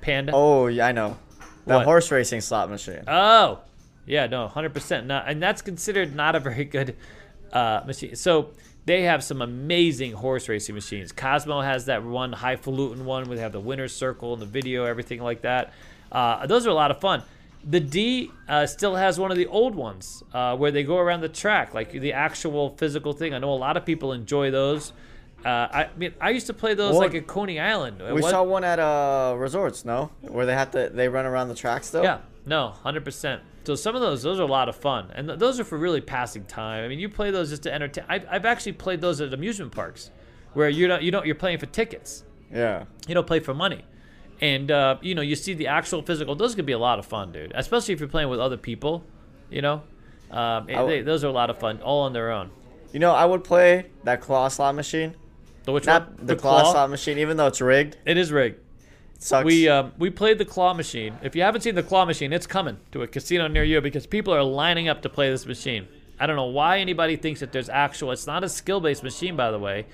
Panda? 0.01 0.33
Oh, 0.35 0.67
yeah, 0.67 0.87
I 0.87 0.91
know. 0.91 1.17
The 1.65 1.75
What? 1.75 1.85
horse 1.85 2.11
racing 2.11 2.41
slot 2.41 2.69
machine. 2.69 3.03
Oh, 3.07 3.61
yeah, 4.05 4.27
no, 4.27 4.51
100%. 4.53 5.05
Not, 5.05 5.29
and 5.29 5.41
that's 5.41 5.61
considered 5.61 6.13
not 6.13 6.35
a 6.35 6.41
very 6.41 6.65
good 6.65 6.97
uh, 7.53 7.81
machine. 7.87 8.17
So 8.17 8.51
they 8.85 9.03
have 9.03 9.23
some 9.23 9.41
amazing 9.41 10.13
horse 10.13 10.49
racing 10.49 10.75
machines. 10.75 11.11
Cosmo 11.11 11.61
has 11.61 11.85
that 11.85 12.03
one 12.03 12.33
highfalutin 12.33 13.05
one 13.05 13.25
where 13.27 13.35
they 13.37 13.41
have 13.43 13.51
the 13.53 13.59
winner's 13.59 13.95
circle 13.95 14.33
and 14.33 14.41
the 14.41 14.45
video, 14.45 14.85
everything 14.85 15.21
like 15.21 15.41
that. 15.41 15.73
Uh, 16.11 16.45
those 16.45 16.67
are 16.67 16.69
a 16.69 16.73
lot 16.73 16.91
of 16.91 16.99
fun. 16.99 17.23
The 17.65 17.79
D 17.79 18.29
uh, 18.49 18.65
still 18.65 18.95
has 18.95 19.17
one 19.17 19.31
of 19.31 19.37
the 19.37 19.47
old 19.47 19.73
ones 19.73 20.21
uh, 20.33 20.55
where 20.57 20.69
they 20.71 20.83
go 20.83 20.97
around 20.97 21.21
the 21.21 21.29
track, 21.29 21.73
like 21.73 21.91
the 21.93 22.11
actual 22.13 22.75
physical 22.77 23.13
thing. 23.13 23.33
I 23.33 23.37
know 23.39 23.53
a 23.53 23.55
lot 23.55 23.77
of 23.77 23.85
people 23.85 24.11
enjoy 24.11 24.51
those. 24.51 24.91
Uh, 25.45 25.49
I 25.71 25.89
mean, 25.97 26.13
I 26.21 26.29
used 26.31 26.47
to 26.47 26.53
play 26.53 26.73
those 26.73 26.91
Well, 26.93 27.01
like 27.01 27.15
at 27.15 27.25
Coney 27.27 27.59
Island. 27.59 28.01
We 28.01 28.21
What- 28.21 28.31
saw 28.31 28.43
one 28.43 28.63
at 28.65 28.79
uh 28.79 29.35
resorts, 29.37 29.85
no? 29.85 30.11
Where 30.21 30.45
they 30.45 30.53
have 30.55 30.71
to 30.71 30.89
they 30.93 31.07
run 31.07 31.25
around 31.25 31.47
the 31.49 31.55
track 31.55 31.83
still. 31.85 32.03
Yeah, 32.03 32.19
no, 32.45 32.69
hundred 32.69 33.05
percent. 33.05 33.41
So 33.65 33.75
some 33.75 33.95
of 33.95 34.01
those, 34.01 34.21
those 34.23 34.39
are 34.39 34.43
a 34.43 34.47
lot 34.47 34.67
of 34.67 34.75
fun, 34.75 35.09
and 35.15 35.27
th- 35.27 35.39
those 35.39 35.59
are 35.59 35.63
for 35.63 35.77
really 35.77 36.01
passing 36.01 36.43
time. 36.45 36.83
I 36.83 36.87
mean, 36.89 36.99
you 36.99 37.07
play 37.07 37.31
those 37.31 37.49
just 37.49 37.63
to 37.63 37.73
entertain. 37.73 38.03
I've, 38.09 38.25
I've 38.29 38.45
actually 38.45 38.73
played 38.73 38.99
those 38.99 39.21
at 39.21 39.33
amusement 39.33 39.71
parks, 39.71 40.11
where 40.53 40.67
you 40.67 40.87
don't, 40.87 41.01
you 41.01 41.11
don't, 41.11 41.25
you're 41.25 41.35
playing 41.35 41.59
for 41.59 41.65
tickets. 41.67 42.23
Yeah. 42.51 42.83
You 43.07 43.15
don't 43.15 43.25
play 43.25 43.39
for 43.39 43.53
money, 43.53 43.85
and 44.41 44.69
uh, 44.69 44.97
you 45.01 45.15
know, 45.15 45.21
you 45.21 45.35
see 45.37 45.53
the 45.53 45.67
actual 45.67 46.01
physical. 46.01 46.35
Those 46.35 46.55
could 46.55 46.65
be 46.65 46.73
a 46.73 46.77
lot 46.77 46.99
of 46.99 47.05
fun, 47.05 47.31
dude. 47.31 47.53
Especially 47.55 47.93
if 47.93 47.99
you're 48.01 48.09
playing 48.09 48.29
with 48.29 48.39
other 48.39 48.57
people. 48.57 49.03
You 49.49 49.61
know, 49.61 49.83
um, 50.31 50.69
it- 50.69 50.73
I 50.73 50.77
w- 50.79 50.97
they, 50.97 51.01
those 51.01 51.23
are 51.23 51.27
a 51.27 51.31
lot 51.31 51.49
of 51.49 51.57
fun, 51.57 51.79
all 51.81 52.01
on 52.03 52.11
their 52.13 52.31
own. 52.31 52.49
You 52.91 52.99
know, 52.99 53.13
I 53.13 53.25
would 53.25 53.43
play 53.43 53.87
that 54.03 54.19
claw 54.21 54.49
slot 54.49 54.75
machine. 54.75 55.15
The 55.63 55.71
which 55.71 55.85
Not 55.85 56.17
one? 56.17 56.25
the, 56.27 56.35
claw, 56.35 56.69
slot 56.69 56.89
machine, 56.89 57.17
even 57.17 57.37
though 57.37 57.47
it's 57.47 57.61
rigged. 57.61 57.97
It 58.05 58.17
is 58.17 58.31
rigged. 58.31 58.59
Sucks. 59.23 59.45
We 59.45 59.69
um, 59.69 59.93
we 59.97 60.09
played 60.09 60.37
the 60.37 60.43
claw 60.45 60.73
machine. 60.73 61.15
If 61.23 61.33
you 61.33 61.43
haven't 61.43 61.61
seen 61.61 61.75
the 61.75 61.83
claw 61.83 62.03
machine, 62.03 62.33
it's 62.33 62.45
coming 62.45 62.77
to 62.91 63.03
a 63.03 63.07
casino 63.07 63.47
near 63.47 63.63
you 63.63 63.79
because 63.79 64.05
people 64.05 64.33
are 64.33 64.43
lining 64.43 64.89
up 64.89 65.01
to 65.03 65.09
play 65.09 65.29
this 65.29 65.45
machine. 65.45 65.87
I 66.19 66.27
don't 66.27 66.35
know 66.35 66.47
why 66.47 66.79
anybody 66.79 67.15
thinks 67.15 67.39
that 67.39 67.53
there's 67.53 67.69
actual. 67.69 68.11
It's 68.11 68.27
not 68.27 68.43
a 68.43 68.49
skill-based 68.49 69.01
machine, 69.01 69.37
by 69.37 69.49
the 69.49 69.59
way. 69.59 69.85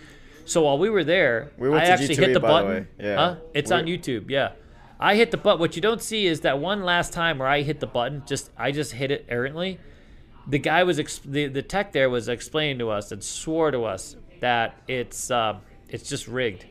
So 0.45 0.63
while 0.63 0.79
we 0.79 0.89
were 0.89 1.03
there, 1.03 1.51
We 1.59 1.69
I 1.71 1.83
actually 1.83 2.15
G2E, 2.15 2.19
hit 2.19 2.33
the 2.33 2.39
by 2.39 2.47
the 2.61 2.67
button. 2.67 2.87
Yeah. 2.99 3.15
Huh? 3.15 3.35
It's 3.53 3.69
We- 3.69 3.77
on 3.77 3.85
YouTube. 3.85 4.31
Yeah, 4.31 4.53
I 4.99 5.13
hit 5.15 5.29
the 5.29 5.37
button. 5.37 5.59
What 5.59 5.75
you 5.75 5.81
don't 5.83 6.01
see 6.01 6.25
is 6.25 6.41
that 6.41 6.57
one 6.57 6.81
last 6.83 7.13
time 7.13 7.37
where 7.37 7.47
I 7.47 7.61
hit 7.61 7.79
the 7.81 7.87
button. 7.87 8.23
Just 8.25 8.49
I 8.57 8.71
just 8.71 8.93
hit 8.93 9.11
it 9.11 9.27
errantly. 9.29 9.79
The 10.47 10.57
guy 10.57 10.83
was 10.83 10.97
ex- 10.99 11.21
the 11.23 11.45
the 11.45 11.61
tech 11.61 11.93
there 11.93 12.09
was 12.09 12.29
explaining 12.29 12.79
to 12.79 12.89
us 12.89 13.11
and 13.11 13.23
swore 13.23 13.69
to 13.69 13.83
us 13.83 14.15
that 14.39 14.75
it's 14.87 15.29
uh, 15.29 15.57
it's 15.87 16.09
just 16.09 16.27
rigged. 16.27 16.65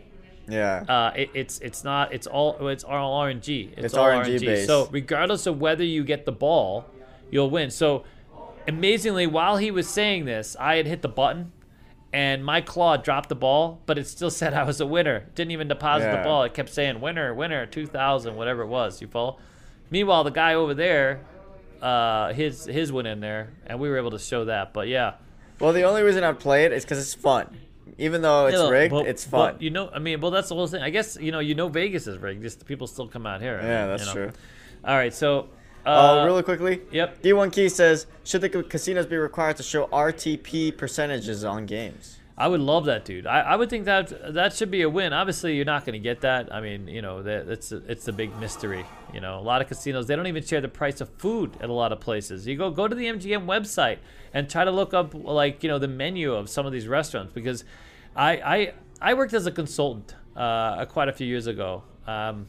Yeah. 0.49 0.85
Uh, 0.89 1.13
it, 1.15 1.31
it's 1.35 1.59
it's 1.61 1.85
not 1.85 2.13
it's 2.13 2.27
all 2.27 2.69
it's 2.69 2.85
all 2.85 3.21
RNG. 3.23 3.73
It's, 3.77 3.85
It's 3.87 3.95
all 3.95 4.07
RNG 4.07 4.37
RNG. 4.39 4.41
based. 4.47 4.67
So 4.67 4.89
regardless 4.91 5.47
of 5.47 5.61
whether 5.61 5.85
you 5.85 6.05
get 6.05 6.25
the 6.25 6.33
ball, 6.33 6.85
you'll 7.31 7.51
win. 7.51 7.71
So 7.71 8.05
amazingly, 8.67 9.27
while 9.27 9.57
he 9.57 9.71
was 9.71 9.89
saying 9.89 10.25
this, 10.25 10.57
I 10.59 10.77
had 10.77 10.87
hit 10.87 11.03
the 11.03 11.09
button, 11.09 11.53
and 12.13 12.45
my 12.45 12.61
claw 12.61 12.97
dropped 12.97 13.29
the 13.29 13.35
ball, 13.35 13.81
but 13.87 13.99
it 13.99 14.07
still 14.07 14.31
said 14.41 14.55
I 14.55 14.63
was 14.65 14.81
a 14.81 14.87
winner. 14.87 15.27
Didn't 15.35 15.51
even 15.53 15.69
deposit 15.69 16.07
Yeah. 16.07 16.19
the 16.19 16.23
ball. 16.25 16.43
It 16.45 16.55
kept 16.55 16.71
saying 16.71 17.01
winner, 17.01 17.35
winner, 17.35 17.67
two 17.67 17.87
thousand, 17.87 18.37
whatever 18.37 18.63
it 18.63 18.69
was. 18.69 19.01
You 19.01 19.09
follow? 19.09 19.39
Meanwhile, 19.91 20.25
the 20.25 20.31
guy 20.31 20.55
over 20.55 20.75
there, 20.75 21.21
uh, 21.81 22.33
his 22.33 22.65
his 22.67 22.93
went 22.93 23.09
in 23.09 23.21
there, 23.21 23.53
and 23.67 23.81
we 23.81 23.89
were 23.89 23.97
able 23.99 24.11
to 24.11 24.19
show 24.19 24.45
that. 24.47 24.73
But 24.75 24.89
yeah, 24.89 25.15
well, 25.61 25.73
the 25.73 25.83
only 25.85 26.03
reason 26.03 26.25
I 26.25 26.33
play 26.33 26.65
it 26.65 26.73
is 26.73 26.85
because 26.85 26.99
it's 26.99 27.15
fun. 27.15 27.57
Even 27.99 28.23
though 28.23 28.47
it's 28.47 28.57
Yeah, 28.57 28.69
rigged, 28.71 28.93
but- 28.93 29.07
it's 29.07 29.25
fun. 29.25 29.55
but, 29.55 29.63
you 29.63 29.71
know, 29.71 29.91
I 29.93 29.99
mean, 29.99 30.21
well, 30.21 30.31
that's 30.31 30.49
the 30.49 30.55
whole 30.55 30.67
thing. 30.69 30.83
I 30.83 30.91
guess 30.91 31.17
you 31.21 31.33
know, 31.33 31.41
you 31.41 31.55
know, 31.55 31.69
Vegas 31.69 32.07
is 32.07 32.17
rigged. 32.19 32.43
Just 32.43 32.61
the 32.61 32.65
people 32.65 32.87
still 32.87 33.09
come 33.09 33.27
out 33.27 33.41
here. 33.41 33.59
I 33.63 33.67
yeah, 33.67 33.81
mean, 33.81 33.89
that's 33.91 34.03
you 34.03 34.07
know. 34.07 34.13
true. 34.29 34.33
All 34.85 34.97
right, 34.97 35.13
so. 35.13 35.49
Oh, 35.87 36.21
Uh, 36.21 36.25
really 36.27 36.43
quickly. 36.43 36.83
Yep. 36.93 37.23
D1 37.23 37.51
Key 37.53 37.69
says, 37.69 38.07
should 38.23 38.43
the 38.43 38.49
casinos 38.51 39.07
be 39.07 39.17
required 39.17 39.57
to 39.57 39.63
show 39.63 39.87
RTP 39.87 40.71
percentages 40.77 41.45
on 41.45 41.67
games? 41.67 42.19
I 42.37 42.47
would 42.47 42.61
love 42.61 42.85
that, 42.85 43.05
dude. 43.05 43.27
I, 43.27 43.41
I 43.41 43.57
would 43.57 43.71
think 43.71 43.85
that 43.87 44.35
that 44.35 44.53
should 44.53 44.71
be 44.71 44.83
a 44.83 44.89
win. 44.89 45.13
Obviously, 45.13 45.57
you're 45.57 45.65
not 45.65 45.85
going 45.87 45.95
to 45.95 45.99
get 45.99 46.21
that. 46.21 46.55
I 46.55 46.61
mean, 46.61 46.87
you 46.89 47.01
know, 47.03 47.23
that, 47.23 47.47
that's 47.49 47.73
it's 47.73 48.07
a 48.07 48.13
big 48.13 48.37
mystery. 48.39 48.85
You 49.13 49.21
know, 49.21 49.39
a 49.39 49.41
lot 49.41 49.61
of 49.63 49.67
casinos 49.69 50.07
they 50.07 50.15
don't 50.15 50.27
even 50.29 50.45
share 50.45 50.61
the 50.61 50.69
price 50.69 51.01
of 51.01 51.09
food 51.19 51.57
at 51.61 51.69
a 51.69 51.73
lot 51.73 51.91
of 51.91 51.99
places. 52.01 52.47
You 52.47 52.57
go 52.57 52.71
go 52.71 52.87
to 52.87 52.95
the 52.95 53.07
MGM 53.07 53.47
website 53.47 53.99
and 54.33 54.49
try 54.49 54.65
to 54.65 54.71
look 54.71 54.95
up 54.95 55.15
like 55.15 55.63
you 55.65 55.69
know 55.69 55.79
the 55.81 55.89
menu 55.89 56.33
of 56.33 56.49
some 56.49 56.65
of 56.67 56.71
these 56.73 56.87
restaurants 56.87 57.33
because 57.33 57.65
I 58.19 58.33
I 58.33 58.73
I 59.01 59.15
worked 59.15 59.33
as 59.33 59.47
a 59.47 59.53
consultant 59.53 60.15
uh, 60.37 60.85
quite 60.87 61.09
a 61.09 61.13
few 61.13 61.27
years 61.27 61.47
ago. 61.47 61.85
Um, 62.07 62.47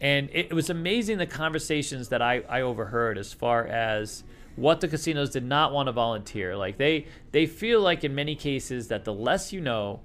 and 0.00 0.30
it, 0.30 0.46
it 0.50 0.54
was 0.54 0.70
amazing 0.70 1.18
the 1.18 1.26
conversations 1.26 2.08
that 2.08 2.22
I, 2.22 2.42
I 2.48 2.62
overheard 2.62 3.18
as 3.18 3.34
far 3.34 3.66
as 3.66 4.24
what 4.56 4.80
the 4.80 4.88
casinos 4.88 5.30
did 5.30 5.44
not 5.44 5.72
want 5.72 5.88
to 5.88 5.92
volunteer. 5.92 6.56
Like 6.56 6.78
they 6.78 7.06
they 7.32 7.46
feel 7.46 7.80
like 7.80 8.04
in 8.04 8.14
many 8.14 8.34
cases 8.34 8.88
that 8.88 9.04
the 9.04 9.12
less 9.12 9.52
you 9.52 9.60
know, 9.60 10.00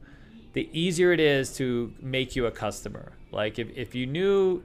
the 0.54 0.70
easier 0.74 1.14
it 1.14 1.20
is 1.20 1.56
to 1.58 1.94
make 2.02 2.36
you 2.36 2.46
a 2.48 2.52
customer. 2.52 3.14
Like 3.32 3.60
if, 3.60 3.70
if 3.76 3.96
you 3.96 4.06
knew, 4.06 4.64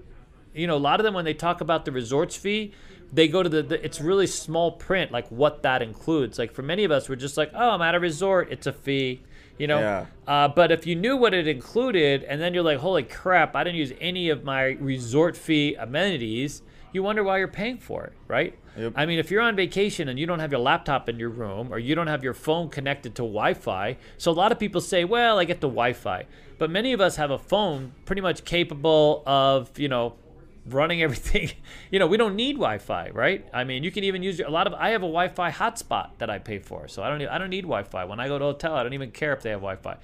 you 0.55 0.67
know, 0.67 0.77
a 0.77 0.79
lot 0.79 1.01
of 1.01 1.05
them 1.05 1.15
when 1.15 1.25
they 1.25 1.35
talk 1.35 1.61
about 1.61 1.85
the 1.85 1.93
resorts 1.93 2.37
fee, 2.37 2.73
they 3.13 3.29
go 3.29 3.43
to 3.43 3.49
the, 3.49 3.63
the 3.63 3.85
it's 3.85 4.01
really 4.01 4.27
small 4.27 4.73
print 4.73 5.13
like 5.13 5.29
what 5.29 5.63
that 5.63 5.83
includes. 5.83 6.39
Like 6.39 6.53
for 6.53 6.63
many 6.63 6.85
of 6.85 6.91
us, 6.91 7.09
we're 7.09 7.17
just 7.17 7.37
like, 7.37 7.51
oh, 7.55 7.71
I'm 7.71 7.83
at 7.83 7.95
a 7.95 8.01
resort, 8.01 8.49
it's 8.51 8.67
a 8.67 8.73
fee. 8.73 9.23
You 9.61 9.67
know, 9.67 9.81
Yeah. 9.81 10.07
uh, 10.27 10.49
but 10.49 10.73
if 10.73 10.87
you 10.87 10.97
knew 10.97 11.19
what 11.19 11.35
it 11.35 11.47
included, 11.47 12.25
and 12.25 12.41
then 12.41 12.55
you're 12.55 12.63
like, 12.63 12.79
holy 12.79 13.03
crap, 13.03 13.55
I 13.55 13.63
didn't 13.63 13.77
use 13.77 13.93
any 14.01 14.31
of 14.31 14.43
my 14.43 14.79
resort 14.81 15.37
fee 15.37 15.75
amenities, 15.75 16.63
you 16.93 17.03
wonder 17.03 17.23
why 17.23 17.37
you're 17.39 17.47
paying 17.47 17.77
for 17.77 18.05
it, 18.05 18.15
right? 18.27 18.55
Yep. 18.79 18.95
I 18.97 19.05
mean, 19.05 19.19
if 19.19 19.31
you're 19.31 19.43
on 19.43 19.57
vacation 19.57 20.09
and 20.09 20.19
you 20.19 20.25
don't 20.27 20.39
have 20.39 20.51
your 20.51 20.61
laptop 20.61 21.11
in 21.11 21.19
your 21.19 21.29
room 21.29 21.73
or 21.73 21.79
you 21.79 21.95
don't 21.95 22.07
have 22.07 22.25
your 22.25 22.33
phone 22.33 22.71
connected 22.71 23.15
to 23.17 23.23
Wi 23.23 23.53
Fi, 23.53 23.99
so 24.17 24.31
a 24.31 24.39
lot 24.43 24.51
of 24.51 24.59
people 24.59 24.81
say, 24.81 25.05
well, 25.05 25.39
I 25.39 25.45
get 25.45 25.61
the 25.61 25.69
Wi 25.69 25.93
Fi. 25.93 26.25
But 26.59 26.71
many 26.71 26.95
of 26.95 27.01
us 27.03 27.17
have 27.17 27.31
a 27.31 27.39
phone 27.39 27.93
pretty 28.07 28.23
much 28.23 28.45
capable 28.47 29.23
of, 29.27 29.79
you 29.79 29.89
know, 29.89 30.15
running 30.67 31.03
everything. 31.07 31.51
you 31.91 31.99
know, 31.99 32.07
we 32.07 32.17
don't 32.17 32.37
need 32.37 32.55
Wi-Fi, 32.55 33.11
right? 33.11 33.47
I 33.53 33.65
mean, 33.65 33.83
you 33.85 33.91
can 33.91 34.05
even 34.05 34.23
use 34.23 34.39
your, 34.39 34.49
a 34.49 34.51
lot 34.51 34.67
of. 34.67 34.75
I 34.75 34.91
have 34.91 35.03
a 35.03 35.07
Wi-Fi 35.07 35.51
hotspot 35.51 36.11
that 36.19 36.31
I 36.31 36.39
pay 36.39 36.59
for, 36.59 36.89
so 36.89 37.03
I 37.03 37.09
don't. 37.09 37.23
I 37.29 37.39
don't 37.39 37.51
need 37.51 37.63
Wi-Fi 37.63 38.05
when 38.05 38.21
I 38.21 38.29
go 38.29 38.39
to 38.39 38.45
a 38.47 38.49
hotel. 38.53 38.75
I 38.75 38.83
don't 38.83 38.95
even 38.95 39.11
care 39.11 39.33
if 39.33 39.43
they 39.43 39.51
have 39.51 39.61
Wi-Fi. 39.61 39.97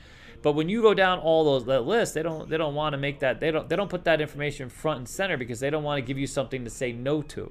But 0.42 0.52
when 0.52 0.68
you 0.68 0.82
go 0.82 0.94
down 0.94 1.18
all 1.18 1.44
those 1.44 1.64
that 1.66 1.82
list, 1.82 2.14
they 2.14 2.22
don't. 2.22 2.48
They 2.48 2.56
don't 2.56 2.74
want 2.74 2.92
to 2.92 2.98
make 2.98 3.20
that. 3.20 3.40
They 3.40 3.50
don't. 3.50 3.68
They 3.68 3.76
don't 3.76 3.90
put 3.90 4.04
that 4.04 4.20
information 4.20 4.68
front 4.68 4.98
and 4.98 5.08
center 5.08 5.36
because 5.36 5.60
they 5.60 5.70
don't 5.70 5.82
want 5.82 5.98
to 5.98 6.02
give 6.06 6.18
you 6.18 6.26
something 6.26 6.64
to 6.64 6.70
say 6.70 6.92
no 6.92 7.22
to. 7.22 7.50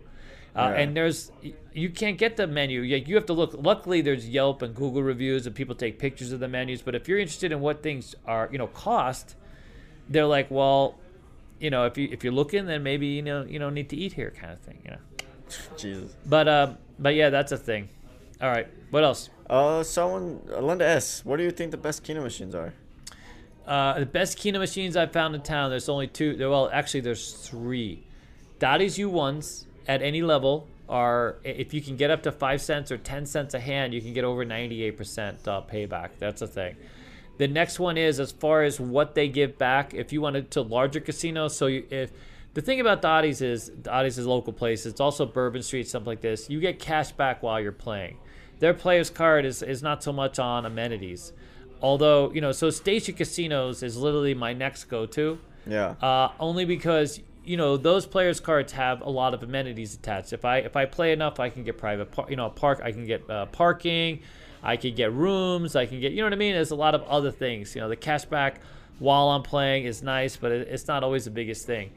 Uh, 0.55 0.71
Yeah. 0.73 0.81
And 0.81 0.95
there's, 0.95 1.31
you 1.73 1.89
can't 1.89 2.17
get 2.17 2.37
the 2.37 2.47
menu. 2.47 2.79
You 2.81 3.15
have 3.15 3.25
to 3.25 3.33
look. 3.33 3.53
Luckily, 3.57 3.99
there's 3.99 4.29
Yelp 4.29 4.61
and 4.61 4.73
Google 4.73 5.03
reviews, 5.03 5.45
and 5.45 5.53
people 5.53 5.75
take 5.75 5.99
pictures 5.99 6.31
of 6.31 6.39
the 6.39 6.47
menus. 6.47 6.81
But 6.81 6.95
if 6.95 7.09
you're 7.09 7.19
interested 7.19 7.51
in 7.51 7.59
what 7.59 7.83
things 7.83 8.15
are, 8.25 8.47
you 8.49 8.57
know, 8.57 8.67
cost, 8.67 9.35
they're 10.07 10.25
like, 10.25 10.49
well, 10.49 10.97
you 11.59 11.69
know, 11.69 11.85
if 11.85 11.97
you 11.97 12.09
if 12.11 12.23
you're 12.23 12.33
looking, 12.33 12.65
then 12.65 12.83
maybe 12.83 13.07
you 13.07 13.21
know 13.21 13.43
you 13.43 13.59
don't 13.59 13.73
need 13.73 13.89
to 13.89 13.95
eat 13.95 14.13
here, 14.13 14.31
kind 14.31 14.53
of 14.53 14.59
thing. 14.59 14.79
You 14.85 14.91
know. 14.91 14.97
Jesus. 15.77 16.15
But 16.25 16.47
um, 16.47 16.77
but 16.99 17.15
yeah, 17.15 17.29
that's 17.29 17.51
a 17.51 17.57
thing. 17.57 17.89
All 18.41 18.49
right, 18.49 18.67
what 18.91 19.03
else? 19.03 19.29
Uh, 19.49 19.83
someone, 19.83 20.41
Linda 20.59 20.85
S. 20.85 21.23
What 21.23 21.37
do 21.37 21.43
you 21.43 21.51
think 21.51 21.71
the 21.71 21.77
best 21.77 22.03
Keno 22.03 22.21
machines 22.21 22.53
are? 22.55 22.73
Uh, 23.65 23.99
the 23.99 24.05
best 24.05 24.37
Keno 24.37 24.59
machines 24.59 24.97
I've 24.97 25.13
found 25.13 25.33
in 25.35 25.41
town. 25.41 25.69
There's 25.69 25.89
only 25.89 26.07
two. 26.07 26.35
there- 26.35 26.49
Well, 26.49 26.69
actually, 26.71 26.99
there's 27.01 27.31
three. 27.33 28.03
Dottie's 28.59 28.97
U1s 28.97 29.65
at 29.87 30.01
any 30.01 30.21
level 30.21 30.67
are 30.87 31.37
if 31.43 31.73
you 31.73 31.81
can 31.81 31.95
get 31.95 32.11
up 32.11 32.23
to 32.23 32.31
five 32.31 32.61
cents 32.61 32.91
or 32.91 32.97
ten 32.97 33.25
cents 33.25 33.53
a 33.53 33.59
hand, 33.59 33.93
you 33.93 34.01
can 34.01 34.13
get 34.13 34.23
over 34.23 34.45
98% 34.45 35.47
uh, 35.47 35.61
payback. 35.61 36.09
That's 36.19 36.41
a 36.41 36.47
thing. 36.47 36.75
The 37.37 37.47
next 37.47 37.79
one 37.79 37.97
is 37.97 38.19
as 38.19 38.31
far 38.31 38.63
as 38.63 38.79
what 38.79 39.15
they 39.15 39.27
give 39.27 39.57
back. 39.57 39.93
If 39.93 40.13
you 40.13 40.21
wanted 40.21 40.51
to 40.51 40.61
larger 40.61 40.99
casinos, 40.99 41.55
so 41.55 41.67
you, 41.67 41.85
if 41.89 42.11
the 42.53 42.61
thing 42.61 42.79
about 42.79 43.01
Dottie's 43.01 43.41
is 43.41 43.69
Dottie's 43.69 44.17
is 44.17 44.25
a 44.25 44.29
local 44.29 44.53
place. 44.53 44.85
It's 44.85 45.01
also 45.01 45.25
Bourbon 45.25 45.61
Street, 45.61 45.87
something 45.87 46.07
like 46.07 46.21
this. 46.21 46.49
You 46.49 46.59
get 46.59 46.79
cash 46.79 47.11
back 47.11 47.43
while 47.43 47.59
you're 47.59 47.71
playing. 47.73 48.17
Their 48.59 48.73
player's 48.73 49.09
card 49.09 49.43
is, 49.45 49.61
is 49.61 49.83
not 49.83 50.01
so 50.01 50.13
much 50.13 50.39
on 50.39 50.65
amenities. 50.65 51.33
Although, 51.81 52.31
you 52.31 52.39
know, 52.39 52.53
so 52.53 52.69
Station 52.69 53.13
Casinos 53.15 53.83
is 53.83 53.97
literally 53.97 54.33
my 54.33 54.53
next 54.53 54.85
go 54.85 55.05
to 55.07 55.37
Yeah. 55.67 55.95
uh, 56.01 56.31
only 56.39 56.63
because 56.63 57.19
you 57.43 57.57
know 57.57 57.77
those 57.77 58.05
players 58.07 58.39
cards 58.39 58.71
have 58.71 59.01
a 59.01 59.09
lot 59.09 59.35
of 59.35 59.43
amenities 59.43 59.93
attached 59.93 60.33
if 60.33 60.43
i 60.45 60.57
if 60.57 60.75
i 60.75 60.83
play 60.85 61.11
enough 61.11 61.39
i 61.39 61.47
can 61.47 61.63
get 61.63 61.77
private 61.77 62.11
par- 62.11 62.25
you 62.27 62.35
know 62.35 62.49
park 62.49 62.81
i 62.83 62.91
can 62.91 63.05
get 63.05 63.29
uh, 63.29 63.45
parking 63.45 64.19
i 64.63 64.75
can 64.77 64.93
get 64.95 65.11
rooms 65.11 65.75
i 65.75 65.85
can 65.85 65.99
get 65.99 66.11
you 66.11 66.19
know 66.19 66.25
what 66.25 66.33
i 66.33 66.37
mean? 66.37 66.53
There's 66.53 66.71
a 66.71 66.75
lot 66.75 66.95
of 66.95 67.03
other 67.03 67.31
things. 67.31 67.75
You 67.75 67.81
know 67.81 67.89
the 67.89 67.97
cashback 67.97 68.55
while 68.99 69.29
i'm 69.29 69.43
playing 69.43 69.85
is 69.85 70.01
nice 70.01 70.37
but 70.37 70.51
it, 70.51 70.67
it's 70.69 70.87
not 70.87 71.03
always 71.03 71.25
the 71.25 71.31
biggest 71.31 71.65
thing. 71.65 71.91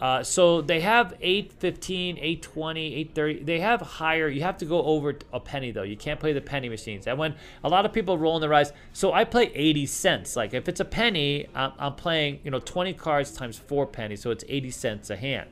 Uh, 0.00 0.22
so 0.22 0.62
they 0.62 0.80
have 0.80 1.12
815 1.20 2.16
820 2.16 2.94
830 2.94 3.44
they 3.44 3.60
have 3.60 3.82
higher 3.82 4.28
you 4.28 4.40
have 4.40 4.56
to 4.58 4.64
go 4.64 4.82
over 4.82 5.14
a 5.32 5.40
penny 5.40 5.72
though. 5.72 5.82
You 5.82 5.96
can't 5.96 6.18
play 6.18 6.32
the 6.32 6.40
penny 6.40 6.70
machines. 6.70 7.06
And 7.06 7.18
when 7.18 7.34
a 7.62 7.68
lot 7.68 7.84
of 7.84 7.92
people 7.92 8.16
roll 8.16 8.36
in 8.36 8.40
their 8.40 8.54
eyes 8.54 8.72
so 8.94 9.12
i 9.12 9.24
play 9.24 9.52
80 9.54 9.86
cents. 9.86 10.36
Like 10.36 10.54
if 10.54 10.68
it's 10.68 10.80
a 10.80 10.86
penny 10.86 11.46
i'm, 11.54 11.72
I'm 11.78 11.94
playing 11.94 12.40
you 12.44 12.50
know 12.50 12.60
20 12.60 12.94
cards 12.94 13.32
times 13.32 13.58
four 13.58 13.86
pennies 13.86 14.22
so 14.22 14.30
it's 14.30 14.44
80 14.48 14.70
cents 14.70 15.10
a 15.10 15.16
hand 15.16 15.50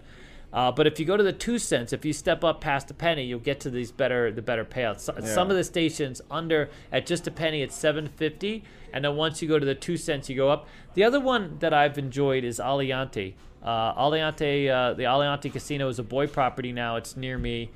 uh, 0.53 0.73
but 0.73 0.87
if 0.87 0.99
you 0.99 1.05
go 1.07 1.17
to 1.17 1.23
the 1.23 1.33
two 1.33 1.59
cents, 1.59 1.93
if 1.93 2.05
you 2.05 2.13
step 2.13 2.43
up 2.45 2.61
past 2.61 2.91
a 2.91 2.95
penny, 2.95 3.25
you'll 3.25 3.39
get 3.39 3.61
to 3.61 3.71
these 3.71 3.93
better 3.93 4.31
the 4.33 4.43
better 4.43 4.65
payouts. 4.65 5.01
So- 5.01 5.15
Some 5.35 5.51
of 5.51 5.57
the 5.57 5.65
stations 5.65 6.21
under 6.31 6.71
at 6.93 7.07
just 7.07 7.27
a 7.27 7.31
penny, 7.31 7.63
it's 7.63 7.75
seven 7.77 8.09
fifty, 8.09 8.65
and 8.93 9.05
then 9.05 9.17
once 9.17 9.43
you 9.43 9.49
go 9.49 9.59
to 9.59 9.67
the 9.67 9.75
two 9.75 9.97
cents, 9.97 10.29
you 10.31 10.37
go 10.37 10.49
up. 10.51 10.67
The 10.95 11.05
other 11.05 11.21
one 11.21 11.59
that 11.61 11.73
I've 11.75 11.99
enjoyed 11.99 12.45
is 12.45 12.59
Aliante. 12.59 13.35
Uh, 13.63 13.95
Aliante, 13.95 14.71
uh, 14.71 14.95
the 14.95 15.03
Aliante 15.03 15.53
Casino 15.53 15.89
is 15.89 15.99
a 15.99 16.03
Boyd 16.03 16.33
property 16.33 16.73
now. 16.73 16.97
It's 16.97 17.17
near 17.17 17.37
me, 17.37 17.71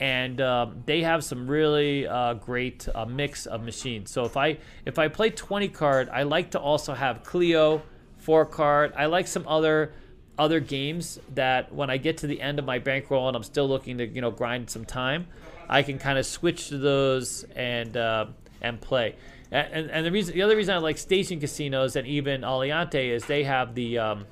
and 0.00 0.40
um, 0.40 0.82
they 0.86 1.02
have 1.02 1.22
some 1.22 1.46
really 1.46 2.06
uh, 2.06 2.34
great 2.34 2.88
uh, 2.94 3.04
mix 3.04 3.46
of 3.46 3.62
machines. 3.62 4.10
So 4.10 4.24
if 4.24 4.36
I 4.36 4.58
if 4.86 4.98
I 4.98 5.08
play 5.08 5.30
twenty 5.30 5.68
card, 5.68 6.08
I 6.08 6.22
like 6.24 6.50
to 6.52 6.58
also 6.58 6.94
have 6.94 7.22
Clio 7.24 7.82
four 8.16 8.44
card. 8.46 8.92
I 8.96 9.06
like 9.06 9.26
some 9.26 9.46
other 9.46 9.92
other 10.38 10.60
games 10.60 11.18
that 11.34 11.72
when 11.74 11.90
I 11.90 11.96
get 11.96 12.18
to 12.18 12.26
the 12.26 12.40
end 12.40 12.58
of 12.58 12.64
my 12.64 12.78
bankroll 12.78 13.28
and 13.28 13.36
I'm 13.36 13.42
still 13.42 13.68
looking 13.68 13.98
to 13.98 14.06
you 14.06 14.20
know 14.20 14.30
grind 14.30 14.70
some 14.70 14.84
time, 14.84 15.26
I 15.68 15.82
can 15.82 15.98
kind 15.98 16.18
of 16.18 16.26
switch 16.26 16.68
to 16.68 16.78
those 16.78 17.44
and 17.56 17.96
uh, 17.96 18.26
and 18.60 18.80
play. 18.80 19.16
And, 19.50 19.90
and, 19.90 20.04
the 20.04 20.12
reason 20.12 20.34
the 20.34 20.42
other 20.42 20.56
reason 20.56 20.74
I 20.74 20.78
like 20.78 20.98
station 20.98 21.40
casinos 21.40 21.96
and 21.96 22.06
even 22.06 22.42
Aliante 22.42 23.08
is 23.08 23.24
they 23.24 23.44
have 23.44 23.74
the 23.74 23.98
um, 23.98 24.26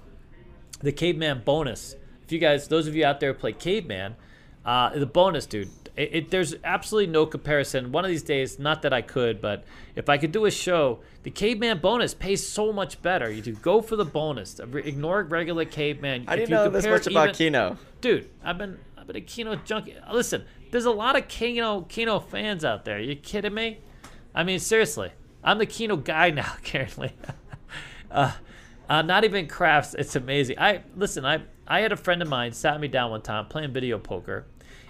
the 0.81 0.93
caveman 0.93 1.43
bonus. 1.45 1.97
If 2.25 2.33
you 2.33 2.39
guys, 2.39 2.69
those 2.69 2.87
of 2.87 2.95
you 2.95 3.05
out 3.05 3.21
there 3.21 3.33
play 3.33 3.53
caveman, 3.53 4.17
uh, 4.65 4.91
the 4.91 5.07
bonus, 5.07 5.47
dude. 5.47 5.71
It, 5.97 6.11
it, 6.13 6.31
there's 6.31 6.55
absolutely 6.63 7.11
no 7.13 7.25
comparison. 7.27 7.91
One 7.91 8.05
of 8.05 8.11
these 8.11 8.23
days, 8.23 8.59
not 8.59 8.83
that 8.83 8.93
I 8.93 9.01
could, 9.03 9.41
but 9.41 9.65
if 9.95 10.09
I 10.09 10.19
could 10.19 10.31
do 10.33 10.45
a 10.45 10.51
show, 10.51 11.01
the 11.23 11.31
caveman 11.31 11.79
bonus 11.79 12.13
pays 12.15 12.47
so 12.47 12.73
much 12.73 13.01
better. 13.03 13.31
You 13.31 13.41
do 13.43 13.55
go 13.55 13.81
for 13.81 13.97
the 13.97 14.05
bonus. 14.05 14.59
Ignore 14.61 15.23
regular 15.25 15.65
caveman. 15.65 16.25
I 16.29 16.35
If 16.35 16.39
didn't 16.41 16.51
know 16.51 16.69
this 16.71 16.87
much 16.87 17.07
about 17.07 17.25
even- 17.29 17.35
Keno. 17.35 17.79
dude. 18.01 18.29
I've 18.45 18.59
been 18.59 18.79
I've 18.99 19.07
been 19.07 19.17
a 19.17 19.21
Keno 19.23 19.57
junkie. 19.57 19.95
Listen, 20.13 20.45
there's 20.71 20.85
a 20.85 20.91
lot 20.91 21.17
of 21.17 21.29
Keno 21.29 21.83
Keno 21.83 22.21
fans 22.21 22.65
out 22.65 22.85
there. 22.85 22.99
you 23.01 23.17
kidding 23.17 23.55
me? 23.55 23.79
I 24.35 24.45
mean, 24.45 24.59
seriously, 24.59 25.13
I'm 25.43 25.57
the 25.59 25.67
Keno 25.67 25.97
guy 25.97 26.29
now. 26.43 26.53
Currently, 26.63 27.13
uh, 28.11 28.33
uh, 28.89 29.03
not 29.03 29.25
even 29.25 29.47
craps. 29.49 29.95
It's 29.95 30.15
amazing. 30.17 30.59
I 30.59 30.83
listen. 30.95 31.25
I 31.25 31.41
I 31.67 31.81
had 31.81 31.91
a 31.93 31.97
friend 31.97 32.21
of 32.21 32.29
mine 32.29 32.53
sat 32.53 32.79
me 32.81 32.87
down 32.89 33.11
one 33.11 33.23
time 33.23 33.47
playing 33.47 33.73
video 33.73 33.99
poker, 33.99 34.45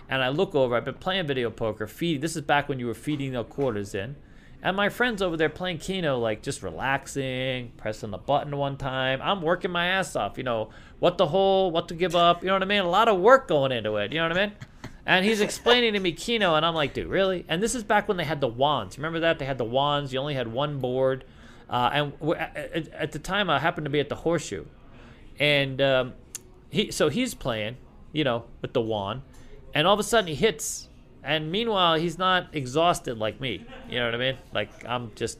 and 0.08 0.22
I 0.22 0.28
look 0.28 0.54
over. 0.54 0.76
I've 0.76 0.84
been 0.84 0.94
playing 0.94 1.26
video 1.26 1.50
poker. 1.50 1.86
Feed. 1.86 2.20
This 2.20 2.36
is 2.36 2.42
back 2.42 2.68
when 2.68 2.78
you 2.78 2.86
were 2.86 2.94
feeding 2.94 3.32
the 3.32 3.44
quarters 3.44 3.94
in. 3.94 4.16
And 4.62 4.76
my 4.76 4.88
friend's 4.88 5.22
over 5.22 5.36
there 5.36 5.48
playing 5.48 5.78
Keno, 5.78 6.18
like 6.18 6.42
just 6.42 6.62
relaxing, 6.62 7.72
pressing 7.76 8.10
the 8.10 8.18
button 8.18 8.56
one 8.56 8.76
time. 8.76 9.20
I'm 9.22 9.42
working 9.42 9.70
my 9.70 9.86
ass 9.86 10.16
off, 10.16 10.38
you 10.38 10.44
know, 10.44 10.70
what 10.98 11.18
to 11.18 11.26
hold, 11.26 11.72
what 11.72 11.88
to 11.88 11.94
give 11.94 12.16
up, 12.16 12.42
you 12.42 12.48
know 12.48 12.54
what 12.54 12.62
I 12.62 12.66
mean? 12.66 12.80
A 12.80 12.88
lot 12.88 13.06
of 13.08 13.20
work 13.20 13.48
going 13.48 13.70
into 13.70 13.96
it, 13.96 14.12
you 14.12 14.18
know 14.18 14.28
what 14.28 14.36
I 14.36 14.46
mean? 14.46 14.56
And 15.04 15.24
he's 15.24 15.40
explaining 15.40 15.92
to 15.92 16.00
me 16.00 16.10
Keno, 16.12 16.56
and 16.56 16.66
I'm 16.66 16.74
like, 16.74 16.94
dude, 16.94 17.06
really? 17.06 17.44
And 17.48 17.62
this 17.62 17.76
is 17.76 17.84
back 17.84 18.08
when 18.08 18.16
they 18.16 18.24
had 18.24 18.40
the 18.40 18.48
wands. 18.48 18.98
Remember 18.98 19.20
that? 19.20 19.38
They 19.38 19.44
had 19.44 19.58
the 19.58 19.64
wands, 19.64 20.12
you 20.12 20.18
only 20.18 20.34
had 20.34 20.48
one 20.48 20.80
board. 20.80 21.24
Uh, 21.70 21.90
and 21.92 22.88
at 22.92 23.12
the 23.12 23.18
time, 23.18 23.50
I 23.50 23.58
happened 23.58 23.84
to 23.84 23.90
be 23.90 24.00
at 24.00 24.08
the 24.08 24.16
Horseshoe. 24.16 24.64
And 25.38 25.80
um, 25.80 26.14
he, 26.70 26.90
so 26.90 27.08
he's 27.08 27.34
playing, 27.34 27.76
you 28.12 28.24
know, 28.24 28.46
with 28.62 28.72
the 28.72 28.80
wand. 28.80 29.22
And 29.76 29.86
all 29.86 29.94
of 29.94 30.00
a 30.00 30.02
sudden 30.02 30.28
he 30.28 30.34
hits 30.34 30.88
and 31.26 31.50
meanwhile, 31.50 31.96
he's 31.96 32.18
not 32.18 32.54
exhausted 32.54 33.18
like 33.18 33.40
me. 33.40 33.66
You 33.90 33.98
know 33.98 34.04
what 34.06 34.14
I 34.14 34.18
mean? 34.18 34.38
Like 34.54 34.70
I'm 34.86 35.10
just. 35.16 35.38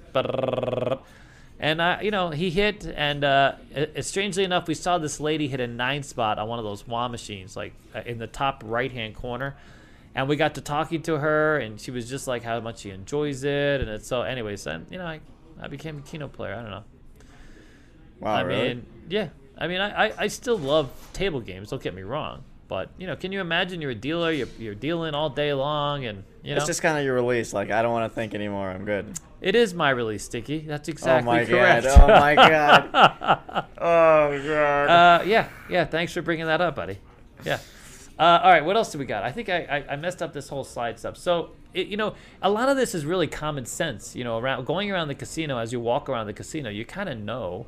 And 1.59 1.81
I, 1.81 2.03
you 2.03 2.11
know, 2.11 2.29
he 2.29 2.51
hit, 2.51 2.85
and 2.85 3.25
uh, 3.25 3.55
strangely 4.03 4.45
enough, 4.45 4.69
we 4.69 4.75
saw 4.75 4.99
this 4.99 5.21
lady 5.21 5.49
hit 5.49 5.59
a 5.59 5.67
nine 5.67 6.03
spot 6.03 6.39
on 6.39 6.49
one 6.49 6.59
of 6.59 6.67
those 6.67 6.87
wah 6.87 7.09
machines, 7.09 7.57
like 7.57 7.73
uh, 7.95 8.03
in 8.05 8.19
the 8.19 8.27
top 8.27 8.63
right 8.67 8.93
hand 8.93 9.15
corner. 9.15 9.57
And 10.15 10.29
we 10.29 10.37
got 10.37 10.57
to 10.57 10.61
talking 10.61 11.01
to 11.03 11.19
her, 11.19 11.59
and 11.59 11.81
she 11.81 11.91
was 11.91 12.11
just 12.11 12.27
like 12.27 12.43
how 12.43 12.61
much 12.61 12.81
she 12.81 12.91
enjoys 12.91 13.43
it, 13.43 13.81
and 13.81 13.89
it's 13.89 14.07
so. 14.07 14.21
Anyways, 14.23 14.65
then 14.65 14.87
you 14.91 14.99
know, 14.99 15.07
I, 15.07 15.21
I 15.59 15.69
became 15.69 15.99
a 15.99 16.03
Keno 16.03 16.29
player. 16.29 16.55
I 16.55 16.61
don't 16.61 16.71
know. 16.71 16.85
Wow, 18.21 18.35
I 18.35 18.41
really? 18.43 18.69
mean, 18.69 18.87
yeah. 19.09 19.29
I 19.57 19.69
mean, 19.69 19.81
I, 19.81 20.09
I, 20.09 20.13
I 20.19 20.27
still 20.27 20.59
love 20.59 20.91
table 21.15 21.41
games. 21.41 21.71
Don't 21.71 21.83
get 21.83 21.95
me 21.95 22.03
wrong, 22.03 22.45
but 22.69 22.91
you 22.99 23.07
know, 23.07 23.17
can 23.17 23.33
you 23.33 23.41
imagine 23.41 23.81
you're 23.81 23.93
a 23.93 23.95
dealer, 23.95 24.31
you're, 24.33 24.49
you're 24.59 24.75
dealing 24.75 25.15
all 25.15 25.31
day 25.31 25.53
long, 25.53 26.05
and 26.05 26.25
you 26.43 26.53
know, 26.53 26.59
it's 26.59 26.67
just 26.67 26.83
kind 26.83 26.99
of 26.99 27.05
your 27.05 27.15
release. 27.15 27.53
Like 27.53 27.71
I 27.71 27.83
don't 27.83 27.93
want 27.93 28.11
to 28.11 28.15
think 28.15 28.35
anymore. 28.35 28.71
I'm 28.71 28.85
good. 28.85 29.19
it 29.41 29.55
is 29.55 29.75
my 29.75 29.91
release, 29.91 30.25
Sticky. 30.25 30.61
That's 30.61 30.89
exactly 30.89 31.29
oh 31.29 31.33
my 31.33 31.45
correct. 31.45 31.87
god! 31.87 32.01
Oh 32.01 32.09
my 32.09 32.35
god! 32.35 33.67
oh 33.79 34.43
god! 34.49 34.89
Uh, 34.89 35.25
yeah, 35.25 35.49
yeah. 35.71 35.85
Thanks 35.85 36.13
for 36.13 36.23
bringing 36.23 36.47
that 36.47 36.61
up, 36.61 36.75
buddy. 36.75 36.99
Yeah. 37.45 37.59
Uh, 38.19 38.41
all 38.43 38.51
right. 38.51 38.65
What 38.65 38.77
else 38.77 38.91
do 38.91 38.99
we 38.99 39.05
got? 39.05 39.23
I 39.23 39.33
think 39.33 39.49
I, 39.49 39.59
I, 39.89 39.93
I 39.93 39.97
messed 39.97 40.23
up 40.23 40.33
this 40.33 40.49
whole 40.49 40.65
slide 40.65 40.99
stuff. 40.99 41.17
So 41.19 41.51
it, 41.75 41.87
you 41.89 41.97
know, 41.97 42.15
a 42.43 42.51
lot 42.51 42.69
of 42.69 42.77
this 42.77 42.95
is 42.95 43.05
really 43.05 43.27
common 43.27 43.67
sense. 43.67 44.17
You 44.17 44.25
know, 44.25 44.39
around 44.39 44.65
going 44.65 44.91
around 44.91 45.09
the 45.09 45.15
casino 45.15 45.59
as 45.59 45.73
you 45.73 45.81
walk 45.81 46.09
around 46.09 46.27
the 46.27 46.33
casino, 46.33 46.71
you 46.71 46.85
kind 46.85 47.09
of 47.09 47.19
know 47.19 47.67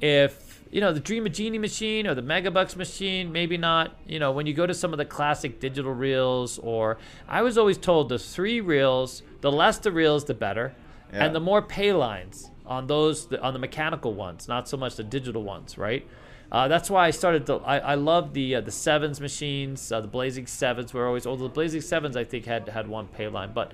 if 0.00 0.49
you 0.70 0.80
know 0.80 0.92
the 0.92 1.00
Dream 1.00 1.26
of 1.26 1.32
Jeannie 1.32 1.58
machine 1.58 2.06
or 2.06 2.14
the 2.14 2.22
Megabucks 2.22 2.76
machine. 2.76 3.32
Maybe 3.32 3.56
not. 3.56 3.96
You 4.06 4.18
know, 4.18 4.32
when 4.32 4.46
you 4.46 4.54
go 4.54 4.66
to 4.66 4.74
some 4.74 4.92
of 4.92 4.98
the 4.98 5.04
classic 5.04 5.60
digital 5.60 5.92
reels, 5.92 6.58
or 6.58 6.98
I 7.28 7.42
was 7.42 7.58
always 7.58 7.78
told 7.78 8.08
the 8.08 8.18
three 8.18 8.60
reels, 8.60 9.22
the 9.40 9.50
less 9.50 9.78
the 9.78 9.92
reels, 9.92 10.24
the 10.24 10.34
better, 10.34 10.74
Yeah. 11.12 11.24
and 11.24 11.34
the 11.34 11.40
more 11.40 11.60
pay 11.62 11.92
lines 11.92 12.50
on 12.66 12.86
those 12.86 13.26
the, 13.26 13.40
on 13.42 13.52
the 13.52 13.58
mechanical 13.58 14.14
ones, 14.14 14.46
not 14.48 14.68
so 14.68 14.76
much 14.76 14.96
the 14.96 15.02
digital 15.04 15.42
ones, 15.42 15.76
right? 15.76 16.06
Uh, 16.52 16.66
that's 16.66 16.90
why 16.90 17.06
I 17.06 17.10
started 17.10 17.46
to. 17.46 17.54
I, 17.56 17.78
I 17.78 17.94
love 17.94 18.32
the 18.34 18.56
uh, 18.56 18.60
the 18.60 18.72
sevens 18.72 19.20
machines. 19.20 19.92
Uh, 19.92 20.00
the 20.00 20.08
Blazing 20.08 20.46
Sevens 20.48 20.92
were 20.92 21.06
always. 21.06 21.24
Although 21.26 21.44
the 21.44 21.54
Blazing 21.54 21.80
Sevens, 21.80 22.16
I 22.16 22.24
think 22.24 22.44
had 22.46 22.68
had 22.68 22.88
one 22.88 23.06
pay 23.06 23.28
line, 23.28 23.52
but 23.54 23.70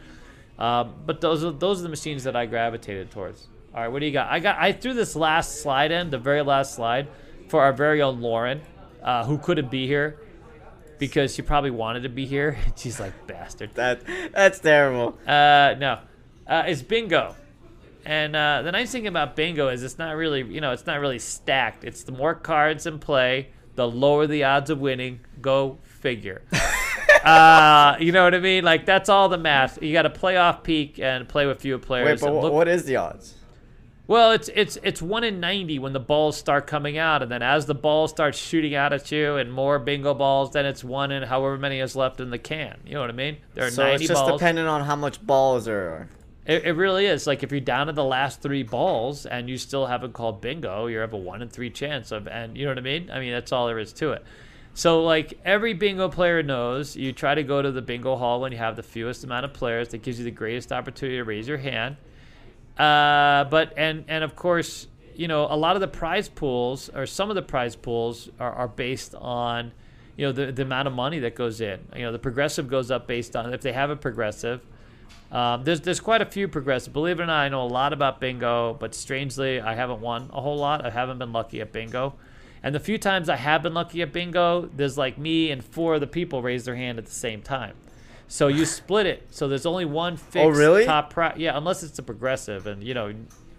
um, 0.59 0.95
but 1.07 1.21
those 1.23 1.43
are 1.45 1.53
those 1.53 1.81
are 1.81 1.85
the 1.85 1.89
machines 1.89 2.25
that 2.25 2.37
I 2.37 2.45
gravitated 2.47 3.11
towards. 3.11 3.49
All 3.77 3.83
right, 3.83 3.89
what 3.93 4.01
do 4.01 4.07
you 4.07 4.13
got? 4.13 4.31
I 4.31 4.41
got. 4.41 4.57
I 4.59 4.73
threw 4.73 4.95
this 4.95 5.15
last 5.15 5.61
slide 5.61 5.93
in, 5.93 6.09
the 6.09 6.17
very 6.19 6.41
last 6.41 6.75
slide, 6.75 7.09
for 7.49 7.61
our 7.61 7.75
very 7.75 8.01
own 8.01 8.23
Lauren, 8.23 8.63
uh, 9.03 9.27
who 9.27 9.37
couldn't 9.37 9.71
be 9.71 9.87
here 9.87 10.19
because 10.99 11.35
she 11.35 11.43
probably 11.43 11.71
wanted 11.71 12.05
to 12.05 12.09
be 12.09 12.25
here. 12.25 12.57
She's 12.77 12.99
like 12.99 13.27
bastard. 13.27 13.75
that 13.75 14.01
that's 14.33 14.61
terrible. 14.61 15.19
Uh, 15.27 15.75
no, 15.79 15.99
uh, 16.47 16.65
it's 16.67 16.81
bingo. 16.81 17.37
And 18.07 18.35
uh, 18.35 18.63
the 18.63 18.73
nice 18.73 18.93
thing 18.93 19.09
about 19.09 19.37
bingo 19.37 19.69
is 19.69 19.83
it's 19.83 19.99
not 19.99 20.17
really, 20.17 20.43
you 20.43 20.63
know, 20.63 20.73
it's 20.73 20.87
not 20.87 21.01
really 21.01 21.19
stacked. 21.19 21.85
It's 21.85 22.05
the 22.05 22.13
more 22.13 22.35
cards 22.35 22.87
in 22.87 22.99
play, 22.99 23.51
the 23.75 23.87
lower 23.87 24.27
the 24.27 24.45
odds 24.45 24.71
of 24.71 24.81
winning. 24.81 25.21
Go 25.43 25.81
figure. 25.83 26.43
uh, 27.25 27.97
you 28.01 28.13
know 28.13 28.25
what 28.25 28.35
I 28.35 28.39
mean? 28.39 28.65
Like 28.65 28.87
that's 28.87 29.11
all 29.11 29.29
the 29.29 29.37
math. 29.37 29.83
You 29.83 29.93
got 29.93 30.03
to 30.03 30.11
play 30.11 30.39
off 30.39 30.63
peak 30.63 30.99
and 30.99 31.29
play 31.29 31.45
with 31.45 31.61
fewer 31.61 31.79
players. 31.79 32.23
Wait, 32.23 32.27
but 32.27 32.41
look- 32.41 32.55
what 32.55 32.69
is 32.69 32.85
the 32.85 32.97
odds? 32.97 33.35
Well, 34.07 34.31
it's 34.33 34.49
it's 34.55 34.79
it's 34.83 35.03
one 35.03 35.25
in 35.25 35.41
ninety 35.41 35.79
when 35.79 35.93
the 35.93 36.01
balls 36.01 36.37
start 36.37 36.67
coming 36.67 36.97
out, 36.97 37.23
and 37.23 37.31
then 37.31 37.43
as 37.43 37.67
the 37.67 37.75
balls 37.75 38.11
start 38.11 38.35
shooting 38.35 38.75
out 38.75 38.93
at 38.93 39.11
you 39.11 39.37
and 39.37 39.53
more 39.53 39.79
bingo 39.79 40.15
balls, 40.15 40.53
then 40.53 40.65
it's 40.67 40.85
one 40.85 41.11
in 41.11 41.25
however 41.25 41.59
many 41.59 41.81
is 41.81 41.97
left 41.97 42.21
in 42.21 42.31
the 42.31 42.39
can. 42.39 42.79
You 42.87 42.95
know 42.95 43.01
what 43.01 43.11
I 43.11 43.15
mean? 43.15 43.39
There 43.55 43.67
are 43.67 43.71
So 43.71 43.83
ninety 43.83 44.05
it's 44.05 44.13
just 44.13 44.25
balls. 44.25 44.41
dependent 44.41 44.69
on 44.69 44.85
how 44.85 44.97
much 44.97 45.25
balls 45.25 45.65
there 45.65 45.89
are. 45.91 46.09
It, 46.47 46.65
it 46.65 46.73
really 46.73 47.07
is. 47.07 47.27
Like 47.27 47.43
if 47.43 47.51
you're 47.51 47.61
down 47.61 47.89
to 47.89 47.93
the 47.93 48.05
last 48.05 48.41
three 48.41 48.63
balls 48.63 49.27
and 49.27 49.49
you 49.49 49.59
still 49.59 49.87
haven't 49.87 50.13
called 50.13 50.41
bingo, 50.41 50.87
you 50.87 50.99
have 50.99 51.13
a 51.13 51.17
one 51.17 51.43
in 51.43 51.49
three 51.49 51.71
chance 51.71 52.13
of, 52.13 52.29
and 52.29 52.57
you 52.57 52.65
know 52.65 52.71
what 52.71 52.79
I 52.79 52.83
mean. 52.83 53.11
I 53.11 53.19
mean 53.19 53.33
that's 53.33 53.51
all 53.51 53.67
there 53.67 53.81
is 53.81 53.93
to 53.95 54.13
it. 54.13 54.25
So 54.75 55.03
like 55.03 55.41
every 55.45 55.73
bingo 55.73 56.09
player 56.09 56.43
knows, 56.45 56.95
you 56.95 57.13
try 57.13 57.35
to 57.35 57.43
go 57.43 57.63
to 57.63 57.73
the 57.73 57.83
bingo 57.83 58.15
hall 58.15 58.41
when 58.43 58.53
you 58.53 58.59
have 58.59 58.77
the 58.77 58.83
fewest 58.85 59.25
amount 59.25 59.45
of 59.45 59.53
players. 59.55 59.89
That 59.89 60.03
gives 60.03 60.19
you 60.21 60.25
the 60.25 60.31
greatest 60.31 60.71
opportunity 60.71 61.17
to 61.17 61.25
raise 61.25 61.49
your 61.49 61.59
hand. 61.59 61.97
Uh, 62.79 63.45
but 63.45 63.73
and 63.77 64.05
and 64.09 64.23
of 64.23 64.37
course, 64.37 64.87
you 65.15 65.29
know 65.29 65.47
a 65.49 65.57
lot 65.57 65.77
of 65.77 65.81
the 65.81 65.89
prize 65.89 66.29
pools 66.29 66.91
or 66.91 67.07
some 67.07 67.31
of 67.31 67.37
the 67.37 67.43
prize 67.43 67.75
pools 67.75 68.29
are, 68.39 68.53
are 68.53 68.69
based 68.69 69.15
on, 69.15 69.73
you 70.17 70.27
know 70.27 70.33
the 70.33 70.53
the 70.53 70.63
amount 70.63 70.89
of 70.89 70.95
money 70.95 71.19
that 71.21 71.35
goes 71.35 71.61
in. 71.61 71.81
You 71.95 72.03
know 72.03 72.13
the 72.13 72.19
progressive 72.19 72.69
goes 72.69 72.91
up 72.91 73.07
based 73.07 73.35
on 73.35 73.53
if 73.53 73.63
they 73.63 73.73
have 73.73 73.91
a 73.91 73.97
progressive. 73.97 74.61
Um, 75.33 75.65
there's 75.65 75.81
there's 75.81 76.01
quite 76.01 76.21
a 76.21 76.27
few 76.27 76.49
progressive. 76.49 76.93
Believe 76.93 77.19
it 77.19 77.23
or 77.23 77.27
not, 77.27 77.41
I 77.41 77.49
know 77.49 77.63
a 77.63 77.67
lot 77.67 77.93
about 77.93 78.21
bingo, 78.21 78.75
but 78.75 78.95
strangely, 78.95 79.61
I 79.61 79.75
haven't 79.75 80.01
won 80.01 80.31
a 80.33 80.41
whole 80.41 80.59
lot. 80.59 80.85
I 80.85 80.91
haven't 80.91 81.19
been 81.19 81.33
lucky 81.33 81.61
at 81.61 81.73
bingo. 81.73 82.15
And 82.63 82.75
the 82.75 82.81
few 82.81 82.99
times 82.99 83.29
I 83.29 83.37
have 83.37 83.63
been 83.63 83.75
lucky 83.75 84.03
at 84.03 84.13
bingo, 84.13 84.69
there's 84.75 84.99
like 84.99 85.19
me 85.19 85.51
and 85.51 85.65
four 85.65 85.95
other 85.95 86.07
people 86.07 86.43
raise 86.43 86.65
their 86.65 86.75
hand 86.77 86.99
at 86.99 87.07
the 87.07 87.13
same 87.13 87.43
time. 87.43 87.75
So 88.29 88.49
you 88.49 88.65
split 88.65 89.07
it. 89.07 89.27
So 89.31 89.47
there's 89.49 89.67
only 89.67 89.85
one 89.85 90.17
fixed 90.17 90.45
Oh, 90.45 90.49
really? 90.49 90.85
top 90.85 91.11
prize. 91.11 91.37
Yeah, 91.39 91.57
unless 91.57 91.83
it's 91.83 91.99
a 91.99 92.03
progressive, 92.03 92.67
and 92.67 92.83
you 92.83 92.93
know, 92.95 93.15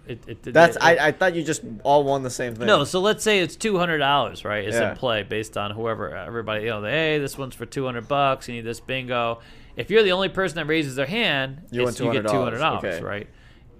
it. 0.06 0.18
it, 0.26 0.42
That's 0.42 0.76
it- 0.76 0.82
I, 0.82 1.08
I 1.08 1.12
thought 1.12 1.34
you 1.34 1.42
just 1.42 1.62
all 1.84 2.04
won 2.04 2.22
the 2.22 2.30
same 2.30 2.54
thing. 2.54 2.66
no, 2.66 2.84
so 2.84 3.00
let's 3.00 3.24
say 3.24 3.40
it's 3.40 3.56
two 3.56 3.78
hundred 3.78 3.98
dollars, 3.98 4.44
right? 4.44 4.64
It's 4.64 4.76
Yeah. 4.76 4.90
in 4.92 4.96
play 4.96 5.22
based 5.22 5.56
on 5.56 5.70
whoever 5.70 6.14
everybody. 6.14 6.64
You 6.64 6.70
know, 6.70 6.82
hey, 6.82 7.18
this 7.18 7.38
one's 7.38 7.54
for 7.54 7.66
two 7.66 7.84
hundred 7.86 8.08
bucks. 8.08 8.48
You 8.48 8.54
need 8.54 8.64
this 8.64 8.80
bingo. 8.80 9.40
If 9.76 9.90
you're 9.90 10.02
the 10.02 10.12
only 10.12 10.28
person 10.28 10.56
that 10.56 10.66
raises 10.66 10.96
their 10.96 11.06
hand, 11.06 11.62
You 11.70 11.80
you 11.80 11.86
get 11.86 11.96
two 11.96 12.06
hundred 12.06 12.26
$200, 12.26 12.58
dollars, 12.58 12.84
okay. 12.84 13.00
right? 13.02 13.26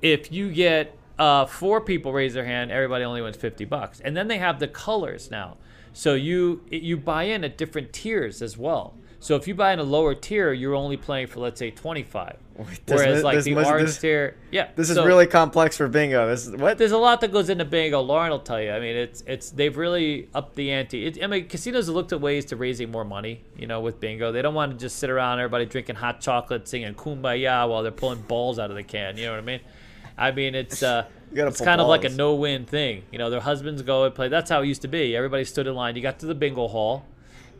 If 0.01 0.31
you 0.32 0.52
get 0.52 0.97
uh, 1.19 1.44
four 1.47 1.81
people 1.81 2.12
raise 2.12 2.32
their 2.35 2.44
hand, 2.44 2.70
everybody 2.70 3.05
only 3.05 3.20
wins 3.20 3.36
fifty 3.36 3.65
bucks. 3.65 4.01
And 4.01 4.16
then 4.16 4.28
they 4.28 4.39
have 4.39 4.59
the 4.60 4.69
colors 4.69 5.31
now, 5.31 5.56
so 5.93 6.15
you 6.15 6.62
you 6.70 6.97
buy 6.97 7.24
in 7.24 7.43
at 7.44 7.59
different 7.59 7.93
tiers 7.93 8.40
as 8.43 8.56
well. 8.56 8.94
So 9.20 9.35
if 9.35 9.49
you 9.49 9.55
buy 9.55 9.73
in 9.73 9.81
a 9.81 9.85
lower 9.85 10.15
tier, 10.15 10.53
you're 10.53 10.77
only 10.77 10.97
playing 10.97 11.27
for 11.27 11.40
let's 11.40 11.59
say 11.59 11.70
twenty 11.73 12.05
five. 12.05 12.36
this 12.57 12.69
Whereas 12.86 13.16
mi- 13.19 13.23
like 13.23 13.35
this 13.36 13.45
the 13.47 13.55
must- 13.55 13.69
orange 13.70 13.86
this- 13.89 13.99
tier, 13.99 14.36
yeah, 14.53 14.69
This 14.77 14.90
is 14.90 14.97
so- 14.97 15.05
really 15.05 15.27
complex 15.27 15.77
for 15.77 15.89
bingo. 15.89 16.28
This 16.28 16.47
is 16.47 16.55
what? 16.57 16.78
there's 16.78 16.93
a 16.93 16.99
lot 16.99 17.20
that 17.23 17.32
goes 17.32 17.49
into 17.51 17.65
bingo. 17.65 18.01
Lauren 18.01 18.31
will 18.31 18.39
tell 18.39 18.61
you. 18.62 18.70
I 18.70 18.78
mean, 18.81 18.95
it's 18.97 19.23
it's 19.27 19.51
they've 19.51 19.77
really 19.77 20.28
upped 20.35 20.55
the 20.55 20.70
ante. 20.70 21.07
It, 21.07 21.23
I 21.23 21.27
mean, 21.27 21.49
casinos 21.49 21.86
have 21.86 21.95
looked 21.97 22.12
at 22.12 22.20
ways 22.20 22.45
to 22.47 22.57
raising 22.57 22.90
more 22.93 23.05
money. 23.05 23.43
You 23.57 23.66
know, 23.66 23.81
with 23.81 23.99
bingo, 24.01 24.31
they 24.31 24.43
don't 24.43 24.55
want 24.55 24.73
to 24.73 24.78
just 24.78 24.99
sit 24.99 25.11
around 25.11 25.40
everybody 25.40 25.66
drinking 25.66 25.97
hot 25.97 26.20
chocolate, 26.20 26.69
singing 26.69 26.95
"Kumbaya" 26.95 27.69
while 27.69 27.82
they're 27.82 27.90
pulling 27.93 28.23
balls 28.23 28.59
out 28.61 28.70
of 28.70 28.77
the 28.77 28.85
can. 28.85 29.16
You 29.16 29.27
know 29.27 29.32
what 29.32 29.39
I 29.40 29.43
mean? 29.43 29.61
I 30.16 30.31
mean, 30.32 30.55
it's 30.55 30.82
uh, 30.82 31.07
it's 31.32 31.61
kind 31.61 31.81
of 31.81 31.86
like 31.89 32.05
a 32.05 32.09
no-win 32.09 32.66
thing. 32.66 33.03
You 33.12 33.19
know, 33.19 33.31
their 33.31 33.40
husbands 33.40 33.82
go 33.82 34.05
and 34.05 34.15
play. 34.15 34.28
That's 34.28 34.49
how 34.51 34.62
it 34.62 34.66
used 34.66 34.82
to 34.82 34.89
be. 34.89 35.16
Everybody 35.16 35.45
stood 35.45 35.66
in 35.66 35.74
line. 35.74 35.97
You 35.97 36.03
got 36.03 36.19
to 36.20 36.27
the 36.27 36.35
bingo 36.36 36.69
hall. 36.69 37.05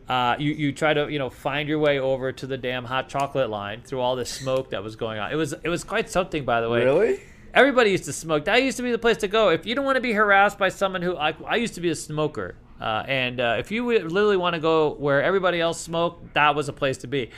Uh, 0.09 0.35
you, 0.39 0.53
you 0.53 0.71
try 0.71 0.91
to 0.91 1.07
you 1.07 1.19
know 1.19 1.29
find 1.29 1.69
your 1.69 1.77
way 1.77 1.99
over 1.99 2.31
to 2.31 2.47
the 2.47 2.57
damn 2.57 2.83
hot 2.83 3.07
chocolate 3.09 3.49
line 3.49 3.83
through 3.83 3.99
all 3.99 4.15
this 4.15 4.31
smoke 4.31 4.71
that 4.71 4.83
was 4.83 4.95
going 4.95 5.19
on. 5.19 5.31
It 5.31 5.35
was 5.35 5.53
it 5.53 5.69
was 5.69 5.83
quite 5.83 6.09
something, 6.09 6.43
by 6.43 6.61
the 6.61 6.69
way. 6.69 6.83
Really? 6.83 7.21
Everybody 7.53 7.91
used 7.91 8.05
to 8.05 8.13
smoke. 8.13 8.45
That 8.45 8.63
used 8.63 8.77
to 8.77 8.83
be 8.83 8.91
the 8.91 8.97
place 8.97 9.17
to 9.17 9.27
go. 9.27 9.49
If 9.49 9.65
you 9.65 9.75
don't 9.75 9.85
want 9.85 9.97
to 9.97 10.01
be 10.01 10.13
harassed 10.13 10.57
by 10.57 10.69
someone 10.69 11.03
who 11.03 11.15
I, 11.15 11.35
I 11.45 11.55
used 11.57 11.75
to 11.75 11.81
be 11.81 11.89
a 11.89 11.95
smoker, 11.95 12.55
uh, 12.81 13.03
and 13.07 13.39
uh, 13.39 13.57
if 13.59 13.71
you 13.71 13.85
literally 13.85 14.37
want 14.37 14.55
to 14.55 14.59
go 14.59 14.95
where 14.95 15.21
everybody 15.21 15.61
else 15.61 15.79
smoked, 15.79 16.33
that 16.33 16.55
was 16.55 16.69
a 16.69 16.73
place 16.73 16.97
to 16.99 17.07
be. 17.07 17.29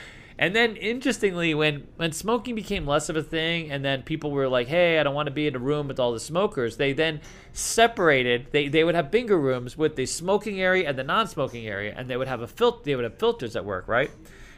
And 0.42 0.56
then, 0.56 0.74
interestingly, 0.74 1.54
when 1.54 1.86
when 1.94 2.10
smoking 2.10 2.56
became 2.56 2.84
less 2.84 3.08
of 3.08 3.14
a 3.14 3.22
thing, 3.22 3.70
and 3.70 3.84
then 3.84 4.02
people 4.02 4.32
were 4.32 4.48
like, 4.48 4.66
"Hey, 4.66 4.98
I 4.98 5.04
don't 5.04 5.14
want 5.14 5.28
to 5.28 5.32
be 5.32 5.46
in 5.46 5.54
a 5.54 5.60
room 5.60 5.86
with 5.86 6.00
all 6.00 6.12
the 6.12 6.18
smokers," 6.18 6.78
they 6.78 6.92
then 6.92 7.20
separated. 7.52 8.48
They 8.50 8.66
they 8.66 8.82
would 8.82 8.96
have 8.96 9.12
bingo 9.12 9.36
rooms 9.36 9.78
with 9.78 9.94
the 9.94 10.04
smoking 10.04 10.60
area 10.60 10.88
and 10.88 10.98
the 10.98 11.04
non-smoking 11.04 11.68
area, 11.68 11.94
and 11.96 12.10
they 12.10 12.16
would 12.16 12.26
have 12.26 12.40
a 12.40 12.48
fil- 12.48 12.80
They 12.82 12.96
would 12.96 13.04
have 13.04 13.18
filters 13.18 13.54
at 13.54 13.64
work, 13.64 13.86
right? 13.86 14.10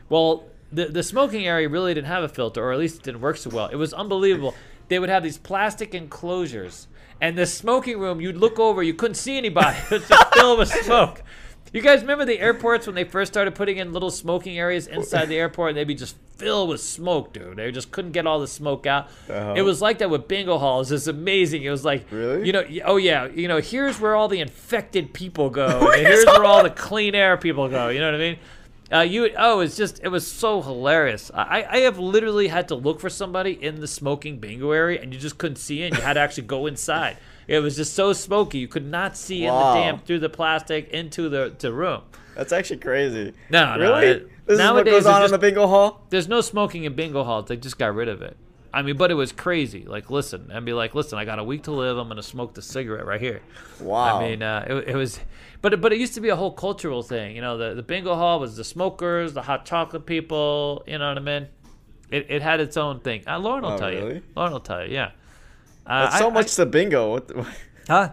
Well, 0.08 0.44
the 0.72 0.86
the 0.86 1.02
smoking 1.02 1.46
area 1.46 1.68
really 1.68 1.92
didn't 1.92 2.06
have 2.06 2.24
a 2.24 2.30
filter, 2.30 2.64
or 2.64 2.72
at 2.72 2.78
least 2.78 3.00
it 3.00 3.02
didn't 3.02 3.20
work 3.20 3.36
so 3.36 3.50
well. 3.50 3.66
It 3.66 3.76
was 3.76 3.92
unbelievable. 3.92 4.54
They 4.88 4.98
would 4.98 5.10
have 5.10 5.22
these 5.22 5.36
plastic 5.36 5.94
enclosures, 5.94 6.88
and 7.20 7.36
the 7.36 7.44
smoking 7.44 7.98
room. 7.98 8.22
You'd 8.22 8.38
look 8.38 8.58
over, 8.58 8.82
you 8.82 8.94
couldn't 8.94 9.16
see 9.16 9.36
anybody. 9.36 9.76
It 9.90 10.00
was 10.00 10.08
just 10.08 10.34
filled 10.34 10.58
with 10.60 10.68
smoke. 10.70 11.22
You 11.74 11.80
guys 11.80 12.02
remember 12.02 12.24
the 12.24 12.38
airports 12.38 12.86
when 12.86 12.94
they 12.94 13.02
first 13.02 13.32
started 13.32 13.56
putting 13.56 13.78
in 13.78 13.92
little 13.92 14.12
smoking 14.12 14.56
areas 14.60 14.86
inside 14.86 15.24
the 15.26 15.36
airport, 15.36 15.70
and 15.70 15.76
they'd 15.76 15.82
be 15.82 15.96
just 15.96 16.14
filled 16.36 16.68
with 16.68 16.80
smoke, 16.80 17.32
dude. 17.32 17.56
They 17.56 17.72
just 17.72 17.90
couldn't 17.90 18.12
get 18.12 18.28
all 18.28 18.38
the 18.38 18.46
smoke 18.46 18.86
out. 18.86 19.08
Uh-huh. 19.28 19.54
It 19.56 19.62
was 19.62 19.82
like 19.82 19.98
that 19.98 20.08
with 20.08 20.28
bingo 20.28 20.56
halls. 20.58 20.92
It's 20.92 21.08
amazing. 21.08 21.64
It 21.64 21.70
was 21.70 21.84
like, 21.84 22.06
Really? 22.12 22.46
you 22.46 22.52
know, 22.52 22.64
oh 22.84 22.96
yeah, 22.96 23.26
you 23.26 23.48
know, 23.48 23.60
here's 23.60 23.98
where 23.98 24.14
all 24.14 24.28
the 24.28 24.38
infected 24.38 25.12
people 25.12 25.50
go, 25.50 25.90
and 25.92 26.06
here's 26.06 26.24
where 26.26 26.44
all 26.44 26.62
the 26.62 26.70
clean 26.70 27.16
air 27.16 27.36
people 27.36 27.68
go. 27.68 27.88
You 27.88 27.98
know 27.98 28.06
what 28.06 28.14
I 28.14 28.18
mean? 28.18 28.38
Uh, 28.92 29.00
you 29.00 29.30
oh, 29.36 29.58
it's 29.58 29.76
just 29.76 29.98
it 30.04 30.08
was 30.08 30.30
so 30.30 30.62
hilarious. 30.62 31.32
I 31.34 31.66
I 31.68 31.78
have 31.78 31.98
literally 31.98 32.46
had 32.46 32.68
to 32.68 32.76
look 32.76 33.00
for 33.00 33.10
somebody 33.10 33.50
in 33.50 33.80
the 33.80 33.88
smoking 33.88 34.38
bingo 34.38 34.70
area, 34.70 35.02
and 35.02 35.12
you 35.12 35.18
just 35.18 35.38
couldn't 35.38 35.56
see 35.56 35.82
it. 35.82 35.86
And 35.86 35.96
you 35.96 36.02
had 36.02 36.12
to 36.12 36.20
actually 36.20 36.44
go 36.44 36.66
inside. 36.66 37.16
It 37.46 37.58
was 37.60 37.76
just 37.76 37.94
so 37.94 38.12
smoky, 38.12 38.58
you 38.58 38.68
could 38.68 38.86
not 38.86 39.16
see 39.16 39.44
in 39.44 39.52
the 39.54 39.74
damp 39.74 40.06
through 40.06 40.20
the 40.20 40.28
plastic 40.28 40.88
into 40.90 41.28
the 41.28 41.54
the 41.58 41.72
room. 41.72 42.02
That's 42.34 42.52
actually 42.52 42.78
crazy. 42.78 43.32
No, 43.50 43.76
no, 43.76 43.92
really? 43.94 44.06
it- 44.06 44.30
this 44.46 44.54
is 44.54 44.58
what 44.58 44.74
nowadays 44.74 44.92
goes 44.92 45.06
on 45.06 45.24
in 45.24 45.30
the 45.30 45.38
bingo 45.38 45.66
hall. 45.66 46.04
There's 46.10 46.28
no 46.28 46.42
smoking 46.42 46.84
in 46.84 46.94
bingo 46.94 47.24
halls. 47.24 47.46
They 47.48 47.56
just 47.56 47.78
got 47.78 47.94
rid 47.94 48.08
of 48.08 48.20
it. 48.20 48.36
I 48.74 48.82
mean, 48.82 48.96
but 48.98 49.10
it 49.10 49.14
was 49.14 49.30
crazy. 49.32 49.84
Like, 49.86 50.10
listen, 50.10 50.50
and 50.52 50.66
be 50.66 50.72
like, 50.74 50.94
listen, 50.94 51.16
I 51.18 51.24
got 51.24 51.38
a 51.38 51.44
week 51.44 51.62
to 51.62 51.70
live. 51.70 51.96
I'm 51.96 52.08
gonna 52.08 52.22
smoke 52.22 52.52
the 52.54 52.60
cigarette 52.60 53.06
right 53.06 53.20
here. 53.20 53.40
Wow. 53.80 54.18
I 54.18 54.28
mean, 54.28 54.42
uh, 54.42 54.66
it, 54.68 54.88
it 54.88 54.96
was, 54.96 55.18
but 55.62 55.72
it, 55.72 55.80
but 55.80 55.92
it 55.94 55.98
used 56.00 56.12
to 56.14 56.20
be 56.20 56.28
a 56.28 56.36
whole 56.36 56.50
cultural 56.52 57.02
thing. 57.02 57.36
You 57.36 57.40
know, 57.40 57.56
the 57.56 57.74
the 57.74 57.82
bingo 57.82 58.14
hall 58.16 58.38
was 58.40 58.56
the 58.56 58.64
smokers, 58.64 59.32
the 59.32 59.42
hot 59.42 59.64
chocolate 59.64 60.04
people. 60.06 60.82
You 60.86 60.98
know 60.98 61.08
what 61.08 61.16
I 61.18 61.20
mean? 61.20 61.46
It, 62.10 62.26
it 62.28 62.42
had 62.42 62.60
its 62.60 62.76
own 62.76 63.00
thing. 63.00 63.22
Uh, 63.26 63.38
Lauren 63.38 63.62
will 63.62 63.72
Oh, 63.72 63.78
tell 63.78 63.88
really? 63.90 64.14
you. 64.16 64.22
Lauren 64.36 64.52
will 64.52 64.60
tell 64.60 64.84
you. 64.86 64.92
Yeah. 64.92 65.12
Uh, 65.86 66.10
so 66.18 66.28
I- 66.30 66.32
much 66.32 66.54
to 66.56 66.66
bingo. 66.66 67.10
What 67.12 67.28
the, 67.28 67.46
huh? 67.88 68.10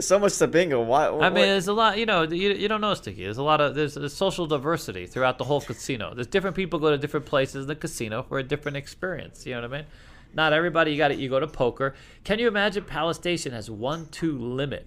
so 0.00 0.18
much 0.18 0.36
to 0.38 0.46
bingo. 0.46 0.82
Why? 0.82 1.06
I 1.06 1.10
what- 1.10 1.32
mean, 1.32 1.44
there's 1.44 1.68
a 1.68 1.72
lot. 1.72 1.98
You 1.98 2.06
know, 2.06 2.22
you, 2.22 2.50
you 2.52 2.68
don't 2.68 2.80
know, 2.80 2.94
Sticky. 2.94 3.24
There's 3.24 3.38
a 3.38 3.42
lot 3.42 3.60
of 3.60 3.74
there's, 3.74 3.94
there's 3.94 4.12
social 4.14 4.46
diversity 4.46 5.06
throughout 5.06 5.38
the 5.38 5.44
whole 5.44 5.60
casino. 5.60 6.14
There's 6.14 6.26
different 6.26 6.56
people 6.56 6.78
go 6.78 6.90
to 6.90 6.98
different 6.98 7.26
places 7.26 7.62
in 7.62 7.68
the 7.68 7.76
casino 7.76 8.22
for 8.22 8.38
a 8.38 8.42
different 8.42 8.76
experience. 8.76 9.46
You 9.46 9.54
know 9.54 9.62
what 9.62 9.72
I 9.74 9.76
mean? 9.78 9.86
Not 10.34 10.52
everybody. 10.52 10.90
You 10.92 10.98
got 10.98 11.08
to 11.08 11.14
you 11.14 11.28
go 11.28 11.38
to 11.40 11.46
poker. 11.46 11.94
Can 12.24 12.38
you 12.38 12.48
imagine 12.48 12.84
Palace 12.84 13.16
Station 13.16 13.52
has 13.52 13.70
one 13.70 14.06
two 14.10 14.36
limit 14.38 14.86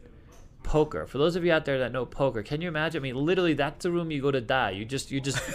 poker? 0.63 1.05
For 1.05 1.17
those 1.17 1.35
of 1.35 1.45
you 1.45 1.51
out 1.51 1.65
there 1.65 1.79
that 1.79 1.91
know 1.91 2.05
poker, 2.05 2.43
can 2.43 2.61
you 2.61 2.67
imagine? 2.67 3.01
I 3.01 3.03
mean, 3.03 3.15
literally, 3.15 3.53
that's 3.53 3.84
the 3.84 3.91
room 3.91 4.11
you 4.11 4.21
go 4.21 4.31
to 4.31 4.41
die. 4.41 4.71
You 4.71 4.85
just 4.85 5.11
you 5.11 5.21
just. 5.21 5.39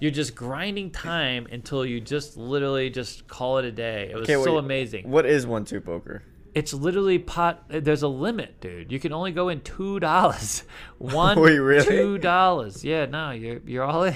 You're 0.00 0.10
just 0.10 0.34
grinding 0.34 0.90
time 0.90 1.46
until 1.52 1.86
you 1.86 2.00
just 2.00 2.36
literally 2.36 2.90
just 2.90 3.28
call 3.28 3.58
it 3.58 3.64
a 3.64 3.70
day. 3.70 4.10
It 4.10 4.16
was 4.16 4.24
Okay, 4.24 4.34
so 4.34 4.54
wait, 4.54 4.58
amazing. 4.58 5.08
What 5.08 5.24
is 5.24 5.46
one 5.46 5.64
two 5.64 5.80
poker? 5.80 6.24
It's 6.52 6.74
literally 6.74 7.18
pot. 7.18 7.64
There's 7.68 8.02
a 8.02 8.08
limit, 8.08 8.60
dude. 8.60 8.90
You 8.92 8.98
can 9.00 9.12
only 9.12 9.30
go 9.32 9.48
in 9.48 9.60
two 9.60 10.00
dollars. 10.00 10.64
One, 10.98 11.40
Wait, 11.40 11.58
really? 11.58 11.84
two 11.84 12.18
dollars. 12.18 12.84
Yeah, 12.84 13.06
no, 13.06 13.30
you're 13.30 13.60
you're 13.64 13.84
all 13.84 14.02
in. 14.02 14.14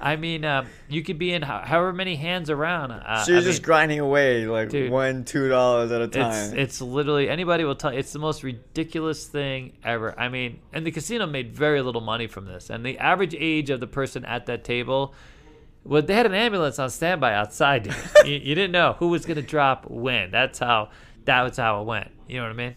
I 0.00 0.16
mean, 0.16 0.44
um, 0.44 0.66
you 0.88 1.02
could 1.02 1.18
be 1.18 1.32
in 1.32 1.42
ho- 1.42 1.62
however 1.64 1.92
many 1.92 2.16
hands 2.16 2.50
around. 2.50 2.90
Uh, 2.92 3.24
So 3.24 3.32
you're 3.32 3.40
I 3.40 3.44
just 3.44 3.60
mean, 3.60 3.64
grinding 3.66 4.00
away 4.00 4.46
like 4.46 4.68
dude, 4.70 4.90
one 4.90 5.24
two 5.24 5.48
dollars 5.48 5.90
at 5.92 6.00
a 6.02 6.08
time. 6.08 6.56
it's 6.58 6.80
literally 6.80 7.28
anybody 7.28 7.64
will 7.64 7.74
tell. 7.76 7.90
It's 7.90 8.12
the 8.12 8.18
most 8.18 8.42
ridiculous 8.42 9.26
thing 9.26 9.72
ever. 9.84 10.18
I 10.18 10.28
mean, 10.28 10.60
and 10.72 10.86
the 10.86 10.90
casino 10.90 11.26
made 11.26 11.54
very 11.54 11.80
little 11.82 12.00
money 12.02 12.26
from 12.26 12.44
this, 12.46 12.70
and 12.70 12.84
the 12.84 12.98
average 12.98 13.34
age 13.38 13.70
of 13.70 13.80
the 13.80 13.86
person 13.86 14.24
at 14.24 14.46
that 14.46 14.64
table. 14.64 15.14
Well, 15.86 16.00
they 16.00 16.14
had 16.14 16.24
an 16.26 16.32
ambulance 16.34 16.78
on 16.78 16.88
standby 16.88 17.34
outside. 17.34 17.82
Dude. 17.84 17.94
you, 18.24 18.34
you 18.34 18.54
didn't 18.54 18.72
know 18.72 18.94
who 18.98 19.08
was 19.08 19.26
gonna 19.26 19.42
drop 19.42 19.88
when. 19.90 20.30
That's 20.30 20.58
how. 20.58 20.90
That 21.26 21.42
was 21.42 21.56
how 21.56 21.80
it 21.80 21.84
went. 21.84 22.10
You 22.28 22.36
know 22.38 22.44
what 22.44 22.52
I 22.52 22.54
mean? 22.54 22.74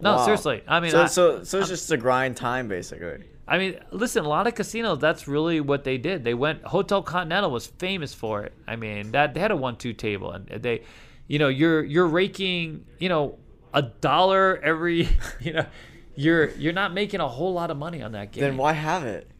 No, 0.00 0.16
Wow. 0.16 0.24
seriously. 0.24 0.62
I 0.68 0.80
mean, 0.80 0.90
so 0.90 1.02
I, 1.02 1.06
so 1.06 1.44
so 1.44 1.60
it's 1.60 1.68
just 1.68 1.90
a 1.92 1.96
grind 1.96 2.36
time 2.36 2.68
basically. 2.68 3.24
I 3.46 3.58
mean, 3.58 3.78
listen, 3.90 4.24
a 4.24 4.28
lot 4.28 4.46
of 4.46 4.54
casinos, 4.54 4.98
that's 4.98 5.28
really 5.28 5.60
what 5.60 5.84
they 5.84 5.98
did. 5.98 6.24
They 6.24 6.34
went 6.34 6.62
Hotel 6.64 7.02
Continental 7.02 7.50
was 7.50 7.66
famous 7.66 8.14
for 8.14 8.42
it. 8.42 8.54
I 8.66 8.76
mean, 8.76 9.12
that 9.12 9.34
they 9.34 9.40
had 9.40 9.50
a 9.50 9.56
one-two 9.56 9.92
table 9.92 10.32
and 10.32 10.46
they 10.48 10.82
you 11.26 11.38
know, 11.38 11.48
you're 11.48 11.82
you're 11.82 12.06
raking, 12.06 12.84
you 12.98 13.08
know, 13.08 13.38
a 13.72 13.82
dollar 13.82 14.60
every, 14.62 15.08
you 15.40 15.52
know, 15.52 15.66
you're 16.14 16.50
you're 16.50 16.72
not 16.72 16.92
making 16.92 17.20
a 17.20 17.28
whole 17.28 17.52
lot 17.52 17.70
of 17.70 17.76
money 17.76 18.02
on 18.02 18.12
that 18.12 18.32
game. 18.32 18.42
Then 18.42 18.56
why 18.56 18.72
have 18.72 19.04
it? 19.04 19.30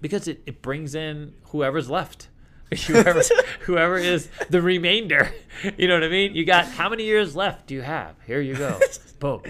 Because 0.00 0.28
it, 0.28 0.42
it 0.46 0.62
brings 0.62 0.94
in 0.94 1.34
whoever's 1.50 1.88
left. 1.88 2.28
whoever 2.86 3.22
whoever 3.60 3.96
is 3.96 4.28
the 4.50 4.60
remainder. 4.60 5.32
You 5.76 5.88
know 5.88 5.94
what 5.94 6.04
I 6.04 6.08
mean? 6.08 6.34
You 6.34 6.44
got 6.44 6.66
how 6.66 6.88
many 6.88 7.04
years 7.04 7.36
left 7.36 7.68
do 7.68 7.74
you 7.74 7.82
have? 7.82 8.16
Here 8.26 8.40
you 8.40 8.56
go. 8.56 8.80
Boom. 9.20 9.42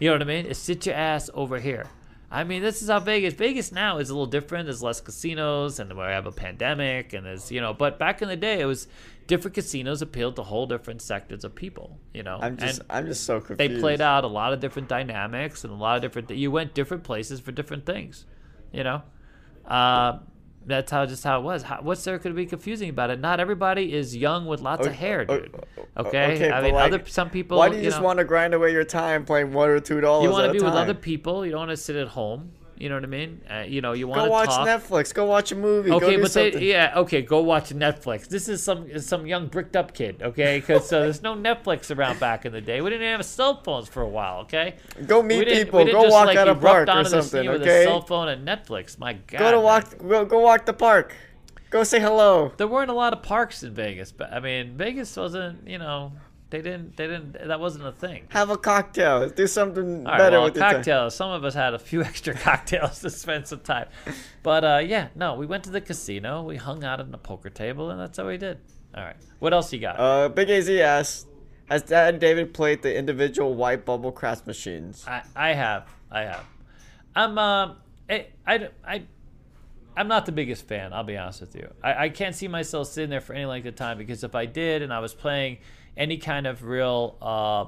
You 0.00 0.08
know 0.08 0.16
what 0.16 0.22
I 0.22 0.24
mean? 0.24 0.46
It's 0.46 0.58
sit 0.58 0.84
your 0.86 0.96
ass 0.96 1.30
over 1.34 1.60
here. 1.60 1.86
I 2.34 2.42
mean, 2.42 2.62
this 2.62 2.82
is 2.82 2.88
how 2.88 2.98
Vegas. 2.98 3.32
Vegas 3.34 3.70
now 3.70 3.98
is 3.98 4.10
a 4.10 4.12
little 4.12 4.26
different. 4.26 4.66
There's 4.66 4.82
less 4.82 5.00
casinos, 5.00 5.78
and 5.78 5.96
we 5.96 6.02
have 6.02 6.26
a 6.26 6.32
pandemic, 6.32 7.12
and 7.12 7.24
there's 7.24 7.52
you 7.52 7.60
know. 7.60 7.72
But 7.72 7.96
back 7.96 8.22
in 8.22 8.28
the 8.28 8.36
day, 8.36 8.60
it 8.60 8.64
was 8.64 8.88
different 9.28 9.54
casinos 9.54 10.02
appealed 10.02 10.34
to 10.36 10.42
whole 10.42 10.66
different 10.66 11.00
sectors 11.00 11.44
of 11.44 11.54
people. 11.54 11.96
You 12.12 12.24
know, 12.24 12.40
I'm 12.42 12.56
just 12.56 12.80
and 12.80 12.90
I'm 12.90 13.06
just 13.06 13.22
so 13.22 13.40
confused. 13.40 13.76
they 13.76 13.80
played 13.80 14.00
out 14.00 14.24
a 14.24 14.26
lot 14.26 14.52
of 14.52 14.58
different 14.58 14.88
dynamics 14.88 15.62
and 15.62 15.72
a 15.72 15.76
lot 15.76 15.94
of 15.94 16.02
different. 16.02 16.28
You 16.30 16.50
went 16.50 16.74
different 16.74 17.04
places 17.04 17.38
for 17.38 17.52
different 17.52 17.86
things. 17.86 18.26
You 18.72 18.82
know, 18.82 19.02
uh, 19.64 20.18
that's 20.66 20.90
how 20.90 21.06
just 21.06 21.24
how 21.24 21.40
it 21.40 21.42
was. 21.42 21.62
How, 21.62 21.80
what's 21.82 22.04
there 22.04 22.18
could 22.18 22.34
be 22.34 22.46
confusing 22.46 22.88
about 22.88 23.10
it? 23.10 23.20
Not 23.20 23.40
everybody 23.40 23.92
is 23.92 24.16
young 24.16 24.46
with 24.46 24.60
lots 24.60 24.86
of 24.86 24.92
hair, 24.92 25.22
uh, 25.28 25.36
dude. 25.36 25.54
Uh, 25.54 25.80
uh, 25.96 26.02
okay, 26.06 26.34
okay, 26.34 26.50
I 26.50 26.62
mean, 26.62 26.74
like, 26.74 26.92
other 26.92 27.04
some 27.06 27.30
people. 27.30 27.58
Why 27.58 27.68
do 27.68 27.76
you, 27.76 27.82
just 27.82 27.98
know, 27.98 28.04
want 28.04 28.18
to 28.18 28.24
grind 28.24 28.54
away 28.54 28.72
your 28.72 28.84
time 28.84 29.24
playing 29.24 29.52
one 29.52 29.68
or 29.68 29.80
two 29.80 30.00
dollars? 30.00 30.24
You 30.24 30.30
want 30.30 30.52
to 30.52 30.58
be 30.58 30.64
with 30.64 30.74
other 30.74 30.94
people. 30.94 31.44
You 31.44 31.52
don't 31.52 31.60
want 31.60 31.70
to 31.70 31.76
sit 31.76 31.96
at 31.96 32.08
home. 32.08 32.52
You 32.76 32.88
know 32.88 32.96
what 32.96 33.04
I 33.04 33.08
mean? 33.08 33.40
Uh, 33.48 33.64
you 33.66 33.80
know, 33.80 33.92
you 33.92 34.08
want 34.08 34.20
Go 34.20 34.24
to 34.24 34.30
watch 34.30 34.48
talk. 34.48 34.66
Netflix. 34.66 35.14
Go 35.14 35.26
watch 35.26 35.52
a 35.52 35.54
movie. 35.54 35.90
go 35.90 35.96
Okay, 35.96 36.16
but 36.16 36.32
they, 36.32 36.50
yeah, 36.70 36.92
okay, 36.96 37.22
go 37.22 37.40
watch 37.40 37.70
Netflix. 37.70 38.28
This 38.28 38.48
is 38.48 38.62
some 38.62 38.98
some 38.98 39.26
young 39.26 39.46
bricked 39.46 39.76
up 39.76 39.94
kid, 39.94 40.22
okay? 40.22 40.58
Because 40.58 40.92
uh, 40.92 41.00
there's 41.00 41.22
no 41.22 41.34
Netflix 41.34 41.94
around 41.96 42.18
back 42.18 42.44
in 42.44 42.52
the 42.52 42.60
day. 42.60 42.80
We 42.80 42.90
didn't 42.90 43.06
have 43.06 43.24
cell 43.24 43.62
phones 43.62 43.88
for 43.88 44.02
a 44.02 44.08
while, 44.08 44.40
okay? 44.40 44.74
Go 45.06 45.22
meet 45.22 45.46
people. 45.46 45.84
Go 45.84 46.02
just, 46.02 46.12
walk 46.12 46.26
like, 46.26 46.36
at 46.36 46.48
a 46.48 46.54
park 46.54 46.88
or 46.88 47.04
something. 47.04 47.22
scene 47.22 47.50
With 47.50 47.62
a 47.62 47.64
Okay. 47.64 47.84
cell 47.84 48.00
phone 48.00 48.28
and 48.28 48.46
Netflix, 48.46 48.98
my 48.98 49.12
God. 49.12 49.38
Go 49.38 49.50
to 49.52 49.60
walk. 49.60 49.98
Go, 49.98 50.24
go 50.24 50.40
walk 50.40 50.66
the 50.66 50.72
park. 50.72 51.14
Go 51.70 51.82
say 51.84 51.98
hello. 52.00 52.52
There 52.56 52.68
weren't 52.68 52.90
a 52.90 52.94
lot 52.94 53.12
of 53.12 53.22
parks 53.22 53.62
in 53.62 53.74
Vegas, 53.74 54.12
but 54.12 54.32
I 54.32 54.40
mean, 54.40 54.76
Vegas 54.76 55.16
wasn't. 55.16 55.66
You 55.68 55.78
know, 55.78 56.12
they 56.50 56.62
didn't. 56.62 56.96
They 56.96 57.06
didn't. 57.06 57.48
That 57.48 57.58
wasn't 57.58 57.86
a 57.86 57.92
thing. 57.92 58.26
Have 58.28 58.50
a 58.50 58.56
cocktail. 58.56 59.28
Do 59.28 59.46
something 59.46 60.06
All 60.06 60.12
right, 60.12 60.18
better 60.18 60.36
well, 60.38 60.44
with 60.44 60.56
cocktails. 60.56 61.14
Some 61.16 61.30
of 61.30 61.44
us 61.44 61.54
had 61.54 61.74
a 61.74 61.78
few 61.78 62.02
extra 62.04 62.34
cocktails 62.34 63.00
to 63.00 63.10
spend 63.10 63.48
some 63.48 63.60
time, 63.60 63.88
but 64.42 64.64
uh, 64.64 64.82
yeah, 64.84 65.08
no, 65.14 65.34
we 65.34 65.46
went 65.46 65.64
to 65.64 65.70
the 65.70 65.80
casino. 65.80 66.42
We 66.42 66.56
hung 66.56 66.84
out 66.84 67.00
at 67.00 67.10
the 67.10 67.18
poker 67.18 67.50
table, 67.50 67.90
and 67.90 68.00
that's 68.00 68.18
how 68.18 68.26
we 68.26 68.36
did. 68.36 68.58
All 68.94 69.02
right, 69.02 69.16
what 69.40 69.52
else 69.52 69.72
you 69.72 69.80
got? 69.80 69.98
Uh, 69.98 70.28
Big 70.28 70.48
Az 70.50 70.68
asked, 70.68 71.26
has 71.68 71.82
Dad 71.82 72.14
and 72.14 72.20
David 72.20 72.54
played 72.54 72.82
the 72.82 72.96
individual 72.96 73.54
white 73.54 73.84
bubble 73.84 74.12
craps 74.12 74.46
machines? 74.46 75.04
I, 75.08 75.22
I 75.34 75.52
have, 75.54 75.88
I 76.10 76.22
have. 76.22 76.44
I'm, 77.16 77.38
um, 77.38 77.76
I, 78.08 78.26
I, 78.46 78.68
I, 78.86 79.02
I'm 79.96 80.08
not 80.08 80.26
the 80.26 80.32
biggest 80.32 80.68
fan. 80.68 80.92
I'll 80.92 81.04
be 81.04 81.16
honest 81.16 81.40
with 81.40 81.54
you. 81.54 81.72
I, 81.82 82.04
I 82.04 82.08
can't 82.10 82.34
see 82.34 82.48
myself 82.48 82.88
sitting 82.88 83.10
there 83.10 83.20
for 83.20 83.32
any 83.32 83.46
length 83.46 83.66
of 83.66 83.76
time 83.76 83.98
because 83.98 84.24
if 84.24 84.34
I 84.34 84.46
did 84.46 84.82
and 84.82 84.92
I 84.92 84.98
was 85.00 85.14
playing 85.14 85.58
any 85.96 86.18
kind 86.18 86.46
of 86.46 86.64
real, 86.64 87.16
uh, 87.22 87.64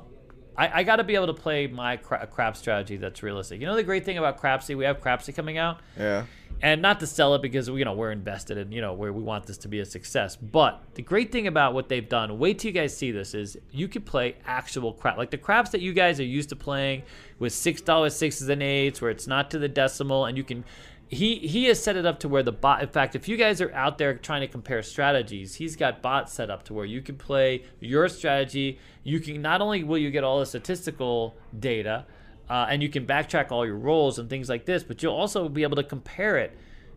I, 0.58 0.80
I 0.80 0.82
got 0.84 0.96
to 0.96 1.04
be 1.04 1.14
able 1.14 1.26
to 1.28 1.34
play 1.34 1.66
my 1.66 1.96
cra- 1.96 2.26
crap 2.26 2.56
strategy 2.56 2.96
that's 2.96 3.22
realistic. 3.22 3.60
You 3.60 3.66
know 3.66 3.76
the 3.76 3.82
great 3.82 4.04
thing 4.04 4.18
about 4.18 4.40
Crapsy, 4.40 4.76
we 4.76 4.84
have 4.84 5.00
Crapsy 5.00 5.34
coming 5.34 5.58
out 5.58 5.80
Yeah. 5.98 6.24
and 6.62 6.80
not 6.80 7.00
to 7.00 7.06
sell 7.06 7.34
it 7.34 7.42
because 7.42 7.68
you 7.68 7.84
know 7.84 7.92
we're 7.92 8.10
invested 8.12 8.56
in 8.56 8.72
you 8.72 8.80
know 8.80 8.94
where 8.94 9.12
we 9.12 9.22
want 9.22 9.44
this 9.46 9.58
to 9.58 9.68
be 9.68 9.80
a 9.80 9.84
success 9.84 10.34
but 10.36 10.82
the 10.94 11.02
great 11.02 11.30
thing 11.30 11.46
about 11.46 11.74
what 11.74 11.90
they've 11.90 12.08
done 12.08 12.38
wait 12.38 12.58
till 12.58 12.70
you 12.70 12.72
guys 12.74 12.96
see 12.96 13.10
this 13.10 13.34
is 13.34 13.58
you 13.70 13.86
can 13.88 14.00
play 14.00 14.34
actual 14.46 14.94
crap 14.94 15.18
like 15.18 15.30
the 15.30 15.36
craps 15.36 15.68
that 15.70 15.82
you 15.82 15.92
guys 15.92 16.18
are 16.18 16.24
used 16.24 16.48
to 16.48 16.56
playing 16.56 17.02
with 17.38 17.52
six 17.52 17.82
dollars 17.82 18.16
sixes 18.16 18.48
and 18.48 18.62
eights 18.62 19.02
where 19.02 19.10
it's 19.10 19.26
not 19.26 19.50
to 19.50 19.58
the 19.58 19.68
decimal 19.68 20.24
and 20.24 20.38
you 20.38 20.44
can 20.44 20.64
he 21.08 21.36
he 21.36 21.66
has 21.66 21.82
set 21.82 21.96
it 21.96 22.04
up 22.04 22.18
to 22.18 22.28
where 22.28 22.42
the 22.42 22.52
bot 22.52 22.82
in 22.82 22.88
fact 22.88 23.14
if 23.14 23.28
you 23.28 23.36
guys 23.36 23.60
are 23.60 23.72
out 23.74 23.96
there 23.96 24.14
trying 24.14 24.40
to 24.40 24.48
compare 24.48 24.82
strategies 24.82 25.54
he's 25.54 25.76
got 25.76 26.02
bots 26.02 26.32
set 26.32 26.50
up 26.50 26.64
to 26.64 26.74
where 26.74 26.84
you 26.84 27.00
can 27.00 27.16
play 27.16 27.62
your 27.78 28.08
strategy 28.08 28.78
you 29.04 29.20
can 29.20 29.40
not 29.40 29.60
only 29.60 29.84
will 29.84 29.98
you 29.98 30.10
get 30.10 30.24
all 30.24 30.40
the 30.40 30.46
statistical 30.46 31.36
data 31.58 32.04
uh, 32.48 32.66
and 32.68 32.82
you 32.82 32.88
can 32.88 33.06
backtrack 33.06 33.50
all 33.50 33.66
your 33.66 33.76
rolls 33.76 34.18
and 34.18 34.30
things 34.30 34.48
like 34.48 34.64
this, 34.66 34.82
but 34.82 35.02
you'll 35.02 35.14
also 35.14 35.48
be 35.48 35.62
able 35.62 35.76
to 35.76 35.82
compare 35.82 36.36
it 36.36 36.56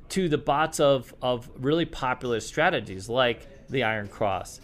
to 0.10 0.30
the 0.30 0.38
bots 0.38 0.80
of, 0.80 1.14
of 1.22 1.50
really 1.58 1.86
popular 1.86 2.40
strategies 2.40 3.10
like 3.10 3.48
the 3.70 3.84
Iron 3.84 4.08
Cross, 4.08 4.62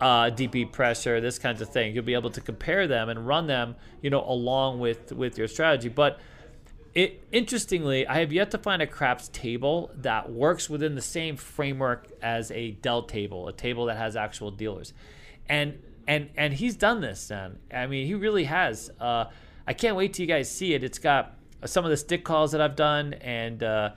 uh, 0.00 0.24
DP 0.24 0.70
pressure, 0.70 1.20
this 1.20 1.38
kinds 1.38 1.60
of 1.60 1.68
thing. 1.68 1.94
You'll 1.94 2.04
be 2.04 2.14
able 2.14 2.30
to 2.30 2.40
compare 2.40 2.86
them 2.86 3.08
and 3.08 3.26
run 3.26 3.46
them, 3.46 3.76
you 4.02 4.10
know, 4.10 4.24
along 4.26 4.80
with 4.80 5.12
with 5.12 5.38
your 5.38 5.48
strategy. 5.48 5.88
But 5.88 6.20
it 6.94 7.24
interestingly, 7.32 8.06
I 8.06 8.20
have 8.20 8.32
yet 8.32 8.50
to 8.50 8.58
find 8.58 8.82
a 8.82 8.86
craps 8.86 9.28
table 9.28 9.90
that 9.96 10.30
works 10.30 10.68
within 10.68 10.94
the 10.94 11.02
same 11.02 11.36
framework 11.36 12.08
as 12.20 12.50
a 12.50 12.72
Dell 12.72 13.02
table, 13.04 13.48
a 13.48 13.52
table 13.52 13.86
that 13.86 13.96
has 13.96 14.14
actual 14.14 14.50
dealers, 14.50 14.92
and 15.48 15.78
and 16.06 16.28
and 16.36 16.52
he's 16.52 16.76
done 16.76 17.00
this. 17.00 17.28
Then 17.28 17.58
I 17.72 17.86
mean, 17.86 18.06
he 18.06 18.14
really 18.14 18.44
has. 18.44 18.90
Uh, 19.00 19.26
I 19.66 19.72
can't 19.72 19.96
wait 19.96 20.12
till 20.12 20.24
you 20.24 20.28
guys 20.28 20.50
see 20.50 20.74
it. 20.74 20.84
It's 20.84 20.98
got 20.98 21.34
some 21.64 21.84
of 21.84 21.90
the 21.90 21.96
stick 21.96 22.24
calls 22.24 22.52
that 22.52 22.60
I've 22.60 22.76
done, 22.76 23.14
and 23.14 23.62
uh, 23.62 23.90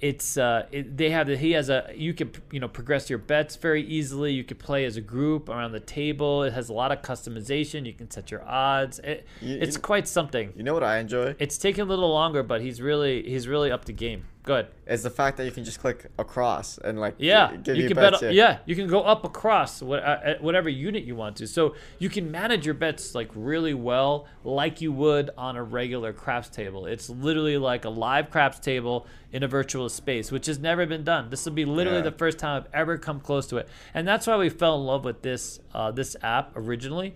it's 0.00 0.36
uh, 0.36 0.66
it, 0.72 0.96
they 0.96 1.10
have 1.10 1.26
the 1.26 1.36
he 1.36 1.52
has 1.52 1.68
a 1.68 1.90
you 1.94 2.14
can 2.14 2.30
you 2.50 2.58
know 2.60 2.68
progress 2.68 3.10
your 3.10 3.18
bets 3.18 3.56
very 3.56 3.82
easily. 3.82 4.32
You 4.32 4.44
can 4.44 4.56
play 4.56 4.84
as 4.84 4.96
a 4.96 5.00
group 5.00 5.48
around 5.48 5.72
the 5.72 5.80
table. 5.80 6.42
It 6.42 6.52
has 6.52 6.68
a 6.68 6.72
lot 6.72 6.90
of 6.92 7.02
customization. 7.02 7.84
You 7.86 7.92
can 7.92 8.10
set 8.10 8.30
your 8.30 8.42
odds. 8.48 8.98
It, 9.00 9.26
You- 9.40 9.58
it's 9.60 9.76
you- 9.76 9.82
quite 9.82 10.08
something. 10.08 10.52
You 10.56 10.62
know 10.62 10.74
what 10.74 10.84
I 10.84 10.98
enjoy? 10.98 11.34
It's 11.38 11.58
taking 11.58 11.82
a 11.82 11.86
little 11.86 12.10
longer, 12.10 12.42
but 12.42 12.60
he's 12.62 12.80
really 12.80 13.22
he's 13.28 13.46
really 13.48 13.70
up 13.70 13.84
to 13.86 13.92
game. 13.92 14.24
Good. 14.42 14.68
is 14.86 15.02
the 15.02 15.10
fact 15.10 15.36
that 15.36 15.44
you 15.44 15.50
can 15.52 15.64
just 15.64 15.78
click 15.80 16.06
across 16.18 16.78
and 16.78 16.98
like 16.98 17.14
Yeah, 17.18 17.54
give 17.56 17.76
you 17.76 17.82
you, 17.82 17.88
can 17.88 17.96
bets. 17.96 18.20
bet. 18.20 18.20
here. 18.20 18.30
Yeah, 18.32 18.58
you 18.64 18.74
can 18.74 18.88
go 18.88 19.02
up 19.02 19.22
across 19.24 19.82
what, 19.82 20.02
uh, 20.02 20.34
whatever 20.40 20.68
unit 20.70 21.04
you 21.04 21.14
want 21.14 21.36
to. 21.36 21.46
So 21.46 21.74
you 21.98 22.08
can 22.08 22.30
manage 22.30 22.64
your 22.64 22.74
bets 22.74 23.14
like 23.14 23.28
really 23.34 23.74
well, 23.74 24.26
like 24.42 24.80
you 24.80 24.92
would 24.92 25.30
on 25.36 25.56
a 25.56 25.62
regular 25.62 26.12
craps 26.14 26.48
table. 26.48 26.86
It's 26.86 27.10
literally 27.10 27.58
like 27.58 27.84
a 27.84 27.90
live 27.90 28.30
craps 28.30 28.58
table 28.58 29.06
in 29.30 29.42
a 29.42 29.48
virtual 29.48 29.88
space, 29.90 30.32
which 30.32 30.46
has 30.46 30.58
never 30.58 30.86
been 30.86 31.04
done. 31.04 31.28
This 31.30 31.44
will 31.44 31.52
be 31.52 31.66
literally 31.66 31.98
Yeah. 31.98 32.04
the 32.04 32.12
first 32.18 32.38
time 32.38 32.62
I've 32.64 32.74
ever 32.74 32.96
come 32.98 33.20
close 33.20 33.46
to 33.48 33.58
it, 33.58 33.68
and 33.94 34.08
that's 34.08 34.26
why 34.26 34.36
we 34.38 34.48
fell 34.48 34.76
in 34.80 34.86
love 34.86 35.04
with 35.04 35.20
this 35.22 35.60
uh, 35.74 35.90
this 35.90 36.16
app 36.22 36.52
originally. 36.56 37.14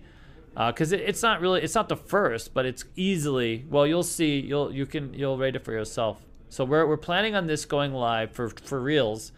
Because 0.55 0.93
it, 0.93 1.01
it's 1.01 1.21
not 1.21 1.41
really, 1.41 1.61
it's 1.61 1.75
not 1.75 1.89
the 1.89 1.97
first, 1.97 2.53
but 2.53 2.65
it's 2.65 2.85
easily. 2.95 3.65
Well, 3.69 3.85
you'll 3.85 4.03
see. 4.03 4.39
You'll 4.39 4.71
you 4.73 4.85
can 4.85 5.13
you'll 5.13 5.37
rate 5.37 5.55
it 5.57 5.65
for 5.65 5.73
yourself. 5.73 6.21
So 6.55 6.63
we're, 6.63 6.87
we're 6.87 6.95
planning 6.95 7.35
on 7.35 7.47
this 7.47 7.65
going 7.65 7.91
live 7.93 8.31
for 8.31 8.47
for 8.47 8.79
reals 8.79 9.33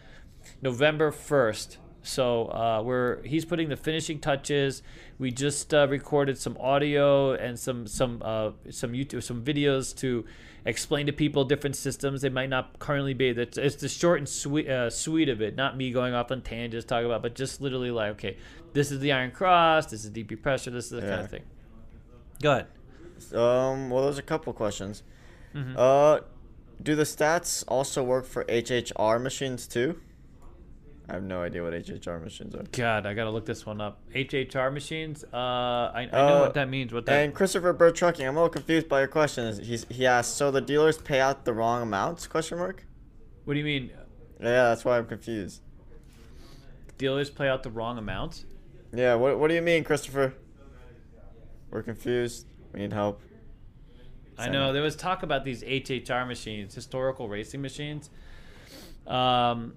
November 0.62 1.12
1st. 1.12 1.78
So 2.04 2.46
uh, 2.50 2.84
we're 2.86 3.24
he's 3.24 3.44
putting 3.44 3.70
the 3.70 3.76
finishing 3.76 4.20
touches. 4.20 4.84
We 5.18 5.32
just 5.32 5.74
uh, 5.74 5.88
recorded 5.90 6.38
some 6.38 6.56
audio 6.60 7.32
and 7.32 7.58
some 7.58 7.88
some 7.88 8.22
uh, 8.24 8.52
some 8.70 8.92
YouTube 8.92 9.24
some 9.24 9.44
videos 9.44 9.98
to 9.98 10.26
explain 10.64 11.08
to 11.08 11.12
people 11.12 11.44
different 11.44 11.76
systems 11.76 12.22
they 12.22 12.30
might 12.30 12.52
not 12.52 12.78
currently 12.78 13.16
be. 13.16 13.32
That's 13.32 13.58
it's 13.58 13.78
the 13.78 13.90
short 13.90 14.20
and 14.20 14.30
sweet 14.30 14.70
uh, 14.70 14.92
sweet 14.92 15.28
of 15.28 15.42
it. 15.42 15.56
Not 15.56 15.76
me 15.76 15.92
going 15.92 16.14
off 16.14 16.32
on 16.32 16.44
tangents 16.44 16.86
talking 16.86 17.08
about, 17.08 17.24
but 17.24 17.34
just 17.34 17.62
literally 17.62 17.90
like 17.90 18.12
okay, 18.12 18.38
this 18.74 18.92
is 18.92 19.00
the 19.00 19.12
Iron 19.12 19.32
Cross, 19.32 19.88
this 19.88 20.06
is 20.06 20.12
DP 20.12 20.40
pressure, 20.40 20.70
this 20.70 20.86
is 20.86 20.92
the 20.92 21.02
kind 21.02 21.22
of 21.22 21.32
thing. 21.32 21.46
Go 22.44 22.52
ahead. 22.52 22.68
Um. 23.34 23.90
Well, 23.90 24.04
there's 24.04 24.20
a 24.20 24.22
couple 24.22 24.54
questions. 24.54 25.02
Mm-hmm. 25.56 25.74
Uh, 25.76 26.20
do 26.82 26.96
the 26.96 27.04
stats 27.04 27.64
also 27.68 28.04
work 28.04 28.26
for 28.26 28.44
HHR 28.46 29.22
machines 29.22 29.68
too? 29.68 30.00
I 31.10 31.14
have 31.14 31.24
no 31.24 31.42
idea 31.42 31.64
what 31.64 31.72
HHR 31.72 32.22
machines 32.22 32.54
are. 32.54 32.64
God, 32.74 33.06
I 33.06 33.14
gotta 33.14 33.30
look 33.30 33.46
this 33.46 33.66
one 33.66 33.80
up. 33.80 34.02
HHR 34.14 34.74
machines. 34.74 35.24
Uh, 35.34 35.38
I, 35.38 36.02
I 36.02 36.06
know 36.12 36.38
Uh, 36.38 36.40
what 36.42 36.54
that 36.56 36.68
means. 36.70 36.92
What 36.92 37.06
that 37.06 37.24
And 37.24 37.34
Christopher 37.34 37.72
Bird 37.72 37.96
Trucking, 37.96 38.28
I'm 38.28 38.36
a 38.36 38.40
little 38.40 38.50
confused 38.50 38.90
by 38.90 39.00
your 39.00 39.08
question. 39.08 39.58
He's, 39.64 39.86
he 39.90 40.06
asked, 40.06 40.36
so 40.36 40.52
the 40.52 40.60
dealers 40.60 40.98
pay 40.98 41.22
out 41.22 41.46
the 41.46 41.54
wrong 41.54 41.82
amounts? 41.82 42.28
Question 42.28 42.58
mark. 42.58 42.86
What 43.46 43.54
do 43.54 43.60
you 43.60 43.66
mean? 43.66 43.92
Yeah, 44.42 44.64
that's 44.70 44.84
why 44.84 44.98
I'm 44.98 45.06
confused. 45.08 45.62
Dealers 46.98 47.30
play 47.30 47.48
out 47.48 47.64
the 47.64 47.72
wrong 47.72 47.98
amounts? 47.98 48.46
Yeah, 48.94 49.16
what 49.16 49.40
what 49.40 49.48
do 49.50 49.54
you 49.54 49.62
mean, 49.62 49.84
Christopher? 49.84 50.34
We're 51.70 51.84
confused. 51.84 52.48
We 52.74 52.80
need 52.82 52.92
help. 52.94 53.22
I 54.38 54.50
know 54.50 54.74
there 54.74 54.82
was 54.84 54.96
talk 54.96 55.24
about 55.24 55.44
these 55.44 55.64
HHR 55.64 56.28
machines, 56.28 56.76
historical 56.76 57.28
racing 57.28 57.62
machines. 57.62 58.10
Um, 59.06 59.74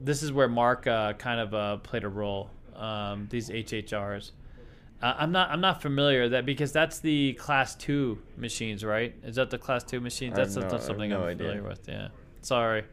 this 0.00 0.22
is 0.22 0.32
where 0.32 0.48
Mark 0.48 0.86
uh, 0.86 1.12
kind 1.14 1.40
of 1.40 1.54
uh, 1.54 1.76
played 1.78 2.04
a 2.04 2.08
role. 2.08 2.50
Um, 2.76 3.28
these 3.30 3.48
HHRs. 3.48 4.32
Uh, 5.00 5.14
I'm 5.18 5.32
not. 5.32 5.50
I'm 5.50 5.60
not 5.60 5.82
familiar 5.82 6.28
that 6.30 6.46
because 6.46 6.72
that's 6.72 7.00
the 7.00 7.32
class 7.34 7.74
two 7.74 8.18
machines, 8.36 8.84
right? 8.84 9.14
Is 9.24 9.36
that 9.36 9.50
the 9.50 9.58
class 9.58 9.82
two 9.84 10.00
machines? 10.00 10.36
That's, 10.36 10.54
no- 10.56 10.62
I 10.62 10.64
that's 10.64 10.74
have 10.74 10.82
something 10.82 11.10
no 11.10 11.22
I'm 11.22 11.28
idea. 11.28 11.48
familiar 11.48 11.68
with. 11.68 11.88
Yeah. 11.88 12.08
Sorry. 12.40 12.84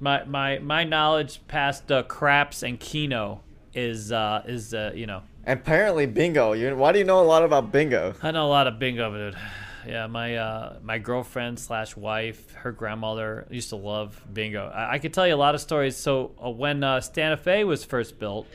My 0.00 0.24
my 0.24 0.58
my 0.58 0.84
knowledge 0.84 1.40
past 1.48 1.90
uh, 1.90 2.02
craps 2.02 2.62
and 2.62 2.78
keno 2.80 3.40
is 3.74 4.10
uh, 4.12 4.42
is 4.46 4.74
uh, 4.74 4.92
you 4.94 5.06
know 5.06 5.22
apparently, 5.46 6.06
bingo. 6.06 6.52
You 6.52 6.74
why 6.76 6.92
do 6.92 6.98
you 6.98 7.04
know 7.04 7.20
a 7.20 7.24
lot 7.24 7.42
about 7.44 7.72
bingo? 7.72 8.14
I 8.22 8.30
know 8.30 8.46
a 8.46 8.48
lot 8.48 8.66
of 8.66 8.78
bingo, 8.78 9.10
dude. 9.12 9.38
Yeah, 9.86 10.08
my 10.08 10.36
uh, 10.36 10.78
my 10.82 10.98
girlfriend 10.98 11.60
slash 11.60 11.96
wife, 11.96 12.52
her 12.54 12.72
grandmother 12.72 13.46
used 13.50 13.68
to 13.68 13.76
love 13.76 14.20
bingo. 14.32 14.66
I, 14.66 14.94
I 14.94 14.98
could 14.98 15.14
tell 15.14 15.26
you 15.26 15.34
a 15.34 15.36
lot 15.36 15.54
of 15.54 15.60
stories. 15.60 15.96
So 15.96 16.32
uh, 16.44 16.50
when 16.50 16.82
uh, 16.82 17.00
Santa 17.00 17.36
Fe 17.36 17.62
was 17.62 17.84
first 17.84 18.18
built, 18.18 18.48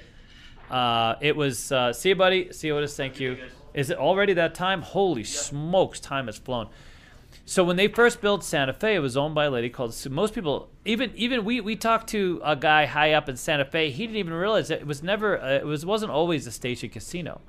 uh, 0.69 1.15
it 1.21 1.35
was 1.35 1.71
uh, 1.71 1.93
see 1.93 2.09
you, 2.09 2.15
buddy. 2.15 2.51
See 2.51 2.67
you, 2.67 2.77
Otis. 2.77 2.97
Thank 2.97 3.19
you. 3.19 3.37
Is 3.73 3.89
it 3.89 3.97
already 3.97 4.33
that 4.33 4.53
time? 4.53 4.81
Holy 4.81 5.23
smokes, 5.23 6.01
time 6.01 6.25
has 6.25 6.37
flown. 6.37 6.67
So 7.45 7.63
when 7.63 7.77
they 7.77 7.87
first 7.87 8.19
built 8.19 8.43
Santa 8.43 8.73
Fe, 8.73 8.95
it 8.95 8.99
was 8.99 9.15
owned 9.15 9.33
by 9.33 9.45
a 9.45 9.51
lady 9.51 9.69
called. 9.69 9.93
Sue. 9.93 10.09
Most 10.09 10.33
people, 10.33 10.69
even 10.83 11.13
even 11.15 11.45
we 11.45 11.61
we 11.61 11.77
talked 11.77 12.09
to 12.09 12.41
a 12.43 12.57
guy 12.57 12.85
high 12.85 13.13
up 13.13 13.29
in 13.29 13.37
Santa 13.37 13.63
Fe. 13.63 13.89
He 13.89 14.05
didn't 14.05 14.17
even 14.17 14.33
realize 14.33 14.67
that 14.67 14.81
it 14.81 14.87
was 14.87 15.01
never. 15.01 15.41
Uh, 15.41 15.53
it 15.53 15.65
was 15.65 15.85
wasn't 15.85 16.11
always 16.11 16.45
a 16.45 16.51
station 16.51 16.89
casino. 16.89 17.39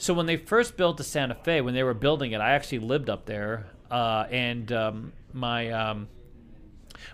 So 0.00 0.14
when 0.14 0.24
they 0.24 0.36
first 0.36 0.78
built 0.78 0.96
the 0.96 1.04
Santa 1.04 1.34
Fe, 1.34 1.60
when 1.60 1.74
they 1.74 1.82
were 1.82 1.92
building 1.92 2.32
it, 2.32 2.40
I 2.40 2.52
actually 2.52 2.78
lived 2.78 3.10
up 3.10 3.26
there, 3.26 3.66
uh, 3.90 4.24
and 4.30 4.72
um, 4.72 5.12
my 5.34 5.70
um, 5.70 6.08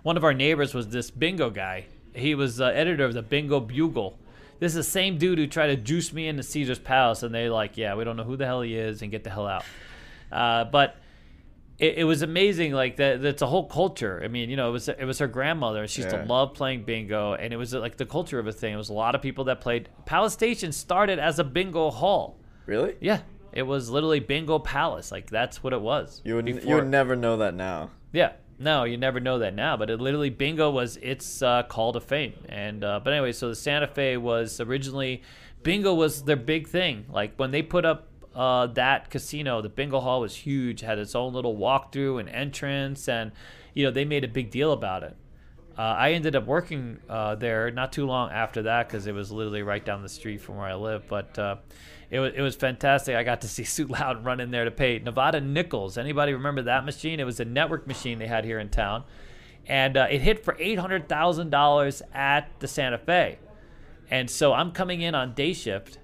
one 0.05 0.17
of 0.17 0.23
our 0.23 0.33
neighbors 0.33 0.73
was 0.73 0.89
this 0.89 1.11
bingo 1.11 1.51
guy. 1.51 1.87
He 2.15 2.37
was 2.37 2.61
uh, 2.61 2.67
editor 2.67 3.05
of 3.05 3.13
the 3.13 3.23
Bingo 3.23 3.59
Bugle. 3.59 4.17
This 4.61 4.71
is 4.71 4.77
the 4.87 4.91
same 4.91 5.19
dude 5.19 5.37
who 5.39 5.49
tried 5.49 5.67
to 5.67 5.77
juice 5.77 6.13
me 6.13 6.29
into 6.29 6.45
Caesar's 6.45 6.79
Palace, 6.79 7.25
and 7.25 7.35
they 7.35 7.51
like, 7.51 7.77
yeah, 7.77 7.97
we 7.97 8.05
don't 8.05 8.17
know 8.17 8.23
who 8.23 8.37
the 8.37 8.47
hell 8.47 8.63
he 8.63 8.77
is, 8.77 9.03
and 9.03 9.11
get 9.11 9.25
the 9.25 9.31
hell 9.31 9.49
out. 9.49 9.65
Uh, 10.31 10.65
but 10.65 10.97
it, 11.81 11.99
it 11.99 12.05
was 12.05 12.23
amazing. 12.23 12.73
Like 12.73 12.97
that, 12.99 13.21
that's 13.21 13.43
a 13.43 13.47
whole 13.49 13.67
culture. 13.67 14.21
I 14.25 14.29
mean, 14.29 14.49
you 14.49 14.55
know, 14.57 14.69
it 14.69 14.73
was 14.73 14.89
it 14.89 15.05
was 15.05 15.19
her 15.19 15.27
grandmother. 15.27 15.89
She 15.89 16.03
used 16.03 16.15
Yeah. 16.15 16.23
to 16.23 16.29
love 16.29 16.55
playing 16.55 16.85
bingo, 16.85 17.35
and 17.35 17.53
it 17.53 17.57
was 17.57 17.75
like 17.75 17.97
the 17.97 18.07
culture 18.07 18.39
of 18.39 18.47
a 18.47 18.53
thing. 18.53 18.73
It 18.75 18.77
was 18.77 18.91
a 18.91 18.95
lot 18.95 19.17
of 19.17 19.23
people 19.23 19.43
that 19.47 19.61
played. 19.61 19.89
Palace 20.05 20.33
Station 20.35 20.71
started 20.71 21.19
as 21.19 21.41
a 21.41 21.45
bingo 21.45 21.91
hall. 21.91 22.39
Really? 22.67 22.97
Yeah, 23.01 23.21
it 23.53 23.63
was 23.63 23.89
literally 23.89 24.21
Bingo 24.21 24.59
Palace. 24.59 25.11
Like 25.11 25.31
that's 25.31 25.63
what 25.63 25.73
it 25.73 25.81
was. 25.81 26.21
You 26.25 26.37
would 26.37 26.49
you 26.49 26.75
would 26.75 26.89
never 26.89 27.17
know 27.17 27.39
that 27.39 27.55
now. 27.55 27.91
yeah. 28.13 28.33
No, 28.59 28.85
you 28.85 28.97
never 28.97 29.21
know 29.21 29.41
that 29.41 29.55
now, 29.55 29.77
but 29.77 29.91
it 29.91 30.01
literally 30.01 30.31
bingo 30.31 30.71
was 30.71 30.97
its 31.03 31.43
uh, 31.43 31.65
call 31.65 31.93
to 31.93 32.01
fame. 32.01 32.33
And 32.49 32.83
uh, 32.83 33.01
but 33.05 33.13
anyway, 33.13 33.33
so 33.33 33.51
the 33.51 33.55
Santa 33.55 33.87
Fe 33.87 34.17
was 34.17 34.61
originally 34.61 35.23
bingo 35.63 35.93
was 35.93 36.23
their 36.23 36.37
big 36.37 36.67
thing. 36.67 37.05
Like 37.11 37.35
when 37.37 37.51
they 37.51 37.61
put 37.61 37.85
up 37.85 38.09
uh, 38.35 38.69
that 38.69 39.11
casino, 39.11 39.61
the 39.61 39.69
bingo 39.69 40.01
hall 40.01 40.21
was 40.21 40.35
huge, 40.35 40.81
had 40.81 40.99
its 40.99 41.15
own 41.15 41.35
little 41.35 41.57
walkthrough 41.57 42.19
and 42.21 42.29
entrance, 42.31 43.09
and 43.09 43.33
you 43.75 43.85
know 43.85 43.91
they 43.91 44.05
made 44.07 44.25
a 44.25 44.29
big 44.29 44.51
deal 44.51 44.73
about 44.73 45.03
it. 45.03 45.17
Uh, 45.77 45.83
I 45.83 46.13
ended 46.13 46.35
up 46.35 46.47
working 46.47 46.99
uh, 47.09 47.35
there 47.35 47.71
not 47.71 47.93
too 47.93 48.07
long 48.07 48.31
after 48.31 48.63
that 48.63 48.89
because 48.89 49.07
it 49.07 49.13
was 49.13 49.31
literally 49.31 49.63
right 49.63 49.85
down 49.85 50.01
the 50.01 50.09
street 50.09 50.41
from 50.41 50.57
where 50.57 50.67
I 50.67 50.75
live. 50.75 51.07
But 51.09 51.39
uh, 51.39 51.57
it 52.11 52.21
was 52.21 52.33
it 52.35 52.41
was 52.41 52.57
fantastic. 52.57 53.17
I 53.17 53.23
got 53.25 53.41
to 53.43 53.49
see 53.49 53.65
Sue 53.65 53.87
Loud 53.87 54.25
run 54.25 54.41
in 54.41 54.51
there 54.51 54.65
to 54.65 54.71
pay 54.71 54.99
Nevada 54.99 55.41
nickels. 55.41 55.99
Anybody 55.99 56.33
remember 56.33 56.63
that 56.63 56.85
machine? 56.85 57.21
It 57.21 57.25
was 57.25 57.41
a 57.41 57.45
network 57.45 57.87
machine 57.87 58.19
they 58.19 58.27
had 58.27 58.45
here 58.45 58.59
in 58.59 58.69
town, 58.69 59.05
and 59.67 59.97
uh, 59.97 60.07
it 60.11 60.21
hit 60.21 60.45
for 60.45 60.57
eight 60.59 60.79
hundred 60.79 61.09
thousand 61.09 61.51
dollars 61.51 62.03
at 62.15 62.51
the 62.61 62.69
Santa 62.69 62.99
Fe. 62.99 63.39
And 64.11 64.31
so 64.31 64.53
I'm 64.53 64.71
coming 64.71 65.01
in 65.01 65.17
on 65.17 65.35
day 65.35 65.53
shift, 65.53 65.99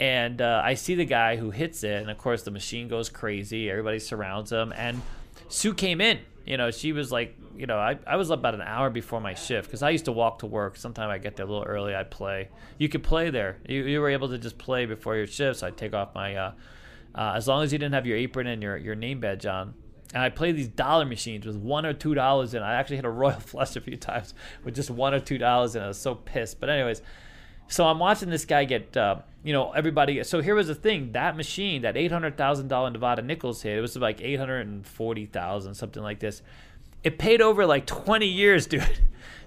and 0.00 0.42
uh, 0.42 0.60
I 0.64 0.74
see 0.74 0.96
the 0.96 1.04
guy 1.04 1.36
who 1.36 1.50
hits 1.50 1.84
it, 1.84 2.00
and 2.02 2.10
of 2.10 2.18
course 2.18 2.42
the 2.42 2.50
machine 2.50 2.88
goes 2.88 3.08
crazy. 3.08 3.70
Everybody 3.70 4.00
surrounds 4.00 4.50
him, 4.50 4.72
and 4.76 5.00
Sue 5.48 5.74
came 5.74 6.00
in. 6.00 6.18
You 6.48 6.56
know, 6.56 6.70
she 6.70 6.92
was 6.92 7.12
like, 7.12 7.36
you 7.58 7.66
know, 7.66 7.76
I, 7.76 7.98
I 8.06 8.16
was 8.16 8.30
about 8.30 8.54
an 8.54 8.62
hour 8.62 8.88
before 8.88 9.20
my 9.20 9.34
shift 9.34 9.68
because 9.68 9.82
I 9.82 9.90
used 9.90 10.06
to 10.06 10.12
walk 10.12 10.38
to 10.38 10.46
work. 10.46 10.76
Sometimes 10.76 11.10
I 11.10 11.18
get 11.18 11.36
there 11.36 11.44
a 11.44 11.48
little 11.48 11.64
early. 11.64 11.94
I'd 11.94 12.10
play. 12.10 12.48
You 12.78 12.88
could 12.88 13.02
play 13.02 13.28
there. 13.28 13.58
You, 13.68 13.84
you 13.84 14.00
were 14.00 14.08
able 14.08 14.30
to 14.30 14.38
just 14.38 14.56
play 14.56 14.86
before 14.86 15.14
your 15.14 15.26
shift. 15.26 15.58
So 15.58 15.66
I'd 15.66 15.76
take 15.76 15.92
off 15.92 16.14
my, 16.14 16.34
uh, 16.36 16.52
uh, 17.14 17.34
as 17.36 17.48
long 17.48 17.62
as 17.64 17.70
you 17.70 17.78
didn't 17.78 17.92
have 17.92 18.06
your 18.06 18.16
apron 18.16 18.46
and 18.46 18.62
your, 18.62 18.78
your 18.78 18.94
name 18.94 19.20
badge 19.20 19.44
on. 19.44 19.74
And 20.14 20.22
I 20.22 20.30
played 20.30 20.56
these 20.56 20.68
dollar 20.68 21.04
machines 21.04 21.44
with 21.44 21.56
one 21.56 21.84
or 21.84 21.92
two 21.92 22.14
dollars 22.14 22.54
in. 22.54 22.62
I 22.62 22.76
actually 22.76 22.96
hit 22.96 23.04
a 23.04 23.10
royal 23.10 23.40
flush 23.40 23.76
a 23.76 23.82
few 23.82 23.98
times 23.98 24.32
with 24.64 24.74
just 24.74 24.88
one 24.88 25.12
or 25.12 25.20
two 25.20 25.36
dollars 25.36 25.76
in. 25.76 25.82
I 25.82 25.88
was 25.88 25.98
so 25.98 26.14
pissed. 26.14 26.60
But 26.60 26.70
anyways, 26.70 27.02
so 27.68 27.86
I'm 27.86 27.98
watching 27.98 28.30
this 28.30 28.44
guy 28.44 28.64
get, 28.64 28.96
uh, 28.96 29.16
you 29.44 29.52
know, 29.52 29.72
everybody. 29.72 30.24
So 30.24 30.40
here 30.40 30.54
was 30.54 30.66
the 30.66 30.74
thing: 30.74 31.12
that 31.12 31.36
machine, 31.36 31.82
that 31.82 31.96
eight 31.96 32.10
hundred 32.10 32.36
thousand 32.36 32.68
dollar 32.68 32.90
Nevada 32.90 33.22
nickels 33.22 33.62
hit, 33.62 33.76
it 33.76 33.80
was 33.80 33.96
like 33.96 34.20
eight 34.20 34.38
hundred 34.38 34.66
and 34.66 34.86
forty 34.86 35.26
thousand, 35.26 35.74
something 35.74 36.02
like 36.02 36.18
this. 36.18 36.42
It 37.04 37.18
paid 37.18 37.40
over 37.40 37.66
like 37.66 37.86
twenty 37.86 38.26
years, 38.26 38.66
dude. 38.68 39.00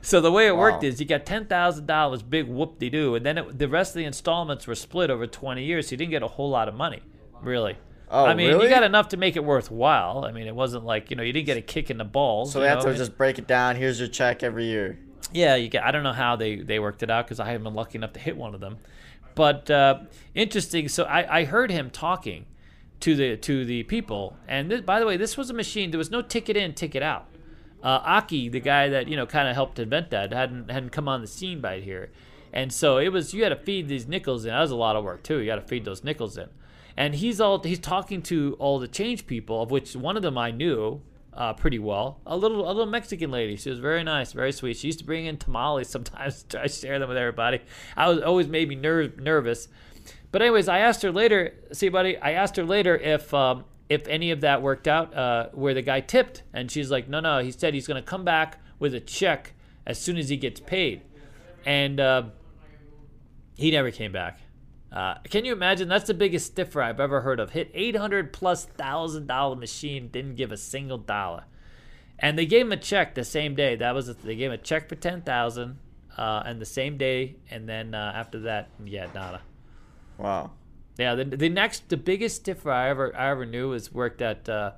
So 0.04 0.20
the 0.22 0.32
way 0.32 0.48
it 0.48 0.56
worked 0.56 0.84
is 0.84 1.00
you 1.00 1.06
got 1.06 1.26
ten 1.26 1.46
thousand 1.48 1.88
dollars, 1.88 2.22
big 2.22 2.48
whoop 2.48 2.80
de 2.80 2.90
doo, 2.90 3.16
and 3.16 3.26
then 3.26 3.38
it, 3.40 3.58
the 3.58 3.68
rest 3.68 3.92
of 3.92 4.00
the 4.00 4.06
installments 4.06 4.68
were 4.68 4.76
split 4.76 5.10
over 5.10 5.28
twenty 5.28 5.64
years. 5.64 5.88
So 5.88 5.92
you 5.92 5.98
didn't 5.98 6.12
get 6.12 6.24
a 6.24 6.28
whole 6.28 6.50
lot 6.50 6.68
of 6.68 6.76
money, 6.76 7.02
really. 7.42 7.78
Oh, 8.14 8.26
I 8.26 8.34
mean, 8.34 8.50
really? 8.50 8.66
you 8.66 8.70
got 8.70 8.84
enough 8.84 9.10
to 9.10 9.18
make 9.18 9.38
it 9.38 9.44
worthwhile. 9.44 10.26
I 10.26 10.34
mean, 10.34 10.46
it 10.46 10.56
wasn't 10.56 10.86
like 10.86 11.10
you 11.10 11.16
know 11.16 11.24
you 11.24 11.34
didn't 11.34 11.46
get 11.46 11.58
a 11.58 11.62
kick 11.62 11.90
in 11.90 11.98
the 11.98 12.04
balls. 12.04 12.52
So 12.52 12.60
you 12.60 12.64
they 12.64 12.70
have 12.70 12.84
to 12.84 12.94
just 12.94 13.18
break 13.18 13.40
it 13.40 13.48
down. 13.48 13.78
Here's 13.78 14.00
your 14.00 14.10
check 14.10 14.44
every 14.44 14.66
year. 14.66 15.00
Yeah, 15.34 15.56
you. 15.56 15.70
I 15.82 15.92
don't 15.92 16.04
know 16.04 16.14
how 16.14 16.36
they 16.36 16.58
they 16.58 16.80
worked 16.80 17.04
it 17.04 17.10
out 17.10 17.26
because 17.26 17.40
I 17.40 17.48
haven't 17.48 17.64
been 17.64 17.74
lucky 17.74 17.98
enough 17.98 18.14
to 18.14 18.20
hit 18.20 18.38
one 18.38 18.54
of 18.54 18.62
them. 18.62 18.78
But 19.36 19.70
uh, 19.70 20.00
interesting. 20.36 20.88
So 20.88 21.04
I, 21.04 21.40
I 21.40 21.44
heard 21.46 21.72
him 21.72 21.90
talking 21.90 22.46
to 23.02 23.16
the 23.16 23.38
to 23.38 23.66
the 23.66 23.84
people, 23.84 24.36
and 24.48 24.86
by 24.86 25.00
the 25.00 25.06
way, 25.06 25.18
this 25.18 25.38
was 25.38 25.50
a 25.50 25.54
machine. 25.54 25.92
There 25.92 25.98
was 25.98 26.12
no 26.12 26.22
ticket 26.22 26.58
in, 26.58 26.74
ticket 26.74 27.04
out. 27.04 27.28
Uh, 27.84 28.00
Aki, 28.04 28.50
the 28.50 28.60
guy 28.60 28.90
that 28.90 29.08
you 29.08 29.16
know 29.16 29.26
kind 29.26 29.48
of 29.48 29.56
helped 29.56 29.80
invent 29.80 30.12
that, 30.12 30.32
hadn't 30.32 30.70
hadn't 30.70 30.92
come 30.92 31.08
on 31.08 31.22
the 31.22 31.28
scene 31.28 31.62
by 31.62 31.80
here, 31.80 32.12
and 32.54 32.72
so 32.72 32.98
it 32.98 33.10
was 33.10 33.34
you 33.34 33.44
had 33.44 33.50
to 33.50 33.56
feed 33.56 33.88
these 33.88 34.08
nickels 34.08 34.46
in. 34.46 34.52
That 34.52 34.62
was 34.62 34.72
a 34.72 34.76
lot 34.76 34.96
of 34.96 35.04
work 35.04 35.24
too. 35.24 35.40
You 35.40 35.48
got 35.48 35.56
to 35.56 35.62
feed 35.62 35.86
those 35.86 36.04
nickels 36.04 36.38
in, 36.38 36.50
and 36.96 37.16
he's 37.16 37.42
all 37.42 37.62
he's 37.64 37.80
talking 37.80 38.22
to 38.24 38.56
all 38.60 38.80
the 38.80 38.88
change 38.88 39.26
people, 39.26 39.62
of 39.62 39.72
which 39.72 39.96
one 39.96 40.16
of 40.18 40.24
them 40.24 40.38
I 40.38 40.52
knew 40.52 41.02
uh, 41.34 41.54
pretty 41.54 41.80
well. 41.80 42.20
A 42.26 42.36
little, 42.36 42.66
a 42.66 42.74
little 42.74 42.86
Mexican 42.86 43.32
lady. 43.32 43.56
She 43.56 43.70
was 43.70 43.80
very 43.80 44.04
nice, 44.04 44.34
very 44.34 44.52
sweet. 44.52 44.78
She 44.78 44.88
used 44.88 45.00
to 45.00 45.06
bring 45.06 45.26
in 45.26 45.38
tamales 45.38 45.90
sometimes 45.90 46.44
to 46.44 46.58
try 46.58 46.64
to 46.64 46.70
share 46.70 47.00
them 47.00 47.10
with 47.10 47.18
everybody. 47.18 47.62
I 47.96 48.10
was 48.10 48.22
always 48.22 48.48
made 48.48 48.70
me 48.70 48.76
ner- 48.76 49.14
nervous. 49.18 49.68
But 50.32 50.42
anyways, 50.42 50.68
I 50.68 50.80
asked 50.80 51.02
her 51.02 51.12
later. 51.12 51.54
See, 51.74 51.90
buddy, 51.90 52.18
I 52.18 52.32
asked 52.32 52.56
her 52.56 52.64
later 52.64 52.96
if 52.96 53.34
um, 53.34 53.66
if 53.90 54.08
any 54.08 54.32
of 54.32 54.42
that 54.42 54.62
worked 54.62 54.88
out, 54.88 55.14
uh, 55.14 55.50
where 55.54 55.74
the 55.74 55.82
guy 55.82 56.00
tipped, 56.00 56.44
and 56.54 56.72
she's 56.72 56.90
like, 56.90 57.10
no, 57.10 57.20
no. 57.20 57.40
He 57.40 57.52
said 57.52 57.74
he's 57.74 57.88
gonna 57.88 58.02
come 58.02 58.24
back 58.24 58.60
with 58.80 58.94
a 58.96 59.00
check 59.00 59.54
as 59.86 60.00
soon 60.00 60.18
as 60.18 60.30
he 60.30 60.38
gets 60.38 60.60
paid, 60.60 61.02
and 61.66 62.00
uh, 62.00 62.24
he 63.58 63.72
never 63.72 63.92
came 63.92 64.12
back. 64.12 64.41
Uh, 64.92 65.16
can 65.30 65.46
you 65.46 65.54
imagine? 65.54 65.88
That's 65.88 66.08
the 66.08 66.14
biggest 66.14 66.48
stiffer 66.48 66.82
I've 66.82 67.00
ever 67.00 67.22
heard 67.22 67.40
of. 67.40 67.52
Hit 67.52 67.72
800 67.74 68.34
plus 68.34 68.66
thousand 68.66 69.28
dollar 69.28 69.56
machine, 69.56 70.10
didn't 70.10 70.36
give 70.36 70.52
a 70.52 70.58
single 70.58 70.98
dollar, 70.98 71.46
and 72.20 72.38
they 72.38 72.46
gave 72.46 72.66
him 72.66 72.74
a 72.74 72.78
check 72.78 73.16
the 73.16 73.24
same 73.24 73.56
day. 73.56 73.76
That 73.78 73.96
was 73.96 74.14
they 74.18 74.36
gave 74.36 74.52
him 74.52 74.54
a 74.54 74.58
check 74.58 74.90
for 74.90 74.96
ten 74.96 75.22
thousand, 75.22 75.78
uh, 76.18 76.44
and 76.46 76.60
the 76.60 76.66
same 76.66 76.98
day, 76.98 77.38
and 77.50 77.70
then 77.70 77.96
uh, 77.96 78.12
after 78.16 78.40
that, 78.42 78.70
yeah, 78.84 79.08
nada. 79.14 79.42
Wow. 80.18 80.52
Yeah, 80.98 81.16
the, 81.16 81.24
the 81.24 81.50
next, 81.50 81.90
the 81.90 81.98
biggest 81.98 82.38
stiffer 82.38 82.70
I 82.70 82.90
ever 82.90 83.16
I 83.16 83.30
ever 83.32 83.46
knew 83.46 83.70
was 83.70 83.94
worked 83.94 84.22
at. 84.22 84.48
Uh, 84.50 84.72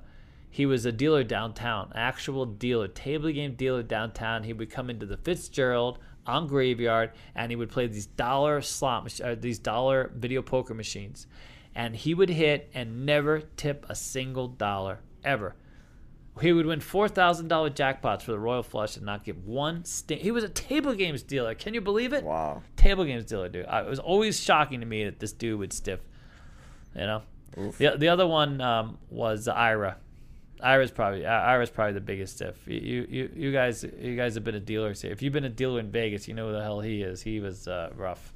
he 0.48 0.66
was 0.66 0.86
a 0.86 0.92
dealer 0.92 1.24
downtown, 1.24 1.90
actual 1.96 2.46
dealer, 2.46 2.86
table 2.86 3.32
game 3.32 3.56
dealer 3.56 3.82
downtown. 3.82 4.44
He 4.44 4.52
would 4.52 4.70
come 4.70 4.88
into 4.88 5.04
the 5.04 5.16
Fitzgerald 5.16 5.98
on 6.26 6.46
Graveyard, 6.46 7.12
and 7.34 7.50
he 7.50 7.56
would 7.56 7.70
play 7.70 7.86
these 7.86 8.06
dollar 8.06 8.60
slot, 8.60 9.20
uh, 9.20 9.34
these 9.34 9.58
dollar 9.58 10.10
video 10.14 10.42
poker 10.42 10.74
machines, 10.74 11.26
and 11.74 11.94
he 11.94 12.14
would 12.14 12.30
hit 12.30 12.70
and 12.74 13.04
never 13.06 13.40
tip 13.56 13.86
a 13.88 13.94
single 13.94 14.48
dollar 14.48 15.00
ever. 15.24 15.54
He 16.40 16.52
would 16.52 16.66
win 16.66 16.80
four 16.80 17.08
thousand 17.08 17.48
dollar 17.48 17.70
jackpots 17.70 18.22
for 18.22 18.32
the 18.32 18.38
Royal 18.38 18.64
Flush 18.64 18.96
and 18.96 19.06
not 19.06 19.24
give 19.24 19.46
one 19.46 19.84
sting. 19.84 20.18
He 20.18 20.32
was 20.32 20.42
a 20.42 20.48
table 20.48 20.92
games 20.94 21.22
dealer. 21.22 21.54
Can 21.54 21.74
you 21.74 21.80
believe 21.80 22.12
it? 22.12 22.24
Wow. 22.24 22.62
table 22.76 23.04
games 23.04 23.24
dealer, 23.24 23.48
dude. 23.48 23.66
I, 23.66 23.82
it 23.82 23.88
was 23.88 24.00
always 24.00 24.40
shocking 24.40 24.80
to 24.80 24.86
me 24.86 25.04
that 25.04 25.20
this 25.20 25.32
dude 25.32 25.58
would 25.60 25.72
stiff. 25.72 26.00
You 26.96 27.02
know, 27.02 27.22
Oof. 27.58 27.78
the 27.78 27.96
the 27.96 28.08
other 28.08 28.26
one 28.26 28.60
um, 28.60 28.98
was 29.10 29.46
Ira. 29.46 29.96
Ira's 30.64 30.90
probably 30.90 31.26
Ira's 31.26 31.68
probably 31.68 31.92
the 31.92 32.00
biggest 32.00 32.36
stiff. 32.36 32.56
You, 32.66 33.06
you 33.08 33.30
you 33.36 33.52
guys 33.52 33.84
you 33.84 34.16
guys 34.16 34.34
have 34.34 34.44
been 34.44 34.54
a 34.54 34.60
dealer. 34.60 34.94
Here. 34.94 35.12
If 35.12 35.20
you've 35.20 35.32
been 35.32 35.44
a 35.44 35.50
dealer 35.50 35.78
in 35.78 35.90
Vegas, 35.90 36.26
you 36.26 36.32
know 36.32 36.46
who 36.46 36.52
the 36.54 36.62
hell 36.62 36.80
he 36.80 37.02
is. 37.02 37.20
He 37.20 37.38
was 37.38 37.68
uh, 37.68 37.90
rough. 37.94 38.32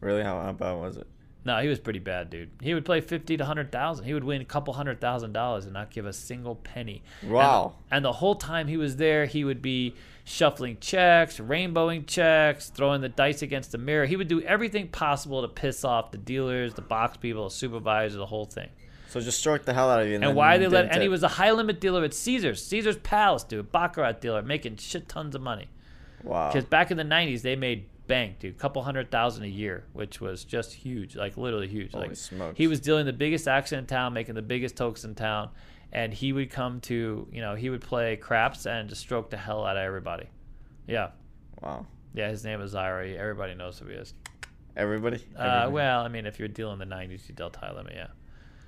Really? 0.00 0.22
How, 0.22 0.40
how 0.42 0.52
bad 0.52 0.72
was 0.72 0.96
it? 0.98 1.06
No, 1.44 1.58
he 1.58 1.66
was 1.66 1.80
pretty 1.80 1.98
bad, 1.98 2.30
dude. 2.30 2.50
He 2.60 2.74
would 2.74 2.84
play 2.84 3.00
fifty 3.00 3.36
to 3.36 3.44
hundred 3.44 3.72
thousand. 3.72 4.04
He 4.04 4.14
would 4.14 4.22
win 4.22 4.42
a 4.42 4.44
couple 4.44 4.74
hundred 4.74 5.00
thousand 5.00 5.32
dollars 5.32 5.64
and 5.64 5.72
not 5.72 5.90
give 5.90 6.06
a 6.06 6.12
single 6.12 6.56
penny. 6.56 7.02
Wow. 7.26 7.74
And, 7.90 8.04
the 8.04 8.12
whole 8.12 8.34
time 8.34 8.68
he 8.68 8.76
was 8.76 8.96
there, 8.96 9.26
he 9.26 9.44
would 9.44 9.62
be 9.62 9.94
shuffling 10.24 10.76
checks, 10.80 11.40
rainbowing 11.40 12.04
checks, 12.04 12.68
throwing 12.70 13.00
the 13.00 13.08
dice 13.08 13.42
against 13.42 13.72
the 13.72 13.78
mirror. 13.78 14.06
He 14.06 14.16
would 14.16 14.28
do 14.28 14.40
everything 14.42 14.88
possible 14.88 15.42
to 15.42 15.48
piss 15.48 15.84
off 15.84 16.12
the 16.12 16.18
dealers, 16.18 16.74
the 16.74 16.82
box 16.82 17.16
people, 17.16 17.44
the 17.44 17.50
supervisors, 17.50 18.18
the 18.18 18.26
whole 18.26 18.44
thing. 18.44 18.68
So 19.12 19.20
just 19.20 19.38
stroke 19.40 19.64
the 19.66 19.74
hell 19.74 19.90
out 19.90 20.00
of 20.00 20.08
you. 20.08 20.14
And, 20.14 20.24
And 20.24 20.34
why 20.34 20.56
they 20.56 20.68
let? 20.68 20.90
And 20.90 21.02
he 21.02 21.08
was 21.08 21.22
a 21.22 21.28
high 21.28 21.50
limit 21.50 21.80
dealer 21.80 22.02
at 22.02 22.14
Caesars, 22.14 22.64
Caesars 22.64 22.96
Palace, 22.98 23.44
dude, 23.44 23.70
baccarat 23.70 24.20
dealer, 24.22 24.40
making 24.40 24.76
shit 24.76 25.06
tons 25.06 25.34
of 25.34 25.42
money. 25.42 25.68
Wow. 26.24 26.48
Because 26.50 26.64
back 26.64 26.90
in 26.90 26.96
the 26.96 27.02
'90s, 27.04 27.42
they 27.42 27.54
made 27.54 27.84
bank, 28.06 28.38
dude, 28.38 28.56
couple 28.56 28.82
hundred 28.82 29.10
thousand 29.10 29.44
a 29.44 29.48
year, 29.48 29.84
which 29.92 30.20
was 30.22 30.44
just 30.44 30.72
huge, 30.72 31.14
like 31.14 31.36
literally 31.36 31.68
huge. 31.68 31.92
Holy 31.92 32.08
like 32.08 32.16
smokes. 32.16 32.56
he 32.56 32.66
was 32.68 32.80
dealing 32.80 33.04
the 33.04 33.12
biggest 33.12 33.46
action 33.46 33.78
in 33.78 33.84
town, 33.86 34.14
making 34.14 34.34
the 34.34 34.40
biggest 34.42 34.76
tokens 34.76 35.04
in 35.04 35.14
town, 35.14 35.50
and 35.92 36.14
he 36.14 36.32
would 36.32 36.50
come 36.50 36.80
to, 36.82 37.28
you 37.30 37.40
know, 37.42 37.54
he 37.54 37.68
would 37.68 37.82
play 37.82 38.16
craps 38.16 38.64
and 38.66 38.88
just 38.88 39.02
stroke 39.02 39.28
the 39.28 39.36
hell 39.36 39.66
out 39.66 39.76
of 39.76 39.82
everybody. 39.82 40.26
Yeah, 40.86 41.10
Wow. 41.60 41.86
yeah. 42.14 42.30
His 42.30 42.44
name 42.44 42.62
is 42.62 42.74
Ira. 42.74 43.08
Everybody 43.10 43.54
knows 43.56 43.78
who 43.78 43.88
he 43.88 43.94
is. 43.94 44.14
Everybody? 44.74 45.18
Uh, 45.36 45.42
Everybody? 45.42 45.72
well, 45.72 46.00
I 46.00 46.08
mean, 46.08 46.24
if 46.24 46.38
you're 46.38 46.48
dealing 46.48 46.78
the 46.78 46.86
'90s, 46.86 47.28
you 47.28 47.34
dealt 47.34 47.56
high 47.56 47.72
limit, 47.74 47.92
yeah. 47.94 48.06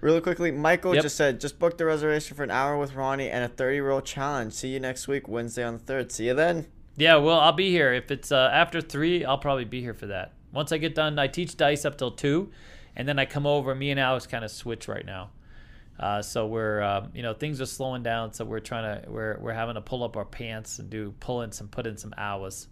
Really 0.00 0.20
quickly, 0.20 0.50
Michael 0.50 0.94
Yep. 0.94 1.02
just 1.02 1.16
said, 1.16 1.40
just 1.40 1.58
book 1.58 1.78
the 1.78 1.84
reservation 1.86 2.36
for 2.36 2.42
an 2.42 2.50
hour 2.50 2.76
with 2.76 2.94
Ronnie 2.94 3.30
and 3.30 3.42
a 3.44 3.48
30 3.48 3.80
roll 3.80 4.00
challenge. 4.02 4.52
See 4.52 4.68
you 4.68 4.80
next 4.80 5.08
week, 5.08 5.26
Wednesday 5.28 5.64
on 5.64 5.74
the 5.74 5.78
3rd. 5.92 6.12
See 6.12 6.26
you 6.26 6.34
then. 6.34 6.66
Yeah, 6.96 7.16
well, 7.16 7.40
I'll 7.40 7.52
be 7.52 7.70
here. 7.70 7.92
If 7.92 8.10
it's 8.10 8.30
uh, 8.30 8.50
after 8.52 8.80
three, 8.80 9.24
I'll 9.24 9.38
probably 9.38 9.64
be 9.64 9.80
here 9.80 9.94
for 9.94 10.06
that. 10.06 10.32
Once 10.52 10.70
I 10.72 10.78
get 10.78 10.94
done, 10.94 11.18
I 11.18 11.26
teach 11.26 11.56
dice 11.56 11.84
up 11.84 11.98
till 11.98 12.12
two, 12.12 12.50
and 12.94 13.08
then 13.08 13.18
I 13.18 13.24
come 13.24 13.46
over. 13.46 13.74
Me 13.74 13.90
and 13.90 13.98
Alex 13.98 14.26
kind 14.28 14.44
of 14.44 14.50
switch 14.50 14.86
right 14.86 15.04
now. 15.04 15.30
Uh, 15.98 16.22
so 16.22 16.46
we're, 16.46 16.82
um, 16.82 17.08
you 17.14 17.22
know, 17.22 17.34
things 17.34 17.60
are 17.60 17.66
slowing 17.66 18.02
down. 18.04 18.32
So 18.32 18.44
we're 18.44 18.60
trying 18.60 19.02
to, 19.02 19.10
we're, 19.10 19.38
we're 19.40 19.52
having 19.52 19.74
to 19.74 19.80
pull 19.80 20.04
up 20.04 20.16
our 20.16 20.24
pants 20.24 20.78
and 20.78 20.88
do 20.90 21.14
pull 21.18 21.42
in 21.42 21.50
some, 21.50 21.66
put 21.68 21.86
in 21.86 21.96
some 21.96 22.14
hours. 22.16 22.68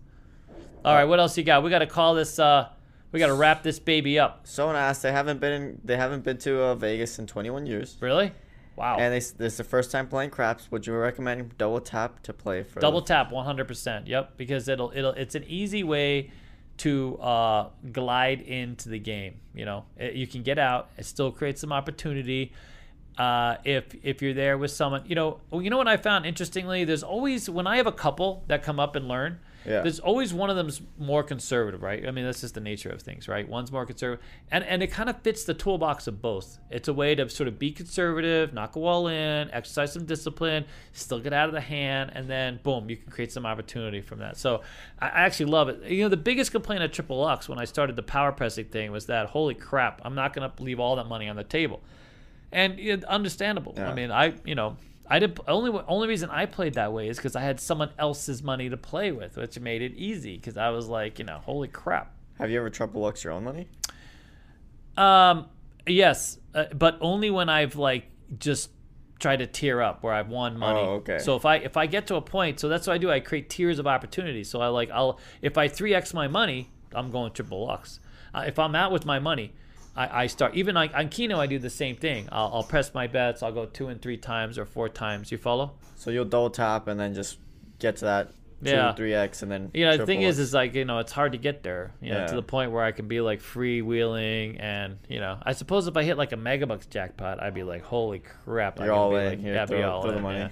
All 0.85 0.95
right, 0.95 1.05
what 1.05 1.19
else 1.19 1.37
you 1.39 1.45
got? 1.45 1.63
We 1.65 1.71
got 1.71 1.79
to 1.81 1.87
call 1.87 2.15
this. 2.15 2.39
Uh, 2.39 2.69
we 3.13 3.19
got 3.19 3.29
to 3.29 3.35
wrap 3.35 3.63
this 3.63 3.79
baby 3.79 4.19
up. 4.19 4.47
Someone 4.47 4.77
asked, 4.77 5.03
they 5.03 5.13
haven't 5.13 5.39
been 5.41 5.53
in, 5.53 5.81
they 5.85 5.97
haven't 5.97 6.25
been 6.25 6.39
to 6.39 6.61
uh, 6.63 6.75
Vegas 6.75 7.19
in 7.19 7.27
21 7.27 7.67
years. 7.67 7.97
Really? 8.01 8.33
Wow. 8.75 8.97
And 8.99 9.13
they, 9.13 9.19
this 9.19 9.35
is 9.53 9.57
the 9.57 9.65
first 9.65 9.91
time 9.91 10.09
playing 10.09 10.31
craps. 10.31 10.71
Would 10.71 10.87
you 10.87 10.95
recommend 10.95 11.57
double 11.59 11.81
tap 11.81 12.23
to 12.23 12.33
play 12.33 12.63
for 12.63 12.81
Double 12.81 13.03
tap 13.03 13.31
100%. 13.31 14.09
Yep, 14.09 14.37
because 14.39 14.67
it'll 14.69 14.91
it'll 14.95 15.13
it's 15.13 15.35
an 15.35 15.45
easy 15.47 15.85
way 15.85 16.31
to 16.79 17.19
uh, 17.19 17.69
glide 17.93 18.41
into 18.41 18.89
the 18.89 18.99
game. 18.99 19.41
You 19.55 19.67
know, 19.67 19.85
It- 19.99 20.15
you 20.15 20.27
can 20.27 20.43
get 20.43 20.59
out. 20.59 20.89
It 20.97 21.05
still 21.05 21.31
creates 21.31 21.61
some 21.61 21.73
opportunity. 21.73 22.53
Uh, 23.19 23.57
if 23.65 23.95
if 24.03 24.23
you're 24.23 24.33
there 24.33 24.57
with 24.57 24.71
someone, 24.71 25.03
you 25.05 25.15
know, 25.15 25.39
you 25.53 25.69
know 25.69 25.77
what 25.77 25.87
I 25.87 25.99
found 25.99 26.25
interestingly. 26.25 26.85
There's 26.85 27.03
always 27.03 27.51
when 27.51 27.67
I 27.67 27.77
have 27.77 27.87
a 27.87 27.93
couple 27.93 28.43
that 28.49 28.63
come 28.63 28.81
up 28.81 28.97
and 28.97 29.07
learn. 29.07 29.39
Yeah. 29.65 29.83
There's 29.83 30.01
always 30.01 30.35
one 30.35 30.51
of 30.51 30.57
them's 30.57 30.83
more 30.99 31.23
conservative, 31.23 31.83
right? 31.83 32.07
I 32.07 32.11
mean, 32.11 32.25
that's 32.25 32.41
just 32.41 32.55
the 32.55 32.61
nature 32.61 32.91
of 32.91 33.01
things, 33.01 33.29
right? 33.29 33.49
One's 33.49 33.71
more 33.71 33.87
conservative, 33.87 34.25
and 34.51 34.65
and 34.65 34.83
it 34.83 34.89
kind 34.89 35.09
of 35.09 35.21
fits 35.23 35.45
the 35.45 35.55
toolbox 35.55 36.07
of 36.07 36.21
both. 36.21 36.59
It's 36.71 36.89
a 36.89 36.95
way 36.95 37.15
to 37.15 37.29
sort 37.29 37.49
of 37.49 37.59
be 37.59 37.71
conservative, 37.73 38.53
not 38.53 38.73
go 38.73 38.85
all 38.85 39.07
in, 39.07 39.51
exercise 39.53 39.93
some 39.93 40.05
discipline, 40.05 40.65
still 40.93 41.21
get 41.21 41.33
out 41.33 41.49
of 41.49 41.55
the 41.55 41.61
hand, 41.61 42.13
and 42.15 42.29
then 42.29 42.61
boom, 42.63 42.91
you 42.91 42.97
can 42.97 43.11
create 43.11 43.31
some 43.31 43.47
opportunity 43.47 44.01
from 44.01 44.19
that. 44.19 44.37
So 44.37 44.63
I 45.01 45.23
I 45.23 45.27
actually 45.27 45.47
love 45.47 45.69
it. 45.69 45.85
You 45.85 46.03
know, 46.03 46.09
the 46.09 46.17
biggest 46.17 46.51
complaint 46.51 46.83
at 46.83 46.93
Triple 46.93 47.21
Lux 47.21 47.49
when 47.49 47.59
I 47.59 47.65
started 47.65 47.97
the 47.97 48.03
power 48.03 48.33
pressing 48.33 48.65
thing 48.67 48.91
was 48.91 49.07
that 49.07 49.29
holy 49.29 49.55
crap, 49.55 50.01
I'm 50.05 50.15
not 50.15 50.33
going 50.33 50.51
to 50.51 50.63
leave 50.63 50.81
all 50.81 50.97
that 50.97 51.07
money 51.07 51.29
on 51.29 51.37
the 51.37 51.45
table, 51.45 51.81
and 52.51 53.05
understandable. 53.05 53.75
Yeah. 53.77 53.91
I 53.91 53.95
mean, 53.95 54.11
I 54.11 54.35
you 54.45 54.55
know. 54.55 54.77
I 55.07 55.19
did 55.19 55.39
only 55.49 55.79
only 55.89 56.09
reason 56.09 56.31
I 56.31 56.47
played 56.47 56.75
that 56.75 56.93
way 56.93 57.09
is 57.09 57.17
because 57.17 57.37
I 57.37 57.43
had 57.43 57.61
someone 57.61 57.91
else's 57.99 58.43
money 58.43 58.69
to 58.69 58.77
play 58.77 59.13
with, 59.13 59.37
which 59.37 59.59
made 59.59 59.83
it 59.83 59.95
easy. 59.95 60.37
Because 60.37 60.57
I 60.57 60.71
was 60.71 60.89
like, 60.89 61.19
you 61.19 61.25
know, 61.25 61.39
holy 61.39 61.69
crap. 61.69 62.15
Have 62.39 62.51
you 62.51 62.59
ever 62.59 62.71
triple 62.71 63.03
lux 63.03 63.25
your 63.25 63.33
own 63.33 63.45
money? 63.45 63.69
Um, 64.97 65.47
yes, 65.87 66.39
uh, 66.55 66.65
but 66.75 66.99
only 67.01 67.31
when 67.31 67.49
I've 67.49 67.77
like 67.77 68.07
just 68.39 68.71
tried 69.19 69.37
to 69.37 69.47
tear 69.47 69.81
up 69.81 70.03
where 70.03 70.13
I've 70.13 70.29
won 70.29 70.59
money. 70.59 70.81
Oh, 70.81 70.95
okay. 70.95 71.19
So 71.19 71.37
if 71.37 71.45
I 71.45 71.57
if 71.57 71.77
I 71.77 71.87
get 71.87 72.07
to 72.09 72.17
a 72.17 72.23
point, 72.23 72.61
so 72.61 72.69
that's 72.69 72.87
what 72.87 72.95
I 72.95 72.99
do. 72.99 73.11
I 73.11 73.21
create 73.21 73.51
tiers 73.51 73.79
of 73.79 73.87
opportunity. 73.87 74.45
So 74.45 74.61
I 74.61 74.69
like 74.69 74.91
I'll 74.91 75.19
if 75.41 75.59
I 75.59 75.69
three 75.69 75.95
x 75.95 76.13
my 76.15 76.29
money, 76.29 76.71
I'm 76.95 77.11
going 77.11 77.33
triple 77.33 77.67
lux. 77.67 78.01
Uh, 78.35 78.45
if 78.47 78.59
I'm 78.59 78.75
out 78.75 78.93
with 78.93 79.05
my 79.05 79.19
money. 79.19 79.53
I, 79.95 80.23
I 80.23 80.27
start 80.27 80.55
even 80.55 80.75
like 80.75 80.95
on 80.95 81.09
Keno. 81.09 81.39
I 81.39 81.47
do 81.47 81.59
the 81.59 81.69
same 81.71 81.97
thing. 81.97 82.29
I'll, 82.33 82.51
I'll 82.55 82.63
press 82.63 82.95
my 82.95 83.07
bets. 83.07 83.43
I'll 83.43 83.53
go 83.53 83.67
two 83.67 83.89
and 83.89 84.01
three 84.01 84.17
times 84.17 84.59
or 84.59 84.65
four 84.65 84.89
times. 84.89 85.31
You 85.31 85.39
follow? 85.39 85.73
So 85.97 86.11
you'll 86.11 86.25
double 86.25 86.51
tap 86.51 86.89
and 86.89 86.99
then 86.99 87.15
just 87.15 87.39
get 87.79 87.97
to 87.97 88.05
that 88.07 88.29
two, 88.65 88.71
Yeah. 88.71 88.95
three 88.95 89.13
x 89.13 89.43
and 89.43 89.53
then. 89.53 89.71
You 89.75 89.85
know, 89.85 89.97
the 89.99 90.07
thing 90.07 90.23
is, 90.23 90.39
is 90.39 90.55
like 90.55 90.75
you 90.75 90.85
know, 90.85 90.99
it's 90.99 91.13
hard 91.13 91.33
to 91.33 91.39
get 91.39 91.63
there. 91.63 91.93
You 92.01 92.13
know, 92.13 92.19
Yeah. 92.21 92.27
to 92.29 92.35
the 92.37 92.43
point 92.43 92.71
where 92.73 92.83
I 92.85 92.93
can 92.93 93.07
be 93.09 93.21
like 93.21 93.41
freewheeling, 93.41 94.57
and 94.61 94.99
you 95.09 95.21
know, 95.21 95.39
I 95.43 95.53
suppose 95.53 95.87
if 95.87 95.97
I 95.97 96.03
hit 96.05 96.17
like 96.17 96.33
a 96.33 96.37
megabucks 96.37 96.89
jackpot, 96.89 97.43
I'd 97.43 97.55
be 97.55 97.63
like, 97.63 97.83
holy 97.83 98.21
crap! 98.21 98.81
I 98.81 98.85
You're 98.87 98.95
can 98.95 99.01
all 99.01 99.11
be 99.11 99.17
in. 99.17 99.25
Like, 99.27 99.41
Here, 99.41 99.55
yeah, 99.55 99.65
be 99.67 99.77
throw- 99.77 99.91
all 99.91 100.03
throw 100.03 100.13
the 100.13 100.21
money. 100.21 100.39
yeah. 100.39 100.49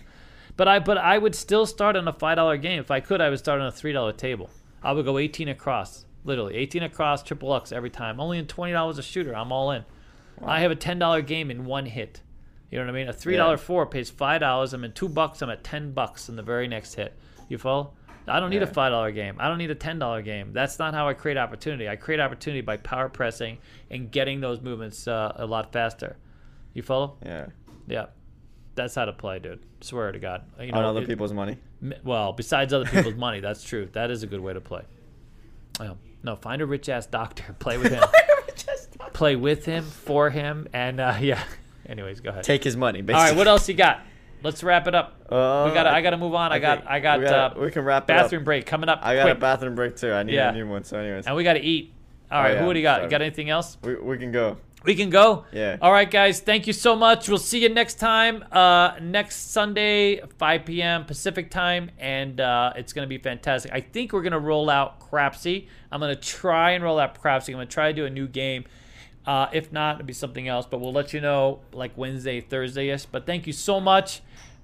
But 0.57 0.69
I, 0.69 0.79
but 0.81 0.99
I 0.99 1.17
would 1.17 1.35
still 1.35 1.65
start 1.65 1.97
on 1.97 2.07
a 2.07 2.13
five 2.13 2.37
dollar 2.37 2.57
game 2.59 2.81
if 2.81 2.91
I 2.91 3.01
could. 3.01 3.21
I 3.21 3.31
would 3.31 3.39
start 3.39 3.61
on 3.61 3.67
a 3.69 3.73
three 3.73 3.93
dollar 3.93 4.13
table. 4.13 4.51
I 4.83 4.93
would 4.93 5.05
go 5.05 5.17
eighteen 5.19 5.49
across, 5.49 6.05
literally 6.25 6.57
eighteen 6.57 6.83
across, 6.83 7.23
triple 7.23 7.49
Lux 7.51 7.73
every 7.73 7.91
time. 7.91 8.21
Only 8.21 8.39
in 8.39 8.47
twenty 8.47 8.73
dollars 8.73 8.99
a 8.99 9.03
shooter. 9.03 9.35
I'm 9.37 9.53
all 9.53 9.71
in. 9.71 9.85
I 10.45 10.61
have 10.61 10.71
a 10.71 10.77
ten 10.77 10.99
dollar 10.99 11.23
game 11.23 11.51
in 11.51 11.65
one 11.65 11.87
hit. 11.87 12.23
You 12.71 12.79
know 12.79 12.85
what 12.87 12.91
I 12.91 12.95
mean? 12.95 13.09
A 13.09 13.13
three 13.13 13.37
dollar 13.37 13.55
Yeah. 13.55 13.57
four 13.59 13.87
pays 13.87 14.11
five 14.11 14.41
dollars. 14.41 14.73
I'm 14.73 14.85
in 14.85 14.93
two 14.93 15.09
bucks. 15.09 15.43
I'm 15.43 15.51
at 15.51 15.63
ten 15.65 15.93
bucks 15.93 16.29
in 16.29 16.37
the 16.37 16.43
very 16.43 16.69
next 16.69 16.95
hit. 16.95 17.15
You 17.49 17.59
follow? 17.59 17.93
I 18.29 18.39
don't 18.39 18.51
need 18.51 18.63
a 18.63 18.67
five 18.67 18.93
dollar 18.93 19.11
game. 19.11 19.37
I 19.41 19.49
don't 19.49 19.59
need 19.59 19.71
a 19.71 19.75
ten 19.75 19.99
dollar 19.99 20.23
game. 20.23 20.53
That's 20.53 20.79
not 20.79 20.95
how 20.95 21.09
I 21.09 21.15
create 21.15 21.37
opportunity. 21.37 21.89
I 21.89 21.97
create 21.97 22.21
opportunity 22.21 22.61
by 22.61 22.77
power 22.77 23.09
pressing 23.09 23.59
and 23.91 24.11
getting 24.11 24.41
those 24.41 24.61
movements 24.61 25.09
uh, 25.09 25.33
a 25.37 25.47
lot 25.47 25.73
faster. 25.73 26.17
You 26.75 26.83
follow? 26.83 27.17
Yeah. 27.25 27.47
Yeah. 27.89 28.07
That's 28.77 28.95
how 28.95 29.05
to 29.07 29.13
play, 29.13 29.41
dude. 29.41 29.61
Swear 29.81 30.13
to 30.13 30.19
God. 30.21 30.45
You 30.61 30.73
On 30.73 30.85
other 30.85 31.03
it- 31.03 31.09
people's 31.09 31.33
money. 31.33 31.57
Well, 32.05 32.33
besides 32.33 32.73
other 32.73 32.85
people's 32.85 33.15
money, 33.17 33.41
that's 33.41 33.65
true. 33.65 33.89
That 33.93 34.11
is 34.13 34.23
a 34.23 34.27
good 34.29 34.41
way 34.41 34.53
to 34.53 34.61
play. 34.61 34.83
Um, 35.81 35.99
no, 36.23 36.37
find 36.37 36.61
a 36.63 36.67
rich 36.67 36.89
ass 36.89 37.07
doctor, 37.07 37.55
play 37.59 37.79
with 37.79 37.93
him, 37.93 38.05
play 39.13 39.37
with 39.37 39.65
him, 39.65 39.85
for 39.85 40.31
him, 40.31 40.69
and 40.73 41.01
uh, 41.01 41.17
yeah. 41.21 41.43
Anyways, 41.87 42.21
go 42.21 42.31
ahead. 42.31 42.45
Take 42.45 42.63
his 42.63 42.77
money, 42.77 43.01
All 43.01 43.07
basically. 43.07 43.31
right, 43.31 43.37
what 43.37 43.49
else 43.49 43.69
you 43.69 43.75
got? 43.75 44.03
Let's 44.43 44.63
wrap 44.63 44.87
it 44.87 44.95
up. 44.95 45.21
Uh, 45.31 45.67
we 45.69 45.75
got. 45.75 45.87
I 45.87 46.01
got 46.01 46.11
to 46.11 46.17
move 46.17 46.35
on. 46.35 46.51
I, 46.53 46.59
got. 46.59 46.89
I 46.89 47.01
got. 47.01 47.19
we, 47.19 47.25
got 47.27 47.57
uh, 47.57 47.61
we 47.61 47.71
can 47.71 47.85
wrap 47.85 48.09
it 48.09 48.13
up. 48.17 48.23
bathroom 48.25 48.45
break 48.45 48.65
coming 48.65 48.89
up. 48.89 49.01
I 49.03 49.15
got 49.17 49.23
quick. 49.25 49.37
a 49.37 49.41
bathroom 49.41 49.75
break 49.75 49.97
too. 49.97 50.13
I 50.13 50.23
need 50.23 50.35
Yeah. 50.35 50.51
a 50.51 50.53
new 50.55 50.67
one. 50.67 50.85
So, 50.85 50.99
anyways, 50.99 51.27
and 51.27 51.37
we 51.37 51.45
got 51.45 51.55
to 51.55 51.61
eat. 51.61 51.93
All 52.31 52.41
right. 52.43 52.53
Oh, 52.53 52.55
yeah, 52.55 52.65
Who 52.65 52.73
do 52.73 52.79
you 52.79 52.85
got? 52.85 53.03
You 53.03 53.09
got 53.11 53.23
anything 53.23 53.51
else? 53.51 53.77
we, 53.83 53.97
we 53.97 54.17
can 54.17 54.31
go. 54.33 54.57
We 54.83 54.95
can 54.95 55.11
go. 55.11 55.45
Yeah. 55.53 55.77
All 55.83 55.93
right, 55.93 56.11
guys. 56.11 56.41
Thank 56.41 56.67
you 56.67 56.73
so 56.73 56.97
much. 56.97 57.29
We'll 57.29 57.39
see 57.39 57.63
you 57.63 57.69
next 57.69 57.99
time. 57.99 58.45
Uh, 58.51 58.93
next 59.01 59.51
Sunday, 59.51 60.21
5 60.39 60.65
p.m. 60.65 61.05
Pacific 61.05 61.51
time, 61.51 61.91
and 61.99 62.41
uh, 62.41 62.73
it's 62.77 62.93
gonna 62.93 63.07
be 63.07 63.19
fantastic. 63.19 63.73
I 63.73 63.81
think 63.81 64.13
we're 64.13 64.23
gonna 64.23 64.39
roll 64.39 64.71
out 64.71 64.99
Crapsy. 65.01 65.67
I'm 65.93 66.01
gonna 66.01 66.17
try 66.17 66.71
and 66.71 66.83
roll 66.83 66.99
out 66.99 67.21
Crapsy. 67.21 67.49
I'm 67.49 67.55
gonna 67.55 67.67
try 67.67 67.89
to 67.89 67.95
do 67.95 68.07
a 68.07 68.11
new 68.11 68.27
game. 68.27 68.65
Uh, 69.27 69.49
if 69.53 69.71
not, 69.71 69.97
it'll 69.97 70.07
be 70.07 70.15
something 70.15 70.49
else. 70.49 70.65
But 70.65 70.81
we'll 70.81 70.93
let 70.93 71.13
you 71.13 71.21
know 71.21 71.61
like 71.73 71.97
Wednesday, 71.97 72.41
Thursday 72.41 72.89
ish. 72.89 73.05
But 73.05 73.27
thank 73.27 73.47
you 73.47 73.53
so 73.53 73.81
much. 73.81 74.23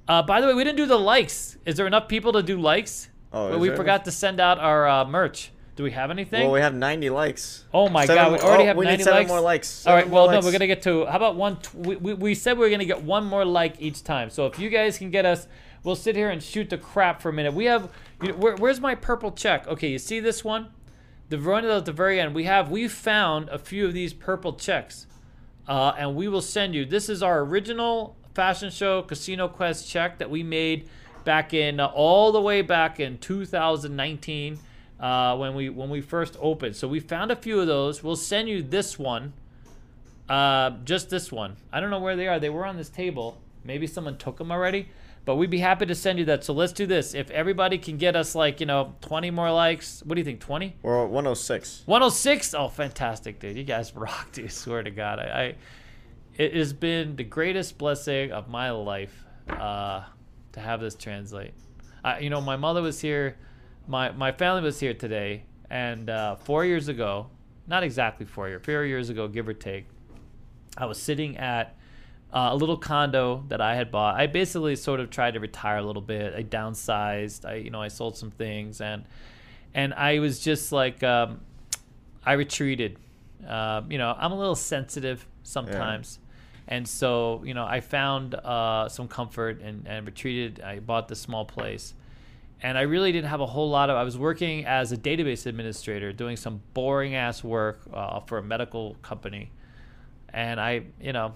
Uh, 0.08 0.22
by 0.22 0.40
the 0.40 0.46
way, 0.46 0.54
we 0.54 0.64
didn't 0.64 0.78
do 0.78 0.86
the 0.86 0.98
likes. 0.98 1.58
Is 1.66 1.76
there 1.76 1.86
enough 1.86 2.08
people 2.08 2.32
to 2.32 2.42
do 2.42 2.58
likes? 2.58 3.10
Oh, 3.32 3.50
But 3.50 3.56
is 3.56 3.60
we 3.60 3.76
forgot 3.76 4.04
to 4.06 4.12
send 4.12 4.40
out 4.40 4.58
our 4.58 4.88
uh, 4.88 5.04
merch. 5.04 5.50
Do 5.76 5.82
we 5.82 5.90
have 5.90 6.10
anything? 6.10 6.42
Well, 6.42 6.52
we 6.52 6.60
have 6.60 6.74
90 6.74 7.10
likes. 7.10 7.64
Oh 7.72 7.90
my 7.90 8.06
Seven 8.06 8.24
god, 8.24 8.32
we 8.32 8.38
already 8.38 8.62
oh, 8.62 8.66
have 8.66 8.76
we 8.78 8.86
90 8.86 8.96
need 8.96 9.04
seven 9.04 9.18
likes. 9.18 9.28
more 9.28 9.40
likes. 9.40 9.86
All 9.86 9.92
right, 9.92 10.00
Seven 10.00 10.12
well, 10.12 10.30
no, 10.30 10.40
we're 10.40 10.52
gonna 10.52 10.66
get 10.66 10.80
to. 10.82 11.04
How 11.04 11.16
about 11.16 11.36
one? 11.36 11.58
We, 11.74 11.96
we, 11.96 12.14
we 12.14 12.34
said 12.34 12.56
we 12.56 12.66
are 12.66 12.70
gonna 12.70 12.86
get 12.86 13.02
one 13.02 13.26
more 13.26 13.44
like 13.44 13.76
each 13.78 14.02
time. 14.02 14.30
So 14.30 14.46
if 14.46 14.58
you 14.58 14.70
guys 14.70 14.96
can 14.96 15.10
get 15.10 15.26
us, 15.26 15.46
we'll 15.84 15.94
sit 15.94 16.16
here 16.16 16.30
and 16.30 16.42
shoot 16.42 16.70
the 16.70 16.78
crap 16.78 17.20
for 17.20 17.28
a 17.28 17.32
minute. 17.32 17.52
We 17.52 17.66
have. 17.66 17.90
You 18.22 18.28
know, 18.28 18.38
where, 18.38 18.56
where's 18.56 18.80
my 18.80 18.94
purple 18.94 19.32
check? 19.32 19.68
Okay, 19.68 19.88
you 19.88 19.98
see 19.98 20.18
this 20.18 20.42
one? 20.42 20.68
The 21.28 21.36
one 21.36 21.66
at 21.66 21.84
the 21.84 21.92
very 21.92 22.18
end. 22.18 22.34
We 22.34 22.44
have. 22.44 22.70
We 22.70 22.88
found 22.88 23.50
a 23.50 23.58
few 23.58 23.86
of 23.86 23.92
these 23.92 24.14
purple 24.14 24.54
checks, 24.54 25.06
uh, 25.68 25.92
and 25.98 26.16
we 26.16 26.26
will 26.26 26.40
send 26.40 26.74
you. 26.74 26.86
This 26.86 27.10
is 27.10 27.22
our 27.22 27.40
original 27.40 28.16
fashion 28.32 28.70
show 28.70 29.02
Casino 29.02 29.46
Quest 29.46 29.86
check 29.86 30.16
that 30.18 30.30
we 30.30 30.42
made 30.42 30.88
back 31.24 31.52
in 31.52 31.80
uh, 31.80 31.86
all 31.86 32.32
the 32.32 32.40
way 32.40 32.62
back 32.62 32.98
in 32.98 33.18
2019 33.18 34.58
uh, 35.00 35.36
when 35.36 35.54
we 35.54 35.68
when 35.68 35.90
we 35.90 36.00
first 36.00 36.36
opened. 36.40 36.76
So 36.76 36.88
we 36.88 37.00
found 37.00 37.30
a 37.30 37.36
few 37.36 37.60
of 37.60 37.66
those. 37.66 38.02
We'll 38.02 38.16
send 38.16 38.48
you 38.48 38.62
this 38.62 38.98
one, 38.98 39.32
uh, 40.28 40.70
just 40.84 41.10
this 41.10 41.30
one. 41.30 41.56
I 41.72 41.80
don't 41.80 41.90
know 41.90 42.00
where 42.00 42.16
they 42.16 42.28
are. 42.28 42.38
They 42.38 42.50
were 42.50 42.66
on 42.66 42.76
this 42.76 42.88
table. 42.88 43.40
Maybe 43.64 43.86
someone 43.86 44.16
took 44.16 44.38
them 44.38 44.50
already. 44.50 44.88
But 45.24 45.36
we'd 45.36 45.50
be 45.50 45.58
happy 45.58 45.86
to 45.86 45.94
send 45.96 46.20
you 46.20 46.24
that. 46.26 46.44
So 46.44 46.52
let's 46.52 46.72
do 46.72 46.86
this. 46.86 47.12
If 47.12 47.32
everybody 47.32 47.78
can 47.78 47.96
get 47.96 48.14
us 48.14 48.36
like 48.36 48.60
you 48.60 48.66
know 48.66 48.94
20 49.00 49.32
more 49.32 49.50
likes, 49.50 50.02
what 50.04 50.14
do 50.14 50.20
you 50.20 50.24
think? 50.24 50.38
20? 50.38 50.76
We're 50.82 51.04
106. 51.04 51.82
106. 51.84 52.54
Oh, 52.54 52.68
fantastic, 52.68 53.40
dude! 53.40 53.56
You 53.56 53.64
guys 53.64 53.92
rock, 53.96 54.32
dude. 54.32 54.52
Swear 54.52 54.84
to 54.84 54.90
God, 54.90 55.18
I, 55.18 55.24
I 55.24 55.54
it 56.38 56.54
has 56.54 56.72
been 56.72 57.16
the 57.16 57.24
greatest 57.24 57.78
blessing 57.78 58.30
of 58.30 58.48
my 58.48 58.70
life 58.70 59.24
uh, 59.48 60.04
to 60.52 60.60
have 60.60 60.80
this 60.80 60.94
translate. 60.94 61.54
I, 62.04 62.20
you 62.20 62.30
know, 62.30 62.40
my 62.40 62.56
mother 62.56 62.82
was 62.82 63.00
here, 63.00 63.36
my 63.86 64.10
my 64.12 64.32
family 64.32 64.62
was 64.62 64.80
here 64.80 64.94
today, 64.94 65.44
and 65.70 66.10
uh, 66.10 66.36
four 66.36 66.64
years 66.64 66.88
ago, 66.88 67.28
not 67.66 67.82
exactly 67.82 68.26
four 68.26 68.48
years, 68.48 68.64
four 68.64 68.84
years 68.84 69.10
ago, 69.10 69.28
give 69.28 69.48
or 69.48 69.54
take, 69.54 69.86
I 70.76 70.86
was 70.86 71.00
sitting 71.00 71.36
at 71.36 71.76
uh, 72.32 72.50
a 72.52 72.56
little 72.56 72.76
condo 72.76 73.44
that 73.48 73.60
I 73.60 73.76
had 73.76 73.90
bought. 73.90 74.16
I 74.16 74.26
basically 74.26 74.76
sort 74.76 75.00
of 75.00 75.10
tried 75.10 75.34
to 75.34 75.40
retire 75.40 75.78
a 75.78 75.82
little 75.82 76.02
bit. 76.02 76.34
I 76.34 76.42
downsized. 76.42 77.44
I 77.44 77.54
you 77.54 77.70
know 77.70 77.80
I 77.80 77.88
sold 77.88 78.16
some 78.16 78.30
things 78.30 78.80
and 78.80 79.04
and 79.74 79.94
I 79.94 80.18
was 80.18 80.40
just 80.40 80.72
like 80.72 81.02
um, 81.02 81.40
I 82.24 82.32
retreated. 82.32 82.98
Um, 83.46 83.90
you 83.90 83.98
know 83.98 84.14
I'm 84.18 84.32
a 84.32 84.38
little 84.38 84.56
sensitive 84.56 85.26
sometimes. 85.42 86.18
And 86.68 86.86
so, 86.86 87.42
you 87.44 87.54
know, 87.54 87.64
I 87.64 87.80
found 87.80 88.34
uh, 88.34 88.88
some 88.88 89.06
comfort 89.06 89.60
and, 89.62 89.86
and 89.86 90.04
retreated. 90.04 90.60
I 90.60 90.80
bought 90.80 91.06
this 91.06 91.20
small 91.20 91.44
place. 91.44 91.94
And 92.62 92.78
I 92.78 92.82
really 92.82 93.12
didn't 93.12 93.28
have 93.28 93.40
a 93.40 93.46
whole 93.46 93.68
lot 93.68 93.90
of. 93.90 93.96
I 93.96 94.02
was 94.02 94.16
working 94.16 94.64
as 94.64 94.90
a 94.92 94.96
database 94.96 95.46
administrator, 95.46 96.12
doing 96.12 96.36
some 96.36 96.62
boring 96.72 97.14
ass 97.14 97.44
work 97.44 97.80
uh, 97.92 98.20
for 98.20 98.38
a 98.38 98.42
medical 98.42 98.96
company. 99.02 99.50
And 100.32 100.58
I, 100.58 100.84
you 101.00 101.12
know, 101.12 101.34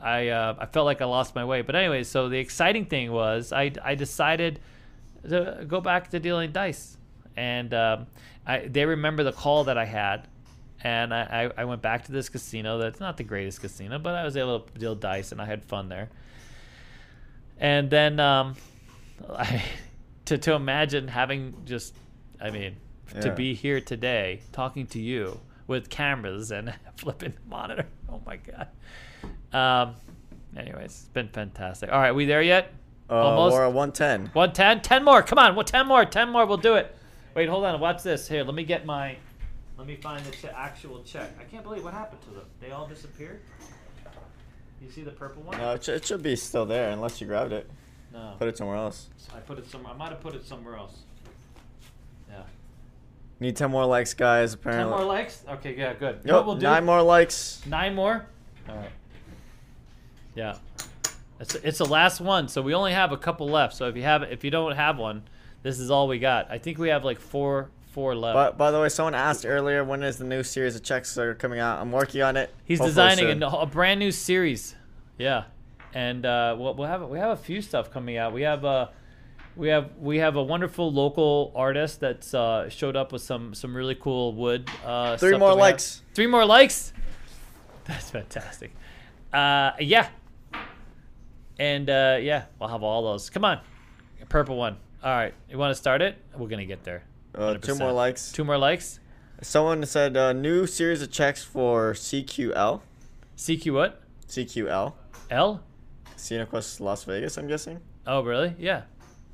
I 0.00 0.28
uh, 0.28 0.54
I 0.58 0.66
felt 0.66 0.86
like 0.86 1.00
I 1.00 1.04
lost 1.04 1.34
my 1.34 1.44
way. 1.44 1.62
But 1.62 1.76
anyway, 1.76 2.02
so 2.04 2.28
the 2.28 2.38
exciting 2.38 2.86
thing 2.86 3.12
was 3.12 3.52
I 3.52 3.72
I 3.82 3.94
decided 3.94 4.60
to 5.28 5.64
go 5.66 5.80
back 5.80 6.10
to 6.10 6.20
dealing 6.20 6.52
dice, 6.52 6.96
and 7.36 7.72
um, 7.72 8.06
I 8.46 8.66
they 8.68 8.84
remember 8.84 9.22
the 9.24 9.32
call 9.32 9.64
that 9.64 9.78
I 9.78 9.84
had, 9.84 10.28
and 10.82 11.14
I, 11.14 11.50
I 11.56 11.64
went 11.64 11.82
back 11.82 12.04
to 12.06 12.12
this 12.12 12.28
casino. 12.28 12.78
That's 12.78 13.00
not 13.00 13.16
the 13.16 13.24
greatest 13.24 13.60
casino, 13.60 13.98
but 13.98 14.14
I 14.14 14.24
was 14.24 14.36
able 14.36 14.60
to 14.60 14.78
deal 14.78 14.94
dice, 14.94 15.32
and 15.32 15.40
I 15.40 15.46
had 15.46 15.64
fun 15.64 15.88
there. 15.88 16.10
And 17.58 17.88
then 17.90 18.20
um, 18.20 18.54
I 19.30 19.62
to 20.26 20.38
to 20.38 20.52
imagine 20.52 21.08
having 21.08 21.54
just 21.64 21.94
I 22.40 22.50
mean 22.50 22.76
to 23.20 23.32
be 23.32 23.54
here 23.54 23.80
today 23.80 24.40
talking 24.52 24.86
to 24.88 25.00
you 25.00 25.40
with 25.66 25.88
cameras 25.88 26.50
and 26.50 26.74
flipping 26.96 27.32
the 27.32 27.48
monitor. 27.50 27.86
Oh 28.08 28.22
my 28.24 28.36
god. 28.36 28.68
Um. 29.52 29.96
Anyways, 30.56 30.84
it's 30.84 31.02
been 31.12 31.28
fantastic. 31.28 31.90
All 31.92 31.98
right, 32.00 32.12
we 32.12 32.24
there 32.24 32.40
yet? 32.40 32.72
Uh, 33.10 33.14
Almost. 33.16 33.56
At 33.56 33.66
110. 33.72 34.30
110? 34.32 34.80
10 34.80 35.04
more. 35.04 35.22
Come 35.22 35.38
on. 35.38 35.54
Well, 35.54 35.64
10 35.64 35.86
more. 35.86 36.04
10 36.04 36.30
more. 36.30 36.46
We'll 36.46 36.56
do 36.56 36.76
it. 36.76 36.96
Wait, 37.34 37.48
hold 37.48 37.64
on. 37.64 37.78
Watch 37.80 38.02
this. 38.04 38.26
Here, 38.28 38.42
let 38.44 38.54
me 38.54 38.62
get 38.64 38.86
my. 38.86 39.16
Let 39.76 39.86
me 39.86 39.96
find 39.96 40.24
the 40.24 40.30
che- 40.30 40.52
actual 40.56 41.02
check. 41.02 41.30
I 41.38 41.44
can't 41.44 41.62
believe 41.64 41.84
what 41.84 41.92
happened 41.92 42.22
to 42.22 42.30
them. 42.30 42.44
They 42.60 42.70
all 42.70 42.86
disappeared? 42.86 43.40
You 44.80 44.88
see 44.90 45.02
the 45.02 45.10
purple 45.10 45.42
one? 45.42 45.58
No, 45.58 45.72
it, 45.72 45.84
sh- 45.84 45.88
it 45.90 46.06
should 46.06 46.22
be 46.22 46.36
still 46.36 46.64
there 46.64 46.90
unless 46.90 47.20
you 47.20 47.26
grabbed 47.26 47.52
it. 47.52 47.68
No. 48.16 48.32
Put 48.38 48.48
it 48.48 48.56
somewhere 48.56 48.76
else. 48.76 49.08
I 49.34 49.40
put 49.40 49.58
it 49.58 49.70
somewhere. 49.70 49.92
I 49.92 49.96
might 49.96 50.08
have 50.08 50.20
put 50.20 50.34
it 50.34 50.46
somewhere 50.46 50.76
else. 50.76 51.00
Yeah. 52.30 52.42
Need 53.40 53.56
10 53.56 53.70
more 53.70 53.84
likes, 53.84 54.14
guys. 54.14 54.54
Apparently. 54.54 54.90
10 54.90 54.98
more 54.98 55.06
likes? 55.06 55.44
Okay, 55.46 55.76
yeah, 55.76 55.92
good. 55.92 56.20
You 56.24 56.32
know 56.32 56.38
Yep, 56.38 56.46
we'll 56.46 56.54
do? 56.56 56.62
nine 56.62 56.86
more 56.86 57.02
likes. 57.02 57.60
Nine 57.66 57.94
more? 57.94 58.26
All 58.70 58.76
right. 58.76 58.90
Yeah. 60.34 60.56
It's, 61.38 61.54
it's 61.56 61.78
the 61.78 61.84
last 61.84 62.22
one, 62.22 62.48
so 62.48 62.62
we 62.62 62.72
only 62.72 62.92
have 62.92 63.12
a 63.12 63.18
couple 63.18 63.48
left. 63.48 63.74
So 63.74 63.86
if 63.88 63.96
you 63.96 64.02
have 64.04 64.22
if 64.22 64.42
you 64.42 64.50
don't 64.50 64.74
have 64.74 64.96
one, 64.96 65.22
this 65.62 65.78
is 65.78 65.90
all 65.90 66.08
we 66.08 66.18
got. 66.18 66.50
I 66.50 66.56
think 66.56 66.78
we 66.78 66.88
have 66.88 67.04
like 67.04 67.20
four 67.20 67.68
four 67.92 68.14
left. 68.14 68.34
But 68.34 68.56
by 68.56 68.70
the 68.70 68.80
way, 68.80 68.88
someone 68.88 69.14
asked 69.14 69.44
earlier 69.44 69.84
when 69.84 70.02
is 70.02 70.16
the 70.16 70.24
new 70.24 70.42
series 70.42 70.74
of 70.76 70.82
checks 70.82 71.14
that 71.14 71.22
are 71.22 71.34
coming 71.34 71.60
out. 71.60 71.78
I'm 71.78 71.92
working 71.92 72.22
on 72.22 72.38
it. 72.38 72.54
He's 72.64 72.78
Hopefully 72.78 73.10
designing 73.10 73.42
a, 73.42 73.46
a 73.48 73.66
brand 73.66 74.00
new 74.00 74.12
series. 74.12 74.74
Yeah, 75.18 75.44
and 75.94 76.24
uh, 76.26 76.56
we'll, 76.58 76.74
we'll 76.74 76.88
have 76.88 77.02
we 77.08 77.18
have 77.18 77.30
a 77.30 77.36
few 77.42 77.62
stuff 77.62 77.90
coming 77.90 78.16
out. 78.16 78.32
We 78.32 78.42
have 78.42 78.64
a 78.64 78.90
we 79.56 79.68
have 79.68 79.90
we 79.98 80.18
have 80.18 80.36
a 80.36 80.42
wonderful 80.42 80.92
local 80.92 81.52
artist 81.54 82.00
that's 82.00 82.34
uh, 82.34 82.68
showed 82.68 82.96
up 82.96 83.12
with 83.12 83.22
some 83.22 83.54
some 83.54 83.74
really 83.74 83.94
cool 83.94 84.34
wood. 84.34 84.68
Uh, 84.84 85.16
Three 85.16 85.30
stuff 85.30 85.40
more 85.40 85.48
we 85.50 85.54
have. 85.54 85.60
likes. 85.60 86.02
Three 86.14 86.26
more 86.26 86.44
likes. 86.44 86.92
That's 87.84 88.10
fantastic. 88.10 88.72
Uh, 89.32 89.70
yeah. 89.78 90.08
And 91.58 91.88
uh, 91.88 92.18
yeah, 92.20 92.44
we'll 92.58 92.68
have 92.68 92.82
all 92.82 93.02
those. 93.02 93.30
Come 93.30 93.44
on, 93.44 93.60
purple 94.28 94.56
one. 94.56 94.76
All 95.02 95.14
right, 95.14 95.32
you 95.48 95.56
want 95.56 95.70
to 95.70 95.74
start 95.74 96.02
it? 96.02 96.16
We're 96.36 96.48
gonna 96.48 96.66
get 96.66 96.84
there. 96.84 97.04
Uh, 97.34 97.54
two 97.54 97.76
more 97.76 97.92
likes. 97.92 98.32
Two 98.32 98.44
more 98.44 98.58
likes. 98.58 98.98
Someone 99.42 99.84
said 99.86 100.16
uh, 100.16 100.32
new 100.32 100.66
series 100.66 101.00
of 101.02 101.10
checks 101.10 101.44
for 101.44 101.92
CQL. 101.92 102.80
CQ 103.36 103.72
what? 103.74 104.02
CQL. 104.28 104.94
L? 105.30 105.62
Casino 106.16 106.46
Quest 106.46 106.80
Las 106.80 107.04
Vegas, 107.04 107.36
I'm 107.36 107.46
guessing. 107.46 107.80
Oh, 108.06 108.22
really? 108.22 108.54
Yeah. 108.58 108.82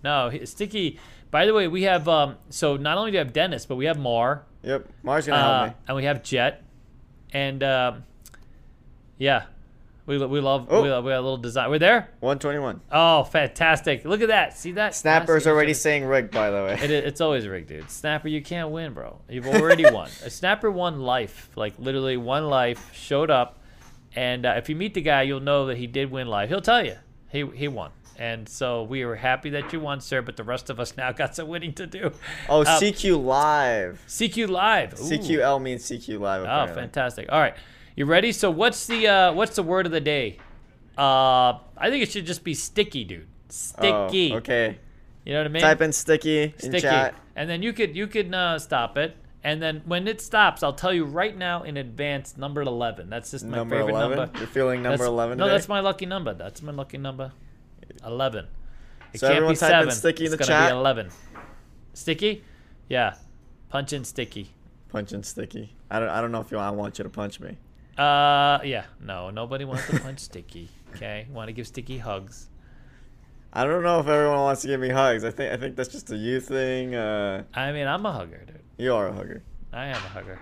No, 0.04 0.28
he- 0.28 0.44
Sticky. 0.46 0.98
By 1.30 1.46
the 1.46 1.54
way, 1.54 1.68
we 1.68 1.84
have 1.84 2.08
um. 2.08 2.36
So 2.50 2.76
not 2.76 2.98
only 2.98 3.10
do 3.10 3.14
we 3.14 3.18
have 3.18 3.32
Dennis, 3.32 3.64
but 3.64 3.76
we 3.76 3.86
have 3.86 3.98
Mar, 3.98 4.44
Yep. 4.62 4.86
Mars 5.02 5.26
gonna 5.26 5.38
uh, 5.40 5.58
help 5.64 5.68
me. 5.70 5.76
and 5.88 5.96
we 5.96 6.04
have 6.04 6.22
Jet, 6.22 6.62
and 7.32 7.62
um, 7.62 8.04
yeah, 9.16 9.44
we 10.04 10.18
we 10.26 10.40
love 10.40 10.66
Oh. 10.68 10.82
we 10.82 10.90
love, 10.90 11.04
we 11.04 11.10
have 11.12 11.20
a 11.20 11.22
little 11.22 11.38
design. 11.38 11.70
We're 11.70 11.78
there. 11.78 12.10
121. 12.20 12.80
Oh, 12.90 13.22
fantastic! 13.24 14.04
Look 14.04 14.20
at 14.20 14.28
that. 14.28 14.58
See 14.58 14.72
that? 14.72 14.94
Snapper's 14.94 15.46
already 15.46 15.72
saying 15.72 16.04
rig, 16.04 16.30
by 16.30 16.50
the 16.50 16.56
way. 16.64 16.78
It, 16.82 16.90
it's 16.90 17.20
always 17.22 17.46
rigged, 17.48 17.68
dude. 17.68 17.90
Snapper, 17.90 18.28
you 18.28 18.42
can't 18.42 18.70
win, 18.70 18.92
bro. 18.92 19.18
You've 19.30 19.46
already 19.46 19.84
won. 19.90 20.10
A 20.24 20.28
Snapper 20.30 20.70
won 20.70 21.00
life, 21.00 21.48
like 21.56 21.74
literally 21.78 22.18
one 22.18 22.48
life. 22.50 22.90
Showed 22.94 23.30
up, 23.30 23.58
and 24.14 24.44
uh, 24.46 24.54
if 24.56 24.68
you 24.68 24.76
meet 24.76 24.94
the 24.94 25.00
guy, 25.00 25.22
you'll 25.22 25.40
know 25.40 25.66
that 25.66 25.78
he 25.78 25.86
did 25.86 26.10
win 26.10 26.26
live. 26.26 26.48
He'll 26.48 26.60
tell 26.60 26.84
you 26.84 26.96
he 27.30 27.46
he 27.54 27.68
won. 27.68 27.90
And 28.18 28.46
so 28.48 28.82
we 28.82 29.04
were 29.04 29.16
happy 29.16 29.50
that 29.50 29.72
you 29.72 29.80
won, 29.80 30.00
sir. 30.00 30.20
But 30.22 30.36
the 30.36 30.44
rest 30.44 30.68
of 30.70 30.78
us 30.78 30.96
now 30.96 31.10
got 31.22 31.34
some 31.34 31.48
winning 31.48 31.72
to 31.74 31.86
do. 31.86 32.12
Oh, 32.48 32.60
Uh, 32.60 32.78
CQ 32.78 33.24
Live. 33.24 34.04
CQ 34.06 34.48
Live. 34.48 34.92
Ooh. 35.00 35.04
CQL 35.04 35.60
means 35.62 35.82
CQ 35.84 36.20
Live. 36.20 36.42
Oh, 36.42 36.72
fantastic! 36.74 37.26
All 37.32 37.40
right, 37.40 37.54
you 37.96 38.04
ready? 38.04 38.30
So 38.32 38.50
what's 38.50 38.86
the 38.86 39.08
uh, 39.08 39.32
what's 39.32 39.56
the 39.56 39.62
word 39.62 39.86
of 39.86 39.92
the 39.92 40.00
day? 40.00 40.38
Uh, 40.96 41.58
I 41.76 41.88
think 41.88 42.02
it 42.02 42.10
should 42.12 42.26
just 42.26 42.44
be 42.44 42.54
sticky, 42.54 43.04
dude. 43.04 43.26
Sticky. 43.48 44.32
Oh, 44.32 44.36
okay. 44.36 44.78
You 45.24 45.32
know 45.32 45.40
what 45.40 45.46
I 45.46 45.50
mean? 45.50 45.62
Type 45.62 45.80
in 45.80 45.92
sticky 45.92 46.42
in 46.42 46.52
sticky. 46.58 46.80
chat. 46.80 47.14
And 47.34 47.48
then 47.48 47.62
you 47.62 47.72
could 47.72 47.96
you 47.96 48.06
could 48.06 48.34
uh, 48.34 48.58
stop 48.58 48.96
it. 48.98 49.16
And 49.44 49.60
then 49.60 49.82
when 49.86 50.06
it 50.06 50.20
stops, 50.20 50.62
I'll 50.62 50.72
tell 50.72 50.92
you 50.92 51.04
right 51.04 51.36
now 51.36 51.64
in 51.64 51.76
advance 51.76 52.36
number 52.36 52.62
eleven. 52.62 53.10
That's 53.10 53.32
just 53.32 53.44
my 53.44 53.56
Number 53.56 53.76
favorite 53.78 53.92
11. 53.94 54.18
number. 54.18 54.38
You're 54.38 54.46
feeling 54.46 54.82
number 54.82 54.98
That's- 54.98 55.08
11 55.08 55.38
No, 55.38 55.48
that's 55.48 55.68
my 55.68 55.80
lucky 55.80 56.06
number. 56.06 56.32
That's 56.34 56.62
my 56.62 56.70
lucky 56.72 56.98
number. 56.98 57.32
11. 58.04 58.46
It 59.12 59.20
So 59.20 59.26
can't 59.26 59.36
everyone 59.38 59.54
be 59.54 59.58
type 59.58 59.70
in 59.82 59.90
7. 59.90 59.92
sticky 59.94 60.26
in 60.26 60.32
it's 60.32 60.40
the 60.40 60.48
gonna 60.52 60.66
be 60.68 60.72
11. 60.76 61.10
Sticky? 61.94 62.44
Yeah. 62.88 63.14
Punch 63.68 63.92
in 63.92 64.04
sticky. 64.04 64.44
Punch 64.44 65.06
Punching 65.10 65.22
sticky. 65.22 65.74
I 65.90 65.98
don't. 65.98 66.08
I 66.10 66.20
don't 66.20 66.32
know 66.32 66.40
if 66.40 66.50
you. 66.50 66.58
I 66.58 66.70
want 66.70 66.98
you 66.98 67.02
to 67.04 67.10
punch 67.10 67.40
me. 67.40 67.56
Uh, 67.98 68.58
yeah. 68.64 68.84
No, 69.00 69.30
nobody 69.30 69.64
wants 69.64 69.86
to 69.88 69.98
punch 70.00 70.20
sticky. 70.30 70.68
Okay? 70.94 71.26
Want 71.32 71.48
to 71.48 71.52
give 71.52 71.66
sticky 71.66 71.98
hugs. 71.98 72.48
I 73.52 73.64
don't 73.64 73.82
know 73.82 74.00
if 74.00 74.06
everyone 74.06 74.38
wants 74.38 74.62
to 74.62 74.68
give 74.68 74.80
me 74.80 74.88
hugs. 74.88 75.24
I 75.24 75.30
think. 75.30 75.52
I 75.52 75.56
think 75.56 75.76
that's 75.76 75.90
just 75.90 76.10
a 76.10 76.16
you 76.16 76.40
thing. 76.40 76.94
Uh, 76.94 77.44
I 77.54 77.72
mean, 77.72 77.86
I'm 77.86 78.04
a 78.06 78.12
hugger, 78.12 78.42
dude. 78.46 78.60
you 78.78 78.94
are 78.94 79.08
a 79.08 79.12
hugger. 79.12 79.42
I 79.72 79.86
am 79.86 79.96
a 79.96 80.08
hugger. 80.08 80.38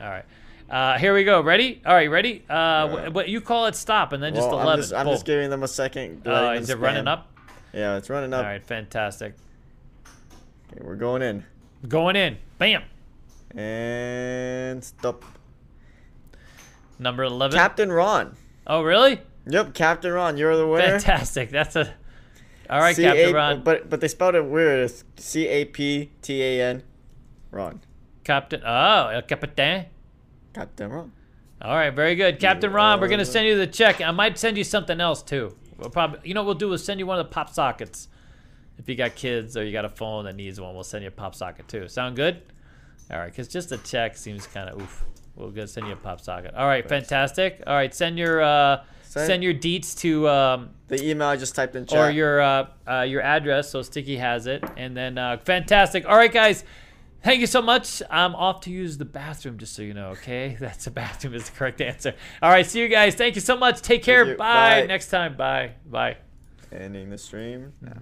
All 0.00 0.08
right. 0.08 0.24
Uh, 0.70 0.98
here 0.98 1.14
we 1.14 1.24
go. 1.24 1.40
Ready? 1.40 1.80
All 1.84 1.94
right, 1.94 2.10
ready? 2.10 2.44
Uh, 2.48 3.10
what 3.10 3.28
you 3.28 3.40
call 3.40 3.66
it 3.66 3.74
stop 3.74 4.12
and 4.12 4.22
then 4.22 4.34
just 4.34 4.48
Well, 4.48 4.60
11. 4.60 4.72
I'm 4.72 4.78
just, 4.80 4.94
I'm 4.94 5.06
just 5.06 5.24
giving 5.24 5.48
them 5.50 5.62
a 5.62 5.68
second. 5.68 6.22
Oh, 6.26 6.50
is 6.52 6.68
it 6.68 6.78
running 6.78 7.08
up? 7.08 7.30
Yeah, 7.72 7.96
it's 7.96 8.10
running 8.10 8.32
up. 8.34 8.40
All 8.44 8.50
right, 8.50 8.62
fantastic. 8.62 9.34
Okay, 10.72 10.82
we're 10.84 10.96
going 10.96 11.22
in. 11.22 11.44
Going 11.88 12.16
in. 12.16 12.36
Bam. 12.58 12.82
And 13.54 14.84
stop. 14.84 15.24
Number 16.98 17.22
11. 17.24 17.56
Captain 17.56 17.90
Ron. 17.90 18.36
oh, 18.66 18.82
really? 18.82 19.20
Yep, 19.48 19.74
Captain 19.74 20.12
Ron. 20.12 20.36
You're 20.36 20.56
the 20.56 20.66
winner. 20.66 20.98
Fantastic. 21.00 21.50
That's 21.50 21.76
a. 21.76 21.94
All 22.70 22.80
right, 22.80 22.94
C- 22.94 23.02
Captain 23.02 23.34
Ron. 23.34 23.62
But 23.62 23.88
but 23.88 24.00
they 24.00 24.08
spelled 24.08 24.34
it 24.34 24.44
weird. 24.44 24.80
It's 24.80 25.04
C 25.16 25.46
A 25.48 25.64
P 25.64 26.10
T 26.22 26.42
A 26.42 26.62
N. 26.62 26.82
Ron. 27.50 27.80
Captain. 28.24 28.62
Oh, 28.64 29.08
El 29.08 29.22
Capitan. 29.22 29.86
Captain 30.52 30.90
Ron. 30.90 31.12
All 31.60 31.74
right, 31.74 31.90
very 31.90 32.14
good, 32.14 32.38
Captain 32.38 32.70
Ron. 32.72 33.00
We're 33.00 33.08
gonna 33.08 33.24
send 33.24 33.46
you 33.46 33.56
the 33.56 33.66
check. 33.66 34.00
I 34.00 34.10
might 34.12 34.38
send 34.38 34.56
you 34.56 34.64
something 34.64 35.00
else 35.00 35.22
too. 35.22 35.56
We'll 35.76 35.90
probably, 35.90 36.20
you 36.28 36.34
know, 36.34 36.42
what 36.42 36.46
we'll 36.46 36.54
do 36.56 36.72
is 36.72 36.84
send 36.84 37.00
you 37.00 37.06
one 37.06 37.18
of 37.18 37.26
the 37.26 37.32
pop 37.32 37.50
sockets. 37.50 38.08
If 38.78 38.88
you 38.88 38.94
got 38.94 39.16
kids 39.16 39.56
or 39.56 39.64
you 39.64 39.72
got 39.72 39.84
a 39.84 39.88
phone 39.88 40.24
that 40.26 40.36
needs 40.36 40.60
one, 40.60 40.74
we'll 40.74 40.84
send 40.84 41.02
you 41.02 41.08
a 41.08 41.12
pop 41.12 41.34
socket 41.34 41.66
too. 41.66 41.88
Sound 41.88 42.14
good? 42.16 42.42
All 43.10 43.18
right, 43.18 43.26
because 43.30 43.48
just 43.48 43.72
a 43.72 43.78
check 43.78 44.16
seems 44.16 44.46
kind 44.46 44.68
of 44.68 44.80
oof. 44.80 45.04
We'll 45.34 45.66
send 45.66 45.86
you 45.86 45.94
a 45.94 45.96
pop 45.96 46.20
socket. 46.20 46.54
All 46.54 46.66
right, 46.66 46.88
fantastic. 46.88 47.62
All 47.66 47.74
right, 47.74 47.94
send 47.94 48.18
your 48.18 48.42
uh, 48.42 48.84
Send- 49.08 49.26
send 49.26 49.42
your 49.42 49.54
deets 49.54 49.96
to 50.00 50.28
um, 50.28 50.70
The 50.88 51.02
email 51.02 51.28
I 51.28 51.36
just 51.36 51.54
typed 51.54 51.74
in 51.76 51.86
chat. 51.86 51.98
or 51.98 52.10
your 52.10 52.40
uh, 52.40 52.66
uh, 52.86 53.00
your 53.02 53.22
address 53.22 53.70
so 53.70 53.80
Sticky 53.82 54.16
has 54.18 54.46
it, 54.46 54.62
and 54.76 54.96
then 54.96 55.16
uh, 55.18 55.38
fantastic. 55.38 56.04
All 56.06 56.16
right, 56.16 56.32
guys, 56.32 56.62
thank 57.22 57.40
you 57.40 57.46
so 57.46 57.62
much. 57.62 58.02
I'm 58.10 58.34
off 58.34 58.60
to 58.62 58.70
use 58.70 58.98
the 58.98 59.04
bathroom, 59.06 59.56
just 59.58 59.74
so 59.74 59.82
you 59.82 59.94
know. 59.94 60.08
Okay, 60.10 60.56
that's 60.60 60.84
the 60.84 60.90
bathroom 60.90 61.34
is 61.34 61.48
the 61.48 61.56
correct 61.56 61.80
answer. 61.80 62.14
All 62.42 62.50
right, 62.50 62.66
see 62.66 62.80
you 62.80 62.88
guys. 62.88 63.14
Thank 63.14 63.34
you 63.34 63.40
so 63.40 63.56
much. 63.56 63.80
Take 63.80 64.02
care. 64.02 64.36
Bye. 64.36 64.82
Bye. 64.82 64.86
Next 64.86 65.08
time. 65.08 65.36
Bye. 65.36 65.72
Bye. 65.86 66.16
Ending 66.70 67.08
the 67.08 67.16
stream. 67.18 67.72
now. 67.80 67.92